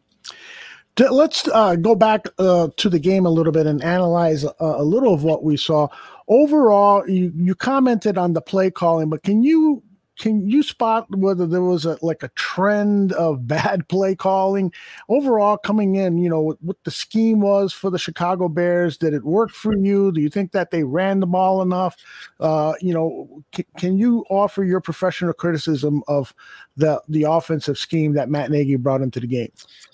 Let's 1.00 1.48
uh, 1.48 1.76
go 1.76 1.96
back 1.96 2.28
uh, 2.38 2.68
to 2.78 2.90
the 2.90 3.00
game 3.00 3.26
a 3.26 3.30
little 3.30 3.52
bit 3.52 3.66
and 3.66 3.84
analyze 3.84 4.46
uh, 4.46 4.52
a 4.60 4.84
little 4.84 5.14
of 5.14 5.24
what 5.24 5.44
we 5.44 5.58
saw. 5.58 5.88
overall, 6.28 7.08
you 7.10 7.32
you 7.36 7.56
commented 7.56 8.18
on 8.18 8.34
the 8.34 8.42
play 8.42 8.70
calling, 8.70 9.10
but 9.10 9.24
can 9.24 9.42
you 9.42 9.82
can 10.18 10.48
you 10.48 10.62
spot 10.64 11.08
whether 11.16 11.46
there 11.48 11.62
was 11.62 11.86
a 11.86 11.98
like 12.02 12.24
a 12.24 12.30
trend 12.30 13.14
of 13.14 13.48
bad 13.48 13.88
play 13.88 14.16
calling? 14.16 14.72
Overall 15.10 15.58
coming 15.58 15.96
in 15.96 16.18
you 16.18 16.30
know 16.30 16.42
what, 16.42 16.58
what, 16.62 16.78
the 16.84 16.92
scheme 16.92 17.42
was 17.42 17.74
for 17.74 17.90
the 17.90 18.00
chicago 18.00 18.48
bears 18.48 18.98
did 18.98 19.14
it 19.14 19.24
work 19.24 19.52
for 19.52 19.76
you? 19.76 20.12
Do 20.12 20.22
you 20.22 20.30
think 20.30 20.52
that 20.52 20.72
they 20.72 20.84
ran 20.84 21.20
the 21.20 21.28
ball 21.28 21.62
enough? 21.62 21.96
Uh, 22.40 22.74
you 22.82 22.94
know 22.94 23.44
c- 23.56 23.66
can 23.78 23.98
you 23.98 24.26
offer 24.30 24.64
your 24.64 24.82
professional 24.82 25.34
criticism 25.34 26.04
of 26.08 26.34
the 26.76 27.02
the 27.10 27.24
offensive 27.24 27.78
scheme 27.78 28.14
that 28.14 28.30
matt 28.30 28.50
nagy 28.50 28.76
brought 28.76 29.02
into 29.02 29.20
the 29.20 29.28
game 29.28 29.52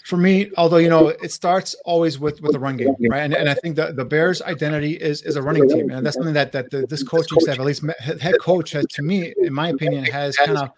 for 0.10 0.18
me, 0.18 0.50
although 0.58 0.78
you 0.78 0.90
know 0.90 1.10
it 1.10 1.32
starts 1.32 1.76
always 1.86 2.18
with 2.20 2.42
with 2.42 2.52
the 2.52 2.60
run 2.60 2.78
game, 2.78 2.96
right? 3.10 3.20
And, 3.20 3.34
and 3.34 3.48
I 3.48 3.54
think 3.54 3.76
the, 3.76 3.94
the 3.94 4.04
Bears' 4.04 4.42
identity 4.42 4.94
is 4.94 5.22
is 5.22 5.36
a 5.36 5.42
running 5.42 5.70
team, 5.70 5.92
and 5.92 6.04
that's 6.06 6.16
something 6.16 6.34
that 6.34 6.52
that 6.52 6.72
the, 6.72 6.88
this 6.88 7.04
coaching 7.04 7.40
staff, 7.40 7.60
at 7.60 7.66
least 7.66 7.86
head 8.00 8.36
coach, 8.42 8.72
has 8.72 8.86
to 8.88 9.04
me, 9.04 9.34
in 9.38 9.54
my 9.54 9.70
opinion, 9.70 10.04
has 10.06 10.36
kind 10.36 10.58
of 10.58 10.72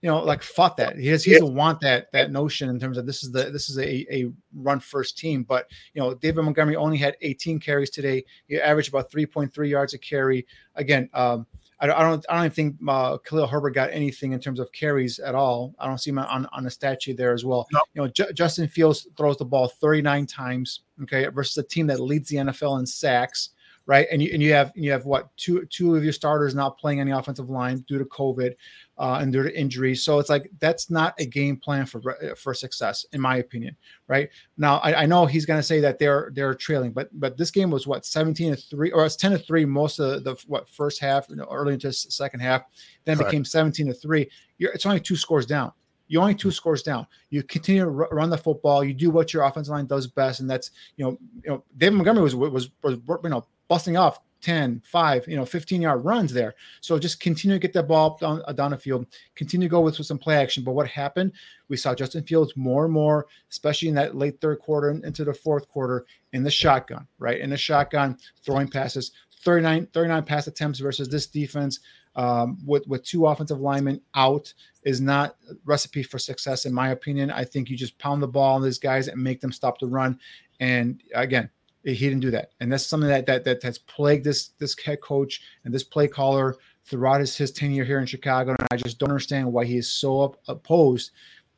you 0.00 0.08
know 0.08 0.22
like 0.22 0.42
fought 0.42 0.76
that. 0.76 0.96
He 0.96 1.08
has 1.08 1.24
he 1.24 1.32
doesn't 1.32 1.54
want 1.54 1.80
that 1.80 2.12
that 2.12 2.30
notion 2.30 2.68
in 2.70 2.78
terms 2.78 2.98
of 2.98 3.04
this 3.04 3.24
is 3.24 3.32
the 3.32 3.50
this 3.50 3.68
is 3.68 3.78
a 3.78 4.06
a 4.14 4.30
run 4.54 4.78
first 4.78 5.18
team. 5.18 5.42
But 5.42 5.68
you 5.92 6.00
know, 6.00 6.14
David 6.14 6.44
Montgomery 6.44 6.76
only 6.76 6.98
had 6.98 7.16
18 7.20 7.58
carries 7.58 7.90
today. 7.90 8.24
He 8.46 8.60
averaged 8.60 8.90
about 8.90 9.10
3.3 9.10 9.68
yards 9.68 9.92
a 9.94 9.98
carry. 9.98 10.46
Again, 10.76 11.10
um, 11.14 11.46
I 11.80 11.86
don't, 11.86 11.96
I 11.96 12.02
don't, 12.02 12.26
I 12.28 12.40
don't 12.42 12.52
think 12.52 12.76
uh, 12.88 13.18
Khalil 13.18 13.46
Herbert 13.46 13.70
got 13.70 13.90
anything 13.92 14.32
in 14.32 14.40
terms 14.40 14.58
of 14.58 14.72
carries 14.72 15.18
at 15.20 15.34
all. 15.34 15.74
I 15.78 15.86
don't 15.86 15.98
see 15.98 16.10
him 16.10 16.18
on, 16.18 16.46
on 16.46 16.64
the 16.64 16.70
statue 16.70 17.14
there 17.14 17.32
as 17.32 17.44
well. 17.44 17.66
Nope. 17.72 17.82
You 17.94 18.02
know, 18.02 18.08
J- 18.08 18.32
Justin 18.32 18.66
Fields 18.68 19.06
throws 19.16 19.36
the 19.36 19.44
ball 19.44 19.68
39 19.68 20.26
times, 20.26 20.80
okay, 21.02 21.26
versus 21.28 21.56
a 21.58 21.62
team 21.62 21.86
that 21.86 22.00
leads 22.00 22.28
the 22.28 22.36
NFL 22.36 22.80
in 22.80 22.86
sacks, 22.86 23.50
right? 23.88 24.06
And 24.12 24.22
you 24.22 24.30
and 24.34 24.42
you 24.42 24.52
have 24.52 24.70
you 24.76 24.92
have 24.92 25.06
what 25.06 25.34
two 25.38 25.64
two 25.66 25.96
of 25.96 26.04
your 26.04 26.12
starters 26.12 26.54
not 26.54 26.78
playing 26.78 27.04
the 27.04 27.16
offensive 27.16 27.48
line 27.48 27.78
due 27.88 27.98
to 27.98 28.04
COVID 28.04 28.54
uh, 28.98 29.18
and 29.22 29.32
due 29.32 29.42
to 29.42 29.58
injury. 29.58 29.96
So 29.96 30.18
it's 30.18 30.28
like 30.28 30.50
that's 30.60 30.90
not 30.90 31.14
a 31.18 31.24
game 31.24 31.56
plan 31.56 31.86
for 31.86 32.00
for 32.36 32.52
success, 32.52 33.06
in 33.12 33.20
my 33.20 33.38
opinion. 33.38 33.74
Right 34.06 34.28
now, 34.58 34.76
I, 34.78 35.02
I 35.02 35.06
know 35.06 35.24
he's 35.24 35.46
going 35.46 35.58
to 35.58 35.66
say 35.66 35.80
that 35.80 35.98
they're 35.98 36.30
they're 36.34 36.54
trailing, 36.54 36.92
but 36.92 37.08
but 37.18 37.38
this 37.38 37.50
game 37.50 37.70
was 37.70 37.86
what 37.86 38.04
17 38.04 38.54
to 38.54 38.60
three 38.60 38.92
or 38.92 39.06
it's 39.06 39.16
10 39.16 39.32
to 39.32 39.38
three 39.38 39.64
most 39.64 39.98
of 39.98 40.22
the, 40.22 40.34
the 40.34 40.44
what 40.46 40.68
first 40.68 41.00
half, 41.00 41.26
you 41.30 41.36
know, 41.36 41.48
early 41.50 41.72
into 41.72 41.88
the 41.88 41.92
second 41.94 42.40
half, 42.40 42.62
then 43.06 43.16
Correct. 43.16 43.30
became 43.30 43.44
17 43.44 43.86
to 43.86 43.94
three. 43.94 44.30
You're, 44.58 44.72
it's 44.72 44.84
only 44.84 45.00
two 45.00 45.16
scores 45.16 45.46
down. 45.46 45.72
You 46.08 46.20
only 46.20 46.34
two 46.34 46.50
scores 46.50 46.82
down. 46.82 47.06
You 47.30 47.42
continue 47.42 47.84
to 47.84 47.90
run 47.90 48.30
the 48.30 48.38
football. 48.38 48.82
You 48.82 48.94
do 48.94 49.10
what 49.10 49.32
your 49.32 49.44
offensive 49.44 49.72
line 49.72 49.86
does 49.86 50.06
best, 50.06 50.40
and 50.40 50.50
that's 50.50 50.72
you 50.96 51.04
know 51.06 51.18
you 51.42 51.50
know 51.50 51.64
David 51.76 51.96
Montgomery 51.96 52.22
was 52.22 52.34
was, 52.34 52.70
was 52.82 52.98
you 53.24 53.30
know 53.30 53.46
busting 53.68 53.96
off 53.96 54.20
10, 54.40 54.82
5, 54.84 55.28
you 55.28 55.36
know, 55.36 55.44
15 55.44 55.82
yard 55.82 56.04
runs 56.04 56.32
there. 56.32 56.54
So 56.80 56.98
just 56.98 57.20
continue 57.20 57.56
to 57.56 57.60
get 57.60 57.72
that 57.72 57.88
ball 57.88 58.16
down, 58.20 58.42
down 58.54 58.70
the 58.70 58.76
field, 58.76 59.06
continue 59.34 59.68
to 59.68 59.70
go 59.70 59.80
with, 59.80 59.98
with 59.98 60.06
some 60.06 60.18
play 60.18 60.36
action. 60.36 60.62
But 60.62 60.72
what 60.72 60.88
happened? 60.88 61.32
We 61.68 61.76
saw 61.76 61.94
Justin 61.94 62.22
Fields 62.22 62.56
more 62.56 62.84
and 62.84 62.94
more, 62.94 63.26
especially 63.50 63.88
in 63.88 63.94
that 63.96 64.16
late 64.16 64.40
third 64.40 64.60
quarter 64.60 64.90
and 64.90 65.04
into 65.04 65.24
the 65.24 65.34
fourth 65.34 65.68
quarter 65.68 66.06
in 66.32 66.42
the 66.42 66.50
shotgun, 66.50 67.06
right? 67.18 67.40
In 67.40 67.50
the 67.50 67.56
shotgun, 67.56 68.16
throwing 68.44 68.68
passes, 68.68 69.12
39, 69.40 69.88
39 69.92 70.22
pass 70.24 70.46
attempts 70.46 70.78
versus 70.78 71.08
this 71.08 71.26
defense 71.26 71.80
um, 72.16 72.58
with, 72.64 72.86
with 72.86 73.04
two 73.04 73.26
offensive 73.26 73.60
linemen 73.60 74.00
out 74.14 74.52
is 74.82 75.00
not 75.00 75.36
recipe 75.64 76.02
for 76.02 76.18
success, 76.18 76.64
in 76.64 76.72
my 76.72 76.90
opinion. 76.90 77.30
I 77.30 77.44
think 77.44 77.70
you 77.70 77.76
just 77.76 77.98
pound 77.98 78.22
the 78.22 78.28
ball 78.28 78.56
on 78.56 78.62
these 78.62 78.78
guys 78.78 79.08
and 79.08 79.22
make 79.22 79.40
them 79.40 79.52
stop 79.52 79.78
the 79.78 79.86
run. 79.86 80.18
And 80.58 81.00
again, 81.14 81.50
he 81.84 81.94
didn't 81.94 82.20
do 82.20 82.30
that, 82.32 82.50
and 82.60 82.72
that's 82.72 82.86
something 82.86 83.08
that 83.08 83.26
that 83.26 83.44
that 83.44 83.62
has 83.62 83.78
plagued 83.78 84.24
this 84.24 84.48
this 84.58 84.76
head 84.78 85.00
coach 85.00 85.40
and 85.64 85.72
this 85.72 85.84
play 85.84 86.08
caller 86.08 86.56
throughout 86.84 87.20
his, 87.20 87.36
his 87.36 87.52
tenure 87.52 87.84
here 87.84 87.98
in 87.98 88.06
Chicago. 88.06 88.50
And 88.50 88.68
I 88.72 88.76
just 88.76 88.98
don't 88.98 89.10
understand 89.10 89.52
why 89.52 89.64
he 89.64 89.76
is 89.76 89.92
so 89.92 90.22
up, 90.22 90.36
opposed 90.48 91.10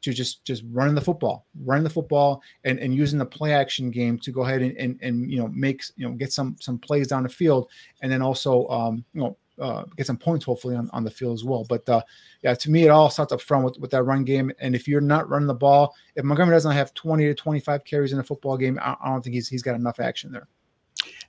to 0.03 0.13
just 0.13 0.45
just 0.45 0.63
running 0.71 0.95
the 0.95 1.01
football, 1.01 1.47
running 1.63 1.85
the 1.85 1.91
football, 1.91 2.43
and, 2.65 2.79
and 2.79 2.95
using 2.95 3.19
the 3.19 3.27
play 3.27 3.53
action 3.53 3.91
game 3.91 4.19
to 4.19 4.33
go 4.33 4.43
ahead 4.43 4.63
and, 4.63 4.77
and 4.77 4.99
and 5.03 5.31
you 5.31 5.39
know 5.39 5.49
make 5.49 5.83
you 5.97 6.09
know 6.09 6.15
get 6.15 6.33
some 6.33 6.57
some 6.61 6.79
plays 6.79 7.07
down 7.07 7.23
the 7.23 7.29
field, 7.29 7.71
and 8.03 8.11
then 8.11 8.23
also 8.23 8.67
um, 8.69 9.05
you 9.13 9.21
know 9.21 9.37
uh, 9.61 9.85
get 9.97 10.07
some 10.07 10.17
points 10.17 10.45
hopefully 10.45 10.77
on, 10.77 10.91
on 10.93 11.05
the 11.05 11.11
field 11.11 11.35
as 11.35 11.45
well. 11.45 11.65
But 11.69 11.89
uh, 11.89 12.03
yeah, 12.43 12.55
to 12.55 12.71
me, 12.71 12.85
it 12.85 12.91
all 12.91 13.11
starts 13.11 13.33
up 13.33 13.41
front 13.41 13.65
with, 13.65 13.79
with 13.79 13.91
that 13.91 14.05
run 14.05 14.25
game. 14.25 14.51
And 14.59 14.75
if 14.75 14.89
you're 14.89 15.01
not 15.01 15.29
running 15.29 15.49
the 15.49 15.55
ball, 15.55 15.95
if 16.17 16.25
Montgomery 16.25 16.57
doesn't 16.57 16.73
have 16.73 16.95
20 16.95 17.25
to 17.27 17.35
25 17.35 17.85
carries 17.85 18.13
in 18.13 18.19
a 18.19 18.25
football 18.25 18.57
game, 18.57 18.79
I, 18.83 18.97
I 19.03 19.11
don't 19.11 19.23
think 19.23 19.35
he's 19.35 19.49
he's 19.49 19.63
got 19.63 19.75
enough 19.75 20.01
action 20.01 20.33
there. 20.33 20.49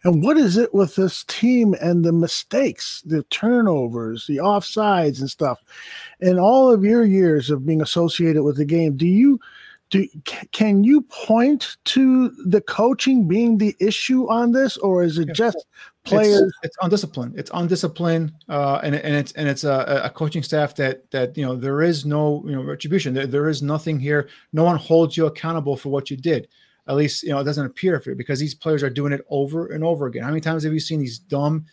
And 0.04 0.24
what 0.24 0.38
is 0.38 0.58
it 0.58 0.74
with 0.74 0.96
this 0.96 1.24
team 1.26 1.76
and 1.80 2.04
the 2.04 2.12
mistakes, 2.12 3.04
the 3.06 3.22
turnovers, 3.24 4.26
the 4.26 4.38
offsides 4.38 5.20
and 5.20 5.30
stuff? 5.30 5.60
In 6.20 6.40
all 6.40 6.72
of 6.72 6.84
your 6.84 7.06
years 7.06 7.52
of 7.52 7.66
being 7.66 7.82
associated 7.82 8.44
with 8.44 8.58
the 8.58 8.66
game, 8.66 8.98
do 8.98 9.06
you 9.06 9.40
do 9.92 10.08
can 10.54 10.84
you 10.84 11.02
point 11.02 11.76
to 11.84 12.30
the 12.46 12.62
coaching 12.62 13.28
being 13.28 13.58
the 13.58 13.76
issue 13.80 14.28
on 14.30 14.54
this, 14.54 14.78
or 14.78 15.04
is 15.04 15.18
it 15.18 15.34
just 15.34 15.58
players? 16.06 16.42
It's, 16.42 16.60
it's 16.64 16.78
undisciplined. 16.82 17.38
It's 17.38 17.52
undisciplined, 17.54 18.32
uh, 18.48 18.80
and 18.84 18.96
and 18.96 19.16
it's 19.16 19.34
and 19.34 19.50
it's 19.50 19.66
a, 19.66 20.02
a, 20.06 20.10
coaching 20.10 20.44
staff 20.44 20.76
that 20.78 21.12
that 21.12 21.38
you 21.38 21.46
know 21.46 21.56
there 21.58 21.82
is 21.82 22.06
no 22.06 22.42
you 22.46 22.56
know 22.56 22.64
retribution. 22.64 23.14
There, 23.14 23.28
there 23.28 23.50
is 23.50 23.62
nothing 23.62 24.00
here. 24.00 24.30
No 24.54 24.64
one 24.64 24.78
holds 24.78 25.18
you 25.18 25.26
accountable 25.26 25.76
for 25.76 25.90
what 25.90 26.10
you 26.10 26.16
did. 26.16 26.48
At 26.88 26.96
least 26.96 27.24
you 27.24 27.30
know 27.30 27.40
it 27.40 27.44
doesn't 27.44 27.66
appear 27.66 28.00
for 28.00 28.16
because 28.16 28.40
these 28.40 28.56
players 28.56 28.84
are 28.84 28.90
doing 28.90 29.12
it 29.12 29.26
over 29.30 29.68
and 29.68 29.84
over 29.84 30.08
again. 30.08 30.24
How 30.24 30.30
many 30.30 30.42
times 30.42 30.64
have 30.64 30.74
you 30.74 30.80
seen 30.80 31.02
these 31.02 31.20
dumb 31.20 31.66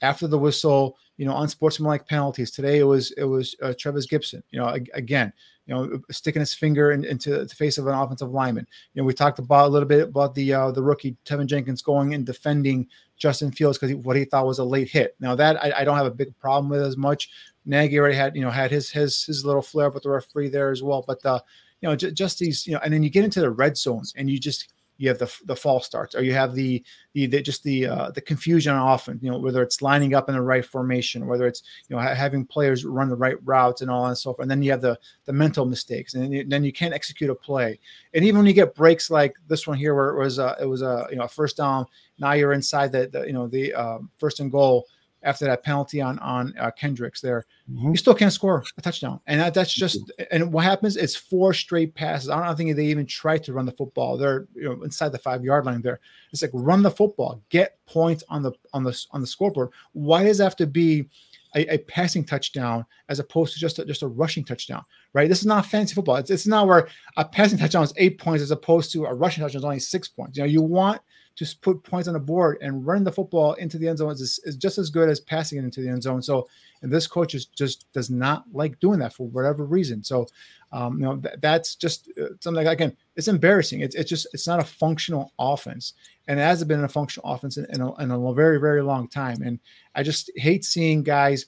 after 0.00 0.28
the 0.28 0.38
whistle? 0.38 0.96
You 1.16 1.26
know, 1.26 1.36
unsportsmanlike 1.38 2.06
penalties. 2.06 2.52
Today 2.52 2.78
it 2.78 2.84
was 2.84 3.10
it 3.12 3.24
was 3.24 3.56
uh, 3.60 3.74
Trevis 3.76 4.06
Gipson. 4.06 4.42
You 4.50 4.60
know, 4.60 4.68
again 4.94 5.32
you 5.66 5.74
know, 5.74 6.00
sticking 6.10 6.40
his 6.40 6.52
finger 6.52 6.92
in, 6.92 7.04
into 7.04 7.44
the 7.44 7.54
face 7.54 7.78
of 7.78 7.86
an 7.86 7.94
offensive 7.94 8.30
lineman. 8.30 8.66
You 8.92 9.00
know, 9.02 9.06
we 9.06 9.14
talked 9.14 9.38
about 9.38 9.66
a 9.66 9.68
little 9.68 9.88
bit 9.88 10.08
about 10.08 10.34
the 10.34 10.52
uh, 10.52 10.70
the 10.70 10.82
rookie 10.82 11.16
Tevin 11.24 11.46
Jenkins 11.46 11.80
going 11.80 12.14
and 12.14 12.26
defending 12.26 12.86
Justin 13.16 13.50
Fields 13.50 13.78
because 13.78 13.94
what 13.96 14.16
he 14.16 14.24
thought 14.24 14.46
was 14.46 14.58
a 14.58 14.64
late 14.64 14.90
hit. 14.90 15.16
Now 15.20 15.34
that 15.36 15.62
I, 15.62 15.72
I, 15.78 15.84
don't 15.84 15.96
have 15.96 16.06
a 16.06 16.10
big 16.10 16.36
problem 16.38 16.68
with 16.68 16.82
as 16.82 16.96
much. 16.96 17.30
Nagy 17.64 17.98
already 17.98 18.16
had 18.16 18.36
you 18.36 18.42
know 18.42 18.50
had 18.50 18.70
his 18.70 18.90
his 18.90 19.24
his 19.24 19.44
little 19.44 19.62
flare 19.62 19.86
up 19.86 19.94
with 19.94 20.02
the 20.02 20.10
referee 20.10 20.50
there 20.50 20.70
as 20.70 20.82
well. 20.82 21.02
But 21.06 21.24
uh, 21.24 21.40
you 21.80 21.88
know, 21.88 21.96
j- 21.96 22.12
just 22.12 22.38
these 22.38 22.66
you 22.66 22.74
know, 22.74 22.80
and 22.84 22.92
then 22.92 23.02
you 23.02 23.08
get 23.08 23.24
into 23.24 23.40
the 23.40 23.50
red 23.50 23.78
zone 23.78 24.02
and 24.16 24.28
you 24.28 24.38
just 24.38 24.73
you 24.96 25.08
have 25.08 25.18
the 25.18 25.32
the 25.44 25.56
false 25.56 25.86
starts, 25.86 26.14
or 26.14 26.22
you 26.22 26.32
have 26.32 26.54
the 26.54 26.84
the, 27.12 27.26
the 27.26 27.42
just 27.42 27.62
the 27.62 27.86
uh, 27.86 28.10
the 28.10 28.20
confusion 28.20 28.74
often. 28.74 29.18
You 29.22 29.30
know, 29.30 29.38
whether 29.38 29.62
it's 29.62 29.82
lining 29.82 30.14
up 30.14 30.28
in 30.28 30.34
the 30.34 30.40
right 30.40 30.64
formation, 30.64 31.26
whether 31.26 31.46
it's 31.46 31.62
you 31.88 31.96
know 31.96 32.02
ha- 32.02 32.14
having 32.14 32.46
players 32.46 32.84
run 32.84 33.08
the 33.08 33.16
right 33.16 33.36
routes 33.44 33.82
and 33.82 33.90
all 33.90 34.06
and 34.06 34.16
so 34.16 34.32
forth. 34.32 34.44
And 34.44 34.50
then 34.50 34.62
you 34.62 34.70
have 34.70 34.80
the 34.80 34.98
the 35.24 35.32
mental 35.32 35.66
mistakes, 35.66 36.14
and 36.14 36.22
then 36.22 36.32
you, 36.32 36.44
then 36.44 36.64
you 36.64 36.72
can't 36.72 36.94
execute 36.94 37.30
a 37.30 37.34
play. 37.34 37.78
And 38.14 38.24
even 38.24 38.38
when 38.38 38.46
you 38.46 38.52
get 38.52 38.74
breaks 38.74 39.10
like 39.10 39.34
this 39.48 39.66
one 39.66 39.76
here, 39.76 39.94
where 39.94 40.10
it 40.10 40.22
was 40.22 40.38
a, 40.38 40.56
it 40.60 40.66
was 40.66 40.82
a 40.82 41.06
you 41.10 41.16
know 41.16 41.24
a 41.24 41.28
first 41.28 41.56
down, 41.56 41.86
now 42.18 42.32
you're 42.32 42.52
inside 42.52 42.92
the, 42.92 43.08
the 43.08 43.26
you 43.26 43.32
know 43.32 43.48
the 43.48 43.74
um, 43.74 44.10
first 44.18 44.40
and 44.40 44.50
goal 44.50 44.86
after 45.24 45.44
that 45.46 45.62
penalty 45.62 46.00
on 46.00 46.18
on 46.20 46.54
uh, 46.58 46.70
Kendricks 46.70 47.20
there, 47.20 47.44
mm-hmm. 47.70 47.90
you 47.90 47.96
still 47.96 48.14
can't 48.14 48.32
score 48.32 48.62
a 48.76 48.82
touchdown. 48.82 49.20
And 49.26 49.40
that, 49.40 49.54
that's 49.54 49.72
just 49.72 50.12
and 50.30 50.52
what 50.52 50.64
happens? 50.64 50.96
It's 50.96 51.16
four 51.16 51.52
straight 51.52 51.94
passes. 51.94 52.28
I 52.30 52.44
don't 52.44 52.56
think 52.56 52.76
they 52.76 52.86
even 52.86 53.06
try 53.06 53.38
to 53.38 53.52
run 53.52 53.66
the 53.66 53.72
football. 53.72 54.16
They're 54.16 54.46
you 54.54 54.64
know 54.64 54.82
inside 54.82 55.12
the 55.12 55.18
five 55.18 55.44
yard 55.44 55.66
line 55.66 55.82
there. 55.82 56.00
It's 56.32 56.42
like 56.42 56.50
run 56.52 56.82
the 56.82 56.90
football, 56.90 57.42
get 57.48 57.78
points 57.86 58.22
on 58.28 58.42
the 58.42 58.52
on 58.72 58.84
the 58.84 59.06
on 59.10 59.20
the 59.20 59.26
scoreboard. 59.26 59.70
Why 59.92 60.24
does 60.24 60.40
it 60.40 60.44
have 60.44 60.56
to 60.56 60.66
be? 60.66 61.08
A, 61.56 61.74
a, 61.74 61.78
passing 61.78 62.24
touchdown 62.24 62.84
as 63.08 63.20
opposed 63.20 63.54
to 63.54 63.60
just 63.60 63.78
a, 63.78 63.84
just 63.84 64.02
a 64.02 64.08
rushing 64.08 64.44
touchdown, 64.44 64.84
right? 65.12 65.28
This 65.28 65.38
is 65.38 65.46
not 65.46 65.64
fancy 65.64 65.94
football. 65.94 66.16
It's, 66.16 66.28
it's 66.28 66.48
not 66.48 66.66
where 66.66 66.88
a 67.16 67.24
passing 67.24 67.58
touchdown 67.58 67.84
is 67.84 67.94
eight 67.96 68.18
points 68.18 68.42
as 68.42 68.50
opposed 68.50 68.90
to 68.90 69.04
a 69.04 69.14
rushing 69.14 69.40
touchdown 69.40 69.60
is 69.60 69.64
only 69.64 69.78
six 69.78 70.08
points. 70.08 70.36
You 70.36 70.42
know, 70.42 70.48
you 70.48 70.62
want 70.62 71.00
just 71.36 71.60
put 71.62 71.82
points 71.82 72.06
on 72.06 72.14
the 72.14 72.20
board 72.20 72.58
and 72.60 72.86
run 72.86 73.02
the 73.02 73.10
football 73.10 73.54
into 73.54 73.76
the 73.76 73.88
end 73.88 73.98
zone 73.98 74.12
is, 74.12 74.40
is 74.44 74.56
just 74.56 74.78
as 74.78 74.90
good 74.90 75.08
as 75.08 75.20
passing 75.20 75.58
it 75.58 75.64
into 75.64 75.80
the 75.80 75.88
end 75.88 76.02
zone. 76.02 76.22
So, 76.22 76.48
and 76.82 76.92
this 76.92 77.06
coach 77.06 77.34
is 77.34 77.46
just 77.46 77.90
does 77.92 78.08
not 78.08 78.44
like 78.52 78.78
doing 78.78 79.00
that 79.00 79.12
for 79.12 79.26
whatever 79.26 79.64
reason. 79.64 80.04
So, 80.04 80.26
um, 80.72 80.98
you 80.98 81.04
know, 81.04 81.16
th- 81.16 81.34
that's 81.40 81.74
just 81.74 82.08
uh, 82.20 82.28
something 82.40 82.64
like, 82.64 82.72
again, 82.72 82.96
it's 83.16 83.28
embarrassing. 83.28 83.80
It's, 83.80 83.96
it's 83.96 84.08
just, 84.08 84.28
it's 84.32 84.46
not 84.46 84.60
a 84.60 84.64
functional 84.64 85.32
offense. 85.38 85.94
And 86.28 86.38
it 86.38 86.42
hasn't 86.42 86.68
been 86.68 86.84
a 86.84 86.88
functional 86.88 87.32
offense 87.32 87.56
in, 87.56 87.66
in, 87.72 87.80
a, 87.80 87.94
in 87.96 88.10
a 88.12 88.32
very, 88.32 88.60
very 88.60 88.82
long 88.82 89.08
time. 89.08 89.42
And 89.42 89.58
I 89.94 90.02
just 90.02 90.30
hate 90.36 90.64
seeing 90.64 91.02
guys 91.02 91.46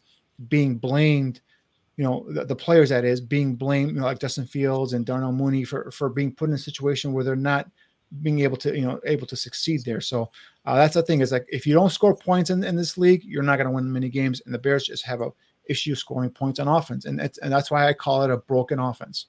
being 0.49 0.77
blamed 0.77 1.41
you 1.97 2.05
know 2.05 2.27
the, 2.29 2.45
the, 2.45 2.55
players 2.55 2.91
that 2.91 3.07
is 3.07 3.23
being 3.23 3.55
blamed 3.55 3.93
you 3.93 4.01
know, 4.01 4.05
like 4.05 4.19
Justin 4.19 4.45
Fields 4.45 4.93
and 4.93 5.07
Darnell 5.07 5.33
Mooney 5.33 5.65
for 5.65 5.91
for 5.91 6.11
being 6.11 6.31
put 6.31 6.51
in 6.51 6.55
a 6.55 6.59
situation 6.59 7.15
where 7.15 7.25
they're 7.25 7.35
not 7.35 7.71
being 8.23 8.41
able 8.41 8.57
to 8.57 8.77
you 8.77 8.87
know 8.87 9.01
able 9.05 9.27
to 9.27 9.37
succeed 9.37 9.85
there. 9.85 10.01
So 10.01 10.31
uh, 10.65 10.77
that's 10.77 10.95
the 10.95 11.03
thing 11.03 11.21
is 11.21 11.33
like 11.33 11.47
if 11.49 11.67
you 11.67 11.75
don't 11.75 11.91
score 11.91 12.17
points 12.17 12.51
in, 12.51 12.63
in 12.65 12.77
this 12.77 12.99
league, 12.99 13.25
you're 13.25 13.43
not 13.43 13.57
going 13.57 13.67
to 13.67 13.73
win 13.73 13.93
many 13.93 14.09
games. 14.09 14.43
And 14.45 14.55
the 14.55 14.59
Bears 14.59 14.85
just 14.85 15.05
have 15.05 15.21
a 15.21 15.31
issue 15.69 15.95
scoring 15.95 16.31
points 16.31 16.61
on 16.61 16.69
offense, 16.69 17.05
and 17.05 17.21
it's, 17.21 17.39
and 17.39 17.53
that's 17.53 17.71
why 17.71 17.89
I 17.89 17.93
call 17.93 18.23
it 18.23 18.31
a 18.31 18.37
broken 18.37 18.79
offense. 18.79 19.27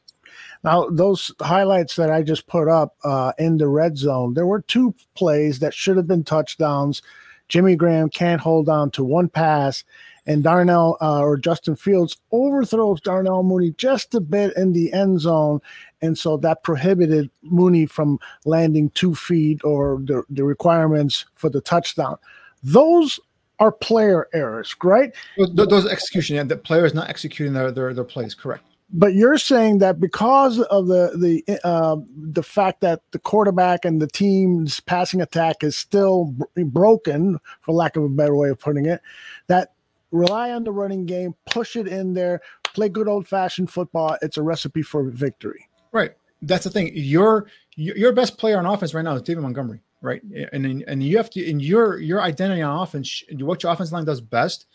Now, 0.64 0.90
those 0.90 1.32
highlights 1.42 1.96
that 1.96 2.12
I 2.12 2.22
just 2.22 2.48
put 2.48 2.68
up 2.68 2.96
uh, 3.04 3.32
in 3.38 3.58
the 3.58 3.68
red 3.68 3.98
zone, 3.98 4.34
there 4.34 4.46
were 4.46 4.62
two 4.62 4.94
plays 5.16 5.60
that 5.60 5.74
should 5.74 5.98
have 5.98 6.08
been 6.08 6.24
touchdowns. 6.24 7.02
Jimmy 7.48 7.76
Graham 7.76 8.10
can't 8.10 8.42
hold 8.42 8.68
on 8.68 8.92
to 8.92 9.04
one 9.04 9.30
pass, 9.30 9.84
and 10.26 10.44
Darnell 10.44 10.98
uh, 11.02 11.22
or 11.22 11.38
Justin 11.38 11.76
Fields 11.76 12.18
overthrows 12.32 13.00
Darnell 13.02 13.44
Mooney 13.44 13.72
just 13.78 14.14
a 14.16 14.20
bit 14.20 14.56
in 14.58 14.74
the 14.74 14.92
end 14.92 15.22
zone. 15.22 15.62
And 16.02 16.18
so 16.18 16.38
that 16.38 16.64
prohibited 16.64 17.30
Mooney 17.42 17.86
from 17.86 18.20
landing 18.46 18.90
two 18.92 19.16
feet 19.16 19.64
or 19.64 20.00
the, 20.04 20.24
the 20.30 20.44
requirements 20.44 21.26
for 21.36 21.50
the 21.50 21.62
touchdown. 21.62 22.18
Those 22.64 23.20
are 23.60 23.72
player 23.72 24.28
errors, 24.34 24.76
right? 24.84 25.14
Those 25.54 25.88
execution, 25.88 26.36
yeah, 26.36 26.44
the 26.44 26.58
player 26.58 26.86
is 26.86 26.94
not 26.94 27.10
executing 27.10 27.54
their, 27.54 27.72
their, 27.72 27.94
their 27.94 28.04
plays, 28.04 28.36
correct 28.36 28.64
but 28.90 29.14
you're 29.14 29.38
saying 29.38 29.80
that 29.80 30.00
because 30.00 30.62
of 30.62 30.88
the 30.88 31.12
the 31.46 31.60
uh, 31.66 31.98
the 32.16 32.44
fact 32.44 32.82
that 32.82 33.02
the 33.12 33.20
quarterback 33.20 33.84
and 33.84 34.02
the 34.02 34.08
team's 34.08 34.80
passing 34.80 35.22
attack 35.22 35.64
is 35.64 35.76
still 35.76 36.34
broken, 36.56 37.40
for 37.62 37.74
lack 37.74 37.96
of 37.96 38.04
a 38.04 38.10
better 38.10 38.36
way 38.36 38.50
of 38.50 38.60
putting 38.60 38.86
it, 38.86 39.02
that 39.48 39.74
rely 40.12 40.52
on 40.52 40.64
the 40.64 40.72
running 40.72 41.06
game, 41.06 41.36
push 41.50 41.76
it 41.76 41.88
in 41.88 42.14
there, 42.14 42.40
play 42.64 42.88
good 42.88 43.08
old 43.08 43.28
fashioned 43.28 43.70
football. 43.70 44.18
It's 44.22 44.38
a 44.38 44.42
recipe 44.42 44.82
for 44.82 45.10
victory. 45.10 45.68
Right. 45.98 46.12
That's 46.44 46.64
the 46.64 46.70
thing. 46.70 46.92
Your 46.94 47.48
your 47.76 48.14
best 48.14 48.38
player 48.38 48.58
on 48.60 48.66
offense 48.66 48.94
right 48.94 49.02
now 49.02 49.16
is 49.16 49.22
David 49.24 49.42
Montgomery, 49.42 49.82
right? 50.02 50.22
And 50.54 50.84
and 50.88 51.04
you 51.04 51.18
have 51.18 51.30
to 51.32 51.44
in 51.44 51.60
your 51.60 52.00
your 52.00 52.22
identity 52.22 52.62
on 52.62 52.80
offense, 52.80 53.24
what 53.40 53.64
your 53.64 53.72
offense 53.72 53.92
line 53.92 54.06
does 54.06 54.22
best 54.22 54.68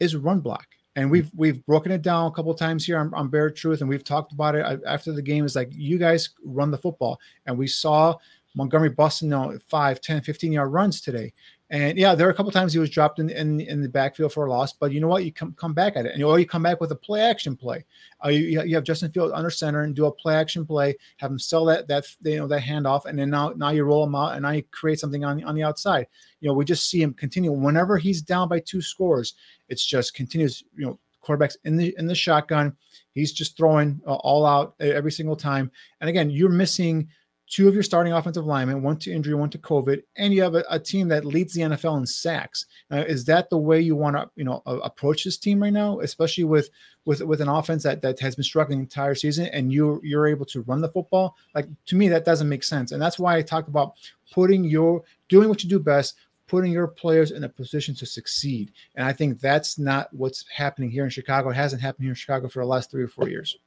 is 0.00 0.16
run 0.16 0.40
block 0.40 0.66
and 0.96 1.10
we've 1.10 1.30
we've 1.34 1.64
broken 1.66 1.92
it 1.92 2.02
down 2.02 2.26
a 2.26 2.30
couple 2.30 2.54
times 2.54 2.84
here 2.84 2.98
on, 2.98 3.12
on 3.14 3.28
Bear 3.28 3.50
Truth, 3.50 3.80
and 3.80 3.88
we've 3.88 4.04
talked 4.04 4.32
about 4.32 4.54
it 4.54 4.64
uh, 4.64 4.76
after 4.86 5.12
the 5.12 5.22
game. 5.22 5.44
Is 5.44 5.56
like 5.56 5.68
you 5.72 5.98
guys 5.98 6.30
run 6.44 6.70
the 6.70 6.78
football, 6.78 7.18
and 7.46 7.56
we 7.56 7.66
saw 7.66 8.14
Montgomery 8.54 8.90
busting 8.90 9.30
know, 9.30 9.58
5, 9.68 10.00
10, 10.00 10.22
15 10.22 10.52
yard 10.52 10.72
runs 10.72 11.00
today. 11.00 11.32
And 11.72 11.96
yeah, 11.96 12.14
there 12.14 12.28
are 12.28 12.30
a 12.30 12.34
couple 12.34 12.52
times 12.52 12.74
he 12.74 12.78
was 12.78 12.90
dropped 12.90 13.18
in, 13.18 13.30
in, 13.30 13.58
in 13.60 13.80
the 13.80 13.88
backfield 13.88 14.34
for 14.34 14.44
a 14.44 14.50
loss, 14.50 14.74
but 14.74 14.92
you 14.92 15.00
know 15.00 15.08
what? 15.08 15.24
You 15.24 15.32
come 15.32 15.54
come 15.54 15.72
back 15.72 15.96
at 15.96 16.04
it, 16.04 16.10
and 16.10 16.20
you, 16.20 16.28
or 16.28 16.38
you 16.38 16.44
come 16.44 16.62
back 16.62 16.82
with 16.82 16.92
a 16.92 16.96
play 16.96 17.22
action 17.22 17.56
play. 17.56 17.82
Uh, 18.22 18.28
you, 18.28 18.62
you 18.62 18.74
have 18.74 18.84
Justin 18.84 19.10
Field 19.10 19.32
under 19.32 19.48
center 19.48 19.80
and 19.80 19.94
do 19.94 20.04
a 20.04 20.12
play 20.12 20.34
action 20.34 20.66
play, 20.66 20.94
have 21.16 21.30
him 21.30 21.38
sell 21.38 21.64
that 21.64 21.88
that 21.88 22.04
you 22.20 22.36
know 22.36 22.46
that 22.46 22.60
handoff, 22.60 23.06
and 23.06 23.18
then 23.18 23.30
now 23.30 23.54
now 23.56 23.70
you 23.70 23.84
roll 23.84 24.04
him 24.04 24.14
out, 24.14 24.34
and 24.34 24.42
now 24.42 24.50
you 24.50 24.62
create 24.64 25.00
something 25.00 25.24
on 25.24 25.42
on 25.44 25.54
the 25.54 25.62
outside. 25.62 26.06
You 26.40 26.48
know, 26.48 26.54
we 26.54 26.66
just 26.66 26.90
see 26.90 27.00
him 27.00 27.14
continue 27.14 27.50
whenever 27.50 27.96
he's 27.96 28.20
down 28.20 28.50
by 28.50 28.60
two 28.60 28.82
scores. 28.82 29.32
It's 29.70 29.86
just 29.86 30.12
continues. 30.12 30.62
You 30.76 30.84
know, 30.84 30.98
quarterbacks 31.24 31.56
in 31.64 31.78
the 31.78 31.94
in 31.96 32.06
the 32.06 32.14
shotgun. 32.14 32.76
He's 33.12 33.32
just 33.32 33.56
throwing 33.56 34.00
uh, 34.06 34.14
all 34.16 34.44
out 34.44 34.74
every 34.78 35.12
single 35.12 35.36
time. 35.36 35.70
And 36.02 36.10
again, 36.10 36.28
you're 36.28 36.50
missing 36.50 37.08
two 37.52 37.68
of 37.68 37.74
your 37.74 37.82
starting 37.82 38.14
offensive 38.14 38.46
linemen, 38.46 38.82
one 38.82 38.96
to 38.96 39.12
injury, 39.12 39.34
one 39.34 39.50
to 39.50 39.58
COVID, 39.58 40.02
and 40.16 40.32
you 40.32 40.42
have 40.42 40.54
a, 40.54 40.64
a 40.70 40.78
team 40.78 41.06
that 41.08 41.26
leads 41.26 41.52
the 41.52 41.60
NFL 41.60 41.98
in 41.98 42.06
sacks. 42.06 42.64
is 42.90 43.26
that 43.26 43.50
the 43.50 43.58
way 43.58 43.78
you 43.78 43.94
want 43.94 44.16
to, 44.16 44.28
you 44.36 44.44
know, 44.44 44.62
approach 44.64 45.24
this 45.24 45.36
team 45.36 45.62
right 45.62 45.72
now, 45.72 46.00
especially 46.00 46.44
with 46.44 46.70
with 47.04 47.20
with 47.20 47.42
an 47.42 47.50
offense 47.50 47.82
that 47.82 48.00
that 48.00 48.18
has 48.20 48.34
been 48.34 48.42
struggling 48.42 48.78
the 48.78 48.84
entire 48.84 49.14
season, 49.14 49.46
and 49.52 49.70
you 49.70 50.00
you're 50.02 50.26
able 50.26 50.46
to 50.46 50.62
run 50.62 50.80
the 50.80 50.88
football? 50.88 51.36
Like 51.54 51.66
to 51.86 51.94
me, 51.94 52.08
that 52.08 52.24
doesn't 52.24 52.48
make 52.48 52.64
sense, 52.64 52.90
and 52.90 53.02
that's 53.02 53.18
why 53.18 53.36
I 53.36 53.42
talk 53.42 53.68
about 53.68 53.96
putting 54.32 54.64
your 54.64 55.02
doing 55.28 55.50
what 55.50 55.62
you 55.62 55.68
do 55.68 55.78
best, 55.78 56.16
putting 56.46 56.72
your 56.72 56.88
players 56.88 57.32
in 57.32 57.44
a 57.44 57.50
position 57.50 57.94
to 57.96 58.06
succeed. 58.06 58.72
And 58.94 59.06
I 59.06 59.12
think 59.12 59.40
that's 59.40 59.78
not 59.78 60.08
what's 60.14 60.46
happening 60.48 60.90
here 60.90 61.04
in 61.04 61.10
Chicago. 61.10 61.50
It 61.50 61.56
hasn't 61.56 61.82
happened 61.82 62.04
here 62.04 62.12
in 62.12 62.16
Chicago 62.16 62.48
for 62.48 62.60
the 62.60 62.66
last 62.66 62.90
three 62.90 63.02
or 63.02 63.08
four 63.08 63.28
years 63.28 63.58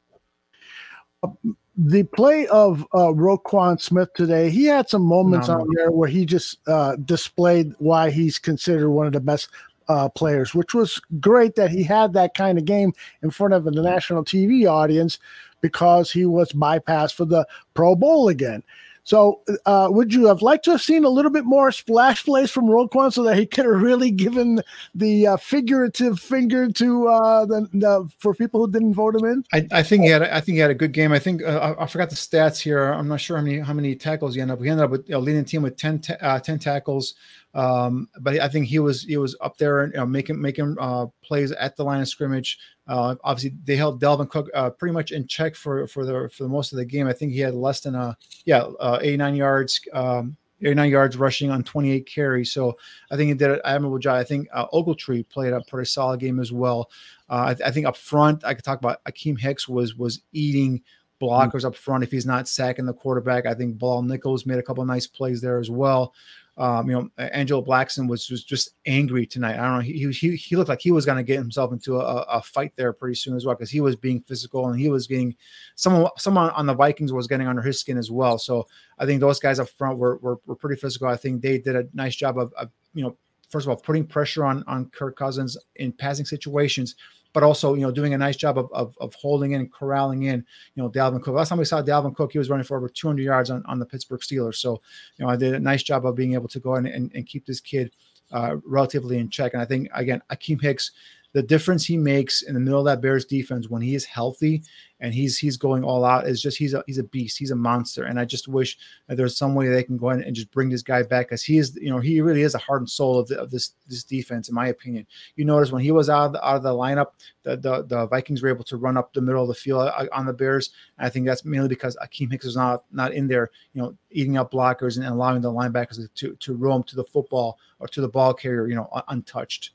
um, 1.25 1.57
the 1.77 2.03
play 2.03 2.47
of 2.47 2.83
uh, 2.93 3.11
Roquan 3.11 3.81
Smith 3.81 4.13
today, 4.13 4.49
he 4.49 4.65
had 4.65 4.89
some 4.89 5.01
moments 5.01 5.47
no, 5.47 5.61
on 5.61 5.67
there 5.75 5.91
where 5.91 6.07
he 6.07 6.25
just 6.25 6.57
uh, 6.67 6.95
displayed 6.97 7.73
why 7.79 8.09
he's 8.09 8.39
considered 8.39 8.89
one 8.89 9.07
of 9.07 9.13
the 9.13 9.19
best 9.19 9.49
uh, 9.87 10.09
players, 10.09 10.55
which 10.55 10.73
was 10.73 11.01
great 11.19 11.55
that 11.55 11.69
he 11.69 11.83
had 11.83 12.13
that 12.13 12.33
kind 12.33 12.57
of 12.57 12.65
game 12.65 12.93
in 13.23 13.29
front 13.29 13.53
of 13.53 13.65
the 13.65 13.71
national 13.71 14.23
TV 14.23 14.69
audience 14.69 15.19
because 15.61 16.11
he 16.11 16.25
was 16.25 16.51
bypassed 16.53 17.13
for 17.13 17.25
the 17.25 17.45
Pro 17.73 17.95
Bowl 17.95 18.29
again. 18.29 18.63
So, 19.05 19.41
uh, 19.67 19.87
would 19.91 20.11
you 20.11 20.25
have 20.25 20.41
liked 20.41 20.65
to 20.65 20.71
have 20.71 20.81
seen 20.81 21.05
a 21.05 21.09
little 21.09 21.29
bit 21.29 21.45
more 21.45 21.71
splash 21.71 22.25
plays 22.25 22.49
from 22.49 22.65
Roquan 22.65 23.13
so 23.13 23.21
that 23.23 23.37
he 23.37 23.45
could 23.45 23.65
have 23.65 23.79
really 23.79 24.09
given 24.09 24.63
the 24.95 25.27
uh, 25.27 25.37
figurative 25.37 26.19
finger 26.19 26.71
to 26.71 27.07
uh, 27.07 27.45
the, 27.45 27.69
the, 27.73 28.09
for 28.17 28.33
people 28.33 28.65
who 28.65 28.71
didn't 28.71 28.95
vote 28.95 29.15
him 29.15 29.25
in? 29.25 29.43
I, 29.53 29.67
I, 29.71 29.83
think 29.83 30.03
he 30.03 30.09
had. 30.09 30.23
I 30.23 30.41
think 30.41 30.55
he 30.55 30.59
had 30.59 30.71
a 30.71 30.75
good 30.75 30.91
game. 30.91 31.11
I 31.11 31.19
think 31.19 31.43
uh, 31.43 31.75
I, 31.77 31.83
I, 31.83 31.85
forgot 31.85 32.09
the 32.09 32.15
stats 32.15 32.59
here. 32.59 32.83
I'm 32.83 33.07
not 33.07 33.21
sure 33.21 33.37
how 33.37 33.43
many 33.43 33.59
how 33.59 33.73
many 33.73 33.93
tackles 33.93 34.33
he 34.33 34.41
ended 34.41 34.57
up. 34.57 34.63
He 34.63 34.69
ended 34.69 34.85
up 34.85 34.89
with 34.89 35.07
know, 35.07 35.19
leading 35.19 35.45
team 35.45 35.61
with 35.61 35.77
10, 35.77 36.01
uh, 36.21 36.39
10 36.39 36.57
tackles. 36.57 37.13
Um, 37.55 38.09
but 38.19 38.39
I 38.41 38.49
think 38.49 38.67
he 38.67 38.79
was 38.79 39.03
he 39.03 39.15
was 39.15 39.35
up 39.39 39.57
there 39.57 39.87
you 39.87 39.93
know, 39.93 40.05
making 40.05 40.39
making 40.39 40.75
uh, 40.79 41.07
plays 41.23 41.53
at 41.53 41.77
the 41.77 41.85
line 41.85 42.01
of 42.01 42.07
scrimmage. 42.09 42.59
Uh, 42.85 43.15
obviously, 43.23 43.57
they 43.63 43.77
held 43.77 44.01
Dalvin 44.01 44.29
Cook 44.29 44.49
uh, 44.53 44.69
pretty 44.71 44.93
much 44.93 45.11
in 45.11 45.25
check 45.25 45.55
for 45.55 45.87
for 45.87 46.05
the 46.05 46.29
for 46.33 46.43
the 46.43 46.49
most 46.49 46.73
of 46.73 46.77
the 46.77 46.85
game. 46.85 47.07
I 47.07 47.13
think 47.13 47.31
he 47.31 47.39
had 47.39 47.55
less 47.55 47.79
than 47.79 47.95
a 47.95 48.17
yeah 48.43 48.63
uh, 48.79 48.99
89 49.01 49.35
yards. 49.35 49.79
Um, 49.93 50.35
89 50.61 50.89
yards 50.89 51.17
rushing 51.17 51.51
on 51.51 51.63
28 51.63 52.07
carries. 52.07 52.51
So 52.51 52.77
I 53.11 53.17
think 53.17 53.27
he 53.27 53.33
did 53.33 53.51
an 53.51 53.59
admirable 53.65 53.99
job. 53.99 54.15
I 54.15 54.23
think 54.23 54.47
uh, 54.53 54.67
Ogletree 54.67 55.27
played 55.27 55.51
a 55.51 55.61
pretty 55.61 55.85
solid 55.85 56.21
game 56.21 56.39
as 56.39 56.51
well. 56.51 56.89
Uh, 57.29 57.53
I, 57.61 57.67
I, 57.67 57.71
think 57.71 57.85
up 57.85 57.97
front, 57.97 58.45
I 58.45 58.53
could 58.53 58.63
talk 58.63 58.79
about 58.79 59.03
Akiem 59.03 59.37
Hicks 59.37 59.67
was 59.67 59.95
was 59.95 60.21
eating 60.31 60.81
blockers 61.21 61.51
mm-hmm. 61.51 61.67
up 61.67 61.75
front 61.75 62.03
if 62.03 62.11
he's 62.11 62.25
not 62.25 62.47
sacking 62.47 62.85
the 62.85 62.93
quarterback. 62.93 63.45
I 63.45 63.53
think 63.53 63.77
Bilal 63.77 64.03
Nichols 64.03 64.45
made 64.45 64.59
a 64.59 64.63
couple 64.63 64.83
nice 64.85 65.07
plays 65.07 65.41
there 65.41 65.59
as 65.59 65.69
well. 65.69 66.13
Um, 66.57 66.89
you 66.89 66.95
know, 66.95 67.09
Angelo 67.17 67.61
Blackson 67.61 68.07
was, 68.07 68.29
was 68.29 68.43
just 68.43 68.75
angry 68.85 69.25
tonight. 69.25 69.59
I 69.59 69.63
don't 69.63 69.73
know. 69.73 69.79
He 69.81 70.09
he, 70.11 70.35
he 70.37 70.55
looked 70.55 70.69
like 70.69 70.79
he 70.79 70.91
was 70.91 71.05
going 71.05 71.17
to 71.17 71.23
get 71.23 71.37
himself 71.37 71.73
into 71.73 71.97
a, 71.97 72.21
a 72.23 72.41
fight 72.41 72.71
there 72.77 72.93
pretty 72.93 73.15
soon 73.15 73.35
as 73.35 73.45
well 73.45 73.55
because 73.55 73.69
he 73.69 73.81
was 73.81 73.97
being 73.97 74.21
physical 74.21 74.69
and 74.69 74.79
he 74.79 74.87
was 74.87 75.05
getting 75.05 75.35
someone 75.75 76.09
someone 76.17 76.51
on 76.51 76.65
the 76.65 76.73
Vikings 76.73 77.11
was 77.11 77.27
getting 77.27 77.47
under 77.47 77.61
his 77.61 77.79
skin 77.79 77.97
as 77.97 78.09
well. 78.09 78.37
So 78.37 78.67
I 78.99 79.05
think 79.05 79.19
those 79.19 79.39
guys 79.39 79.59
up 79.59 79.67
front 79.67 79.97
were 79.97 80.17
were, 80.17 80.39
were 80.45 80.55
pretty 80.55 80.79
physical. 80.79 81.09
I 81.09 81.17
think 81.17 81.41
they 81.41 81.57
did 81.57 81.75
a 81.75 81.87
nice 81.93 82.15
job 82.15 82.37
of, 82.37 82.53
of 82.53 82.69
you 82.93 83.03
know 83.03 83.17
first 83.49 83.65
of 83.65 83.69
all 83.69 83.77
putting 83.77 84.05
pressure 84.05 84.45
on 84.45 84.63
on 84.65 84.89
Kirk 84.91 85.17
Cousins 85.17 85.57
in 85.75 85.91
passing 85.91 86.25
situations, 86.25 86.95
but 87.35 87.43
also 87.43 87.73
you 87.73 87.81
know 87.81 87.91
doing 87.91 88.13
a 88.13 88.17
nice 88.17 88.37
job 88.37 88.57
of, 88.57 88.71
of, 88.71 88.97
of 89.01 89.13
holding 89.13 89.51
in 89.51 89.59
and 89.59 89.71
corralling 89.71 90.23
in 90.23 90.43
you 90.73 90.81
know 90.81 90.89
Dalvin 90.89 91.21
Cook. 91.21 91.35
Last 91.35 91.49
time 91.49 91.59
we 91.59 91.65
saw 91.65 91.83
Dalvin 91.83 92.15
Cook, 92.15 92.31
he 92.31 92.39
was 92.39 92.49
running 92.49 92.63
for 92.63 92.77
over 92.77 92.87
200 92.87 93.21
yards 93.21 93.51
on, 93.51 93.61
on 93.67 93.77
the 93.77 93.85
Pittsburgh 93.85 94.21
Steelers. 94.21 94.55
So 94.55 94.81
you 95.17 95.25
know 95.25 95.29
I 95.29 95.35
did 95.35 95.53
a 95.53 95.59
nice 95.59 95.83
job 95.83 96.05
of 96.05 96.15
being 96.15 96.33
able 96.33 96.47
to 96.47 96.59
go 96.59 96.75
in 96.75 96.87
and, 96.87 97.11
and 97.13 97.27
keep 97.27 97.45
this 97.45 97.59
kid 97.59 97.91
uh, 98.31 98.55
relatively 98.65 99.17
in 99.17 99.29
check. 99.29 99.53
And 99.53 99.61
I 99.61 99.65
think 99.65 99.89
again, 99.93 100.21
Akiem 100.31 100.61
Hicks 100.61 100.91
the 101.35 101.43
difference 101.43 101.85
he 101.85 101.97
makes 101.97 102.43
in 102.43 102.53
the 102.53 102.61
middle 102.61 102.79
of 102.79 102.85
that 102.85 103.01
Bears 103.01 103.25
defense 103.25 103.67
when 103.67 103.81
he 103.81 103.93
is 103.93 104.05
healthy 104.05 104.63
and 105.01 105.13
he's 105.13 105.37
he's 105.37 105.57
going 105.57 105.83
all 105.83 106.05
out 106.05 106.25
is 106.25 106.41
just 106.41 106.57
he's 106.57 106.73
a 106.73 106.81
he's 106.87 106.97
a 106.97 107.03
beast. 107.03 107.37
He's 107.37 107.51
a 107.51 107.57
monster. 107.57 108.05
And 108.05 108.17
I 108.17 108.23
just 108.23 108.47
wish 108.47 108.77
that 109.07 109.17
there's 109.17 109.35
some 109.35 109.53
way 109.53 109.67
they 109.67 109.83
can 109.83 109.97
go 109.97 110.11
in 110.11 110.23
and 110.23 110.33
just 110.33 110.49
bring 110.51 110.69
this 110.69 110.81
guy 110.81 111.03
back 111.03 111.27
because 111.27 111.43
he 111.43 111.57
is, 111.57 111.75
you 111.75 111.89
know, 111.89 111.99
he 111.99 112.21
really 112.21 112.43
is 112.43 112.53
the 112.53 112.59
heart 112.59 112.79
and 112.79 112.89
soul 112.89 113.19
of, 113.19 113.27
the, 113.27 113.37
of 113.37 113.51
this 113.51 113.73
this 113.89 114.05
defense, 114.05 114.47
in 114.47 114.55
my 114.55 114.67
opinion. 114.67 115.05
You 115.35 115.43
notice 115.43 115.73
when 115.73 115.83
he 115.83 115.91
was 115.91 116.09
out 116.09 116.27
of 116.27 116.31
the, 116.31 116.47
out 116.47 116.55
of 116.55 116.63
the 116.63 116.69
lineup, 116.69 117.07
the, 117.43 117.57
the, 117.57 117.83
the 117.83 118.07
Vikings 118.07 118.41
were 118.41 118.47
able 118.47 118.63
to 118.63 118.77
run 118.77 118.95
up 118.95 119.11
the 119.11 119.19
middle 119.19 119.41
of 119.41 119.49
the 119.49 119.55
field 119.55 119.89
uh, 119.89 120.05
on 120.13 120.25
the 120.25 120.31
Bears. 120.31 120.69
And 120.97 121.05
I 121.05 121.09
think 121.09 121.25
that's 121.25 121.43
mainly 121.43 121.67
because 121.67 121.97
Akiem 121.97 122.31
Hicks 122.31 122.45
is 122.45 122.55
not 122.55 122.85
not 122.93 123.11
in 123.11 123.27
there, 123.27 123.51
you 123.73 123.81
know, 123.81 123.93
eating 124.09 124.37
up 124.37 124.53
blockers 124.53 124.95
and 124.95 125.05
allowing 125.05 125.41
the 125.41 125.51
linebackers 125.51 126.07
to 126.15 126.33
to 126.33 126.55
roam 126.55 126.83
to 126.83 126.95
the 126.95 127.03
football 127.03 127.59
or 127.79 127.89
to 127.89 127.99
the 127.99 128.07
ball 128.07 128.33
carrier, 128.33 128.67
you 128.67 128.75
know, 128.75 128.89
untouched. 129.09 129.71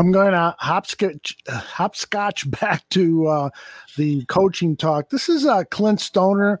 I'm 0.00 0.12
going 0.12 0.32
to 0.32 0.56
hopscotch, 0.58 1.36
hopscotch 1.46 2.50
back 2.50 2.88
to 2.88 3.26
uh, 3.26 3.50
the 3.98 4.24
coaching 4.24 4.74
talk. 4.74 5.10
This 5.10 5.28
is 5.28 5.44
uh, 5.44 5.64
Clint 5.64 5.98
Stoerner. 5.98 6.56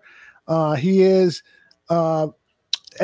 Uh, 0.46 0.74
he 0.74 1.00
is 1.00 1.42
uh, 1.88 2.28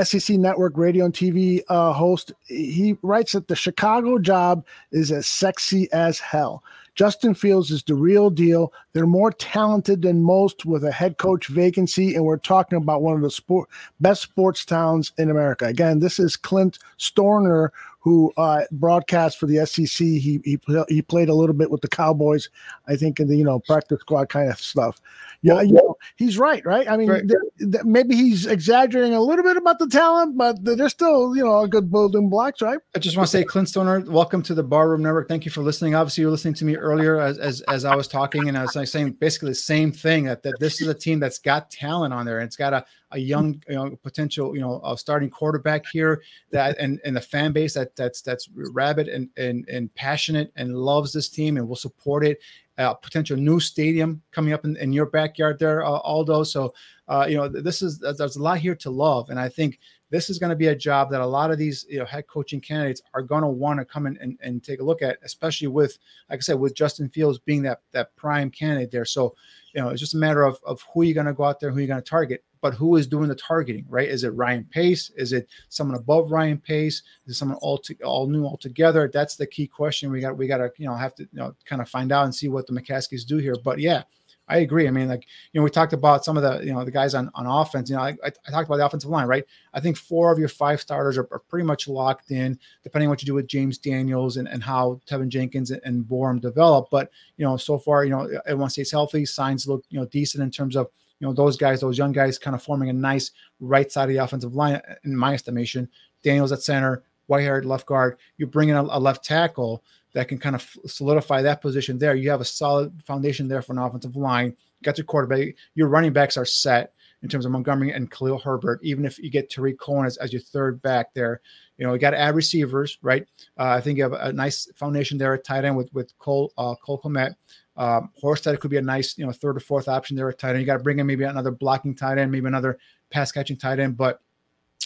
SEC 0.02 0.36
Network 0.36 0.76
radio 0.76 1.06
and 1.06 1.14
TV 1.14 1.62
uh, 1.70 1.94
host. 1.94 2.32
He 2.44 2.98
writes 3.00 3.32
that 3.32 3.48
the 3.48 3.56
Chicago 3.56 4.18
job 4.18 4.66
is 4.92 5.10
as 5.10 5.26
sexy 5.26 5.90
as 5.90 6.18
hell. 6.18 6.62
Justin 6.96 7.34
Fields 7.34 7.70
is 7.70 7.82
the 7.82 7.94
real 7.94 8.28
deal. 8.28 8.74
They're 8.92 9.06
more 9.06 9.30
talented 9.30 10.02
than 10.02 10.22
most 10.22 10.66
with 10.66 10.84
a 10.84 10.92
head 10.92 11.16
coach 11.16 11.46
vacancy, 11.46 12.14
and 12.14 12.24
we're 12.24 12.38
talking 12.38 12.78
about 12.78 13.02
one 13.02 13.16
of 13.16 13.22
the 13.22 13.30
sport, 13.30 13.70
best 14.00 14.22
sports 14.22 14.66
towns 14.66 15.12
in 15.16 15.30
America. 15.30 15.66
Again, 15.66 16.00
this 16.00 16.18
is 16.18 16.36
Clint 16.36 16.78
Stoerner, 16.98 17.68
who 18.06 18.32
uh, 18.36 18.62
broadcast 18.70 19.36
for 19.36 19.46
the 19.46 19.66
SEC. 19.66 19.88
He, 20.06 20.40
he 20.44 20.60
he 20.88 21.02
played 21.02 21.28
a 21.28 21.34
little 21.34 21.56
bit 21.56 21.72
with 21.72 21.80
the 21.80 21.88
Cowboys, 21.88 22.48
I 22.86 22.94
think, 22.94 23.18
in 23.18 23.26
the 23.26 23.36
you 23.36 23.42
know 23.42 23.58
practice 23.58 23.98
squad 23.98 24.28
kind 24.28 24.48
of 24.48 24.60
stuff. 24.60 25.00
Yeah, 25.42 25.60
you 25.60 25.72
know, 25.72 25.96
he's 26.14 26.38
right, 26.38 26.64
right? 26.64 26.88
I 26.88 26.96
mean, 26.96 27.10
right. 27.10 27.26
They're, 27.26 27.42
they're, 27.58 27.82
maybe 27.82 28.14
he's 28.14 28.46
exaggerating 28.46 29.14
a 29.14 29.20
little 29.20 29.42
bit 29.42 29.56
about 29.56 29.80
the 29.80 29.88
talent, 29.88 30.38
but 30.38 30.64
they're 30.64 30.88
still 30.88 31.36
you 31.36 31.42
know 31.42 31.62
a 31.62 31.68
good 31.68 31.90
building 31.90 32.30
blocks, 32.30 32.62
right? 32.62 32.78
I 32.94 33.00
just 33.00 33.16
want 33.16 33.26
to 33.26 33.32
say, 33.32 33.42
Clint 33.42 33.66
Stoerner, 33.66 34.06
welcome 34.06 34.40
to 34.42 34.54
the 34.54 34.62
Barroom 34.62 35.02
Network. 35.02 35.26
Thank 35.26 35.44
you 35.44 35.50
for 35.50 35.62
listening. 35.62 35.96
Obviously, 35.96 36.22
you're 36.22 36.30
listening 36.30 36.54
to 36.54 36.64
me 36.64 36.76
earlier 36.76 37.18
as 37.18 37.38
as, 37.38 37.60
as 37.62 37.84
I 37.84 37.96
was 37.96 38.06
talking, 38.06 38.48
and 38.48 38.56
I 38.56 38.66
was 38.66 38.88
saying 38.88 39.14
basically 39.14 39.48
the 39.48 39.56
same 39.56 39.90
thing 39.90 40.26
that 40.26 40.44
that 40.44 40.60
this 40.60 40.80
is 40.80 40.86
a 40.86 40.94
team 40.94 41.18
that's 41.18 41.40
got 41.40 41.72
talent 41.72 42.14
on 42.14 42.24
there, 42.24 42.38
and 42.38 42.46
it's 42.46 42.56
got 42.56 42.72
a 42.72 42.84
a 43.12 43.18
young, 43.18 43.62
you 43.68 43.74
know, 43.74 43.96
potential, 44.02 44.54
you 44.54 44.60
know, 44.60 44.94
starting 44.96 45.30
quarterback 45.30 45.86
here 45.86 46.22
that 46.50 46.76
and 46.78 47.00
and 47.04 47.16
the 47.16 47.20
fan 47.20 47.52
base 47.52 47.74
that 47.74 47.94
that's 47.94 48.20
that's 48.20 48.48
rabid 48.54 49.08
and 49.08 49.28
and 49.36 49.68
and 49.68 49.94
passionate 49.94 50.52
and 50.56 50.76
loves 50.76 51.12
this 51.12 51.28
team 51.28 51.56
and 51.56 51.68
will 51.68 51.76
support 51.76 52.24
it. 52.24 52.38
Uh, 52.78 52.92
potential 52.92 53.38
new 53.38 53.58
stadium 53.58 54.20
coming 54.32 54.52
up 54.52 54.66
in, 54.66 54.76
in 54.76 54.92
your 54.92 55.06
backyard 55.06 55.58
there, 55.58 55.82
uh, 55.82 55.98
Aldo. 56.00 56.42
So, 56.44 56.74
uh, 57.08 57.24
you 57.26 57.34
know, 57.34 57.48
this 57.48 57.80
is 57.80 57.98
there's 58.00 58.36
a 58.36 58.42
lot 58.42 58.58
here 58.58 58.74
to 58.74 58.90
love, 58.90 59.30
and 59.30 59.40
I 59.40 59.48
think 59.48 59.78
this 60.10 60.30
is 60.30 60.38
going 60.38 60.50
to 60.50 60.56
be 60.56 60.66
a 60.66 60.76
job 60.76 61.10
that 61.10 61.20
a 61.20 61.26
lot 61.26 61.50
of 61.50 61.58
these 61.58 61.86
you 61.88 61.98
know 61.98 62.04
head 62.04 62.26
coaching 62.26 62.60
candidates 62.60 63.02
are 63.14 63.22
going 63.22 63.42
to 63.42 63.48
want 63.48 63.78
to 63.78 63.84
come 63.84 64.06
in 64.06 64.18
and, 64.20 64.38
and 64.42 64.62
take 64.62 64.80
a 64.80 64.84
look 64.84 65.02
at, 65.02 65.18
especially 65.22 65.68
with, 65.68 65.98
like 66.28 66.38
I 66.38 66.40
said, 66.40 66.58
with 66.58 66.74
Justin 66.74 67.08
Fields 67.08 67.38
being 67.38 67.62
that 67.62 67.80
that 67.92 68.14
prime 68.16 68.50
candidate 68.50 68.90
there. 68.90 69.04
So, 69.04 69.34
you 69.74 69.80
know, 69.80 69.88
it's 69.88 70.00
just 70.00 70.14
a 70.14 70.18
matter 70.18 70.44
of 70.44 70.58
of 70.64 70.84
who 70.92 71.02
you're 71.02 71.14
going 71.14 71.26
to 71.26 71.32
go 71.32 71.44
out 71.44 71.60
there, 71.60 71.70
who 71.70 71.78
you're 71.78 71.88
going 71.88 72.02
to 72.02 72.10
target 72.10 72.44
but 72.60 72.74
who 72.74 72.96
is 72.96 73.06
doing 73.06 73.28
the 73.28 73.34
targeting, 73.34 73.84
right? 73.88 74.08
Is 74.08 74.24
it 74.24 74.30
Ryan 74.30 74.64
Pace? 74.64 75.10
Is 75.16 75.32
it 75.32 75.48
someone 75.68 75.96
above 75.96 76.32
Ryan 76.32 76.58
Pace? 76.58 77.02
Is 77.26 77.32
it 77.32 77.34
someone 77.34 77.58
all 77.60 77.78
to, 77.78 77.94
all 78.02 78.26
new 78.26 78.44
altogether? 78.44 79.10
That's 79.12 79.36
the 79.36 79.46
key 79.46 79.66
question. 79.66 80.10
We 80.10 80.20
got 80.20 80.36
we 80.36 80.46
got 80.46 80.58
to 80.58 80.70
you 80.76 80.86
know 80.86 80.94
have 80.94 81.14
to 81.16 81.22
you 81.24 81.38
know 81.38 81.54
kind 81.64 81.82
of 81.82 81.88
find 81.88 82.12
out 82.12 82.24
and 82.24 82.34
see 82.34 82.48
what 82.48 82.66
the 82.66 82.72
McCaskeys 82.72 83.26
do 83.26 83.38
here. 83.38 83.56
But 83.62 83.78
yeah, 83.78 84.02
I 84.48 84.58
agree. 84.58 84.86
I 84.86 84.90
mean, 84.90 85.08
like 85.08 85.26
you 85.52 85.60
know, 85.60 85.64
we 85.64 85.70
talked 85.70 85.92
about 85.92 86.24
some 86.24 86.36
of 86.36 86.42
the 86.42 86.64
you 86.64 86.72
know 86.72 86.84
the 86.84 86.90
guys 86.90 87.14
on 87.14 87.30
on 87.34 87.46
offense. 87.46 87.90
You 87.90 87.96
know, 87.96 88.02
I, 88.02 88.16
I 88.24 88.50
talked 88.50 88.68
about 88.68 88.76
the 88.76 88.86
offensive 88.86 89.10
line, 89.10 89.26
right? 89.26 89.44
I 89.74 89.80
think 89.80 89.96
four 89.96 90.30
of 90.30 90.38
your 90.38 90.48
five 90.48 90.80
starters 90.80 91.18
are, 91.18 91.28
are, 91.32 91.40
pretty 91.40 91.66
much 91.66 91.88
locked 91.88 92.30
in, 92.30 92.58
depending 92.84 93.08
on 93.08 93.10
what 93.10 93.22
you 93.22 93.26
do 93.26 93.34
with 93.34 93.48
James 93.48 93.78
Daniels 93.78 94.36
and, 94.36 94.46
and 94.48 94.62
how 94.62 95.00
Tevin 95.08 95.28
Jenkins 95.28 95.72
and, 95.72 95.80
and 95.84 96.04
Borom 96.04 96.40
develop. 96.40 96.88
But 96.90 97.10
you 97.36 97.44
know, 97.44 97.56
so 97.56 97.78
far, 97.78 98.04
you 98.04 98.10
know, 98.10 98.28
everyone 98.46 98.70
stays 98.70 98.90
healthy. 98.90 99.24
Signs 99.26 99.66
look 99.66 99.84
you 99.90 99.98
know 99.98 100.06
decent 100.06 100.44
in 100.44 100.50
terms 100.50 100.76
of 100.76 100.88
you 101.18 101.26
know 101.26 101.32
those 101.32 101.56
guys, 101.56 101.80
those 101.80 101.98
young 101.98 102.12
guys, 102.12 102.38
kind 102.38 102.54
of 102.54 102.62
forming 102.62 102.88
a 102.88 102.92
nice 102.92 103.30
right 103.60 103.90
side 103.90 104.04
of 104.04 104.08
the 104.10 104.18
offensive 104.18 104.54
line, 104.54 104.80
in 105.04 105.16
my 105.16 105.34
estimation. 105.34 105.88
Daniels 106.22 106.52
at 106.52 106.62
center, 106.62 107.04
Whitehair 107.28 107.64
left 107.64 107.86
guard. 107.86 108.18
You 108.36 108.46
bring 108.46 108.68
in 108.68 108.76
a, 108.76 108.82
a 108.82 109.00
left 109.00 109.24
tackle 109.24 109.82
that 110.14 110.28
can 110.28 110.38
kind 110.38 110.54
of 110.54 110.76
solidify 110.86 111.42
that 111.42 111.60
position 111.60 111.98
there. 111.98 112.14
You 112.14 112.30
have 112.30 112.40
a 112.40 112.44
solid 112.44 113.02
foundation 113.02 113.48
there 113.48 113.62
for 113.62 113.72
an 113.72 113.78
offensive 113.78 114.16
line. 114.16 114.56
Got 114.82 114.98
your 114.98 115.04
quarterback. 115.04 115.54
Your 115.74 115.88
running 115.88 116.12
backs 116.12 116.36
are 116.36 116.44
set 116.44 116.92
in 117.22 117.28
terms 117.28 117.44
of 117.44 117.52
Montgomery 117.52 117.92
and 117.92 118.10
Khalil 118.10 118.38
Herbert. 118.38 118.80
Even 118.82 119.04
if 119.04 119.18
you 119.18 119.30
get 119.30 119.50
Tarik 119.50 119.78
Cohen 119.78 120.06
as, 120.06 120.16
as 120.18 120.32
your 120.32 120.42
third 120.42 120.80
back 120.82 121.12
there, 121.14 121.40
you 121.76 121.86
know 121.86 121.92
you 121.92 121.98
got 121.98 122.10
to 122.10 122.18
add 122.18 122.34
receivers, 122.34 122.98
right? 123.02 123.26
Uh, 123.58 123.68
I 123.68 123.80
think 123.80 123.98
you 123.98 124.04
have 124.04 124.12
a, 124.12 124.32
nice 124.32 124.70
foundation 124.74 125.18
there 125.18 125.34
at 125.34 125.44
tight 125.44 125.64
end 125.64 125.76
with 125.76 125.92
with 125.92 126.16
Cole 126.18 126.52
uh, 126.56 126.74
Cole 126.76 127.00
Kmet. 127.00 127.34
Um, 127.76 128.10
Horsted 128.22 128.58
could 128.60 128.70
be 128.70 128.78
a 128.78 128.82
nice, 128.82 129.18
you 129.18 129.26
know, 129.26 129.32
third 129.32 129.56
or 129.56 129.60
fourth 129.60 129.88
option 129.88 130.16
there 130.16 130.28
at 130.28 130.38
tight 130.38 130.50
end. 130.50 130.60
You 130.60 130.66
got 130.66 130.78
to 130.78 130.82
bring 130.82 130.98
in 130.98 131.06
maybe 131.06 131.24
another 131.24 131.50
blocking 131.50 131.94
tight 131.94 132.18
end, 132.18 132.32
maybe 132.32 132.46
another 132.46 132.78
pass 133.10 133.32
catching 133.32 133.56
tight 133.56 133.78
end, 133.78 133.96
but 133.96 134.20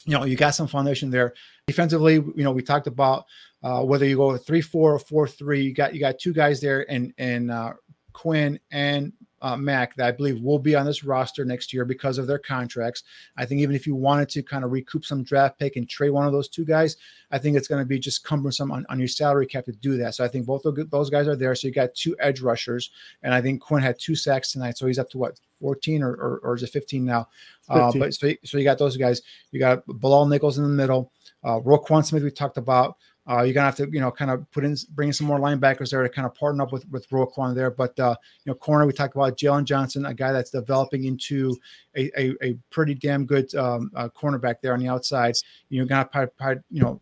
you 0.07 0.19
know, 0.19 0.25
you 0.25 0.37
got 0.37 0.55
some 0.55 0.67
foundation 0.67 1.11
there. 1.11 1.35
Defensively, 1.67 2.15
you 2.15 2.33
know, 2.37 2.53
we 2.53 2.63
talked 2.63 2.87
about 2.87 3.27
uh, 3.63 3.83
whether 3.83 4.07
you 4.07 4.17
go 4.17 4.37
three 4.37 4.63
four 4.63 4.95
or 4.95 4.99
four 4.99 5.29
three. 5.29 5.63
You 5.63 5.75
got 5.75 5.95
you 5.95 6.01
got 6.01 6.19
two 6.19 6.33
guys 6.33 6.61
there, 6.61 6.91
and 6.91 7.13
and 7.19 7.51
uh, 7.51 7.75
Quinn 8.13 8.59
and 8.71 9.13
uh, 9.43 9.57
Mack 9.57 9.95
that 9.97 10.07
I 10.07 10.11
believe 10.13 10.41
will 10.41 10.59
be 10.59 10.75
on 10.75 10.87
this 10.87 11.05
roster 11.05 11.45
next 11.45 11.73
year 11.73 11.85
because 11.85 12.19
of 12.19 12.27
their 12.27 12.39
contracts. 12.39 13.03
I 13.37 13.47
think 13.47 13.61
even 13.61 13.75
if 13.75 13.87
you 13.87 13.95
wanted 13.95 14.29
to 14.31 14.43
kind 14.43 14.65
of 14.65 14.73
recoup 14.73 15.05
some 15.05 15.23
draft 15.23 15.59
pick 15.59 15.77
and 15.77 15.89
trade 15.89 16.11
one 16.11 16.27
of 16.27 16.33
those 16.33 16.49
two 16.49 16.65
guys, 16.65 16.97
I 17.31 17.39
think 17.39 17.57
it's 17.57 17.69
going 17.69 17.83
to 17.83 17.87
be 17.87 17.99
just 17.99 18.25
cumbersome 18.25 18.73
on, 18.73 18.85
on 18.89 18.99
your 18.99 19.09
salary 19.09 19.47
cap 19.47 19.65
to 19.67 19.73
do 19.73 19.97
that. 19.99 20.15
So 20.15 20.25
I 20.25 20.29
think 20.29 20.47
both 20.47 20.65
of 20.65 20.91
those 20.91 21.11
guys 21.11 21.29
are 21.29 21.37
there. 21.37 21.55
So 21.55 21.69
you 21.69 21.75
got 21.75 21.95
two 21.95 22.17
edge 22.21 22.41
rushers, 22.41 22.91
and 23.23 23.33
I 23.33 23.41
think 23.41 23.61
Quinn 23.61 23.83
had 23.83 23.99
two 23.99 24.15
sacks 24.15 24.53
tonight, 24.53 24.77
so 24.77 24.87
he's 24.87 24.99
up 24.99 25.11
to 25.11 25.19
what 25.19 25.39
14 25.61 26.03
or, 26.03 26.13
or, 26.13 26.41
or 26.43 26.55
is 26.57 26.63
it 26.63 26.71
15 26.71 27.05
now? 27.05 27.29
15. 27.69 27.79
Uh, 27.79 27.93
but 27.93 28.15
so, 28.15 28.33
so 28.45 28.59
you 28.59 28.65
got 28.65 28.79
those 28.79 28.97
guys. 28.97 29.23
You 29.53 29.61
got 29.61 29.87
Bilal 29.87 30.27
Nichols 30.27 30.59
in 30.59 30.65
the 30.65 30.71
middle. 30.71 31.13
Uh, 31.45 31.61
Roquan 31.61 32.05
Smith 32.05 32.23
we 32.23 32.31
talked 32.31 32.59
about. 32.59 32.97
Uh, 33.31 33.43
you're 33.43 33.55
gonna 33.55 33.67
have 33.67 33.77
to, 33.77 33.89
you 33.93 34.01
know, 34.01 34.11
kind 34.11 34.31
of 34.31 34.51
put 34.51 34.65
in, 34.65 34.77
bring 34.91 35.09
in 35.11 35.13
some 35.13 35.27
more 35.27 35.39
linebackers 35.39 35.91
there 35.91 36.03
to 36.03 36.09
kind 36.09 36.27
of 36.27 36.35
partner 36.35 36.65
up 36.65 36.73
with 36.73 36.89
with 36.91 37.09
Roquan 37.11 37.55
there. 37.55 37.71
But 37.71 37.99
uh, 38.01 38.17
you 38.45 38.51
know, 38.51 38.55
corner 38.55 38.87
we 38.87 38.93
talked 38.93 39.15
about 39.15 39.39
Jaylon 39.39 39.65
Johnson, 39.65 40.07
a 40.07 40.15
guy 40.15 40.33
that's 40.33 40.51
developing 40.51 41.05
into 41.05 41.57
a 41.97 42.11
a, 42.21 42.35
a 42.43 42.59
pretty 42.71 42.95
damn 42.95 43.27
good 43.27 43.55
um, 43.55 43.91
uh, 43.95 44.09
cornerback 44.09 44.57
there 44.61 44.75
on 44.75 44.81
the 44.81 44.89
outside. 44.89 45.35
You're 45.69 45.87
gonna 45.87 46.07
probably, 46.07 46.33
probably, 46.37 46.63
you 46.71 46.83
know 46.83 47.01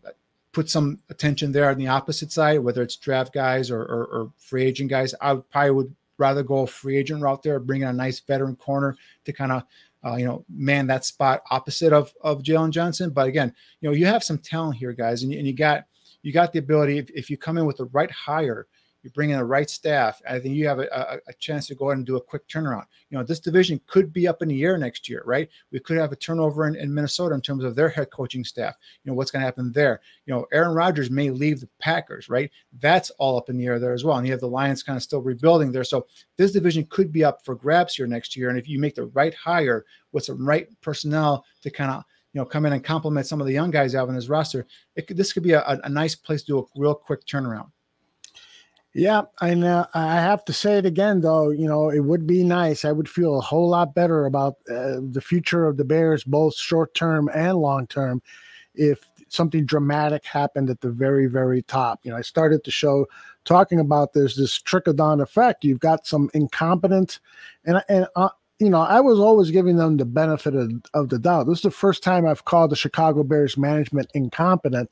put 0.51 0.67
some 0.69 0.99
attention 1.09 1.51
there 1.51 1.69
on 1.69 1.77
the 1.77 1.87
opposite 1.87 2.31
side, 2.31 2.59
whether 2.59 2.81
it's 2.81 2.95
draft 2.95 3.31
guys 3.31 3.69
or, 3.69 3.81
or, 3.81 4.05
or 4.05 4.31
free 4.37 4.63
agent 4.63 4.89
guys. 4.89 5.13
I 5.21 5.35
probably 5.35 5.71
would 5.71 5.95
rather 6.17 6.41
go 6.41 6.63
a 6.63 6.67
free 6.67 6.97
agent 6.97 7.21
route 7.21 7.43
there, 7.43 7.59
bring 7.59 7.83
in 7.83 7.87
a 7.87 7.93
nice 7.93 8.19
veteran 8.19 8.55
corner 8.55 8.95
to 9.25 9.31
kind 9.31 9.51
of 9.51 9.63
uh, 10.05 10.15
you 10.15 10.25
know, 10.25 10.45
man 10.49 10.87
that 10.87 11.05
spot 11.05 11.41
opposite 11.51 11.93
of 11.93 12.13
of 12.21 12.41
Jaylon 12.41 12.71
Johnson. 12.71 13.09
But 13.09 13.27
again, 13.27 13.53
you 13.81 13.89
know, 13.89 13.95
you 13.95 14.05
have 14.05 14.23
some 14.23 14.37
talent 14.37 14.77
here, 14.77 14.93
guys, 14.93 15.23
and, 15.23 15.31
you, 15.31 15.37
and 15.37 15.47
you 15.47 15.53
got 15.53 15.85
you 16.21 16.31
got 16.31 16.53
the 16.53 16.59
ability 16.59 16.97
if, 16.97 17.09
if 17.11 17.29
you 17.29 17.37
come 17.37 17.57
in 17.57 17.65
with 17.65 17.77
the 17.77 17.85
right 17.85 18.11
hire 18.11 18.67
you 19.03 19.09
bring 19.11 19.29
in 19.29 19.37
the 19.37 19.45
right 19.45 19.69
staff 19.69 20.21
i 20.29 20.37
think 20.39 20.55
you 20.55 20.67
have 20.67 20.79
a, 20.79 20.87
a, 20.91 21.17
a, 21.29 21.33
chance 21.39 21.67
to 21.67 21.75
go 21.75 21.89
ahead 21.89 21.97
and 21.97 22.05
do 22.05 22.17
a 22.17 22.21
quick 22.21 22.47
turnaround. 22.47 22.83
You 23.09 23.17
know 23.17 23.23
this 23.23 23.39
division 23.39 23.79
could 23.87 24.11
be 24.11 24.27
up 24.27 24.41
in 24.41 24.49
the 24.49 24.63
air 24.63 24.77
next 24.77 25.07
year 25.07 25.23
right? 25.25 25.49
We 25.71 25.79
could 25.79 25.97
have 25.97 26.11
a 26.11 26.17
turnover 26.17 26.67
in, 26.67 26.75
in 26.75 26.93
minnesota 26.93 27.35
in 27.35 27.41
terms 27.41 27.63
of 27.63 27.75
their 27.75 27.89
head 27.89 28.11
coaching 28.11 28.43
staff. 28.43 28.75
You 29.03 29.11
know 29.11 29.15
what's 29.15 29.31
going 29.31 29.41
to 29.41 29.45
happen 29.45 29.71
there? 29.71 30.01
You 30.25 30.33
know 30.33 30.45
aaron 30.51 30.75
rodgers 30.75 31.09
may 31.09 31.29
leave 31.29 31.61
the 31.61 31.69
packers 31.79 32.29
right? 32.29 32.51
That's 32.79 33.09
all 33.11 33.37
up 33.37 33.49
in 33.49 33.57
the 33.57 33.65
air 33.65 33.79
there 33.79 33.93
as 33.93 34.03
well 34.03 34.17
and 34.17 34.27
you 34.27 34.33
have 34.33 34.41
the 34.41 34.47
lions 34.47 34.83
kind 34.83 34.97
of 34.97 35.03
still 35.03 35.21
rebuilding 35.21 35.71
there. 35.71 35.83
So 35.83 36.07
this 36.37 36.51
division 36.51 36.85
could 36.89 37.11
be 37.11 37.23
up 37.23 37.43
for 37.45 37.55
grabs 37.55 37.95
here 37.95 38.07
next 38.07 38.35
year 38.35 38.49
and 38.49 38.59
if 38.59 38.67
you 38.67 38.79
make 38.79 38.95
the 38.95 39.05
right 39.05 39.33
hire 39.33 39.85
with 40.11 40.25
some 40.25 40.45
right 40.45 40.67
personnel 40.81 41.45
to 41.61 41.69
kind 41.69 41.91
of 41.91 42.03
you 42.33 42.39
know, 42.39 42.45
come 42.45 42.65
in 42.65 42.73
and 42.73 42.83
complement 42.83 43.25
some 43.27 43.41
of 43.41 43.47
the 43.47 43.53
young 43.53 43.71
guys 43.71 43.95
out 43.95 44.09
on 44.09 44.15
his 44.15 44.29
roster, 44.29 44.67
could, 45.07 45.17
this 45.17 45.33
could 45.33 45.43
be 45.43 45.53
a, 45.53 45.63
a 45.83 45.89
nice 45.89 46.15
place 46.15 46.41
to 46.43 46.47
do 46.47 46.59
a 46.59 46.63
real 46.79 46.95
quick 46.95 47.25
turnaround. 47.25 47.71
Yeah, 48.93 49.21
and 49.41 49.63
uh, 49.63 49.85
I 49.93 50.15
have 50.15 50.43
to 50.45 50.53
say 50.53 50.77
it 50.79 50.85
again, 50.85 51.21
though. 51.21 51.51
You 51.51 51.67
know, 51.67 51.89
it 51.89 51.99
would 51.99 52.25
be 52.25 52.43
nice. 52.43 52.85
I 52.85 52.91
would 52.91 53.07
feel 53.07 53.37
a 53.37 53.41
whole 53.41 53.69
lot 53.69 53.93
better 53.93 54.25
about 54.25 54.55
uh, 54.69 54.97
the 55.11 55.21
future 55.23 55.67
of 55.67 55.77
the 55.77 55.85
Bears, 55.85 56.23
both 56.23 56.55
short 56.55 56.93
term 56.95 57.29
and 57.33 57.57
long 57.57 57.85
term, 57.87 58.21
if 58.73 58.99
something 59.27 59.63
dramatic 59.63 60.25
happened 60.25 60.71
at 60.71 60.81
the 60.81 60.89
very, 60.89 61.27
very 61.27 61.61
top. 61.61 61.99
You 62.03 62.11
know, 62.11 62.17
I 62.17 62.21
started 62.21 62.61
the 62.63 62.71
show 62.71 63.05
talking 63.45 63.79
about 63.79 64.13
there's 64.13 64.35
this 64.35 64.59
trickle 64.59 64.93
down 64.93 65.21
effect. 65.21 65.63
You've 65.63 65.79
got 65.79 66.07
some 66.07 66.31
incompetent, 66.33 67.19
and 67.65 67.83
and 67.89 68.07
uh, 68.15 68.29
you 68.59 68.69
know, 68.69 68.81
I 68.81 68.99
was 68.99 69.19
always 69.19 69.51
giving 69.51 69.77
them 69.77 69.95
the 69.95 70.05
benefit 70.05 70.53
of, 70.53 70.71
of 70.93 71.09
the 71.09 71.17
doubt. 71.17 71.47
This 71.47 71.59
is 71.59 71.63
the 71.63 71.71
first 71.71 72.03
time 72.03 72.27
I've 72.27 72.43
called 72.43 72.71
the 72.71 72.75
Chicago 72.75 73.23
Bears 73.23 73.57
management 73.57 74.11
incompetent, 74.13 74.91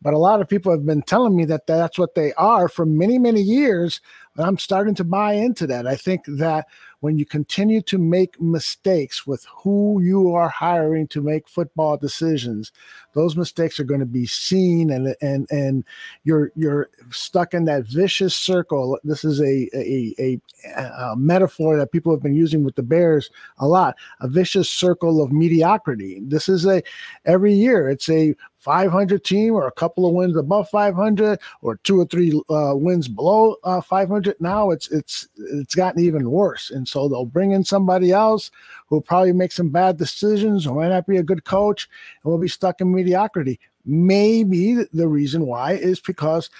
but 0.00 0.14
a 0.14 0.18
lot 0.18 0.40
of 0.40 0.48
people 0.48 0.70
have 0.70 0.86
been 0.86 1.02
telling 1.02 1.34
me 1.36 1.44
that 1.46 1.66
that's 1.66 1.98
what 1.98 2.14
they 2.14 2.32
are 2.34 2.68
for 2.68 2.86
many, 2.86 3.18
many 3.18 3.40
years. 3.40 4.00
And 4.38 4.46
I'm 4.46 4.56
starting 4.56 4.94
to 4.94 5.04
buy 5.04 5.32
into 5.32 5.66
that. 5.66 5.88
I 5.88 5.96
think 5.96 6.22
that 6.26 6.66
when 7.00 7.18
you 7.18 7.26
continue 7.26 7.82
to 7.82 7.98
make 7.98 8.40
mistakes 8.40 9.26
with 9.26 9.44
who 9.52 10.00
you 10.00 10.32
are 10.32 10.48
hiring 10.48 11.08
to 11.08 11.20
make 11.20 11.48
football 11.48 11.96
decisions, 11.96 12.70
those 13.14 13.36
mistakes 13.36 13.80
are 13.80 13.84
going 13.84 13.98
to 14.00 14.06
be 14.06 14.26
seen 14.26 14.90
and 14.90 15.14
and 15.20 15.48
and 15.50 15.84
you're 16.22 16.52
you're 16.54 16.88
stuck 17.10 17.52
in 17.52 17.64
that 17.64 17.84
vicious 17.86 18.36
circle. 18.36 18.96
This 19.02 19.24
is 19.24 19.40
a 19.40 19.68
a, 19.74 20.14
a, 20.20 20.40
a 20.80 21.16
metaphor 21.16 21.76
that 21.76 21.90
people 21.90 22.12
have 22.12 22.22
been 22.22 22.36
using 22.36 22.62
with 22.62 22.76
the 22.76 22.82
Bears 22.84 23.30
a 23.58 23.66
lot, 23.66 23.96
a 24.20 24.28
vicious 24.28 24.70
circle 24.70 25.20
of 25.20 25.32
mediocrity. 25.32 26.20
This 26.22 26.48
is 26.48 26.64
a 26.64 26.80
every 27.24 27.54
year 27.54 27.88
it's 27.88 28.08
a 28.08 28.36
500 28.58 29.24
team 29.24 29.54
or 29.54 29.66
a 29.66 29.72
couple 29.72 30.06
of 30.06 30.14
wins 30.14 30.36
above 30.36 30.68
500 30.68 31.38
or 31.62 31.76
two 31.76 32.00
or 32.00 32.04
three 32.04 32.40
uh, 32.50 32.72
wins 32.74 33.08
below 33.08 33.56
uh, 33.64 33.80
500 33.80 34.36
now 34.40 34.70
it's 34.70 34.90
it's 34.90 35.28
it's 35.36 35.74
gotten 35.74 36.02
even 36.02 36.30
worse. 36.30 36.70
And 36.70 36.86
so 36.86 37.08
they'll 37.08 37.24
bring 37.24 37.52
in 37.52 37.64
somebody 37.64 38.12
else 38.12 38.50
who'll 38.86 39.00
probably 39.00 39.32
make 39.32 39.52
some 39.52 39.70
bad 39.70 39.96
decisions 39.96 40.66
or 40.66 40.76
might 40.76 40.88
not 40.88 41.06
be 41.06 41.18
a 41.18 41.22
good 41.22 41.44
coach 41.44 41.88
and 42.22 42.30
we'll 42.30 42.40
be 42.40 42.48
stuck 42.48 42.80
in 42.80 42.94
mediocrity. 42.94 43.60
Maybe 43.84 44.84
the 44.92 45.08
reason 45.08 45.46
why 45.46 45.72
is 45.72 46.00
because 46.00 46.50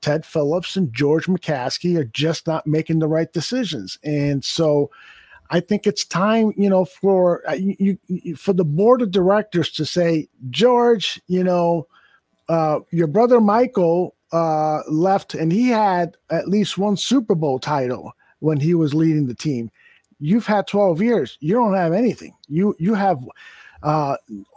ted 0.00 0.24
phillips 0.24 0.76
and 0.76 0.94
george 0.94 1.26
mccaskey 1.26 1.98
are 1.98 2.04
just 2.04 2.46
not 2.46 2.66
making 2.66 3.00
the 3.00 3.08
right 3.08 3.32
decisions. 3.32 3.98
And 4.02 4.42
so 4.44 4.90
I 5.50 5.60
think 5.60 5.86
it's 5.86 6.04
time, 6.04 6.52
you 6.56 6.70
know, 6.70 6.84
for 6.84 7.48
uh, 7.48 7.54
you, 7.54 7.98
you, 8.06 8.36
for 8.36 8.52
the 8.52 8.64
board 8.64 9.02
of 9.02 9.10
directors 9.10 9.70
to 9.72 9.84
say, 9.84 10.28
George, 10.50 11.20
you 11.26 11.42
know, 11.42 11.86
uh, 12.48 12.80
your 12.90 13.08
brother 13.08 13.40
Michael 13.40 14.14
uh, 14.32 14.82
left, 14.88 15.34
and 15.34 15.52
he 15.52 15.68
had 15.68 16.16
at 16.30 16.48
least 16.48 16.78
one 16.78 16.96
Super 16.96 17.34
Bowl 17.34 17.58
title 17.58 18.12
when 18.38 18.58
he 18.58 18.74
was 18.74 18.94
leading 18.94 19.26
the 19.26 19.34
team. 19.34 19.70
You've 20.20 20.46
had 20.46 20.66
12 20.66 21.02
years. 21.02 21.38
You 21.40 21.54
don't 21.54 21.74
have 21.74 21.92
anything. 21.92 22.34
You 22.48 22.74
you 22.78 22.94
have 22.94 23.18
uh, 23.82 24.16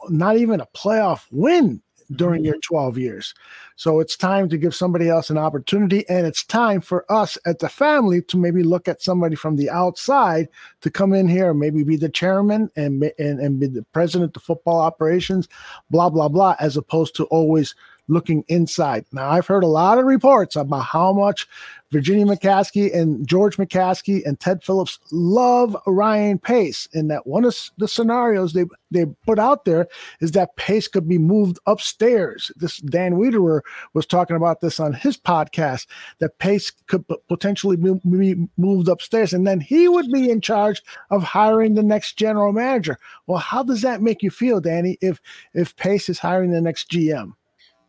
not 0.10 0.38
even 0.38 0.60
a 0.60 0.68
playoff 0.76 1.26
win 1.32 1.82
during 2.12 2.44
your 2.44 2.56
mm-hmm. 2.56 2.76
12 2.76 2.98
years. 2.98 3.34
So 3.76 4.00
it's 4.00 4.16
time 4.16 4.50
to 4.50 4.58
give 4.58 4.76
somebody 4.76 5.10
else 5.10 5.30
an 5.30 5.38
opportunity. 5.38 6.08
And 6.10 6.28
it's 6.28 6.44
time 6.44 6.82
for 6.82 7.12
us 7.12 7.38
at 7.46 7.60
the 7.60 7.70
family 7.70 8.22
to 8.24 8.38
maybe 8.38 8.64
look 8.64 8.88
at 8.88 9.02
somebody 9.02 9.36
from 9.36 9.56
the 9.56 9.70
outside 9.70 10.48
to 10.82 10.92
come 10.92 11.14
in 11.14 11.28
here 11.28 11.52
and 11.52 11.60
maybe 11.60 11.84
be 11.84 11.98
the 11.98 12.10
chairman 12.10 12.70
and, 12.76 13.04
and, 13.18 13.40
and 13.40 13.60
be 13.60 13.68
the 13.68 13.84
president 13.94 14.36
of 14.36 14.44
football 14.44 14.80
operations, 14.80 15.48
blah, 15.90 16.10
blah, 16.10 16.30
blah, 16.30 16.56
as 16.60 16.78
opposed 16.78 17.16
to 17.16 17.26
always 17.26 17.76
looking 18.08 18.44
inside. 18.48 19.06
Now, 19.12 19.30
I've 19.30 19.48
heard 19.48 19.64
a 19.64 19.68
lot 19.68 19.98
of 19.98 20.06
reports 20.06 20.56
about 20.56 20.82
how 20.82 21.14
much 21.14 21.48
Virginia 21.94 22.26
McCaskey 22.26 22.94
and 22.94 23.26
George 23.28 23.58
McCaskey 23.58 24.26
and 24.26 24.40
Ted 24.40 24.64
Phillips 24.64 25.00
love 25.12 25.78
Ryan 25.86 26.40
Pace, 26.40 26.88
and 26.94 27.10
that 27.12 27.28
one 27.28 27.46
of 27.46 27.56
the 27.78 27.88
scenarios 27.88 28.54
they 28.54 28.66
they 28.90 29.06
put 29.26 29.38
out 29.38 29.66
there 29.66 29.88
is 30.20 30.32
that 30.32 30.56
Pace 30.56 30.88
could 30.88 31.08
be 31.08 31.20
moved 31.20 31.60
upstairs. 31.68 32.52
This 32.56 32.78
Dan 32.78 33.14
Wiederer 33.14 33.62
was 33.94 34.08
talking 34.08 34.36
about 34.36 34.62
this 34.62 34.80
on 34.80 34.94
his 34.94 35.18
podcast 35.18 35.86
that 36.20 36.40
Pace 36.40 36.72
could 36.88 37.06
potentially 37.30 37.78
be 37.78 38.48
moved 38.58 38.88
upstairs, 38.88 39.32
and 39.32 39.46
then 39.46 39.60
he 39.60 39.88
would 39.88 40.12
be 40.12 40.32
in 40.32 40.42
charge 40.42 40.82
of 41.12 41.24
hiring 41.24 41.76
the 41.76 41.84
next 41.84 42.18
general 42.18 42.54
manager. 42.54 42.98
Well, 43.28 43.38
how 43.40 43.62
does 43.62 43.84
that 43.84 44.02
make 44.02 44.24
you 44.24 44.32
feel, 44.32 44.60
Danny? 44.60 44.98
If 45.00 45.22
if 45.54 45.76
Pace 45.76 46.10
is 46.10 46.18
hiring 46.18 46.52
the 46.52 46.62
next 46.62 46.90
GM? 46.90 47.34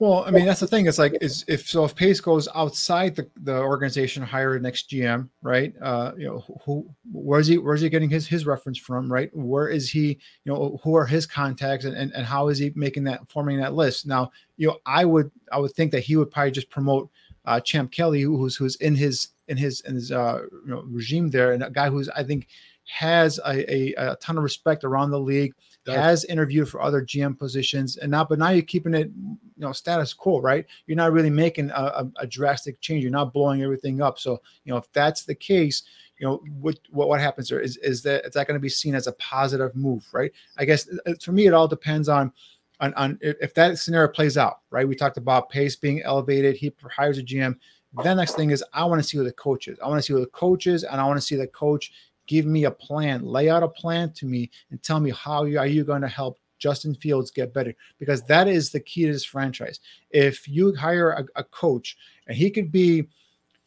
Well, 0.01 0.25
I 0.27 0.31
mean, 0.33 0.45
that's 0.45 0.61
the 0.61 0.67
thing. 0.67 0.87
It's 0.87 0.99
like, 0.99 1.17
is 1.21 1.45
if 1.47 1.69
so, 1.69 1.85
if 1.85 1.95
Pace 1.95 2.21
goes 2.21 2.49
outside 2.55 3.15
the, 3.15 3.31
the 3.43 3.59
organization, 3.59 4.23
hire 4.23 4.59
next 4.59 4.91
GM, 4.91 5.29
right? 5.41 5.73
Uh, 5.81 6.13
you 6.19 6.27
know, 6.27 6.61
who, 6.65 6.89
where's 7.13 7.47
he, 7.47 7.59
where's 7.59 7.81
he 7.81 7.89
getting 7.89 8.11
his 8.11 8.27
his 8.27 8.45
reference 8.45 8.77
from, 8.77 9.11
right? 9.11 9.31
Where 9.35 9.69
is 9.69 9.89
he? 9.89 10.19
You 10.45 10.53
know, 10.53 10.81
who 10.83 10.97
are 10.97 11.07
his 11.07 11.27
contacts, 11.27 11.85
and, 11.85 11.97
and, 11.97 12.13
and 12.13 12.27
how 12.27 12.49
is 12.49 12.59
he 12.59 12.73
making 12.75 13.05
that, 13.05 13.29
forming 13.31 13.59
that 13.61 13.75
list? 13.75 14.07
Now, 14.07 14.33
you 14.57 14.67
know, 14.67 14.79
I 14.85 15.05
would, 15.05 15.31
I 15.53 15.59
would 15.59 15.73
think 15.73 15.93
that 15.93 16.01
he 16.01 16.17
would 16.17 16.31
probably 16.31 16.51
just 16.51 16.71
promote 16.71 17.09
uh, 17.45 17.61
Champ 17.61 17.93
Kelly, 17.93 18.23
who's 18.23 18.57
who's 18.57 18.77
in 18.77 18.97
his 18.97 19.29
in 19.49 19.57
his 19.57 19.81
in 19.83 19.95
his 19.95 20.11
uh, 20.11 20.41
you 20.65 20.71
know 20.71 20.83
regime 20.87 21.31
there, 21.31 21.53
and 21.53 21.63
a 21.63 21.71
guy 21.71 21.89
who's 21.89 22.09
I 22.11 22.25
think 22.25 22.49
has 22.87 23.39
a, 23.47 23.73
a, 23.73 24.13
a 24.13 24.17
ton 24.17 24.37
of 24.37 24.43
respect 24.43 24.85
around 24.85 25.11
the 25.11 25.19
league 25.19 25.53
has 25.87 26.25
interviewed 26.25 26.69
for 26.69 26.81
other 26.81 27.03
GM 27.03 27.39
positions, 27.39 27.97
and 27.97 28.11
now, 28.11 28.25
but 28.25 28.39
now 28.39 28.51
you're 28.51 28.63
keeping 28.63 28.95
it, 28.95 29.11
you 29.17 29.39
know, 29.59 29.73
status 29.73 30.15
quo, 30.15 30.41
right? 30.41 30.65
You're 30.87 30.97
not 30.97 31.13
really 31.13 31.31
making 31.31 31.71
a, 31.71 31.75
a, 31.75 32.11
a 32.21 32.27
drastic 32.27 32.81
change. 32.81 33.03
You're 33.03 33.13
not 33.13 33.33
blowing 33.33 33.63
everything 33.63 34.01
up. 34.01 34.19
So, 34.19 34.41
you 34.65 34.73
know, 34.73 34.79
if 34.79 34.91
that's 34.93 35.25
the 35.25 35.35
case, 35.35 35.83
you 36.19 36.27
know, 36.27 36.43
what 36.61 36.79
what, 36.91 37.09
what 37.09 37.21
happens 37.21 37.49
there 37.49 37.61
is 37.61 37.77
is 37.79 38.03
that 38.03 38.25
is 38.25 38.33
that 38.35 38.47
going 38.47 38.59
to 38.59 38.63
be 38.63 38.69
seen 38.69 38.95
as 38.95 39.07
a 39.07 39.13
positive 39.15 39.75
move, 39.75 40.07
right? 40.13 40.33
I 40.57 40.65
guess 40.65 40.89
uh, 41.07 41.15
for 41.23 41.33
me, 41.33 41.47
it 41.47 41.55
all 41.55 41.69
depends 41.69 42.09
on. 42.09 42.33
On, 42.81 42.93
on 42.95 43.19
if 43.23 43.55
that 43.55 43.79
scenario 43.79 44.09
plays 44.09 44.37
out, 44.37 44.59
right? 44.71 44.87
We 44.87 44.97
talked 44.97 45.17
about 45.17 45.49
Pace 45.49 45.77
being 45.77 46.03
elevated. 46.03 46.57
He 46.57 46.75
hires 46.91 47.19
a 47.19 47.23
GM. 47.23 47.55
The 48.03 48.15
next 48.15 48.35
thing 48.35 48.51
is 48.51 48.65
I 48.73 48.85
want 48.85 49.01
to 49.01 49.09
see 49.09 49.17
who 49.17 49.23
the 49.23 49.33
coach 49.33 49.69
is. 49.69 49.79
I 49.79 49.87
want 49.87 49.99
to 49.99 50.03
see 50.03 50.13
who 50.13 50.19
the 50.19 50.27
coach 50.27 50.67
is, 50.67 50.83
and 50.83 51.01
I 51.01 51.07
want 51.07 51.17
to 51.17 51.25
see 51.25 51.37
the 51.37 51.47
coach 51.47 51.93
give 52.27 52.47
me 52.47 52.65
a 52.65 52.71
plan, 52.71 53.23
lay 53.23 53.49
out 53.49 53.63
a 53.63 53.69
plan 53.69 54.13
to 54.13 54.27
me, 54.27 54.51
and 54.71 54.83
tell 54.83 55.01
me 55.01 55.11
how 55.11 55.45
you, 55.45 55.59
are 55.59 55.67
you 55.67 55.85
going 55.85 56.03
to 56.03 56.09
help 56.09 56.39
Justin 56.59 56.95
Fields 56.95 57.31
get 57.31 57.53
better 57.53 57.75
because 57.99 58.23
that 58.23 58.49
is 58.49 58.71
the 58.71 58.81
key 58.81 59.07
to 59.07 59.13
this 59.13 59.25
franchise. 59.25 59.81
If 60.11 60.49
you 60.49 60.75
hire 60.75 61.11
a, 61.11 61.25
a 61.37 61.45
coach 61.45 61.97
and 62.27 62.37
he 62.37 62.51
could 62.51 62.73
be, 62.73 63.07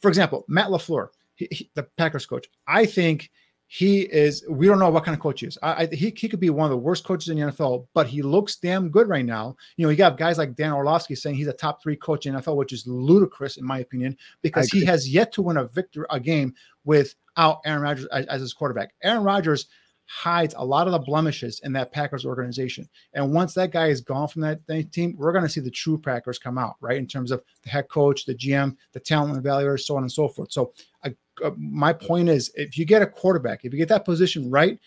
for 0.00 0.08
example, 0.08 0.44
Matt 0.48 0.68
LaFleur, 0.68 1.08
he, 1.36 1.48
he, 1.50 1.70
the 1.74 1.84
Packers 1.84 2.26
coach, 2.26 2.48
I 2.66 2.86
think 2.86 3.30
he 3.70 4.00
is. 4.00 4.44
We 4.48 4.66
don't 4.66 4.78
know 4.78 4.88
what 4.88 5.04
kind 5.04 5.14
of 5.14 5.20
coach 5.20 5.40
he 5.40 5.46
is. 5.46 5.58
I, 5.62 5.72
I, 5.82 5.86
he 5.94 6.12
he 6.16 6.26
could 6.26 6.40
be 6.40 6.48
one 6.48 6.64
of 6.64 6.70
the 6.70 6.78
worst 6.78 7.04
coaches 7.04 7.28
in 7.28 7.38
the 7.38 7.52
NFL, 7.52 7.86
but 7.92 8.06
he 8.06 8.22
looks 8.22 8.56
damn 8.56 8.88
good 8.88 9.08
right 9.08 9.26
now. 9.26 9.56
You 9.76 9.84
know, 9.84 9.90
you 9.90 9.96
got 9.96 10.16
guys 10.16 10.38
like 10.38 10.56
Dan 10.56 10.72
Orlovsky 10.72 11.14
saying 11.14 11.36
he's 11.36 11.48
a 11.48 11.52
top 11.52 11.82
three 11.82 11.94
coach 11.94 12.24
in 12.24 12.34
NFL, 12.34 12.56
which 12.56 12.72
is 12.72 12.86
ludicrous 12.86 13.58
in 13.58 13.66
my 13.66 13.80
opinion 13.80 14.16
because 14.40 14.70
he 14.70 14.86
has 14.86 15.08
yet 15.12 15.32
to 15.32 15.42
win 15.42 15.58
a 15.58 15.64
victory 15.64 16.06
a 16.08 16.18
game 16.18 16.54
without 16.84 17.60
Aaron 17.66 17.82
Rodgers 17.82 18.06
as, 18.06 18.24
as 18.26 18.40
his 18.40 18.54
quarterback. 18.54 18.94
Aaron 19.02 19.22
Rodgers 19.22 19.66
hides 20.08 20.54
a 20.56 20.64
lot 20.64 20.86
of 20.86 20.92
the 20.92 20.98
blemishes 20.98 21.60
in 21.62 21.72
that 21.74 21.92
Packers 21.92 22.24
organization. 22.24 22.88
And 23.12 23.30
once 23.30 23.52
that 23.54 23.70
guy 23.70 23.88
is 23.88 24.00
gone 24.00 24.28
from 24.28 24.40
that 24.42 24.66
team, 24.90 25.14
we're 25.18 25.32
going 25.32 25.44
to 25.44 25.50
see 25.50 25.60
the 25.60 25.70
true 25.70 25.98
Packers 25.98 26.38
come 26.38 26.56
out, 26.56 26.76
right? 26.80 26.96
In 26.96 27.06
terms 27.06 27.30
of 27.30 27.42
the 27.62 27.68
head 27.68 27.88
coach, 27.90 28.24
the 28.24 28.34
GM, 28.34 28.74
the 28.92 29.00
talent 29.00 29.42
evaluator, 29.42 29.78
so 29.78 29.96
on 29.96 30.04
and 30.04 30.10
so 30.10 30.26
forth. 30.26 30.50
So, 30.50 30.72
uh, 31.04 31.10
Uh, 31.44 31.50
my 31.56 31.92
point 31.92 32.28
is 32.28 32.50
if 32.54 32.76
you 32.78 32.84
get 32.84 33.02
a 33.02 33.06
quarterback, 33.06 33.64
if 33.64 33.72
you 33.72 33.78
get 33.78 33.88
that 33.88 34.04
position 34.04 34.50
right, 34.50 34.78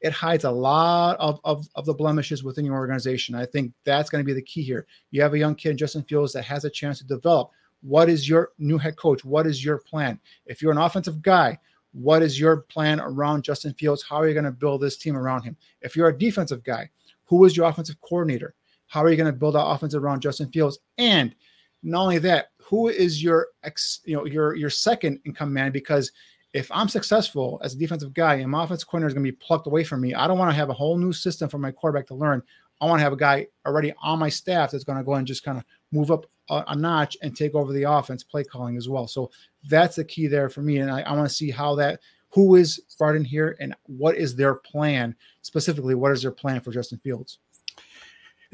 it 0.00 0.12
hides 0.12 0.44
a 0.44 0.50
lot 0.50 1.16
of, 1.18 1.40
of, 1.44 1.66
of 1.74 1.86
the 1.86 1.94
blemishes 1.94 2.44
within 2.44 2.64
your 2.64 2.74
organization. 2.74 3.34
I 3.34 3.46
think 3.46 3.72
that's 3.84 4.10
going 4.10 4.22
to 4.22 4.26
be 4.26 4.34
the 4.34 4.42
key 4.42 4.62
here. 4.62 4.86
You 5.10 5.22
have 5.22 5.34
a 5.34 5.38
young 5.38 5.54
kid, 5.54 5.78
Justin 5.78 6.02
Fields, 6.04 6.32
that 6.34 6.44
has 6.44 6.64
a 6.64 6.70
chance 6.70 6.98
to 6.98 7.06
develop. 7.06 7.50
What 7.82 8.08
is 8.08 8.28
your 8.28 8.50
new 8.58 8.78
head 8.78 8.96
coach? 8.96 9.24
What 9.24 9.46
is 9.46 9.64
your 9.64 9.78
plan? 9.78 10.20
If 10.44 10.60
you're 10.60 10.72
an 10.72 10.78
offensive 10.78 11.22
guy, 11.22 11.58
what 11.92 12.22
is 12.22 12.38
your 12.38 12.58
plan 12.58 13.00
around 13.00 13.42
Justin 13.42 13.72
Fields? 13.74 14.02
How 14.02 14.16
are 14.16 14.28
you 14.28 14.34
going 14.34 14.44
to 14.44 14.50
build 14.50 14.82
this 14.82 14.98
team 14.98 15.16
around 15.16 15.42
him? 15.42 15.56
If 15.80 15.96
you're 15.96 16.08
a 16.08 16.18
defensive 16.18 16.62
guy, 16.62 16.90
who 17.24 17.44
is 17.44 17.56
your 17.56 17.66
offensive 17.66 18.00
coordinator? 18.00 18.54
How 18.86 19.02
are 19.02 19.10
you 19.10 19.16
going 19.16 19.32
to 19.32 19.38
build 19.38 19.56
our 19.56 19.74
offense 19.74 19.94
around 19.94 20.20
Justin 20.20 20.50
Fields? 20.50 20.78
And 20.98 21.34
not 21.82 22.02
only 22.02 22.18
that, 22.18 22.50
who 22.66 22.88
is 22.88 23.22
your 23.22 23.48
ex, 23.62 24.00
you 24.04 24.16
know, 24.16 24.26
your 24.26 24.56
your 24.56 24.70
second 24.70 25.20
in 25.24 25.32
command? 25.32 25.72
Because 25.72 26.10
if 26.52 26.70
I'm 26.72 26.88
successful 26.88 27.60
as 27.62 27.74
a 27.74 27.78
defensive 27.78 28.12
guy 28.12 28.36
and 28.36 28.50
my 28.50 28.64
offensive 28.64 28.88
coordinator 28.88 29.08
is 29.08 29.14
going 29.14 29.24
to 29.24 29.32
be 29.32 29.36
plucked 29.36 29.68
away 29.68 29.84
from 29.84 30.00
me, 30.00 30.14
I 30.14 30.26
don't 30.26 30.38
want 30.38 30.50
to 30.50 30.56
have 30.56 30.68
a 30.68 30.74
whole 30.74 30.96
new 30.96 31.12
system 31.12 31.48
for 31.48 31.58
my 31.58 31.70
quarterback 31.70 32.06
to 32.08 32.14
learn. 32.14 32.42
I 32.80 32.86
want 32.86 32.98
to 32.98 33.04
have 33.04 33.12
a 33.12 33.16
guy 33.16 33.46
already 33.64 33.92
on 34.02 34.18
my 34.18 34.28
staff 34.28 34.70
that's 34.70 34.84
going 34.84 34.98
to 34.98 35.04
go 35.04 35.14
and 35.14 35.26
just 35.26 35.44
kind 35.44 35.58
of 35.58 35.64
move 35.92 36.10
up 36.10 36.26
a, 36.50 36.64
a, 36.68 36.76
notch 36.76 37.16
and 37.22 37.36
take 37.36 37.54
over 37.54 37.72
the 37.72 37.84
offense 37.84 38.22
play 38.22 38.42
calling 38.42 38.76
as 38.76 38.88
well. 38.88 39.06
So 39.06 39.30
that's 39.68 39.96
the 39.96 40.04
key 40.04 40.26
there 40.26 40.48
for 40.48 40.60
me. 40.60 40.78
And 40.78 40.90
I, 40.90 41.02
I 41.02 41.12
want 41.12 41.28
to 41.28 41.34
see 41.34 41.50
how 41.50 41.74
that 41.76 42.00
who 42.30 42.56
is 42.56 42.80
brought 42.98 43.16
in 43.16 43.24
here 43.24 43.56
and 43.60 43.74
what 43.84 44.16
is 44.16 44.34
their 44.34 44.56
plan 44.56 45.14
specifically. 45.42 45.94
What 45.94 46.12
is 46.12 46.22
their 46.22 46.32
plan 46.32 46.60
for 46.60 46.70
Justin 46.70 46.98
Fields? 46.98 47.38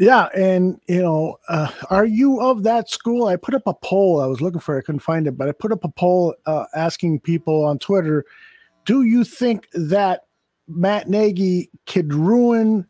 Yeah, 0.02 0.26
and 0.34 0.80
you 0.88 1.00
know, 1.00 1.38
uh, 1.48 1.70
are 1.88 2.04
you 2.04 2.40
of 2.40 2.64
that 2.64 2.90
school? 2.90 3.28
I 3.28 3.36
put 3.36 3.54
up 3.54 3.62
a 3.66 3.74
poll. 3.74 4.20
I 4.20 4.26
was 4.26 4.40
looking 4.40 4.58
for 4.58 4.74
it, 4.74 4.80
I 4.80 4.82
couldn't 4.82 4.98
find 4.98 5.28
it, 5.28 5.38
but 5.38 5.48
I 5.48 5.52
put 5.52 5.70
up 5.70 5.84
a 5.84 5.88
poll 5.88 6.34
uh, 6.44 6.64
asking 6.74 7.20
people 7.20 7.64
on 7.64 7.78
Twitter, 7.78 8.24
"Do 8.84 9.04
you 9.04 9.22
think 9.22 9.68
that 9.74 10.22
Matt 10.66 11.08
Nagy 11.08 11.70
could 11.86 12.12
ruin 12.12 12.84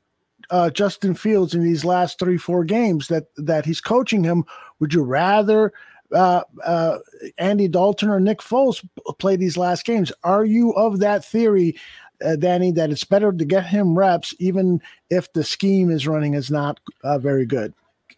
uh, 0.48 0.70
Justin 0.70 1.12
Fields 1.12 1.54
in 1.54 1.62
these 1.62 1.84
last 1.84 2.18
three, 2.18 2.38
four 2.38 2.64
games 2.64 3.08
that 3.08 3.24
that 3.36 3.66
he's 3.66 3.82
coaching 3.82 4.24
him? 4.24 4.46
Would 4.80 4.94
you 4.94 5.02
rather 5.02 5.74
uh, 6.14 6.44
uh, 6.64 6.96
Andy 7.36 7.68
Dalton 7.68 8.08
or 8.08 8.20
Nick 8.20 8.38
Foles 8.38 8.82
play 9.18 9.36
these 9.36 9.58
last 9.58 9.84
games? 9.84 10.12
Are 10.24 10.46
you 10.46 10.72
of 10.76 10.98
that 11.00 11.26
theory 11.26 11.76
uh, 12.24 12.36
Danny, 12.36 12.70
that 12.72 12.90
it's 12.90 13.04
better 13.04 13.32
to 13.32 13.44
get 13.44 13.66
him 13.66 13.98
reps, 13.98 14.34
even 14.38 14.80
if 15.10 15.32
the 15.32 15.44
scheme 15.44 15.90
is 15.90 16.06
running 16.06 16.34
is 16.34 16.50
not 16.50 16.80
uh, 17.04 17.18
very 17.18 17.46
good. 17.46 17.74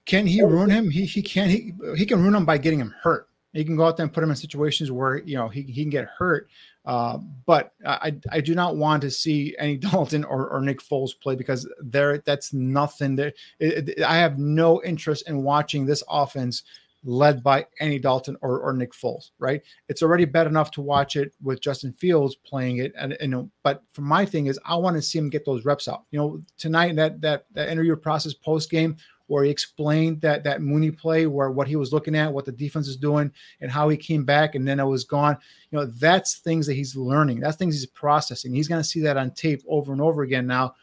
Can 0.07 0.27
he 0.27 0.43
ruin 0.43 0.71
him? 0.71 0.91
He 0.91 1.05
he 1.07 1.23
can 1.23 1.49
he 1.49 1.73
he 1.97 2.05
can 2.05 2.21
ruin 2.21 2.35
him 2.35 2.45
by 2.45 2.59
getting 2.59 2.81
him 2.81 2.95
hurt. 3.03 3.29
He 3.55 3.65
can 3.65 3.77
go 3.77 3.87
out 3.87 3.97
there 3.97 4.05
and 4.05 4.13
put 4.13 4.23
him 4.23 4.31
in 4.31 4.37
situations 4.37 4.91
where 4.91 5.19
you 5.19 5.37
know 5.37 5.49
he, 5.49 5.63
he 5.63 5.83
can 5.83 5.91
get 5.91 6.07
hurt. 6.07 6.49
Uh, 6.85 7.19
but 7.47 7.73
I 7.87 8.15
I 8.31 8.41
do 8.41 8.55
not 8.55 8.77
want 8.77 9.01
to 9.03 9.11
see 9.11 9.57
any 9.59 9.77
Dalton 9.79 10.25
or, 10.25 10.49
or 10.51 10.61
Nick 10.61 10.81
Foles 10.81 11.19
play 11.19 11.37
because 11.37 11.67
there 11.81 12.19
that's 12.19 12.53
nothing. 12.53 13.17
There 13.17 13.33
I 13.63 14.17
have 14.17 14.39
no 14.39 14.83
interest 14.83 15.29
in 15.29 15.43
watching 15.43 15.87
this 15.87 16.03
offense 16.09 16.65
led 17.05 17.43
by 17.43 17.67
Andy 17.81 17.99
Dalton 17.99 18.37
or, 18.41 18.61
or 18.61 18.73
Nick 18.73 18.93
Foles, 18.93 19.31
right? 19.39 19.63
It's 19.89 20.03
already 20.03 20.25
bad 20.25 20.47
enough 20.47 20.71
to 20.73 20.81
watch 20.81 21.17
it 21.17 21.33
with 21.43 21.61
Justin 21.61 21.93
Fields 21.93 22.35
playing 22.35 22.79
it, 22.79 22.93
and 22.99 23.17
you 23.21 23.29
know. 23.29 23.51
But 23.63 23.83
for 23.93 24.03
my 24.03 24.25
thing 24.25 24.47
is, 24.47 24.59
I 24.65 24.77
want 24.77 24.97
to 24.97 25.03
see 25.03 25.19
him 25.19 25.31
get 25.31 25.45
those 25.45 25.65
reps 25.65 25.89
out. 25.89 26.05
You 26.11 26.19
know, 26.19 26.43
tonight 26.59 26.97
that 26.97 27.21
that 27.21 27.47
that 27.53 27.69
interview 27.69 27.95
process 27.97 28.35
post 28.35 28.71
game 28.71 28.97
where 29.27 29.45
he 29.45 29.51
explained 29.51 30.21
that 30.21 30.45
that 30.45 30.61
Mooney 30.61 30.91
play, 30.91 31.27
where 31.27 31.51
what 31.51 31.69
he 31.69 31.77
was 31.77 31.93
looking 31.93 32.15
at, 32.15 32.33
what 32.33 32.45
the 32.45 32.53
defense 32.53 32.89
is 32.89 32.97
doing, 32.97 33.33
and 33.61 33.71
how 33.71 33.89
he 33.89 33.97
came 33.97 34.25
back, 34.25 34.55
and 34.55 34.67
then 34.67 34.81
it 34.81 34.85
was 34.85 35.05
gone. 35.05 35.37
You 35.71 35.79
know, 35.79 35.87
that's 35.87 36.39
things 36.39 36.67
that 36.67 36.75
he's 36.75 36.97
learning. 36.97 37.41
That's 37.41 37.57
things 37.57 37.75
he's 37.75 37.87
processing. 37.87 38.55
He's 38.55 38.69
going 38.69 38.83
to 38.83 38.89
see 38.89 39.01
that 39.01 39.17
on 39.17 39.31
tape 39.31 39.63
over 39.69 39.93
and 39.93 40.01
over 40.01 40.23
again 40.23 40.47
now 40.47 40.75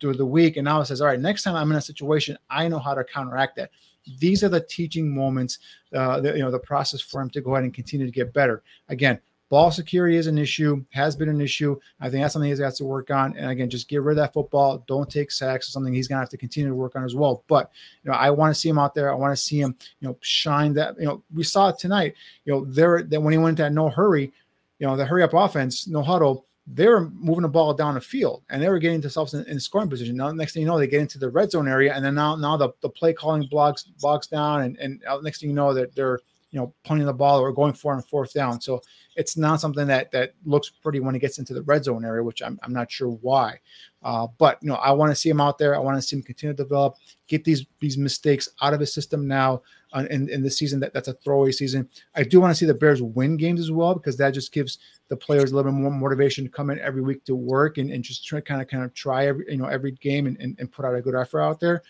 through 0.00 0.14
the 0.14 0.26
week, 0.26 0.56
and 0.56 0.64
now 0.64 0.80
it 0.80 0.86
says, 0.86 1.00
all 1.00 1.08
right, 1.08 1.20
next 1.20 1.42
time 1.42 1.56
I'm 1.56 1.70
in 1.70 1.76
a 1.76 1.82
situation, 1.82 2.36
I 2.48 2.68
know 2.68 2.78
how 2.78 2.94
to 2.94 3.04
counteract 3.04 3.56
that 3.56 3.70
these 4.18 4.42
are 4.42 4.48
the 4.48 4.60
teaching 4.60 5.14
moments, 5.14 5.58
uh, 5.94 6.20
the, 6.20 6.32
you 6.32 6.42
know, 6.42 6.50
the 6.50 6.58
process 6.58 7.00
for 7.00 7.20
him 7.20 7.30
to 7.30 7.40
go 7.40 7.54
ahead 7.54 7.64
and 7.64 7.74
continue 7.74 8.06
to 8.06 8.12
get 8.12 8.32
better. 8.32 8.62
Again, 8.88 9.18
ball 9.48 9.70
security 9.70 10.16
is 10.16 10.26
an 10.26 10.36
issue, 10.36 10.84
has 10.90 11.16
been 11.16 11.28
an 11.28 11.40
issue. 11.40 11.78
I 12.00 12.10
think 12.10 12.22
that's 12.22 12.34
something 12.34 12.50
he's 12.50 12.60
got 12.60 12.74
to 12.74 12.84
work 12.84 13.10
on. 13.10 13.36
And 13.36 13.50
again, 13.50 13.70
just 13.70 13.88
get 13.88 14.02
rid 14.02 14.18
of 14.18 14.24
that 14.24 14.32
football. 14.32 14.84
Don't 14.86 15.10
take 15.10 15.30
sacks. 15.30 15.66
It's 15.66 15.72
something 15.72 15.94
he's 15.94 16.08
to 16.08 16.16
have 16.16 16.28
to 16.30 16.36
continue 16.36 16.68
to 16.68 16.74
work 16.74 16.96
on 16.96 17.04
as 17.04 17.14
well. 17.14 17.44
But, 17.48 17.70
you 18.04 18.10
know, 18.10 18.16
I 18.16 18.30
want 18.30 18.54
to 18.54 18.60
see 18.60 18.68
him 18.68 18.78
out 18.78 18.94
there. 18.94 19.10
I 19.10 19.14
want 19.14 19.32
to 19.32 19.42
see 19.42 19.60
him, 19.60 19.76
you 20.00 20.08
know, 20.08 20.16
shine 20.20 20.74
that, 20.74 20.98
you 20.98 21.06
know, 21.06 21.22
we 21.34 21.44
saw 21.44 21.68
it 21.68 21.78
tonight, 21.78 22.14
you 22.44 22.52
know, 22.52 22.64
there, 22.66 23.02
that 23.02 23.20
when 23.20 23.32
he 23.32 23.38
went 23.38 23.58
that 23.58 23.72
no 23.72 23.88
hurry, 23.88 24.32
you 24.78 24.86
know, 24.86 24.96
the 24.96 25.04
hurry 25.04 25.22
up 25.22 25.34
offense, 25.34 25.88
no 25.88 26.02
huddle, 26.02 26.44
they 26.74 26.86
were 26.86 27.08
moving 27.10 27.42
the 27.42 27.48
ball 27.48 27.72
down 27.72 27.94
the 27.94 28.00
field 28.00 28.42
and 28.50 28.62
they 28.62 28.68
were 28.68 28.78
getting 28.78 29.00
themselves 29.00 29.34
in, 29.34 29.44
in 29.46 29.58
scoring 29.58 29.88
position. 29.88 30.16
Now, 30.16 30.30
next 30.30 30.52
thing 30.52 30.62
you 30.62 30.68
know, 30.68 30.78
they 30.78 30.86
get 30.86 31.00
into 31.00 31.18
the 31.18 31.30
red 31.30 31.50
zone 31.50 31.68
area, 31.68 31.94
and 31.94 32.04
then 32.04 32.14
now 32.14 32.36
now 32.36 32.56
the, 32.56 32.70
the 32.82 32.88
play 32.88 33.12
calling 33.12 33.46
blocks 33.46 33.84
bogs 34.00 34.26
down, 34.26 34.62
and 34.62 34.76
and 34.78 35.02
next 35.22 35.40
thing 35.40 35.50
you 35.50 35.56
know 35.56 35.72
that 35.72 35.94
they're 35.94 36.20
you 36.50 36.58
know 36.58 36.72
punting 36.84 37.06
the 37.06 37.12
ball 37.12 37.40
or 37.40 37.52
going 37.52 37.72
for 37.72 37.94
and 37.94 38.04
fourth 38.06 38.32
down. 38.32 38.60
So 38.60 38.82
it's 39.16 39.36
not 39.36 39.60
something 39.60 39.86
that 39.86 40.10
that 40.12 40.34
looks 40.44 40.68
pretty 40.68 41.00
when 41.00 41.14
it 41.14 41.20
gets 41.20 41.38
into 41.38 41.54
the 41.54 41.62
red 41.62 41.84
zone 41.84 42.04
area, 42.04 42.22
which 42.22 42.42
I'm, 42.42 42.58
I'm 42.62 42.72
not 42.72 42.90
sure 42.90 43.08
why. 43.08 43.58
Uh, 44.02 44.28
but 44.38 44.58
you 44.62 44.68
know, 44.68 44.76
I 44.76 44.92
want 44.92 45.10
to 45.10 45.16
see 45.16 45.28
him 45.28 45.40
out 45.40 45.58
there. 45.58 45.74
I 45.74 45.78
want 45.78 45.96
to 45.96 46.02
see 46.02 46.16
him 46.16 46.22
continue 46.22 46.54
to 46.54 46.62
develop, 46.62 46.96
get 47.26 47.44
these 47.44 47.66
these 47.80 47.98
mistakes 47.98 48.48
out 48.62 48.74
of 48.74 48.80
his 48.80 48.92
system 48.92 49.26
now. 49.26 49.62
Uh, 49.90 50.04
in, 50.10 50.28
in 50.28 50.42
the 50.42 50.50
season 50.50 50.80
that, 50.80 50.92
that's 50.92 51.08
a 51.08 51.14
throwaway 51.14 51.50
season. 51.50 51.88
I 52.14 52.22
do 52.22 52.42
want 52.42 52.50
to 52.50 52.54
see 52.54 52.66
the 52.66 52.74
Bears 52.74 53.00
win 53.00 53.38
games 53.38 53.58
as 53.58 53.70
well 53.70 53.94
because 53.94 54.18
that 54.18 54.34
just 54.34 54.52
gives 54.52 54.78
the 55.08 55.16
players 55.16 55.52
a 55.52 55.56
little 55.56 55.72
bit 55.72 55.78
more 55.78 55.90
motivation 55.90 56.44
to 56.44 56.50
come 56.50 56.70
in 56.70 56.78
every 56.80 57.02
week 57.02 57.24
to 57.24 57.34
work 57.34 57.78
and, 57.78 57.90
and 57.90 58.04
just 58.04 58.26
try 58.26 58.40
kind 58.40 58.60
of 58.60 58.68
kind 58.68 58.84
of 58.84 58.92
try 58.94 59.26
every 59.26 59.44
you 59.48 59.56
know 59.56 59.66
every 59.66 59.92
game 59.92 60.26
and, 60.26 60.36
and, 60.38 60.56
and 60.58 60.70
put 60.70 60.84
out 60.84 60.94
a 60.94 61.00
good 61.00 61.14
effort 61.14 61.40
out 61.40 61.60
there. 61.60 61.82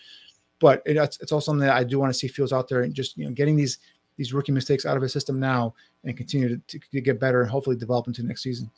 But 0.59 0.81
it, 0.85 0.97
it's, 0.97 1.19
it's 1.21 1.31
also 1.31 1.51
something 1.51 1.65
that 1.65 1.75
I 1.75 1.83
do 1.83 1.99
want 1.99 2.11
to 2.11 2.17
see 2.17 2.27
Fields 2.27 2.53
out 2.53 2.67
there 2.67 2.81
and 2.81 2.93
just 2.93 3.17
you 3.17 3.25
know 3.25 3.31
getting 3.31 3.55
these 3.55 3.79
these 4.17 4.33
rookie 4.33 4.51
mistakes 4.51 4.85
out 4.85 4.97
of 4.97 5.03
his 5.03 5.13
system 5.13 5.39
now 5.39 5.73
and 6.03 6.17
continue 6.17 6.57
to, 6.67 6.79
to 6.79 7.01
get 7.01 7.19
better 7.19 7.41
and 7.41 7.49
hopefully 7.49 7.75
develop 7.75 8.07
into 8.07 8.23
next 8.23 8.43
season. 8.43 8.69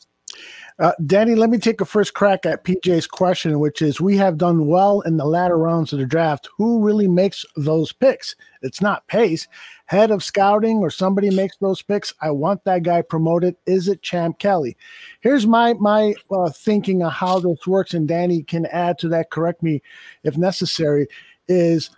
Uh, 0.80 0.94
Danny, 1.06 1.36
let 1.36 1.50
me 1.50 1.60
take 1.60 1.80
a 1.80 1.86
first 1.86 2.16
crack 2.16 2.46
at 2.46 2.64
PJ's 2.64 3.06
question, 3.06 3.60
which 3.60 3.82
is 3.82 4.02
we 4.02 4.18
have 4.18 4.38
done 4.38 4.66
well 4.66 5.02
in 5.02 5.18
the 5.18 5.26
latter 5.26 5.58
rounds 5.58 5.94
of 5.94 6.00
the 6.00 6.06
draft. 6.06 6.50
Who 6.58 6.84
really 6.84 7.08
makes 7.08 7.46
those 7.56 7.94
picks? 7.94 8.36
It's 8.64 8.82
not 8.82 9.06
Pace. 9.08 9.48
Head 9.86 10.10
of 10.10 10.24
scouting 10.24 10.78
or 10.78 10.90
somebody 10.90 11.30
makes 11.30 11.58
those 11.58 11.82
picks. 11.82 12.14
I 12.22 12.32
want 12.32 12.64
that 12.64 12.84
guy 12.84 13.04
promoted. 13.04 13.58
Is 13.66 13.88
it 13.88 14.02
Champ 14.02 14.40
Kelly? 14.40 14.76
Here's 15.20 15.46
my 15.46 15.74
my 15.74 16.16
uh, 16.32 16.50
thinking 16.50 17.04
of 17.04 17.12
how 17.12 17.40
this 17.40 17.68
works, 17.68 17.94
and 17.94 18.08
Danny 18.08 18.42
can 18.42 18.66
add 18.68 18.98
to 19.00 19.10
that. 19.10 19.30
Correct 19.30 19.62
me 19.62 19.82
if 20.24 20.38
necessary. 20.38 21.08
Is 21.48 21.90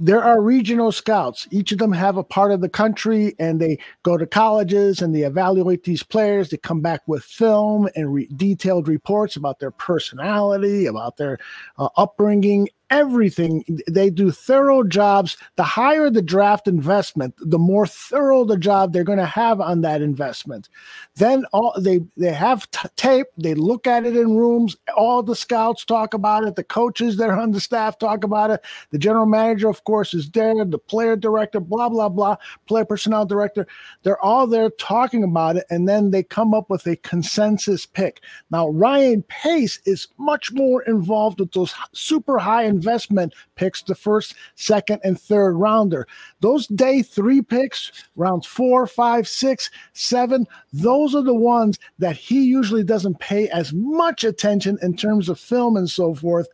there 0.00 0.22
are 0.22 0.40
regional 0.40 0.90
scouts. 0.90 1.46
Each 1.50 1.70
of 1.72 1.78
them 1.78 1.92
have 1.92 2.16
a 2.16 2.24
part 2.24 2.50
of 2.50 2.60
the 2.60 2.68
country 2.68 3.34
and 3.38 3.60
they 3.60 3.78
go 4.02 4.16
to 4.16 4.26
colleges 4.26 5.00
and 5.00 5.14
they 5.14 5.22
evaluate 5.22 5.84
these 5.84 6.02
players. 6.02 6.50
They 6.50 6.56
come 6.56 6.80
back 6.80 7.02
with 7.06 7.22
film 7.22 7.88
and 7.94 8.12
re- 8.12 8.28
detailed 8.34 8.88
reports 8.88 9.36
about 9.36 9.60
their 9.60 9.70
personality, 9.70 10.86
about 10.86 11.16
their 11.16 11.38
uh, 11.78 11.88
upbringing, 11.96 12.68
everything. 12.92 13.64
They 13.88 14.10
do 14.10 14.30
thorough 14.30 14.84
jobs. 14.84 15.36
The 15.56 15.62
higher 15.64 16.10
the 16.10 16.20
draft 16.20 16.68
investment, 16.68 17.34
the 17.38 17.58
more 17.58 17.86
thorough 17.86 18.44
the 18.44 18.58
job 18.58 18.92
they're 18.92 19.02
going 19.02 19.18
to 19.18 19.26
have 19.26 19.60
on 19.60 19.80
that 19.80 20.02
investment. 20.02 20.68
Then 21.16 21.46
all 21.52 21.74
they 21.80 22.00
they 22.16 22.32
have 22.32 22.70
t- 22.70 22.88
tape. 22.96 23.28
They 23.38 23.54
look 23.54 23.86
at 23.86 24.04
it 24.04 24.14
in 24.14 24.36
rooms. 24.36 24.76
All 24.94 25.22
the 25.22 25.34
scouts 25.34 25.84
talk 25.84 26.12
about 26.12 26.44
it. 26.44 26.54
The 26.54 26.64
coaches 26.64 27.16
that 27.16 27.30
are 27.30 27.40
on 27.40 27.52
the 27.52 27.60
staff 27.60 27.98
talk 27.98 28.24
about 28.24 28.50
it. 28.50 28.60
The 28.90 28.98
general 28.98 29.26
manager, 29.26 29.68
of 29.70 29.84
course, 29.84 30.12
is 30.12 30.30
there. 30.30 30.64
The 30.64 30.78
player 30.78 31.16
director, 31.16 31.60
blah 31.60 31.88
blah 31.88 32.10
blah, 32.10 32.36
player 32.66 32.84
personnel 32.84 33.24
director. 33.24 33.66
They're 34.02 34.22
all 34.22 34.46
there 34.46 34.68
talking 34.70 35.24
about 35.24 35.56
it, 35.56 35.64
and 35.70 35.88
then 35.88 36.10
they 36.10 36.22
come 36.22 36.52
up 36.52 36.68
with 36.68 36.86
a 36.86 36.96
consensus 36.96 37.86
pick. 37.86 38.20
Now 38.50 38.68
Ryan 38.68 39.22
Pace 39.22 39.80
is 39.86 40.08
much 40.18 40.52
more 40.52 40.82
involved 40.82 41.40
with 41.40 41.52
those 41.52 41.74
super 41.92 42.38
high 42.38 42.64
investment 42.82 43.32
picks, 43.54 43.82
the 43.82 43.94
first, 43.94 44.34
second, 44.56 45.00
and 45.04 45.20
third 45.20 45.52
rounder. 45.52 46.06
Those 46.40 46.66
day 46.66 47.02
three 47.02 47.40
picks, 47.40 47.92
rounds 48.16 48.46
four, 48.46 48.88
five, 48.88 49.28
six, 49.28 49.70
seven, 49.92 50.46
those 50.72 51.14
are 51.14 51.22
the 51.22 51.34
ones 51.34 51.78
that 51.98 52.16
he 52.16 52.42
usually 52.42 52.82
doesn't 52.82 53.20
pay 53.20 53.48
as 53.50 53.72
much 53.72 54.24
attention 54.24 54.78
in 54.82 54.96
terms 54.96 55.28
of 55.28 55.38
film 55.38 55.76
and 55.76 55.88
so 55.88 56.12
forth. 56.14 56.48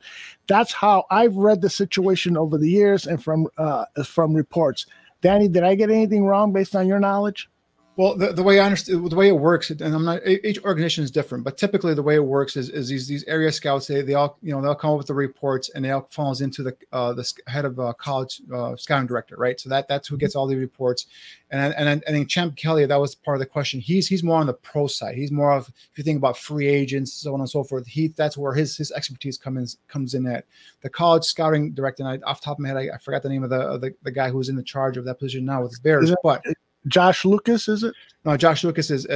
That's 0.48 0.72
how 0.72 1.05
I've 1.10 1.36
read 1.36 1.62
the 1.62 1.70
situation 1.70 2.36
over 2.36 2.59
the 2.59 2.68
years 2.68 3.06
and 3.06 3.22
from 3.22 3.46
uh, 3.56 3.86
from 4.05 4.34
reports. 4.34 4.84
Danny, 5.22 5.48
did 5.48 5.64
I 5.64 5.74
get 5.74 5.90
anything 5.90 6.26
wrong 6.26 6.52
based 6.52 6.76
on 6.76 6.86
your 6.86 7.00
knowledge? 7.00 7.48
Well, 7.98 8.14
the, 8.16 8.32
the 8.32 8.44
way 8.44 8.60
I 8.60 8.64
understand 8.64 9.10
the 9.10 9.16
way 9.16 9.26
it 9.26 9.36
works, 9.36 9.70
and 9.70 9.82
I'm 9.82 10.04
not 10.04 10.24
each 10.24 10.62
organization 10.62 11.02
is 11.02 11.10
different, 11.10 11.42
but 11.42 11.58
typically 11.58 11.94
the 11.94 12.02
way 12.02 12.14
it 12.14 12.24
works 12.24 12.56
is, 12.56 12.68
is 12.68 12.88
these 12.88 13.08
these 13.08 13.24
area 13.24 13.50
scouts 13.50 13.88
they, 13.88 14.02
they 14.02 14.14
all 14.14 14.38
you 14.40 14.52
know 14.52 14.62
they'll 14.62 14.76
come 14.76 14.92
up 14.92 14.98
with 14.98 15.08
the 15.08 15.14
reports 15.14 15.68
and 15.70 15.84
they 15.84 15.90
all 15.90 16.06
falls 16.08 16.40
into 16.40 16.62
the 16.62 16.76
uh, 16.92 17.12
the 17.12 17.28
head 17.48 17.64
of 17.64 17.80
uh, 17.80 17.92
college 17.94 18.40
uh, 18.54 18.76
scouting 18.76 19.08
director, 19.08 19.34
right? 19.36 19.58
So 19.58 19.68
that 19.70 19.88
that's 19.88 20.06
who 20.06 20.16
gets 20.16 20.36
all 20.36 20.46
the 20.46 20.54
reports, 20.54 21.06
and 21.50 21.74
and 21.74 21.88
and 21.88 22.04
I 22.06 22.12
think 22.12 22.28
Champ 22.28 22.54
Kelly 22.54 22.86
that 22.86 23.00
was 23.00 23.16
part 23.16 23.34
of 23.34 23.40
the 23.40 23.46
question. 23.46 23.80
He's 23.80 24.06
he's 24.06 24.22
more 24.22 24.38
on 24.38 24.46
the 24.46 24.54
pro 24.54 24.86
side. 24.86 25.16
He's 25.16 25.32
more 25.32 25.50
of 25.50 25.66
if 25.66 25.98
you 25.98 26.04
think 26.04 26.18
about 26.18 26.38
free 26.38 26.68
agents, 26.68 27.12
so 27.12 27.34
on 27.34 27.40
and 27.40 27.50
so 27.50 27.64
forth. 27.64 27.84
He 27.84 28.14
that's 28.14 28.38
where 28.38 28.54
his 28.54 28.76
his 28.76 28.92
expertise 28.92 29.36
comes 29.36 29.76
comes 29.88 30.14
in 30.14 30.24
at 30.28 30.44
the 30.82 30.88
college 30.88 31.24
scouting 31.24 31.72
director. 31.72 32.04
And 32.04 32.22
I, 32.24 32.30
off 32.30 32.40
top 32.40 32.58
of 32.58 32.60
my 32.60 32.68
head, 32.68 32.76
I, 32.76 32.94
I 32.94 32.98
forgot 32.98 33.24
the 33.24 33.28
name 33.28 33.42
of 33.42 33.50
the, 33.50 33.60
of 33.60 33.80
the 33.80 33.92
the 34.04 34.12
guy 34.12 34.30
who's 34.30 34.48
in 34.48 34.54
the 34.54 34.62
charge 34.62 34.96
of 34.96 35.04
that 35.06 35.18
position 35.18 35.44
now 35.44 35.62
with 35.62 35.72
the 35.72 35.80
Bears, 35.82 36.14
but. 36.22 36.44
Josh 36.86 37.24
Lucas, 37.24 37.68
is 37.68 37.82
it? 37.82 37.94
No, 38.24 38.36
Josh 38.36 38.64
Lucas 38.64 38.90
is 38.90 39.06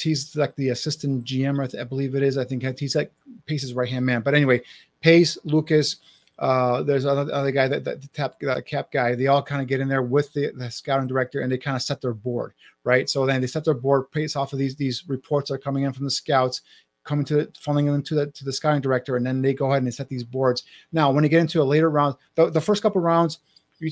he's 0.00 0.36
like 0.36 0.54
the 0.56 0.70
assistant 0.70 1.24
GM, 1.24 1.78
I 1.78 1.84
believe 1.84 2.14
it 2.14 2.22
is. 2.22 2.36
I 2.36 2.44
think 2.44 2.78
he's 2.78 2.96
like 2.96 3.12
Pace's 3.46 3.74
right 3.74 3.88
hand 3.88 4.06
man. 4.06 4.22
But 4.22 4.34
anyway, 4.34 4.62
Pace, 5.00 5.38
Lucas, 5.44 5.96
uh, 6.38 6.82
there's 6.82 7.04
another, 7.04 7.32
other 7.32 7.52
guy 7.52 7.68
that, 7.68 7.84
that 7.84 8.02
the 8.02 8.08
tap 8.08 8.38
that 8.40 8.66
cap 8.66 8.90
guy. 8.90 9.14
They 9.14 9.28
all 9.28 9.42
kind 9.42 9.62
of 9.62 9.68
get 9.68 9.80
in 9.80 9.88
there 9.88 10.02
with 10.02 10.32
the, 10.32 10.50
the 10.54 10.70
scouting 10.70 11.06
director 11.06 11.40
and 11.40 11.50
they 11.50 11.58
kind 11.58 11.76
of 11.76 11.82
set 11.82 12.00
their 12.00 12.12
board, 12.12 12.54
right? 12.82 13.08
So 13.08 13.24
then 13.24 13.40
they 13.40 13.46
set 13.46 13.64
their 13.64 13.74
board 13.74 14.06
based 14.12 14.36
off 14.36 14.52
of 14.52 14.58
these 14.58 14.76
these 14.76 15.08
reports 15.08 15.48
that 15.48 15.54
are 15.54 15.58
coming 15.58 15.84
in 15.84 15.92
from 15.92 16.04
the 16.04 16.10
scouts 16.10 16.62
coming 17.04 17.24
to 17.26 17.46
funneling 17.52 17.94
into 17.94 18.14
the 18.14 18.26
to 18.32 18.44
the 18.44 18.52
scouting 18.52 18.80
director, 18.80 19.16
and 19.16 19.24
then 19.24 19.42
they 19.42 19.54
go 19.54 19.66
ahead 19.66 19.78
and 19.78 19.86
they 19.86 19.92
set 19.92 20.08
these 20.08 20.24
boards. 20.24 20.64
Now, 20.92 21.12
when 21.12 21.22
you 21.22 21.30
get 21.30 21.40
into 21.40 21.62
a 21.62 21.64
later 21.64 21.90
round, 21.90 22.16
the, 22.34 22.50
the 22.50 22.60
first 22.60 22.82
couple 22.82 23.00
rounds, 23.00 23.38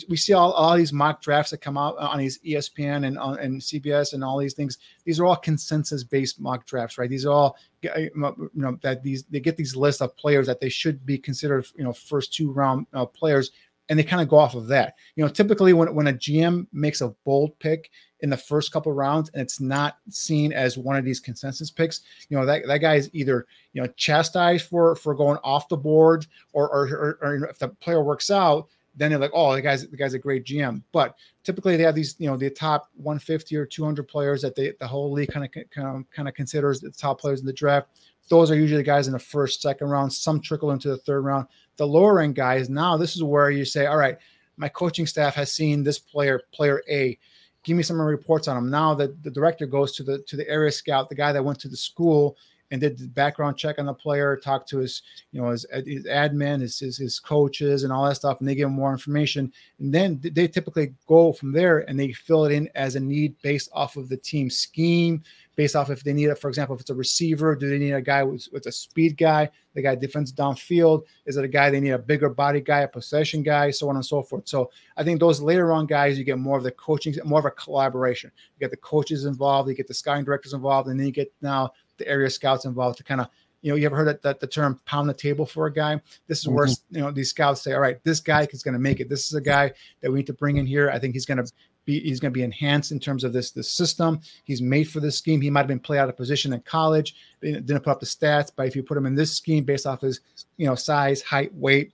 we, 0.08 0.16
see 0.16 0.32
all, 0.32 0.52
all 0.52 0.76
these 0.76 0.92
mock 0.92 1.22
drafts 1.22 1.50
that 1.50 1.58
come 1.58 1.76
out 1.76 1.96
on 1.98 2.18
these 2.18 2.38
ESPN 2.40 3.06
and 3.06 3.18
on 3.18 3.38
and 3.38 3.60
CBS 3.60 4.14
and 4.14 4.24
all 4.24 4.38
these 4.38 4.54
things. 4.54 4.78
These 5.04 5.20
are 5.20 5.26
all 5.26 5.36
consensus 5.36 6.04
based 6.04 6.40
mock 6.40 6.66
drafts, 6.66 6.98
right? 6.98 7.10
These 7.10 7.26
are 7.26 7.32
all 7.32 7.56
you 7.82 8.10
know 8.54 8.78
that 8.82 9.02
these 9.02 9.24
they 9.24 9.40
get 9.40 9.56
these 9.56 9.76
lists 9.76 10.00
of 10.00 10.16
players 10.16 10.46
that 10.46 10.60
they 10.60 10.68
should 10.68 11.04
be 11.04 11.18
considered 11.18 11.66
you 11.76 11.84
know 11.84 11.92
first 11.92 12.32
two 12.32 12.52
round 12.52 12.86
uh, 12.94 13.06
players, 13.06 13.50
and 13.88 13.98
they 13.98 14.04
kind 14.04 14.22
of 14.22 14.28
go 14.28 14.38
off 14.38 14.54
of 14.54 14.68
that. 14.68 14.94
You 15.16 15.24
know, 15.24 15.30
typically 15.30 15.72
when 15.72 15.94
when 15.94 16.06
a 16.06 16.12
GM 16.12 16.66
makes 16.72 17.00
a 17.00 17.08
bold 17.24 17.58
pick 17.58 17.90
in 18.20 18.30
the 18.30 18.36
first 18.36 18.72
couple 18.72 18.92
rounds 18.92 19.30
and 19.34 19.42
it's 19.42 19.60
not 19.60 19.98
seen 20.08 20.52
as 20.52 20.78
one 20.78 20.96
of 20.96 21.04
these 21.04 21.20
consensus 21.20 21.70
picks, 21.70 22.02
you 22.28 22.38
know 22.38 22.46
that 22.46 22.62
that 22.66 22.78
guy 22.78 22.94
is 22.94 23.10
either 23.12 23.46
you 23.72 23.82
know 23.82 23.88
chastised 23.96 24.66
for 24.66 24.96
for 24.96 25.14
going 25.14 25.38
off 25.42 25.68
the 25.68 25.76
board 25.76 26.26
or 26.52 26.68
or, 26.70 26.88
or, 26.88 27.18
or 27.20 27.34
if 27.46 27.58
the 27.58 27.68
player 27.68 28.02
works 28.02 28.30
out 28.30 28.68
then 28.96 29.10
they're 29.10 29.18
like, 29.18 29.30
oh, 29.34 29.54
the 29.54 29.62
guy's 29.62 29.88
the 29.88 29.96
guy's 29.96 30.14
a 30.14 30.18
great 30.18 30.44
GM. 30.44 30.82
But 30.92 31.16
typically 31.44 31.76
they 31.76 31.82
have 31.82 31.94
these, 31.94 32.14
you 32.18 32.28
know, 32.28 32.36
the 32.36 32.50
top 32.50 32.88
150 32.96 33.56
or 33.56 33.66
200 33.66 34.06
players 34.06 34.42
that 34.42 34.54
they 34.54 34.72
the 34.78 34.86
whole 34.86 35.10
league 35.10 35.32
kind 35.32 35.44
of 35.44 35.70
kind 35.70 35.96
of 35.96 36.10
kind 36.10 36.28
of 36.28 36.34
considers 36.34 36.80
the 36.80 36.90
top 36.90 37.20
players 37.20 37.40
in 37.40 37.46
the 37.46 37.52
draft. 37.52 37.88
Those 38.28 38.50
are 38.50 38.56
usually 38.56 38.78
the 38.78 38.86
guys 38.86 39.06
in 39.06 39.12
the 39.12 39.18
first, 39.18 39.62
second 39.62 39.88
round. 39.88 40.12
Some 40.12 40.40
trickle 40.40 40.70
into 40.70 40.88
the 40.88 40.98
third 40.98 41.22
round. 41.22 41.46
The 41.76 41.86
lower 41.86 42.20
end 42.20 42.34
guys 42.34 42.68
now, 42.68 42.96
this 42.96 43.16
is 43.16 43.22
where 43.22 43.50
you 43.50 43.64
say, 43.64 43.86
all 43.86 43.96
right, 43.96 44.16
my 44.56 44.68
coaching 44.68 45.06
staff 45.06 45.34
has 45.34 45.52
seen 45.52 45.82
this 45.82 45.98
player, 45.98 46.40
player 46.52 46.82
A. 46.88 47.18
Give 47.64 47.76
me 47.76 47.82
some 47.82 48.00
reports 48.00 48.48
on 48.48 48.56
him. 48.56 48.70
Now 48.70 48.94
that 48.94 49.22
the 49.22 49.30
director 49.30 49.66
goes 49.66 49.92
to 49.96 50.02
the 50.02 50.18
to 50.20 50.36
the 50.36 50.48
area 50.48 50.72
scout, 50.72 51.08
the 51.08 51.14
guy 51.14 51.32
that 51.32 51.44
went 51.44 51.58
to 51.60 51.68
the 51.68 51.76
school 51.76 52.36
and 52.72 52.80
did 52.80 52.98
the 52.98 53.06
background 53.06 53.56
check 53.56 53.78
on 53.78 53.84
the 53.84 53.92
player, 53.92 54.34
talked 54.34 54.66
to 54.70 54.78
his, 54.78 55.02
you 55.30 55.40
know, 55.40 55.50
his, 55.50 55.66
his 55.86 56.06
admin, 56.06 56.62
his, 56.62 56.78
his, 56.78 56.96
his 56.96 57.20
coaches, 57.20 57.84
and 57.84 57.92
all 57.92 58.06
that 58.08 58.16
stuff, 58.16 58.40
and 58.40 58.48
they 58.48 58.54
give 58.54 58.66
him 58.66 58.74
more 58.74 58.92
information. 58.92 59.52
And 59.78 59.94
then 59.94 60.18
they 60.22 60.48
typically 60.48 60.94
go 61.06 61.32
from 61.34 61.52
there 61.52 61.80
and 61.88 62.00
they 62.00 62.12
fill 62.12 62.46
it 62.46 62.52
in 62.52 62.70
as 62.74 62.96
a 62.96 63.00
need 63.00 63.36
based 63.42 63.68
off 63.74 63.96
of 63.96 64.08
the 64.08 64.16
team 64.16 64.48
scheme, 64.48 65.22
based 65.54 65.76
off 65.76 65.90
if 65.90 66.02
they 66.02 66.14
need 66.14 66.30
it. 66.30 66.38
For 66.38 66.48
example, 66.48 66.74
if 66.74 66.80
it's 66.80 66.90
a 66.90 66.94
receiver, 66.94 67.54
do 67.54 67.68
they 67.68 67.78
need 67.78 67.92
a 67.92 68.00
guy 68.00 68.22
with, 68.22 68.48
with 68.52 68.66
a 68.66 68.72
speed 68.72 69.18
guy? 69.18 69.50
The 69.74 69.82
guy 69.82 69.94
defends 69.94 70.32
downfield. 70.32 71.02
Is 71.26 71.36
it 71.36 71.44
a 71.44 71.48
guy 71.48 71.68
they 71.68 71.80
need 71.80 71.90
a 71.90 71.98
bigger 71.98 72.28
body 72.28 72.60
guy, 72.60 72.80
a 72.80 72.88
possession 72.88 73.42
guy, 73.42 73.70
so 73.70 73.88
on 73.88 73.96
and 73.96 74.04
so 74.04 74.22
forth. 74.22 74.48
So 74.48 74.70
I 74.96 75.04
think 75.04 75.20
those 75.20 75.40
later 75.40 75.72
on 75.72 75.86
guys, 75.86 76.18
you 76.18 76.24
get 76.24 76.38
more 76.38 76.56
of 76.56 76.64
the 76.64 76.72
coaching, 76.72 77.14
more 77.24 77.38
of 77.38 77.44
a 77.44 77.50
collaboration. 77.50 78.30
You 78.56 78.60
get 78.60 78.70
the 78.70 78.76
coaches 78.78 79.24
involved, 79.24 79.68
you 79.68 79.74
get 79.74 79.88
the 79.88 79.94
scouting 79.94 80.24
directors 80.24 80.52
involved, 80.54 80.88
and 80.88 80.98
then 80.98 81.06
you 81.06 81.12
get 81.12 81.32
now 81.42 81.72
the 81.98 82.08
area 82.08 82.30
scouts 82.30 82.64
involved 82.64 82.98
to 82.98 83.04
kind 83.04 83.20
of 83.20 83.28
you 83.62 83.70
know, 83.70 83.76
you 83.76 83.86
ever 83.86 83.96
heard 83.96 84.08
that, 84.08 84.22
that 84.22 84.40
the 84.40 84.46
term 84.46 84.80
pound 84.86 85.08
the 85.08 85.14
table 85.14 85.46
for 85.46 85.66
a 85.66 85.72
guy? 85.72 86.00
This 86.26 86.40
is 86.40 86.48
where 86.48 86.66
mm-hmm. 86.66 86.96
you 86.96 87.02
know 87.02 87.10
these 87.12 87.30
scouts 87.30 87.62
say, 87.62 87.72
all 87.72 87.80
right, 87.80 88.02
this 88.02 88.20
guy 88.20 88.46
is 88.50 88.62
going 88.62 88.74
to 88.74 88.80
make 88.80 89.00
it. 89.00 89.08
This 89.08 89.26
is 89.26 89.34
a 89.34 89.40
guy 89.40 89.72
that 90.00 90.10
we 90.10 90.18
need 90.18 90.26
to 90.26 90.32
bring 90.32 90.56
in 90.56 90.66
here. 90.66 90.90
I 90.90 90.98
think 90.98 91.14
he's 91.14 91.26
going 91.26 91.38
to 91.38 91.50
be 91.84 92.00
he's 92.00 92.20
going 92.20 92.32
to 92.32 92.36
be 92.36 92.42
enhanced 92.42 92.90
in 92.90 92.98
terms 92.98 93.22
of 93.22 93.32
this 93.32 93.52
this 93.52 93.70
system. 93.70 94.20
He's 94.44 94.60
made 94.60 94.84
for 94.84 94.98
this 94.98 95.16
scheme. 95.16 95.40
He 95.40 95.48
might 95.48 95.60
have 95.60 95.68
been 95.68 95.80
played 95.80 95.98
out 95.98 96.08
of 96.08 96.16
position 96.16 96.52
in 96.52 96.60
college, 96.60 97.14
didn't 97.40 97.84
put 97.84 97.88
up 97.90 98.00
the 98.00 98.06
stats, 98.06 98.50
but 98.54 98.66
if 98.66 98.74
you 98.74 98.82
put 98.82 98.98
him 98.98 99.06
in 99.06 99.14
this 99.14 99.32
scheme 99.32 99.64
based 99.64 99.86
off 99.86 100.00
his 100.00 100.20
you 100.56 100.66
know 100.66 100.74
size, 100.74 101.22
height, 101.22 101.54
weight, 101.54 101.92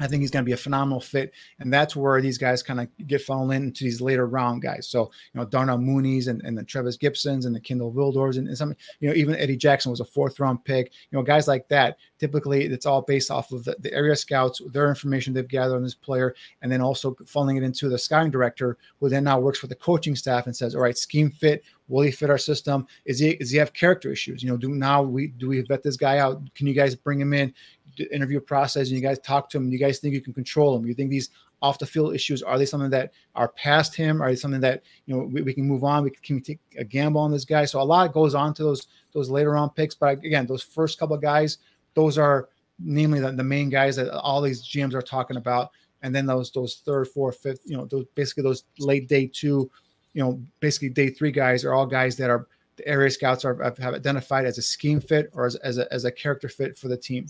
I 0.00 0.06
think 0.06 0.20
he's 0.20 0.30
going 0.30 0.44
to 0.44 0.48
be 0.48 0.52
a 0.52 0.56
phenomenal 0.56 1.00
fit, 1.00 1.32
and 1.60 1.72
that's 1.72 1.94
where 1.94 2.20
these 2.20 2.38
guys 2.38 2.62
kind 2.62 2.80
of 2.80 2.88
get 3.06 3.20
fallen 3.20 3.64
into 3.64 3.84
these 3.84 4.00
later 4.00 4.26
round 4.26 4.62
guys. 4.62 4.88
So 4.88 5.10
you 5.32 5.40
know 5.40 5.44
Darnell 5.44 5.78
Mooney's 5.78 6.28
and, 6.28 6.42
and 6.42 6.56
the 6.56 6.64
Trevis 6.64 6.96
Gipsons 6.96 7.44
and 7.44 7.54
the 7.54 7.60
Kindle 7.60 7.90
Vildors 7.90 8.36
and, 8.36 8.48
and 8.48 8.56
some 8.56 8.74
you 9.00 9.08
know 9.08 9.14
even 9.14 9.36
Eddie 9.36 9.56
Jackson 9.56 9.90
was 9.90 10.00
a 10.00 10.04
fourth 10.04 10.40
round 10.40 10.64
pick. 10.64 10.92
You 11.10 11.18
know 11.18 11.22
guys 11.22 11.46
like 11.46 11.68
that. 11.68 11.98
Typically, 12.18 12.64
it's 12.64 12.86
all 12.86 13.02
based 13.02 13.30
off 13.30 13.52
of 13.52 13.64
the, 13.64 13.76
the 13.80 13.92
area 13.92 14.16
scouts, 14.16 14.60
their 14.72 14.88
information 14.88 15.34
they've 15.34 15.48
gathered 15.48 15.76
on 15.76 15.82
this 15.82 15.94
player, 15.94 16.34
and 16.62 16.70
then 16.70 16.80
also 16.80 17.14
funneling 17.24 17.56
it 17.56 17.62
into 17.62 17.88
the 17.88 17.98
scouting 17.98 18.30
director, 18.30 18.78
who 18.98 19.08
then 19.08 19.24
now 19.24 19.38
works 19.38 19.62
with 19.62 19.68
the 19.68 19.76
coaching 19.76 20.16
staff 20.16 20.46
and 20.46 20.56
says, 20.56 20.74
"All 20.74 20.82
right, 20.82 20.96
scheme 20.96 21.30
fit. 21.30 21.62
Will 21.88 22.02
he 22.02 22.10
fit 22.10 22.30
our 22.30 22.38
system? 22.38 22.86
Is 23.04 23.18
he 23.18 23.30
is 23.32 23.50
he 23.50 23.58
have 23.58 23.72
character 23.74 24.10
issues? 24.10 24.42
You 24.42 24.50
know, 24.50 24.56
do 24.56 24.70
now 24.70 25.02
we 25.02 25.28
do 25.28 25.48
we 25.48 25.60
vet 25.60 25.82
this 25.82 25.96
guy 25.96 26.18
out? 26.18 26.40
Can 26.54 26.66
you 26.66 26.74
guys 26.74 26.94
bring 26.94 27.20
him 27.20 27.34
in? 27.34 27.52
Interview 28.12 28.40
process 28.40 28.88
and 28.88 28.96
you 28.96 29.02
guys 29.02 29.18
talk 29.18 29.48
to 29.50 29.58
him 29.58 29.70
you 29.70 29.78
guys 29.78 29.98
think 29.98 30.14
you 30.14 30.20
can 30.20 30.32
control 30.32 30.76
him? 30.76 30.86
You 30.86 30.94
think 30.94 31.10
these 31.10 31.30
off 31.60 31.78
the 31.78 31.86
field 31.86 32.14
issues 32.14 32.42
are 32.42 32.58
they 32.58 32.66
something 32.66 32.90
that 32.90 33.12
are 33.34 33.48
past 33.48 33.94
him? 33.94 34.20
Are 34.20 34.30
they 34.30 34.36
something 34.36 34.60
that 34.60 34.82
you 35.06 35.14
know 35.14 35.24
we, 35.24 35.42
we 35.42 35.54
can 35.54 35.64
move 35.64 35.84
on? 35.84 36.02
We 36.02 36.10
can, 36.10 36.22
can 36.22 36.36
we 36.36 36.42
take 36.42 36.60
a 36.78 36.84
gamble 36.84 37.20
on 37.20 37.30
this 37.30 37.44
guy? 37.44 37.64
So 37.64 37.80
a 37.80 37.84
lot 37.84 38.12
goes 38.12 38.34
on 38.34 38.54
to 38.54 38.62
those 38.62 38.88
those 39.12 39.30
later 39.30 39.56
on 39.56 39.70
picks 39.70 39.94
but 39.94 40.18
again 40.24 40.46
those 40.46 40.62
first 40.62 40.98
couple 40.98 41.16
of 41.16 41.22
guys 41.22 41.58
those 41.94 42.18
are 42.18 42.48
namely 42.78 43.20
the, 43.20 43.32
the 43.32 43.44
main 43.44 43.68
guys 43.68 43.96
that 43.96 44.10
all 44.10 44.40
these 44.40 44.62
gms 44.64 44.94
are 44.94 45.02
talking 45.02 45.36
about. 45.36 45.70
And 46.02 46.14
then 46.14 46.26
those 46.26 46.50
those 46.50 46.82
third 46.84 47.08
fourth 47.08 47.38
fifth 47.38 47.60
you 47.64 47.76
know 47.76 47.86
those 47.86 48.06
basically 48.14 48.42
those 48.42 48.64
late 48.78 49.08
day 49.08 49.30
two 49.32 49.70
you 50.14 50.22
know 50.22 50.42
basically 50.60 50.88
day 50.88 51.10
three 51.10 51.30
guys 51.30 51.64
are 51.64 51.74
all 51.74 51.86
guys 51.86 52.16
that 52.16 52.28
are 52.28 52.48
the 52.76 52.88
area 52.88 53.10
scouts 53.10 53.44
are 53.44 53.62
have 53.62 53.94
identified 53.94 54.46
as 54.46 54.58
a 54.58 54.62
scheme 54.62 55.00
fit 55.00 55.30
or 55.32 55.46
as, 55.46 55.56
as, 55.56 55.78
a, 55.78 55.92
as 55.92 56.04
a 56.04 56.10
character 56.10 56.48
fit 56.48 56.76
for 56.76 56.88
the 56.88 56.96
team 56.96 57.26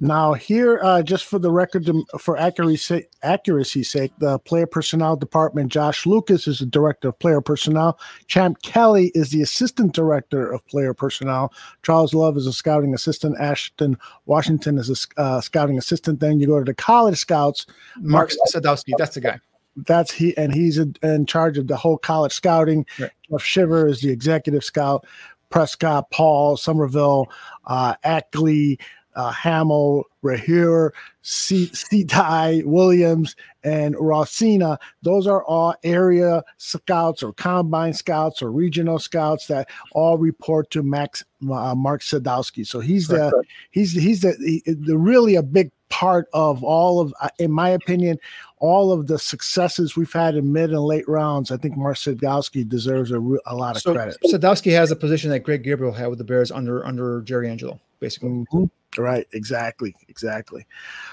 now, 0.00 0.32
here, 0.32 0.80
uh, 0.82 1.02
just 1.02 1.26
for 1.26 1.38
the 1.38 1.50
record, 1.50 1.88
for 2.18 2.36
accuracy 2.36 3.06
accuracy's 3.22 3.90
sake, 3.90 4.12
the 4.18 4.38
player 4.40 4.66
personnel 4.66 5.16
department, 5.16 5.70
Josh 5.70 6.06
Lucas 6.06 6.46
is 6.46 6.58
the 6.58 6.66
director 6.66 7.08
of 7.08 7.18
player 7.18 7.40
personnel. 7.40 7.98
Champ 8.26 8.60
Kelly 8.62 9.12
is 9.14 9.30
the 9.30 9.42
assistant 9.42 9.94
director 9.94 10.50
of 10.50 10.66
player 10.66 10.94
personnel. 10.94 11.52
Charles 11.82 12.14
Love 12.14 12.36
is 12.36 12.46
a 12.46 12.52
scouting 12.52 12.94
assistant. 12.94 13.38
Ashton 13.40 13.96
Washington 14.26 14.78
is 14.78 14.90
a 14.90 15.20
uh, 15.20 15.40
scouting 15.40 15.78
assistant. 15.78 16.20
Then 16.20 16.40
you 16.40 16.46
go 16.46 16.58
to 16.58 16.64
the 16.64 16.74
college 16.74 17.18
scouts. 17.18 17.66
Mark 18.00 18.32
Sadowski, 18.52 18.92
that's 18.98 19.14
the 19.14 19.20
guy. 19.20 19.40
That's 19.76 20.12
he, 20.12 20.36
and 20.36 20.52
he's 20.52 20.78
in 20.78 21.26
charge 21.26 21.56
of 21.56 21.66
the 21.66 21.76
whole 21.76 21.96
college 21.96 22.32
scouting. 22.32 22.84
Right. 22.98 23.10
Jeff 23.30 23.42
Shiver 23.42 23.86
is 23.86 24.00
the 24.00 24.10
executive 24.10 24.64
scout. 24.64 25.06
Prescott, 25.48 26.10
Paul, 26.10 26.56
Somerville, 26.56 27.26
uh, 27.66 27.94
Ackley, 28.04 28.78
uh, 29.14 29.30
Hamill, 29.30 30.04
Rahir, 30.24 30.90
Sitai, 31.22 32.64
Williams, 32.64 33.36
and 33.64 33.94
Rossina. 33.96 34.78
Those 35.02 35.26
are 35.26 35.44
all 35.44 35.74
area 35.84 36.42
scouts 36.58 37.22
or 37.22 37.32
combine 37.32 37.92
scouts 37.92 38.42
or 38.42 38.50
regional 38.50 38.98
scouts 38.98 39.46
that 39.46 39.68
all 39.92 40.18
report 40.18 40.70
to 40.70 40.82
Max 40.82 41.24
uh, 41.50 41.74
Mark 41.74 42.02
Sadowski. 42.02 42.66
So 42.66 42.80
he's 42.80 43.08
the 43.08 43.32
he's 43.70 43.92
he's 43.92 44.22
the, 44.22 44.36
he, 44.38 44.62
the 44.72 44.96
really 44.96 45.34
a 45.34 45.42
big 45.42 45.70
part 45.92 46.26
of 46.32 46.64
all 46.64 47.00
of, 47.00 47.14
uh, 47.20 47.28
in 47.38 47.52
my 47.52 47.68
opinion, 47.68 48.18
all 48.58 48.92
of 48.92 49.08
the 49.08 49.18
successes 49.18 49.94
we've 49.94 50.12
had 50.12 50.34
in 50.34 50.50
mid 50.50 50.70
and 50.70 50.80
late 50.80 51.06
rounds. 51.06 51.50
I 51.50 51.58
think 51.58 51.76
Mark 51.76 51.96
Sadowski 51.96 52.66
deserves 52.66 53.12
a, 53.12 53.18
a 53.46 53.54
lot 53.54 53.76
of 53.76 53.82
so 53.82 53.92
credit. 53.92 54.16
Sadowski 54.24 54.72
has 54.72 54.90
a 54.90 54.96
position 54.96 55.30
that 55.30 55.40
Greg 55.40 55.62
Gabriel 55.62 55.92
had 55.92 56.06
with 56.08 56.18
the 56.18 56.24
Bears 56.24 56.50
under 56.50 56.84
under 56.86 57.20
Jerry 57.22 57.48
Angelo, 57.48 57.78
basically. 58.00 58.30
Mm-hmm. 58.30 58.64
Right, 58.98 59.26
exactly, 59.32 59.94
exactly. 60.08 60.66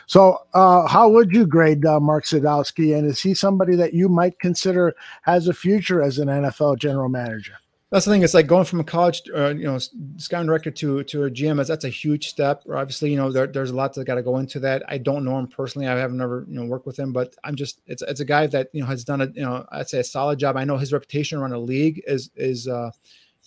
So, 0.05 0.39
uh, 0.53 0.87
how 0.87 1.09
would 1.09 1.31
you 1.31 1.45
grade 1.45 1.85
uh, 1.85 1.99
Mark 1.99 2.25
Sadowski, 2.25 2.97
and 2.97 3.07
is 3.07 3.21
he 3.21 3.33
somebody 3.33 3.75
that 3.75 3.93
you 3.93 4.09
might 4.09 4.37
consider 4.39 4.93
has 5.21 5.47
a 5.47 5.53
future 5.53 6.01
as 6.01 6.19
an 6.19 6.27
NFL 6.27 6.79
general 6.79 7.09
manager? 7.09 7.53
That's 7.91 8.05
the 8.05 8.11
thing. 8.11 8.21
It's 8.21 8.35
like 8.35 8.45
going 8.45 8.65
from 8.65 8.81
a 8.81 8.83
college, 8.83 9.23
uh, 9.35 9.55
you 9.55 9.63
know, 9.63 9.79
scouting 10.17 10.45
director 10.45 10.69
to 10.69 11.03
to 11.03 11.23
a 11.23 11.31
GM. 11.31 11.65
That's 11.65 11.85
a 11.85 11.89
huge 11.89 12.27
step. 12.27 12.63
Obviously, 12.71 13.09
you 13.09 13.17
know, 13.17 13.31
there, 13.31 13.47
there's 13.47 13.71
a 13.71 13.75
lot 13.75 13.93
that 13.93 14.05
got 14.05 14.15
to 14.15 14.21
go 14.21 14.37
into 14.37 14.59
that. 14.59 14.83
I 14.87 14.99
don't 14.99 15.25
know 15.25 15.39
him 15.39 15.47
personally. 15.47 15.87
I 15.87 15.97
haven't 15.97 16.17
never, 16.17 16.45
you 16.47 16.59
know, 16.59 16.65
worked 16.65 16.85
with 16.85 16.99
him, 16.99 17.11
but 17.11 17.35
I'm 17.43 17.55
just 17.55 17.81
it's 17.87 18.03
it's 18.03 18.19
a 18.19 18.25
guy 18.25 18.45
that 18.47 18.69
you 18.73 18.81
know 18.81 18.87
has 18.87 19.03
done 19.03 19.21
a 19.21 19.27
you 19.33 19.41
know 19.41 19.65
I'd 19.71 19.89
say 19.89 19.99
a 19.99 20.03
solid 20.03 20.37
job. 20.37 20.55
I 20.55 20.65
know 20.65 20.77
his 20.77 20.93
reputation 20.93 21.39
around 21.39 21.51
the 21.51 21.59
league 21.59 22.03
is 22.05 22.29
is 22.35 22.67
uh, 22.67 22.91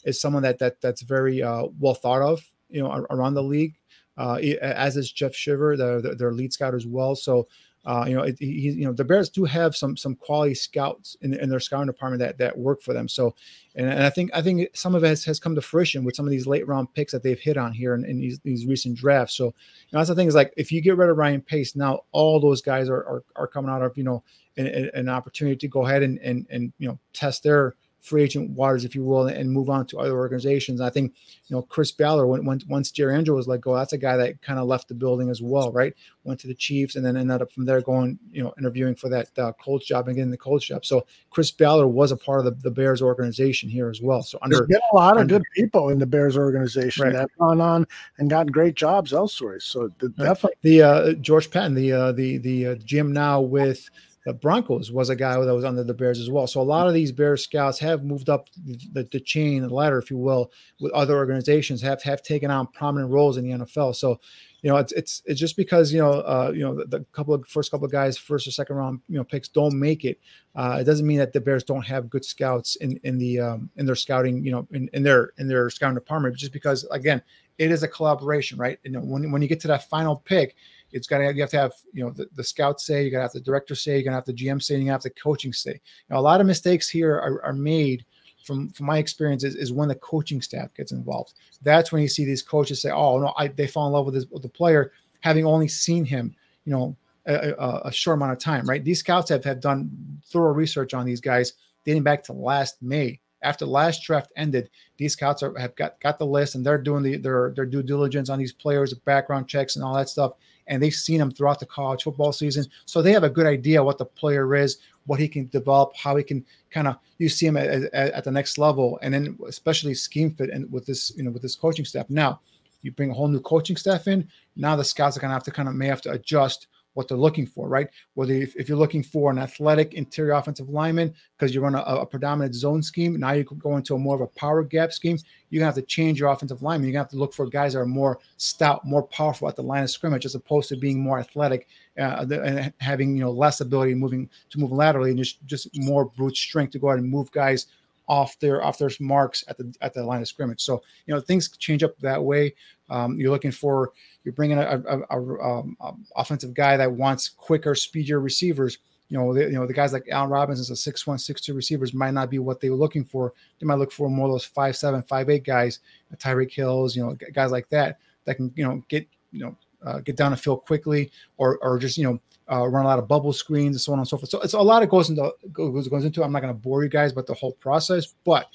is 0.05 0.21
someone 0.21 0.43
that 0.43 0.59
that 0.59 0.81
that's 0.81 1.03
very 1.03 1.41
uh, 1.41 1.67
well 1.79 1.95
thought 1.95 2.23
of, 2.23 2.43
you 2.69 2.83
know, 2.83 3.07
around 3.11 3.35
the 3.35 3.43
league 3.43 3.77
uh, 4.17 4.35
as 4.61 4.97
is 4.97 5.11
Jeff 5.11 5.35
Shiver, 5.35 5.77
the, 5.77 6.15
their 6.17 6.33
lead 6.33 6.53
scout 6.53 6.75
as 6.75 6.87
well. 6.87 7.15
So, 7.15 7.49
uh, 7.85 8.05
you 8.07 8.15
know, 8.15 8.23
it, 8.23 8.37
he, 8.39 8.71
you 8.71 8.85
know, 8.85 8.93
the 8.93 9.05
Bears 9.05 9.29
do 9.29 9.45
have 9.45 9.75
some 9.75 9.97
some 9.97 10.15
quality 10.15 10.55
scouts 10.55 11.17
in, 11.21 11.35
in 11.35 11.49
their 11.49 11.59
scouting 11.59 11.89
department 11.89 12.21
that 12.21 12.39
that 12.39 12.57
work 12.57 12.81
for 12.81 12.93
them. 12.93 13.09
So, 13.09 13.35
and, 13.75 13.89
and 13.89 14.05
I 14.05 14.11
think 14.11 14.31
I 14.35 14.41
think 14.41 14.69
some 14.73 14.95
of 14.95 15.03
it 15.03 15.09
has, 15.09 15.25
has 15.25 15.41
come 15.41 15.57
to 15.57 15.61
fruition 15.61 16.05
with 16.05 16.15
some 16.15 16.27
of 16.27 16.31
these 16.31 16.47
late 16.47 16.67
round 16.69 16.95
picks 16.95 17.11
that 17.13 17.25
they've 17.25 17.39
hit 17.39 17.57
on 17.57 17.73
here 17.73 17.95
in, 17.95 18.05
in 18.05 18.21
these, 18.21 18.39
these 18.41 18.67
recent 18.67 18.97
drafts. 18.97 19.35
So, 19.35 19.47
you 19.47 19.51
know, 19.93 19.99
that's 19.99 20.11
the 20.11 20.15
thing 20.15 20.29
is 20.29 20.35
like 20.35 20.53
if 20.57 20.71
you 20.71 20.81
get 20.81 20.97
rid 20.97 21.11
of 21.11 21.17
Ryan 21.17 21.41
Pace, 21.41 21.75
now 21.75 22.03
all 22.13 22.39
those 22.39 22.63
guys 22.63 22.89
are 22.89 23.05
are, 23.05 23.25
are 23.35 23.49
coming 23.49 23.71
out 23.71 23.83
of 23.83 23.97
you 23.97 24.05
know 24.05 24.23
an, 24.57 24.91
an 24.95 25.09
opportunity 25.09 25.57
to 25.57 25.69
go 25.69 25.85
ahead 25.85 26.05
and 26.05 26.19
and 26.21 26.47
and 26.51 26.73
you 26.79 26.87
know 26.87 26.99
test 27.13 27.43
their 27.43 27.75
free 28.03 28.25
agent 28.25 28.51
waters, 28.51 28.85
if 28.85 28.97
you 28.97 29.05
will, 29.05 29.29
and 29.29 29.51
move 29.51 29.71
on 29.71 29.87
to 29.87 29.99
other 29.99 30.19
organizations. 30.19 30.81
I 30.81 30.91
think, 30.91 31.15
you 31.47 31.55
know, 31.55 31.63
Chris 31.63 31.93
Ballard, 31.93 32.27
when, 32.27 32.45
when 32.45 32.61
once 32.69 32.91
Jerry 32.91 33.15
Angelo 33.15 33.37
was 33.37 33.47
let 33.47 33.61
go, 33.61 33.77
that's 33.77 33.93
a 33.93 33.99
guy 33.99 34.17
that 34.17 34.43
kind 34.43 34.59
of 34.59 34.67
left 34.67 34.89
the 34.89 34.95
building 34.95 35.31
as 35.31 35.41
well, 35.41 35.71
right? 35.71 35.95
Went 36.25 36.41
to 36.41 36.49
the 36.49 36.55
Chiefs 36.55 36.97
and 36.97 37.07
then 37.07 37.17
ended 37.17 37.41
up 37.41 37.53
from 37.53 37.65
there 37.65 37.81
going, 37.81 38.19
you 38.33 38.43
know, 38.43 38.53
interviewing 38.59 38.97
for 38.97 39.09
that 39.09 39.29
uh, 39.39 39.53
Colts 39.53 39.87
job 39.87 40.09
and 40.09 40.17
getting 40.17 40.33
the 40.33 40.37
Colts 40.37 40.67
job. 40.67 40.85
So 40.85 41.07
Chris 41.31 41.53
Ballard 41.53 41.93
was 41.93 42.11
a 42.11 42.17
part 42.17 42.41
of 42.41 42.45
the, 42.47 42.61
the 42.63 42.73
Bears 42.73 43.03
organization 43.03 43.71
here 43.71 43.89
as 43.89 44.03
well. 44.03 44.23
So 44.23 44.37
under 44.43 44.67
There's 44.69 44.83
a 44.93 44.97
lot 44.97 45.21
of 45.21 45.29
good 45.29 45.45
people 45.55 45.91
in 45.91 46.01
the 46.01 46.07
Bears 46.07 46.37
organization 46.37 47.05
right. 47.05 47.13
that 47.13 47.21
have 47.21 47.39
gone 47.39 47.61
on 47.61 47.87
and 48.19 48.29
gotten 48.29 48.51
great 48.51 48.75
jobs 48.75 49.13
elsewhere. 49.13 49.61
So 49.61 49.91
the, 50.01 50.09
definitely 50.09 50.59
the 50.63 50.83
uh, 50.83 51.13
George 51.15 51.53
Paton, 51.53 51.75
the 51.75 51.93
uh, 51.93 52.13
the 52.13 52.39
the 52.39 52.67
uh, 52.67 52.75
GM 52.75 53.11
now 53.13 53.41
with 53.41 53.89
the 54.25 54.33
Broncos 54.33 54.93
was 54.93 55.11
a 55.11 55.17
guy 55.17 55.39
that 55.39 55.55
was 55.55 55.65
under 55.65 55.83
the 55.83 55.95
Bears 55.95 56.21
as 56.21 56.31
well. 56.31 56.47
So 56.47 56.61
a 56.61 56.63
lot 56.63 56.87
of 56.87 56.95
these 56.95 57.11
Bears 57.11 57.43
scouts 57.43 57.79
have 57.81 58.05
moved 58.05 58.29
up 58.29 58.49
the, 58.65 59.09
the 59.11 59.21
chain, 59.21 59.63
the 59.63 59.75
ladder, 59.75 59.99
if 59.99 60.11
you 60.11 60.17
will, 60.17 60.53
with 60.81 60.93
other 60.93 61.17
organizations, 61.17 61.83
have 61.83 62.03
have 62.03 62.23
taken 62.23 62.51
on 62.51 62.69
prominent 62.69 63.11
roles 63.11 63.37
in 63.37 63.45
the 63.45 63.65
NFL. 63.65 63.97
So, 63.97 64.21
you 64.63 64.71
know, 64.71 64.77
it's 64.77 64.93
it's 64.93 65.23
it's 65.25 65.41
just 65.41 65.57
because 65.57 65.93
you 65.93 66.01
know, 66.01 66.13
uh, 66.13 66.53
you 66.55 66.61
know, 66.61 66.77
the, 66.77 66.85
the, 66.85 67.05
couple 67.13 67.35
of 67.35 67.45
first 67.49 67.73
couple 67.73 67.85
of 67.85 67.91
guys, 67.91 68.17
first 68.17 68.47
or 68.47 68.53
second 68.53 68.77
round, 68.77 69.01
you 69.09 69.17
know, 69.17 69.25
picks 69.25 69.49
don't 69.49 69.77
make 69.77 70.05
it. 70.05 70.21
Uh, 70.55 70.79
it 70.81 70.85
doesn't 70.85 71.07
mean 71.07 71.19
that 71.19 71.33
the 71.33 71.41
Bears 71.41 71.65
don't 71.65 71.85
have 71.85 72.09
good 72.09 72.25
scouts 72.25 72.77
in 72.77 73.01
in 73.03 73.19
the 73.19 73.41
um, 73.41 73.71
in 73.77 73.87
their 73.87 73.97
scouting, 73.97 74.45
you 74.45 74.53
know, 74.53 74.69
in, 74.71 74.89
in 74.93 75.03
their 75.03 75.33
in 75.39 75.49
their 75.49 75.69
scouting 75.69 75.97
department. 75.97 76.37
Just 76.37 76.53
because, 76.53 76.85
again, 76.93 77.21
it 77.59 77.73
is 77.73 77.83
a 77.83 77.89
collaboration, 77.89 78.57
right? 78.57 78.79
You 78.85 78.93
know, 78.93 79.01
when 79.01 79.33
when 79.33 79.43
you 79.43 79.49
get 79.49 79.59
to 79.61 79.69
that 79.69 79.89
final 79.89 80.15
pick 80.15 80.55
it's 80.93 81.07
got 81.07 81.19
to 81.19 81.33
you 81.35 81.41
have 81.41 81.51
to 81.51 81.59
have 81.59 81.73
you 81.93 82.05
know 82.05 82.11
the, 82.11 82.27
the 82.35 82.45
scouts 82.45 82.87
say, 82.87 83.05
you 83.05 83.11
got 83.11 83.19
to 83.19 83.23
have 83.23 83.33
the 83.33 83.41
director 83.41 83.75
say, 83.75 83.95
you're 83.95 84.05
gonna 84.05 84.17
have 84.17 84.25
the 84.25 84.33
GM 84.33 84.63
say, 84.63 84.79
you 84.79 84.91
have 84.91 85.03
the 85.03 85.11
coaching 85.11 85.53
say. 85.53 85.81
Know, 86.09 86.19
a 86.19 86.21
lot 86.21 86.41
of 86.41 86.47
mistakes 86.47 86.89
here 86.89 87.15
are, 87.15 87.43
are 87.45 87.53
made 87.53 88.05
from 88.45 88.71
from 88.71 88.87
my 88.87 88.99
experience 88.99 89.45
is, 89.45 89.55
is 89.55 89.73
when 89.73 89.89
the 89.89 89.95
coaching 89.97 90.43
staff 90.43 90.75
gets 90.75 90.93
involved. 90.93 91.35
That's 91.63 91.93
when 91.93 92.03
you 92.03 92.09
see 92.09 92.25
these 92.25 92.43
coaches 92.43 92.83
say, 92.83 92.91
"Oh 92.91 93.19
no, 93.19 93.33
I, 93.37 93.49
they 93.49 93.67
fall 93.67 93.87
in 93.87 93.93
love 93.93 94.07
with, 94.07 94.15
this, 94.15 94.27
with 94.31 94.43
the 94.43 94.49
player, 94.49 94.93
having 95.21 95.47
only 95.47 95.69
seen 95.69 96.05
him, 96.05 96.35
you 96.65 96.73
know, 96.73 96.97
a, 97.27 97.53
a, 97.53 97.83
a, 97.87 97.93
short 97.93 98.19
amount 98.19 98.33
of 98.33 98.39
time." 98.39 98.69
Right? 98.69 98.85
These 98.85 99.01
scouts 99.01 99.31
have 99.31 99.45
have 99.45 99.61
done 99.61 100.21
thorough 100.27 100.53
research 100.53 100.95
on 100.95 101.07
these 101.07 101.21
guys 101.21 101.55
dating 101.85 102.03
back 102.03 102.23
to 102.25 102.33
last 102.33 102.83
May. 102.83 103.21
After 103.43 103.67
last 103.67 104.05
draft 104.05 104.33
ended, 104.37 104.71
these 104.99 105.15
scouts 105.15 105.43
are, 105.43 105.57
have 105.59 105.75
got 105.75 106.01
got 106.01 106.19
the 106.19 106.27
list 106.27 106.55
and 106.55 106.65
they're 106.65 106.79
doing 106.79 107.03
the, 107.03 107.17
their 107.17 107.53
their 107.55 107.67
due 107.67 107.83
diligence 107.83 108.29
on 108.29 108.39
these 108.39 108.53
players, 108.53 108.95
background 108.95 109.49
checks, 109.49 109.77
and 109.77 109.85
all 109.85 109.95
that 109.95 110.09
stuff 110.09 110.33
and 110.67 110.83
they've 110.83 110.95
seen 110.95 111.21
him 111.21 111.31
throughout 111.31 111.61
the 111.61 111.67
college 111.67 112.03
football 112.03 112.33
season. 112.33 112.65
So 112.87 113.03
they 113.03 113.13
have 113.13 113.25
a 113.25 113.31
good 113.31 113.47
idea 113.47 113.83
what 113.83 113.99
the 113.99 114.05
player 114.05 114.55
is, 114.55 114.79
what 115.07 115.21
he 115.21 115.29
can 115.29 115.49
develop, 115.49 115.97
how 115.97 116.17
he 116.17 116.23
can 116.23 116.45
kind 116.71 116.89
of 116.89 116.97
you 117.19 117.29
see 117.29 117.47
him 117.47 117.57
at, 117.57 117.69
at, 117.69 118.13
at, 118.13 118.25
the 118.25 118.31
next 118.31 118.59
level, 118.59 118.99
and 119.03 119.13
then 119.13 119.39
especially 119.47 119.95
scheme 119.95 120.31
fit 120.31 120.51
and 120.51 120.71
with 120.71 120.87
this 120.87 121.13
you 121.17 121.23
know 121.23 121.31
with 121.31 121.43
this 121.43 121.57
coaching 121.57 121.85
staff. 121.85 122.09
Now 122.09 122.41
you 122.83 122.93
bring 122.93 123.11
a 123.11 123.15
whole 123.15 123.29
new 123.29 123.41
coaching 123.41 123.77
staff 123.77 124.09
in. 124.09 124.29
Now 124.57 124.77
the 124.77 124.85
scouts 124.85 125.17
are 125.17 125.21
gonna 125.21 125.35
have 125.35 125.45
to 125.45 125.51
kind 125.51 125.69
of 125.69 125.75
may 125.75 125.87
have 125.87 126.03
to 126.03 126.11
adjust 126.13 126.69
what 126.95 127.09
they're 127.09 127.17
looking 127.17 127.47
for, 127.47 127.69
right? 127.69 127.89
Whether 128.15 128.35
if, 128.35 128.55
if 128.57 128.69
you're 128.69 128.79
looking 128.79 129.03
for 129.03 129.31
an 129.31 129.39
athletic 129.39 129.95
interior 129.95 130.33
offensive 130.33 130.69
lineman 130.69 131.15
because 131.37 131.55
you 131.55 131.61
run 131.61 131.75
a, 131.75 131.81
a, 131.81 132.07
predominant 132.07 132.55
zone 132.55 132.83
scheme, 132.83 133.19
now 133.19 133.33
you 133.33 133.45
go 133.45 133.77
into 133.77 133.95
a 133.95 133.99
more 133.99 134.15
of 134.15 134.21
a 134.21 134.27
power 134.27 134.63
gap 134.63 134.93
scheme. 134.93 135.19
You're 135.51 135.61
gonna 135.61 135.67
have 135.67 135.75
to 135.77 135.83
change 135.83 136.21
your 136.21 136.31
offensive 136.31 136.63
lineman. 136.63 136.89
You're 136.89 136.95
gonna 136.95 137.05
have 137.05 137.11
to 137.11 137.17
look 137.17 137.35
for 137.35 137.47
guys 137.47 137.73
that 137.73 137.81
are 137.81 137.87
more 137.87 138.19
stout, 138.37 138.85
more 138.85 139.03
powerful 139.03 139.49
at 139.49 139.57
the 139.57 139.63
line 139.63 139.83
of 139.83 139.91
scrimmage, 139.91 140.27
as 140.27 140.35
opposed 140.35 140.69
to 140.71 140.77
being 140.77 141.01
more 141.01 141.19
athletic 141.19 141.69
uh, 141.99 142.27
and 142.31 142.73
having 142.81 143.17
you 143.17 143.23
know 143.23 143.31
less 143.31 143.61
ability 143.61 143.95
moving 143.95 144.29
to 144.51 144.59
move 144.59 144.73
laterally 144.73 145.11
and 145.11 145.19
just 145.19 145.45
just 145.47 145.69
more 145.77 146.07
brute 146.07 146.37
strength 146.37 146.73
to 146.73 146.79
go 146.79 146.91
out 146.91 146.99
and 146.99 147.09
move 147.09 147.31
guys 147.33 147.67
off 148.13 148.39
their 148.41 148.63
off 148.63 148.77
their 148.77 148.91
marks 149.01 149.43
at 149.49 149.57
the 149.57 149.75
at 149.81 149.95
the 149.95 150.05
line 150.05 150.21
of 150.21 150.29
scrimmage. 150.29 150.61
So 150.61 150.83
you 151.07 151.15
know 151.15 151.21
things 151.21 151.49
change 151.57 151.83
up 151.83 151.99
that 152.01 152.23
way. 152.23 152.55
Um, 152.91 153.19
you're 153.19 153.31
looking 153.31 153.51
for 153.51 153.93
you're 154.23 154.35
bringing 154.35 154.59
a, 154.59 154.83
a, 154.87 154.99
a, 155.11 155.43
um, 155.43 155.77
a, 155.81 155.93
offensive 156.17 156.53
guy 156.53 156.77
that 156.77 156.93
wants 156.93 157.31
quicker, 157.31 157.75
speedier 157.75 158.21
receivers. 158.21 158.79
You 159.09 159.17
know, 159.17 159.33
the, 159.33 159.45
you 159.45 159.53
know 159.53 159.67
the 159.67 159.73
guys 159.73 159.95
like 159.95 160.07
Allen 160.11 160.29
Robinson, 160.29 160.71
a 160.71 160.77
six 160.77 161.07
one, 161.07 161.19
six 161.19 161.41
two 161.41 161.55
receivers 161.55 161.95
might 161.95 162.13
not 162.13 162.29
be 162.29 162.39
what 162.39 162.61
they 162.61 162.69
were 162.69 162.77
looking 162.77 163.05
for. 163.05 163.33
They 163.59 163.67
might 163.67 163.79
look 163.79 163.93
for 163.93 164.11
more 164.11 164.27
of 164.27 164.35
those 164.35 164.45
five 164.45 164.77
seven, 164.77 165.03
five 165.03 165.31
eight 165.31 165.45
guys, 165.45 165.79
Tyreek 166.19 166.53
Hills, 166.53 166.95
you 166.95 167.03
know, 167.03 167.17
guys 167.33 167.51
like 167.51 167.71
that 167.71 167.99
that 168.27 168.35
can 168.35 168.53
you 168.57 168.65
know 168.65 168.83
get 168.89 169.09
you 169.31 169.41
know 169.41 169.57
uh, 169.87 170.01
get 170.01 170.17
down 170.17 170.33
the 170.33 170.37
field 170.37 170.67
quickly 170.67 171.11
or 171.39 171.57
or 171.63 171.79
just 171.79 171.97
you 171.97 172.05
know 172.05 172.21
uh, 172.51 172.67
run 172.67 172.85
a 172.85 172.89
lot 172.89 172.99
of 172.99 173.09
bubble 173.09 173.33
screens 173.33 173.77
and 173.77 173.81
so 173.81 173.93
on 173.93 173.99
and 173.99 174.09
so 174.09 174.17
forth. 174.17 174.31
So 174.31 174.41
it's 174.41 174.55
a 174.55 174.61
lot 174.61 174.81
that 174.81 174.91
goes 174.91 175.11
into 175.11 175.33
goes, 175.53 175.89
goes 175.89 176.05
into. 176.05 176.23
I'm 176.23 176.33
not 176.33 176.43
going 176.43 176.55
to 176.55 176.61
bore 176.61 176.83
you 176.83 176.91
guys, 176.91 177.13
but 177.13 177.27
the 177.27 177.35
whole 177.35 177.53
process, 177.53 178.15
but 178.25 178.47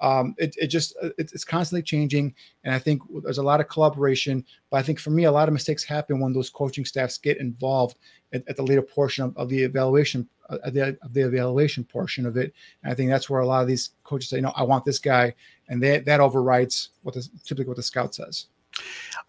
um, 0.00 0.34
it, 0.38 0.54
it 0.58 0.68
just 0.68 0.96
it, 1.02 1.14
it's 1.18 1.44
constantly 1.44 1.82
changing, 1.82 2.34
and 2.64 2.74
I 2.74 2.78
think 2.78 3.02
there's 3.22 3.38
a 3.38 3.42
lot 3.42 3.60
of 3.60 3.68
collaboration. 3.68 4.44
But 4.70 4.78
I 4.78 4.82
think 4.82 4.98
for 4.98 5.10
me, 5.10 5.24
a 5.24 5.32
lot 5.32 5.48
of 5.48 5.52
mistakes 5.52 5.84
happen 5.84 6.20
when 6.20 6.32
those 6.32 6.50
coaching 6.50 6.84
staffs 6.84 7.18
get 7.18 7.38
involved 7.38 7.96
at, 8.32 8.42
at 8.48 8.56
the 8.56 8.62
later 8.62 8.82
portion 8.82 9.24
of, 9.24 9.36
of 9.36 9.48
the 9.48 9.62
evaluation 9.62 10.28
uh, 10.48 10.58
of 10.64 10.72
the, 10.72 10.98
of 11.02 11.12
the 11.12 11.20
evaluation 11.20 11.84
portion 11.84 12.24
of 12.24 12.36
it. 12.36 12.54
And 12.82 12.92
I 12.92 12.94
think 12.94 13.10
that's 13.10 13.28
where 13.28 13.40
a 13.40 13.46
lot 13.46 13.62
of 13.62 13.68
these 13.68 13.90
coaches 14.04 14.30
say, 14.30 14.40
"No, 14.40 14.52
I 14.56 14.62
want 14.62 14.84
this 14.84 14.98
guy," 14.98 15.34
and 15.68 15.82
that 15.82 16.06
that 16.06 16.20
overrides 16.20 16.90
what 17.02 17.14
the 17.14 17.28
typically 17.44 17.68
what 17.68 17.76
the 17.76 17.82
scout 17.82 18.14
says. 18.14 18.46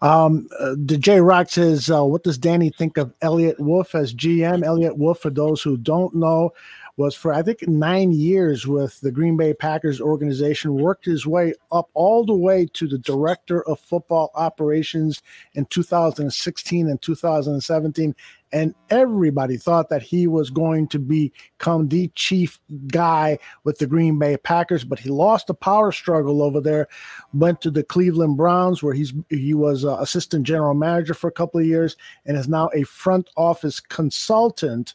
Um, 0.00 0.48
uh, 0.58 0.74
J 0.84 1.20
Rock 1.20 1.48
says, 1.48 1.88
uh, 1.88 2.04
"What 2.04 2.24
does 2.24 2.36
Danny 2.36 2.70
think 2.70 2.96
of 2.96 3.14
Eliot 3.22 3.60
Wolf 3.60 3.94
as 3.94 4.12
GM?" 4.12 4.64
Eliot 4.64 4.98
Wolf, 4.98 5.20
for 5.20 5.30
those 5.30 5.62
who 5.62 5.76
don't 5.76 6.14
know, 6.14 6.52
was 6.96 7.14
for 7.14 7.32
I 7.32 7.42
think 7.42 7.66
nine 7.68 8.12
years 8.12 8.66
with 8.66 9.00
the 9.00 9.12
Green 9.12 9.36
Bay 9.36 9.54
Packers 9.54 10.00
organization, 10.00 10.74
worked 10.74 11.04
his 11.04 11.26
way 11.26 11.54
up 11.70 11.88
all 11.94 12.24
the 12.24 12.34
way 12.34 12.66
to 12.74 12.88
the 12.88 12.98
director 12.98 13.66
of 13.68 13.80
football 13.80 14.30
operations 14.34 15.22
in 15.54 15.66
2016 15.66 16.88
and 16.88 17.00
2017. 17.00 18.14
And 18.52 18.74
everybody 18.90 19.56
thought 19.56 19.88
that 19.88 20.02
he 20.02 20.26
was 20.26 20.50
going 20.50 20.88
to 20.88 20.98
become 20.98 21.88
the 21.88 22.08
chief 22.14 22.58
guy 22.88 23.38
with 23.64 23.78
the 23.78 23.86
Green 23.86 24.18
Bay 24.18 24.36
Packers, 24.36 24.84
but 24.84 24.98
he 24.98 25.08
lost 25.08 25.46
the 25.46 25.54
power 25.54 25.90
struggle 25.90 26.42
over 26.42 26.60
there. 26.60 26.88
Went 27.32 27.60
to 27.62 27.70
the 27.70 27.82
Cleveland 27.82 28.36
Browns, 28.36 28.82
where 28.82 28.94
he's 28.94 29.14
he 29.30 29.54
was 29.54 29.84
uh, 29.84 29.96
assistant 30.00 30.46
general 30.46 30.74
manager 30.74 31.14
for 31.14 31.28
a 31.28 31.32
couple 31.32 31.60
of 31.60 31.66
years, 31.66 31.96
and 32.26 32.36
is 32.36 32.48
now 32.48 32.68
a 32.74 32.82
front 32.82 33.30
office 33.36 33.80
consultant 33.80 34.94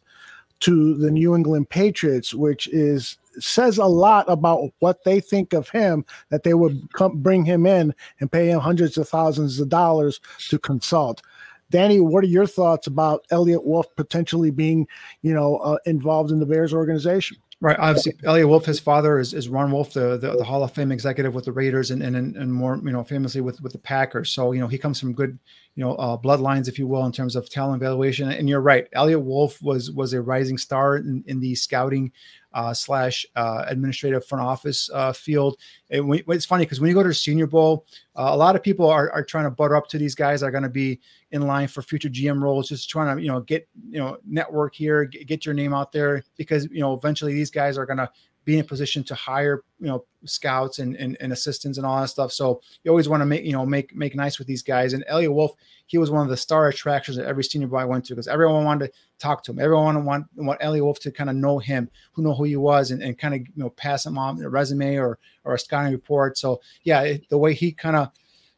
to 0.59 0.95
the 0.95 1.11
New 1.11 1.35
England 1.35 1.69
Patriots, 1.69 2.33
which 2.33 2.67
is 2.69 3.17
says 3.39 3.77
a 3.77 3.85
lot 3.85 4.25
about 4.27 4.71
what 4.79 5.03
they 5.03 5.19
think 5.19 5.53
of 5.53 5.69
him 5.69 6.03
that 6.29 6.43
they 6.43 6.53
would 6.53 6.91
come 6.93 7.21
bring 7.21 7.45
him 7.45 7.65
in 7.65 7.93
and 8.19 8.31
pay 8.31 8.49
him 8.49 8.59
hundreds 8.59 8.97
of 8.97 9.07
thousands 9.07 9.59
of 9.59 9.69
dollars 9.69 10.19
to 10.49 10.57
consult. 10.57 11.21
Danny, 11.69 11.99
what 11.99 12.23
are 12.23 12.27
your 12.27 12.47
thoughts 12.47 12.87
about 12.87 13.25
Eliot 13.31 13.65
Wolf 13.65 13.87
potentially 13.95 14.51
being, 14.51 14.87
you 15.21 15.33
know, 15.33 15.57
uh, 15.57 15.77
involved 15.85 16.31
in 16.31 16.39
the 16.39 16.45
Bears 16.45 16.73
organization? 16.73 17.37
Right. 17.59 17.77
Obviously, 17.79 18.13
Eliot 18.23 18.47
Wolf, 18.47 18.65
his 18.65 18.79
father 18.79 19.17
is, 19.17 19.33
is 19.33 19.49
Ron 19.49 19.71
Wolf, 19.71 19.91
the, 19.91 20.17
the, 20.17 20.37
the 20.37 20.43
Hall 20.43 20.63
of 20.63 20.71
Fame 20.73 20.91
executive 20.91 21.33
with 21.33 21.45
the 21.45 21.51
Raiders 21.51 21.89
and, 21.89 22.03
and 22.03 22.15
and 22.15 22.53
more, 22.53 22.77
you 22.77 22.91
know, 22.91 23.03
famously 23.03 23.41
with 23.41 23.59
with 23.61 23.71
the 23.71 23.79
Packers. 23.79 24.29
So 24.29 24.51
you 24.51 24.59
know, 24.59 24.67
he 24.67 24.77
comes 24.77 24.99
from 24.99 25.13
good, 25.13 25.39
you 25.77 25.83
know, 25.83 25.93
uh, 25.93 26.17
bloodlines, 26.17 26.67
if 26.67 26.79
you 26.79 26.87
will, 26.87 27.05
in 27.05 27.11
terms 27.11 27.35
of 27.35 27.51
talent 27.51 27.83
evaluation. 27.83 28.31
And 28.31 28.49
you're 28.49 28.61
right, 28.61 28.87
Eliot 28.93 29.21
Wolf 29.21 29.61
was 29.61 29.91
was 29.91 30.11
a 30.13 30.21
rising 30.21 30.57
star 30.57 30.97
in, 30.97 31.23
in 31.27 31.39
the 31.39 31.53
scouting 31.53 32.11
uh, 32.53 32.73
slash 32.73 33.27
uh, 33.35 33.65
administrative 33.67 34.25
front 34.25 34.43
office 34.43 34.89
uh, 34.91 35.13
field. 35.13 35.57
It, 35.91 36.01
it's 36.29 36.45
funny 36.45 36.65
because 36.65 36.81
when 36.81 36.87
you 36.87 36.95
go 36.95 37.03
to 37.03 37.13
Senior 37.13 37.45
Bowl, 37.45 37.85
uh, 38.15 38.29
a 38.31 38.35
lot 38.35 38.55
of 38.55 38.63
people 38.63 38.89
are, 38.89 39.11
are 39.11 39.23
trying 39.23 39.43
to 39.43 39.51
butter 39.51 39.75
up 39.75 39.87
to 39.89 39.99
these 39.99 40.15
guys 40.15 40.39
that 40.41 40.47
are 40.47 40.51
going 40.51 40.63
to 40.63 40.69
be 40.69 40.99
in 41.29 41.43
line 41.43 41.67
for 41.67 41.83
future 41.83 42.09
GM 42.09 42.41
roles, 42.41 42.69
just 42.69 42.89
trying 42.89 43.15
to 43.15 43.21
you 43.21 43.29
know 43.29 43.41
get 43.41 43.69
you 43.87 43.99
know 43.99 44.17
network 44.25 44.73
here, 44.73 45.05
get 45.05 45.45
your 45.45 45.53
name 45.53 45.75
out 45.75 45.91
there 45.91 46.23
because 46.37 46.65
you 46.71 46.79
know 46.79 46.95
eventually 46.95 47.35
these 47.35 47.51
guys 47.51 47.77
are 47.77 47.85
going 47.85 47.97
to 47.97 48.09
be 48.47 48.53
in 48.53 48.61
a 48.61 48.63
position 48.63 49.03
to 49.03 49.13
hire 49.13 49.61
you 49.77 49.87
know 49.87 50.05
scouts 50.23 50.79
and, 50.79 50.95
and, 50.95 51.17
and 51.19 51.33
assistants 51.33 51.77
and 51.77 51.85
all 51.85 51.99
that 51.99 52.07
stuff. 52.07 52.31
So 52.31 52.61
you 52.81 52.89
always 52.89 53.09
want 53.09 53.19
to 53.19 53.25
make 53.25 53.43
you 53.43 53.51
know 53.51 53.65
make 53.65 53.93
make 53.93 54.15
nice 54.15 54.39
with 54.39 54.47
these 54.47 54.63
guys. 54.63 54.93
And 54.93 55.03
Eliot 55.07 55.33
Wolf, 55.33 55.51
he 55.85 55.97
was 55.97 56.09
one 56.09 56.23
of 56.23 56.29
the 56.29 56.37
star 56.37 56.69
attractions 56.69 57.17
that 57.17 57.25
every 57.25 57.43
Senior 57.43 57.67
Bowl 57.67 57.85
went 57.85 58.05
to 58.05 58.13
because 58.15 58.29
everyone 58.29 58.63
wanted 58.63 58.87
to 58.87 58.93
talk 59.19 59.43
to 59.43 59.51
him. 59.51 59.59
Everyone 59.59 60.05
wanted 60.05 60.27
want 60.37 60.59
Eliot 60.61 60.85
Wolf 60.85 60.99
to 61.01 61.11
kind 61.11 61.29
of 61.29 61.35
know 61.35 61.59
him, 61.59 61.89
who 62.13 62.23
know 62.23 62.33
who 62.33 62.45
he 62.45 62.55
was, 62.55 62.91
and, 62.91 63.03
and 63.03 63.19
kind 63.19 63.33
of 63.35 63.41
you 63.41 63.51
know 63.57 63.69
pass 63.71 64.05
him 64.05 64.17
on 64.17 64.41
a 64.41 64.49
resume 64.49 64.95
or 64.95 65.19
or 65.43 65.55
a 65.55 65.59
scouting 65.59 65.91
report. 65.91 66.37
So 66.37 66.61
yeah, 66.83 67.01
it, 67.01 67.27
the 67.27 67.37
way 67.37 67.53
he 67.53 67.73
kind 67.73 67.97
of 67.97 68.11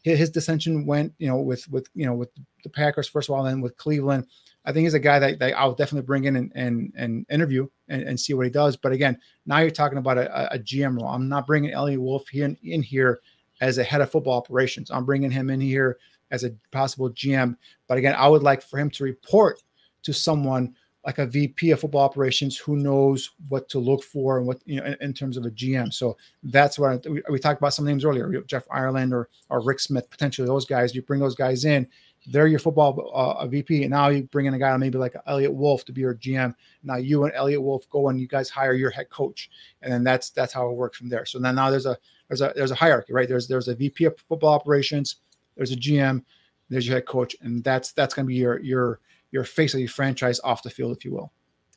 his 0.04 0.30
dissension 0.30 0.86
went, 0.86 1.14
you 1.18 1.28
know, 1.28 1.38
with 1.38 1.68
with 1.72 1.90
you 1.96 2.06
know 2.06 2.14
with 2.14 2.30
the 2.64 2.70
Packers 2.70 3.08
first 3.08 3.28
of 3.28 3.34
all, 3.34 3.44
then 3.44 3.60
with 3.60 3.76
Cleveland. 3.76 4.28
I 4.66 4.72
think 4.72 4.84
he's 4.84 4.94
a 4.94 5.00
guy 5.00 5.20
that, 5.20 5.40
that 5.40 5.58
I'll 5.58 5.74
definitely 5.74 6.06
bring 6.06 6.26
in 6.26 6.36
and, 6.36 6.52
and, 6.54 6.94
and 6.96 7.26
interview 7.30 7.68
and, 7.88 8.04
and, 8.04 8.20
see 8.20 8.34
what 8.34 8.46
he 8.46 8.52
does. 8.52 8.76
But 8.76 8.92
again, 8.92 9.18
now 9.46 9.60
you're 9.60 9.72
talking 9.72 9.98
about 9.98 10.18
a, 10.18 10.54
a 10.54 10.60
GM 10.60 10.98
role. 10.98 11.10
I'm 11.10 11.30
not 11.30 11.48
bringing 11.48 11.72
Eliot 11.72 12.02
Wolf 12.02 12.28
here 12.28 12.46
in, 12.46 12.58
in 12.64 12.84
here 12.84 13.20
as 13.62 13.78
a 13.78 13.84
head 13.84 14.02
of 14.02 14.12
football 14.12 14.38
operations. 14.38 14.92
I'm 14.92 15.06
bringing 15.06 15.32
him 15.32 15.50
in 15.50 15.62
here 15.62 15.98
as 16.32 16.44
a 16.44 16.52
possible 16.72 17.10
GM. 17.10 17.56
But 17.88 17.98
again, 17.98 18.16
I 18.18 18.28
would 18.28 18.44
like 18.44 18.62
for 18.62 18.78
him 18.78 18.90
to 18.92 19.04
report 19.04 19.62
to 20.04 20.14
someone 20.14 20.76
like 21.06 21.18
a 21.18 21.26
VP 21.26 21.72
of 21.72 21.80
football 21.80 22.04
operations 22.04 22.58
who 22.58 22.76
knows 22.76 23.32
what 23.48 23.70
to 23.70 23.80
look 23.80 24.04
for 24.04 24.38
and 24.38 24.46
what 24.46 24.60
you 24.66 24.80
know 24.80 24.86
in, 24.86 24.98
in 25.02 25.14
terms 25.14 25.38
of 25.38 25.46
a 25.46 25.52
GM. 25.52 25.94
So 25.94 26.18
that's 26.44 26.78
what 26.78 27.06
I, 27.06 27.10
we, 27.10 27.24
we, 27.30 27.40
talked 27.40 27.60
about 27.60 27.74
some 27.74 27.86
names 27.86 28.04
earlier, 28.04 28.30
Jeff 28.42 28.66
Ireland 28.70 29.14
or 29.14 29.30
or 29.50 29.62
Rick 29.62 29.80
Smith, 29.80 30.10
potentially 30.10 30.48
those 30.48 30.66
guys. 30.66 30.94
You 30.94 31.02
bring 31.02 31.22
those 31.22 31.36
guys 31.36 31.64
in, 31.64 31.88
they're 32.32 32.48
your 32.48 32.60
football 32.60 33.12
uh, 33.14 33.46
VP, 33.48 33.84
and 33.84 33.92
now 33.92 34.10
you 34.10 34.24
bring 34.24 34.46
in 34.46 34.54
a 34.54 34.60
guy 34.60 34.76
maybe 34.78 34.98
like 34.98 35.16
Eliot 35.26 35.54
Wolf 35.54 35.84
to 35.86 35.92
be 35.92 36.02
your 36.02 36.16
GM. 36.16 36.54
Now 36.84 36.98
you 36.98 37.24
and 37.24 37.34
Eliot 37.34 37.62
Wolf 37.62 37.90
go 37.90 38.10
and 38.10 38.20
you 38.20 38.28
guys 38.28 38.50
hire 38.50 38.74
your 38.74 38.90
head 38.92 39.10
coach, 39.10 39.50
and 39.82 39.92
then 39.92 40.04
that's 40.04 40.30
that's 40.30 40.54
how 40.54 40.70
it 40.70 40.76
works 40.76 40.98
from 40.98 41.10
there. 41.10 41.26
So 41.26 41.40
then 41.40 41.56
now 41.56 41.70
there's 41.70 41.86
a 41.86 41.98
there's 42.28 42.42
a 42.42 42.54
there's 42.56 42.72
a 42.72 42.76
hierarchy, 42.76 43.14
right? 43.14 43.28
There's 43.28 43.48
there's 43.48 43.68
a 43.68 43.76
VP 43.76 44.06
of 44.06 44.20
football 44.28 44.54
operations, 44.54 45.18
there's 45.56 45.72
a 45.72 45.76
GM, 45.76 46.24
there's 46.70 46.88
your 46.88 46.98
head 46.98 47.06
coach, 47.06 47.36
and 47.42 47.64
that's 47.64 47.92
that's 47.94 48.14
going 48.14 48.26
to 48.26 48.28
be 48.28 48.36
your 48.36 48.60
your 48.60 49.00
your 49.32 49.44
face 49.44 49.74
of 49.74 49.80
your 49.80 49.90
franchise 49.90 50.40
off 50.42 50.64
the 50.64 50.70
field, 50.70 50.96
if 50.96 51.04
you 51.04 51.14
will. 51.14 51.32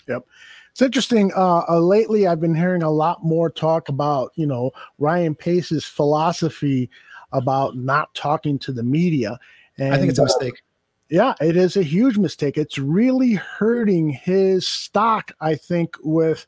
Yep. 0.08 0.26
It's 0.72 0.82
interesting. 0.82 1.32
Uh, 1.36 1.64
uh, 1.68 1.78
lately, 1.78 2.26
I've 2.26 2.40
been 2.40 2.54
hearing 2.54 2.82
a 2.82 2.90
lot 2.90 3.22
more 3.22 3.50
talk 3.50 3.90
about, 3.90 4.32
you 4.36 4.46
know, 4.46 4.70
Ryan 4.98 5.34
Pace's 5.34 5.84
philosophy 5.84 6.88
about 7.32 7.76
not 7.76 8.14
talking 8.14 8.58
to 8.60 8.72
the 8.72 8.82
media. 8.82 9.38
And, 9.78 9.94
I 9.94 9.98
think 9.98 10.10
it's 10.10 10.18
a 10.18 10.22
uh, 10.22 10.26
mistake. 10.26 10.54
Uh, 10.54 10.68
yeah, 11.10 11.34
it 11.40 11.56
is 11.56 11.76
a 11.76 11.82
huge 11.82 12.16
mistake. 12.16 12.56
It's 12.56 12.78
really 12.78 13.34
hurting 13.34 14.10
his 14.10 14.66
stock, 14.66 15.32
I 15.40 15.56
think, 15.56 15.96
with 16.02 16.46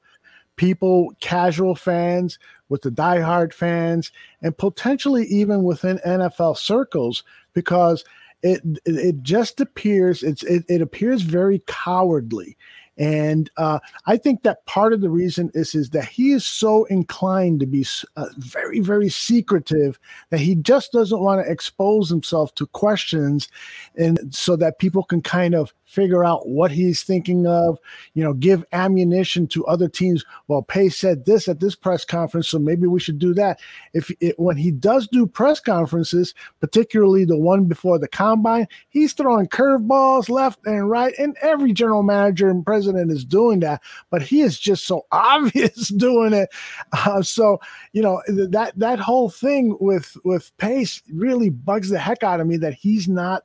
people, 0.56 1.12
casual 1.20 1.74
fans, 1.74 2.38
with 2.68 2.82
the 2.82 2.90
diehard 2.90 3.52
fans, 3.52 4.10
and 4.40 4.56
potentially 4.56 5.24
even 5.26 5.64
within 5.64 5.98
NFL 6.06 6.56
circles, 6.56 7.24
because– 7.52 8.04
it 8.44 8.60
it 8.84 9.22
just 9.22 9.60
appears 9.60 10.22
it's 10.22 10.42
it, 10.44 10.64
it 10.68 10.82
appears 10.82 11.22
very 11.22 11.62
cowardly 11.66 12.56
and 12.96 13.50
uh, 13.56 13.80
I 14.06 14.16
think 14.16 14.42
that 14.42 14.64
part 14.66 14.92
of 14.92 15.00
the 15.00 15.10
reason 15.10 15.50
is 15.54 15.74
is 15.74 15.90
that 15.90 16.06
he 16.06 16.32
is 16.32 16.46
so 16.46 16.84
inclined 16.84 17.60
to 17.60 17.66
be 17.66 17.84
uh, 18.16 18.26
very 18.38 18.80
very 18.80 19.08
secretive 19.08 19.98
that 20.30 20.38
he 20.38 20.54
just 20.54 20.92
doesn't 20.92 21.20
want 21.20 21.44
to 21.44 21.50
expose 21.50 22.08
himself 22.08 22.54
to 22.56 22.66
questions, 22.66 23.48
and 23.96 24.34
so 24.34 24.56
that 24.56 24.78
people 24.78 25.02
can 25.02 25.22
kind 25.22 25.54
of 25.54 25.74
figure 25.94 26.24
out 26.24 26.48
what 26.48 26.70
he's 26.70 27.02
thinking 27.02 27.46
of, 27.46 27.78
you 28.14 28.24
know, 28.24 28.32
give 28.32 28.64
ammunition 28.72 29.46
to 29.48 29.64
other 29.66 29.88
teams. 29.88 30.24
Well, 30.48 30.62
Pace 30.62 30.96
said 30.96 31.24
this 31.24 31.48
at 31.48 31.60
this 31.60 31.76
press 31.76 32.04
conference, 32.04 32.48
so 32.48 32.58
maybe 32.58 32.86
we 32.86 33.00
should 33.00 33.18
do 33.18 33.32
that. 33.34 33.60
If 33.92 34.10
it, 34.20 34.38
when 34.38 34.56
he 34.56 34.70
does 34.70 35.06
do 35.08 35.26
press 35.26 35.60
conferences, 35.60 36.34
particularly 36.60 37.24
the 37.24 37.38
one 37.38 37.64
before 37.64 37.98
the 37.98 38.08
combine, 38.08 38.66
he's 38.88 39.12
throwing 39.12 39.46
curveballs 39.46 40.28
left 40.28 40.58
and 40.66 40.90
right, 40.90 41.14
and 41.18 41.36
every 41.40 41.72
general 41.72 42.02
manager 42.02 42.48
and 42.48 42.66
president 42.66 43.12
is 43.12 43.24
doing 43.24 43.60
that, 43.60 43.80
but 44.10 44.22
he 44.22 44.40
is 44.42 44.58
just 44.58 44.86
so 44.86 45.06
obvious 45.12 45.88
doing 45.88 46.32
it. 46.32 46.48
Uh, 46.92 47.22
so, 47.22 47.60
you 47.92 48.02
know, 48.02 48.20
that 48.28 48.72
that 48.76 48.98
whole 48.98 49.30
thing 49.30 49.76
with 49.80 50.16
with 50.24 50.56
Pace 50.58 51.02
really 51.12 51.50
bugs 51.50 51.90
the 51.90 51.98
heck 51.98 52.22
out 52.22 52.40
of 52.40 52.46
me 52.46 52.56
that 52.56 52.74
he's 52.74 53.08
not 53.08 53.44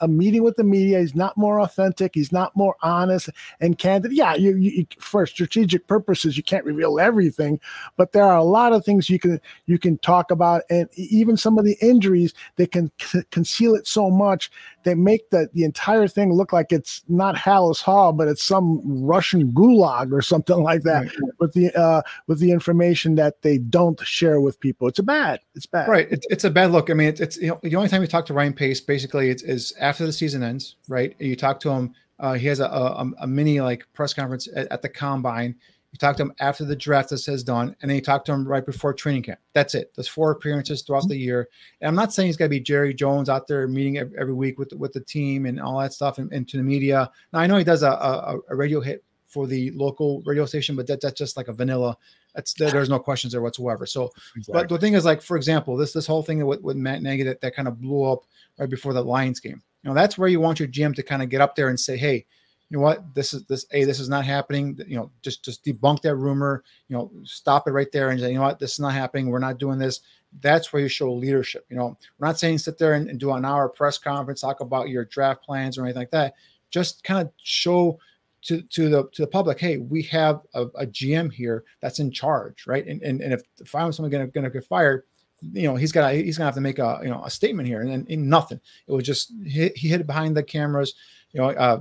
a 0.00 0.08
meeting 0.08 0.42
with 0.42 0.56
the 0.56 0.64
media. 0.64 1.00
He's 1.00 1.14
not 1.14 1.36
more 1.36 1.60
authentic. 1.60 2.14
He's 2.14 2.32
not 2.32 2.54
more 2.56 2.76
honest 2.82 3.30
and 3.60 3.78
candid. 3.78 4.12
Yeah, 4.12 4.34
you, 4.34 4.56
you 4.56 4.86
for 4.98 5.26
strategic 5.26 5.86
purposes, 5.86 6.36
you 6.36 6.42
can't 6.42 6.64
reveal 6.64 6.98
everything, 6.98 7.60
but 7.96 8.12
there 8.12 8.24
are 8.24 8.38
a 8.38 8.44
lot 8.44 8.72
of 8.72 8.84
things 8.84 9.10
you 9.10 9.18
can 9.18 9.40
you 9.66 9.78
can 9.78 9.98
talk 9.98 10.30
about, 10.30 10.62
and 10.70 10.88
even 10.96 11.36
some 11.36 11.58
of 11.58 11.64
the 11.64 11.76
injuries 11.80 12.34
they 12.56 12.66
can 12.66 12.90
c- 13.00 13.22
conceal 13.30 13.74
it 13.74 13.86
so 13.86 14.10
much 14.10 14.50
they 14.88 14.94
make 14.94 15.28
the 15.30 15.48
the 15.52 15.64
entire 15.64 16.08
thing 16.08 16.32
look 16.32 16.52
like 16.52 16.72
it's 16.72 17.02
not 17.08 17.36
Halas 17.36 17.82
Hall, 17.82 18.12
but 18.12 18.26
it's 18.26 18.42
some 18.42 18.80
Russian 18.84 19.52
gulag 19.52 20.12
or 20.12 20.22
something 20.22 20.62
like 20.62 20.82
that 20.82 21.04
right. 21.04 21.16
with 21.38 21.52
the 21.52 21.78
uh, 21.78 22.02
with 22.26 22.38
the 22.40 22.50
information 22.50 23.14
that 23.16 23.42
they 23.42 23.58
don't 23.58 24.00
share 24.00 24.40
with 24.40 24.58
people. 24.60 24.88
It's 24.88 24.98
a 24.98 25.02
bad. 25.02 25.40
It's 25.54 25.66
bad. 25.66 25.88
Right. 25.88 26.08
It's, 26.10 26.26
it's 26.30 26.44
a 26.44 26.50
bad 26.50 26.70
look. 26.70 26.88
I 26.90 26.94
mean, 26.94 27.08
it's, 27.08 27.20
it's 27.20 27.36
you 27.36 27.48
know 27.48 27.60
the 27.62 27.76
only 27.76 27.88
time 27.88 28.00
you 28.00 28.08
talk 28.08 28.24
to 28.26 28.34
Ryan 28.34 28.54
Pace 28.54 28.80
basically 28.80 29.28
it's, 29.28 29.42
is 29.42 29.67
after 29.80 30.06
the 30.06 30.12
season 30.12 30.42
ends, 30.42 30.76
right? 30.88 31.14
You 31.18 31.36
talk 31.36 31.60
to 31.60 31.70
him. 31.70 31.94
Uh, 32.20 32.34
he 32.34 32.48
has 32.48 32.60
a, 32.60 32.66
a, 32.66 33.10
a 33.20 33.26
mini 33.26 33.60
like 33.60 33.86
press 33.92 34.12
conference 34.12 34.48
at, 34.54 34.66
at 34.72 34.82
the 34.82 34.88
combine 34.88 35.54
you 35.92 35.96
talk 35.98 36.16
to 36.16 36.22
him 36.22 36.34
after 36.38 36.64
the 36.66 36.76
draft 36.76 37.12
is 37.12 37.42
done, 37.42 37.74
and 37.80 37.90
then 37.90 37.96
you 37.96 38.02
talk 38.02 38.24
to 38.26 38.32
him 38.32 38.46
right 38.46 38.64
before 38.64 38.92
training 38.92 39.22
camp. 39.22 39.38
That's 39.54 39.74
it. 39.74 39.90
There's 39.94 40.08
four 40.08 40.30
appearances 40.30 40.82
throughout 40.82 41.08
the 41.08 41.16
year. 41.16 41.48
And 41.80 41.88
I'm 41.88 41.94
not 41.94 42.12
saying 42.12 42.26
he's 42.26 42.36
got 42.36 42.46
to 42.46 42.50
be 42.50 42.60
Jerry 42.60 42.92
Jones 42.92 43.30
out 43.30 43.46
there 43.46 43.66
meeting 43.66 43.96
every, 43.96 44.18
every 44.18 44.34
week 44.34 44.58
with 44.58 44.72
with 44.74 44.92
the 44.92 45.00
team 45.00 45.46
and 45.46 45.58
all 45.58 45.78
that 45.80 45.94
stuff 45.94 46.18
and, 46.18 46.30
and 46.32 46.46
to 46.48 46.58
the 46.58 46.62
media. 46.62 47.10
Now 47.32 47.40
I 47.40 47.46
know 47.46 47.56
he 47.56 47.64
does 47.64 47.82
a, 47.82 47.90
a, 47.90 48.38
a 48.50 48.54
radio 48.54 48.80
hit 48.80 49.02
for 49.26 49.46
the 49.46 49.70
local 49.70 50.22
radio 50.26 50.44
station, 50.44 50.76
but 50.76 50.86
that, 50.88 51.00
that's 51.00 51.18
just 51.18 51.38
like 51.38 51.48
a 51.48 51.52
vanilla. 51.54 51.96
That's 52.34 52.52
there's 52.52 52.90
no 52.90 52.98
questions 52.98 53.32
there 53.32 53.42
whatsoever. 53.42 53.86
So, 53.86 54.10
exactly. 54.36 54.52
but 54.52 54.68
the 54.68 54.78
thing 54.78 54.92
is, 54.92 55.06
like 55.06 55.22
for 55.22 55.38
example, 55.38 55.76
this 55.76 55.92
this 55.94 56.06
whole 56.06 56.22
thing 56.22 56.44
with, 56.46 56.60
with 56.60 56.76
Matt 56.76 57.02
Nagy 57.02 57.22
that, 57.22 57.40
that 57.40 57.56
kind 57.56 57.66
of 57.66 57.80
blew 57.80 58.04
up 58.04 58.24
right 58.58 58.70
before 58.70 58.92
the 58.92 59.02
Lions 59.02 59.40
game. 59.40 59.62
You 59.82 59.90
know, 59.90 59.94
that's 59.94 60.18
where 60.18 60.28
you 60.28 60.40
want 60.40 60.58
your 60.58 60.68
GM 60.68 60.94
to 60.96 61.02
kind 61.02 61.22
of 61.22 61.28
get 61.28 61.40
up 61.40 61.56
there 61.56 61.68
and 61.68 61.78
say, 61.78 61.96
hey 61.96 62.26
you 62.70 62.76
know 62.76 62.82
what? 62.82 63.14
This 63.14 63.32
is 63.32 63.44
this 63.44 63.64
a 63.72 63.84
this 63.84 63.98
is 63.98 64.08
not 64.08 64.24
happening. 64.24 64.78
You 64.86 64.96
know 64.96 65.10
just 65.22 65.44
just 65.44 65.64
debunk 65.64 66.02
that 66.02 66.16
rumor 66.16 66.64
you 66.88 66.96
know 66.96 67.10
stop 67.24 67.66
it 67.66 67.72
right 67.72 67.90
there 67.92 68.10
and 68.10 68.20
say 68.20 68.28
you 68.28 68.34
know 68.34 68.42
what? 68.42 68.58
This 68.58 68.72
is 68.72 68.80
not 68.80 68.92
happening. 68.92 69.28
We're 69.28 69.38
not 69.38 69.58
doing 69.58 69.78
this. 69.78 70.00
That's 70.40 70.72
where 70.72 70.82
you 70.82 70.88
show 70.88 71.12
leadership 71.12 71.64
you 71.70 71.76
know. 71.76 71.96
We're 72.18 72.26
not 72.26 72.38
saying 72.38 72.58
sit 72.58 72.76
there 72.78 72.92
and, 72.92 73.08
and 73.08 73.18
do 73.18 73.32
an 73.32 73.44
hour 73.44 73.68
press 73.68 73.96
conference 73.96 74.42
talk 74.42 74.60
about 74.60 74.90
your 74.90 75.06
draft 75.06 75.42
plans 75.42 75.78
or 75.78 75.84
anything 75.84 76.02
like 76.02 76.10
that. 76.10 76.34
Just 76.70 77.02
kind 77.04 77.26
of 77.26 77.32
show 77.42 77.98
to, 78.42 78.60
to 78.60 78.88
the 78.90 79.08
to 79.12 79.22
the 79.22 79.26
public, 79.26 79.58
hey, 79.58 79.78
we 79.78 80.02
have 80.02 80.42
a, 80.54 80.64
a 80.76 80.86
GM 80.86 81.32
here 81.32 81.64
that's 81.80 82.00
in 82.00 82.10
charge, 82.10 82.66
right? 82.66 82.86
And 82.86 83.02
and, 83.02 83.22
and 83.22 83.32
if, 83.32 83.42
if 83.58 83.74
I'm 83.74 83.92
someone 83.92 84.10
gonna 84.10 84.26
gonna 84.26 84.50
get 84.50 84.66
fired, 84.66 85.04
you 85.40 85.68
know 85.68 85.76
he's 85.76 85.92
got 85.92 86.14
he's 86.14 86.36
gonna 86.36 86.46
have 86.46 86.54
to 86.54 86.60
make 86.60 86.78
a 86.78 87.00
you 87.02 87.08
know 87.08 87.22
a 87.24 87.30
statement 87.30 87.68
here, 87.68 87.80
and 87.80 87.90
then 87.90 88.06
in 88.08 88.28
nothing. 88.28 88.60
It 88.86 88.92
was 88.92 89.04
just 89.04 89.32
he, 89.44 89.68
he 89.74 89.88
hid 89.88 90.06
behind 90.06 90.36
the 90.36 90.42
cameras 90.42 90.94
you 91.32 91.40
know, 91.40 91.50
uh, 91.50 91.80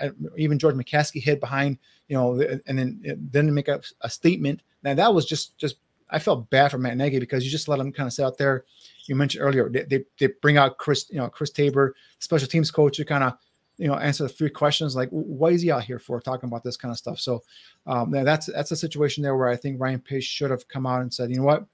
uh, 0.00 0.10
even 0.36 0.58
George 0.58 0.76
McCaskey 0.76 1.22
hid 1.22 1.40
behind, 1.40 1.78
you 2.08 2.16
know, 2.16 2.40
and 2.66 2.78
then 2.78 3.18
then 3.30 3.52
make 3.52 3.68
a, 3.68 3.80
a 4.02 4.10
statement. 4.10 4.62
Now 4.82 4.94
that 4.94 5.12
was 5.12 5.26
just 5.26 5.56
just 5.58 5.76
I 6.10 6.18
felt 6.18 6.48
bad 6.50 6.70
for 6.70 6.78
Matt 6.78 6.96
Nagy 6.96 7.18
because 7.18 7.44
you 7.44 7.50
just 7.50 7.68
let 7.68 7.80
him 7.80 7.92
kind 7.92 8.06
of 8.06 8.12
sit 8.12 8.24
out 8.24 8.38
there. 8.38 8.64
You 9.06 9.16
mentioned 9.16 9.42
earlier 9.42 9.68
they, 9.68 9.82
they, 9.82 10.04
they 10.18 10.28
bring 10.40 10.58
out 10.58 10.78
Chris, 10.78 11.06
you 11.10 11.18
know, 11.18 11.28
Chris 11.28 11.50
Tabor, 11.50 11.94
special 12.18 12.46
teams 12.46 12.70
coach, 12.70 12.96
to 12.96 13.04
kind 13.04 13.24
of 13.24 13.34
you 13.78 13.88
know 13.88 13.96
answer 13.96 14.22
the 14.22 14.28
three 14.28 14.50
questions 14.50 14.94
like 14.94 15.08
what 15.10 15.52
is 15.52 15.62
he 15.62 15.72
out 15.72 15.82
here 15.82 15.98
for 15.98 16.20
talking 16.20 16.48
about 16.48 16.62
this 16.62 16.76
kind 16.76 16.92
of 16.92 16.98
stuff. 16.98 17.18
So 17.18 17.42
um, 17.86 18.12
that's 18.12 18.46
that's 18.46 18.70
a 18.70 18.76
situation 18.76 19.24
there 19.24 19.36
where 19.36 19.48
I 19.48 19.56
think 19.56 19.80
Ryan 19.80 20.00
Pace 20.00 20.24
should 20.24 20.52
have 20.52 20.68
come 20.68 20.86
out 20.86 21.02
and 21.02 21.12
said, 21.12 21.30
you 21.30 21.38
know 21.38 21.42
what, 21.42 21.66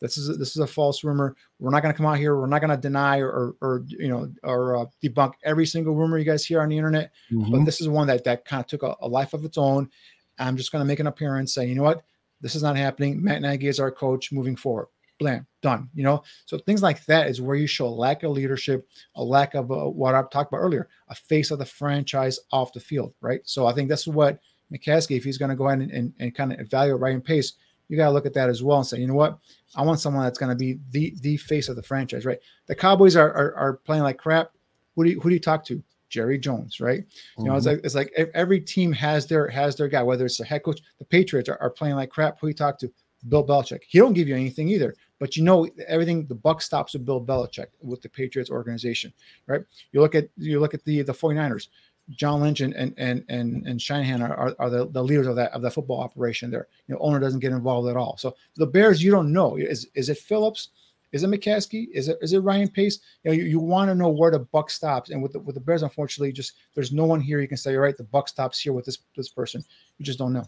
this 0.00 0.16
is 0.16 0.28
a, 0.28 0.34
this 0.34 0.50
is 0.50 0.58
a 0.58 0.66
false 0.66 1.02
rumor. 1.04 1.36
We're 1.58 1.70
not 1.70 1.82
going 1.82 1.92
to 1.92 1.96
come 1.96 2.06
out 2.06 2.18
here. 2.18 2.38
We're 2.38 2.46
not 2.46 2.60
going 2.60 2.70
to 2.70 2.76
deny 2.76 3.18
or, 3.18 3.30
or, 3.30 3.54
or, 3.60 3.84
you 3.88 4.08
know 4.08 4.32
or 4.44 4.76
uh, 4.76 4.84
debunk 5.02 5.32
every 5.44 5.66
single 5.66 5.94
rumor 5.94 6.18
you 6.18 6.24
guys 6.24 6.44
hear 6.44 6.60
on 6.60 6.68
the 6.68 6.76
internet. 6.76 7.12
Mm-hmm. 7.32 7.50
But 7.52 7.64
this 7.64 7.80
is 7.80 7.88
one 7.88 8.06
that 8.08 8.24
that 8.24 8.44
kind 8.44 8.60
of 8.60 8.66
took 8.66 8.82
a, 8.82 8.94
a 9.00 9.08
life 9.08 9.34
of 9.34 9.44
its 9.44 9.58
own. 9.58 9.90
I'm 10.38 10.56
just 10.56 10.72
going 10.72 10.82
to 10.82 10.86
make 10.86 11.00
an 11.00 11.08
appearance, 11.08 11.54
say, 11.54 11.66
you 11.66 11.74
know 11.74 11.82
what, 11.82 12.04
this 12.40 12.54
is 12.54 12.62
not 12.62 12.76
happening. 12.76 13.22
Matt 13.22 13.42
Nagy 13.42 13.66
is 13.66 13.80
our 13.80 13.90
coach 13.90 14.30
moving 14.32 14.56
forward. 14.56 14.86
Blam, 15.18 15.46
done. 15.62 15.88
You 15.94 16.04
know, 16.04 16.22
so 16.46 16.58
things 16.58 16.80
like 16.80 17.04
that 17.06 17.26
is 17.26 17.40
where 17.40 17.56
you 17.56 17.66
show 17.66 17.86
a 17.86 17.88
lack 17.88 18.22
of 18.22 18.30
leadership, 18.30 18.88
a 19.16 19.24
lack 19.24 19.54
of 19.54 19.72
uh, 19.72 19.86
what 19.86 20.14
I've 20.14 20.30
talked 20.30 20.52
about 20.52 20.62
earlier, 20.62 20.88
a 21.08 21.14
face 21.14 21.50
of 21.50 21.58
the 21.58 21.66
franchise 21.66 22.38
off 22.52 22.72
the 22.72 22.78
field, 22.78 23.14
right? 23.20 23.40
So 23.44 23.66
I 23.66 23.72
think 23.72 23.88
that's 23.88 24.06
what 24.06 24.38
McCaskey, 24.72 25.16
if 25.16 25.24
he's 25.24 25.38
going 25.38 25.48
to 25.48 25.56
go 25.56 25.66
ahead 25.66 25.80
and, 25.80 25.90
and, 25.90 26.12
and 26.20 26.34
kind 26.34 26.52
of 26.52 26.60
evaluate 26.60 27.00
Ryan 27.00 27.20
Pace, 27.20 27.54
you 27.88 27.96
got 27.96 28.06
to 28.06 28.10
look 28.10 28.26
at 28.26 28.34
that 28.34 28.48
as 28.48 28.62
well 28.62 28.78
and 28.78 28.86
say, 28.86 28.98
you 28.98 29.06
know 29.06 29.14
what, 29.14 29.38
I 29.74 29.82
want 29.82 30.00
someone 30.00 30.24
that's 30.24 30.38
going 30.38 30.50
to 30.50 30.56
be 30.56 30.78
the 30.90 31.14
the 31.20 31.36
face 31.36 31.68
of 31.68 31.76
the 31.76 31.82
franchise, 31.82 32.24
right? 32.24 32.38
The 32.66 32.74
Cowboys 32.74 33.16
are, 33.16 33.32
are, 33.32 33.54
are 33.54 33.72
playing 33.74 34.02
like 34.02 34.18
crap. 34.18 34.52
Who 34.94 35.04
do 35.04 35.10
you 35.10 35.20
who 35.20 35.28
do 35.28 35.34
you 35.34 35.40
talk 35.40 35.64
to? 35.66 35.82
Jerry 36.08 36.38
Jones, 36.38 36.80
right? 36.80 37.00
Mm-hmm. 37.00 37.42
You 37.42 37.48
know, 37.48 37.56
it's 37.56 37.66
mm-hmm. 37.66 37.76
like 37.76 37.84
it's 37.84 37.94
like 37.94 38.30
every 38.34 38.60
team 38.60 38.92
has 38.92 39.26
their 39.26 39.46
has 39.48 39.76
their 39.76 39.88
guy. 39.88 40.02
Whether 40.02 40.24
it's 40.24 40.38
the 40.38 40.44
head 40.44 40.62
coach, 40.62 40.80
the 40.98 41.04
Patriots 41.04 41.48
are, 41.48 41.60
are 41.60 41.70
playing 41.70 41.96
like 41.96 42.10
crap. 42.10 42.40
Who 42.40 42.46
do 42.46 42.48
you 42.48 42.54
talk 42.54 42.78
to? 42.78 42.90
Bill 43.28 43.44
Belichick. 43.44 43.80
He 43.86 43.98
don't 43.98 44.12
give 44.12 44.28
you 44.28 44.36
anything 44.36 44.68
either, 44.68 44.94
but 45.18 45.36
you 45.36 45.42
know 45.42 45.68
everything. 45.86 46.26
The 46.26 46.34
buck 46.34 46.62
stops 46.62 46.92
with 46.92 47.04
Bill 47.04 47.24
Belichick 47.24 47.66
with 47.82 48.00
the 48.00 48.08
Patriots 48.08 48.50
organization, 48.50 49.12
right? 49.46 49.62
You 49.92 50.00
look 50.00 50.14
at 50.14 50.28
you 50.36 50.60
look 50.60 50.74
at 50.74 50.84
the 50.84 51.02
the 51.02 51.12
49ers. 51.12 51.68
John 52.10 52.40
Lynch 52.40 52.60
and 52.60 52.74
and 52.74 52.94
and 52.96 53.24
and, 53.28 53.66
and 53.66 53.80
Shanahan 53.80 54.22
are, 54.22 54.54
are, 54.58 54.70
the, 54.70 54.88
the 54.88 55.02
leaders 55.02 55.26
of 55.26 55.36
that 55.36 55.52
of 55.52 55.62
the 55.62 55.70
football 55.70 56.00
operation 56.00 56.50
there. 56.50 56.68
You 56.86 56.94
know, 56.94 57.00
owner 57.00 57.18
doesn't 57.18 57.40
get 57.40 57.52
involved 57.52 57.88
at 57.88 57.96
all. 57.96 58.16
So 58.16 58.34
the 58.56 58.66
Bears, 58.66 59.02
you 59.02 59.10
don't 59.10 59.32
know. 59.32 59.56
Is 59.56 59.86
is 59.94 60.08
it 60.08 60.18
Phillips? 60.18 60.70
Is 61.12 61.22
it 61.22 61.30
McCaskey? 61.30 61.88
Is 61.92 62.08
it 62.08 62.18
is 62.20 62.32
it 62.32 62.40
Ryan 62.40 62.68
Pace? 62.68 63.00
You 63.24 63.30
know, 63.30 63.36
you, 63.36 63.44
you 63.44 63.58
want 63.58 63.90
to 63.90 63.94
know 63.94 64.08
where 64.08 64.30
the 64.30 64.40
buck 64.40 64.70
stops. 64.70 65.10
And 65.10 65.22
with 65.22 65.32
the 65.32 65.40
with 65.40 65.54
the 65.54 65.60
Bears, 65.60 65.82
unfortunately, 65.82 66.32
just 66.32 66.52
there's 66.74 66.92
no 66.92 67.04
one 67.04 67.20
here 67.20 67.40
you 67.40 67.48
can 67.48 67.56
say, 67.56 67.74
all 67.74 67.82
right, 67.82 67.96
the 67.96 68.04
buck 68.04 68.28
stops 68.28 68.58
here 68.58 68.72
with 68.72 68.84
this 68.84 68.98
this 69.16 69.28
person. 69.28 69.62
You 69.98 70.04
just 70.04 70.18
don't 70.18 70.32
know. 70.32 70.44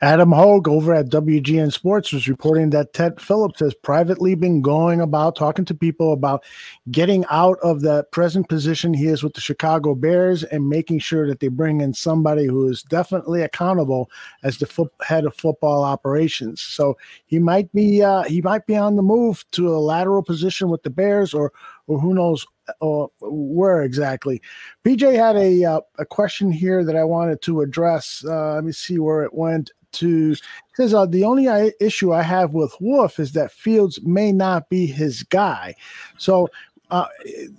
Adam 0.00 0.32
Hoge 0.32 0.68
over 0.68 0.94
at 0.94 1.08
WGN 1.08 1.72
Sports 1.72 2.12
was 2.12 2.28
reporting 2.28 2.70
that 2.70 2.92
Ted 2.92 3.20
Phillips 3.20 3.60
has 3.60 3.74
privately 3.74 4.34
been 4.34 4.60
going 4.62 5.00
about 5.00 5.36
talking 5.36 5.64
to 5.64 5.74
people 5.74 6.12
about 6.12 6.44
getting 6.90 7.24
out 7.30 7.58
of 7.62 7.80
the 7.80 8.04
present 8.04 8.48
position 8.48 8.92
he 8.92 9.06
is 9.06 9.22
with 9.22 9.34
the 9.34 9.40
Chicago 9.40 9.94
Bears 9.94 10.44
and 10.44 10.68
making 10.68 10.98
sure 10.98 11.26
that 11.26 11.40
they 11.40 11.48
bring 11.48 11.80
in 11.80 11.94
somebody 11.94 12.46
who 12.46 12.68
is 12.68 12.82
definitely 12.82 13.42
accountable 13.42 14.10
as 14.42 14.58
the 14.58 14.66
fo- 14.66 14.90
head 15.02 15.24
of 15.24 15.34
football 15.34 15.84
operations. 15.84 16.60
So 16.60 16.96
he 17.26 17.38
might 17.38 17.72
be 17.72 18.02
uh, 18.02 18.24
he 18.24 18.42
might 18.42 18.66
be 18.66 18.76
on 18.76 18.96
the 18.96 19.02
move 19.02 19.44
to 19.52 19.68
a 19.68 19.78
lateral 19.78 20.22
position 20.22 20.68
with 20.68 20.82
the 20.82 20.90
Bears 20.90 21.34
or 21.34 21.52
or 21.86 21.98
who 21.98 22.14
knows 22.14 22.46
uh, 22.80 23.06
where 23.20 23.82
exactly. 23.82 24.40
PJ 24.84 25.14
had 25.14 25.36
a 25.36 25.64
uh, 25.64 25.80
a 25.98 26.06
question 26.06 26.50
here 26.50 26.84
that 26.84 26.96
I 26.96 27.04
wanted 27.04 27.42
to 27.42 27.60
address. 27.60 28.24
Uh, 28.26 28.54
let 28.54 28.64
me 28.64 28.72
see 28.72 28.98
where 28.98 29.22
it 29.22 29.34
went 29.34 29.70
to. 29.92 30.34
says 30.74 30.94
uh, 30.94 31.06
the 31.06 31.24
only 31.24 31.48
uh, 31.48 31.70
issue 31.80 32.12
I 32.12 32.22
have 32.22 32.52
with 32.52 32.74
Wolf 32.80 33.18
is 33.18 33.32
that 33.32 33.52
Fields 33.52 34.00
may 34.02 34.32
not 34.32 34.68
be 34.68 34.86
his 34.86 35.22
guy. 35.22 35.74
So 36.18 36.48
uh, 36.90 37.06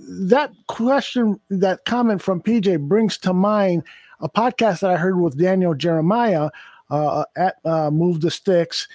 that 0.10 0.52
question, 0.68 1.40
that 1.50 1.86
comment 1.86 2.22
from 2.22 2.42
PJ 2.42 2.88
brings 2.88 3.18
to 3.20 3.34
mind 3.34 3.84
a 4.20 4.30
podcast 4.30 4.80
that 4.82 4.92
I 4.92 4.98
heard 4.98 5.20
with 5.20 5.38
Daniel 5.38 5.74
Jeremiah 5.74 6.50
uh, 6.90 7.26
at 7.36 7.56
uh, 7.66 7.92
Move 7.92 8.22
the 8.22 8.32
Sticks. 8.32 8.88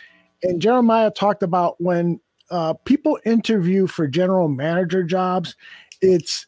And 0.43 0.63
Jeremiah 0.63 1.11
talked 1.11 1.43
about 1.43 1.81
when 1.81 2.21
uh, 2.51 2.75
people 2.85 3.19
interview 3.25 3.87
for 3.87 4.07
general 4.07 4.49
manager 4.49 5.03
jobs, 5.03 5.55
it's 6.01 6.47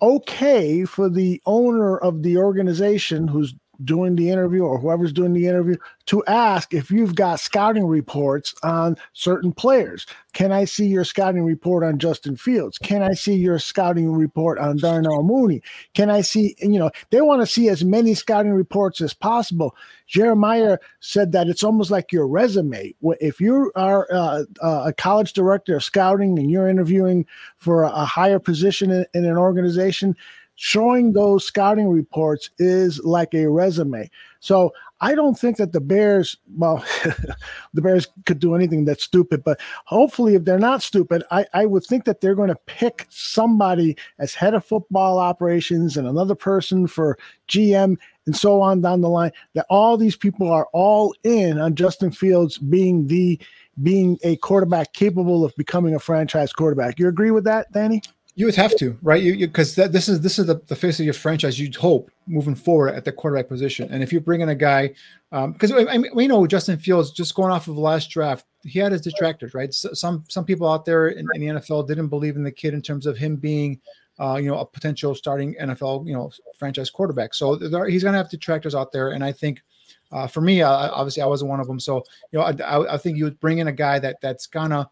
okay 0.00 0.84
for 0.84 1.08
the 1.08 1.40
owner 1.46 1.98
of 1.98 2.22
the 2.22 2.36
organization 2.36 3.28
who's 3.28 3.54
doing 3.84 4.16
the 4.16 4.30
interview 4.30 4.62
or 4.62 4.78
whoever's 4.78 5.12
doing 5.12 5.32
the 5.32 5.46
interview 5.46 5.76
to 6.06 6.24
ask 6.26 6.74
if 6.74 6.90
you've 6.90 7.14
got 7.14 7.40
scouting 7.40 7.86
reports 7.86 8.54
on 8.62 8.96
certain 9.12 9.52
players. 9.52 10.06
Can 10.32 10.50
I 10.50 10.64
see 10.64 10.86
your 10.86 11.04
scouting 11.04 11.44
report 11.44 11.84
on 11.84 11.98
Justin 11.98 12.36
Fields? 12.36 12.78
Can 12.78 13.02
I 13.02 13.12
see 13.12 13.34
your 13.34 13.58
scouting 13.58 14.10
report 14.10 14.58
on 14.58 14.78
Darnell 14.78 15.22
Mooney? 15.22 15.62
Can 15.94 16.10
I 16.10 16.22
see, 16.22 16.56
you 16.60 16.78
know, 16.78 16.90
they 17.10 17.20
want 17.20 17.42
to 17.42 17.46
see 17.46 17.68
as 17.68 17.84
many 17.84 18.14
scouting 18.14 18.52
reports 18.52 19.00
as 19.00 19.14
possible. 19.14 19.76
Jeremiah 20.06 20.78
said 21.00 21.32
that 21.32 21.48
it's 21.48 21.64
almost 21.64 21.90
like 21.90 22.12
your 22.12 22.26
resume. 22.26 22.94
If 23.20 23.40
you 23.40 23.72
are 23.76 24.06
uh, 24.12 24.44
a 24.60 24.92
college 24.92 25.32
director 25.32 25.76
of 25.76 25.84
scouting 25.84 26.38
and 26.38 26.50
you're 26.50 26.68
interviewing 26.68 27.26
for 27.56 27.84
a 27.84 28.04
higher 28.04 28.38
position 28.38 28.90
in, 28.90 29.06
in 29.14 29.24
an 29.24 29.36
organization, 29.36 30.16
showing 30.64 31.12
those 31.12 31.44
scouting 31.44 31.88
reports 31.88 32.48
is 32.60 33.00
like 33.00 33.34
a 33.34 33.50
resume. 33.50 34.08
So 34.38 34.72
I 35.00 35.16
don't 35.16 35.36
think 35.36 35.56
that 35.56 35.72
the 35.72 35.80
Bears, 35.80 36.36
well, 36.56 36.84
the 37.74 37.82
Bears 37.82 38.06
could 38.26 38.38
do 38.38 38.54
anything 38.54 38.84
that's 38.84 39.02
stupid, 39.02 39.42
but 39.42 39.58
hopefully, 39.86 40.36
if 40.36 40.44
they're 40.44 40.60
not 40.60 40.80
stupid, 40.80 41.24
I, 41.32 41.46
I 41.52 41.66
would 41.66 41.84
think 41.84 42.04
that 42.04 42.20
they're 42.20 42.36
going 42.36 42.48
to 42.48 42.60
pick 42.66 43.06
somebody 43.10 43.96
as 44.20 44.34
head 44.34 44.54
of 44.54 44.64
football 44.64 45.18
operations 45.18 45.96
and 45.96 46.06
another 46.06 46.36
person 46.36 46.86
for 46.86 47.18
GM 47.48 47.96
and 48.26 48.36
so 48.36 48.60
on 48.60 48.82
down 48.82 49.00
the 49.00 49.08
line. 49.08 49.32
That 49.54 49.66
all 49.68 49.96
these 49.96 50.16
people 50.16 50.48
are 50.48 50.68
all 50.72 51.12
in 51.24 51.58
on 51.58 51.74
Justin 51.74 52.12
Fields 52.12 52.58
being 52.58 53.08
the 53.08 53.40
being 53.82 54.16
a 54.22 54.36
quarterback 54.36 54.92
capable 54.92 55.44
of 55.44 55.56
becoming 55.56 55.96
a 55.96 55.98
franchise 55.98 56.52
quarterback. 56.52 57.00
You 57.00 57.08
agree 57.08 57.32
with 57.32 57.42
that, 57.44 57.72
Danny? 57.72 58.00
You 58.34 58.46
would 58.46 58.54
have 58.54 58.74
to, 58.76 58.98
right? 59.02 59.22
You 59.22 59.46
because 59.46 59.74
this 59.74 60.08
is 60.08 60.22
this 60.22 60.38
is 60.38 60.46
the, 60.46 60.54
the 60.66 60.76
face 60.76 60.98
of 60.98 61.04
your 61.04 61.12
franchise. 61.12 61.60
You'd 61.60 61.74
hope 61.74 62.10
moving 62.26 62.54
forward 62.54 62.94
at 62.94 63.04
the 63.04 63.12
quarterback 63.12 63.46
position, 63.46 63.92
and 63.92 64.02
if 64.02 64.10
you 64.10 64.20
bring 64.20 64.40
in 64.40 64.48
a 64.48 64.54
guy, 64.54 64.94
because 65.30 65.70
um, 65.70 65.86
I 65.90 65.98
mean, 65.98 66.10
we 66.14 66.26
know 66.26 66.46
Justin 66.46 66.78
Fields 66.78 67.10
just 67.10 67.34
going 67.34 67.52
off 67.52 67.68
of 67.68 67.74
the 67.74 67.80
last 67.80 68.08
draft, 68.08 68.46
he 68.62 68.78
had 68.78 68.92
his 68.92 69.02
detractors, 69.02 69.52
right? 69.52 69.72
So, 69.74 69.92
some 69.92 70.24
some 70.28 70.46
people 70.46 70.66
out 70.66 70.86
there 70.86 71.08
in, 71.08 71.26
in, 71.34 71.40
the 71.42 71.60
NFL 71.60 71.86
didn't 71.86 72.08
believe 72.08 72.36
in 72.36 72.42
the 72.42 72.50
kid 72.50 72.72
in 72.72 72.80
terms 72.80 73.04
of 73.04 73.18
him 73.18 73.36
being, 73.36 73.78
uh, 74.18 74.36
you 74.36 74.50
know, 74.50 74.58
a 74.60 74.64
potential 74.64 75.14
starting 75.14 75.54
NFL, 75.60 76.06
you 76.06 76.14
know, 76.14 76.30
franchise 76.58 76.88
quarterback. 76.88 77.34
So 77.34 77.56
there, 77.56 77.86
he's 77.86 78.02
going 78.02 78.14
to 78.14 78.18
have 78.18 78.30
detractors 78.30 78.74
out 78.74 78.92
there, 78.92 79.10
and 79.10 79.22
I 79.22 79.32
think. 79.32 79.62
Uh, 80.10 80.26
for 80.26 80.42
me, 80.42 80.60
obviously, 80.60 81.22
I 81.22 81.26
wasn't 81.26 81.48
one 81.48 81.58
of 81.58 81.66
them. 81.66 81.80
So, 81.80 82.04
you 82.32 82.38
know, 82.38 82.44
I, 82.44 82.94
I 82.94 82.98
think 82.98 83.16
you 83.16 83.24
would 83.24 83.40
bring 83.40 83.58
in 83.58 83.68
a 83.68 83.72
guy 83.72 83.98
that 83.98 84.20
that's 84.20 84.46
gonna 84.46 84.86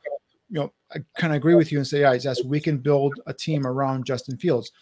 you 0.51 0.61
know, 0.61 0.73
I 0.93 0.99
kind 1.19 1.33
of 1.33 1.37
agree 1.37 1.55
with 1.55 1.71
you 1.71 1.79
and 1.79 1.87
say, 1.87 2.01
yeah, 2.01 2.13
yes, 2.13 2.43
we 2.45 2.61
can 2.61 2.79
build 2.79 3.21
a 3.27 3.33
team 3.33 3.67
around 3.67 4.05
Justin 4.05 4.37
Fields. 4.37 4.73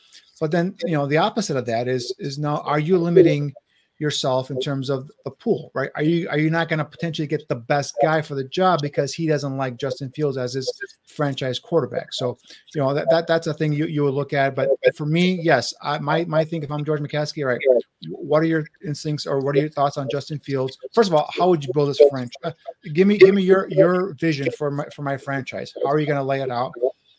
But 0.41 0.51
then, 0.51 0.75
you 0.85 0.93
know, 0.93 1.07
the 1.07 1.19
opposite 1.19 1.57
of 1.57 1.67
that 1.67 1.89
is 1.89 2.15
is 2.19 2.39
now 2.39 2.59
are 2.59 2.79
you 2.79 2.97
limiting 2.97 3.53
yourself 3.99 4.51
in 4.51 4.61
terms 4.61 4.91
of 4.91 5.11
the 5.25 5.31
pool, 5.31 5.71
right? 5.75 5.91
Are 5.97 6.03
you 6.03 6.29
are 6.29 6.39
you 6.39 6.51
not 6.51 6.69
going 6.69 6.79
to 6.79 6.85
potentially 6.85 7.27
get 7.27 7.49
the 7.49 7.57
best 7.57 7.97
guy 8.01 8.23
for 8.23 8.35
the 8.37 8.45
job 8.45 8.81
because 8.81 9.13
he 9.13 9.27
doesn't 9.27 9.57
like 9.57 9.77
Justin 9.77 10.11
Fields 10.11 10.37
as 10.37 10.55
his 10.55 10.73
franchise 11.07 11.59
quarterback? 11.59 12.13
So, 12.13 12.39
you 12.75 12.81
know, 12.81 12.95
that, 12.95 13.09
that 13.11 13.27
that's 13.27 13.49
a 13.49 13.55
thing 13.55 13.73
you, 13.73 13.87
you 13.87 14.05
would 14.05 14.15
look 14.15 14.33
at. 14.33 14.55
But 14.55 14.71
for 14.97 15.05
me, 15.05 15.41
yes, 15.43 15.75
I 15.83 15.99
my 15.99 16.25
my 16.27 16.45
think 16.45 16.63
if 16.63 16.71
I'm 16.71 16.85
George 16.85 17.01
McCaskey, 17.01 17.45
right, 17.45 17.61
what 18.09 18.41
are 18.41 18.47
your 18.47 18.65
instincts 18.85 19.27
or 19.27 19.41
what 19.41 19.57
are 19.57 19.61
your 19.61 19.69
thoughts 19.69 19.97
on 19.97 20.09
Justin 20.11 20.39
Fields? 20.39 20.79
First 20.95 21.11
of 21.11 21.15
all, 21.15 21.29
how 21.37 21.49
would 21.49 21.65
you 21.65 21.73
build 21.75 21.91
this 21.91 22.01
franchise? 22.09 22.33
Uh, 22.45 22.53
give 22.93 23.09
me 23.09 23.19
give 23.19 23.35
me 23.35 23.43
your 23.43 23.69
your 23.69 24.15
vision 24.15 24.51
for 24.53 24.71
my 24.71 24.85
for 24.95 25.03
my 25.03 25.17
franchise. 25.17 25.75
How 25.83 25.91
are 25.91 25.99
you 25.99 26.07
going 26.07 26.19
to 26.19 26.25
lay 26.25 26.41
it 26.41 26.51
out? 26.51 26.73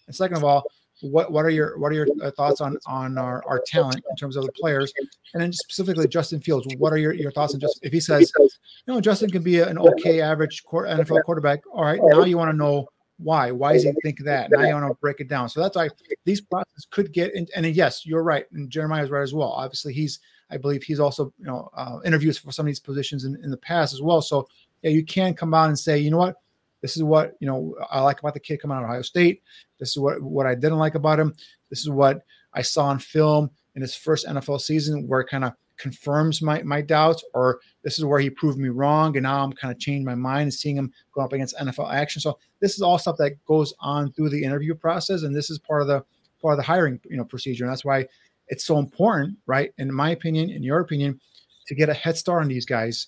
And 0.08 0.16
second 0.16 0.38
of 0.38 0.44
all, 0.44 0.64
what 1.02 1.32
what 1.32 1.46
are 1.46 1.50
your 1.50 1.78
what 1.78 1.92
are 1.92 1.96
your 1.96 2.08
uh, 2.22 2.32
thoughts 2.32 2.62
on 2.62 2.78
on 2.86 3.18
our, 3.18 3.44
our 3.48 3.62
talent 3.66 4.04
in 4.10 4.16
terms 4.16 4.36
of 4.36 4.46
the 4.46 4.52
players? 4.54 4.94
And 5.34 5.42
then 5.42 5.54
specifically 5.54 6.08
justin 6.08 6.42
fields 6.42 6.68
what 6.78 6.92
are 6.92 6.98
your, 6.98 7.14
your 7.14 7.32
thoughts 7.32 7.54
on 7.54 7.60
just 7.60 7.80
if 7.84 7.94
he 7.94 8.00
says 8.00 8.32
you 8.40 8.50
know 8.88 9.00
justin 9.00 9.30
can 9.30 9.44
be 9.44 9.60
an 9.60 9.78
okay 9.78 10.22
average 10.22 10.64
nfl 10.64 11.24
quarterback 11.24 11.60
all 11.72 11.84
right 11.84 12.00
now 12.02 12.24
you 12.24 12.36
want 12.36 12.50
to 12.50 12.58
know 12.58 12.88
why 13.20 13.52
why 13.52 13.74
does 13.74 13.84
he 13.84 13.92
think 14.02 14.20
that? 14.24 14.50
Now 14.50 14.64
you 14.64 14.74
want 14.74 14.88
to 14.88 14.98
break 15.02 15.20
it 15.20 15.28
down. 15.28 15.50
So 15.50 15.62
that's 15.62 15.76
why 15.76 15.90
these 16.26 16.42
processes 16.42 16.88
could 16.90 17.12
get 17.12 17.36
in, 17.36 17.48
and 17.56 17.66
yes 17.66 18.06
you're 18.06 18.24
right 18.24 18.46
and 18.54 18.70
jeremiah 18.70 19.04
is 19.04 19.10
right 19.10 19.22
as 19.22 19.34
well. 19.34 19.52
Obviously 19.52 19.94
he's 19.94 20.20
i 20.50 20.58
believe 20.58 20.82
he's 20.82 21.00
also 21.00 21.32
you 21.38 21.46
know 21.46 21.70
uh, 21.76 22.00
interviews 22.06 22.38
for 22.38 22.52
some 22.52 22.66
of 22.66 22.68
these 22.68 22.80
positions 22.80 23.26
in, 23.26 23.38
in 23.44 23.52
the 23.52 23.58
past 23.58 23.94
as 23.94 24.02
well. 24.02 24.22
So 24.22 24.48
yeah 24.82 24.92
you 24.92 25.06
can 25.06 25.34
come 25.34 25.54
out 25.54 25.68
and 25.68 25.78
say 25.78 25.98
you 25.98 26.12
know 26.12 26.18
what 26.18 26.36
this 26.82 26.96
is 26.96 27.04
what 27.04 27.36
you 27.40 27.48
know 27.48 27.76
I 27.90 28.02
like 28.02 28.20
about 28.20 28.34
the 28.34 28.40
kid 28.40 28.62
coming 28.62 28.78
out 28.78 28.84
of 28.84 28.90
Ohio 28.90 29.02
State. 29.02 29.42
This 29.80 29.90
is 29.90 29.98
what 29.98 30.22
what 30.22 30.46
I 30.46 30.56
didn't 30.56 30.78
like 30.78 30.96
about 30.96 31.20
him. 31.20 31.34
This 31.70 31.80
is 31.80 31.90
what 31.90 32.22
I 32.54 32.62
saw 32.62 32.86
on 32.86 33.00
film 33.00 33.50
in 33.76 33.82
his 33.82 33.96
first 33.96 34.26
NFL 34.26 34.62
season, 34.62 35.08
where 35.08 35.22
it 35.22 35.30
kind 35.30 35.44
of 35.44 35.54
confirms 35.78 36.42
my 36.42 36.62
my 36.64 36.82
doubts, 36.82 37.24
or 37.34 37.60
this 37.84 37.98
is 37.98 38.06
where 38.06 38.20
he 38.20 38.30
proved 38.30 38.58
me 38.58 38.70
wrong, 38.70 39.16
and 39.18 39.24
now 39.24 39.44
I'm 39.44 39.54
kind 39.54 39.72
of 39.74 39.80
changing 39.80 40.06
my 40.06 40.16
mind 40.16 40.44
and 40.44 40.54
seeing 40.54 40.76
him 40.76 40.92
go 41.14 41.22
up 41.22 41.34
against 41.34 41.58
NFL 41.58 41.94
action. 41.94 42.22
So 42.22 42.38
this 42.60 42.76
is 42.76 42.82
all 42.82 42.98
stuff 42.98 43.18
that 43.18 43.44
goes 43.46 43.74
on 43.80 44.12
through 44.14 44.30
the 44.30 44.44
interview 44.44 44.76
process, 44.76 45.24
and 45.24 45.36
this 45.36 45.50
is 45.50 45.60
part 45.60 45.82
of 45.82 45.88
the 45.88 46.04
part 46.42 46.54
of 46.54 46.58
the 46.58 46.64
hiring 46.64 47.00
you 47.10 47.18
know 47.18 47.26
procedure, 47.26 47.64
and 47.66 47.72
that's 47.72 47.86
why 47.86 48.08
it's 48.48 48.66
so 48.66 48.80
important, 48.80 49.38
right? 49.46 49.72
In 49.78 49.94
my 49.94 50.12
opinion, 50.12 50.50
in 50.50 50.64
your 50.64 50.80
opinion, 50.80 51.20
to 51.68 51.76
get 51.76 51.90
a 51.90 51.94
head 51.94 52.18
start 52.18 52.42
on 52.42 52.48
these 52.48 52.66
guys 52.66 53.08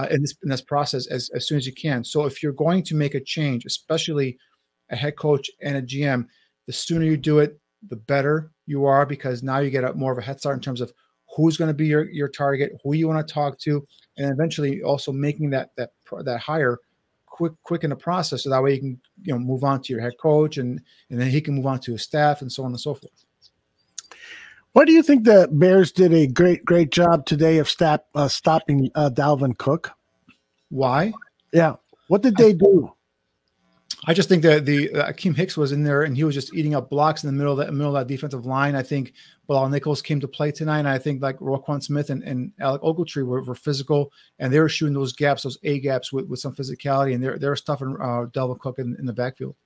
uh, 0.00 0.06
in 0.10 0.22
this 0.22 0.34
in 0.42 0.48
this 0.48 0.62
process 0.62 1.06
as, 1.08 1.30
as 1.34 1.46
soon 1.46 1.58
as 1.58 1.66
you 1.66 1.72
can. 1.72 2.04
So 2.04 2.24
if 2.26 2.42
you're 2.42 2.52
going 2.52 2.82
to 2.84 2.94
make 2.94 3.14
a 3.14 3.20
change, 3.20 3.64
especially 3.66 4.38
a 4.90 4.96
head 4.96 5.16
coach 5.16 5.50
and 5.62 5.76
a 5.76 5.82
GM, 5.82 6.26
the 6.66 6.72
sooner 6.72 7.04
you 7.04 7.16
do 7.16 7.38
it, 7.38 7.58
the 7.88 7.96
better 7.96 8.50
you 8.66 8.84
are 8.84 9.06
because 9.06 9.42
now 9.42 9.58
you 9.58 9.70
get 9.70 9.84
a 9.84 9.92
more 9.94 10.12
of 10.12 10.18
a 10.18 10.22
head 10.22 10.38
start 10.38 10.56
in 10.56 10.62
terms 10.62 10.80
of 10.80 10.92
who's 11.36 11.56
going 11.56 11.68
to 11.68 11.74
be 11.74 11.86
your, 11.86 12.10
your 12.10 12.28
target, 12.28 12.72
who 12.82 12.94
you 12.94 13.06
want 13.08 13.26
to 13.26 13.34
talk 13.34 13.58
to, 13.60 13.86
and 14.16 14.32
eventually 14.32 14.82
also 14.82 15.12
making 15.12 15.50
that 15.50 15.70
that 15.76 15.90
that 16.24 16.40
hire 16.40 16.78
quick 17.26 17.52
quick 17.62 17.84
in 17.84 17.90
the 17.90 17.96
process 17.96 18.42
so 18.42 18.50
that 18.50 18.62
way 18.62 18.74
you 18.74 18.80
can 18.80 19.00
you 19.22 19.32
know 19.32 19.38
move 19.38 19.64
on 19.64 19.80
to 19.80 19.92
your 19.92 20.02
head 20.02 20.12
coach 20.20 20.58
and 20.58 20.80
and 21.10 21.20
then 21.20 21.30
he 21.30 21.40
can 21.40 21.54
move 21.54 21.66
on 21.66 21.78
to 21.78 21.92
his 21.92 22.02
staff 22.02 22.42
and 22.42 22.50
so 22.50 22.64
on 22.64 22.70
and 22.70 22.80
so 22.80 22.94
forth. 22.94 23.24
What 24.72 24.86
do 24.86 24.92
you 24.92 25.02
think 25.02 25.24
the 25.24 25.48
Bears 25.50 25.90
did 25.90 26.12
a 26.12 26.28
great, 26.28 26.64
great 26.64 26.92
job 26.92 27.26
today 27.26 27.58
of 27.58 27.68
stop, 27.68 28.06
uh, 28.14 28.28
stopping 28.28 28.88
uh, 28.94 29.10
Dalvin 29.12 29.58
Cook? 29.58 29.90
Why? 30.68 31.12
Yeah. 31.52 31.76
What 32.06 32.22
did 32.22 32.36
they 32.36 32.52
do? 32.52 32.92
I 34.06 34.14
just 34.14 34.28
think 34.28 34.42
that 34.44 34.64
the 34.64 34.90
uh, 34.92 35.12
Akiem 35.12 35.36
Hicks 35.36 35.56
was 35.56 35.72
in 35.72 35.82
there 35.82 36.04
and 36.04 36.16
he 36.16 36.24
was 36.24 36.34
just 36.34 36.54
eating 36.54 36.74
up 36.74 36.88
blocks 36.88 37.22
in 37.22 37.26
the 37.26 37.32
middle 37.32 37.52
of 37.52 37.58
that 37.58 37.74
middle 37.74 37.94
of 37.94 38.00
that 38.00 38.12
defensive 38.12 38.46
line. 38.46 38.74
I 38.74 38.82
think 38.82 39.12
Bilal 39.48 39.68
Nichols 39.68 40.00
came 40.00 40.20
to 40.20 40.28
play 40.28 40.52
tonight. 40.52 40.78
And 40.78 40.88
I 40.88 40.98
think 40.98 41.20
like 41.20 41.38
Roquan 41.38 41.82
Smith 41.82 42.08
and, 42.08 42.22
and 42.22 42.52
Alec 42.60 42.80
Ogletree 42.82 43.26
were, 43.26 43.42
were 43.42 43.56
physical 43.56 44.12
and 44.38 44.52
they 44.52 44.60
were 44.60 44.68
shooting 44.68 44.94
those 44.94 45.12
gaps, 45.12 45.42
those 45.42 45.58
A 45.64 45.80
gaps 45.80 46.12
with, 46.12 46.28
with 46.28 46.38
some 46.38 46.54
physicality, 46.54 47.14
and 47.14 47.22
they're 47.22 47.38
they're 47.38 47.56
stuffing 47.56 47.96
uh, 48.00 48.26
Dalvin 48.32 48.60
Cook 48.60 48.78
in, 48.78 48.96
in 49.00 49.04
the 49.04 49.12
backfield. 49.12 49.56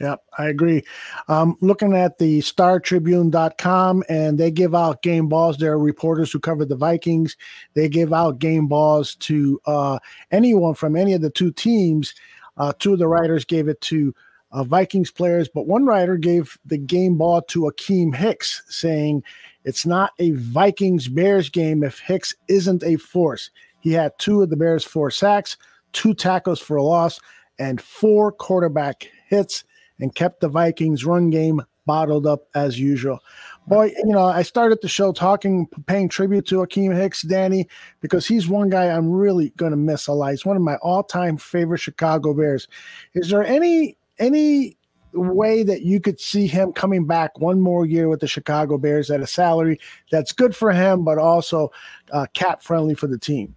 Yeah, 0.00 0.16
I 0.38 0.48
agree. 0.48 0.82
Um, 1.28 1.58
looking 1.60 1.94
at 1.94 2.16
the 2.16 2.38
startribune.com 2.40 4.04
and 4.08 4.38
they 4.38 4.50
give 4.50 4.74
out 4.74 5.02
game 5.02 5.28
balls. 5.28 5.58
There 5.58 5.72
are 5.72 5.78
reporters 5.78 6.32
who 6.32 6.40
cover 6.40 6.64
the 6.64 6.74
Vikings. 6.74 7.36
They 7.74 7.86
give 7.86 8.10
out 8.14 8.38
game 8.38 8.66
balls 8.66 9.14
to 9.16 9.60
uh, 9.66 9.98
anyone 10.30 10.74
from 10.74 10.96
any 10.96 11.12
of 11.12 11.20
the 11.20 11.28
two 11.28 11.52
teams. 11.52 12.14
Uh, 12.56 12.72
two 12.78 12.94
of 12.94 12.98
the 12.98 13.08
writers 13.08 13.44
gave 13.44 13.68
it 13.68 13.78
to 13.82 14.14
uh, 14.52 14.64
Vikings 14.64 15.10
players, 15.10 15.50
but 15.52 15.66
one 15.66 15.84
writer 15.84 16.16
gave 16.16 16.58
the 16.64 16.78
game 16.78 17.18
ball 17.18 17.42
to 17.42 17.70
Akiem 17.70 18.14
Hicks, 18.14 18.62
saying 18.68 19.22
it's 19.64 19.84
not 19.84 20.12
a 20.18 20.30
Vikings 20.32 21.08
Bears 21.08 21.50
game 21.50 21.84
if 21.84 22.00
Hicks 22.00 22.34
isn't 22.48 22.82
a 22.82 22.96
force. 22.96 23.50
He 23.80 23.92
had 23.92 24.18
two 24.18 24.42
of 24.42 24.48
the 24.48 24.56
Bears' 24.56 24.84
four 24.84 25.10
sacks, 25.10 25.58
two 25.92 26.14
tackles 26.14 26.58
for 26.58 26.76
a 26.76 26.82
loss, 26.82 27.20
and 27.58 27.80
four 27.80 28.32
quarterback 28.32 29.08
hits 29.28 29.64
and 30.00 30.14
kept 30.14 30.40
the 30.40 30.48
Vikings 30.48 31.04
run 31.04 31.30
game 31.30 31.62
bottled 31.86 32.26
up 32.26 32.46
as 32.54 32.78
usual. 32.78 33.18
Boy, 33.66 33.92
you 33.98 34.12
know, 34.12 34.24
I 34.24 34.42
started 34.42 34.78
the 34.80 34.88
show 34.88 35.12
talking, 35.12 35.66
paying 35.86 36.08
tribute 36.08 36.46
to 36.46 36.56
Akiem 36.56 36.94
Hicks, 36.94 37.22
Danny, 37.22 37.68
because 38.00 38.26
he's 38.26 38.48
one 38.48 38.68
guy 38.68 38.86
I'm 38.86 39.10
really 39.10 39.50
going 39.56 39.70
to 39.70 39.76
miss 39.76 40.06
a 40.06 40.12
lot. 40.12 40.30
He's 40.30 40.46
one 40.46 40.56
of 40.56 40.62
my 40.62 40.76
all-time 40.76 41.36
favorite 41.36 41.78
Chicago 41.78 42.34
Bears. 42.34 42.68
Is 43.14 43.28
there 43.30 43.44
any 43.44 43.96
any 44.18 44.76
way 45.12 45.62
that 45.64 45.82
you 45.82 46.00
could 46.00 46.20
see 46.20 46.46
him 46.46 46.72
coming 46.72 47.06
back 47.06 47.38
one 47.40 47.60
more 47.60 47.84
year 47.84 48.08
with 48.08 48.20
the 48.20 48.28
Chicago 48.28 48.78
Bears 48.78 49.10
at 49.10 49.20
a 49.20 49.26
salary 49.26 49.80
that's 50.12 50.32
good 50.32 50.54
for 50.54 50.70
him, 50.72 51.04
but 51.04 51.18
also 51.18 51.70
uh, 52.12 52.26
cap 52.34 52.62
friendly 52.62 52.94
for 52.94 53.08
the 53.08 53.18
team? 53.18 53.54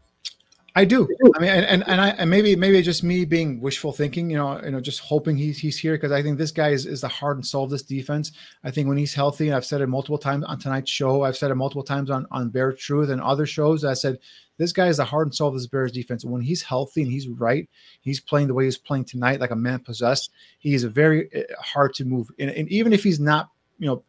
I 0.75 0.85
do. 0.85 1.07
I 1.35 1.39
mean, 1.39 1.49
and, 1.51 1.65
and, 1.65 1.83
and 1.87 2.01
I 2.01 2.09
and 2.09 2.29
maybe 2.29 2.55
maybe 2.55 2.81
just 2.81 3.03
me 3.03 3.25
being 3.25 3.61
wishful 3.61 3.91
thinking, 3.91 4.31
you 4.31 4.37
know, 4.37 4.59
you 4.63 4.71
know, 4.71 4.79
just 4.79 5.01
hoping 5.01 5.37
he's 5.37 5.59
he's 5.59 5.77
here 5.77 5.93
because 5.93 6.11
I 6.11 6.23
think 6.23 6.39
this 6.39 6.51
guy 6.51 6.69
is, 6.69 6.87
is 6.87 7.01
the 7.01 7.07
heart 7.07 7.37
and 7.37 7.45
soul 7.45 7.63
of 7.63 7.69
this 7.69 7.83
defense. 7.83 8.31
I 8.63 8.71
think 8.71 8.87
when 8.87 8.97
he's 8.97 9.13
healthy, 9.13 9.47
and 9.47 9.55
I've 9.55 9.65
said 9.65 9.81
it 9.81 9.87
multiple 9.87 10.17
times 10.17 10.45
on 10.45 10.57
tonight's 10.57 10.89
show, 10.89 11.21
I've 11.21 11.37
said 11.37 11.51
it 11.51 11.55
multiple 11.55 11.83
times 11.83 12.09
on 12.09 12.25
on 12.31 12.49
Bear 12.49 12.73
Truth 12.73 13.09
and 13.09 13.21
other 13.21 13.45
shows. 13.45 13.85
I 13.85 13.93
said 13.93 14.17
this 14.57 14.71
guy 14.71 14.87
is 14.87 14.97
the 14.97 15.05
heart 15.05 15.27
and 15.27 15.35
soul 15.35 15.49
of 15.49 15.53
this 15.53 15.67
Bears 15.67 15.91
defense. 15.91 16.23
And 16.23 16.33
when 16.33 16.41
he's 16.41 16.63
healthy 16.63 17.03
and 17.03 17.11
he's 17.11 17.27
right, 17.27 17.69
he's 18.01 18.19
playing 18.19 18.47
the 18.47 18.55
way 18.55 18.65
he's 18.65 18.77
playing 18.77 19.05
tonight, 19.05 19.39
like 19.39 19.51
a 19.51 19.55
man 19.55 19.79
possessed. 19.79 20.31
He's 20.57 20.83
a 20.83 20.89
very 20.89 21.29
eh, 21.33 21.43
hard 21.59 21.93
to 21.95 22.05
move, 22.05 22.31
and, 22.39 22.49
and 22.49 22.67
even 22.69 22.93
if 22.93 23.03
he's 23.03 23.19
not, 23.19 23.51
you 23.77 23.85
know 23.85 24.03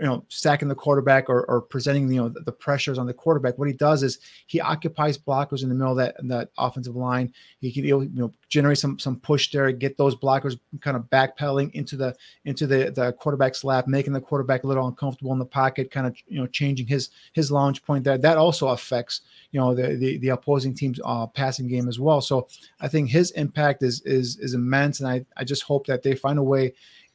you 0.00 0.06
know 0.06 0.24
sacking 0.28 0.68
the 0.68 0.74
quarterback 0.74 1.28
or, 1.28 1.44
or 1.44 1.60
presenting 1.60 2.10
you 2.10 2.20
know 2.20 2.28
the, 2.28 2.40
the, 2.40 2.52
pressures 2.52 2.98
on 2.98 3.06
the 3.06 3.12
quarterback 3.12 3.58
what 3.58 3.68
he 3.68 3.74
does 3.74 4.02
is 4.02 4.20
he 4.46 4.60
occupies 4.60 5.18
blockers 5.18 5.62
in 5.62 5.68
the 5.68 5.74
middle 5.74 5.92
of 5.92 5.98
that 5.98 6.16
that 6.28 6.50
offensive 6.58 6.96
line. 6.96 7.32
He 7.60 7.72
can 7.72 7.84
you 7.84 8.08
know 8.14 8.32
generate 8.48 8.78
some 8.78 8.98
some 8.98 9.16
push 9.16 9.50
there 9.50 9.72
get 9.72 9.96
those 9.96 10.14
blockers 10.14 10.58
kind 10.80 10.96
of 10.96 11.04
backpedaling 11.04 11.72
into 11.72 11.96
the 11.96 12.14
into 12.44 12.66
the 12.66 12.90
the 12.90 13.12
quarterback's 13.14 13.64
lap 13.64 13.86
making 13.86 14.12
the 14.12 14.20
quarterback 14.20 14.64
a 14.64 14.66
little 14.66 14.86
uncomfortable 14.86 15.32
in 15.32 15.38
the 15.38 15.44
pocket 15.44 15.90
kind 15.90 16.06
of 16.06 16.16
you 16.26 16.40
know 16.40 16.46
changing 16.46 16.86
his 16.86 17.10
his 17.32 17.50
launch 17.50 17.84
point 17.84 18.04
there. 18.04 18.18
That 18.18 18.38
also 18.38 18.68
affects 18.68 19.22
you 19.50 19.60
know 19.60 19.74
the 19.74 19.96
the, 19.96 20.18
the 20.18 20.28
opposing 20.30 20.74
team's 20.74 21.00
uh, 21.04 21.26
passing 21.26 21.68
game 21.68 21.88
as 21.88 21.98
well. 21.98 22.20
So 22.20 22.48
i 22.80 22.88
think 22.88 23.08
his 23.08 23.30
impact 23.32 23.82
is 23.82 24.00
is 24.02 24.38
is 24.38 24.54
immense 24.54 25.00
and 25.00 25.08
i 25.08 25.24
i 25.36 25.44
just 25.44 25.62
hope 25.62 25.86
that 25.86 26.02
they 26.02 26.14
find 26.14 26.38
a 26.38 26.42
way 26.42 26.72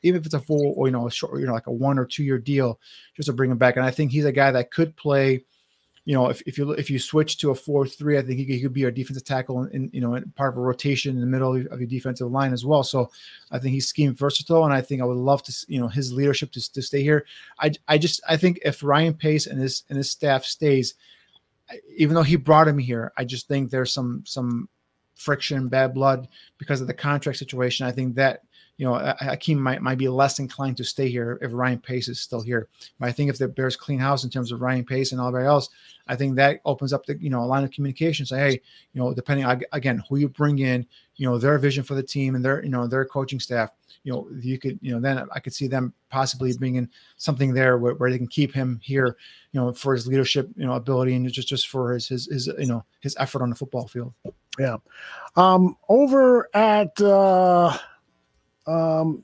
even 0.08 0.20
if 0.20 0.26
it's 0.26 0.36
a 0.36 0.40
full 0.40 0.74
or 0.76 0.88
you 0.88 0.92
know 0.92 1.08
a 1.08 1.12
short, 1.12 1.40
you 1.40 1.46
know, 1.46 1.54
like 1.54 1.68
a 1.68 1.72
one 1.72 2.00
or 2.00 2.06
two 2.06 2.24
year 2.24 2.38
deal, 2.38 2.80
just 3.16 3.28
to 3.28 3.34
bring 3.34 3.52
him 3.52 3.58
back. 3.58 3.76
And 3.76 3.86
I 3.86 3.92
think 3.92 4.12
he's 4.12 4.26
a 4.26 4.32
guy 4.32 4.52
that 4.52 4.72
could 4.72 4.96
play. 4.96 5.44
You 6.06 6.14
know, 6.14 6.30
if, 6.30 6.42
if 6.44 6.58
you 6.58 6.72
if 6.72 6.90
you 6.90 7.00
switch 7.00 7.38
to 7.40 7.52
a 7.52 7.56
four 7.56 7.86
three, 7.86 8.18
I 8.18 8.22
think 8.22 8.40
he, 8.40 8.46
he 8.46 8.62
could 8.62 8.74
be 8.74 8.86
a 8.86 8.92
defensive 8.92 9.26
tackle 9.26 9.66
in, 9.66 9.90
you 9.92 10.00
know 10.00 10.16
in 10.16 10.32
part 10.32 10.54
of 10.54 10.58
a 10.58 10.62
rotation 10.62 11.16
in 11.16 11.20
the 11.20 11.28
middle 11.28 11.54
of 11.54 11.80
your 11.80 11.88
defensive 11.88 12.32
line 12.32 12.54
as 12.54 12.66
well. 12.66 12.82
So 12.82 13.12
I 13.52 13.60
think 13.60 13.74
he's 13.74 13.90
scheme 13.90 14.16
versatile, 14.16 14.64
and 14.64 14.74
I 14.74 14.80
think 14.80 15.02
I 15.02 15.06
would 15.06 15.18
love 15.18 15.44
to 15.44 15.66
you 15.68 15.82
know 15.82 15.90
his 15.90 16.14
leadership 16.14 16.52
to, 16.54 16.74
to 16.74 16.82
stay 16.82 17.04
here. 17.04 17.26
I 17.60 17.72
I 17.90 17.98
just 17.98 18.22
I 18.28 18.38
think 18.38 18.60
if 18.64 18.84
Ryan 18.84 19.16
Pace 19.16 19.48
and 19.48 19.60
his 19.60 19.84
and 19.90 19.98
his 19.98 20.10
staff 20.10 20.46
stays, 20.46 20.96
even 21.98 22.16
though 22.16 22.24
he 22.24 22.38
brought 22.38 22.70
him 22.70 22.78
here, 22.78 23.12
I 23.18 23.26
just 23.26 23.50
think 23.50 23.70
there's 23.70 23.92
some 23.92 24.24
some 24.26 24.70
friction, 25.18 25.68
bad 25.68 25.94
blood 25.94 26.28
because 26.58 26.80
of 26.80 26.88
the 26.88 26.94
contract 26.94 27.40
situation. 27.40 27.86
I 27.86 27.92
think 27.92 28.16
that 28.16 28.44
you 28.78 28.86
know, 28.86 28.94
Akiem 29.22 29.58
might 29.58 29.82
might 29.82 29.98
be 29.98 30.08
less 30.08 30.38
inclined 30.38 30.78
to 30.78 30.84
stay 30.84 31.10
here 31.10 31.40
if 31.42 31.52
Ryan 31.52 31.80
Pace 31.80 32.08
is 32.08 32.20
still 32.20 32.42
here. 32.42 32.68
But 33.00 33.10
I 33.10 33.12
think 33.12 33.32
if 33.32 33.40
the 33.40 33.48
Bears 33.48 33.76
clean 33.76 33.98
house 33.98 34.24
in 34.24 34.30
terms 34.30 34.52
of 34.52 34.62
Ryan 34.62 34.86
Pace 34.86 35.12
and 35.12 35.20
all 35.20 35.30
everybody 35.30 35.48
else, 35.48 35.70
I 36.08 36.16
think 36.16 36.36
that 36.36 36.62
opens 36.64 36.94
up 36.94 37.06
the 37.06 37.18
you 37.20 37.32
know 37.32 37.42
a 37.42 37.46
line 37.46 37.64
of 37.64 37.72
communication. 37.72 38.28
Say, 38.28 38.38
hey, 38.38 38.62
you 38.94 39.02
know, 39.02 39.16
depending 39.16 39.46
again 39.72 40.04
who 40.08 40.18
you 40.18 40.30
bring 40.30 40.60
in, 40.60 40.86
you 41.16 41.28
know, 41.28 41.40
their 41.40 41.58
vision 41.58 41.84
for 41.84 41.96
the 41.96 42.04
team 42.04 42.36
and 42.36 42.46
their 42.46 42.64
you 42.64 42.70
know 42.70 42.86
their 42.86 43.04
coaching 43.04 43.40
staff. 43.40 43.72
You 44.04 44.14
know, 44.14 44.28
you 44.40 44.60
could 44.60 44.78
you 44.84 44.94
know 44.94 45.00
then 45.00 45.28
I 45.34 45.40
could 45.40 45.54
see 45.54 45.68
them 45.68 45.92
possibly 46.10 46.56
bringing 46.56 46.88
something 47.18 47.56
there 47.56 47.80
where, 47.80 47.96
where 47.96 48.12
they 48.12 48.20
can 48.20 48.28
keep 48.28 48.54
him 48.54 48.80
here, 48.84 49.18
you 49.54 49.60
know, 49.60 49.74
for 49.74 49.96
his 49.96 50.06
leadership, 50.06 50.50
you 50.56 50.68
know, 50.68 50.74
ability 50.74 51.16
and 51.16 51.28
just 51.32 51.48
just 51.48 51.68
for 51.68 51.94
his 51.94 52.08
his, 52.08 52.28
his 52.28 52.48
you 52.60 52.68
know 52.68 52.86
his 53.00 53.18
effort 53.20 53.42
on 53.42 53.50
the 53.50 53.56
football 53.56 53.88
field. 53.88 54.14
Yeah, 54.60 54.78
um, 55.36 55.78
over 55.90 56.48
at. 56.54 57.02
uh 57.02 57.76
um, 58.68 59.24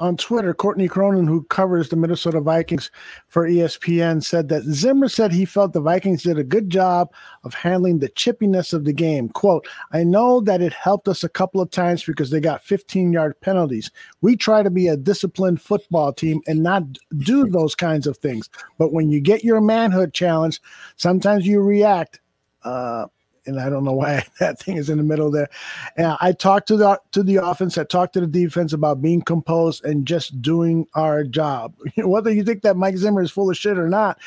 on 0.00 0.16
Twitter, 0.16 0.54
Courtney 0.54 0.88
Cronin, 0.88 1.26
who 1.26 1.42
covers 1.44 1.90
the 1.90 1.96
Minnesota 1.96 2.40
Vikings 2.40 2.90
for 3.28 3.46
ESPN, 3.46 4.24
said 4.24 4.48
that 4.48 4.62
Zimmer 4.62 5.08
said 5.08 5.30
he 5.30 5.44
felt 5.44 5.74
the 5.74 5.80
Vikings 5.80 6.22
did 6.22 6.38
a 6.38 6.44
good 6.44 6.70
job 6.70 7.12
of 7.44 7.52
handling 7.52 7.98
the 7.98 8.08
chippiness 8.08 8.72
of 8.72 8.86
the 8.86 8.94
game. 8.94 9.28
Quote, 9.28 9.68
I 9.92 10.02
know 10.02 10.40
that 10.40 10.62
it 10.62 10.72
helped 10.72 11.06
us 11.06 11.22
a 11.22 11.28
couple 11.28 11.60
of 11.60 11.70
times 11.70 12.02
because 12.02 12.30
they 12.30 12.40
got 12.40 12.64
15 12.64 13.12
yard 13.12 13.38
penalties. 13.42 13.90
We 14.22 14.36
try 14.36 14.62
to 14.62 14.70
be 14.70 14.88
a 14.88 14.96
disciplined 14.96 15.60
football 15.60 16.14
team 16.14 16.40
and 16.46 16.62
not 16.62 16.82
do 17.18 17.46
those 17.46 17.74
kinds 17.74 18.06
of 18.06 18.16
things. 18.16 18.48
But 18.78 18.94
when 18.94 19.10
you 19.10 19.20
get 19.20 19.44
your 19.44 19.60
manhood 19.60 20.14
challenge, 20.14 20.60
sometimes 20.96 21.46
you 21.46 21.60
react. 21.60 22.20
Uh, 22.64 23.06
and 23.50 23.60
I 23.60 23.68
don't 23.68 23.84
know 23.84 23.92
why 23.92 24.24
that 24.40 24.58
thing 24.58 24.76
is 24.76 24.88
in 24.88 24.96
the 24.96 25.04
middle 25.04 25.30
there. 25.30 25.48
And 25.96 26.16
I 26.20 26.32
talked 26.32 26.68
to 26.68 26.76
the 26.76 27.00
to 27.12 27.22
the 27.22 27.36
offense, 27.36 27.76
I 27.76 27.84
talked 27.84 28.14
to 28.14 28.20
the 28.20 28.26
defense 28.26 28.72
about 28.72 29.02
being 29.02 29.22
composed 29.22 29.84
and 29.84 30.06
just 30.06 30.40
doing 30.40 30.86
our 30.94 31.24
job. 31.24 31.74
Whether 31.96 32.32
you 32.32 32.44
think 32.44 32.62
that 32.62 32.76
Mike 32.76 32.96
Zimmer 32.96 33.22
is 33.22 33.30
full 33.30 33.50
of 33.50 33.56
shit 33.56 33.78
or 33.78 33.88
not, 33.88 34.18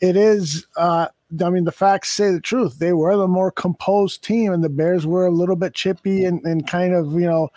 it 0.00 0.16
is. 0.16 0.66
Uh, 0.76 1.08
I 1.42 1.48
mean, 1.48 1.64
the 1.64 1.72
facts 1.72 2.10
say 2.10 2.30
the 2.30 2.40
truth. 2.40 2.78
They 2.78 2.92
were 2.92 3.16
the 3.16 3.26
more 3.26 3.50
composed 3.50 4.22
team, 4.22 4.52
and 4.52 4.62
the 4.62 4.68
Bears 4.68 5.06
were 5.06 5.26
a 5.26 5.30
little 5.30 5.56
bit 5.56 5.74
chippy 5.74 6.26
and, 6.26 6.44
and 6.44 6.66
kind 6.66 6.94
of 6.94 7.12
you 7.14 7.26
know 7.26 7.48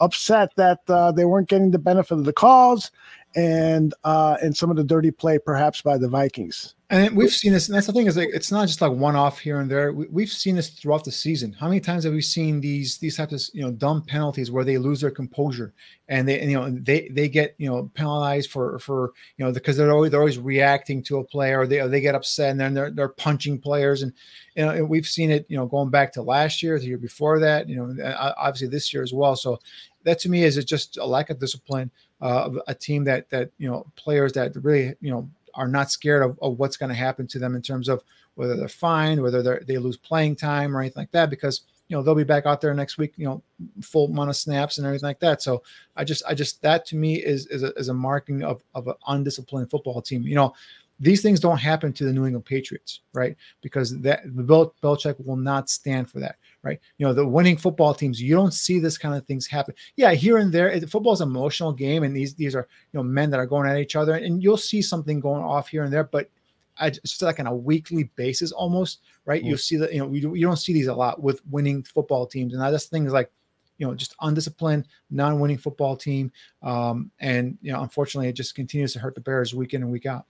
upset 0.00 0.50
that 0.56 0.80
uh, 0.88 1.10
they 1.10 1.24
weren't 1.24 1.48
getting 1.48 1.70
the 1.70 1.78
benefit 1.78 2.12
of 2.12 2.24
the 2.24 2.32
calls 2.32 2.90
and 3.34 3.94
uh, 4.04 4.36
and 4.42 4.56
some 4.56 4.70
of 4.70 4.76
the 4.76 4.84
dirty 4.84 5.10
play 5.10 5.38
perhaps 5.38 5.82
by 5.82 5.98
the 5.98 6.08
Vikings. 6.08 6.75
And 6.88 7.16
we've 7.16 7.32
seen 7.32 7.52
this, 7.52 7.66
and 7.66 7.74
that's 7.76 7.88
the 7.88 7.92
thing 7.92 8.06
is 8.06 8.16
like 8.16 8.28
it's 8.32 8.52
not 8.52 8.68
just 8.68 8.80
like 8.80 8.92
one 8.92 9.16
off 9.16 9.40
here 9.40 9.58
and 9.58 9.68
there. 9.68 9.92
We, 9.92 10.22
have 10.22 10.30
seen 10.30 10.54
this 10.54 10.68
throughout 10.68 11.02
the 11.02 11.10
season. 11.10 11.52
How 11.52 11.66
many 11.66 11.80
times 11.80 12.04
have 12.04 12.12
we 12.12 12.20
seen 12.20 12.60
these 12.60 12.98
these 12.98 13.16
types 13.16 13.32
of 13.48 13.54
you 13.54 13.62
know 13.62 13.72
dumb 13.72 14.02
penalties 14.02 14.52
where 14.52 14.62
they 14.62 14.78
lose 14.78 15.00
their 15.00 15.10
composure 15.10 15.74
and 16.08 16.28
they 16.28 16.38
and, 16.38 16.48
you 16.48 16.56
know 16.56 16.70
they 16.70 17.08
they 17.08 17.28
get 17.28 17.56
you 17.58 17.68
know 17.68 17.90
penalized 17.94 18.52
for 18.52 18.78
for 18.78 19.12
you 19.36 19.44
know 19.44 19.50
because 19.50 19.76
they're 19.76 19.90
always 19.90 20.12
they're 20.12 20.20
always 20.20 20.38
reacting 20.38 21.02
to 21.02 21.18
a 21.18 21.24
player 21.24 21.58
or 21.58 21.66
they 21.66 21.80
or 21.80 21.88
they 21.88 22.00
get 22.00 22.14
upset 22.14 22.52
and 22.52 22.60
then 22.60 22.72
they're 22.72 22.92
they're 22.92 23.08
punching 23.08 23.58
players 23.58 24.02
and 24.02 24.12
you 24.54 24.64
know 24.64 24.70
and 24.70 24.88
we've 24.88 25.08
seen 25.08 25.32
it 25.32 25.44
you 25.48 25.56
know 25.56 25.66
going 25.66 25.90
back 25.90 26.12
to 26.12 26.22
last 26.22 26.62
year, 26.62 26.78
the 26.78 26.86
year 26.86 26.98
before 26.98 27.40
that, 27.40 27.68
you 27.68 27.74
know 27.74 28.14
obviously 28.16 28.68
this 28.68 28.94
year 28.94 29.02
as 29.02 29.12
well. 29.12 29.34
So 29.34 29.58
that 30.04 30.20
to 30.20 30.28
me 30.28 30.44
is 30.44 30.64
just 30.64 30.98
a 30.98 31.04
lack 31.04 31.30
of 31.30 31.40
discipline 31.40 31.90
uh, 32.22 32.44
of 32.44 32.58
a 32.68 32.74
team 32.76 33.02
that 33.04 33.28
that 33.30 33.50
you 33.58 33.68
know 33.68 33.86
players 33.96 34.32
that 34.34 34.54
really 34.62 34.94
you 35.00 35.10
know 35.10 35.28
are 35.56 35.68
not 35.68 35.90
scared 35.90 36.22
of, 36.22 36.38
of 36.40 36.58
what's 36.58 36.76
going 36.76 36.90
to 36.90 36.94
happen 36.94 37.26
to 37.26 37.38
them 37.38 37.56
in 37.56 37.62
terms 37.62 37.88
of 37.88 38.04
whether 38.34 38.56
they're 38.56 38.68
fined, 38.68 39.20
whether 39.20 39.42
they 39.42 39.58
they 39.64 39.78
lose 39.78 39.96
playing 39.96 40.36
time 40.36 40.76
or 40.76 40.80
anything 40.80 41.00
like 41.00 41.10
that, 41.10 41.30
because 41.30 41.62
you 41.88 41.96
know 41.96 42.02
they'll 42.02 42.14
be 42.14 42.24
back 42.24 42.46
out 42.46 42.60
there 42.60 42.74
next 42.74 42.98
week, 42.98 43.14
you 43.16 43.24
know, 43.24 43.42
full 43.80 44.06
amount 44.06 44.30
of 44.30 44.36
snaps 44.36 44.78
and 44.78 44.86
everything 44.86 45.06
like 45.06 45.20
that. 45.20 45.42
So 45.42 45.62
I 45.96 46.04
just 46.04 46.22
I 46.28 46.34
just 46.34 46.60
that 46.62 46.84
to 46.86 46.96
me 46.96 47.16
is 47.16 47.46
is 47.46 47.62
a, 47.62 47.72
is 47.74 47.88
a 47.88 47.94
marking 47.94 48.42
of 48.42 48.62
of 48.74 48.86
an 48.86 48.94
undisciplined 49.08 49.70
football 49.70 50.02
team. 50.02 50.22
You 50.22 50.34
know, 50.34 50.54
these 50.98 51.20
things 51.20 51.40
don't 51.40 51.58
happen 51.58 51.92
to 51.92 52.04
the 52.04 52.12
New 52.12 52.24
England 52.24 52.46
Patriots, 52.46 53.00
right? 53.12 53.36
Because 53.60 53.98
that 54.00 54.22
the 54.24 54.42
Bel- 54.42 54.74
Belichick 54.82 55.24
will 55.24 55.36
not 55.36 55.68
stand 55.68 56.10
for 56.10 56.20
that, 56.20 56.36
right? 56.62 56.80
You 56.98 57.06
know, 57.06 57.12
the 57.12 57.26
winning 57.26 57.56
football 57.56 57.92
teams, 57.92 58.20
you 58.20 58.34
don't 58.34 58.54
see 58.54 58.78
this 58.78 58.96
kind 58.96 59.14
of 59.14 59.26
things 59.26 59.46
happen. 59.46 59.74
Yeah, 59.96 60.12
here 60.12 60.38
and 60.38 60.52
there, 60.52 60.80
football 60.82 61.12
is 61.12 61.20
an 61.20 61.28
emotional 61.28 61.72
game, 61.72 62.02
and 62.02 62.16
these 62.16 62.34
these 62.34 62.54
are 62.54 62.66
you 62.92 62.98
know 62.98 63.02
men 63.02 63.30
that 63.30 63.40
are 63.40 63.46
going 63.46 63.68
at 63.68 63.78
each 63.78 63.96
other, 63.96 64.14
and 64.14 64.42
you'll 64.42 64.56
see 64.56 64.80
something 64.80 65.20
going 65.20 65.42
off 65.42 65.68
here 65.68 65.84
and 65.84 65.92
there, 65.92 66.04
but 66.04 66.30
I 66.78 66.90
just 66.90 67.22
like 67.22 67.40
on 67.40 67.46
a 67.46 67.54
weekly 67.54 68.04
basis 68.16 68.52
almost, 68.52 69.00
right? 69.24 69.40
Mm-hmm. 69.40 69.48
You'll 69.48 69.58
see 69.58 69.76
that 69.76 69.92
you 69.92 70.00
know 70.00 70.12
you, 70.12 70.34
you 70.34 70.46
don't 70.46 70.56
see 70.56 70.72
these 70.72 70.86
a 70.86 70.94
lot 70.94 71.22
with 71.22 71.40
winning 71.46 71.82
football 71.82 72.26
teams, 72.26 72.54
and 72.54 72.62
I 72.62 72.70
just 72.70 72.90
think 72.90 73.10
like 73.10 73.30
you 73.78 73.86
know 73.86 73.94
just 73.94 74.14
undisciplined, 74.20 74.88
non-winning 75.10 75.58
football 75.58 75.96
team, 75.96 76.32
um, 76.62 77.10
and 77.20 77.58
you 77.60 77.72
know 77.72 77.82
unfortunately 77.82 78.28
it 78.28 78.34
just 78.34 78.54
continues 78.54 78.92
to 78.94 78.98
hurt 78.98 79.14
the 79.14 79.20
Bears 79.20 79.54
week 79.54 79.74
in 79.74 79.82
and 79.82 79.92
week 79.92 80.06
out. 80.06 80.26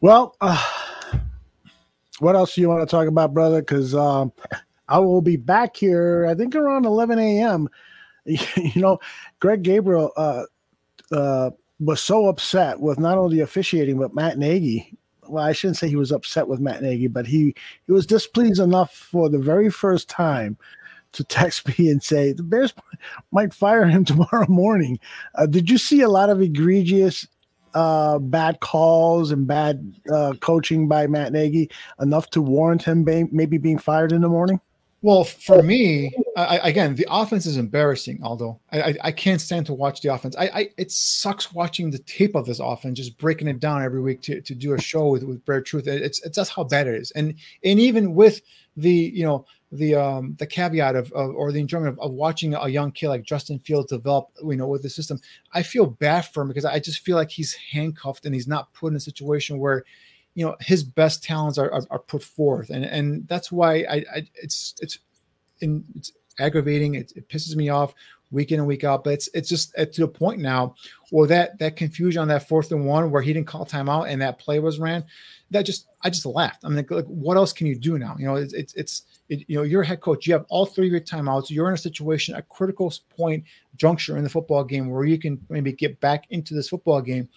Well, 0.00 0.34
uh, 0.40 0.62
what 2.20 2.34
else 2.34 2.54
do 2.54 2.62
you 2.62 2.68
want 2.68 2.80
to 2.80 2.90
talk 2.90 3.06
about, 3.06 3.34
brother? 3.34 3.60
Because 3.60 3.94
um, 3.94 4.32
I 4.88 4.98
will 4.98 5.20
be 5.20 5.36
back 5.36 5.76
here, 5.76 6.26
I 6.26 6.34
think 6.34 6.54
around 6.54 6.86
11 6.86 7.18
a.m. 7.18 7.68
you 8.24 8.80
know, 8.80 8.98
Greg 9.40 9.62
Gabriel 9.62 10.12
uh, 10.16 10.44
uh, 11.12 11.50
was 11.80 12.00
so 12.02 12.26
upset 12.26 12.80
with 12.80 12.98
not 12.98 13.18
only 13.18 13.40
officiating, 13.40 13.98
but 13.98 14.14
Matt 14.14 14.38
Nagy. 14.38 14.96
Well, 15.28 15.44
I 15.44 15.52
shouldn't 15.52 15.76
say 15.76 15.88
he 15.88 15.96
was 15.96 16.12
upset 16.12 16.48
with 16.48 16.60
Matt 16.60 16.82
Nagy, 16.82 17.06
but 17.06 17.26
he, 17.26 17.54
he 17.86 17.92
was 17.92 18.06
displeased 18.06 18.60
enough 18.60 18.92
for 18.94 19.28
the 19.28 19.38
very 19.38 19.70
first 19.70 20.08
time 20.08 20.56
to 21.12 21.24
text 21.24 21.66
me 21.78 21.90
and 21.90 22.02
say 22.02 22.32
the 22.32 22.42
Bears 22.42 22.72
might 23.32 23.52
fire 23.52 23.84
him 23.84 24.04
tomorrow 24.06 24.46
morning. 24.48 24.98
Uh, 25.34 25.44
did 25.44 25.68
you 25.68 25.76
see 25.76 26.00
a 26.00 26.08
lot 26.08 26.30
of 26.30 26.40
egregious 26.40 27.26
uh, 27.74 28.18
bad 28.18 28.60
calls 28.60 29.30
and 29.30 29.46
bad 29.46 29.94
uh, 30.12 30.34
coaching 30.40 30.88
by 30.88 31.06
Matt 31.06 31.32
Nagy 31.32 31.70
enough 32.00 32.30
to 32.30 32.42
warrant 32.42 32.82
him 32.82 33.04
be- 33.04 33.28
maybe 33.30 33.58
being 33.58 33.78
fired 33.78 34.12
in 34.12 34.20
the 34.20 34.28
morning? 34.28 34.60
Well, 35.02 35.24
for 35.24 35.62
me, 35.62 36.14
I, 36.36 36.58
again, 36.58 36.94
the 36.94 37.06
offense 37.08 37.46
is 37.46 37.56
embarrassing. 37.56 38.20
Although 38.22 38.60
I, 38.70 38.82
I, 38.82 38.94
I, 39.04 39.12
can't 39.12 39.40
stand 39.40 39.64
to 39.66 39.72
watch 39.72 40.02
the 40.02 40.12
offense. 40.12 40.36
I, 40.36 40.50
I, 40.52 40.68
it 40.76 40.90
sucks 40.90 41.54
watching 41.54 41.90
the 41.90 42.00
tape 42.00 42.34
of 42.34 42.44
this 42.44 42.60
offense, 42.60 42.98
just 42.98 43.16
breaking 43.16 43.48
it 43.48 43.60
down 43.60 43.82
every 43.82 44.02
week 44.02 44.20
to, 44.22 44.42
to 44.42 44.54
do 44.54 44.74
a 44.74 44.80
show 44.80 45.08
with 45.08 45.22
with 45.22 45.42
Bare 45.46 45.62
Truth. 45.62 45.86
It's 45.86 46.20
it's 46.22 46.36
just 46.36 46.52
how 46.52 46.64
bad 46.64 46.86
it 46.86 46.96
is, 46.96 47.12
and 47.12 47.34
and 47.64 47.80
even 47.80 48.14
with 48.14 48.42
the 48.76 48.92
you 48.92 49.24
know 49.24 49.46
the 49.72 49.94
um 49.94 50.34
the 50.38 50.46
caveat 50.46 50.96
of, 50.96 51.12
of 51.12 51.34
or 51.34 51.52
the 51.52 51.60
enjoyment 51.60 51.92
of, 51.92 52.00
of, 52.00 52.12
watching 52.12 52.54
a 52.54 52.68
young 52.68 52.90
kid 52.90 53.08
like 53.08 53.22
Justin 53.22 53.58
Fields 53.60 53.90
develop, 53.90 54.30
you 54.44 54.56
know, 54.56 54.66
with 54.66 54.82
the 54.82 54.90
system. 54.90 55.20
I 55.52 55.62
feel 55.62 55.86
bad 55.86 56.22
for 56.22 56.42
him 56.42 56.48
because 56.48 56.64
I 56.64 56.80
just 56.80 57.00
feel 57.00 57.16
like 57.16 57.30
he's 57.30 57.54
handcuffed 57.54 58.26
and 58.26 58.34
he's 58.34 58.48
not 58.48 58.72
put 58.72 58.88
in 58.88 58.96
a 58.96 59.00
situation 59.00 59.58
where, 59.58 59.84
you 60.34 60.44
know, 60.44 60.56
his 60.60 60.82
best 60.82 61.22
talents 61.22 61.56
are, 61.56 61.72
are, 61.72 61.82
are 61.90 61.98
put 62.00 62.22
forth, 62.22 62.70
and 62.70 62.84
and 62.84 63.28
that's 63.28 63.52
why 63.52 63.82
I, 63.82 64.04
I 64.14 64.28
it's 64.34 64.74
it's 64.80 64.98
in, 65.60 65.84
it's 65.94 66.12
aggravating. 66.40 66.96
It, 66.96 67.12
it 67.14 67.28
pisses 67.28 67.54
me 67.54 67.68
off 67.68 67.94
week 68.32 68.52
in 68.52 68.58
and 68.58 68.66
week 68.66 68.84
out. 68.84 69.04
But 69.04 69.14
it's 69.14 69.28
it's 69.34 69.48
just 69.48 69.74
to 69.74 70.00
the 70.00 70.08
point 70.08 70.40
now 70.40 70.74
where 71.10 71.28
that 71.28 71.58
that 71.58 71.76
confusion 71.76 72.22
on 72.22 72.28
that 72.28 72.48
fourth 72.48 72.72
and 72.72 72.86
one 72.86 73.10
where 73.10 73.22
he 73.22 73.32
didn't 73.32 73.46
call 73.46 73.66
timeout 73.66 74.08
and 74.08 74.20
that 74.22 74.38
play 74.38 74.58
was 74.58 74.78
ran, 74.78 75.04
that 75.50 75.66
just 75.66 75.88
I 76.02 76.10
just 76.10 76.26
laughed. 76.26 76.64
I'm 76.64 76.76
like, 76.76 76.90
like 76.90 77.06
what 77.06 77.36
else 77.36 77.52
can 77.52 77.66
you 77.66 77.76
do 77.76 77.98
now? 77.98 78.16
You 78.18 78.26
know, 78.26 78.36
it's 78.36 78.52
it's, 78.52 78.74
it's 78.74 79.02
it, 79.28 79.44
you 79.48 79.56
know 79.56 79.62
you're 79.62 79.82
a 79.82 79.86
head 79.86 80.00
coach. 80.00 80.26
You 80.26 80.32
have 80.34 80.46
all 80.48 80.66
three 80.66 80.86
of 80.86 80.92
your 80.92 81.00
timeouts. 81.00 81.50
You're 81.50 81.68
in 81.68 81.74
a 81.74 81.78
situation, 81.78 82.34
a 82.34 82.42
critical 82.42 82.92
point 83.16 83.44
juncture 83.76 84.16
in 84.16 84.24
the 84.24 84.30
football 84.30 84.64
game 84.64 84.88
where 84.88 85.04
you 85.04 85.18
can 85.18 85.44
maybe 85.48 85.72
get 85.72 86.00
back 86.00 86.26
into 86.30 86.54
this 86.54 86.68
football 86.68 87.00
game, 87.00 87.28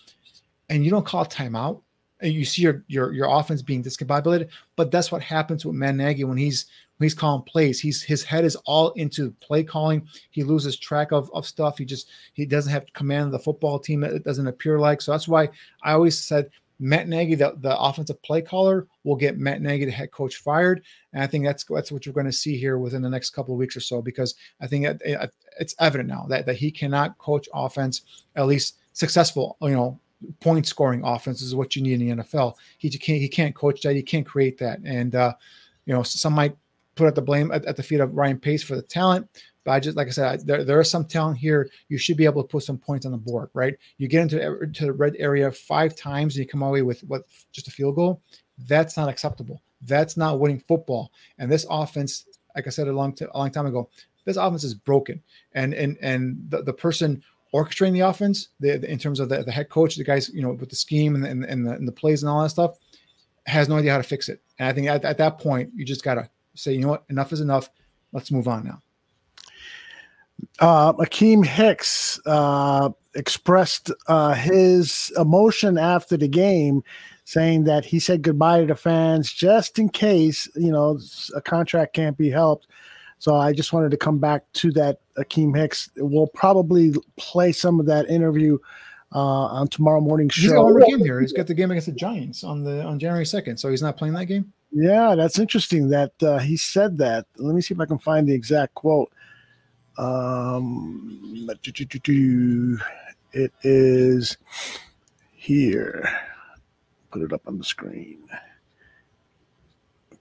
and 0.70 0.86
you 0.86 0.92
don't 0.92 1.06
call 1.06 1.26
timeout. 1.26 1.82
And 2.22 2.32
you 2.32 2.46
see 2.46 2.62
your 2.62 2.86
your 2.88 3.12
your 3.12 3.28
offense 3.30 3.62
being 3.62 3.84
discombobulated. 3.84 4.50
But 4.76 4.92
that's 4.92 5.12
what 5.12 5.22
happens 5.22 5.66
with 5.66 5.76
Matt 5.76 5.96
Nagy 5.96 6.24
when 6.24 6.38
he's 6.38 6.68
when 6.98 7.06
he's 7.06 7.14
calling 7.14 7.44
plays. 7.44 7.82
He's 7.82 8.02
his 8.02 8.24
head 8.24 8.46
is 8.46 8.56
all 8.66 8.92
into 8.92 9.32
play 9.42 9.64
calling. 9.64 10.08
He 10.30 10.44
loses 10.44 10.78
track 10.78 11.12
of, 11.12 11.30
of 11.34 11.46
stuff. 11.46 11.78
He 11.78 11.86
just 11.86 12.10
he 12.34 12.46
doesn't 12.46 12.72
have 12.72 12.86
command 12.94 13.26
of 13.26 13.32
the 13.34 13.40
football 13.40 13.78
team. 13.78 14.04
It 14.04 14.24
doesn't 14.24 14.48
appear 14.48 14.80
like. 14.80 15.02
So 15.02 15.12
that's 15.12 15.28
why 15.28 15.50
I 15.82 15.94
always 15.94 16.18
said 16.18 16.50
Matt 16.84 17.08
Nagy, 17.08 17.36
the, 17.36 17.56
the 17.62 17.80
offensive 17.80 18.22
play 18.24 18.42
caller, 18.42 18.88
will 19.06 19.16
get 19.16 19.38
Matt 19.38 19.62
Nagy, 19.62 19.86
the 19.86 19.92
head 19.92 20.12
coach, 20.12 20.36
fired. 20.36 20.84
And 21.14 21.24
I 21.24 21.28
think 21.28 21.46
that's 21.46 21.64
that's 21.64 21.94
what 21.94 22.06
you're 22.06 22.14
going 22.14 22.26
to 22.26 22.32
see 22.32 22.58
here 22.58 22.78
within 22.78 23.02
the 23.02 23.10
next 23.10 23.30
couple 23.30 23.54
of 23.54 23.58
weeks 23.58 23.78
or 23.78 23.80
so, 23.80 24.02
because 24.02 24.36
I 24.60 24.68
think 24.68 24.86
it, 24.86 25.02
it, 25.06 25.34
it's 25.62 25.76
evident 25.80 26.10
now 26.10 26.26
that, 26.28 26.46
that 26.46 26.58
he 26.58 26.72
cannot 26.72 27.18
coach 27.18 27.48
offense, 27.54 28.02
at 28.36 28.48
least 28.48 28.80
successful, 28.92 29.56
you 29.62 29.70
know, 29.70 29.98
point 30.42 30.68
scoring 30.68 31.02
offense 31.06 31.42
is 31.42 31.56
what 31.56 31.74
you 31.74 31.82
need 31.82 32.02
in 32.02 32.18
the 32.18 32.24
NFL. 32.24 32.56
He 32.78 32.90
can't 32.90 33.22
he 33.22 33.30
can't 33.30 33.56
coach 33.56 33.82
that. 33.84 33.96
He 33.96 34.04
can't 34.04 34.26
create 34.26 34.58
that. 34.58 34.80
And 34.84 35.16
uh, 35.16 35.36
you 35.86 35.94
know, 35.94 36.04
some 36.04 36.34
might 36.34 36.58
put 36.96 37.08
at 37.08 37.16
the 37.16 37.22
blame 37.22 37.50
at, 37.52 37.64
at, 37.66 37.78
the 37.78 37.84
feet 37.84 38.02
of 38.02 38.14
Ryan 38.14 38.40
Pace 38.40 38.62
for 38.62 38.76
the 38.76 38.82
talent. 38.82 39.28
But 39.64 39.72
I 39.72 39.80
just 39.80 39.98
like 39.98 40.08
I 40.08 40.12
said, 40.12 40.28
I, 40.28 40.44
there, 40.44 40.64
there 40.64 40.82
is 40.82 40.90
some 40.90 41.06
talent 41.06 41.38
here. 41.38 41.70
You 41.90 41.98
should 41.98 42.18
be 42.18 42.26
able 42.26 42.44
to 42.44 42.48
put 42.48 42.64
some 42.64 42.78
points 42.78 43.06
on 43.06 43.12
the 43.12 43.18
board, 43.18 43.50
right? 43.54 43.76
You 43.98 44.08
get 44.08 44.22
into 44.22 44.46
er, 44.46 44.66
to 44.66 44.86
the 44.86 44.94
red 44.94 45.16
area 45.20 45.52
five 45.52 45.96
times 45.96 46.36
and 46.36 46.44
you 46.44 46.50
come 46.50 46.62
away 46.62 46.82
with 46.82 47.02
what 47.02 47.24
just 47.52 47.68
a 47.68 47.72
field 47.72 47.96
goal. 47.96 48.22
That's 48.68 48.98
not 48.98 49.10
acceptable. 49.10 49.62
That's 49.82 50.18
not 50.18 50.40
winning 50.40 50.64
football. 50.68 51.12
And 51.38 51.52
this 51.52 51.66
offense, 51.70 52.26
like 52.56 52.68
I 52.68 52.70
said 52.70 52.88
a 52.88 52.94
long, 52.94 53.14
t- 53.14 53.26
a 53.32 53.38
long 53.38 53.52
time 53.52 53.66
ago, 53.66 53.90
this 54.26 54.38
offense 54.38 54.64
is 54.64 54.74
broken, 54.74 55.22
and 55.54 55.74
and 55.74 55.98
and 56.02 56.38
the, 56.50 56.64
the 56.64 56.72
person 56.72 57.22
orchestrating 57.54 57.94
the 57.94 58.02
offense, 58.02 58.50
the, 58.60 58.78
the, 58.78 58.92
in 58.92 58.98
terms 58.98 59.20
of 59.20 59.30
the, 59.30 59.44
the 59.44 59.52
head 59.52 59.70
coach, 59.70 59.96
the 59.96 60.04
guys, 60.04 60.30
you 60.30 60.42
know, 60.42 60.54
with 60.54 60.70
the 60.70 60.76
scheme 60.76 61.16
and, 61.16 61.26
and, 61.26 61.46
and, 61.46 61.68
the, 61.68 61.72
and 61.72 61.88
the 61.88 61.92
plays 61.92 62.24
and 62.24 62.30
all 62.30 62.42
that 62.42 62.50
stuff, 62.50 62.78
has 63.46 63.70
no 63.70 63.76
idea 63.76 63.92
how 63.92 63.98
to 63.98 64.04
fix 64.04 64.28
it. 64.28 64.42
And 64.58 64.68
I 64.68 64.74
think 64.74 64.88
at, 64.88 65.06
at 65.06 65.18
that 65.20 65.38
point, 65.38 65.70
you 65.76 65.86
just 65.86 66.04
gotta 66.04 66.30
say, 66.56 66.74
you 66.74 66.80
know 66.80 66.90
what, 66.90 67.04
enough 67.10 67.32
is 67.32 67.42
enough. 67.42 67.70
Let's 68.12 68.32
move 68.32 68.48
on 68.48 68.64
now. 68.66 68.80
Uh, 70.60 70.94
Akiem 70.94 71.46
Hicks 71.46 72.20
uh, 72.26 72.90
expressed 73.16 73.92
uh, 74.08 74.34
his 74.34 75.12
emotion 75.18 75.78
after 75.78 76.18
the 76.18 76.28
game, 76.28 76.84
saying 77.26 77.64
that 77.66 77.86
he 77.86 78.00
said 78.00 78.22
goodbye 78.22 78.62
to 78.62 78.68
the 78.68 78.76
fans 78.76 79.32
just 79.32 79.80
in 79.80 79.90
case 79.90 80.50
you 80.56 80.72
know 80.72 81.00
a 81.36 81.42
contract 81.42 81.94
can't 81.94 82.18
be 82.18 82.30
helped. 82.30 82.68
So 83.20 83.36
I 83.36 83.54
just 83.54 83.72
wanted 83.72 83.92
to 83.92 83.98
come 83.98 84.20
back 84.20 84.44
to 84.54 84.72
that 84.74 85.00
Akiem 85.18 85.56
Hicks. 85.58 85.90
We'll 85.96 86.28
probably 86.28 86.94
play 87.18 87.54
some 87.54 87.80
of 87.80 87.86
that 87.86 88.10
interview 88.10 88.58
uh, 89.16 89.46
on 89.46 89.68
tomorrow 89.70 90.02
morning 90.02 90.30
show. 90.30 90.42
He's 90.42 90.52
got 90.52 90.66
one 90.66 90.84
game 90.90 91.00
here. 91.00 91.22
He's 91.22 91.34
got 91.34 91.48
the 91.48 91.54
game 91.54 91.72
against 91.72 91.88
the 91.88 91.94
Giants 91.94 92.44
on 92.44 92.64
the 92.64 92.84
on 92.84 93.00
January 93.00 93.26
second. 93.26 93.58
So 93.58 93.70
he's 93.70 93.82
not 93.82 93.96
playing 93.98 94.14
that 94.16 94.26
game. 94.26 94.52
Yeah, 94.72 95.16
that's 95.16 95.38
interesting 95.38 95.90
that 95.90 96.12
uh, 96.24 96.40
he 96.40 96.58
said 96.58 96.98
that. 96.98 97.26
Let 97.38 97.56
me 97.56 97.62
see 97.62 97.74
if 97.74 97.80
I 97.80 97.86
can 97.86 98.00
find 98.00 98.28
the 98.28 98.34
exact 98.34 98.74
quote. 98.74 99.12
Um, 99.98 101.48
it 103.34 103.52
is 103.64 104.38
here. 105.34 106.10
Put 107.12 107.22
it 107.22 107.34
up 107.34 107.42
on 107.48 107.58
the 107.58 107.64
screen. 107.64 108.20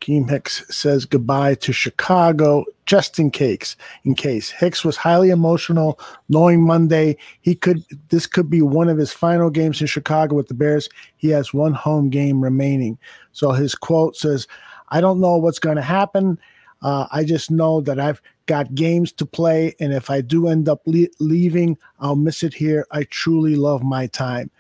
Akiem 0.03 0.29
Hicks 0.29 0.65
says 0.75 1.05
goodbye 1.05 1.55
to 1.57 1.73
Chicago 1.73 2.65
just 2.87 3.19
in 3.19 3.31
case. 3.31 3.77
In 4.05 4.15
case 4.15 4.51
Hicks 4.51 4.85
was 4.85 4.97
highly 4.97 5.31
emotional, 5.31 5.99
knowing 6.29 6.67
Monday 6.67 7.17
he 7.41 7.55
could 7.55 7.85
this 8.09 8.27
could 8.27 8.51
be 8.51 8.63
one 8.63 8.89
of 8.89 8.99
his 8.99 9.13
final 9.13 9.49
games 9.49 9.81
in 9.81 9.87
Chicago 9.87 10.35
with 10.35 10.49
the 10.49 10.55
Bears. 10.55 10.89
He 11.17 11.29
has 11.29 11.55
one 11.55 11.73
home 11.73 12.11
game 12.11 12.43
remaining. 12.43 12.99
So 13.33 13.53
his 13.53 13.75
quote 13.75 14.17
says, 14.17 14.49
"I 14.89 15.01
don't 15.01 15.21
know 15.21 15.37
what's 15.37 15.61
going 15.61 15.77
to 15.77 15.83
happen. 15.83 16.39
Uh, 16.83 17.07
I 17.13 17.25
just 17.25 17.51
know 17.51 17.81
that 17.83 18.01
I've 18.01 18.21
got 18.47 18.75
games 18.75 19.13
to 19.13 19.27
play, 19.27 19.75
and 19.81 19.93
if 19.93 20.11
I 20.11 20.21
do 20.21 20.49
end 20.49 20.69
up 20.69 20.83
le- 20.87 21.07
leaving, 21.21 21.79
I'll 22.01 22.17
miss 22.17 22.43
it 22.43 22.55
here. 22.55 22.87
I 22.91 23.05
truly 23.05 23.57
love 23.57 23.83
my 23.83 24.07
time." 24.09 24.51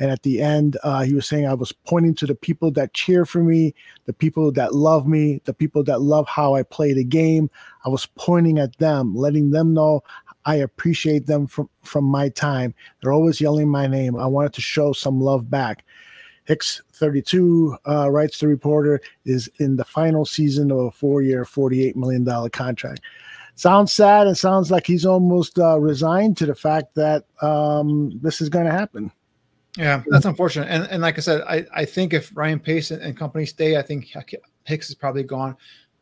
And 0.00 0.10
at 0.12 0.22
the 0.22 0.40
end, 0.40 0.76
uh, 0.84 1.02
he 1.02 1.12
was 1.12 1.26
saying, 1.26 1.46
I 1.46 1.54
was 1.54 1.72
pointing 1.72 2.14
to 2.16 2.26
the 2.26 2.34
people 2.34 2.70
that 2.72 2.94
cheer 2.94 3.24
for 3.24 3.42
me, 3.42 3.74
the 4.06 4.12
people 4.12 4.52
that 4.52 4.74
love 4.74 5.08
me, 5.08 5.40
the 5.44 5.52
people 5.52 5.82
that 5.84 6.00
love 6.00 6.28
how 6.28 6.54
I 6.54 6.62
play 6.62 6.92
the 6.92 7.04
game. 7.04 7.50
I 7.84 7.88
was 7.88 8.06
pointing 8.06 8.58
at 8.60 8.78
them, 8.78 9.16
letting 9.16 9.50
them 9.50 9.74
know 9.74 10.02
I 10.44 10.56
appreciate 10.56 11.26
them 11.26 11.46
from, 11.46 11.68
from 11.82 12.04
my 12.04 12.28
time. 12.28 12.74
They're 13.02 13.12
always 13.12 13.40
yelling 13.40 13.68
my 13.68 13.86
name. 13.86 14.16
I 14.16 14.26
wanted 14.26 14.52
to 14.54 14.60
show 14.60 14.92
some 14.92 15.20
love 15.20 15.50
back. 15.50 15.84
Hicks 16.48 16.80
32 16.94 17.76
uh, 17.86 18.10
writes 18.10 18.40
the 18.40 18.48
reporter 18.48 19.02
is 19.26 19.50
in 19.58 19.76
the 19.76 19.84
final 19.84 20.24
season 20.24 20.72
of 20.72 20.78
a 20.78 20.90
four 20.90 21.20
year, 21.20 21.44
$48 21.44 21.94
million 21.94 22.24
contract. 22.48 23.02
Sounds 23.54 23.92
sad 23.92 24.26
and 24.26 24.36
sounds 24.36 24.70
like 24.70 24.86
he's 24.86 25.04
almost 25.04 25.58
uh, 25.58 25.78
resigned 25.78 26.38
to 26.38 26.46
the 26.46 26.54
fact 26.54 26.94
that 26.94 27.24
um, 27.42 28.18
this 28.22 28.40
is 28.40 28.48
going 28.48 28.64
to 28.64 28.72
happen. 28.72 29.12
Yeah, 29.76 30.02
that's 30.08 30.24
unfortunate. 30.24 30.68
And 30.70 30.88
and 30.90 31.02
like 31.02 31.18
I 31.18 31.20
said, 31.20 31.42
I, 31.42 31.66
I 31.74 31.84
think 31.84 32.14
if 32.14 32.34
Ryan 32.34 32.58
Pace 32.58 32.90
and, 32.92 33.02
and 33.02 33.16
company 33.16 33.44
stay, 33.44 33.76
I 33.76 33.82
think 33.82 34.08
Hicks 34.64 34.88
is 34.88 34.94
probably 34.94 35.24
gone. 35.24 35.54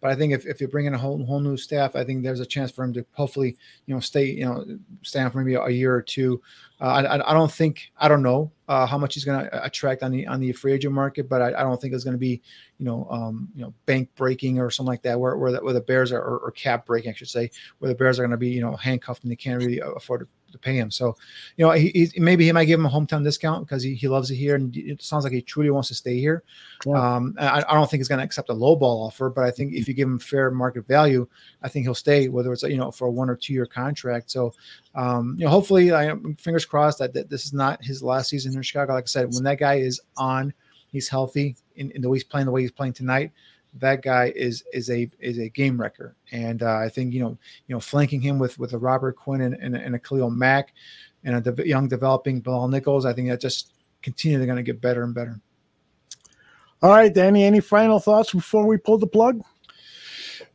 But 0.07 0.12
I 0.12 0.15
think 0.15 0.33
if, 0.33 0.47
if 0.47 0.60
you 0.60 0.68
bring 0.68 0.86
in 0.86 0.94
a 0.94 0.99
whole 0.99 1.26
whole 1.26 1.41
new 1.41 1.57
staff, 1.57 1.97
I 1.97 2.05
think 2.05 2.23
there's 2.23 2.39
a 2.39 2.47
chance 2.47 2.70
for 2.70 2.85
him 2.85 2.93
to 2.93 3.05
hopefully 3.10 3.57
you 3.86 3.94
know 3.94 3.99
stay 3.99 4.26
you 4.26 4.44
know 4.44 4.65
stay 5.02 5.20
on 5.20 5.33
for 5.33 5.39
maybe 5.39 5.55
a 5.55 5.68
year 5.68 5.93
or 5.93 6.01
two. 6.01 6.41
Uh, 6.81 6.85
I, 6.85 7.31
I 7.31 7.33
don't 7.33 7.51
think 7.51 7.91
I 7.99 8.07
don't 8.07 8.23
know 8.23 8.52
uh, 8.68 8.86
how 8.86 8.99
much 8.99 9.15
he's 9.15 9.25
going 9.25 9.41
to 9.41 9.65
attract 9.65 10.05
on 10.05 10.12
the 10.12 10.25
on 10.28 10.39
the 10.39 10.52
free 10.52 10.75
agent 10.75 10.94
market, 10.94 11.28
but 11.28 11.43
I, 11.43 11.49
I 11.49 11.65
don't 11.65 11.81
think 11.81 11.93
it's 11.93 12.05
going 12.05 12.15
to 12.15 12.18
be 12.18 12.41
you 12.78 12.86
know 12.86 13.09
um, 13.10 13.49
you 13.57 13.62
know 13.62 13.75
bank 13.86 14.09
breaking 14.15 14.60
or 14.60 14.70
something 14.70 14.93
like 14.93 15.02
that 15.02 15.18
where 15.18 15.36
where 15.39 15.51
the, 15.51 15.59
where 15.59 15.75
the 15.75 15.81
Bears 15.81 16.12
are 16.12 16.23
or, 16.23 16.39
or 16.39 16.52
cap 16.52 16.86
breaking 16.86 17.10
I 17.10 17.15
should 17.15 17.28
say 17.28 17.51
where 17.81 17.89
the 17.89 17.97
Bears 17.97 18.20
are 18.20 18.23
going 18.23 18.31
to 18.31 18.36
be 18.36 18.51
you 18.51 18.60
know 18.60 18.76
handcuffed 18.76 19.25
and 19.25 19.33
they 19.33 19.35
can't 19.35 19.60
really 19.60 19.81
afford 19.81 20.28
to 20.52 20.58
pay 20.58 20.76
him. 20.76 20.91
So, 20.91 21.16
you 21.57 21.65
know, 21.65 21.73
he, 21.73 21.89
he, 21.91 22.20
maybe 22.20 22.44
he 22.44 22.52
might 22.52 22.65
give 22.66 22.81
him 22.81 22.86
a 22.86 22.91
hometown 22.91 23.23
discount 23.25 23.66
because 23.66 23.83
he, 23.83 23.94
he 23.94 24.08
loves 24.08 24.31
it 24.31 24.36
here 24.36 24.55
and 24.55 24.76
it 24.76 25.02
sounds 25.02 25.25
like 25.25 25.33
he 25.33 25.42
truly 25.42 25.70
wants 25.70 25.89
to 25.89 25.94
stay 25.94 26.18
here. 26.18 26.42
Yeah. 26.84 27.16
Um, 27.16 27.34
I, 27.39 27.65
I, 27.68 27.75
don't 27.75 27.91
think 27.91 28.00
he's 28.00 28.08
going 28.08 28.18
to 28.18 28.25
accept 28.25 28.49
a 28.49 28.55
low 28.55 28.76
ball 28.76 29.07
offer, 29.07 29.28
but 29.28 29.44
I 29.44 29.50
think 29.50 29.75
if 29.75 29.89
you 29.89 29.94
give 29.94 30.08
him 30.08 30.18
fair 30.18 30.50
market 30.50 30.86
value, 30.86 31.26
I 31.62 31.68
think 31.68 31.84
he'll 31.84 31.94
stay, 31.94 32.28
whether 32.28 32.52
it's 32.52 32.62
you 32.62 32.76
know 32.76 32.91
for 32.91 33.08
a 33.08 33.10
one 33.10 33.31
or 33.31 33.36
two 33.36 33.52
year 33.52 33.66
contract. 33.66 34.31
So, 34.31 34.52
um, 34.94 35.36
you 35.39 35.44
know, 35.44 35.50
hopefully, 35.50 35.92
I 35.92 36.15
fingers 36.39 36.65
crossed 36.65 36.99
that, 36.99 37.12
that 37.15 37.31
this 37.31 37.44
is 37.44 37.52
not 37.52 37.84
his 37.84 38.02
last 38.02 38.31
season 38.31 38.55
in 38.55 38.62
Chicago. 38.62 38.94
Like 38.94 39.05
I 39.05 39.07
said, 39.07 39.33
when 39.33 39.44
that 39.44 39.58
guy 39.58 39.75
is 39.75 40.00
on, 40.16 40.52
he's 40.89 41.08
healthy 41.08 41.57
in, 41.76 41.91
in 41.92 42.02
the 42.02 42.08
way 42.08 42.16
he's 42.16 42.25
playing, 42.25 42.47
the 42.47 42.52
way 42.52 42.62
he's 42.62 42.70
playing 42.70 42.92
tonight 42.92 43.33
that 43.81 44.03
guy 44.03 44.33
is 44.35 44.65
is 44.73 44.91
a 44.91 45.11
is 45.21 45.39
a 45.39 45.49
game 45.49 45.81
wrecker. 45.81 46.17
And 46.33 46.63
uh, 46.63 46.77
I 46.77 46.89
think 46.89 47.13
you 47.13 47.21
know 47.21 47.39
you 47.67 47.75
know 47.75 47.81
flanking 47.81 48.21
him 48.21 48.39
with 48.39 48.59
with 48.59 48.73
a 48.73 48.79
Robert 48.79 49.17
Quinn 49.17 49.43
and, 49.43 49.55
and, 49.55 49.77
and 49.77 49.95
a 49.95 49.99
Khalil 49.99 50.31
Mack 50.31 50.73
and 51.25 51.37
a 51.37 51.41
de- 51.41 51.69
young 51.69 51.89
developing 51.89 52.41
Bilal 52.41 52.69
Nichols, 52.69 53.05
I 53.05 53.13
think 53.13 53.29
that 53.29 53.41
just 53.41 53.73
continually 54.03 54.47
going 54.47 54.57
to 54.57 54.63
get 54.63 54.81
better 54.81 55.03
and 55.03 55.15
better. 55.15 55.41
All 56.83 56.91
right, 56.91 57.13
Danny. 57.13 57.45
Any 57.45 57.61
final 57.61 57.99
thoughts 57.99 58.33
before 58.33 58.67
we 58.67 58.77
pull 58.77 58.99
the 58.99 59.07
plug? 59.07 59.41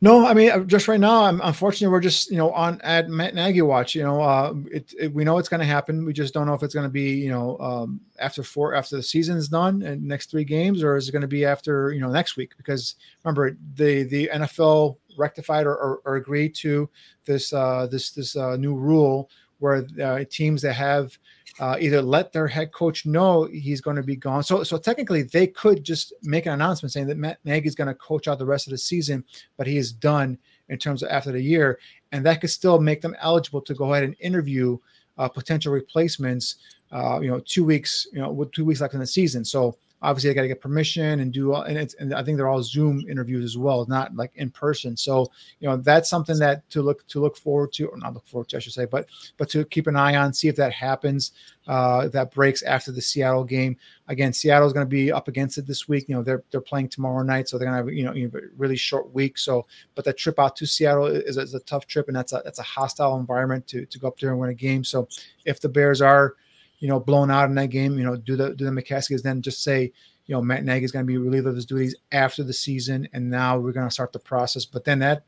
No, 0.00 0.26
I 0.26 0.34
mean, 0.34 0.50
uh, 0.50 0.60
just 0.60 0.88
right 0.88 1.00
now, 1.00 1.24
I'm 1.24 1.40
unfortunately 1.42 1.92
we're 1.92 2.00
just 2.00 2.30
you 2.30 2.36
know 2.36 2.50
on 2.52 2.80
at 2.82 3.08
Matt 3.08 3.34
Nagy 3.34 3.62
watch. 3.62 3.94
You 3.94 4.02
know, 4.02 4.20
uh, 4.20 4.54
it, 4.70 4.94
it 4.98 5.12
we 5.12 5.24
know 5.24 5.38
it's 5.38 5.48
going 5.48 5.60
to 5.60 5.66
happen. 5.66 6.04
We 6.04 6.12
just 6.12 6.34
don't 6.34 6.46
know 6.46 6.54
if 6.54 6.62
it's 6.62 6.74
going 6.74 6.86
to 6.86 6.92
be 6.92 7.14
you 7.14 7.30
know 7.30 7.58
um, 7.58 8.00
after 8.18 8.42
four 8.42 8.74
after 8.74 8.96
the 8.96 9.02
season's 9.02 9.48
done 9.48 9.82
and 9.82 10.02
next 10.02 10.30
three 10.30 10.44
games, 10.44 10.82
or 10.82 10.96
is 10.96 11.08
it 11.08 11.12
going 11.12 11.22
to 11.22 11.28
be 11.28 11.44
after 11.44 11.92
you 11.92 12.00
know 12.00 12.10
next 12.10 12.36
week? 12.36 12.56
Because 12.56 12.96
remember, 13.24 13.56
the 13.74 14.04
the 14.04 14.30
NFL 14.32 14.96
rectified 15.16 15.66
or, 15.66 15.76
or, 15.76 16.00
or 16.04 16.16
agreed 16.16 16.54
to 16.56 16.88
this 17.24 17.52
uh, 17.52 17.86
this 17.90 18.10
this 18.10 18.36
uh, 18.36 18.56
new 18.56 18.74
rule 18.74 19.30
where 19.58 19.86
uh, 20.02 20.24
teams 20.28 20.60
that 20.62 20.72
have 20.72 21.16
uh, 21.60 21.76
either 21.78 22.00
let 22.00 22.32
their 22.32 22.46
head 22.46 22.72
coach 22.72 23.04
know 23.04 23.44
he's 23.44 23.80
going 23.80 23.96
to 23.96 24.02
be 24.02 24.16
gone. 24.16 24.42
So, 24.42 24.62
so 24.62 24.78
technically, 24.78 25.22
they 25.22 25.46
could 25.46 25.84
just 25.84 26.12
make 26.22 26.46
an 26.46 26.52
announcement 26.52 26.92
saying 26.92 27.06
that 27.08 27.18
Matt 27.18 27.38
is 27.44 27.74
going 27.74 27.88
to 27.88 27.94
coach 27.94 28.28
out 28.28 28.38
the 28.38 28.46
rest 28.46 28.66
of 28.66 28.70
the 28.70 28.78
season, 28.78 29.24
but 29.56 29.66
he 29.66 29.76
is 29.76 29.92
done 29.92 30.38
in 30.68 30.78
terms 30.78 31.02
of 31.02 31.10
after 31.10 31.32
the 31.32 31.40
year, 31.40 31.78
and 32.12 32.24
that 32.24 32.40
could 32.40 32.50
still 32.50 32.80
make 32.80 33.00
them 33.00 33.16
eligible 33.20 33.60
to 33.60 33.74
go 33.74 33.92
ahead 33.92 34.04
and 34.04 34.16
interview 34.20 34.78
uh, 35.18 35.28
potential 35.28 35.72
replacements. 35.72 36.56
Uh, 36.90 37.20
you 37.20 37.30
know, 37.30 37.40
two 37.46 37.64
weeks, 37.64 38.06
you 38.12 38.20
know, 38.20 38.30
with 38.30 38.52
two 38.52 38.66
weeks 38.66 38.82
left 38.82 38.92
in 38.94 39.00
the 39.00 39.06
season. 39.06 39.44
So 39.44 39.76
obviously 40.02 40.30
they 40.30 40.34
got 40.34 40.42
to 40.42 40.48
get 40.48 40.60
permission 40.60 41.20
and 41.20 41.32
do 41.32 41.54
all, 41.54 41.62
and 41.62 41.78
it's 41.78 41.94
and 41.94 42.12
I 42.12 42.22
think 42.22 42.36
they're 42.36 42.48
all 42.48 42.62
Zoom 42.62 43.04
interviews 43.08 43.44
as 43.44 43.56
well, 43.56 43.86
not 43.88 44.14
like 44.14 44.32
in 44.34 44.50
person. 44.50 44.96
So 44.96 45.30
you 45.60 45.68
know 45.68 45.76
that's 45.76 46.10
something 46.10 46.38
that 46.40 46.68
to 46.70 46.82
look 46.82 47.06
to 47.08 47.20
look 47.20 47.36
forward 47.36 47.72
to, 47.74 47.86
or 47.86 47.96
not 47.96 48.14
look 48.14 48.26
forward 48.26 48.48
to, 48.50 48.56
I 48.56 48.60
should 48.60 48.72
say, 48.72 48.84
but 48.84 49.08
but 49.36 49.48
to 49.50 49.64
keep 49.64 49.86
an 49.86 49.96
eye 49.96 50.16
on, 50.16 50.32
see 50.32 50.48
if 50.48 50.56
that 50.56 50.72
happens. 50.72 51.32
Uh, 51.68 52.08
that 52.08 52.32
breaks 52.32 52.62
after 52.62 52.90
the 52.90 53.00
Seattle 53.00 53.44
game. 53.44 53.76
Again, 54.08 54.32
Seattle's 54.32 54.72
going 54.72 54.84
to 54.84 54.90
be 54.90 55.12
up 55.12 55.28
against 55.28 55.58
it 55.58 55.66
this 55.66 55.86
week. 55.88 56.08
You 56.08 56.16
know 56.16 56.22
they're 56.22 56.42
they're 56.50 56.60
playing 56.60 56.88
tomorrow 56.88 57.22
night, 57.22 57.48
so 57.48 57.56
they're 57.56 57.68
going 57.68 57.78
to 57.78 57.84
have 57.86 57.94
you 57.94 58.04
know, 58.04 58.12
you 58.12 58.30
really 58.56 58.76
short 58.76 59.12
week. 59.14 59.38
So, 59.38 59.66
but 59.94 60.04
that 60.04 60.18
trip 60.18 60.40
out 60.40 60.56
to 60.56 60.66
Seattle 60.66 61.06
is, 61.06 61.36
is 61.36 61.54
a 61.54 61.60
tough 61.60 61.86
trip, 61.86 62.08
and 62.08 62.16
that's 62.16 62.32
a 62.32 62.42
that's 62.44 62.58
a 62.58 62.64
hostile 62.64 63.18
environment 63.18 63.66
to 63.68 63.86
to 63.86 63.98
go 63.98 64.08
up 64.08 64.18
there 64.18 64.30
and 64.30 64.40
win 64.40 64.50
a 64.50 64.54
game. 64.54 64.82
So 64.82 65.06
if 65.44 65.60
the 65.60 65.68
Bears 65.68 66.02
are 66.02 66.34
you 66.82 66.88
know, 66.88 66.98
blown 66.98 67.30
out 67.30 67.48
in 67.48 67.54
that 67.54 67.68
game, 67.68 67.96
you 67.96 68.04
know, 68.04 68.16
do 68.16 68.34
the 68.34 68.56
do 68.56 68.64
the 68.64 68.70
McCaskeys 68.72 69.22
then 69.22 69.40
just 69.40 69.62
say, 69.62 69.92
you 70.26 70.34
know, 70.34 70.42
Matt 70.42 70.64
Nagy 70.64 70.84
is 70.84 70.90
going 70.90 71.06
to 71.06 71.10
be 71.10 71.16
relieved 71.16 71.46
of 71.46 71.54
his 71.54 71.64
duties 71.64 71.94
after 72.10 72.42
the 72.42 72.52
season, 72.52 73.08
and 73.12 73.30
now 73.30 73.56
we're 73.56 73.70
going 73.70 73.86
to 73.86 73.94
start 73.94 74.12
the 74.12 74.18
process. 74.18 74.64
But 74.64 74.84
then 74.84 74.98
that 74.98 75.22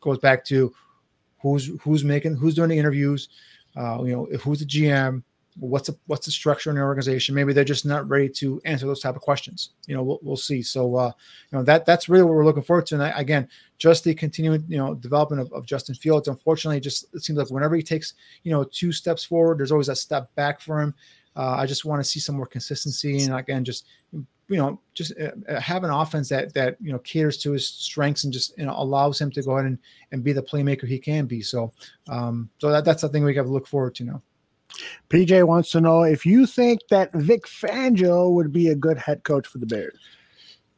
goes 0.00 0.16
back 0.16 0.42
to 0.46 0.74
who's 1.42 1.70
who's 1.82 2.02
making 2.02 2.36
who's 2.36 2.54
doing 2.54 2.70
the 2.70 2.78
interviews, 2.78 3.28
uh, 3.76 4.02
you 4.04 4.12
know, 4.12 4.24
who's 4.38 4.60
the 4.60 4.64
GM, 4.64 5.22
what's 5.58 5.88
the 5.88 5.96
what's 6.06 6.26
the 6.26 6.32
structure 6.32 6.70
in 6.70 6.76
the 6.76 6.82
organization. 6.82 7.34
Maybe 7.34 7.52
they're 7.52 7.64
just 7.64 7.86
not 7.86 8.08
ready 8.08 8.28
to 8.30 8.60
answer 8.64 8.86
those 8.86 9.00
type 9.00 9.16
of 9.16 9.22
questions. 9.22 9.70
You 9.86 9.94
know, 9.96 10.02
we'll, 10.02 10.18
we'll 10.22 10.36
see. 10.36 10.62
So, 10.62 10.96
uh, 10.96 11.12
you 11.50 11.58
know, 11.58 11.64
that 11.64 11.86
that's 11.86 12.08
really 12.08 12.24
what 12.24 12.34
we're 12.34 12.44
looking 12.44 12.62
forward 12.62 12.86
to. 12.86 12.96
And 12.96 13.04
I, 13.04 13.08
again, 13.10 13.48
just 13.78 14.04
the 14.04 14.14
continuing, 14.14 14.64
you 14.68 14.76
know, 14.76 14.94
development 14.94 15.42
of, 15.42 15.52
of 15.52 15.66
Justin 15.66 15.94
Fields. 15.94 16.28
Unfortunately, 16.28 16.80
just 16.80 17.06
it 17.14 17.22
seems 17.22 17.38
like 17.38 17.50
whenever 17.50 17.76
he 17.76 17.82
takes, 17.82 18.14
you 18.42 18.52
know, 18.52 18.64
two 18.64 18.92
steps 18.92 19.24
forward, 19.24 19.58
there's 19.58 19.72
always 19.72 19.88
a 19.88 19.96
step 19.96 20.34
back 20.34 20.60
for 20.60 20.80
him. 20.80 20.94
Uh, 21.34 21.56
I 21.58 21.66
just 21.66 21.84
want 21.84 22.02
to 22.02 22.08
see 22.08 22.20
some 22.20 22.36
more 22.36 22.46
consistency 22.46 23.22
and 23.24 23.34
again, 23.34 23.64
just 23.64 23.84
you 24.48 24.56
know, 24.56 24.80
just 24.94 25.12
uh, 25.20 25.30
uh, 25.48 25.60
have 25.60 25.84
an 25.84 25.90
offense 25.90 26.28
that 26.28 26.54
that 26.54 26.76
you 26.80 26.92
know 26.92 26.98
caters 27.00 27.36
to 27.38 27.52
his 27.52 27.66
strengths 27.66 28.24
and 28.24 28.32
just 28.32 28.56
you 28.56 28.64
know 28.64 28.74
allows 28.76 29.20
him 29.20 29.30
to 29.32 29.42
go 29.42 29.52
ahead 29.52 29.66
and, 29.66 29.78
and 30.12 30.22
be 30.22 30.32
the 30.32 30.42
playmaker 30.42 30.86
he 30.86 30.98
can 30.98 31.26
be. 31.26 31.42
So, 31.42 31.72
um, 32.08 32.48
so 32.58 32.70
that 32.70 32.84
that's 32.84 33.00
something 33.00 33.24
we 33.24 33.34
have 33.34 33.46
to 33.46 33.52
look 33.52 33.66
forward 33.66 33.94
to 33.96 34.04
now. 34.04 34.22
PJ 35.10 35.46
wants 35.46 35.70
to 35.70 35.80
know 35.80 36.02
if 36.02 36.26
you 36.26 36.46
think 36.46 36.80
that 36.90 37.12
Vic 37.12 37.46
Fangio 37.46 38.32
would 38.32 38.52
be 38.52 38.68
a 38.68 38.74
good 38.74 38.98
head 38.98 39.24
coach 39.24 39.46
for 39.46 39.58
the 39.58 39.66
Bears. 39.66 39.98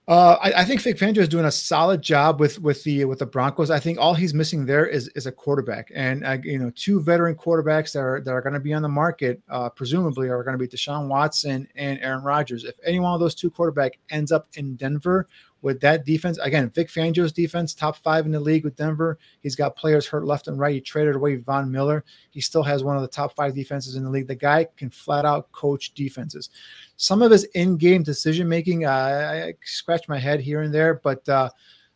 Uh, 0.09 0.39
I, 0.41 0.63
I, 0.63 0.65
think 0.65 0.81
Vic 0.81 0.97
Fangio 0.97 1.19
is 1.19 1.29
doing 1.29 1.45
a 1.45 1.51
solid 1.51 2.01
job 2.01 2.41
with 2.41 2.59
with 2.63 2.83
the 2.83 3.05
with 3.05 3.19
the 3.19 3.27
Broncos. 3.27 3.71
I 3.71 3.79
think 3.79 3.99
all 3.99 4.15
he's 4.15 4.33
missing 4.33 4.65
there 4.65 4.87
is 4.87 5.09
is 5.09 5.27
a 5.27 5.33
quarterback, 5.33 5.93
and 5.95 6.25
uh, 6.25 6.39
you 6.43 6.59
know, 6.59 6.73
two 6.75 6.99
veteran 7.03 7.35
quarterbacks 7.35 7.93
that 7.93 7.99
are 7.99 8.23
that 8.23 8.31
are 8.31 8.41
going 8.41 8.55
to 8.55 8.61
be 8.61 8.73
on 8.73 8.81
the 8.81 8.89
market, 8.89 9.43
uh, 9.51 9.69
presumably, 9.69 10.31
are 10.31 10.43
going 10.43 10.59
to 10.59 10.59
be 10.59 10.67
Deshaun 10.67 11.09
Watson 11.09 11.69
and 11.75 11.99
Aaron 12.01 12.25
Rodgers. 12.25 12.65
If 12.65 12.77
any 12.87 13.01
one 13.01 13.13
of 13.13 13.21
those 13.21 13.35
two 13.35 13.51
quarterback 13.51 13.99
ends 14.09 14.33
up 14.33 14.49
in 14.55 14.77
Denver 14.77 15.29
with 15.61 15.81
that 15.81 16.05
defense, 16.05 16.39
again, 16.39 16.71
Vic 16.71 16.89
Fangio's 16.89 17.33
defense, 17.33 17.75
top 17.75 17.97
five 17.97 18.27
in 18.27 18.33
the 18.33 18.41
league 18.41 18.65
with 18.65 18.77
Denver. 18.77 19.19
He's 19.41 19.57
got 19.57 19.77
players 19.77 20.07
hurt 20.07 20.25
left 20.25 20.47
and 20.47 20.59
right. 20.59 20.75
He 20.75 20.81
traded 20.81 21.17
away 21.17 21.37
Von 21.37 21.71
Miller. 21.71 22.05
He 22.31 22.41
still 22.41 22.63
has 22.63 22.85
one 22.85 22.97
of 22.97 23.03
the 23.03 23.09
top 23.09 23.35
five 23.35 23.55
defenses 23.55 23.97
in 23.97 24.05
the 24.05 24.11
league. 24.11 24.29
The 24.29 24.35
guy 24.35 24.67
can 24.77 24.91
flat 24.91 25.25
out 25.25 25.51
coach 25.53 25.95
defenses. 25.95 26.51
Some 26.97 27.23
of 27.23 27.31
his 27.31 27.45
in-game 27.55 28.03
decision 28.03 28.49
making, 28.49 28.85
uh, 28.85 29.51
I 29.51 29.55
scratch 29.65 30.09
my 30.09 30.19
head 30.19 30.41
here 30.41 30.63
and 30.63 30.73
there, 30.73 30.95
but 31.03 31.29
uh, 31.29 31.51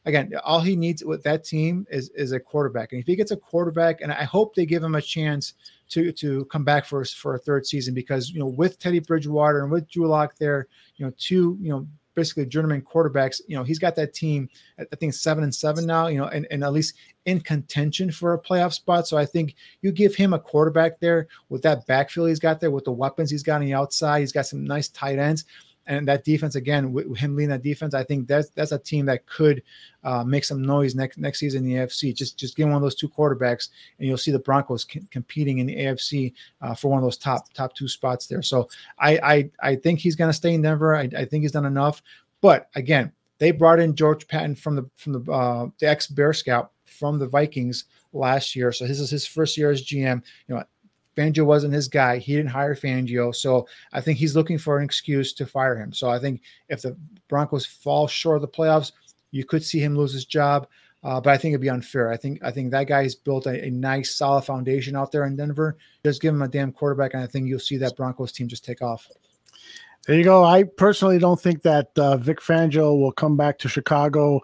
again, 0.05 0.33
all 0.45 0.61
he 0.61 0.77
needs 0.77 1.05
with 1.05 1.23
that 1.23 1.45
team 1.45 1.87
is 1.91 2.11
is 2.11 2.33
a 2.33 2.41
quarterback. 2.41 2.93
And 2.93 3.01
if 3.01 3.07
he 3.07 3.17
gets 3.17 3.31
a 3.31 3.37
quarterback, 3.37 4.01
and 4.01 4.13
I 4.13 4.25
hope 4.25 4.55
they 4.55 4.67
give 4.67 4.83
him 4.83 4.95
a 4.95 5.03
chance 5.03 5.55
to 5.91 6.13
to 6.13 6.45
come 6.47 6.65
back 6.65 6.85
for 6.85 7.05
for 7.05 7.35
a 7.35 7.39
third 7.39 7.67
season, 7.67 7.95
because 7.95 8.31
you 8.31 8.41
know 8.41 8.47
with 8.47 8.79
Teddy 8.79 8.99
Bridgewater 8.99 9.63
and 9.63 9.71
with 9.71 9.89
Drew 9.89 10.09
Lock 10.09 10.37
there, 10.37 10.67
you 10.97 11.07
know 11.07 11.13
two 11.17 11.57
you 11.61 11.71
know 11.71 11.87
basically 12.15 12.47
journeyman 12.47 12.83
quarterbacks. 12.83 13.41
You 13.47 13.57
know, 13.57 13.65
he's 13.65 13.79
got 13.79 13.97
that 13.97 14.15
team, 14.15 14.49
I 14.79 14.97
think 14.97 15.15
seven 15.15 15.45
and 15.45 15.55
seven 15.55 15.87
now, 15.87 16.09
you 16.09 16.19
know, 16.19 16.27
and, 16.27 16.47
and 16.51 16.65
at 16.65 16.73
least 16.73 16.95
in 17.27 17.41
contention 17.41 18.11
for 18.11 18.35
a 18.35 18.41
playoff 18.41 18.73
spot. 18.73 19.07
So 19.07 19.17
I 19.17 19.27
think 19.27 19.55
you 19.81 19.93
give 19.93 20.15
him 20.15 20.33
a 20.33 20.39
quarterback 20.39 21.01
there 21.01 21.29
with 21.49 21.63
that 21.63 21.87
backfield 21.87 22.29
he's 22.29 22.39
got 22.39 22.61
there, 22.61 22.71
with 22.71 22.85
the 22.85 22.93
weapons 22.93 23.31
he's 23.31 23.43
got 23.43 23.57
on 23.57 23.67
the 23.67 23.75
outside. 23.75 24.21
He's 24.21 24.33
got 24.33 24.47
some 24.47 24.65
nice 24.65 24.89
tight 24.89 25.19
ends 25.19 25.45
and 25.87 26.07
that 26.09 26.25
defense 26.25 26.55
again 26.55 26.93
with 26.93 27.17
him 27.17 27.35
leading 27.35 27.51
that 27.51 27.63
defense, 27.63 27.95
I 27.95 28.05
think 28.05 28.29
that's 28.29 28.51
that's 28.51 28.73
a 28.73 28.79
team 28.79 29.07
that 29.07 29.27
could 29.27 29.63
uh, 30.05 30.23
make 30.25 30.45
some 30.45 30.63
noise 30.63 30.95
next 30.95 31.19
next 31.19 31.41
season 31.41 31.65
in 31.65 31.71
the 31.71 31.77
AFC. 31.77 32.15
Just 32.15 32.39
just 32.39 32.57
give 32.57 32.69
one 32.69 32.77
of 32.77 32.83
those 32.83 32.95
two 32.95 33.09
quarterbacks, 33.09 33.69
and 33.99 34.07
you'll 34.07 34.17
see 34.17 34.31
the 34.31 34.39
Broncos 34.39 34.87
c- 34.91 35.07
competing 35.11 35.59
in 35.59 35.67
the 35.67 35.77
AFC 35.77 36.33
uh, 36.61 36.75
for 36.75 36.89
one 36.89 36.99
of 36.99 37.05
those 37.05 37.17
top 37.17 37.53
top 37.53 37.75
two 37.75 37.89
spots 37.89 38.27
there. 38.27 38.43
So 38.43 38.69
I 38.99 39.19
I, 39.19 39.51
I 39.71 39.77
think 39.77 39.99
he's 39.99 40.17
going 40.17 40.31
to 40.31 40.37
stay 40.37 40.55
in 40.55 40.63
Denver. 40.63 40.95
I, 40.95 41.09
I 41.17 41.25
think 41.25 41.43
he's 41.43 41.53
done 41.53 41.67
enough. 41.67 42.03
But 42.41 42.69
again, 42.75 43.13
they 43.39 43.51
brought 43.51 43.81
in 43.81 43.97
George 43.97 44.27
Paton 44.29 44.55
from 44.55 44.77
the 44.77 44.89
from 44.97 45.13
the 45.13 45.33
uh, 45.33 45.67
the 45.79 45.89
ex 45.89 46.07
Bear 46.07 46.33
Scout 46.33 46.73
from 46.85 47.19
the 47.19 47.27
Vikings 47.27 47.87
last 48.13 48.55
year. 48.55 48.71
So 48.73 48.87
this 48.87 49.01
is 49.01 49.11
his 49.11 49.27
first 49.27 49.57
year 49.57 49.71
as 49.71 49.85
GM. 49.85 50.23
You 50.47 50.55
know, 50.55 50.65
Fangio 51.17 51.45
wasn't 51.45 51.75
his 51.75 51.89
guy. 51.89 52.19
He 52.19 52.37
didn't 52.37 52.51
hire 52.51 52.75
Fangio. 52.75 53.35
So 53.35 53.67
I 53.93 54.01
think 54.01 54.19
he's 54.19 54.37
looking 54.37 54.59
for 54.59 54.79
an 54.79 54.85
excuse 54.85 55.33
to 55.35 55.47
fire 55.47 55.77
him. 55.77 55.93
So 55.93 56.09
I 56.09 56.19
think 56.19 56.43
if 56.69 56.83
the 56.83 56.97
Broncos 57.29 57.67
fall 57.67 58.07
short 58.07 58.37
of 58.37 58.43
the 58.43 58.49
playoffs, 58.49 58.93
you 59.31 59.45
could 59.45 59.65
see 59.65 59.81
him 59.81 59.97
lose 59.97 60.13
his 60.13 60.25
job. 60.25 60.67
Uh, 61.05 61.21
but 61.21 61.31
I 61.31 61.37
think 61.37 61.53
it'd 61.53 61.61
be 61.61 61.69
unfair. 61.69 62.11
I 62.11 62.17
think 62.17 62.39
I 62.45 62.53
think 62.53 62.71
that 62.71 62.87
guy's 62.87 63.17
built 63.17 63.47
a, 63.47 63.65
a, 63.65 63.71
nice, 63.71 64.15
solid 64.15 64.43
foundation 64.43 64.95
out 64.95 65.11
there 65.11 65.25
in 65.25 65.35
Denver. 65.35 65.77
Just 66.05 66.23
give 66.23 66.33
him 66.33 66.43
a 66.43 66.49
damn 66.49 66.71
quarterback, 66.71 67.15
and 67.15 67.25
I 67.25 67.27
think 67.27 67.49
you'll 67.49 67.59
see 67.59 67.77
that 67.79 67.97
Broncos 67.97 68.31
team 68.31 68.47
just 68.47 68.65
take 68.65 68.83
off. 68.83 69.09
There 70.07 70.17
you 70.17 70.23
go. 70.23 70.45
I 70.45 70.63
personally 70.63 71.19
don't 71.19 71.41
think 71.41 71.63
that 71.63 71.91
uh, 71.97 72.19
Vic 72.19 72.41
Fangio 72.41 72.99
will 72.99 73.11
come 73.11 73.37
back 73.37 73.59
to 73.61 73.69
Chicago 73.69 74.41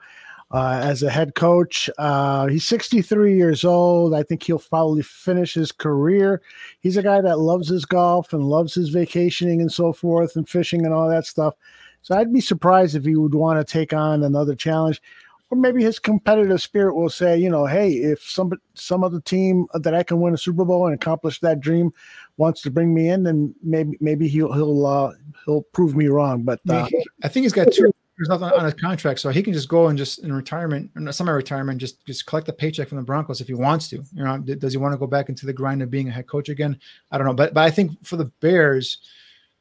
uh, 0.51 0.81
as 0.83 1.03
a 1.03 1.11
head 1.11 1.35
coach. 1.35 1.91
Uh, 1.99 2.47
he's 2.47 2.67
63 2.67 3.37
years 3.37 3.65
old. 3.65 4.15
I 4.15 4.23
think 4.23 4.43
he'll 4.43 4.59
probably 4.59 5.03
finish 5.03 5.55
his 5.55 5.73
career. 5.73 6.43
He's 6.81 6.97
a 6.97 7.03
guy 7.03 7.21
that 7.21 7.39
loves 7.39 7.69
his 7.69 7.85
golf 7.85 8.33
and 8.33 8.45
loves 8.45 8.75
his 8.75 8.89
vacationing 8.89 9.61
and 9.61 9.73
so 9.73 9.93
forth 9.93 10.37
and 10.37 10.49
fishing 10.49 10.85
and 10.85 10.95
all 10.95 11.09
that 11.09 11.27
stuff. 11.27 11.55
So 12.03 12.17
I'd 12.17 12.33
be 12.33 12.41
surprised 12.41 12.97
if 12.97 13.05
he 13.05 13.17
would 13.17 13.35
want 13.35 13.59
to 13.59 13.71
take 13.71 13.93
on 13.93 14.23
another 14.23 14.55
challenge. 14.55 15.03
Or 15.51 15.57
maybe 15.57 15.83
his 15.83 15.99
competitive 15.99 16.61
spirit 16.61 16.95
will 16.95 17.09
say, 17.09 17.39
you 17.39 17.49
know, 17.49 17.65
hey, 17.65 17.93
if 17.93 18.23
some 18.23 18.53
some 18.75 19.03
other 19.03 19.19
team 19.19 19.67
that 19.73 19.95
I 19.95 20.03
can 20.03 20.21
win 20.21 20.35
a 20.35 20.39
Super 20.39 20.63
Bowl 20.63 20.85
and 20.85 20.95
accomplish 20.95 21.41
that 21.41 21.61
dream 21.61 21.91
wants 22.37 22.61
to 22.63 22.71
bring 22.71 22.93
me 22.93 23.09
in, 23.09 23.23
then 23.23 23.55
maybe 23.63 23.97
maybe 23.99 24.29
he'll 24.29 24.53
he'll 24.53 24.85
uh, 24.85 25.13
he'll 25.47 25.63
prove 25.73 25.97
me 25.97 26.09
wrong. 26.09 26.43
But 26.43 26.61
uh, 26.69 26.87
I 27.23 27.29
think 27.29 27.45
he's 27.45 27.55
got 27.55 27.73
two 27.73 27.91
there's 28.19 28.29
nothing 28.29 28.49
on 28.49 28.65
his 28.65 28.75
contract, 28.75 29.21
so 29.21 29.31
he 29.31 29.45
can 29.45 29.53
just 29.53 29.69
go 29.69 29.87
and 29.87 29.97
just 29.97 30.19
in 30.19 30.33
retirement, 30.33 30.91
semi-retirement, 31.11 31.81
just 31.81 32.05
just 32.05 32.27
collect 32.27 32.49
a 32.49 32.53
paycheck 32.53 32.89
from 32.89 32.97
the 32.99 33.05
Broncos 33.05 33.41
if 33.41 33.47
he 33.47 33.55
wants 33.55 33.89
to. 33.91 34.03
You 34.13 34.25
know, 34.25 34.39
does 34.39 34.73
he 34.73 34.79
want 34.79 34.93
to 34.93 34.99
go 34.99 35.07
back 35.07 35.29
into 35.29 35.47
the 35.47 35.53
grind 35.53 35.83
of 35.83 35.91
being 35.91 36.09
a 36.09 36.13
head 36.13 36.27
coach 36.27 36.49
again? 36.49 36.79
I 37.13 37.19
don't 37.19 37.29
know, 37.29 37.33
but 37.33 37.55
but 37.55 37.63
I 37.63 37.71
think 37.71 38.05
for 38.05 38.17
the 38.17 38.25
Bears, 38.41 38.99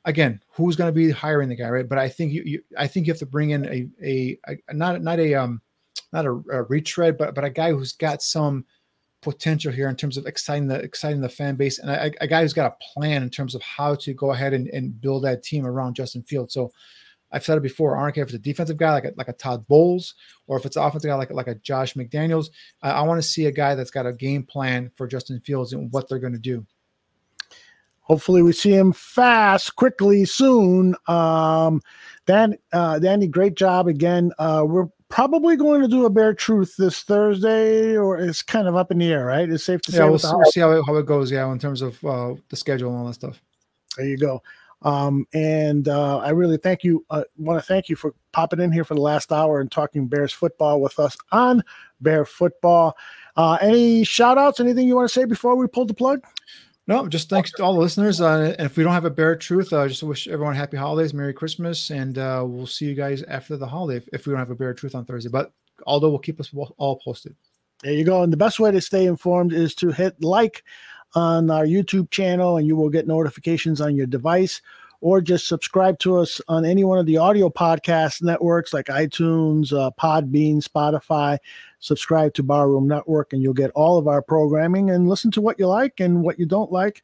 again, 0.06 0.42
who's 0.50 0.76
going 0.76 0.88
to 0.88 0.92
be 0.92 1.12
hiring 1.12 1.50
the 1.50 1.56
guy, 1.56 1.70
right? 1.70 1.88
But 1.88 2.00
I 2.00 2.10
think 2.10 2.34
you, 2.34 2.42
you 2.46 2.64
I 2.76 2.88
think 2.88 3.06
you 3.06 3.14
have 3.14 3.20
to 3.20 3.28
bring 3.28 3.52
in 3.52 3.66
a 3.66 3.88
a, 4.04 4.40
a 4.68 4.74
not 4.74 5.04
not 5.04 5.20
a 5.20 5.36
um 5.36 5.62
not 6.12 6.26
a, 6.26 6.32
a 6.32 6.64
retread, 6.64 7.16
but 7.16 7.36
but 7.36 7.44
a 7.44 7.52
guy 7.52 7.72
who's 7.72 7.92
got 7.92 8.24
some 8.24 8.66
potential 9.22 9.72
here 9.72 9.90
in 9.90 9.96
terms 9.96 10.18
of 10.18 10.26
exciting 10.26 10.68
the 10.68 10.80
exciting 10.80 11.22
the 11.22 11.30
fan 11.30 11.56
base 11.56 11.80
and 11.80 11.90
a, 11.92 12.12
a 12.22 12.28
guy 12.28 12.42
who's 12.42 12.54
got 12.54 12.72
a 12.72 12.94
plan 12.94 13.22
in 13.22 13.30
terms 13.30 13.54
of 13.54 13.62
how 13.62 13.94
to 13.94 14.14
go 14.14 14.32
ahead 14.32 14.54
and, 14.54 14.68
and 14.70 15.00
build 15.00 15.24
that 15.24 15.44
team 15.44 15.66
around 15.66 15.96
Justin 15.96 16.24
Fields. 16.24 16.54
So 16.54 16.72
I've 17.32 17.44
said 17.44 17.58
it 17.58 17.64
before. 17.64 17.98
I 17.98 18.04
don't 18.04 18.16
care 18.16 18.24
if 18.24 18.30
it's 18.30 18.36
a 18.36 18.40
defensive 18.40 18.78
guy 18.78 18.92
like 18.94 19.06
a, 19.06 19.14
like 19.18 19.28
a 19.28 19.34
Todd 19.34 19.68
Bowles 19.68 20.16
or 20.48 20.58
if 20.58 20.66
it's 20.66 20.78
an 20.78 20.84
offensive 20.84 21.10
guy 21.10 21.16
like, 21.16 21.32
like 21.32 21.48
a 21.48 21.56
Josh 21.56 21.94
McDaniels. 21.94 22.50
I, 22.82 22.92
I 22.92 23.02
want 23.02 23.22
to 23.22 23.28
see 23.28 23.46
a 23.46 23.52
guy 23.52 23.76
that's 23.76 23.92
got 23.92 24.06
a 24.06 24.14
game 24.14 24.44
plan 24.44 24.92
for 24.96 25.08
Justin 25.08 25.40
Fields 25.42 25.74
and 25.74 25.92
what 25.92 26.08
they're 26.08 26.20
going 26.20 26.34
to 26.34 26.40
do. 26.40 26.66
Hopefully, 28.02 28.42
we 28.42 28.54
see 28.54 28.74
him 28.74 28.94
fast, 28.94 29.76
quickly, 29.76 30.24
soon. 30.24 30.96
Um, 31.08 31.82
Dan, 32.26 32.58
uh, 32.72 33.00
Danny, 33.00 33.28
great 33.28 33.56
job 33.56 33.90
again. 33.90 34.32
Uh, 34.40 34.64
we're 34.66 34.88
probably 35.10 35.58
going 35.58 35.82
to 35.82 35.90
do 35.90 36.06
a 36.06 36.10
bare 36.10 36.34
truth 36.34 36.76
this 36.78 37.04
Thursday, 37.04 37.98
or 37.98 38.18
it's 38.18 38.42
kind 38.42 38.66
of 38.66 38.78
up 38.78 38.92
in 38.92 39.00
the 39.00 39.12
air, 39.12 39.26
right? 39.26 39.50
It's 39.50 39.66
safe 39.66 39.82
to 39.82 39.92
say. 39.92 39.98
Yeah, 39.98 40.06
we'll, 40.06 40.20
we'll 40.24 40.52
see 40.52 40.62
how 40.62 40.72
it, 40.72 40.84
how 40.86 40.96
it 40.96 41.06
goes. 41.06 41.30
Yeah, 41.30 41.52
in 41.52 41.60
terms 41.60 41.82
of 41.82 42.02
uh, 42.06 42.36
the 42.48 42.56
schedule 42.56 42.92
and 42.92 43.00
all 43.00 43.08
that 43.08 43.14
stuff. 43.16 43.42
There 43.98 44.08
you 44.08 44.18
go. 44.18 44.42
Um, 44.84 45.26
and 45.34 45.88
uh, 45.88 46.20
I 46.20 46.30
really 46.30 46.58
thank 46.58 46.84
you. 46.84 47.06
Uh, 47.10 47.24
want 47.38 47.60
to 47.60 47.66
thank 47.66 47.90
you 47.90 47.96
for 47.96 48.14
popping 48.32 48.60
in 48.60 48.72
here 48.72 48.84
for 48.84 48.94
the 48.94 49.02
last 49.02 49.32
hour 49.32 49.60
and 49.60 49.72
talking 49.72 50.08
Bears 50.08 50.34
football 50.34 50.82
with 50.82 51.00
us 51.00 51.18
on 51.32 51.64
Bear 52.02 52.26
Football. 52.26 52.96
Uh, 53.36 53.58
any 53.62 54.04
shout 54.04 54.38
outs, 54.38 54.60
anything 54.60 54.88
you 54.88 54.96
want 54.96 55.10
to 55.10 55.14
say 55.14 55.26
before 55.26 55.56
we 55.56 55.68
pull 55.68 55.86
the 55.86 55.94
plug? 55.94 56.24
No, 56.86 57.06
just 57.08 57.30
thanks 57.30 57.52
to 57.54 57.64
all 57.64 57.74
the 57.74 57.80
listeners. 57.80 58.22
Uh, 58.22 58.56
and 58.58 58.66
if 58.66 58.78
we 58.78 58.84
don't 58.84 58.94
have 58.94 59.04
a 59.04 59.10
Bear 59.10 59.36
Truth, 59.36 59.74
I 59.74 59.78
uh, 59.78 59.88
just 59.90 60.04
wish 60.04 60.28
everyone 60.28 60.56
happy 60.56 60.78
holidays, 60.78 61.14
Merry 61.14 61.34
Christmas, 61.34 61.90
and 61.90 62.18
uh, 62.18 62.44
we'll 62.48 62.66
see 62.66 62.86
you 62.86 62.96
guys 62.96 63.24
after 63.24 63.58
the 63.58 63.68
holiday 63.68 63.98
if, 63.98 64.08
if 64.14 64.26
we 64.26 64.32
don't 64.32 64.40
have 64.40 64.52
a 64.52 64.56
Bear 64.56 64.74
Truth 64.74 64.96
on 64.96 65.04
Thursday. 65.04 65.30
But 65.30 65.52
Aldo 65.86 66.10
will 66.10 66.20
keep 66.20 66.40
us 66.40 66.52
all 66.78 67.00
posted. 67.04 67.36
There 67.84 67.94
you 67.94 68.06
go. 68.06 68.24
And 68.24 68.32
the 68.32 68.38
best 68.38 68.60
way 68.60 68.72
to 68.72 68.82
stay 68.82 69.06
informed 69.06 69.54
is 69.54 69.76
to 69.76 69.92
hit 69.92 70.24
like 70.24 70.64
on 71.16 71.50
our 71.50 71.66
YouTube 71.66 72.10
channel, 72.12 72.58
and 72.58 72.68
you 72.68 72.76
will 72.76 72.90
get 72.90 73.08
notifications 73.08 73.82
on 73.82 73.96
your 73.96 74.08
device, 74.08 74.62
or 75.00 75.22
just 75.22 75.48
subscribe 75.48 76.00
to 76.00 76.18
us 76.18 76.42
on 76.48 76.66
any 76.66 76.84
one 76.84 76.98
of 76.98 77.06
the 77.06 77.18
audio 77.18 77.50
podcast 77.50 78.24
networks 78.24 78.74
like 78.74 78.88
iTunes, 78.88 79.72
uh, 79.72 79.92
Podbean, 80.00 80.58
Spotify. 80.58 81.38
Subscribe 81.80 82.34
to 82.34 82.44
Barroom 82.44 82.88
Network, 82.88 83.32
and 83.32 83.44
you'll 83.44 83.54
get 83.54 83.72
all 83.76 84.00
of 84.00 84.08
our 84.08 84.22
programming 84.22 84.90
and 84.90 85.08
listen 85.08 85.30
to 85.32 85.42
what 85.42 85.60
you 85.60 85.68
like 85.68 86.00
and 86.00 86.24
what 86.24 86.40
you 86.40 86.48
don't 86.48 86.72
like. 86.72 87.04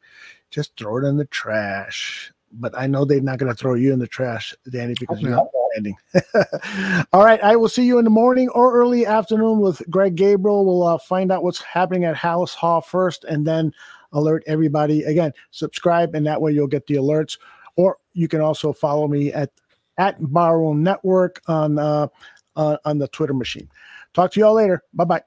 Just 0.50 0.76
throw 0.76 0.98
it 0.98 1.04
in 1.04 1.16
the 1.16 1.24
trash. 1.26 2.33
But 2.56 2.76
I 2.76 2.86
know 2.86 3.04
they're 3.04 3.20
not 3.20 3.38
going 3.38 3.50
to 3.50 3.56
throw 3.56 3.74
you 3.74 3.92
in 3.92 3.98
the 3.98 4.06
trash, 4.06 4.54
Danny, 4.70 4.94
because 4.98 5.20
you're 5.20 5.30
not 5.30 5.48
ending. 5.76 5.96
all 7.12 7.24
right. 7.24 7.42
I 7.42 7.56
will 7.56 7.68
see 7.68 7.84
you 7.84 7.98
in 7.98 8.04
the 8.04 8.10
morning 8.10 8.48
or 8.50 8.74
early 8.74 9.06
afternoon 9.06 9.60
with 9.60 9.82
Greg 9.90 10.14
Gabriel. 10.14 10.64
We'll 10.64 10.86
uh, 10.86 10.98
find 10.98 11.32
out 11.32 11.42
what's 11.42 11.62
happening 11.62 12.04
at 12.04 12.16
Halas 12.16 12.54
Hall 12.54 12.80
first, 12.80 13.24
and 13.24 13.46
then 13.46 13.72
alert 14.12 14.44
everybody. 14.46 15.02
Again, 15.02 15.32
subscribe, 15.50 16.14
and 16.14 16.26
that 16.26 16.40
way 16.40 16.52
you'll 16.52 16.66
get 16.66 16.86
the 16.86 16.94
alerts. 16.94 17.38
Or 17.76 17.98
you 18.12 18.28
can 18.28 18.40
also 18.40 18.72
follow 18.72 19.08
me 19.08 19.32
at 19.32 19.50
at 19.98 20.16
Barroom 20.32 20.82
Network 20.82 21.40
on 21.46 21.78
uh, 21.78 22.08
uh, 22.56 22.76
on 22.84 22.98
the 22.98 23.08
Twitter 23.08 23.34
machine. 23.34 23.68
Talk 24.12 24.32
to 24.32 24.40
y'all 24.40 24.54
later. 24.54 24.82
Bye 24.94 25.04
bye. 25.04 25.22